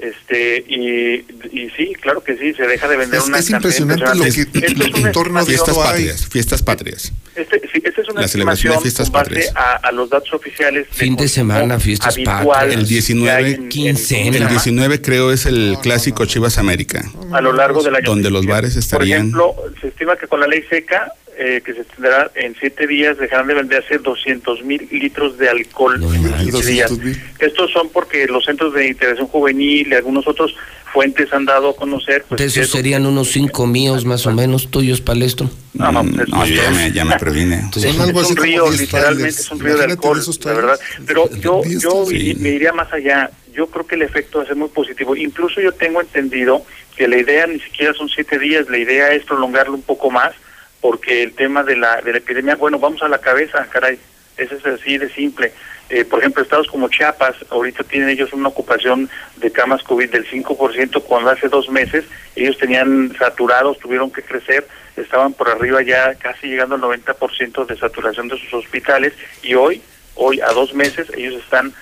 Este, 0.00 0.58
y, 0.68 1.24
y 1.50 1.70
sí, 1.76 1.92
claro 2.00 2.22
que 2.22 2.36
sí, 2.36 2.54
se 2.54 2.68
deja 2.68 2.86
de 2.86 2.96
vender 2.96 3.18
Es- 3.18 3.26
una 3.26 3.38
es 3.40 3.50
impresionante 3.50 4.04
lo 4.14 4.22
que. 4.22 4.28
Esto 4.28 4.58
es 4.62 5.04
en 5.04 5.12
torno 5.12 5.40
a 5.40 5.44
Fiestas 5.44 5.76
patrias, 5.76 6.26
fiestas 6.28 6.62
patrias. 6.62 7.12
Este, 7.34 7.60
sí, 7.72 7.80
esta 7.84 8.02
es 8.02 8.08
una 8.08 8.20
La 8.22 8.28
celebración 8.28 8.74
de 8.74 8.80
fiestas 8.80 9.10
patrias. 9.10 9.52
a, 9.56 9.74
a 9.74 9.90
los 9.92 10.08
datos 10.08 10.32
oficiales. 10.32 10.86
Fin 10.90 11.14
de 11.14 11.24
consumo 11.24 11.34
semana, 11.52 11.80
fiestas 11.80 12.16
patrias. 12.24 12.62
El 12.64 12.68
que 12.68 12.76
hay 12.76 12.84
19, 12.84 13.48
en- 13.50 13.62
en- 13.62 13.68
quincena. 13.68 14.36
el 14.36 14.48
19 14.48 15.02
creo 15.02 15.32
es 15.32 15.46
el 15.46 15.76
clásico 15.82 16.26
Chivas 16.26 16.58
América, 16.58 17.04
a 17.32 17.40
lo 17.40 17.52
largo 17.52 17.82
del 17.82 17.96
año. 17.96 18.04
donde 18.08 18.30
los 18.30 18.46
bares 18.46 18.74
Por 18.74 18.78
estarían... 18.82 19.18
ejemplo, 19.20 19.54
se 19.80 19.88
estima 19.88 20.16
que 20.16 20.28
con 20.28 20.38
la 20.38 20.46
ley 20.46 20.62
seca, 20.70 21.12
eh, 21.38 21.62
que 21.64 21.72
se 21.72 21.82
extenderá 21.82 22.30
en 22.34 22.54
siete 22.58 22.86
días, 22.86 23.16
dejarán 23.16 23.46
de 23.46 23.54
venderse 23.54 23.98
200 23.98 24.64
mil 24.64 24.88
litros 24.90 25.38
de 25.38 25.48
alcohol 25.48 26.02
en 26.02 26.10
siete 26.50 26.66
días. 26.66 26.90
200,000. 26.90 27.22
Estos 27.38 27.70
son 27.70 27.88
porque 27.90 28.26
los 28.26 28.44
centros 28.44 28.74
de 28.74 28.88
integración 28.88 29.28
juvenil 29.28 29.88
y 29.88 29.94
algunos 29.94 30.26
otros 30.26 30.54
fuentes 30.92 31.32
han 31.32 31.44
dado 31.44 31.70
a 31.70 31.76
conocer. 31.76 32.24
Pues, 32.28 32.40
esos 32.40 32.64
es- 32.64 32.70
serían 32.70 33.06
unos 33.06 33.28
cinco 33.30 33.66
míos 33.66 34.04
más 34.04 34.26
o 34.26 34.32
menos, 34.32 34.70
tuyos, 34.70 35.00
Palestro. 35.00 35.48
No, 35.74 35.92
no, 35.92 36.02
Mm, 36.02 36.14
pues, 36.16 36.28
no, 36.28 36.46
yo 36.46 36.54
ya 36.62 36.70
me, 36.70 36.92
ya 36.92 37.04
me 37.04 37.16
previne. 37.18 37.70
Son 37.72 37.84
es 37.84 38.30
un 38.30 38.36
río, 38.36 38.64
10 38.70 38.80
literalmente 38.80 39.28
es 39.40 39.50
un 39.50 39.60
río 39.60 39.76
de 39.76 39.84
alcohol, 39.84 40.20
la 40.44 40.52
verdad. 40.52 40.80
Pero 41.06 41.30
yo, 41.36 41.60
10 41.64 41.82
yo 41.82 42.04
Sí. 42.06 42.36
me 42.40 42.48
iría 42.50 42.72
más 42.72 42.92
allá. 42.92 43.30
Yo 43.52 43.66
creo 43.68 43.86
que 43.86 43.94
el 43.96 44.02
efecto 44.02 44.38
va 44.38 44.44
a 44.44 44.46
ser 44.46 44.56
muy 44.56 44.68
positivo. 44.68 45.14
Incluso 45.14 45.60
yo 45.60 45.72
tengo 45.72 46.00
entendido 46.00 46.62
que 46.96 47.06
la 47.06 47.18
idea 47.18 47.46
ni 47.46 47.60
siquiera 47.60 47.92
son 47.94 48.08
siete 48.08 48.38
días, 48.38 48.68
la 48.68 48.78
idea 48.78 49.12
es 49.12 49.22
prolongarlo 49.24 49.74
un 49.74 49.82
poco 49.82 50.10
más, 50.10 50.32
porque 50.80 51.22
el 51.22 51.34
tema 51.34 51.62
de 51.62 51.76
la, 51.76 52.00
de 52.00 52.12
la 52.12 52.18
epidemia, 52.18 52.56
bueno, 52.56 52.78
vamos 52.78 53.02
a 53.02 53.08
la 53.08 53.18
cabeza, 53.18 53.66
caray, 53.70 53.98
eso 54.36 54.54
es 54.54 54.66
así 54.66 54.98
de 54.98 55.08
simple. 55.10 55.52
Eh, 55.90 56.04
por 56.04 56.18
ejemplo, 56.20 56.42
estados 56.42 56.68
como 56.68 56.88
Chiapas, 56.90 57.34
ahorita 57.50 57.82
tienen 57.84 58.10
ellos 58.10 58.32
una 58.34 58.48
ocupación 58.48 59.08
de 59.36 59.50
camas 59.50 59.82
COVID 59.84 60.10
del 60.10 60.28
5%, 60.28 61.02
cuando 61.04 61.30
hace 61.30 61.48
dos 61.48 61.68
meses 61.70 62.04
ellos 62.36 62.58
tenían 62.58 63.14
saturados, 63.18 63.78
tuvieron 63.78 64.10
que 64.10 64.22
crecer, 64.22 64.68
estaban 64.96 65.32
por 65.32 65.48
arriba 65.48 65.80
ya 65.82 66.14
casi 66.16 66.46
llegando 66.48 66.74
al 66.74 66.82
90% 66.82 67.66
de 67.66 67.76
saturación 67.78 68.28
de 68.28 68.38
sus 68.38 68.52
hospitales 68.52 69.14
y 69.42 69.54
hoy, 69.54 69.80
hoy 70.14 70.40
a 70.40 70.48
dos 70.52 70.74
meses 70.74 71.08
ellos 71.16 71.34
están 71.42 71.72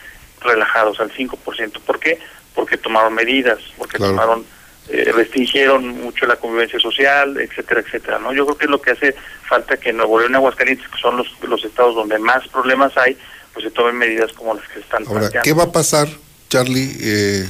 relajados 0.41 1.01
al 1.01 1.11
5%. 1.11 1.81
¿Por 1.81 1.99
qué? 1.99 2.19
Porque 2.55 2.77
tomaron 2.77 3.13
medidas, 3.15 3.59
porque 3.77 3.97
Claro. 3.97 4.13
tomaron 4.13 4.47
eh, 4.89 5.11
restringieron 5.15 5.89
mucho 6.03 6.27
la 6.27 6.37
convivencia 6.37 6.79
social, 6.79 7.37
etcétera, 7.41 7.81
etcétera, 7.81 8.19
¿no? 8.19 8.33
Yo 8.33 8.45
creo 8.47 8.59
que 8.59 8.65
es 8.67 8.71
lo 8.71 8.81
que 8.81 8.91
hace 8.93 9.15
falta 9.49 9.77
que 9.77 9.91
en 9.91 9.97
Nuevo 9.99 10.19
León 10.21 10.33
y 10.33 10.35
Aguascalientes, 10.37 10.87
que 10.89 10.99
son 11.01 11.17
los, 11.17 11.27
los 11.49 11.65
estados 11.65 11.95
donde 11.95 12.19
más 12.19 12.47
problemas 12.49 12.93
hay, 12.97 13.17
pues 13.53 13.65
se 13.65 13.71
tomen 13.71 13.97
medidas 13.97 14.33
como 14.33 14.55
las 14.55 14.67
que 14.69 14.75
se 14.75 14.81
están 14.81 15.03
Ahora, 15.07 15.21
planteando. 15.21 15.45
¿qué 15.45 15.53
va 15.53 15.65
a 15.65 15.73
pasar, 15.73 16.09
Charlie, 16.49 16.97
eh, 17.01 17.47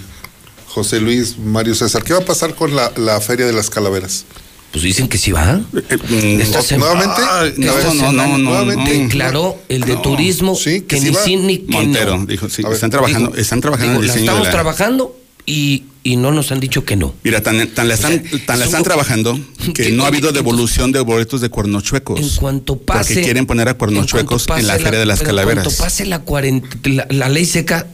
José 0.68 1.00
Luis, 1.00 1.36
Mario 1.38 1.74
César? 1.74 2.02
¿Qué 2.04 2.12
va 2.12 2.20
a 2.20 2.24
pasar 2.24 2.54
con 2.54 2.74
la, 2.76 2.92
la 2.96 3.20
Feria 3.20 3.44
de 3.46 3.52
las 3.52 3.68
Calaveras? 3.70 4.24
Pues 4.72 4.82
dicen 4.82 5.08
que 5.08 5.16
sí 5.16 5.32
va. 5.32 5.54
Mm, 5.54 6.40
Esta 6.40 6.60
¿Ot- 6.60 6.62
sema- 6.62 6.86
¿Nuevamente? 6.86 7.22
Ah, 7.24 7.44
no, 7.56 8.12
no, 8.12 8.38
no, 8.38 8.64
no. 8.64 8.84
Declaró 8.84 9.58
el 9.68 9.82
de 9.82 9.94
No. 9.94 10.02
turismo 10.02 10.54
Sí, 10.54 10.80
que 10.82 10.86
que 10.96 10.98
sí 11.00 11.04
ni 11.08 11.10
va. 11.16 11.22
sí 11.22 11.36
ni 11.36 11.58
que 11.58 11.72
Montero 11.72 12.18
no. 12.18 12.26
dijo, 12.26 12.48
sí, 12.48 12.62
están 12.70 12.90
trabajando, 12.90 13.30
Digo, 13.30 13.40
están 13.40 13.60
trabajando 13.60 14.00
el 14.00 14.02
diseño 14.06 14.20
estamos 14.22 14.40
de 14.40 14.46
la... 14.46 14.50
trabajando 14.52 15.16
y, 15.46 15.84
y 16.06 16.16
no 16.16 16.30
nos 16.30 16.52
han 16.52 16.60
dicho 16.60 16.84
que 16.84 16.94
no. 16.94 17.14
Mira, 17.24 17.42
tan, 17.42 17.66
tan 17.68 17.88
la 17.88 17.94
están, 17.94 18.22
O 18.24 18.28
sea, 18.36 18.46
tan 18.46 18.58
la 18.60 18.64
es 18.64 18.68
están 18.68 18.80
un- 18.80 18.84
trabajando 18.84 19.40
que 19.64 19.72
que- 19.72 19.90
no 19.90 20.04
ha 20.04 20.06
habido 20.06 20.30
devolución 20.32 20.92
de 20.92 21.00
boletos 21.00 21.40
de 21.40 21.48
cuernochuecos. 21.48 22.20
En 22.20 22.28
cuanto 22.36 22.78
pase. 22.78 23.14
Porque 23.14 23.24
quieren 23.24 23.46
poner 23.46 23.66
a 23.68 23.72
en 23.72 23.76
cuernochuecos 23.76 24.46
en, 24.56 24.66
la 24.66 24.74
pase 24.74 24.84
Feria 24.84 25.00
de 25.00 25.06
las 25.06 25.18
pero 25.18 25.30
En 25.30 25.36
Calaveras. 25.36 25.64
cuanto 25.64 25.82
pase 25.82 26.06
la, 26.06 26.20
cuarenta- 26.22 26.78
la, 26.88 27.06
la 27.10 27.28
ley 27.28 27.44
seca 27.44 27.86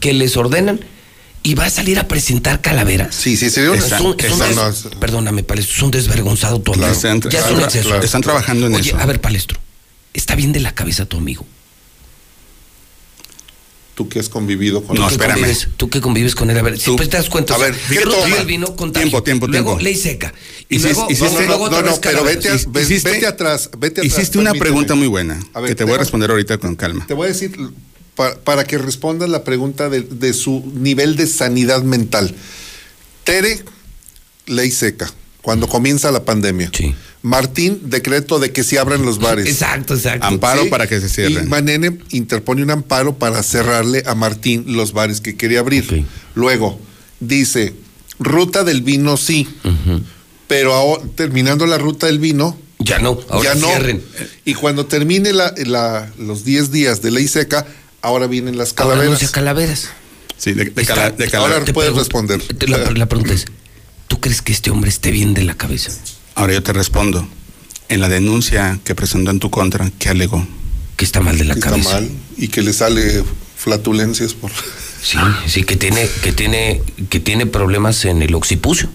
que 0.00 0.12
les 0.12 0.36
ordenan 0.36 0.80
y 1.44 1.54
va 1.54 1.66
a 1.66 1.70
salir 1.70 1.98
a 2.00 2.08
presentar 2.08 2.60
calaveras. 2.60 3.14
Sí, 3.14 3.36
sí, 3.36 3.48
sería 3.50 3.70
una... 3.72 3.84
Es 3.84 3.92
un- 4.00 4.16
es 4.18 4.88
Perdóname, 5.00 5.42
Palestro, 5.44 5.74
es 5.76 5.82
un 5.82 5.90
desvergonzado 5.92 6.60
tu 6.60 6.72
amigo. 6.72 6.88
Están, 6.88 7.20
ya 7.20 7.38
es 7.40 7.50
un 7.52 7.60
están- 7.60 8.02
están 8.02 8.22
trabajando 8.22 8.66
en 8.66 8.74
Oye, 8.74 8.90
eso. 8.90 8.98
a 8.98 9.06
ver, 9.06 9.20
Palestro, 9.20 9.58
¿está 10.14 10.34
bien 10.34 10.52
de 10.52 10.60
la 10.60 10.74
cabeza 10.74 11.06
tu 11.06 11.16
amigo? 11.16 11.46
Tú 13.94 14.08
que 14.08 14.18
has 14.20 14.28
convivido 14.30 14.82
con 14.82 14.96
No, 14.96 15.02
¿Tú 15.02 15.08
que 15.08 15.14
espérame. 15.14 15.38
convives- 15.42 15.68
Tú 15.76 15.90
que 15.90 16.00
convives 16.00 16.34
con 16.34 16.48
él, 16.50 16.56
a 16.58 16.62
ver, 16.62 16.78
siempre 16.78 17.06
te 17.08 17.18
das 17.18 17.28
cuenta. 17.28 17.54
a 17.54 17.58
ver, 17.58 17.74
¿qué 17.90 18.00
toma? 18.00 18.36
del 18.36 18.46
vino, 18.46 18.74
contagio. 18.74 19.08
Tiempo, 19.08 19.22
tiempo, 19.22 19.46
luego, 19.48 19.70
tiempo. 19.72 19.84
ley 19.84 19.94
seca. 19.94 20.32
Y 20.70 20.78
luego, 20.78 21.06
hiciste- 21.10 21.26
No, 21.34 21.40
no, 21.40 21.46
luego 21.46 21.70
no, 21.70 21.82
no, 21.82 22.00
pero 22.00 22.24
vete, 22.24 22.48
a- 22.48 22.54
Hiciste- 22.54 23.10
vete 23.10 23.26
atrás, 23.26 23.68
vete 23.78 24.00
atrás. 24.00 24.06
Hiciste 24.18 24.38
una 24.38 24.52
permíteme. 24.52 24.60
pregunta 24.70 24.94
muy 24.94 25.08
buena 25.08 25.38
A 25.52 25.60
ver, 25.60 25.68
que 25.68 25.74
te 25.74 25.84
voy 25.84 25.92
a 25.94 25.98
responder 25.98 26.30
ahorita 26.30 26.56
con 26.56 26.74
calma. 26.74 27.06
Te 27.06 27.12
voy 27.12 27.26
a 27.26 27.28
decir, 27.32 27.54
pa- 28.14 28.34
para 28.36 28.64
que 28.64 28.78
respondas 28.78 29.28
la 29.28 29.44
pregunta 29.44 29.90
de, 29.90 30.00
de 30.00 30.32
su 30.32 30.62
nivel 30.74 31.14
de 31.16 31.26
sanidad 31.26 31.82
mental. 31.82 32.34
Tere, 33.24 33.62
ley 34.46 34.70
seca, 34.70 35.12
cuando 35.42 35.68
comienza 35.68 36.10
la 36.10 36.24
pandemia. 36.24 36.70
Sí. 36.72 36.94
Martín, 37.22 37.80
decreto 37.84 38.38
de 38.38 38.50
que 38.52 38.64
se 38.64 38.78
abran 38.78 39.02
los 39.04 39.18
bares. 39.18 39.46
Exacto, 39.46 39.94
exacto. 39.94 40.26
Amparo 40.26 40.62
Sí, 40.64 40.68
para 40.70 40.86
que 40.88 41.00
se 41.00 41.08
cierren. 41.08 41.44
Y 41.46 41.48
Manene 41.48 41.98
interpone 42.10 42.62
un 42.62 42.70
amparo 42.70 43.18
para 43.18 43.42
cerrarle 43.42 44.02
a 44.06 44.14
Martín 44.14 44.64
los 44.68 44.92
bares 44.92 45.20
que 45.20 45.36
quería 45.36 45.60
abrir. 45.60 46.04
Luego, 46.34 46.80
dice, 47.20 47.74
ruta 48.18 48.64
del 48.64 48.82
vino 48.82 49.16
sí, 49.16 49.46
pero 50.48 50.74
ahora, 50.74 51.02
terminando 51.14 51.66
la 51.66 51.78
ruta 51.78 52.06
del 52.06 52.18
vino, 52.18 52.58
Ya 52.78 52.98
no, 52.98 53.18
ahora 53.28 53.54
ya 53.54 53.60
no. 53.60 53.68
cierren. 53.68 54.02
Y 54.44 54.54
cuando 54.54 54.86
termine 54.86 55.32
la, 55.32 55.54
la- 55.66 56.10
los 56.18 56.44
10 56.44 56.72
días 56.72 57.02
de 57.02 57.10
ley 57.12 57.28
seca, 57.28 57.66
ahora 58.00 58.26
vienen 58.26 58.58
las 58.58 58.70
Ahora 58.70 58.82
calaveras. 58.94 59.06
anuncia 59.08 59.28
calaveras. 59.30 59.88
Sí, 60.36 60.52
de, 60.52 60.64
de 60.64 60.82
Está- 60.82 60.94
cala- 60.94 61.10
de 61.10 61.30
cala- 61.30 61.44
ahora 61.44 61.64
puedes 61.72 61.92
pregunto- 61.92 61.98
responder. 62.00 62.68
La, 62.68 62.90
la 62.90 63.06
pregunta 63.08 63.32
es, 63.34 63.44
¿tú 63.44 63.52
crees 64.22 64.40
que 64.40 64.52
este 64.52 64.70
hombre 64.70 64.88
esté 64.88 65.10
bien 65.10 65.34
de 65.34 65.42
la 65.44 65.54
cabeza? 65.54 65.90
Ahora 66.34 66.54
yo 66.54 66.62
te 66.62 66.72
respondo. 66.72 67.28
En 67.90 68.00
la 68.00 68.08
denuncia 68.08 68.80
que 68.84 68.94
presentó 68.94 69.30
en 69.30 69.38
tu 69.38 69.50
contra, 69.50 69.90
¿qué 69.98 70.08
alegó? 70.08 70.46
Que 70.96 71.04
está 71.04 71.20
mal 71.20 71.36
de 71.36 71.44
la 71.44 71.52
que 71.52 71.60
está 71.60 71.70
cabeza. 71.72 71.90
mal 72.00 72.10
y 72.38 72.48
que 72.48 72.62
le 72.62 72.72
sale 72.72 73.22
flatulencias 73.56 74.32
por... 74.32 74.50
Sí, 75.02 75.18
sí, 75.46 75.64
que 75.64 75.76
tiene, 75.76 76.08
que 76.22 76.32
tiene, 76.32 76.80
que 77.10 77.20
tiene 77.20 77.44
problemas 77.44 78.06
en 78.06 78.22
el 78.22 78.34
occipucio. 78.34 78.88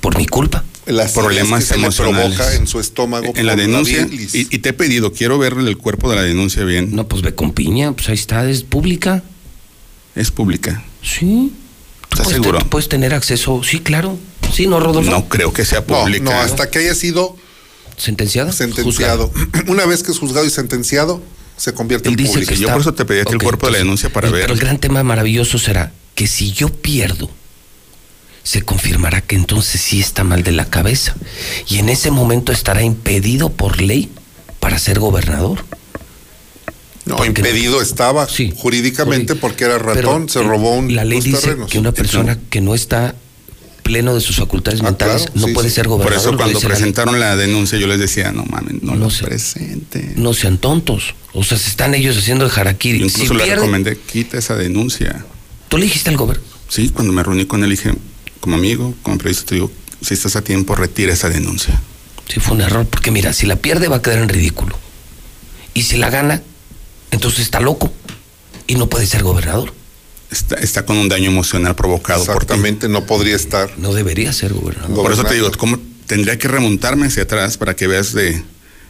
Por 0.00 0.16
mi 0.16 0.26
culpa. 0.26 0.64
las 0.86 1.12
Problemas 1.12 1.60
que 1.64 1.66
se 1.66 1.76
le 1.76 1.82
emocionales. 1.82 2.36
provoca 2.36 2.54
en 2.54 2.66
su 2.66 2.80
estómago. 2.80 3.32
En 3.36 3.44
la 3.46 3.56
denuncia, 3.56 4.08
y, 4.10 4.28
y 4.32 4.58
te 4.60 4.70
he 4.70 4.72
pedido, 4.72 5.12
quiero 5.12 5.38
ver 5.38 5.52
el 5.54 5.76
cuerpo 5.76 6.08
de 6.08 6.16
la 6.16 6.22
denuncia 6.22 6.64
bien. 6.64 6.94
No, 6.94 7.06
pues 7.08 7.20
ve 7.20 7.34
con 7.34 7.52
piña, 7.52 7.92
pues 7.92 8.08
ahí 8.08 8.14
está, 8.14 8.48
es 8.48 8.62
pública. 8.62 9.22
Es 10.14 10.30
pública. 10.30 10.82
Sí. 11.02 11.52
¿Tú 12.10 12.16
¿Estás 12.16 12.24
puedes 12.26 12.42
seguro? 12.42 12.58
te- 12.58 12.64
tú 12.64 12.70
puedes 12.70 12.88
tener 12.88 13.14
acceso, 13.14 13.62
sí, 13.64 13.80
claro. 13.80 14.18
Sí, 14.52 14.66
no, 14.66 14.78
Rodolfo. 14.80 15.10
No 15.10 15.28
creo 15.28 15.52
que 15.52 15.64
sea 15.64 15.80
No, 15.80 15.86
pública. 15.86 16.24
no, 16.24 16.32
hasta 16.32 16.68
que 16.70 16.80
haya 16.80 16.94
sido 16.94 17.36
¿Sentenciada? 17.96 18.52
sentenciado. 18.52 19.32
Una 19.68 19.86
vez 19.86 20.02
que 20.02 20.10
es 20.12 20.18
juzgado 20.18 20.44
y 20.46 20.50
sentenciado, 20.50 21.22
se 21.56 21.72
convierte 21.72 22.08
Él 22.08 22.14
en 22.14 22.18
dice 22.18 22.32
pública. 22.32 22.52
que 22.52 22.56
Yo 22.58 22.66
está- 22.66 22.72
por 22.74 22.80
eso 22.82 22.94
te 22.94 23.04
pedí 23.04 23.24
ti 23.24 23.32
el 23.32 23.38
cuerpo 23.42 23.66
de 23.66 23.72
la 23.72 23.78
denuncia 23.78 24.10
para 24.12 24.26
el- 24.28 24.32
ver. 24.32 24.42
Pero 24.42 24.54
el 24.54 24.60
gran 24.60 24.78
tema 24.78 25.02
maravilloso 25.02 25.58
será 25.58 25.92
que 26.14 26.26
si 26.26 26.52
yo 26.52 26.68
pierdo, 26.70 27.30
se 28.42 28.62
confirmará 28.62 29.20
que 29.20 29.36
entonces 29.36 29.80
sí 29.80 30.00
está 30.00 30.24
mal 30.24 30.42
de 30.42 30.52
la 30.52 30.64
cabeza. 30.64 31.14
Y 31.68 31.78
en 31.78 31.88
ese 31.90 32.10
momento 32.10 32.52
estará 32.52 32.82
impedido 32.82 33.50
por 33.50 33.80
ley 33.80 34.10
para 34.58 34.78
ser 34.78 34.98
gobernador. 34.98 35.64
No, 37.18 37.24
impedido 37.24 37.80
estaba 37.82 38.28
Sí, 38.28 38.52
jurídicamente 38.56 39.34
jurí- 39.34 39.40
porque 39.40 39.64
era 39.64 39.78
ratón, 39.78 40.28
se 40.28 40.42
robó 40.42 40.74
un, 40.76 40.94
La 40.94 41.04
ley 41.04 41.18
los 41.18 41.24
dice 41.24 41.40
terrenos. 41.40 41.70
que 41.70 41.78
una 41.78 41.92
persona 41.92 42.38
que 42.50 42.60
no 42.60 42.74
está 42.74 43.14
pleno 43.82 44.14
de 44.14 44.20
sus 44.20 44.36
facultades 44.36 44.80
Ah, 44.80 44.84
mentales 44.84 45.22
claro, 45.22 45.32
no 45.40 45.46
sí, 45.48 45.52
puede 45.52 45.68
sí. 45.68 45.74
ser 45.74 45.86
Por 45.86 45.98
gobernador. 45.98 46.20
eso 46.20 46.30
lo 46.32 46.38
cuando 46.38 46.60
la 46.60 46.66
presentaron 46.68 47.18
la 47.18 47.34
denuncia 47.36 47.78
yo 47.78 47.86
les 47.88 47.98
decía, 47.98 48.30
no 48.30 48.44
mames, 48.44 48.82
no, 48.82 48.92
No 48.94 49.04
lo 49.06 49.10
sé. 49.10 49.24
presente. 49.24 50.12
No 50.16 50.32
sean 50.34 50.58
tontos. 50.58 51.14
O 51.32 51.42
sea, 51.42 51.58
se 51.58 51.68
están 51.70 51.94
ellos 51.94 52.16
haciendo 52.16 52.44
el 52.44 52.52
harakiri. 52.54 52.98
Incluso 53.02 53.18
Si 53.18 53.34
le 53.34 53.44
pierden- 53.44 53.54
recomendé, 53.56 53.96
quita 53.98 54.38
esa 54.38 54.54
denuncia. 54.56 55.24
¿Tú 55.68 55.76
le 55.78 55.84
dijiste 55.84 56.10
al 56.10 56.16
gobernador? 56.16 56.48
Sí, 56.68 56.90
cuando 56.90 57.12
me 57.12 57.22
reuní 57.22 57.46
con 57.46 57.64
él 57.64 57.70
dije, 57.70 57.92
como 58.40 58.56
amigo, 58.56 58.94
como 59.02 59.18
periodista, 59.18 59.46
te 59.46 59.54
digo, 59.56 59.72
si 60.02 60.14
estás 60.14 60.36
a 60.36 60.42
tiempo, 60.42 60.76
retira 60.76 61.12
esa 61.12 61.28
denuncia. 61.28 61.80
Sí, 62.32 62.38
fue 62.38 62.54
un 62.54 62.60
error, 62.60 62.86
porque 62.86 63.10
mira, 63.10 63.32
si 63.32 63.46
la 63.46 63.56
pierde 63.56 63.88
va 63.88 63.96
a 63.96 64.02
quedar 64.02 64.18
en 64.20 64.28
ridículo. 64.28 64.78
Y 65.74 65.82
si 65.82 65.96
la 65.96 66.10
gana, 66.10 66.42
entonces 67.10 67.40
está 67.40 67.60
loco. 67.60 67.92
y 68.66 68.74
no 68.76 68.88
puede 68.88 69.06
ser 69.06 69.22
gobernador. 69.22 69.72
Está, 70.30 70.54
está 70.56 70.86
con 70.86 70.96
un 70.96 71.08
daño 71.08 71.28
emocional 71.30 71.74
provocado 71.74 72.24
por. 72.24 72.36
Exactamente, 72.36 72.88
no 72.88 73.04
podría 73.04 73.34
estar. 73.34 73.76
No 73.78 73.92
debería 73.92 74.32
ser 74.32 74.52
gobernador. 74.52 74.94
Por 74.94 75.12
eso 75.12 75.24
te 75.24 75.34
digo, 75.34 75.50
¿cómo 75.58 75.78
tendría 76.06 76.38
que 76.38 76.46
remontarme 76.46 77.06
hacia 77.06 77.24
atrás 77.24 77.56
para 77.56 77.74
que 77.74 77.88
veas 77.88 78.12
de 78.12 78.40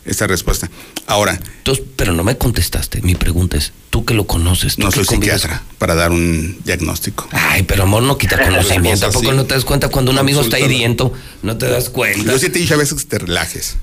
esta 0.04 0.26
respuesta? 0.26 0.70
Ahora. 1.06 1.40
Entonces, 1.58 1.82
pero 1.96 2.12
no 2.12 2.24
me 2.24 2.36
contestaste. 2.36 3.00
Mi 3.00 3.14
pregunta 3.14 3.56
es, 3.56 3.72
tú 3.88 4.04
que 4.04 4.12
lo 4.12 4.26
conoces. 4.26 4.76
¿tú 4.76 4.82
No 4.82 4.90
soy 4.90 5.06
convives 5.06 5.40
psiquiatra 5.40 5.62
para 5.78 5.94
dar 5.94 6.10
un 6.12 6.58
diagnóstico. 6.62 7.26
Ay, 7.32 7.62
pero 7.62 7.84
amor, 7.84 8.02
no 8.02 8.18
quita 8.18 8.36
conocimiento. 8.44 9.06
¿A 9.06 9.08
Cosas 9.08 9.14
poco 9.14 9.28
así. 9.30 9.36
no 9.38 9.46
te 9.46 9.54
das 9.54 9.64
cuenta 9.64 9.88
cuando 9.88 10.10
un 10.12 10.18
amigo 10.18 10.42
está 10.42 10.58
hiriento? 10.60 11.10
No 11.42 11.56
te 11.56 11.68
das 11.68 11.88
cuenta. 11.88 12.32
Yo 12.32 12.38
sí 12.38 12.50
te 12.50 12.58
dije 12.58 12.74
a 12.74 12.76
veces 12.76 13.02
que 13.02 13.08
te 13.08 13.18
relajes. 13.18 13.76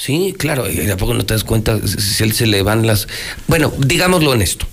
Sí, 0.00 0.34
claro. 0.38 0.70
¿Y 0.70 0.88
a 0.88 0.96
poco 0.96 1.12
no 1.12 1.26
te 1.26 1.34
das 1.34 1.44
cuenta 1.44 1.78
si 1.86 2.22
él 2.24 2.32
se 2.32 2.46
le 2.46 2.62
van 2.62 2.86
las. 2.86 3.06
Bueno, 3.48 3.70
digámoslo 3.78 4.32
en 4.32 4.40
esto. 4.40 4.66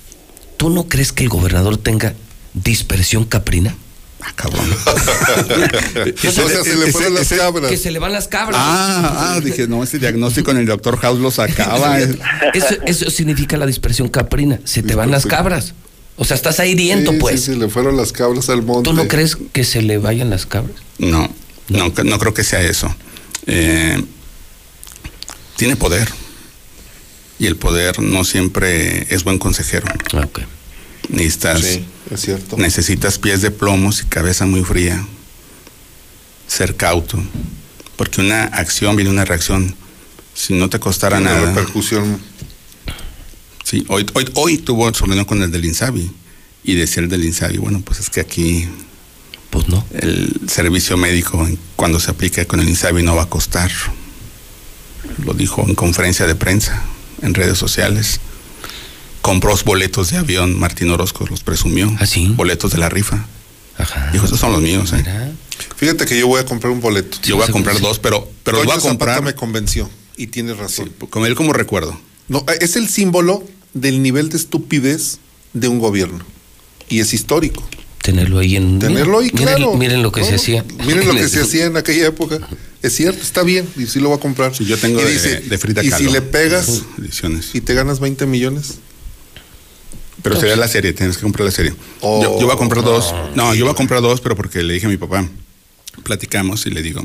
¿Tú 0.56 0.70
no 0.70 0.88
crees 0.88 1.12
que 1.12 1.24
el 1.24 1.30
gobernador 1.30 1.76
tenga 1.76 2.14
dispersión 2.54 3.26
caprina? 3.26 3.76
Ah, 4.22 4.32
cabrón. 4.36 4.66
O 6.28 6.32
sea, 6.32 6.64
se 6.64 6.78
le 6.78 6.92
fueron 6.94 7.14
las 7.14 7.28
cabras. 7.28 7.70
Que 7.70 7.78
se 7.78 7.92
le 7.92 8.00
van 8.00 8.14
las 8.14 8.30
cabras. 8.30 8.60
Ah, 8.64 9.34
ah, 9.36 9.42
dije, 9.42 9.68
no, 9.68 9.84
ese 9.84 10.00
diagnóstico 10.00 10.52
en 10.52 10.58
el 10.58 10.66
doctor 10.66 10.98
House 10.98 11.20
lo 11.20 11.30
sacaba. 11.30 12.00
Eso, 12.54 12.76
eso 12.86 13.10
significa 13.10 13.58
la 13.58 13.66
dispersión 13.66 14.08
caprina. 14.08 14.60
Se 14.64 14.82
te 14.82 14.96
van 14.96 15.12
las 15.12 15.26
cabras. 15.26 15.74
O 16.16 16.24
sea, 16.24 16.36
estás 16.36 16.60
ahiriento, 16.62 17.12
Sí, 17.12 17.18
pues. 17.20 17.42
sí, 17.42 17.52
se 17.52 17.58
le 17.58 17.68
fueron 17.68 17.98
las 17.98 18.14
cabras 18.14 18.50
al 18.50 18.64
monte. 18.64 18.90
¿Tú 18.90 18.96
no 18.96 19.08
crees 19.08 19.38
que 19.52 19.64
se 19.66 19.82
le 19.82 19.98
vayan 19.98 20.30
las 20.30 20.46
cabras? 20.46 20.76
No, 20.98 21.30
no, 21.68 21.92
no 22.04 22.18
creo 22.18 22.34
que 22.34 22.44
sea 22.46 22.62
eso. 22.62 22.94
Eh, 23.46 24.02
tiene 25.58 25.76
poder. 25.76 26.10
Y 27.40 27.45
el 27.45 27.56
poder 27.56 28.00
no 28.02 28.24
siempre 28.24 29.14
es 29.14 29.24
buen 29.24 29.38
consejero. 29.38 29.86
Necesitas, 31.10 31.61
Sí, 31.61 31.86
es 32.11 32.22
cierto. 32.22 32.58
necesitas 32.58 33.19
pies 33.19 33.42
de 33.42 33.52
plomos 33.52 34.02
y 34.02 34.06
cabeza 34.06 34.45
muy 34.45 34.64
fría. 34.64 35.06
Ser 36.48 36.76
cauto. 36.76 37.22
Porque 37.95 38.22
una 38.22 38.44
acción 38.45 38.95
viene 38.95 39.11
una 39.11 39.26
reacción. 39.26 39.76
Si 40.34 40.53
no 40.53 40.69
te 40.69 40.80
costara 40.80 41.18
Una 41.18 41.34
nada. 41.34 41.45
repercusión. 41.53 42.19
Sí, 43.64 43.86
hoy, 43.90 44.06
hoy, 44.14 44.30
hoy 44.36 44.58
tuvo 44.60 44.92
su 44.94 45.06
reunión 45.06 45.26
con 45.26 45.42
el 45.44 45.52
del 45.52 45.66
INSABI. 45.66 46.11
Y 46.64 46.76
decía 46.76 47.03
el 47.03 47.10
del 47.10 47.24
INSABI, 47.26 47.58
bueno, 47.58 47.82
pues 47.82 48.00
es 48.00 48.10
que 48.10 48.19
aquí. 48.19 48.68
Pues 49.50 49.68
no. 49.69 49.86
El 49.94 50.42
servicio 50.48 50.98
médico, 50.98 51.48
cuando 51.76 52.00
se 52.00 52.11
aplique 52.11 52.45
con 52.45 52.60
el 52.60 52.68
INSABI, 52.69 53.03
no 53.03 53.16
va 53.16 53.24
a 53.24 53.30
costar. 53.30 53.72
Lo 55.26 55.34
dijo 55.34 55.64
en 55.67 55.76
conferencia 55.76 56.26
de 56.26 56.35
prensa, 56.35 56.84
en 57.22 57.34
redes 57.34 57.58
sociales. 57.58 58.19
Compró 59.22 59.56
boletos 59.66 60.11
de 60.11 60.17
avión, 60.17 60.58
Martín 60.58 60.90
Orozco 60.90 61.26
los 61.27 61.43
presumió. 61.43 61.93
¿Así? 62.00 62.27
Boletos 62.27 62.72
de 62.72 62.77
la 62.77 62.90
rifa. 62.90 63.26
Ajá. 63.77 64.09
Dijo, 64.11 64.26
estos 64.26 64.40
son 64.40 64.51
los 64.53 64.61
míos. 64.61 64.93
¿eh? 64.93 65.34
Fíjate 65.76 66.06
que 66.06 66.17
yo 66.17 66.27
voy 66.27 66.40
a 66.42 66.45
comprar 66.45 66.72
un 66.72 66.80
boleto. 66.80 67.17
Yo 67.24 67.35
voy 67.35 67.45
a 67.48 67.51
comprar 67.51 67.80
dos, 67.80 68.00
pero, 68.00 68.30
pero 68.43 68.58
los 68.58 68.66
voy 68.66 68.76
a 68.76 68.80
Zapata 68.80 68.90
comprar. 68.90 69.24
me 69.24 69.35
convenció 69.35 69.90
y 70.16 70.27
tiene 70.27 70.53
razón. 70.53 70.92
Con 71.09 71.26
él 71.26 71.35
como 71.35 71.53
recuerdo. 71.53 72.00
No, 72.27 72.43
es 72.59 72.76
el 72.76 72.88
símbolo 72.90 73.43
del 73.74 74.01
nivel 74.01 74.30
de 74.30 74.38
estupidez 74.38 75.19
de 75.53 75.67
un 75.67 75.80
gobierno. 75.80 76.26
Y 76.90 77.00
es 77.00 77.14
histórico. 77.14 77.67
Tenerlo 78.08 78.40
ahí 78.40 78.56
en. 78.56 78.80
Tenerlo 78.80 79.19
ahí, 79.19 79.30
miren, 79.34 79.48
claro. 79.56 79.74
Miren 79.76 80.02
lo 80.02 80.14
que 80.14 80.24
se 80.24 80.36
hacía. 80.36 80.64
Miren 80.86 81.06
lo 81.06 81.14
que 81.18 81.27
se 81.27 81.42
hacía 81.42 81.66
en 81.66 81.76
aquella 81.76 82.08
época. 82.08 82.40
Es 82.82 82.95
cierto, 82.95 83.22
está 83.22 83.44
bien. 83.44 83.68
Y 83.76 83.86
sí 83.88 84.00
lo 84.00 84.08
voy 84.08 84.18
a 84.18 84.22
comprar. 84.22 84.53
yo 84.53 84.77
tengo 84.77 85.02
y 85.02 85.03
de- 85.03 85.11
dice, 85.11 85.40
de 85.42 85.58
Frida 85.58 85.84
Y 85.84 85.92
si 85.92 86.06
le 86.10 86.22
pegas 86.22 86.84
ediciones. 86.98 87.50
y 87.53 87.60
te 87.60 87.74
ganas 87.74 88.00
20 88.00 88.26
millones. 88.26 88.76
Pero 90.24 90.40
sería 90.40 90.56
la 90.56 90.69
serie, 90.69 90.94
tienes 90.94 91.18
que 91.18 91.24
comprar 91.24 91.44
la 91.45 91.52
serie. 91.52 91.74
yo, 92.02 92.40
yo 92.40 92.45
voy 92.45 92.52
a 92.56 92.58
comprar 92.58 92.82
dos. 92.86 93.14
No, 93.36 93.53
yo 93.53 93.66
voy 93.66 93.74
a 93.74 93.76
comprar 93.76 94.02
dos, 94.02 94.22
pero 94.22 94.38
porque 94.38 94.64
le 94.64 94.74
dije 94.74 94.86
a 94.86 94.90
mi 94.90 94.95
papá, 94.95 95.27
platicamos 96.03 96.66
y 96.66 96.69
le 96.69 96.82
digo, 96.82 97.03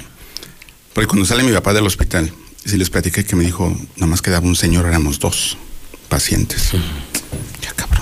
porque 0.92 1.08
cuando 1.08 1.26
sale 1.26 1.42
mi 1.42 1.50
papá 1.52 1.74
del 1.74 1.84
hospital, 1.84 2.32
si 2.64 2.76
les 2.76 2.90
platiqué 2.90 3.24
que 3.24 3.34
me 3.34 3.42
dijo, 3.44 3.76
nada 3.96 4.06
más 4.06 4.22
quedaba 4.22 4.46
un 4.46 4.54
señor, 4.54 4.86
éramos 4.86 5.18
dos 5.18 5.56
pacientes. 6.08 6.70
Ya 7.60 7.72
cabrón. 7.74 8.01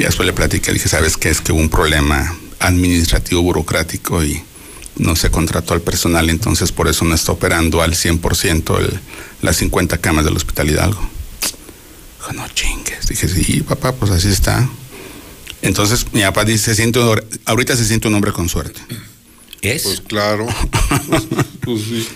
Y 0.00 0.04
después 0.04 0.26
le 0.26 0.32
platiqué, 0.32 0.68
le 0.68 0.78
dije, 0.78 0.88
¿sabes 0.88 1.18
qué? 1.18 1.28
Es 1.28 1.42
que 1.42 1.52
hubo 1.52 1.60
un 1.60 1.68
problema 1.68 2.34
administrativo, 2.58 3.42
burocrático 3.42 4.24
y 4.24 4.42
no 4.96 5.14
se 5.14 5.30
contrató 5.30 5.74
al 5.74 5.82
personal, 5.82 6.30
entonces 6.30 6.72
por 6.72 6.88
eso 6.88 7.04
no 7.04 7.14
está 7.14 7.32
operando 7.32 7.82
al 7.82 7.92
100% 7.92 8.78
el, 8.78 8.98
las 9.42 9.58
50 9.58 9.98
camas 9.98 10.24
del 10.24 10.34
Hospital 10.34 10.70
Hidalgo. 10.70 11.06
Dijo, 12.16 12.32
no 12.32 12.48
chingues. 12.48 13.08
Dije, 13.08 13.28
sí, 13.28 13.60
papá, 13.60 13.92
pues 13.92 14.10
así 14.10 14.28
está. 14.28 14.66
Entonces 15.60 16.06
mi 16.14 16.22
papá 16.22 16.46
dice, 16.46 16.64
se 16.64 16.76
siente 16.76 16.98
un 16.98 17.20
ahorita 17.44 17.76
se 17.76 17.84
siente 17.84 18.08
un 18.08 18.14
hombre 18.14 18.32
con 18.32 18.48
suerte. 18.48 18.80
¿Es? 19.60 19.82
Pues 19.82 20.00
claro. 20.00 20.46
pues 21.60 21.82
sí. 21.82 22.08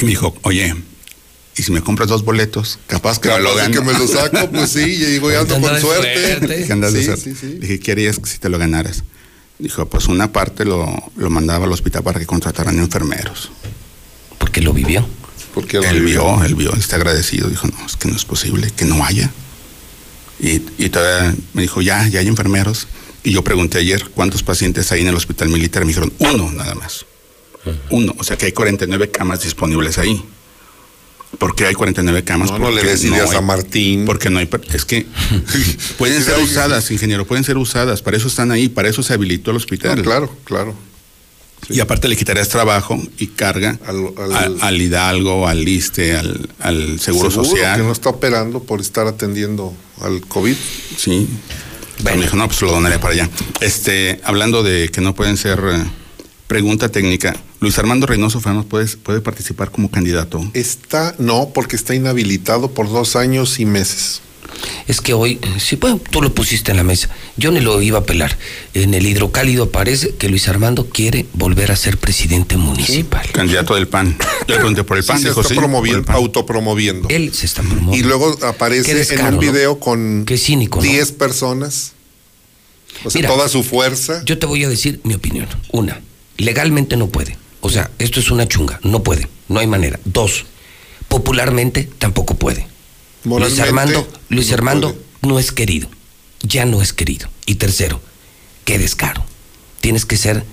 Y 0.00 0.04
me 0.04 0.10
dijo, 0.10 0.36
oye, 0.42 0.76
¿y 1.60 1.62
si 1.62 1.72
me 1.72 1.80
compras 1.82 2.08
dos 2.08 2.24
boletos? 2.24 2.78
Capaz 2.86 3.18
que 3.18 3.28
me 3.28 3.34
Capaz 3.34 3.44
lo 3.44 3.54
de 3.56 3.62
gano. 3.62 3.74
que 3.74 3.80
me 3.86 3.92
lo 3.98 4.06
saco, 4.08 4.50
pues 4.50 4.70
sí, 4.70 4.80
y 4.80 5.04
digo, 5.04 5.30
ya 5.30 5.40
ando 5.40 5.60
con 5.60 5.74
de 5.74 5.80
suerte. 5.80 6.14
suerte. 6.38 6.66
Que 6.66 6.72
andas 6.72 6.92
de 6.92 7.00
Sí, 7.00 7.04
suerte. 7.06 7.22
sí, 7.24 7.36
sí. 7.38 7.46
Dije, 7.60 7.78
¿qué 7.80 7.92
harías 7.92 8.20
si 8.24 8.38
te 8.38 8.48
lo 8.48 8.58
ganaras? 8.58 9.04
Dijo, 9.58 9.86
pues 9.88 10.06
una 10.08 10.32
parte 10.32 10.64
lo, 10.64 10.86
lo 11.16 11.30
mandaba 11.30 11.66
al 11.66 11.72
hospital 11.72 12.02
para 12.02 12.18
que 12.18 12.26
contrataran 12.26 12.78
enfermeros. 12.78 13.50
Porque 14.38 14.60
lo 14.62 14.72
vivió. 14.72 15.06
Porque 15.54 15.76
él 15.78 16.02
vio, 16.02 16.42
él 16.44 16.54
vio, 16.54 16.72
está 16.74 16.96
agradecido. 16.96 17.48
Dijo, 17.48 17.66
no, 17.68 17.84
es 17.86 17.96
que 17.96 18.08
no 18.08 18.16
es 18.16 18.24
posible, 18.24 18.70
que 18.74 18.84
no 18.86 19.04
haya. 19.04 19.30
Y, 20.40 20.62
y 20.78 20.88
todavía 20.88 21.34
me 21.52 21.62
dijo, 21.62 21.82
ya, 21.82 22.06
ya 22.08 22.20
hay 22.20 22.28
enfermeros. 22.28 22.86
Y 23.22 23.32
yo 23.32 23.44
pregunté 23.44 23.78
ayer, 23.78 24.08
¿cuántos 24.14 24.42
pacientes 24.42 24.90
hay 24.92 25.02
en 25.02 25.08
el 25.08 25.14
hospital 25.16 25.50
militar? 25.50 25.82
Me 25.82 25.88
dijeron, 25.88 26.12
uno 26.18 26.50
nada 26.52 26.74
más. 26.74 27.04
Uno. 27.90 28.14
O 28.18 28.24
sea 28.24 28.38
que 28.38 28.46
hay 28.46 28.52
49 28.52 29.10
camas 29.10 29.42
disponibles 29.42 29.98
ahí. 29.98 30.24
¿Por 31.38 31.54
qué 31.54 31.66
hay 31.66 31.74
49 31.74 32.24
camas? 32.24 32.50
No, 32.50 32.58
no 32.58 32.70
le 32.70 32.76
Porque 32.76 32.88
des 32.90 33.04
ideas 33.04 33.30
hay- 33.30 33.36
a 33.36 33.40
Martín. 33.40 34.04
Porque 34.04 34.30
no 34.30 34.38
hay. 34.40 34.48
Es 34.72 34.84
que 34.84 35.06
pueden 35.98 36.22
ser 36.22 36.38
usadas, 36.38 36.90
ingeniero, 36.90 37.26
pueden 37.26 37.44
ser 37.44 37.56
usadas. 37.56 38.02
Para 38.02 38.16
eso 38.16 38.28
están 38.28 38.50
ahí, 38.50 38.68
para 38.68 38.88
eso 38.88 39.02
se 39.02 39.12
habilitó 39.14 39.50
el 39.52 39.56
hospital. 39.56 39.98
No, 39.98 40.02
claro, 40.04 40.36
claro. 40.44 40.74
Y 41.68 41.78
aparte 41.80 42.08
le 42.08 42.16
quitarías 42.16 42.48
trabajo 42.48 43.00
y 43.18 43.28
carga 43.28 43.78
al, 43.86 44.08
al- 44.34 44.56
al 44.60 44.80
Hidalgo, 44.80 45.46
al 45.46 45.68
ISTE, 45.68 46.16
al, 46.16 46.48
al 46.58 46.98
Seguro, 46.98 47.30
Social. 47.30 47.76
que 47.78 47.82
no 47.84 47.92
está 47.92 48.08
operando 48.08 48.62
por 48.62 48.80
estar 48.80 49.06
atendiendo 49.06 49.72
al 50.00 50.22
COVID. 50.22 50.56
Sí. 50.96 51.28
Pero 52.02 52.16
me 52.16 52.22
dijo, 52.22 52.34
no, 52.36 52.48
pues 52.48 52.60
lo 52.62 52.72
donaré 52.72 52.98
para 52.98 53.12
allá. 53.12 53.30
Este, 53.60 54.20
hablando 54.24 54.62
de 54.62 54.88
que 54.88 55.02
no 55.02 55.14
pueden 55.14 55.36
ser 55.36 55.60
eh, 55.70 55.84
pregunta 56.50 56.88
técnica, 56.88 57.36
Luis 57.60 57.78
Armando 57.78 58.08
Reynoso 58.08 58.40
Fernández 58.40 58.66
puede, 58.68 58.86
puede 58.88 59.20
participar 59.20 59.70
como 59.70 59.88
candidato. 59.88 60.44
Está, 60.52 61.14
no, 61.16 61.50
porque 61.54 61.76
está 61.76 61.94
inhabilitado 61.94 62.72
por 62.72 62.90
dos 62.90 63.14
años 63.14 63.60
y 63.60 63.66
meses. 63.66 64.20
Es 64.88 65.00
que 65.00 65.14
hoy, 65.14 65.38
eh, 65.40 65.60
sí, 65.60 65.76
bueno, 65.76 66.00
tú 66.10 66.20
lo 66.20 66.34
pusiste 66.34 66.72
en 66.72 66.76
la 66.78 66.82
mesa. 66.82 67.08
Yo 67.36 67.52
ni 67.52 67.60
lo 67.60 67.80
iba 67.80 68.00
a 68.00 68.02
pelar. 68.02 68.36
En 68.74 68.94
el 68.94 69.06
hidrocálido 69.06 69.62
aparece 69.62 70.16
que 70.16 70.28
Luis 70.28 70.48
Armando 70.48 70.88
quiere 70.88 71.24
volver 71.34 71.70
a 71.70 71.76
ser 71.76 71.98
presidente 71.98 72.56
municipal. 72.56 73.30
Candidato 73.30 73.76
del 73.76 73.86
PAN. 73.86 74.18
Le 74.48 74.56
pregunté 74.56 74.82
por 74.82 74.98
el 74.98 75.04
PAN, 75.04 75.18
Sí, 75.18 75.22
se 75.22 75.30
está 75.30 75.44
sí. 75.44 75.54
promoviendo, 75.54 76.04
PAN. 76.04 76.16
autopromoviendo. 76.16 77.08
Él 77.10 77.32
se 77.32 77.46
está 77.46 77.62
promoviendo. 77.62 77.96
Y 77.96 78.02
luego 78.02 78.36
aparece 78.44 78.92
descaro, 78.92 79.20
en 79.20 79.26
un 79.26 79.34
¿no? 79.34 79.40
video 79.52 79.78
con 79.78 80.24
Qué 80.26 80.36
cínico, 80.36 80.80
¿no? 80.80 80.82
10 80.82 81.12
personas. 81.12 81.92
O 83.04 83.10
sea, 83.10 83.20
Mira, 83.20 83.28
toda 83.32 83.48
su 83.48 83.62
fuerza. 83.62 84.24
Yo 84.24 84.36
te 84.40 84.46
voy 84.46 84.64
a 84.64 84.68
decir 84.68 85.00
mi 85.04 85.14
opinión. 85.14 85.46
Una, 85.70 86.00
legalmente 86.40 86.96
no 86.96 87.08
puede. 87.08 87.36
O 87.60 87.70
sea, 87.70 87.90
esto 87.98 88.20
es 88.20 88.30
una 88.30 88.48
chunga. 88.48 88.80
No 88.82 89.02
puede. 89.02 89.28
No 89.48 89.60
hay 89.60 89.66
manera. 89.66 90.00
Dos, 90.04 90.46
popularmente 91.08 91.88
tampoco 91.98 92.34
puede. 92.34 92.66
Luis 93.24 93.58
Armando, 93.60 94.08
Luis 94.28 94.48
no 94.48 94.54
Armando 94.54 95.02
no 95.22 95.38
es 95.38 95.52
querido. 95.52 95.88
Ya 96.42 96.64
no 96.64 96.80
es 96.80 96.92
querido. 96.92 97.28
Y 97.46 97.56
tercero, 97.56 98.00
qué 98.64 98.78
descaro. 98.78 99.24
Tienes 99.80 100.06
que 100.06 100.16
ser 100.16 100.44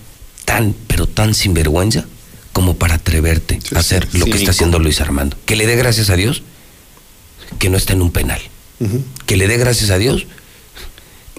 tan, 0.45 0.75
pero 0.87 1.07
tan 1.07 1.33
sinvergüenza 1.33 2.05
como 2.51 2.75
para 2.75 2.95
atreverte 2.95 3.59
a 3.75 3.79
hacer 3.79 4.07
lo 4.13 4.25
que 4.25 4.31
está 4.31 4.51
haciendo 4.51 4.79
Luis 4.79 4.99
Armando. 4.99 5.37
Que 5.45 5.55
le 5.55 5.67
dé 5.67 5.75
gracias 5.75 6.09
a 6.09 6.15
Dios 6.15 6.43
que 7.59 7.69
no 7.69 7.77
está 7.77 7.93
en 7.93 8.01
un 8.01 8.11
penal. 8.11 8.41
Que 9.25 9.37
le 9.37 9.47
dé 9.47 9.57
gracias 9.57 9.89
a 9.89 9.97
Dios 9.97 10.27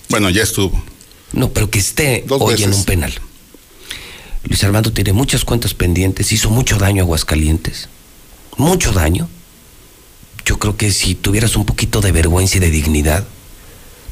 Bueno, 0.08 0.28
ya 0.30 0.42
estuvo. 0.42 0.82
no, 1.32 1.52
pero 1.52 1.70
que 1.70 1.78
esté 1.78 2.24
Dos 2.26 2.40
hoy 2.42 2.62
en 2.62 2.72
un 2.72 2.84
penal. 2.84 3.12
Luis 4.44 4.62
Armando 4.64 4.92
tiene 4.92 5.12
muchas 5.12 5.44
cuentas 5.44 5.74
pendientes, 5.74 6.32
hizo 6.32 6.50
mucho 6.50 6.78
daño 6.78 7.02
a 7.02 7.04
Aguascalientes. 7.04 7.88
Mucho 8.56 8.92
daño. 8.92 9.28
Yo 10.44 10.58
creo 10.58 10.76
que 10.76 10.90
si 10.92 11.14
tuvieras 11.14 11.56
un 11.56 11.64
poquito 11.66 12.00
de 12.00 12.12
vergüenza 12.12 12.56
y 12.56 12.60
de 12.60 12.70
dignidad, 12.70 13.24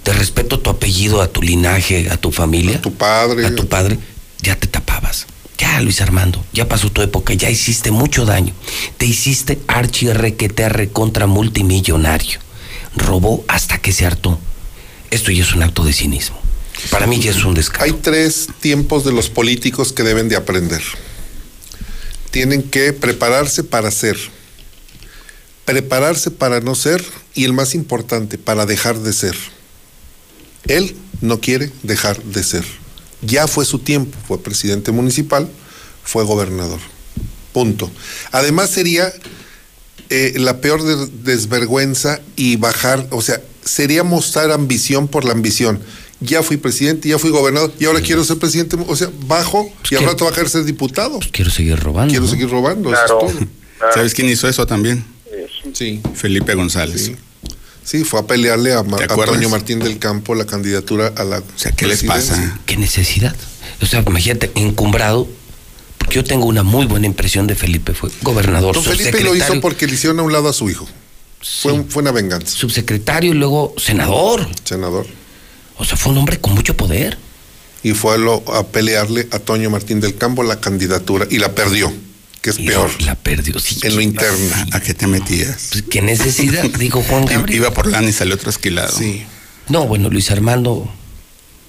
de 0.04 0.12
respeto 0.12 0.56
a 0.56 0.62
tu 0.62 0.70
apellido, 0.70 1.22
a 1.22 1.28
tu 1.28 1.42
linaje, 1.42 2.10
a 2.10 2.16
tu 2.16 2.30
familia, 2.30 2.76
A 2.76 2.82
tu 2.82 2.92
padre. 2.94 3.46
a 3.46 3.54
tu 3.54 3.66
padre, 3.68 3.98
ya 4.42 4.54
te 4.56 4.66
tapabas. 4.66 5.26
Ya, 5.58 5.80
Luis 5.80 6.00
Armando, 6.02 6.44
ya 6.52 6.68
pasó 6.68 6.90
tu 6.90 7.00
época, 7.00 7.32
ya 7.32 7.48
hiciste 7.48 7.90
mucho 7.90 8.26
daño. 8.26 8.52
Te 8.98 9.06
hiciste 9.06 9.58
archi 9.66 10.12
requete 10.12 10.90
contra 10.92 11.26
multimillonario. 11.26 12.40
Robó 12.94 13.44
hasta 13.48 13.78
que 13.78 13.92
se 13.92 14.04
hartó. 14.06 14.38
esto 15.10 15.30
ya 15.32 15.42
es 15.42 15.54
un 15.54 15.62
acto 15.62 15.82
de 15.84 15.92
cinismo. 15.94 16.38
Para 16.90 17.06
mí 17.06 17.20
ya 17.20 17.30
es 17.30 17.44
un 17.44 17.54
descaro. 17.54 17.84
Hay 17.84 17.92
tres 17.92 18.48
tiempos 18.60 19.04
de 19.04 19.12
los 19.12 19.28
políticos 19.30 19.92
que 19.92 20.02
deben 20.02 20.28
de 20.28 20.36
aprender. 20.36 20.82
Tienen 22.30 22.62
que 22.62 22.92
prepararse 22.92 23.64
para 23.64 23.90
ser, 23.90 24.16
prepararse 25.64 26.30
para 26.30 26.60
no 26.60 26.74
ser 26.74 27.04
y 27.34 27.44
el 27.44 27.52
más 27.52 27.74
importante, 27.74 28.38
para 28.38 28.66
dejar 28.66 28.98
de 29.00 29.12
ser. 29.12 29.36
Él 30.66 30.96
no 31.20 31.40
quiere 31.40 31.72
dejar 31.82 32.22
de 32.22 32.42
ser. 32.44 32.64
Ya 33.22 33.46
fue 33.46 33.64
su 33.64 33.78
tiempo, 33.78 34.16
fue 34.26 34.42
presidente 34.42 34.92
municipal, 34.92 35.48
fue 36.04 36.24
gobernador. 36.24 36.80
Punto. 37.52 37.90
Además 38.32 38.70
sería 38.70 39.12
eh, 40.10 40.34
la 40.36 40.60
peor 40.60 40.82
de- 40.82 41.06
desvergüenza 41.24 42.20
y 42.36 42.56
bajar, 42.56 43.06
o 43.10 43.22
sea, 43.22 43.40
sería 43.64 44.04
mostrar 44.04 44.50
ambición 44.52 45.08
por 45.08 45.24
la 45.24 45.32
ambición. 45.32 45.80
Ya 46.20 46.42
fui 46.42 46.56
presidente, 46.56 47.08
ya 47.08 47.18
fui 47.18 47.30
gobernador 47.30 47.72
y 47.78 47.84
ahora 47.84 48.00
quiero 48.00 48.24
ser 48.24 48.38
presidente, 48.38 48.76
o 48.86 48.96
sea, 48.96 49.10
bajo 49.26 49.70
y 49.90 49.96
al 49.96 50.04
rato 50.04 50.24
bajar 50.24 50.46
a 50.46 50.48
ser 50.48 50.64
diputado. 50.64 51.20
Quiero 51.30 51.50
seguir 51.50 51.78
robando. 51.78 52.10
Quiero 52.10 52.24
¿no? 52.24 52.30
seguir 52.30 52.48
robando, 52.48 52.92
eso 52.92 53.02
es 53.02 53.08
todo. 53.08 53.46
¿Sabes 53.92 54.14
quién 54.14 54.28
hizo 54.28 54.48
eso 54.48 54.66
también? 54.66 55.04
Sí. 55.74 56.00
Felipe 56.14 56.54
González. 56.54 57.04
Sí. 57.04 57.16
Sí, 57.84 58.02
fue 58.04 58.18
a 58.20 58.22
pelearle 58.26 58.72
a. 58.72 58.78
Antonio 58.78 59.48
Martín 59.48 59.78
del 59.78 59.98
Campo 59.98 60.34
la 60.34 60.44
candidatura 60.46 61.12
a 61.16 61.22
la. 61.22 61.38
O 61.38 61.42
sea, 61.54 61.70
¿qué 61.72 61.86
les 61.86 62.02
pasa? 62.02 62.58
¿Qué 62.66 62.76
necesidad? 62.76 63.36
O 63.82 63.86
sea, 63.86 64.02
imagínate, 64.04 64.50
encumbrado, 64.54 65.28
porque 65.98 66.14
yo 66.16 66.24
tengo 66.24 66.46
una 66.46 66.62
muy 66.62 66.86
buena 66.86 67.06
impresión 67.06 67.46
de 67.46 67.54
Felipe, 67.54 67.92
fue 67.94 68.10
gobernador, 68.22 68.74
Don 68.74 68.82
Felipe 68.82 69.04
lo 69.04 69.10
subsecretario, 69.10 69.36
hizo 69.54 69.60
porque 69.60 69.86
le 69.86 69.94
hicieron 69.94 70.18
a 70.18 70.22
un 70.22 70.32
lado 70.32 70.48
a 70.48 70.52
su 70.52 70.70
hijo. 70.70 70.88
Fue, 71.62 71.72
un- 71.72 71.88
fue 71.88 72.02
una 72.02 72.10
venganza. 72.10 72.56
subsecretario 72.56 73.32
y 73.32 73.34
luego 73.34 73.74
senador. 73.76 74.48
Senador. 74.64 75.06
O 75.78 75.84
sea, 75.84 75.96
fue 75.96 76.12
un 76.12 76.18
hombre 76.18 76.40
con 76.40 76.54
mucho 76.54 76.76
poder. 76.76 77.18
Y 77.82 77.92
fue 77.92 78.14
a, 78.14 78.18
lo- 78.18 78.42
a 78.54 78.66
pelearle 78.66 79.28
a 79.30 79.38
Toño 79.38 79.70
Martín 79.70 80.00
del 80.00 80.16
Campo 80.16 80.42
la 80.42 80.60
candidatura 80.60 81.26
y 81.30 81.38
la 81.38 81.54
perdió, 81.54 81.92
que 82.40 82.50
es 82.50 82.56
peor. 82.56 82.90
La 83.02 83.14
perdió, 83.14 83.58
sí. 83.60 83.78
En 83.82 83.94
lo 83.94 84.00
interno. 84.00 84.54
¿A 84.72 84.80
qué 84.80 84.94
te 84.94 85.06
metías? 85.06 85.68
Pues, 85.72 85.84
¿Qué 85.90 86.02
necesidad? 86.02 86.64
Dijo 86.64 87.02
Juan 87.02 87.26
Gabriel. 87.26 87.58
Iba 87.60 87.70
por 87.72 87.86
lana 87.86 88.08
y 88.08 88.12
salió 88.12 88.36
trasquilado. 88.38 88.96
Sí. 88.96 89.24
No, 89.68 89.86
bueno, 89.86 90.08
Luis 90.10 90.30
Armando. 90.30 90.90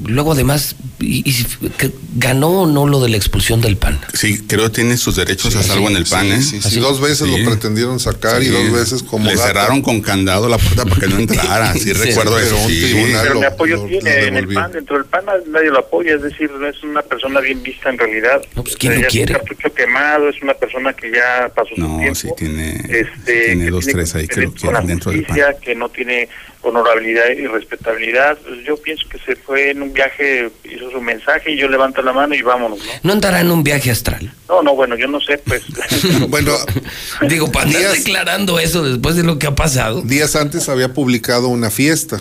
Luego 0.06 0.34
además, 0.34 0.76
y, 1.00 1.27
y 1.27 1.34
que 1.77 1.92
ganó 2.17 2.50
o 2.50 2.67
no 2.67 2.85
lo 2.88 3.01
de 3.01 3.09
la 3.09 3.17
expulsión 3.17 3.61
del 3.61 3.77
PAN. 3.77 4.00
Sí, 4.14 4.43
creo 4.48 4.64
que 4.66 4.69
tiene 4.69 4.95
sus 4.95 5.16
derechos 5.16 5.56
a 5.56 5.64
Sí, 5.64 5.69
salvo 5.69 5.90
en 5.90 5.98
el 5.98 6.06
sí, 6.06 6.11
PAN, 6.14 6.27
¿eh? 6.32 6.42
sí, 6.42 6.61
sí. 6.61 6.80
Dos 6.80 7.01
veces 7.01 7.27
lo 7.27 7.35
pretendieron 7.50 8.00
sacar 8.00 8.43
y 8.43 8.48
dos 8.48 8.72
veces 8.72 9.01
como 9.01 9.26
Le 9.26 9.32
gato. 9.35 9.48
cerraron 9.48 9.82
con 9.82 10.01
candado 10.01 10.48
la 10.50 10.59
puerta 10.59 10.85
para 10.85 11.01
que 11.01 11.08
no 11.08 11.17
entrara. 11.17 11.74
Sí, 11.74 11.80
Sí, 11.88 11.93
recuerdo 11.93 12.38
eso. 12.40 12.58
un 12.58 12.69
sí. 12.69 12.80
tribunal 12.82 13.22
Pero 13.24 13.34
lo- 13.34 13.40
mi 13.40 13.45
apoyo 13.48 13.76
lo- 13.77 13.85
tiene 13.85 14.22
lo 14.22 14.27
en 14.27 14.38
el. 14.38 14.48
PAN, 14.53 14.72
dentro 14.74 14.98
del 14.98 15.06
PAN 15.06 15.26
nadie 15.51 15.69
lo 15.72 15.80
apoya, 15.80 16.14
es 16.16 16.22
decir, 16.22 16.51
no 16.51 16.67
es 16.67 16.84
una 16.84 17.01
persona 17.01 17.40
bien 17.40 17.64
vista 17.64 17.90
en 17.90 17.98
realidad. 17.98 18.42
No, 18.56 18.64
pues, 18.64 18.76
¿quién 18.77 18.93
O 18.93 18.95
sea, 18.98 19.03
lo 19.06 19.09
quiere? 19.09 19.34
Es 19.34 19.40
un 19.40 19.45
cartucho 19.48 19.74
quemado, 19.74 20.30
es 20.30 20.42
una 20.43 20.53
persona 20.53 20.93
que 20.93 21.11
ya 21.11 21.51
pasó 21.56 21.69
su 21.76 21.82
No, 21.82 21.98
tiempo. 21.98 22.16
sí 22.16 22.27
tiene, 22.38 22.82
este, 22.88 23.45
tiene 23.48 23.66
que 23.66 23.72
dos, 23.72 23.85
tres 23.88 24.14
ahí 24.16 24.27
que 24.27 24.42
lo 24.42 24.51
quieren 24.53 24.85
dentro 24.85 25.11
del 25.11 25.24
PAN. 25.26 25.38
que 25.61 25.74
no 25.76 25.90
tiene 25.90 26.30
honorabilidad 26.61 27.30
y 27.38 27.48
respetabilidad. 27.48 28.38
Pues 28.40 28.66
yo 28.66 28.77
pienso 28.77 29.08
que 29.10 29.18
se 29.19 29.36
fue 29.36 29.72
en 29.72 29.82
un 29.82 29.94
viaje, 29.94 30.50
hizo 30.66 30.92
su 30.92 31.00
mensaje 31.02 31.52
y 31.52 31.58
yo 31.58 31.68
levanto 31.69 32.02
la 32.02 32.14
mano 32.14 32.36
y 32.36 32.42
vámonos, 32.42 32.80
¿no? 32.80 32.86
No 33.03 33.14
andará 33.14 33.42
en 33.42 33.52
un 33.52 33.64
viaje 33.64 33.92
astral. 33.92 34.34
No, 34.50 34.61
no, 34.64 34.76
bueno, 34.76 34.95
yo 34.98 35.08
no 35.08 35.19
sé, 35.22 35.38
pues. 35.40 35.64
Bueno, 36.30 36.53
Digo, 37.30 37.52
para 37.52 37.66
andar 37.68 37.82
Díaz- 37.82 37.94
declarando 37.98 38.60
eso 38.60 38.84
después 38.84 39.16
de 39.16 39.24
lo 39.24 39.40
que 39.40 39.48
ha 39.48 39.56
pasado. 39.56 40.02
días 40.02 40.36
antes 40.36 40.68
había 40.69 40.94
publicado 40.94 41.48
una 41.48 41.69
fiesta, 41.69 42.19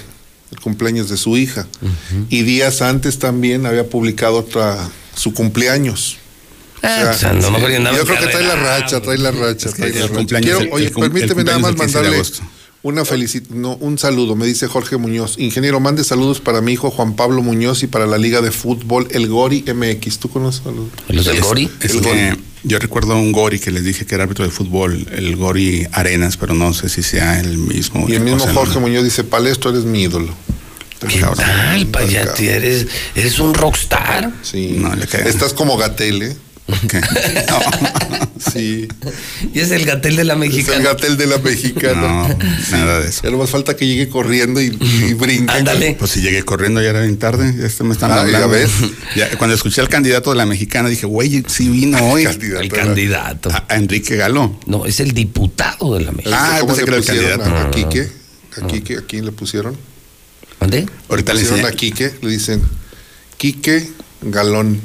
el 0.52 0.60
cumpleaños 0.60 1.08
de 1.08 1.16
su 1.16 1.36
hija. 1.36 1.66
Y 2.28 2.42
días 2.42 2.82
antes 2.82 3.18
también 3.18 3.66
había 3.66 3.84
publicado 3.88 4.36
otra, 4.38 4.88
su 5.14 5.32
cumpleaños. 5.34 6.18
Ah, 6.82 7.10
O 7.12 7.18
sea, 7.18 7.32
pues, 7.32 7.44
yo 7.44 8.04
creo 8.04 8.18
que 8.20 8.26
trae 8.26 8.44
la 8.44 8.54
racha, 8.54 9.00
trae 9.00 9.18
la 9.18 9.30
racha, 9.32 9.70
Es 9.70 9.74
que 9.74 9.82
trae 9.82 9.94
la 9.94 10.02
racha. 10.02 10.14
cumpleaños 10.14 10.58
Quiero- 10.58 10.60
el- 10.60 10.72
oye, 10.72 10.90
permíteme 10.90 11.40
el 11.40 11.46
nada 11.46 11.58
más 11.58 11.74
cumpleaños 11.74 11.78
es 11.78 11.78
el 11.78 11.84
15 11.86 11.98
de 11.98 12.18
mandarle. 12.18 12.55
Una 12.86 13.02
felici- 13.04 13.48
no, 13.50 13.74
un 13.76 13.98
saludo. 13.98 14.36
Me 14.36 14.46
dice 14.46 14.66
Jorge 14.68 14.96
Muñoz, 14.96 15.36
ingeniero, 15.38 15.80
mande 15.80 16.04
saludos 16.04 16.40
para 16.40 16.60
mi 16.60 16.72
hijo 16.72 16.90
Juan 16.90 17.14
Pablo 17.16 17.42
Muñoz 17.42 17.82
y 17.82 17.86
para 17.86 18.06
la 18.06 18.18
Liga 18.18 18.40
de 18.40 18.50
Fútbol, 18.52 19.08
el 19.10 19.28
Gori 19.28 19.64
MX. 19.66 20.18
¿Tú 20.18 20.28
conoces 20.28 20.62
a 20.66 20.70
los, 20.70 20.86
¿Los 21.08 21.24
del 21.26 21.40
Gori? 21.40 21.70
es 21.82 21.90
El 21.90 22.00
que 22.00 22.08
Gori. 22.08 22.42
yo 22.64 22.78
recuerdo 22.78 23.12
a 23.14 23.16
un 23.16 23.32
Gori 23.32 23.58
que 23.58 23.70
les 23.70 23.84
dije 23.84 24.06
que 24.06 24.14
era 24.14 24.24
árbitro 24.24 24.44
de 24.44 24.50
fútbol, 24.50 25.06
el 25.12 25.36
Gori 25.36 25.86
Arenas, 25.92 26.36
pero 26.36 26.54
no 26.54 26.72
sé 26.74 26.88
si 26.88 27.02
sea 27.02 27.40
el 27.40 27.58
mismo. 27.58 28.06
Y 28.08 28.14
el 28.14 28.20
mismo 28.22 28.46
Jorge 28.46 28.74
no- 28.74 28.80
Muñoz 28.80 29.04
dice, 29.04 29.24
Palestro, 29.24 29.70
eres 29.70 29.84
mi 29.84 30.02
ídolo. 30.02 30.32
¿Qué 31.08 31.20
tal, 31.20 31.86
payati? 31.88 32.46
Eres, 32.48 32.86
eres 33.14 33.38
un 33.38 33.52
rockstar. 33.52 34.32
Sí. 34.42 34.76
No, 34.78 34.94
le 34.94 35.06
cae. 35.06 35.28
Estás 35.28 35.52
como 35.52 35.76
Gatel, 35.76 36.22
¿eh? 36.22 36.36
¿Qué? 36.88 37.00
Sí. 38.38 38.86
Y 39.54 39.60
es 39.60 39.70
el 39.70 39.86
gatel 39.86 40.14
de 40.16 40.24
la 40.24 40.34
Es 40.34 40.40
el 40.42 40.48
mexicana. 40.48 40.84
Gatel 40.84 41.16
de 41.16 41.26
la 41.26 41.38
mexicana. 41.38 42.00
No, 42.28 42.28
nada 42.70 43.00
de 43.00 43.08
eso. 43.08 43.22
Ya 43.24 43.30
no 43.30 43.38
más 43.38 43.48
falta 43.50 43.74
que 43.76 43.86
llegue 43.86 44.08
corriendo 44.08 44.60
y, 44.60 44.66
y 45.08 45.14
brinque. 45.14 45.50
Ándale. 45.52 45.96
Pues 45.98 46.10
si 46.12 46.20
llegué 46.20 46.42
corriendo 46.44 46.82
ya 46.82 46.90
era 46.90 47.00
bien 47.00 47.18
tarde, 47.18 47.54
ya 47.58 47.66
este 47.66 47.82
me 47.82 47.92
están 47.94 48.10
Ah, 48.12 48.20
hablando. 48.20 48.46
ya 48.48 48.52
ves. 48.52 48.70
Ya, 49.16 49.30
cuando 49.38 49.54
escuché 49.56 49.80
al 49.80 49.88
candidato 49.88 50.30
de 50.30 50.36
la 50.36 50.44
mexicana 50.46 50.88
dije, 50.90 51.06
güey, 51.06 51.44
sí 51.48 51.68
vino 51.70 51.98
hoy. 52.10 52.24
Candidato 52.24 52.60
El 52.62 52.68
de 52.68 52.76
la- 52.76 52.82
candidato. 52.84 53.50
A, 53.50 53.64
a 53.68 53.76
Enrique 53.76 54.16
Galo. 54.16 54.60
No, 54.66 54.84
es 54.86 55.00
el 55.00 55.12
diputado 55.12 55.94
de 55.96 56.04
la 56.04 56.12
mexicana. 56.12 56.56
Ah, 56.56 56.60
¿Cómo 56.60 56.74
que 56.76 56.82
era 56.82 56.96
el 56.96 57.04
candidato. 57.04 57.42
a, 57.44 57.62
a 57.68 57.70
Quique? 57.70 58.08
¿A 58.62 58.66
Quique? 58.66 58.96
¿A 58.98 59.02
quién 59.02 59.24
le 59.24 59.32
pusieron? 59.32 59.76
¿Dónde? 60.60 60.86
Ahorita 61.08 61.32
le 61.32 61.40
pusieron 61.40 61.60
enseñé, 61.66 61.74
a 61.74 61.76
Quique, 61.76 62.14
le 62.22 62.30
dicen 62.30 62.62
Quique 63.38 63.88
Galón. 64.22 64.78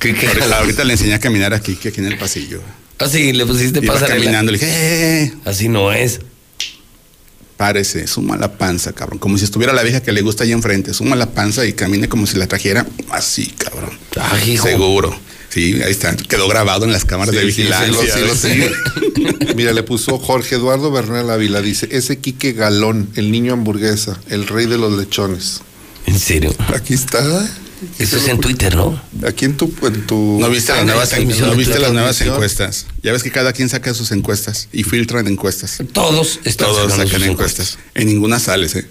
Ahorita, 0.00 0.58
ahorita 0.58 0.84
le 0.84 0.92
enseñé 0.94 1.14
a 1.14 1.18
caminar 1.20 1.54
aquí, 1.54 1.72
aquí 1.86 2.00
en 2.00 2.06
el 2.06 2.18
pasillo. 2.18 2.60
Ah, 2.98 3.08
sí, 3.08 3.32
le 3.32 3.44
pusiste 3.46 3.80
Iba 3.82 3.94
pasarela. 3.94 4.20
caminando, 4.20 4.52
le 4.52 4.58
dije, 4.58 4.70
eh, 4.70 5.22
eh, 5.24 5.34
Así 5.44 5.68
no 5.68 5.92
es. 5.92 6.20
párese, 7.56 8.06
suma 8.06 8.36
la 8.36 8.56
panza, 8.58 8.92
cabrón. 8.92 9.18
Como 9.18 9.38
si 9.38 9.44
estuviera 9.44 9.72
la 9.72 9.82
vieja 9.82 10.00
que 10.02 10.12
le 10.12 10.22
gusta 10.22 10.44
ahí 10.44 10.52
enfrente. 10.52 10.92
Suma 10.94 11.16
la 11.16 11.30
panza 11.30 11.64
y 11.66 11.72
camine 11.72 12.08
como 12.08 12.26
si 12.26 12.36
la 12.36 12.46
trajera 12.46 12.86
así, 13.10 13.46
cabrón. 13.58 13.90
Ay, 14.20 14.52
hijo. 14.52 14.66
Seguro. 14.66 15.16
Sí, 15.50 15.80
ahí 15.84 15.92
está. 15.92 16.16
Quedó 16.16 16.48
grabado 16.48 16.84
en 16.84 16.90
las 16.92 17.04
cámaras 17.04 17.32
de 17.32 17.40
Sí, 17.42 17.46
vigilancia. 17.46 18.14
sí, 18.14 18.20
lo- 18.26 18.34
sí, 18.34 18.54
lo. 18.56 19.54
Mira, 19.54 19.72
le 19.72 19.84
puso 19.84 20.18
Jorge 20.18 20.56
Eduardo 20.56 20.90
Bernal 20.90 21.30
Ávila, 21.30 21.62
dice, 21.62 21.88
ese 21.92 22.18
Quique 22.18 22.52
Galón, 22.54 23.08
el 23.14 23.30
niño 23.30 23.52
hamburguesa, 23.52 24.20
el 24.30 24.48
rey 24.48 24.66
de 24.66 24.78
los 24.78 24.92
lechones. 24.98 25.60
¿En 26.06 26.18
serio? 26.18 26.52
Aquí 26.74 26.94
está. 26.94 27.22
Eso 27.98 28.16
es 28.16 28.28
en 28.28 28.38
Twitter, 28.40 28.74
¿no? 28.76 29.00
Aquí 29.26 29.44
en 29.44 29.56
tu... 29.56 29.72
En 29.82 30.06
tu 30.06 30.38
¿No 30.40 30.48
viste, 30.50 30.72
Ah, 30.72 30.76
las 30.76 30.86
nuevas, 30.86 31.10
la 31.10 31.16
transmisión 31.16 31.46
¿no 31.46 31.52
de 31.52 31.58
viste 31.58 31.74
tu 31.76 31.80
las 31.82 31.92
nuevas 31.92 32.16
transmisión. 32.16 32.34
encuestas? 32.36 32.86
Ya 33.02 33.12
ves 33.12 33.22
que 33.22 33.30
cada 33.30 33.52
quien 33.52 33.68
saca 33.68 33.92
sus 33.94 34.10
encuestas 34.12 34.68
y 34.72 34.84
filtran 34.84 35.26
encuestas. 35.28 35.78
Todos 35.92 36.40
están 36.44 36.68
Todos 36.68 36.92
sacando 36.92 37.06
sacan 37.12 37.28
encuestas. 37.30 37.78
En 37.94 38.06
ninguna 38.08 38.38
sales, 38.38 38.74
¿eh? 38.76 38.86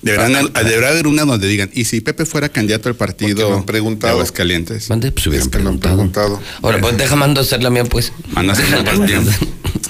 Deberán, 0.00 0.52
deberá 0.54 0.90
haber 0.90 1.08
una 1.08 1.24
donde 1.24 1.48
digan, 1.48 1.70
¿y 1.74 1.84
si 1.84 2.00
Pepe 2.00 2.24
fuera 2.24 2.48
candidato 2.48 2.88
al 2.88 2.94
partido 2.94 3.52
han 3.52 3.64
preguntado. 3.66 4.12
de 4.12 4.20
Aguascalientes? 4.20 4.88
Mande, 4.88 5.10
pues 5.10 5.26
hubieran 5.26 5.48
Es 5.48 5.52
que 5.52 5.58
me 5.58 5.70
han 5.70 5.80
preguntado. 5.80 6.40
Ahora, 6.62 6.80
pues 6.80 6.96
deja 6.96 7.16
mando 7.16 7.40
a 7.40 7.42
hacer 7.44 7.64
la 7.64 7.70
mía, 7.70 7.84
pues. 7.84 8.12
Mandas 8.30 8.60
una 8.68 8.84
partida. 8.84 9.22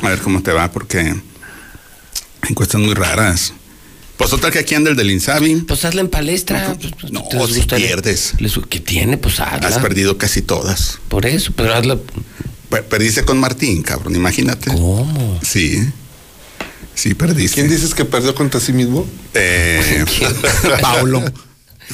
A 0.02 0.08
ver 0.08 0.18
cómo 0.20 0.42
te 0.42 0.50
va, 0.52 0.72
porque 0.72 1.14
encuestas 2.48 2.80
muy 2.80 2.94
raras. 2.94 3.52
Pues 4.18 4.30
total 4.30 4.50
que 4.50 4.58
aquí 4.58 4.74
anda 4.74 4.90
el 4.90 4.96
del 4.96 5.10
Insabi. 5.10 5.56
Pues 5.62 5.84
hazla 5.84 6.00
en 6.02 6.08
palestra. 6.08 6.76
pues, 6.78 6.92
pues, 7.00 7.12
No, 7.12 7.24
pierdes. 7.76 8.34
Les- 8.40 8.58
¿Qué 8.68 8.80
tiene? 8.80 9.16
Pues 9.16 9.40
hazla. 9.40 9.66
Has 9.68 9.78
perdido 9.78 10.18
casi 10.18 10.42
todas. 10.42 10.98
Por 11.08 11.24
eso, 11.24 11.52
pero 11.56 11.72
hazla. 11.74 11.96
Per- 12.68 12.84
Perdiste 12.84 13.24
con 13.24 13.38
Martín, 13.38 13.82
cabrón, 13.82 14.14
imagínate. 14.16 14.70
¿Cómo? 14.70 15.40
Sí. 15.42 15.80
Sí, 16.94 17.14
perdiste. 17.14 17.54
¿Quién 17.54 17.68
dices 17.70 17.94
que 17.94 18.04
perdió 18.04 18.34
contra 18.34 18.58
sí 18.60 18.72
mismo? 18.72 19.06
Eh, 19.34 20.04
Paulo. 20.82 21.22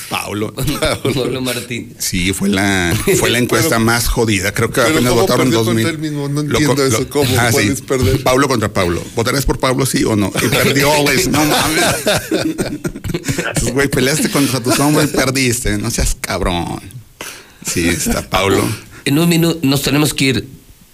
Paulo. 0.09 0.53
Pablo 1.15 1.41
Martín. 1.41 1.95
Sí, 1.99 2.33
fue 2.33 2.49
la, 2.49 2.95
fue 3.19 3.31
la 3.31 3.39
encuesta 3.39 3.69
Pero- 3.77 3.81
más 3.81 4.09
jodida. 4.09 4.53
Creo 4.53 4.71
que 4.71 4.81
apenas 4.81 5.11
¿cómo 5.11 5.23
votaron 5.23 5.51
dos 5.51 5.73
mil. 5.75 5.87
él 5.87 5.99
mismo? 5.99 6.29
No 6.29 6.43
Lo 6.43 6.59
entiendo 6.59 6.85
eso. 6.87 7.01
lo- 7.01 7.09
¿Cómo 7.09 7.31
Ah, 7.39 7.49
puedes 7.53 7.79
sí. 7.79 7.85
perder? 7.85 8.23
Pablo 8.23 8.49
contra 8.49 8.73
Pablo. 8.73 9.03
¿Votarás 9.15 9.45
por 9.47 9.59
Pablo, 9.59 9.87
sí 9.87 10.05
o 10.05 10.17
no? 10.17 10.33
Y 10.43 10.49
perdió, 10.49 10.91
güey. 11.03 11.27
No 11.29 11.45
mames. 11.45 11.85
Pues, 13.61 13.73
Güey, 13.73 13.89
peleaste 13.89 14.31
contra 14.31 14.61
tu 14.61 14.71
sombra 14.73 15.05
y 15.05 15.07
perdiste. 15.09 15.79
No 15.79 15.91
seas 15.91 16.17
cabrón. 16.21 16.81
Sí, 17.67 17.89
está 17.89 18.29
Pablo. 18.29 18.63
En 19.05 19.19
un 19.19 19.29
minuto 19.29 19.59
nos 19.63 19.83
tenemos 19.83 20.13
que 20.15 20.25
ir. 20.25 20.49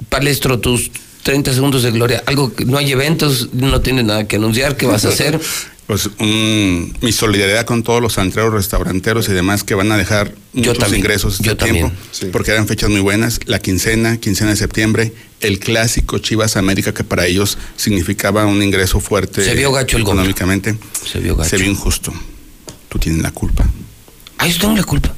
Palestro, 0.09 0.59
tus 0.59 0.91
30 1.23 1.53
segundos 1.55 1.83
de 1.83 1.91
gloria. 1.91 2.23
Algo 2.27 2.53
que 2.55 2.65
no 2.65 2.79
hay 2.79 2.91
eventos, 2.93 3.51
no 3.53 3.81
tienes 3.81 4.05
nada 4.05 4.27
que 4.27 4.37
anunciar. 4.37 4.77
¿Qué 4.77 4.87
vas 4.87 5.05
a 5.05 5.09
hacer? 5.09 5.41
Pues 5.91 6.09
un- 6.21 6.97
mi 7.01 7.11
solidaridad 7.11 7.65
con 7.67 7.83
todos 7.83 8.01
los 8.01 8.17
antreros, 8.19 8.53
restauranteros 8.55 9.29
y 9.29 9.33
demás 9.33 9.65
que 9.65 9.75
van 9.75 9.91
a 9.91 9.97
dejar 9.97 10.33
muchos 10.53 10.79
también, 10.79 11.01
ingresos 11.01 11.35
este 11.35 11.47
yo 11.49 11.57
también. 11.57 11.91
tiempo, 11.91 12.33
porque 12.33 12.53
eran 12.53 12.69
fechas 12.69 12.91
muy 12.91 13.01
buenas. 13.01 13.41
La 13.47 13.59
quincena, 13.59 14.17
quincena 14.19 14.51
de 14.51 14.57
septiembre, 14.57 15.13
el 15.41 15.59
clásico 15.59 16.19
Chivas 16.19 16.57
América 16.57 16.95
que 16.95 17.03
para 17.03 17.27
ellos 17.27 17.59
significaba 17.77 18.47
un 18.47 18.63
ingreso 18.63 19.01
fuerte 19.01 19.45
Se 19.45 19.57
vio 19.57 19.73
gacho 19.73 19.97
el 19.97 20.03
económicamente. 20.05 20.77
Se 21.05 21.19
vio 21.19 21.35
gacho. 21.35 21.51
Se 21.51 21.57
vio 21.57 21.67
injusto. 21.73 22.13
tú 22.89 23.01
tienes 23.01 23.21
la 23.23 23.33
culpa. 23.33 23.67
Ah, 24.39 24.47
yo 24.47 24.61
tengo 24.61 24.77
la 24.77 24.85
culpa. 24.85 25.13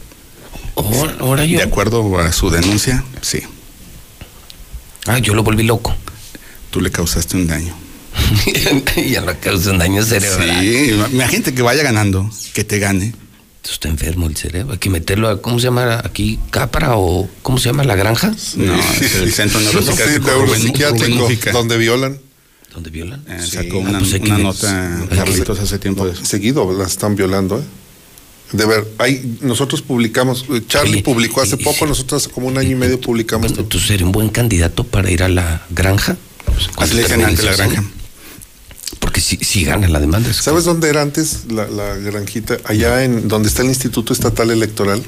Ahora, 0.74 1.16
ahora 1.20 1.44
yo. 1.44 1.58
De 1.58 1.64
acuerdo 1.64 2.18
a 2.18 2.32
su 2.32 2.48
denuncia, 2.48 3.04
sí. 3.20 3.42
Ah, 5.06 5.18
yo 5.18 5.34
lo 5.34 5.42
volví 5.42 5.64
loco. 5.64 5.94
Tú 6.70 6.80
le 6.80 6.90
causaste 6.90 7.36
un 7.36 7.46
daño. 7.46 7.74
ya 9.10 9.20
lo 9.20 9.38
causé 9.40 9.70
un 9.70 9.78
daño 9.78 10.02
cerebral. 10.04 10.60
Sí, 10.60 10.90
imagínate 11.12 11.54
que 11.54 11.62
vaya 11.62 11.82
ganando, 11.82 12.30
que 12.52 12.64
te 12.64 12.78
gane. 12.78 13.14
Está 13.64 13.88
enfermo 13.88 14.26
el 14.26 14.36
cerebro. 14.36 14.72
Hay 14.72 14.78
que 14.78 14.90
meterlo 14.90 15.28
a, 15.28 15.40
¿cómo 15.40 15.58
se 15.60 15.64
llama 15.64 16.00
aquí? 16.04 16.38
¿Capra 16.50 16.96
o 16.96 17.28
cómo 17.42 17.58
se 17.58 17.68
llama 17.68 17.84
la 17.84 17.94
granja? 17.94 18.34
No, 18.56 18.74
es 18.74 19.14
el 19.14 19.32
centro 19.32 19.60
neuropsiquiátrico. 19.60 20.24
Sí, 20.24 20.30
neuropsiquiátrico, 20.36 21.28
donde 21.52 21.76
violan. 21.76 22.18
¿Dónde 22.74 22.90
violan? 22.90 23.22
Eh, 23.28 23.38
sacó 23.46 23.78
una, 23.78 23.98
pues 24.00 24.14
una 24.14 24.38
nota 24.38 25.06
Carlitos 25.14 25.60
hace 25.60 25.78
tiempo. 25.78 26.06
de 26.06 26.12
eso. 26.14 26.24
Seguido 26.24 26.72
la 26.76 26.86
están 26.86 27.14
violando, 27.14 27.58
¿eh? 27.60 27.62
De 28.52 28.66
ver, 28.66 28.86
hay, 28.98 29.38
nosotros 29.40 29.80
publicamos, 29.80 30.44
Charlie 30.68 30.94
Oye, 30.94 31.02
publicó 31.02 31.40
hace 31.40 31.56
y- 31.58 31.62
poco, 31.64 31.86
nosotros 31.86 32.22
hace 32.22 32.32
como 32.34 32.48
un 32.48 32.58
año 32.58 32.70
y 32.70 32.74
medio 32.74 33.00
publicamos. 33.00 33.52
¿Tú 33.68 33.78
serías 33.78 34.02
un 34.06 34.12
buen 34.12 34.28
candidato 34.28 34.84
para 34.84 35.10
ir 35.10 35.22
a 35.22 35.28
la 35.28 35.64
granja? 35.70 36.16
Pues, 36.44 36.68
Así 36.76 36.94
le 36.96 37.02
dicen 37.02 37.22
antes 37.24 37.44
la 37.44 37.52
granja. 37.56 37.84
Porque 39.12 39.20
si, 39.20 39.36
si 39.42 39.64
gana 39.64 39.88
la 39.88 40.00
demanda. 40.00 40.30
es- 40.30 40.38
¿Sabes 40.38 40.64
dónde 40.64 40.88
era 40.88 41.02
antes 41.02 41.40
la, 41.50 41.66
la 41.68 41.96
granjita? 41.96 42.56
Allá 42.64 43.04
en 43.04 43.28
donde 43.28 43.50
está 43.50 43.60
el 43.60 43.68
Instituto 43.68 44.14
Estatal 44.14 44.50
Electoral. 44.50 45.02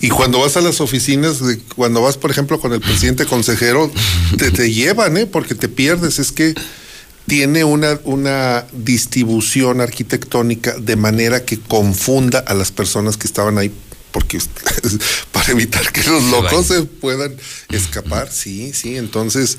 Y 0.00 0.08
cuando 0.08 0.40
vas 0.40 0.56
a 0.56 0.60
las 0.60 0.80
oficinas, 0.80 1.38
de- 1.38 1.60
cuando 1.76 2.02
vas, 2.02 2.16
por 2.16 2.32
ejemplo, 2.32 2.58
con 2.58 2.72
el 2.72 2.80
presidente 2.80 3.24
consejero, 3.24 3.88
te, 4.36 4.50
te 4.50 4.72
llevan, 4.72 5.16
¿eh? 5.16 5.26
Porque 5.26 5.54
te 5.54 5.68
pierdes. 5.68 6.18
Es 6.18 6.32
que 6.32 6.54
tiene 7.28 7.62
una, 7.62 8.00
una 8.02 8.66
distribución 8.72 9.80
arquitectónica 9.80 10.74
de 10.76 10.96
manera 10.96 11.44
que 11.44 11.60
confunda 11.60 12.40
a 12.40 12.52
las 12.54 12.72
personas 12.72 13.16
que 13.16 13.28
estaban 13.28 13.58
ahí, 13.58 13.70
porque 14.10 14.40
para 15.30 15.52
evitar 15.52 15.92
que 15.92 16.02
los 16.02 16.24
locos 16.24 16.66
se 16.66 16.82
puedan 16.82 17.36
escapar, 17.70 18.28
sí, 18.32 18.72
sí, 18.74 18.96
entonces 18.96 19.56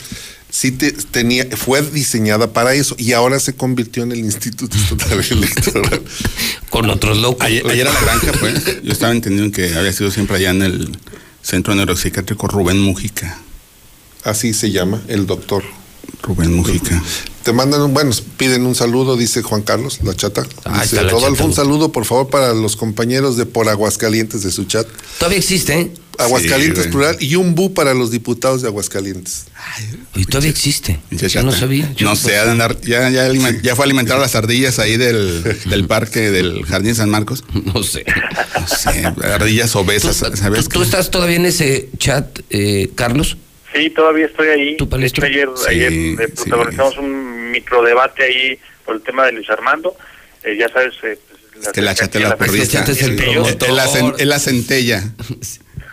sí 0.55 0.71
te, 0.71 0.93
tenía, 0.93 1.45
fue 1.57 1.81
diseñada 1.81 2.53
para 2.53 2.73
eso 2.73 2.95
y 2.97 3.11
ahora 3.11 3.41
se 3.41 3.53
convirtió 3.55 4.03
en 4.03 4.13
el 4.13 4.19
Instituto 4.19 4.77
Estatal 4.77 5.19
Electoral. 5.29 6.01
Con 6.69 6.89
otros 6.89 7.17
locos. 7.17 7.45
Ayer, 7.45 7.67
ayer 7.69 7.85
a 7.85 7.91
la 7.91 7.99
granja, 7.99 8.31
pues. 8.39 8.81
Yo 8.81 8.93
estaba 8.93 9.11
entendiendo 9.11 9.53
que 9.53 9.75
había 9.75 9.91
sido 9.91 10.11
siempre 10.11 10.37
allá 10.37 10.51
en 10.51 10.61
el 10.61 10.97
centro 11.41 11.75
neuropsiquiátrico 11.75 12.47
Rubén 12.47 12.79
Mujica. 12.79 13.37
Así 14.23 14.53
se 14.53 14.71
llama, 14.71 15.01
el 15.09 15.27
doctor. 15.27 15.63
Rubén 16.23 16.53
Mujica. 16.53 17.03
Te 17.45 17.53
mandan, 17.53 17.79
un, 17.81 17.93
bueno, 17.93 18.09
piden 18.37 18.65
un 18.65 18.73
saludo, 18.73 19.15
dice 19.15 19.43
Juan 19.43 19.61
Carlos, 19.61 19.99
la 20.03 20.15
chata. 20.15 20.43
Ah, 20.63 20.81
Dice, 20.81 20.95
la 20.95 21.03
Rodolfo, 21.03 21.35
chata. 21.35 21.45
un 21.45 21.53
saludo, 21.53 21.91
por 21.91 22.03
favor, 22.03 22.27
para 22.29 22.53
los 22.55 22.75
compañeros 22.75 23.37
de 23.37 23.45
Por 23.45 23.69
Aguascalientes 23.69 24.41
de 24.41 24.51
su 24.51 24.65
chat. 24.65 24.87
Todavía 25.19 25.37
existe, 25.37 25.79
¿eh? 25.79 25.91
Aguascalientes 26.17 26.85
Sí, 26.85 26.89
plural 26.89 27.17
y 27.19 27.35
un 27.35 27.53
bu 27.55 27.73
para 27.75 27.93
los 27.93 28.09
diputados 28.09 28.63
de 28.63 28.67
Aguascalientes. 28.69 29.45
Y 30.15 30.25
todavía 30.25 30.49
existe. 30.49 30.99
Pinche 31.09 31.27
Yo 31.27 31.43
no 31.43 31.51
sabía. 31.51 31.93
Yo 31.95 32.07
no 32.07 32.15
sé, 32.15 32.35
andar- 32.39 32.79
ya, 32.81 33.09
ya, 33.11 33.27
aliment- 33.29 33.61
ya 33.61 33.75
fue 33.75 33.83
a 33.83 33.85
alimentar 33.85 34.17
a 34.17 34.21
las 34.21 34.33
ardillas 34.33 34.79
ahí 34.79 34.97
del, 34.97 35.43
del 35.69 35.85
parque 35.85 36.31
del 36.31 36.65
Jardín 36.65 36.95
San 36.95 37.11
Marcos. 37.11 37.43
No 37.75 37.83
sé. 37.83 38.05
No 38.59 38.67
sé, 38.67 39.05
ardillas 39.23 39.75
obesas, 39.75 40.15
¿sabes? 40.15 40.63
¿Tú, 40.69 40.79
tú 40.79 40.81
estás 40.83 41.11
todavía 41.11 41.35
en 41.35 41.45
ese 41.45 41.89
chat, 41.99 42.39
eh, 42.49 42.89
Carlos? 42.95 43.37
Sí, 43.75 43.89
todavía 43.89 44.27
estoy 44.27 44.47
ahí. 44.47 44.77
¿Tu 44.77 44.85
De 44.85 44.89
palestro? 44.89 45.25
hecho, 45.27 45.35
ayer, 45.35 45.49
Sí, 45.57 45.65
ayer 45.69 45.91
eh, 45.93 46.15
sí. 46.33 46.43
protagonizamos 46.49 46.97
un 46.97 47.34
microdebate 47.59 48.23
ahí 48.23 48.59
por 48.85 48.95
el 48.95 49.01
tema 49.01 49.25
de 49.25 49.31
Luis 49.33 49.49
Armando. 49.49 49.95
Eh, 50.43 50.57
ya 50.59 50.67
sabes, 50.69 50.93
eh, 51.03 51.17
pues, 51.53 51.69
Que 51.69 51.81
la 51.81 51.95
chate 51.95 52.19
la 52.19 52.35
perrista. 52.37 52.79
Este 52.79 52.91
es 52.91 53.01
el 53.01 53.15
la, 53.17 54.15
la 54.25 54.39
centella. 54.39 55.03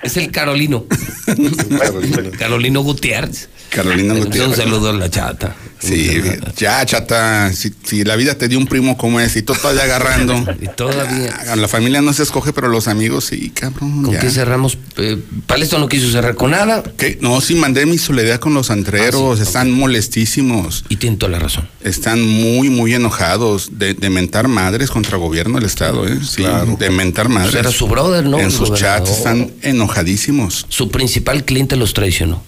Es 0.03 0.17
el 0.17 0.33
Carolino. 0.33 0.85
Carolino 2.39 2.81
Gutiérrez. 2.83 3.49
Carolina 3.71 4.15
Un 4.15 4.25
Gutiérrez. 4.25 4.57
saludo 4.57 4.91
a 4.91 4.93
la 4.95 5.09
chata. 5.09 5.55
Sí, 5.83 6.21
ya, 6.57 6.85
chata, 6.87 7.53
si, 7.53 7.73
si 7.83 8.05
la 8.05 8.15
vida 8.15 8.37
te 8.37 8.47
dio 8.47 8.59
un 8.59 8.67
primo 8.67 8.97
como 8.97 9.19
ese 9.21 9.41
y 9.41 9.43
tú 9.43 9.55
todavía 9.55 9.83
agarrando. 9.85 10.33
Y 10.63 10.69
todavía. 10.69 11.57
La 11.57 11.67
familia 11.67 12.03
no 12.03 12.13
se 12.13 12.23
escoge, 12.23 12.53
pero 12.53 12.69
los 12.69 12.87
amigos 12.87 13.25
sí, 13.25 13.51
cabrón. 13.51 14.03
¿Con 14.05 14.13
ya. 14.15 14.21
qué 14.21 14.31
cerramos? 14.31 14.79
Eh, 14.97 15.19
Palesto 15.47 15.79
no 15.79 15.89
quiso 15.89 16.11
cerrar 16.11 16.37
con 16.37 16.53
nada. 16.53 16.83
¿Qué? 16.97 17.19
No, 17.21 17.41
sí, 17.41 17.55
mandé 17.57 17.85
mi 17.85 17.99
soledad 17.99 18.39
con 18.39 18.55
los 18.55 18.71
antreros. 18.71 19.41
Ah, 19.41 19.43
sí, 19.43 19.43
Están 19.43 19.73
molestísimos. 19.73 20.85
Y 20.89 20.97
tiene 20.97 21.17
toda 21.17 21.33
la 21.33 21.39
razón. 21.41 21.69
Están 21.83 22.23
muy, 22.23 22.71
muy 22.71 22.95
enojados 22.95 23.71
de, 23.79 23.95
de 23.95 24.11
mentar 24.11 24.47
madres 24.47 24.91
contra 24.91 25.17
gobierno 25.17 25.57
del 25.57 25.67
Estado, 25.67 26.07
¿eh? 26.07 26.19
Sí, 26.25 26.45
de 26.79 26.91
mentar 26.91 27.29
madres. 27.29 27.53
Pues 27.53 27.61
era 27.65 27.73
su 27.73 27.89
brother, 27.89 28.25
¿no? 28.25 28.39
En 28.39 28.51
sus 28.51 28.71
gobernador. 28.71 29.07
chats 29.07 29.19
están 29.19 29.51
enojadísimos. 29.63 30.67
Su 30.69 30.91
principal 30.91 31.45
cliente 31.45 31.77
los 31.77 31.93
traicionó. 31.95 32.43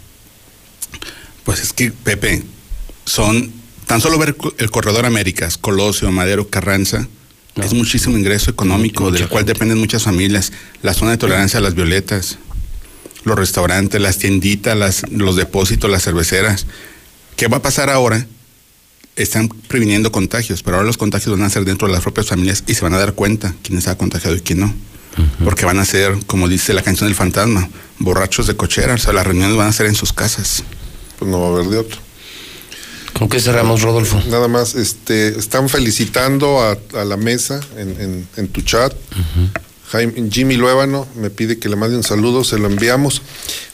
Pues 1.45 1.61
es 1.61 1.73
que, 1.73 1.91
Pepe, 1.91 2.43
son 3.05 3.53
tan 3.87 4.01
solo 4.01 4.19
ver 4.19 4.37
el 4.59 4.71
corredor 4.71 5.07
Américas, 5.07 5.59
Colosio, 5.59 6.11
Madero, 6.11 6.49
Carranza, 6.49 7.09
es 7.57 7.73
muchísimo 7.73 8.19
ingreso 8.19 8.51
económico, 8.51 9.11
del 9.13 9.29
cual 9.29 9.45
dependen 9.45 9.79
muchas 9.79 10.03
familias. 10.03 10.53
La 10.83 10.93
zona 10.93 11.13
de 11.13 11.19
tolerancia 11.19 11.59
a 11.61 11.63
las 11.63 11.75
violetas, 11.75 12.39
los 13.23 13.39
restaurantes, 13.39 14.01
las 14.01 14.19
tienditas, 14.19 14.77
las, 14.77 15.09
los 15.11 15.37
depósitos, 15.37 15.89
las 15.89 16.03
cerveceras. 16.03 16.67
¿Qué 17.37 17.47
va 17.47 17.59
a 17.59 17.63
pasar 17.63 17.91
ahora? 17.91 18.27
Están 19.15 19.49
previniendo 19.49 20.11
contagios, 20.11 20.65
pero 20.65 20.77
ahora 20.77 20.87
los 20.87 20.97
contagios 20.97 21.39
van 21.39 21.47
a 21.47 21.51
ser 21.51 21.65
dentro 21.65 21.87
de 21.87 21.95
las 21.95 22.03
propias 22.03 22.27
familias 22.27 22.65
y 22.67 22.75
se 22.75 22.83
van 22.83 22.95
a 22.95 22.99
dar 22.99 23.15
cuenta 23.15 23.55
quién 23.63 23.79
está 23.79 23.97
contagiado 23.97 24.35
y 24.37 24.41
quién 24.41 24.61
no. 24.61 24.75
Porque 25.45 25.65
van 25.65 25.79
a 25.79 25.85
ser, 25.85 26.27
como 26.27 26.49
dice 26.49 26.75
la 26.75 26.83
canción 26.83 27.09
del 27.09 27.15
fantasma, 27.15 27.69
borrachos 28.01 28.49
de 28.49 28.57
cochera. 28.57 28.95
O 28.95 28.99
sea, 28.99 29.13
las 29.13 29.25
reuniones 29.25 29.57
van 29.57 29.69
a 29.69 29.73
ser 29.73 29.87
en 29.87 29.95
sus 29.95 30.13
casas. 30.13 30.65
Pues 31.21 31.31
no 31.31 31.41
va 31.41 31.47
a 31.47 31.51
haber 31.51 31.67
de 31.67 31.79
otro. 31.79 32.04
¿Con 33.19 33.29
qué 33.29 33.41
cerramos, 33.41 33.83
Rodolfo? 33.83 34.21
Nada 34.29 34.49
más, 34.49 34.75
este, 34.75 35.39
están 35.39 35.69
felicitando 35.69 36.61
a, 36.61 36.77
a 36.95 37.05
la 37.05 37.17
mesa 37.17 37.61
en, 37.77 37.89
en- 38.01 38.29
en 38.37 38.49
tu 38.49 38.61
chat. 38.63 38.93
Jaime- 39.93 40.29
Jimmy 40.31 40.57
Luébano 40.57 41.07
me 41.17 41.31
pide 41.31 41.59
que 41.59 41.69
le 41.69 41.77
mande 41.77 41.97
un 41.97 42.03
saludo, 42.03 42.43
se 42.43 42.59
lo 42.59 42.67
enviamos. 42.69 43.23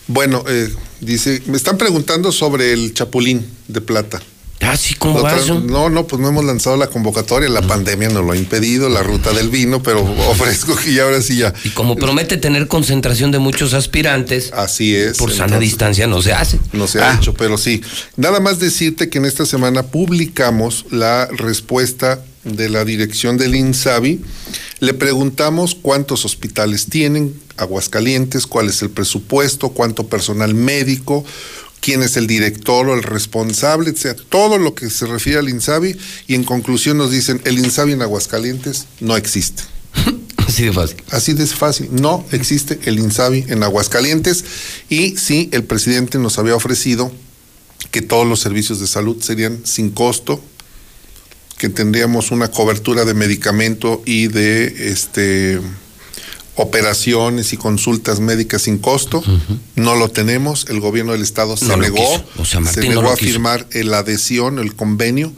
Bueno, 0.08 0.44
eh, 0.48 0.68
dice, 1.00 1.42
me 1.46 1.56
están 1.56 1.78
preguntando 1.78 2.32
sobre 2.32 2.72
el 2.72 2.92
Chapulín 2.92 3.46
de 3.68 3.80
Plata. 3.80 4.20
Ah, 4.62 4.76
sí, 4.76 4.94
¿cómo 4.94 5.22
va 5.22 5.34
eso? 5.36 5.58
No, 5.60 5.88
no, 5.88 6.06
pues 6.06 6.20
no 6.20 6.28
hemos 6.28 6.44
lanzado 6.44 6.76
la 6.76 6.86
convocatoria, 6.88 7.48
la 7.48 7.62
pandemia 7.62 8.08
nos 8.10 8.24
lo 8.24 8.32
ha 8.32 8.36
impedido, 8.36 8.88
la 8.88 9.02
ruta 9.02 9.32
del 9.32 9.48
vino, 9.48 9.82
pero 9.82 10.02
ofrezco 10.28 10.76
que 10.76 10.92
ya 10.92 11.04
ahora 11.04 11.22
sí 11.22 11.38
ya. 11.38 11.52
Y 11.64 11.70
como 11.70 11.96
promete 11.96 12.36
tener 12.36 12.68
concentración 12.68 13.30
de 13.32 13.38
muchos 13.38 13.72
aspirantes, 13.74 14.52
Así 14.52 14.94
es. 14.94 15.16
por 15.16 15.30
sana 15.30 15.44
entonces- 15.54 15.70
distancia 15.70 16.06
no 16.06 16.20
se 16.22 16.32
hace. 16.34 16.60
No 16.72 16.86
se 16.86 17.00
ha 17.02 17.14
hecho, 17.16 17.34
pero 17.34 17.56
sí. 17.58 17.80
Nada 18.16 18.38
más 18.38 18.58
decirte 18.60 19.08
que 19.08 19.18
en 19.18 19.24
esta 19.24 19.46
semana 19.46 19.82
publicamos 19.84 20.84
la 20.90 21.26
respuesta 21.26 22.22
de 22.44 22.68
la 22.68 22.84
dirección 22.84 23.38
del 23.38 23.54
INSABI. 23.54 24.20
Le 24.80 24.94
preguntamos 24.94 25.74
cuántos 25.74 26.24
hospitales 26.24 26.86
tienen, 26.86 27.34
Aguascalientes, 27.56 28.46
cuál 28.46 28.68
es 28.68 28.80
el 28.82 28.88
presupuesto, 28.90 29.68
cuánto 29.70 30.06
personal 30.06 30.54
médico, 30.54 31.24
quién 31.80 32.02
es 32.02 32.16
el 32.16 32.26
director 32.26 32.88
o 32.88 32.94
el 32.94 33.02
responsable, 33.02 33.94
sea, 33.96 34.14
todo 34.14 34.58
lo 34.58 34.74
que 34.74 34.90
se 34.90 35.06
refiere 35.06 35.38
al 35.38 35.48
INSABI 35.48 35.96
y 36.26 36.34
en 36.34 36.44
conclusión 36.44 36.98
nos 36.98 37.10
dicen, 37.10 37.40
el 37.44 37.58
INSABI 37.58 37.92
en 37.92 38.02
Aguascalientes 38.02 38.86
no 39.00 39.16
existe. 39.16 39.62
Así 40.46 40.64
de 40.64 40.72
fácil. 40.72 40.96
Así 41.10 41.32
de 41.32 41.46
fácil. 41.46 41.88
No 41.92 42.24
existe 42.32 42.78
el 42.84 42.98
INSABI 42.98 43.46
en 43.48 43.62
Aguascalientes 43.62 44.44
y 44.88 45.16
sí, 45.16 45.48
el 45.52 45.64
presidente 45.64 46.18
nos 46.18 46.38
había 46.38 46.54
ofrecido 46.54 47.12
que 47.90 48.02
todos 48.02 48.26
los 48.26 48.40
servicios 48.40 48.80
de 48.80 48.86
salud 48.86 49.20
serían 49.20 49.60
sin 49.64 49.90
costo, 49.90 50.42
que 51.58 51.68
tendríamos 51.68 52.30
una 52.30 52.48
cobertura 52.48 53.04
de 53.04 53.14
medicamento 53.14 54.02
y 54.04 54.28
de 54.28 54.90
este 54.90 55.60
operaciones 56.62 57.52
y 57.52 57.56
consultas 57.56 58.20
médicas 58.20 58.62
sin 58.62 58.78
costo. 58.78 59.22
No 59.76 59.94
lo 59.96 60.08
tenemos. 60.08 60.66
El 60.68 60.80
gobierno 60.80 61.12
del 61.12 61.22
estado 61.22 61.56
se 61.56 61.66
No 61.66 61.76
negó. 61.76 62.24
O 62.38 62.44
sea, 62.44 62.64
se 62.64 62.80
negó 62.88 63.10
a 63.10 63.16
firmar 63.16 63.66
la 63.72 63.98
adhesión, 63.98 64.58
el 64.58 64.74
convenio 64.74 65.32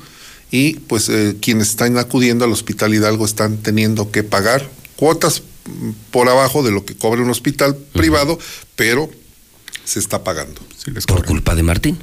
y 0.50 0.74
pues 0.74 1.08
eh, 1.08 1.36
quienes 1.40 1.70
están 1.70 1.96
acudiendo 1.98 2.44
al 2.44 2.52
Hospital 2.52 2.92
Hidalgo 2.94 3.24
están 3.24 3.58
teniendo 3.58 4.10
que 4.10 4.22
pagar 4.22 4.68
cuotas 4.96 5.42
mm, 5.64 5.90
por 6.10 6.28
abajo 6.28 6.62
de 6.62 6.70
lo 6.72 6.84
que 6.84 6.94
cobra 6.94 7.22
un 7.22 7.30
hospital 7.30 7.74
privado, 7.94 8.38
pero 8.76 9.10
se 9.84 9.98
está 9.98 10.22
pagando. 10.24 10.60
Por 11.06 11.24
culpa 11.24 11.54
de 11.54 11.62
Martín. 11.62 11.98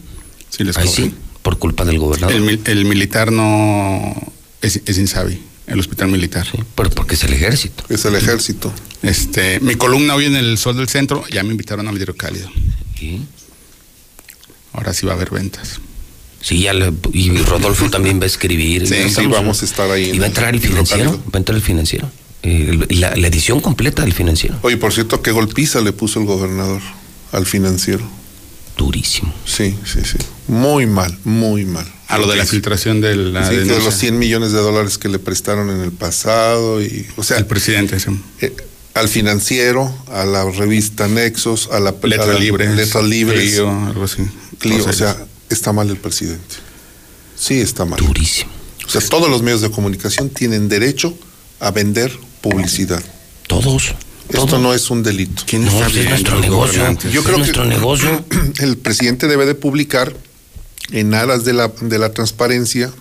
Sí, 0.49 0.63
les 0.63 0.77
Ahí 0.77 0.87
cobran. 0.87 1.09
sí, 1.11 1.15
por 1.43 1.59
culpa 1.59 1.85
del 1.85 1.99
gobernador. 1.99 2.35
El, 2.35 2.41
mil- 2.41 2.61
el 2.65 2.85
militar 2.85 3.31
no 3.31 4.15
es, 4.61 4.81
es 4.85 4.97
Insabi, 4.97 5.39
el 5.67 5.79
hospital 5.79 6.07
militar. 6.09 6.47
pero 6.75 6.89
porque 6.89 7.13
es 7.15 7.23
el 7.23 7.33
ejército. 7.33 7.83
Es 7.89 8.03
el 8.05 8.15
ejército. 8.15 8.73
Este, 9.01 9.59
mi 9.61 9.75
columna 9.75 10.15
hoy 10.15 10.25
en 10.25 10.35
el 10.35 10.57
Sol 10.57 10.75
del 10.77 10.89
Centro, 10.89 11.23
ya 11.31 11.43
me 11.43 11.51
invitaron 11.51 11.87
a 11.87 11.91
Vidrio 11.91 12.15
Cálido. 12.15 12.49
Ahora 14.73 14.93
sí 14.93 15.05
va 15.05 15.13
a 15.13 15.15
haber 15.15 15.31
ventas. 15.31 15.79
Sí, 16.41 16.61
ya 16.61 16.73
le- 16.73 16.93
y 17.13 17.35
Rodolfo 17.39 17.89
también 17.89 18.19
va 18.19 18.23
a 18.23 18.27
escribir. 18.27 18.87
Sí, 18.87 19.09
sí, 19.13 19.25
vamos 19.27 19.61
a 19.61 19.65
estar 19.65 19.89
ahí 19.91 20.11
Y 20.13 20.19
va 20.19 20.25
a 20.25 20.27
entrar 20.27 20.53
el 20.53 20.61
financiero. 20.61 21.11
Va 21.11 21.31
a 21.33 21.37
entrar 21.37 21.55
el 21.57 21.61
financiero. 21.63 22.09
Eh, 22.43 22.87
la, 22.91 23.15
la 23.15 23.27
edición 23.27 23.59
completa 23.59 24.03
del 24.03 24.13
financiero. 24.13 24.57
Oye, 24.61 24.77
por 24.77 24.93
cierto, 24.93 25.21
qué 25.21 25.31
golpiza 25.31 25.81
le 25.81 25.91
puso 25.91 26.19
el 26.19 26.25
gobernador 26.25 26.81
al 27.33 27.45
financiero. 27.45 28.05
Durísimo. 28.77 29.33
Sí, 29.45 29.75
sí, 29.85 29.99
sí. 30.05 30.17
Muy 30.47 30.85
mal, 30.85 31.17
muy 31.25 31.65
mal. 31.65 31.85
A 32.07 32.17
lo 32.17 32.27
de 32.27 32.37
la 32.37 32.45
filtración 32.45 33.01
de 33.01 33.15
la 33.17 33.47
Sí, 33.49 33.55
de 33.57 33.65
los 33.65 33.93
100 33.93 34.17
millones 34.17 34.53
de 34.53 34.59
dólares 34.59 34.97
que 34.97 35.09
le 35.09 35.19
prestaron 35.19 35.69
en 35.69 35.81
el 35.81 35.91
pasado 35.91 36.81
y, 36.81 37.05
o 37.17 37.23
sea, 37.23 37.37
El 37.37 37.45
presidente, 37.45 37.99
sí. 37.99 38.09
eh, 38.39 38.55
al 38.93 39.07
financiero, 39.07 39.93
a 40.07 40.25
la 40.25 40.45
revista 40.49 41.07
Nexos, 41.07 41.69
a 41.71 41.79
la 41.79 41.93
Letra 42.03 42.23
a 42.23 42.27
la- 42.27 42.39
Libre. 42.39 42.73
Letras 42.75 43.03
Libres, 43.03 43.51
Clio, 43.51 43.69
algo 43.69 44.03
así. 44.03 44.23
Clio, 44.59 44.85
o 44.85 44.93
sea, 44.93 45.15
está 45.49 45.71
mal 45.71 45.89
el 45.89 45.97
presidente. 45.97 46.55
Sí, 47.35 47.61
está 47.61 47.85
mal. 47.85 47.99
Durísimo. 47.99 48.51
O 48.85 48.89
sea, 48.89 49.01
todos 49.01 49.29
los 49.29 49.41
medios 49.41 49.61
de 49.61 49.69
comunicación 49.71 50.29
tienen 50.29 50.67
derecho 50.67 51.17
a 51.59 51.71
vender 51.71 52.11
publicidad. 52.41 53.03
Todos. 53.47 53.93
Esto 54.29 54.59
no 54.59 54.73
es 54.73 54.89
un 54.91 55.01
delito. 55.03 55.43
¿Quién 55.47 55.65
No, 55.65 55.71
está 55.71 55.87
es 55.99 56.09
nuestro 56.09 56.39
negocio. 56.39 56.83
Yo 56.83 56.91
Es 56.91 56.99
creo 57.09 57.23
que- 57.23 57.31
nuestro 57.37 57.65
negocio. 57.65 58.25
El 58.59 58.77
presidente 58.77 59.27
debe 59.27 59.45
de 59.45 59.55
publicar 59.55 60.15
en 60.91 61.13
aras 61.13 61.45
de 61.45 61.53
la, 61.53 61.67
de 61.81 61.97
la 61.99 62.11
transparencia 62.13 62.91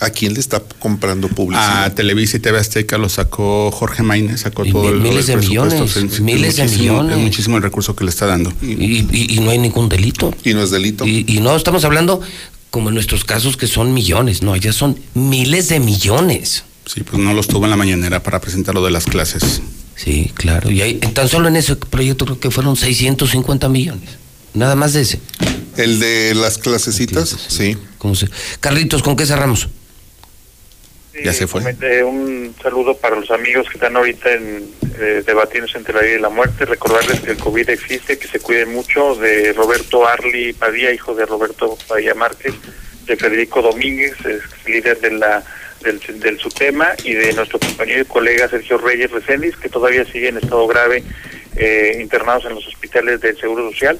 a 0.00 0.10
quién 0.10 0.34
le 0.34 0.40
está 0.40 0.60
comprando 0.78 1.28
publicidad. 1.28 1.84
A 1.84 1.94
Televisa 1.94 2.36
y 2.36 2.40
TV 2.40 2.58
Azteca 2.58 2.98
lo 2.98 3.08
sacó 3.08 3.70
Jorge 3.70 4.02
Maínez, 4.02 4.40
sacó 4.42 4.64
Y 4.64 4.72
todo 4.72 4.82
mi- 4.82 4.88
el 4.88 5.00
miles 5.00 5.26
de 5.26 5.34
presupuesto. 5.34 5.74
millones, 5.76 5.96
Es- 5.96 6.12
es 6.14 6.20
miles 6.20 6.56
de 6.56 6.64
millones. 6.68 7.16
Es 7.16 7.22
muchísimo 7.22 7.56
el 7.56 7.62
recurso 7.62 7.96
que 7.96 8.04
le 8.04 8.10
está 8.10 8.26
dando. 8.26 8.52
Y, 8.62 8.66
y- 8.72 9.36
y 9.36 9.40
no 9.40 9.50
hay 9.50 9.58
ningún 9.58 9.88
delito. 9.88 10.34
Y 10.44 10.52
no 10.54 10.62
es 10.62 10.70
delito. 10.70 11.06
Y, 11.06 11.24
y 11.26 11.40
no 11.40 11.56
estamos 11.56 11.84
hablando 11.84 12.20
como 12.70 12.88
en 12.90 12.94
nuestros 12.94 13.24
casos 13.24 13.56
que 13.56 13.66
son 13.66 13.94
millones, 13.94 14.42
no, 14.42 14.54
ya 14.56 14.72
son 14.72 14.98
miles 15.14 15.68
de 15.70 15.80
millones. 15.80 16.64
Sí, 16.84 17.02
pues 17.02 17.20
no 17.22 17.32
los 17.32 17.48
tuvo 17.48 17.64
en 17.64 17.70
la 17.70 17.76
mañanera 17.76 18.22
para 18.22 18.40
presentar 18.40 18.74
lo 18.74 18.84
de 18.84 18.90
las 18.90 19.06
clases. 19.06 19.62
Sí, 19.96 20.30
claro. 20.34 20.70
Y 20.70 20.82
ahí, 20.82 20.94
tan 20.98 21.26
solo 21.28 21.48
en 21.48 21.56
ese 21.56 21.74
proyecto 21.76 22.26
creo 22.26 22.38
que 22.38 22.50
fueron 22.50 22.76
650 22.76 23.68
millones. 23.70 24.10
Nada 24.52 24.76
más 24.76 24.92
de 24.92 25.00
ese. 25.00 25.20
El 25.78 25.98
de 26.00 26.34
las 26.34 26.58
clasecitas, 26.58 27.34
sí. 27.48 27.76
¿Cómo 27.98 28.14
se- 28.14 28.28
Carlitos, 28.60 29.02
¿con 29.02 29.16
qué 29.16 29.24
cerramos? 29.26 29.68
Ya 31.24 31.32
se 31.32 31.46
fue. 31.46 31.60
Comente 31.60 32.04
Un 32.04 32.54
saludo 32.62 32.96
para 32.96 33.16
los 33.16 33.30
amigos 33.30 33.66
que 33.68 33.74
están 33.74 33.96
ahorita 33.96 34.32
en, 34.32 34.70
eh, 34.98 35.22
debatiéndose 35.26 35.78
entre 35.78 35.94
la 35.94 36.00
vida 36.02 36.16
y 36.16 36.20
la 36.20 36.28
muerte. 36.28 36.64
Recordarles 36.64 37.20
que 37.20 37.32
el 37.32 37.38
COVID 37.38 37.70
existe, 37.70 38.18
que 38.18 38.28
se 38.28 38.40
cuiden 38.40 38.72
mucho. 38.72 39.14
De 39.16 39.52
Roberto 39.52 40.06
Arli 40.06 40.52
Padilla, 40.52 40.92
hijo 40.92 41.14
de 41.14 41.26
Roberto 41.26 41.76
Padilla 41.88 42.14
Márquez, 42.14 42.54
de 43.06 43.16
Federico 43.16 43.62
Domínguez, 43.62 44.14
es 44.24 44.42
líder 44.66 45.00
de 45.00 45.12
la 45.12 45.44
del, 45.82 46.00
del 46.20 46.38
y 47.04 47.14
de 47.14 47.32
nuestro 47.34 47.58
compañero 47.58 48.02
y 48.02 48.04
colega 48.06 48.48
Sergio 48.48 48.78
Reyes 48.78 49.10
Reséndiz, 49.10 49.56
que 49.56 49.68
todavía 49.68 50.04
sigue 50.04 50.28
en 50.28 50.38
estado 50.38 50.66
grave, 50.66 51.04
eh, 51.56 51.98
internados 52.00 52.44
en 52.46 52.54
los 52.54 52.66
hospitales 52.66 53.20
del 53.20 53.38
Seguro 53.38 53.70
Social. 53.70 53.98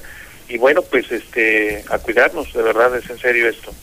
Y 0.49 0.57
bueno, 0.57 0.81
pues 0.81 1.11
este 1.11 1.83
a 1.89 1.97
cuidarnos, 1.99 2.51
de 2.53 2.61
verdad, 2.61 2.95
es 2.97 3.09
en 3.09 3.19
serio 3.19 3.47
esto. 3.47 3.73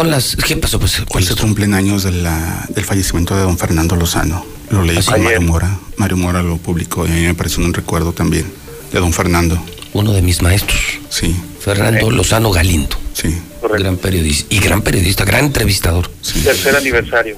Son 0.00 0.10
las. 0.10 0.34
¿Qué 0.34 0.56
pasó? 0.56 0.80
Pues, 0.80 1.02
Hoy 1.10 1.22
se 1.22 1.34
cumplen 1.34 1.74
años 1.74 2.04
de 2.04 2.12
la, 2.12 2.64
del 2.70 2.86
fallecimiento 2.86 3.36
de 3.36 3.42
don 3.42 3.58
Fernando 3.58 3.96
Lozano. 3.96 4.46
Lo 4.70 4.82
leí 4.82 4.96
con 5.04 5.12
Ayer. 5.12 5.24
Mario 5.24 5.40
Mora. 5.42 5.78
Mario 5.96 6.16
Mora 6.16 6.42
lo 6.42 6.56
publicó 6.56 7.06
y 7.06 7.10
a 7.10 7.14
mí 7.16 7.20
me 7.20 7.34
pareció 7.34 7.62
un 7.62 7.74
recuerdo 7.74 8.14
también 8.14 8.50
de 8.94 8.98
don 8.98 9.12
Fernando. 9.12 9.62
Uno 9.92 10.14
de 10.14 10.22
mis 10.22 10.40
maestros, 10.40 10.80
Sí, 11.10 11.36
Fernando 11.60 12.10
Lozano 12.10 12.50
Galindo. 12.50 12.96
sí. 13.12 13.36
Gran 13.78 13.98
periodista. 13.98 14.54
Y 14.54 14.58
gran 14.60 14.80
periodista, 14.80 15.26
gran 15.26 15.44
entrevistador. 15.44 16.10
Tercer 16.44 16.76
aniversario. 16.76 17.36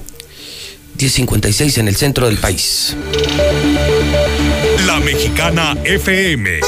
1056 0.97 1.79
en 1.79 1.89
el 1.89 1.97
centro 1.97 2.27
del 2.27 2.37
país. 2.37 2.95
La 4.85 5.01
Mexicana 5.01 5.75
FM 5.83 6.61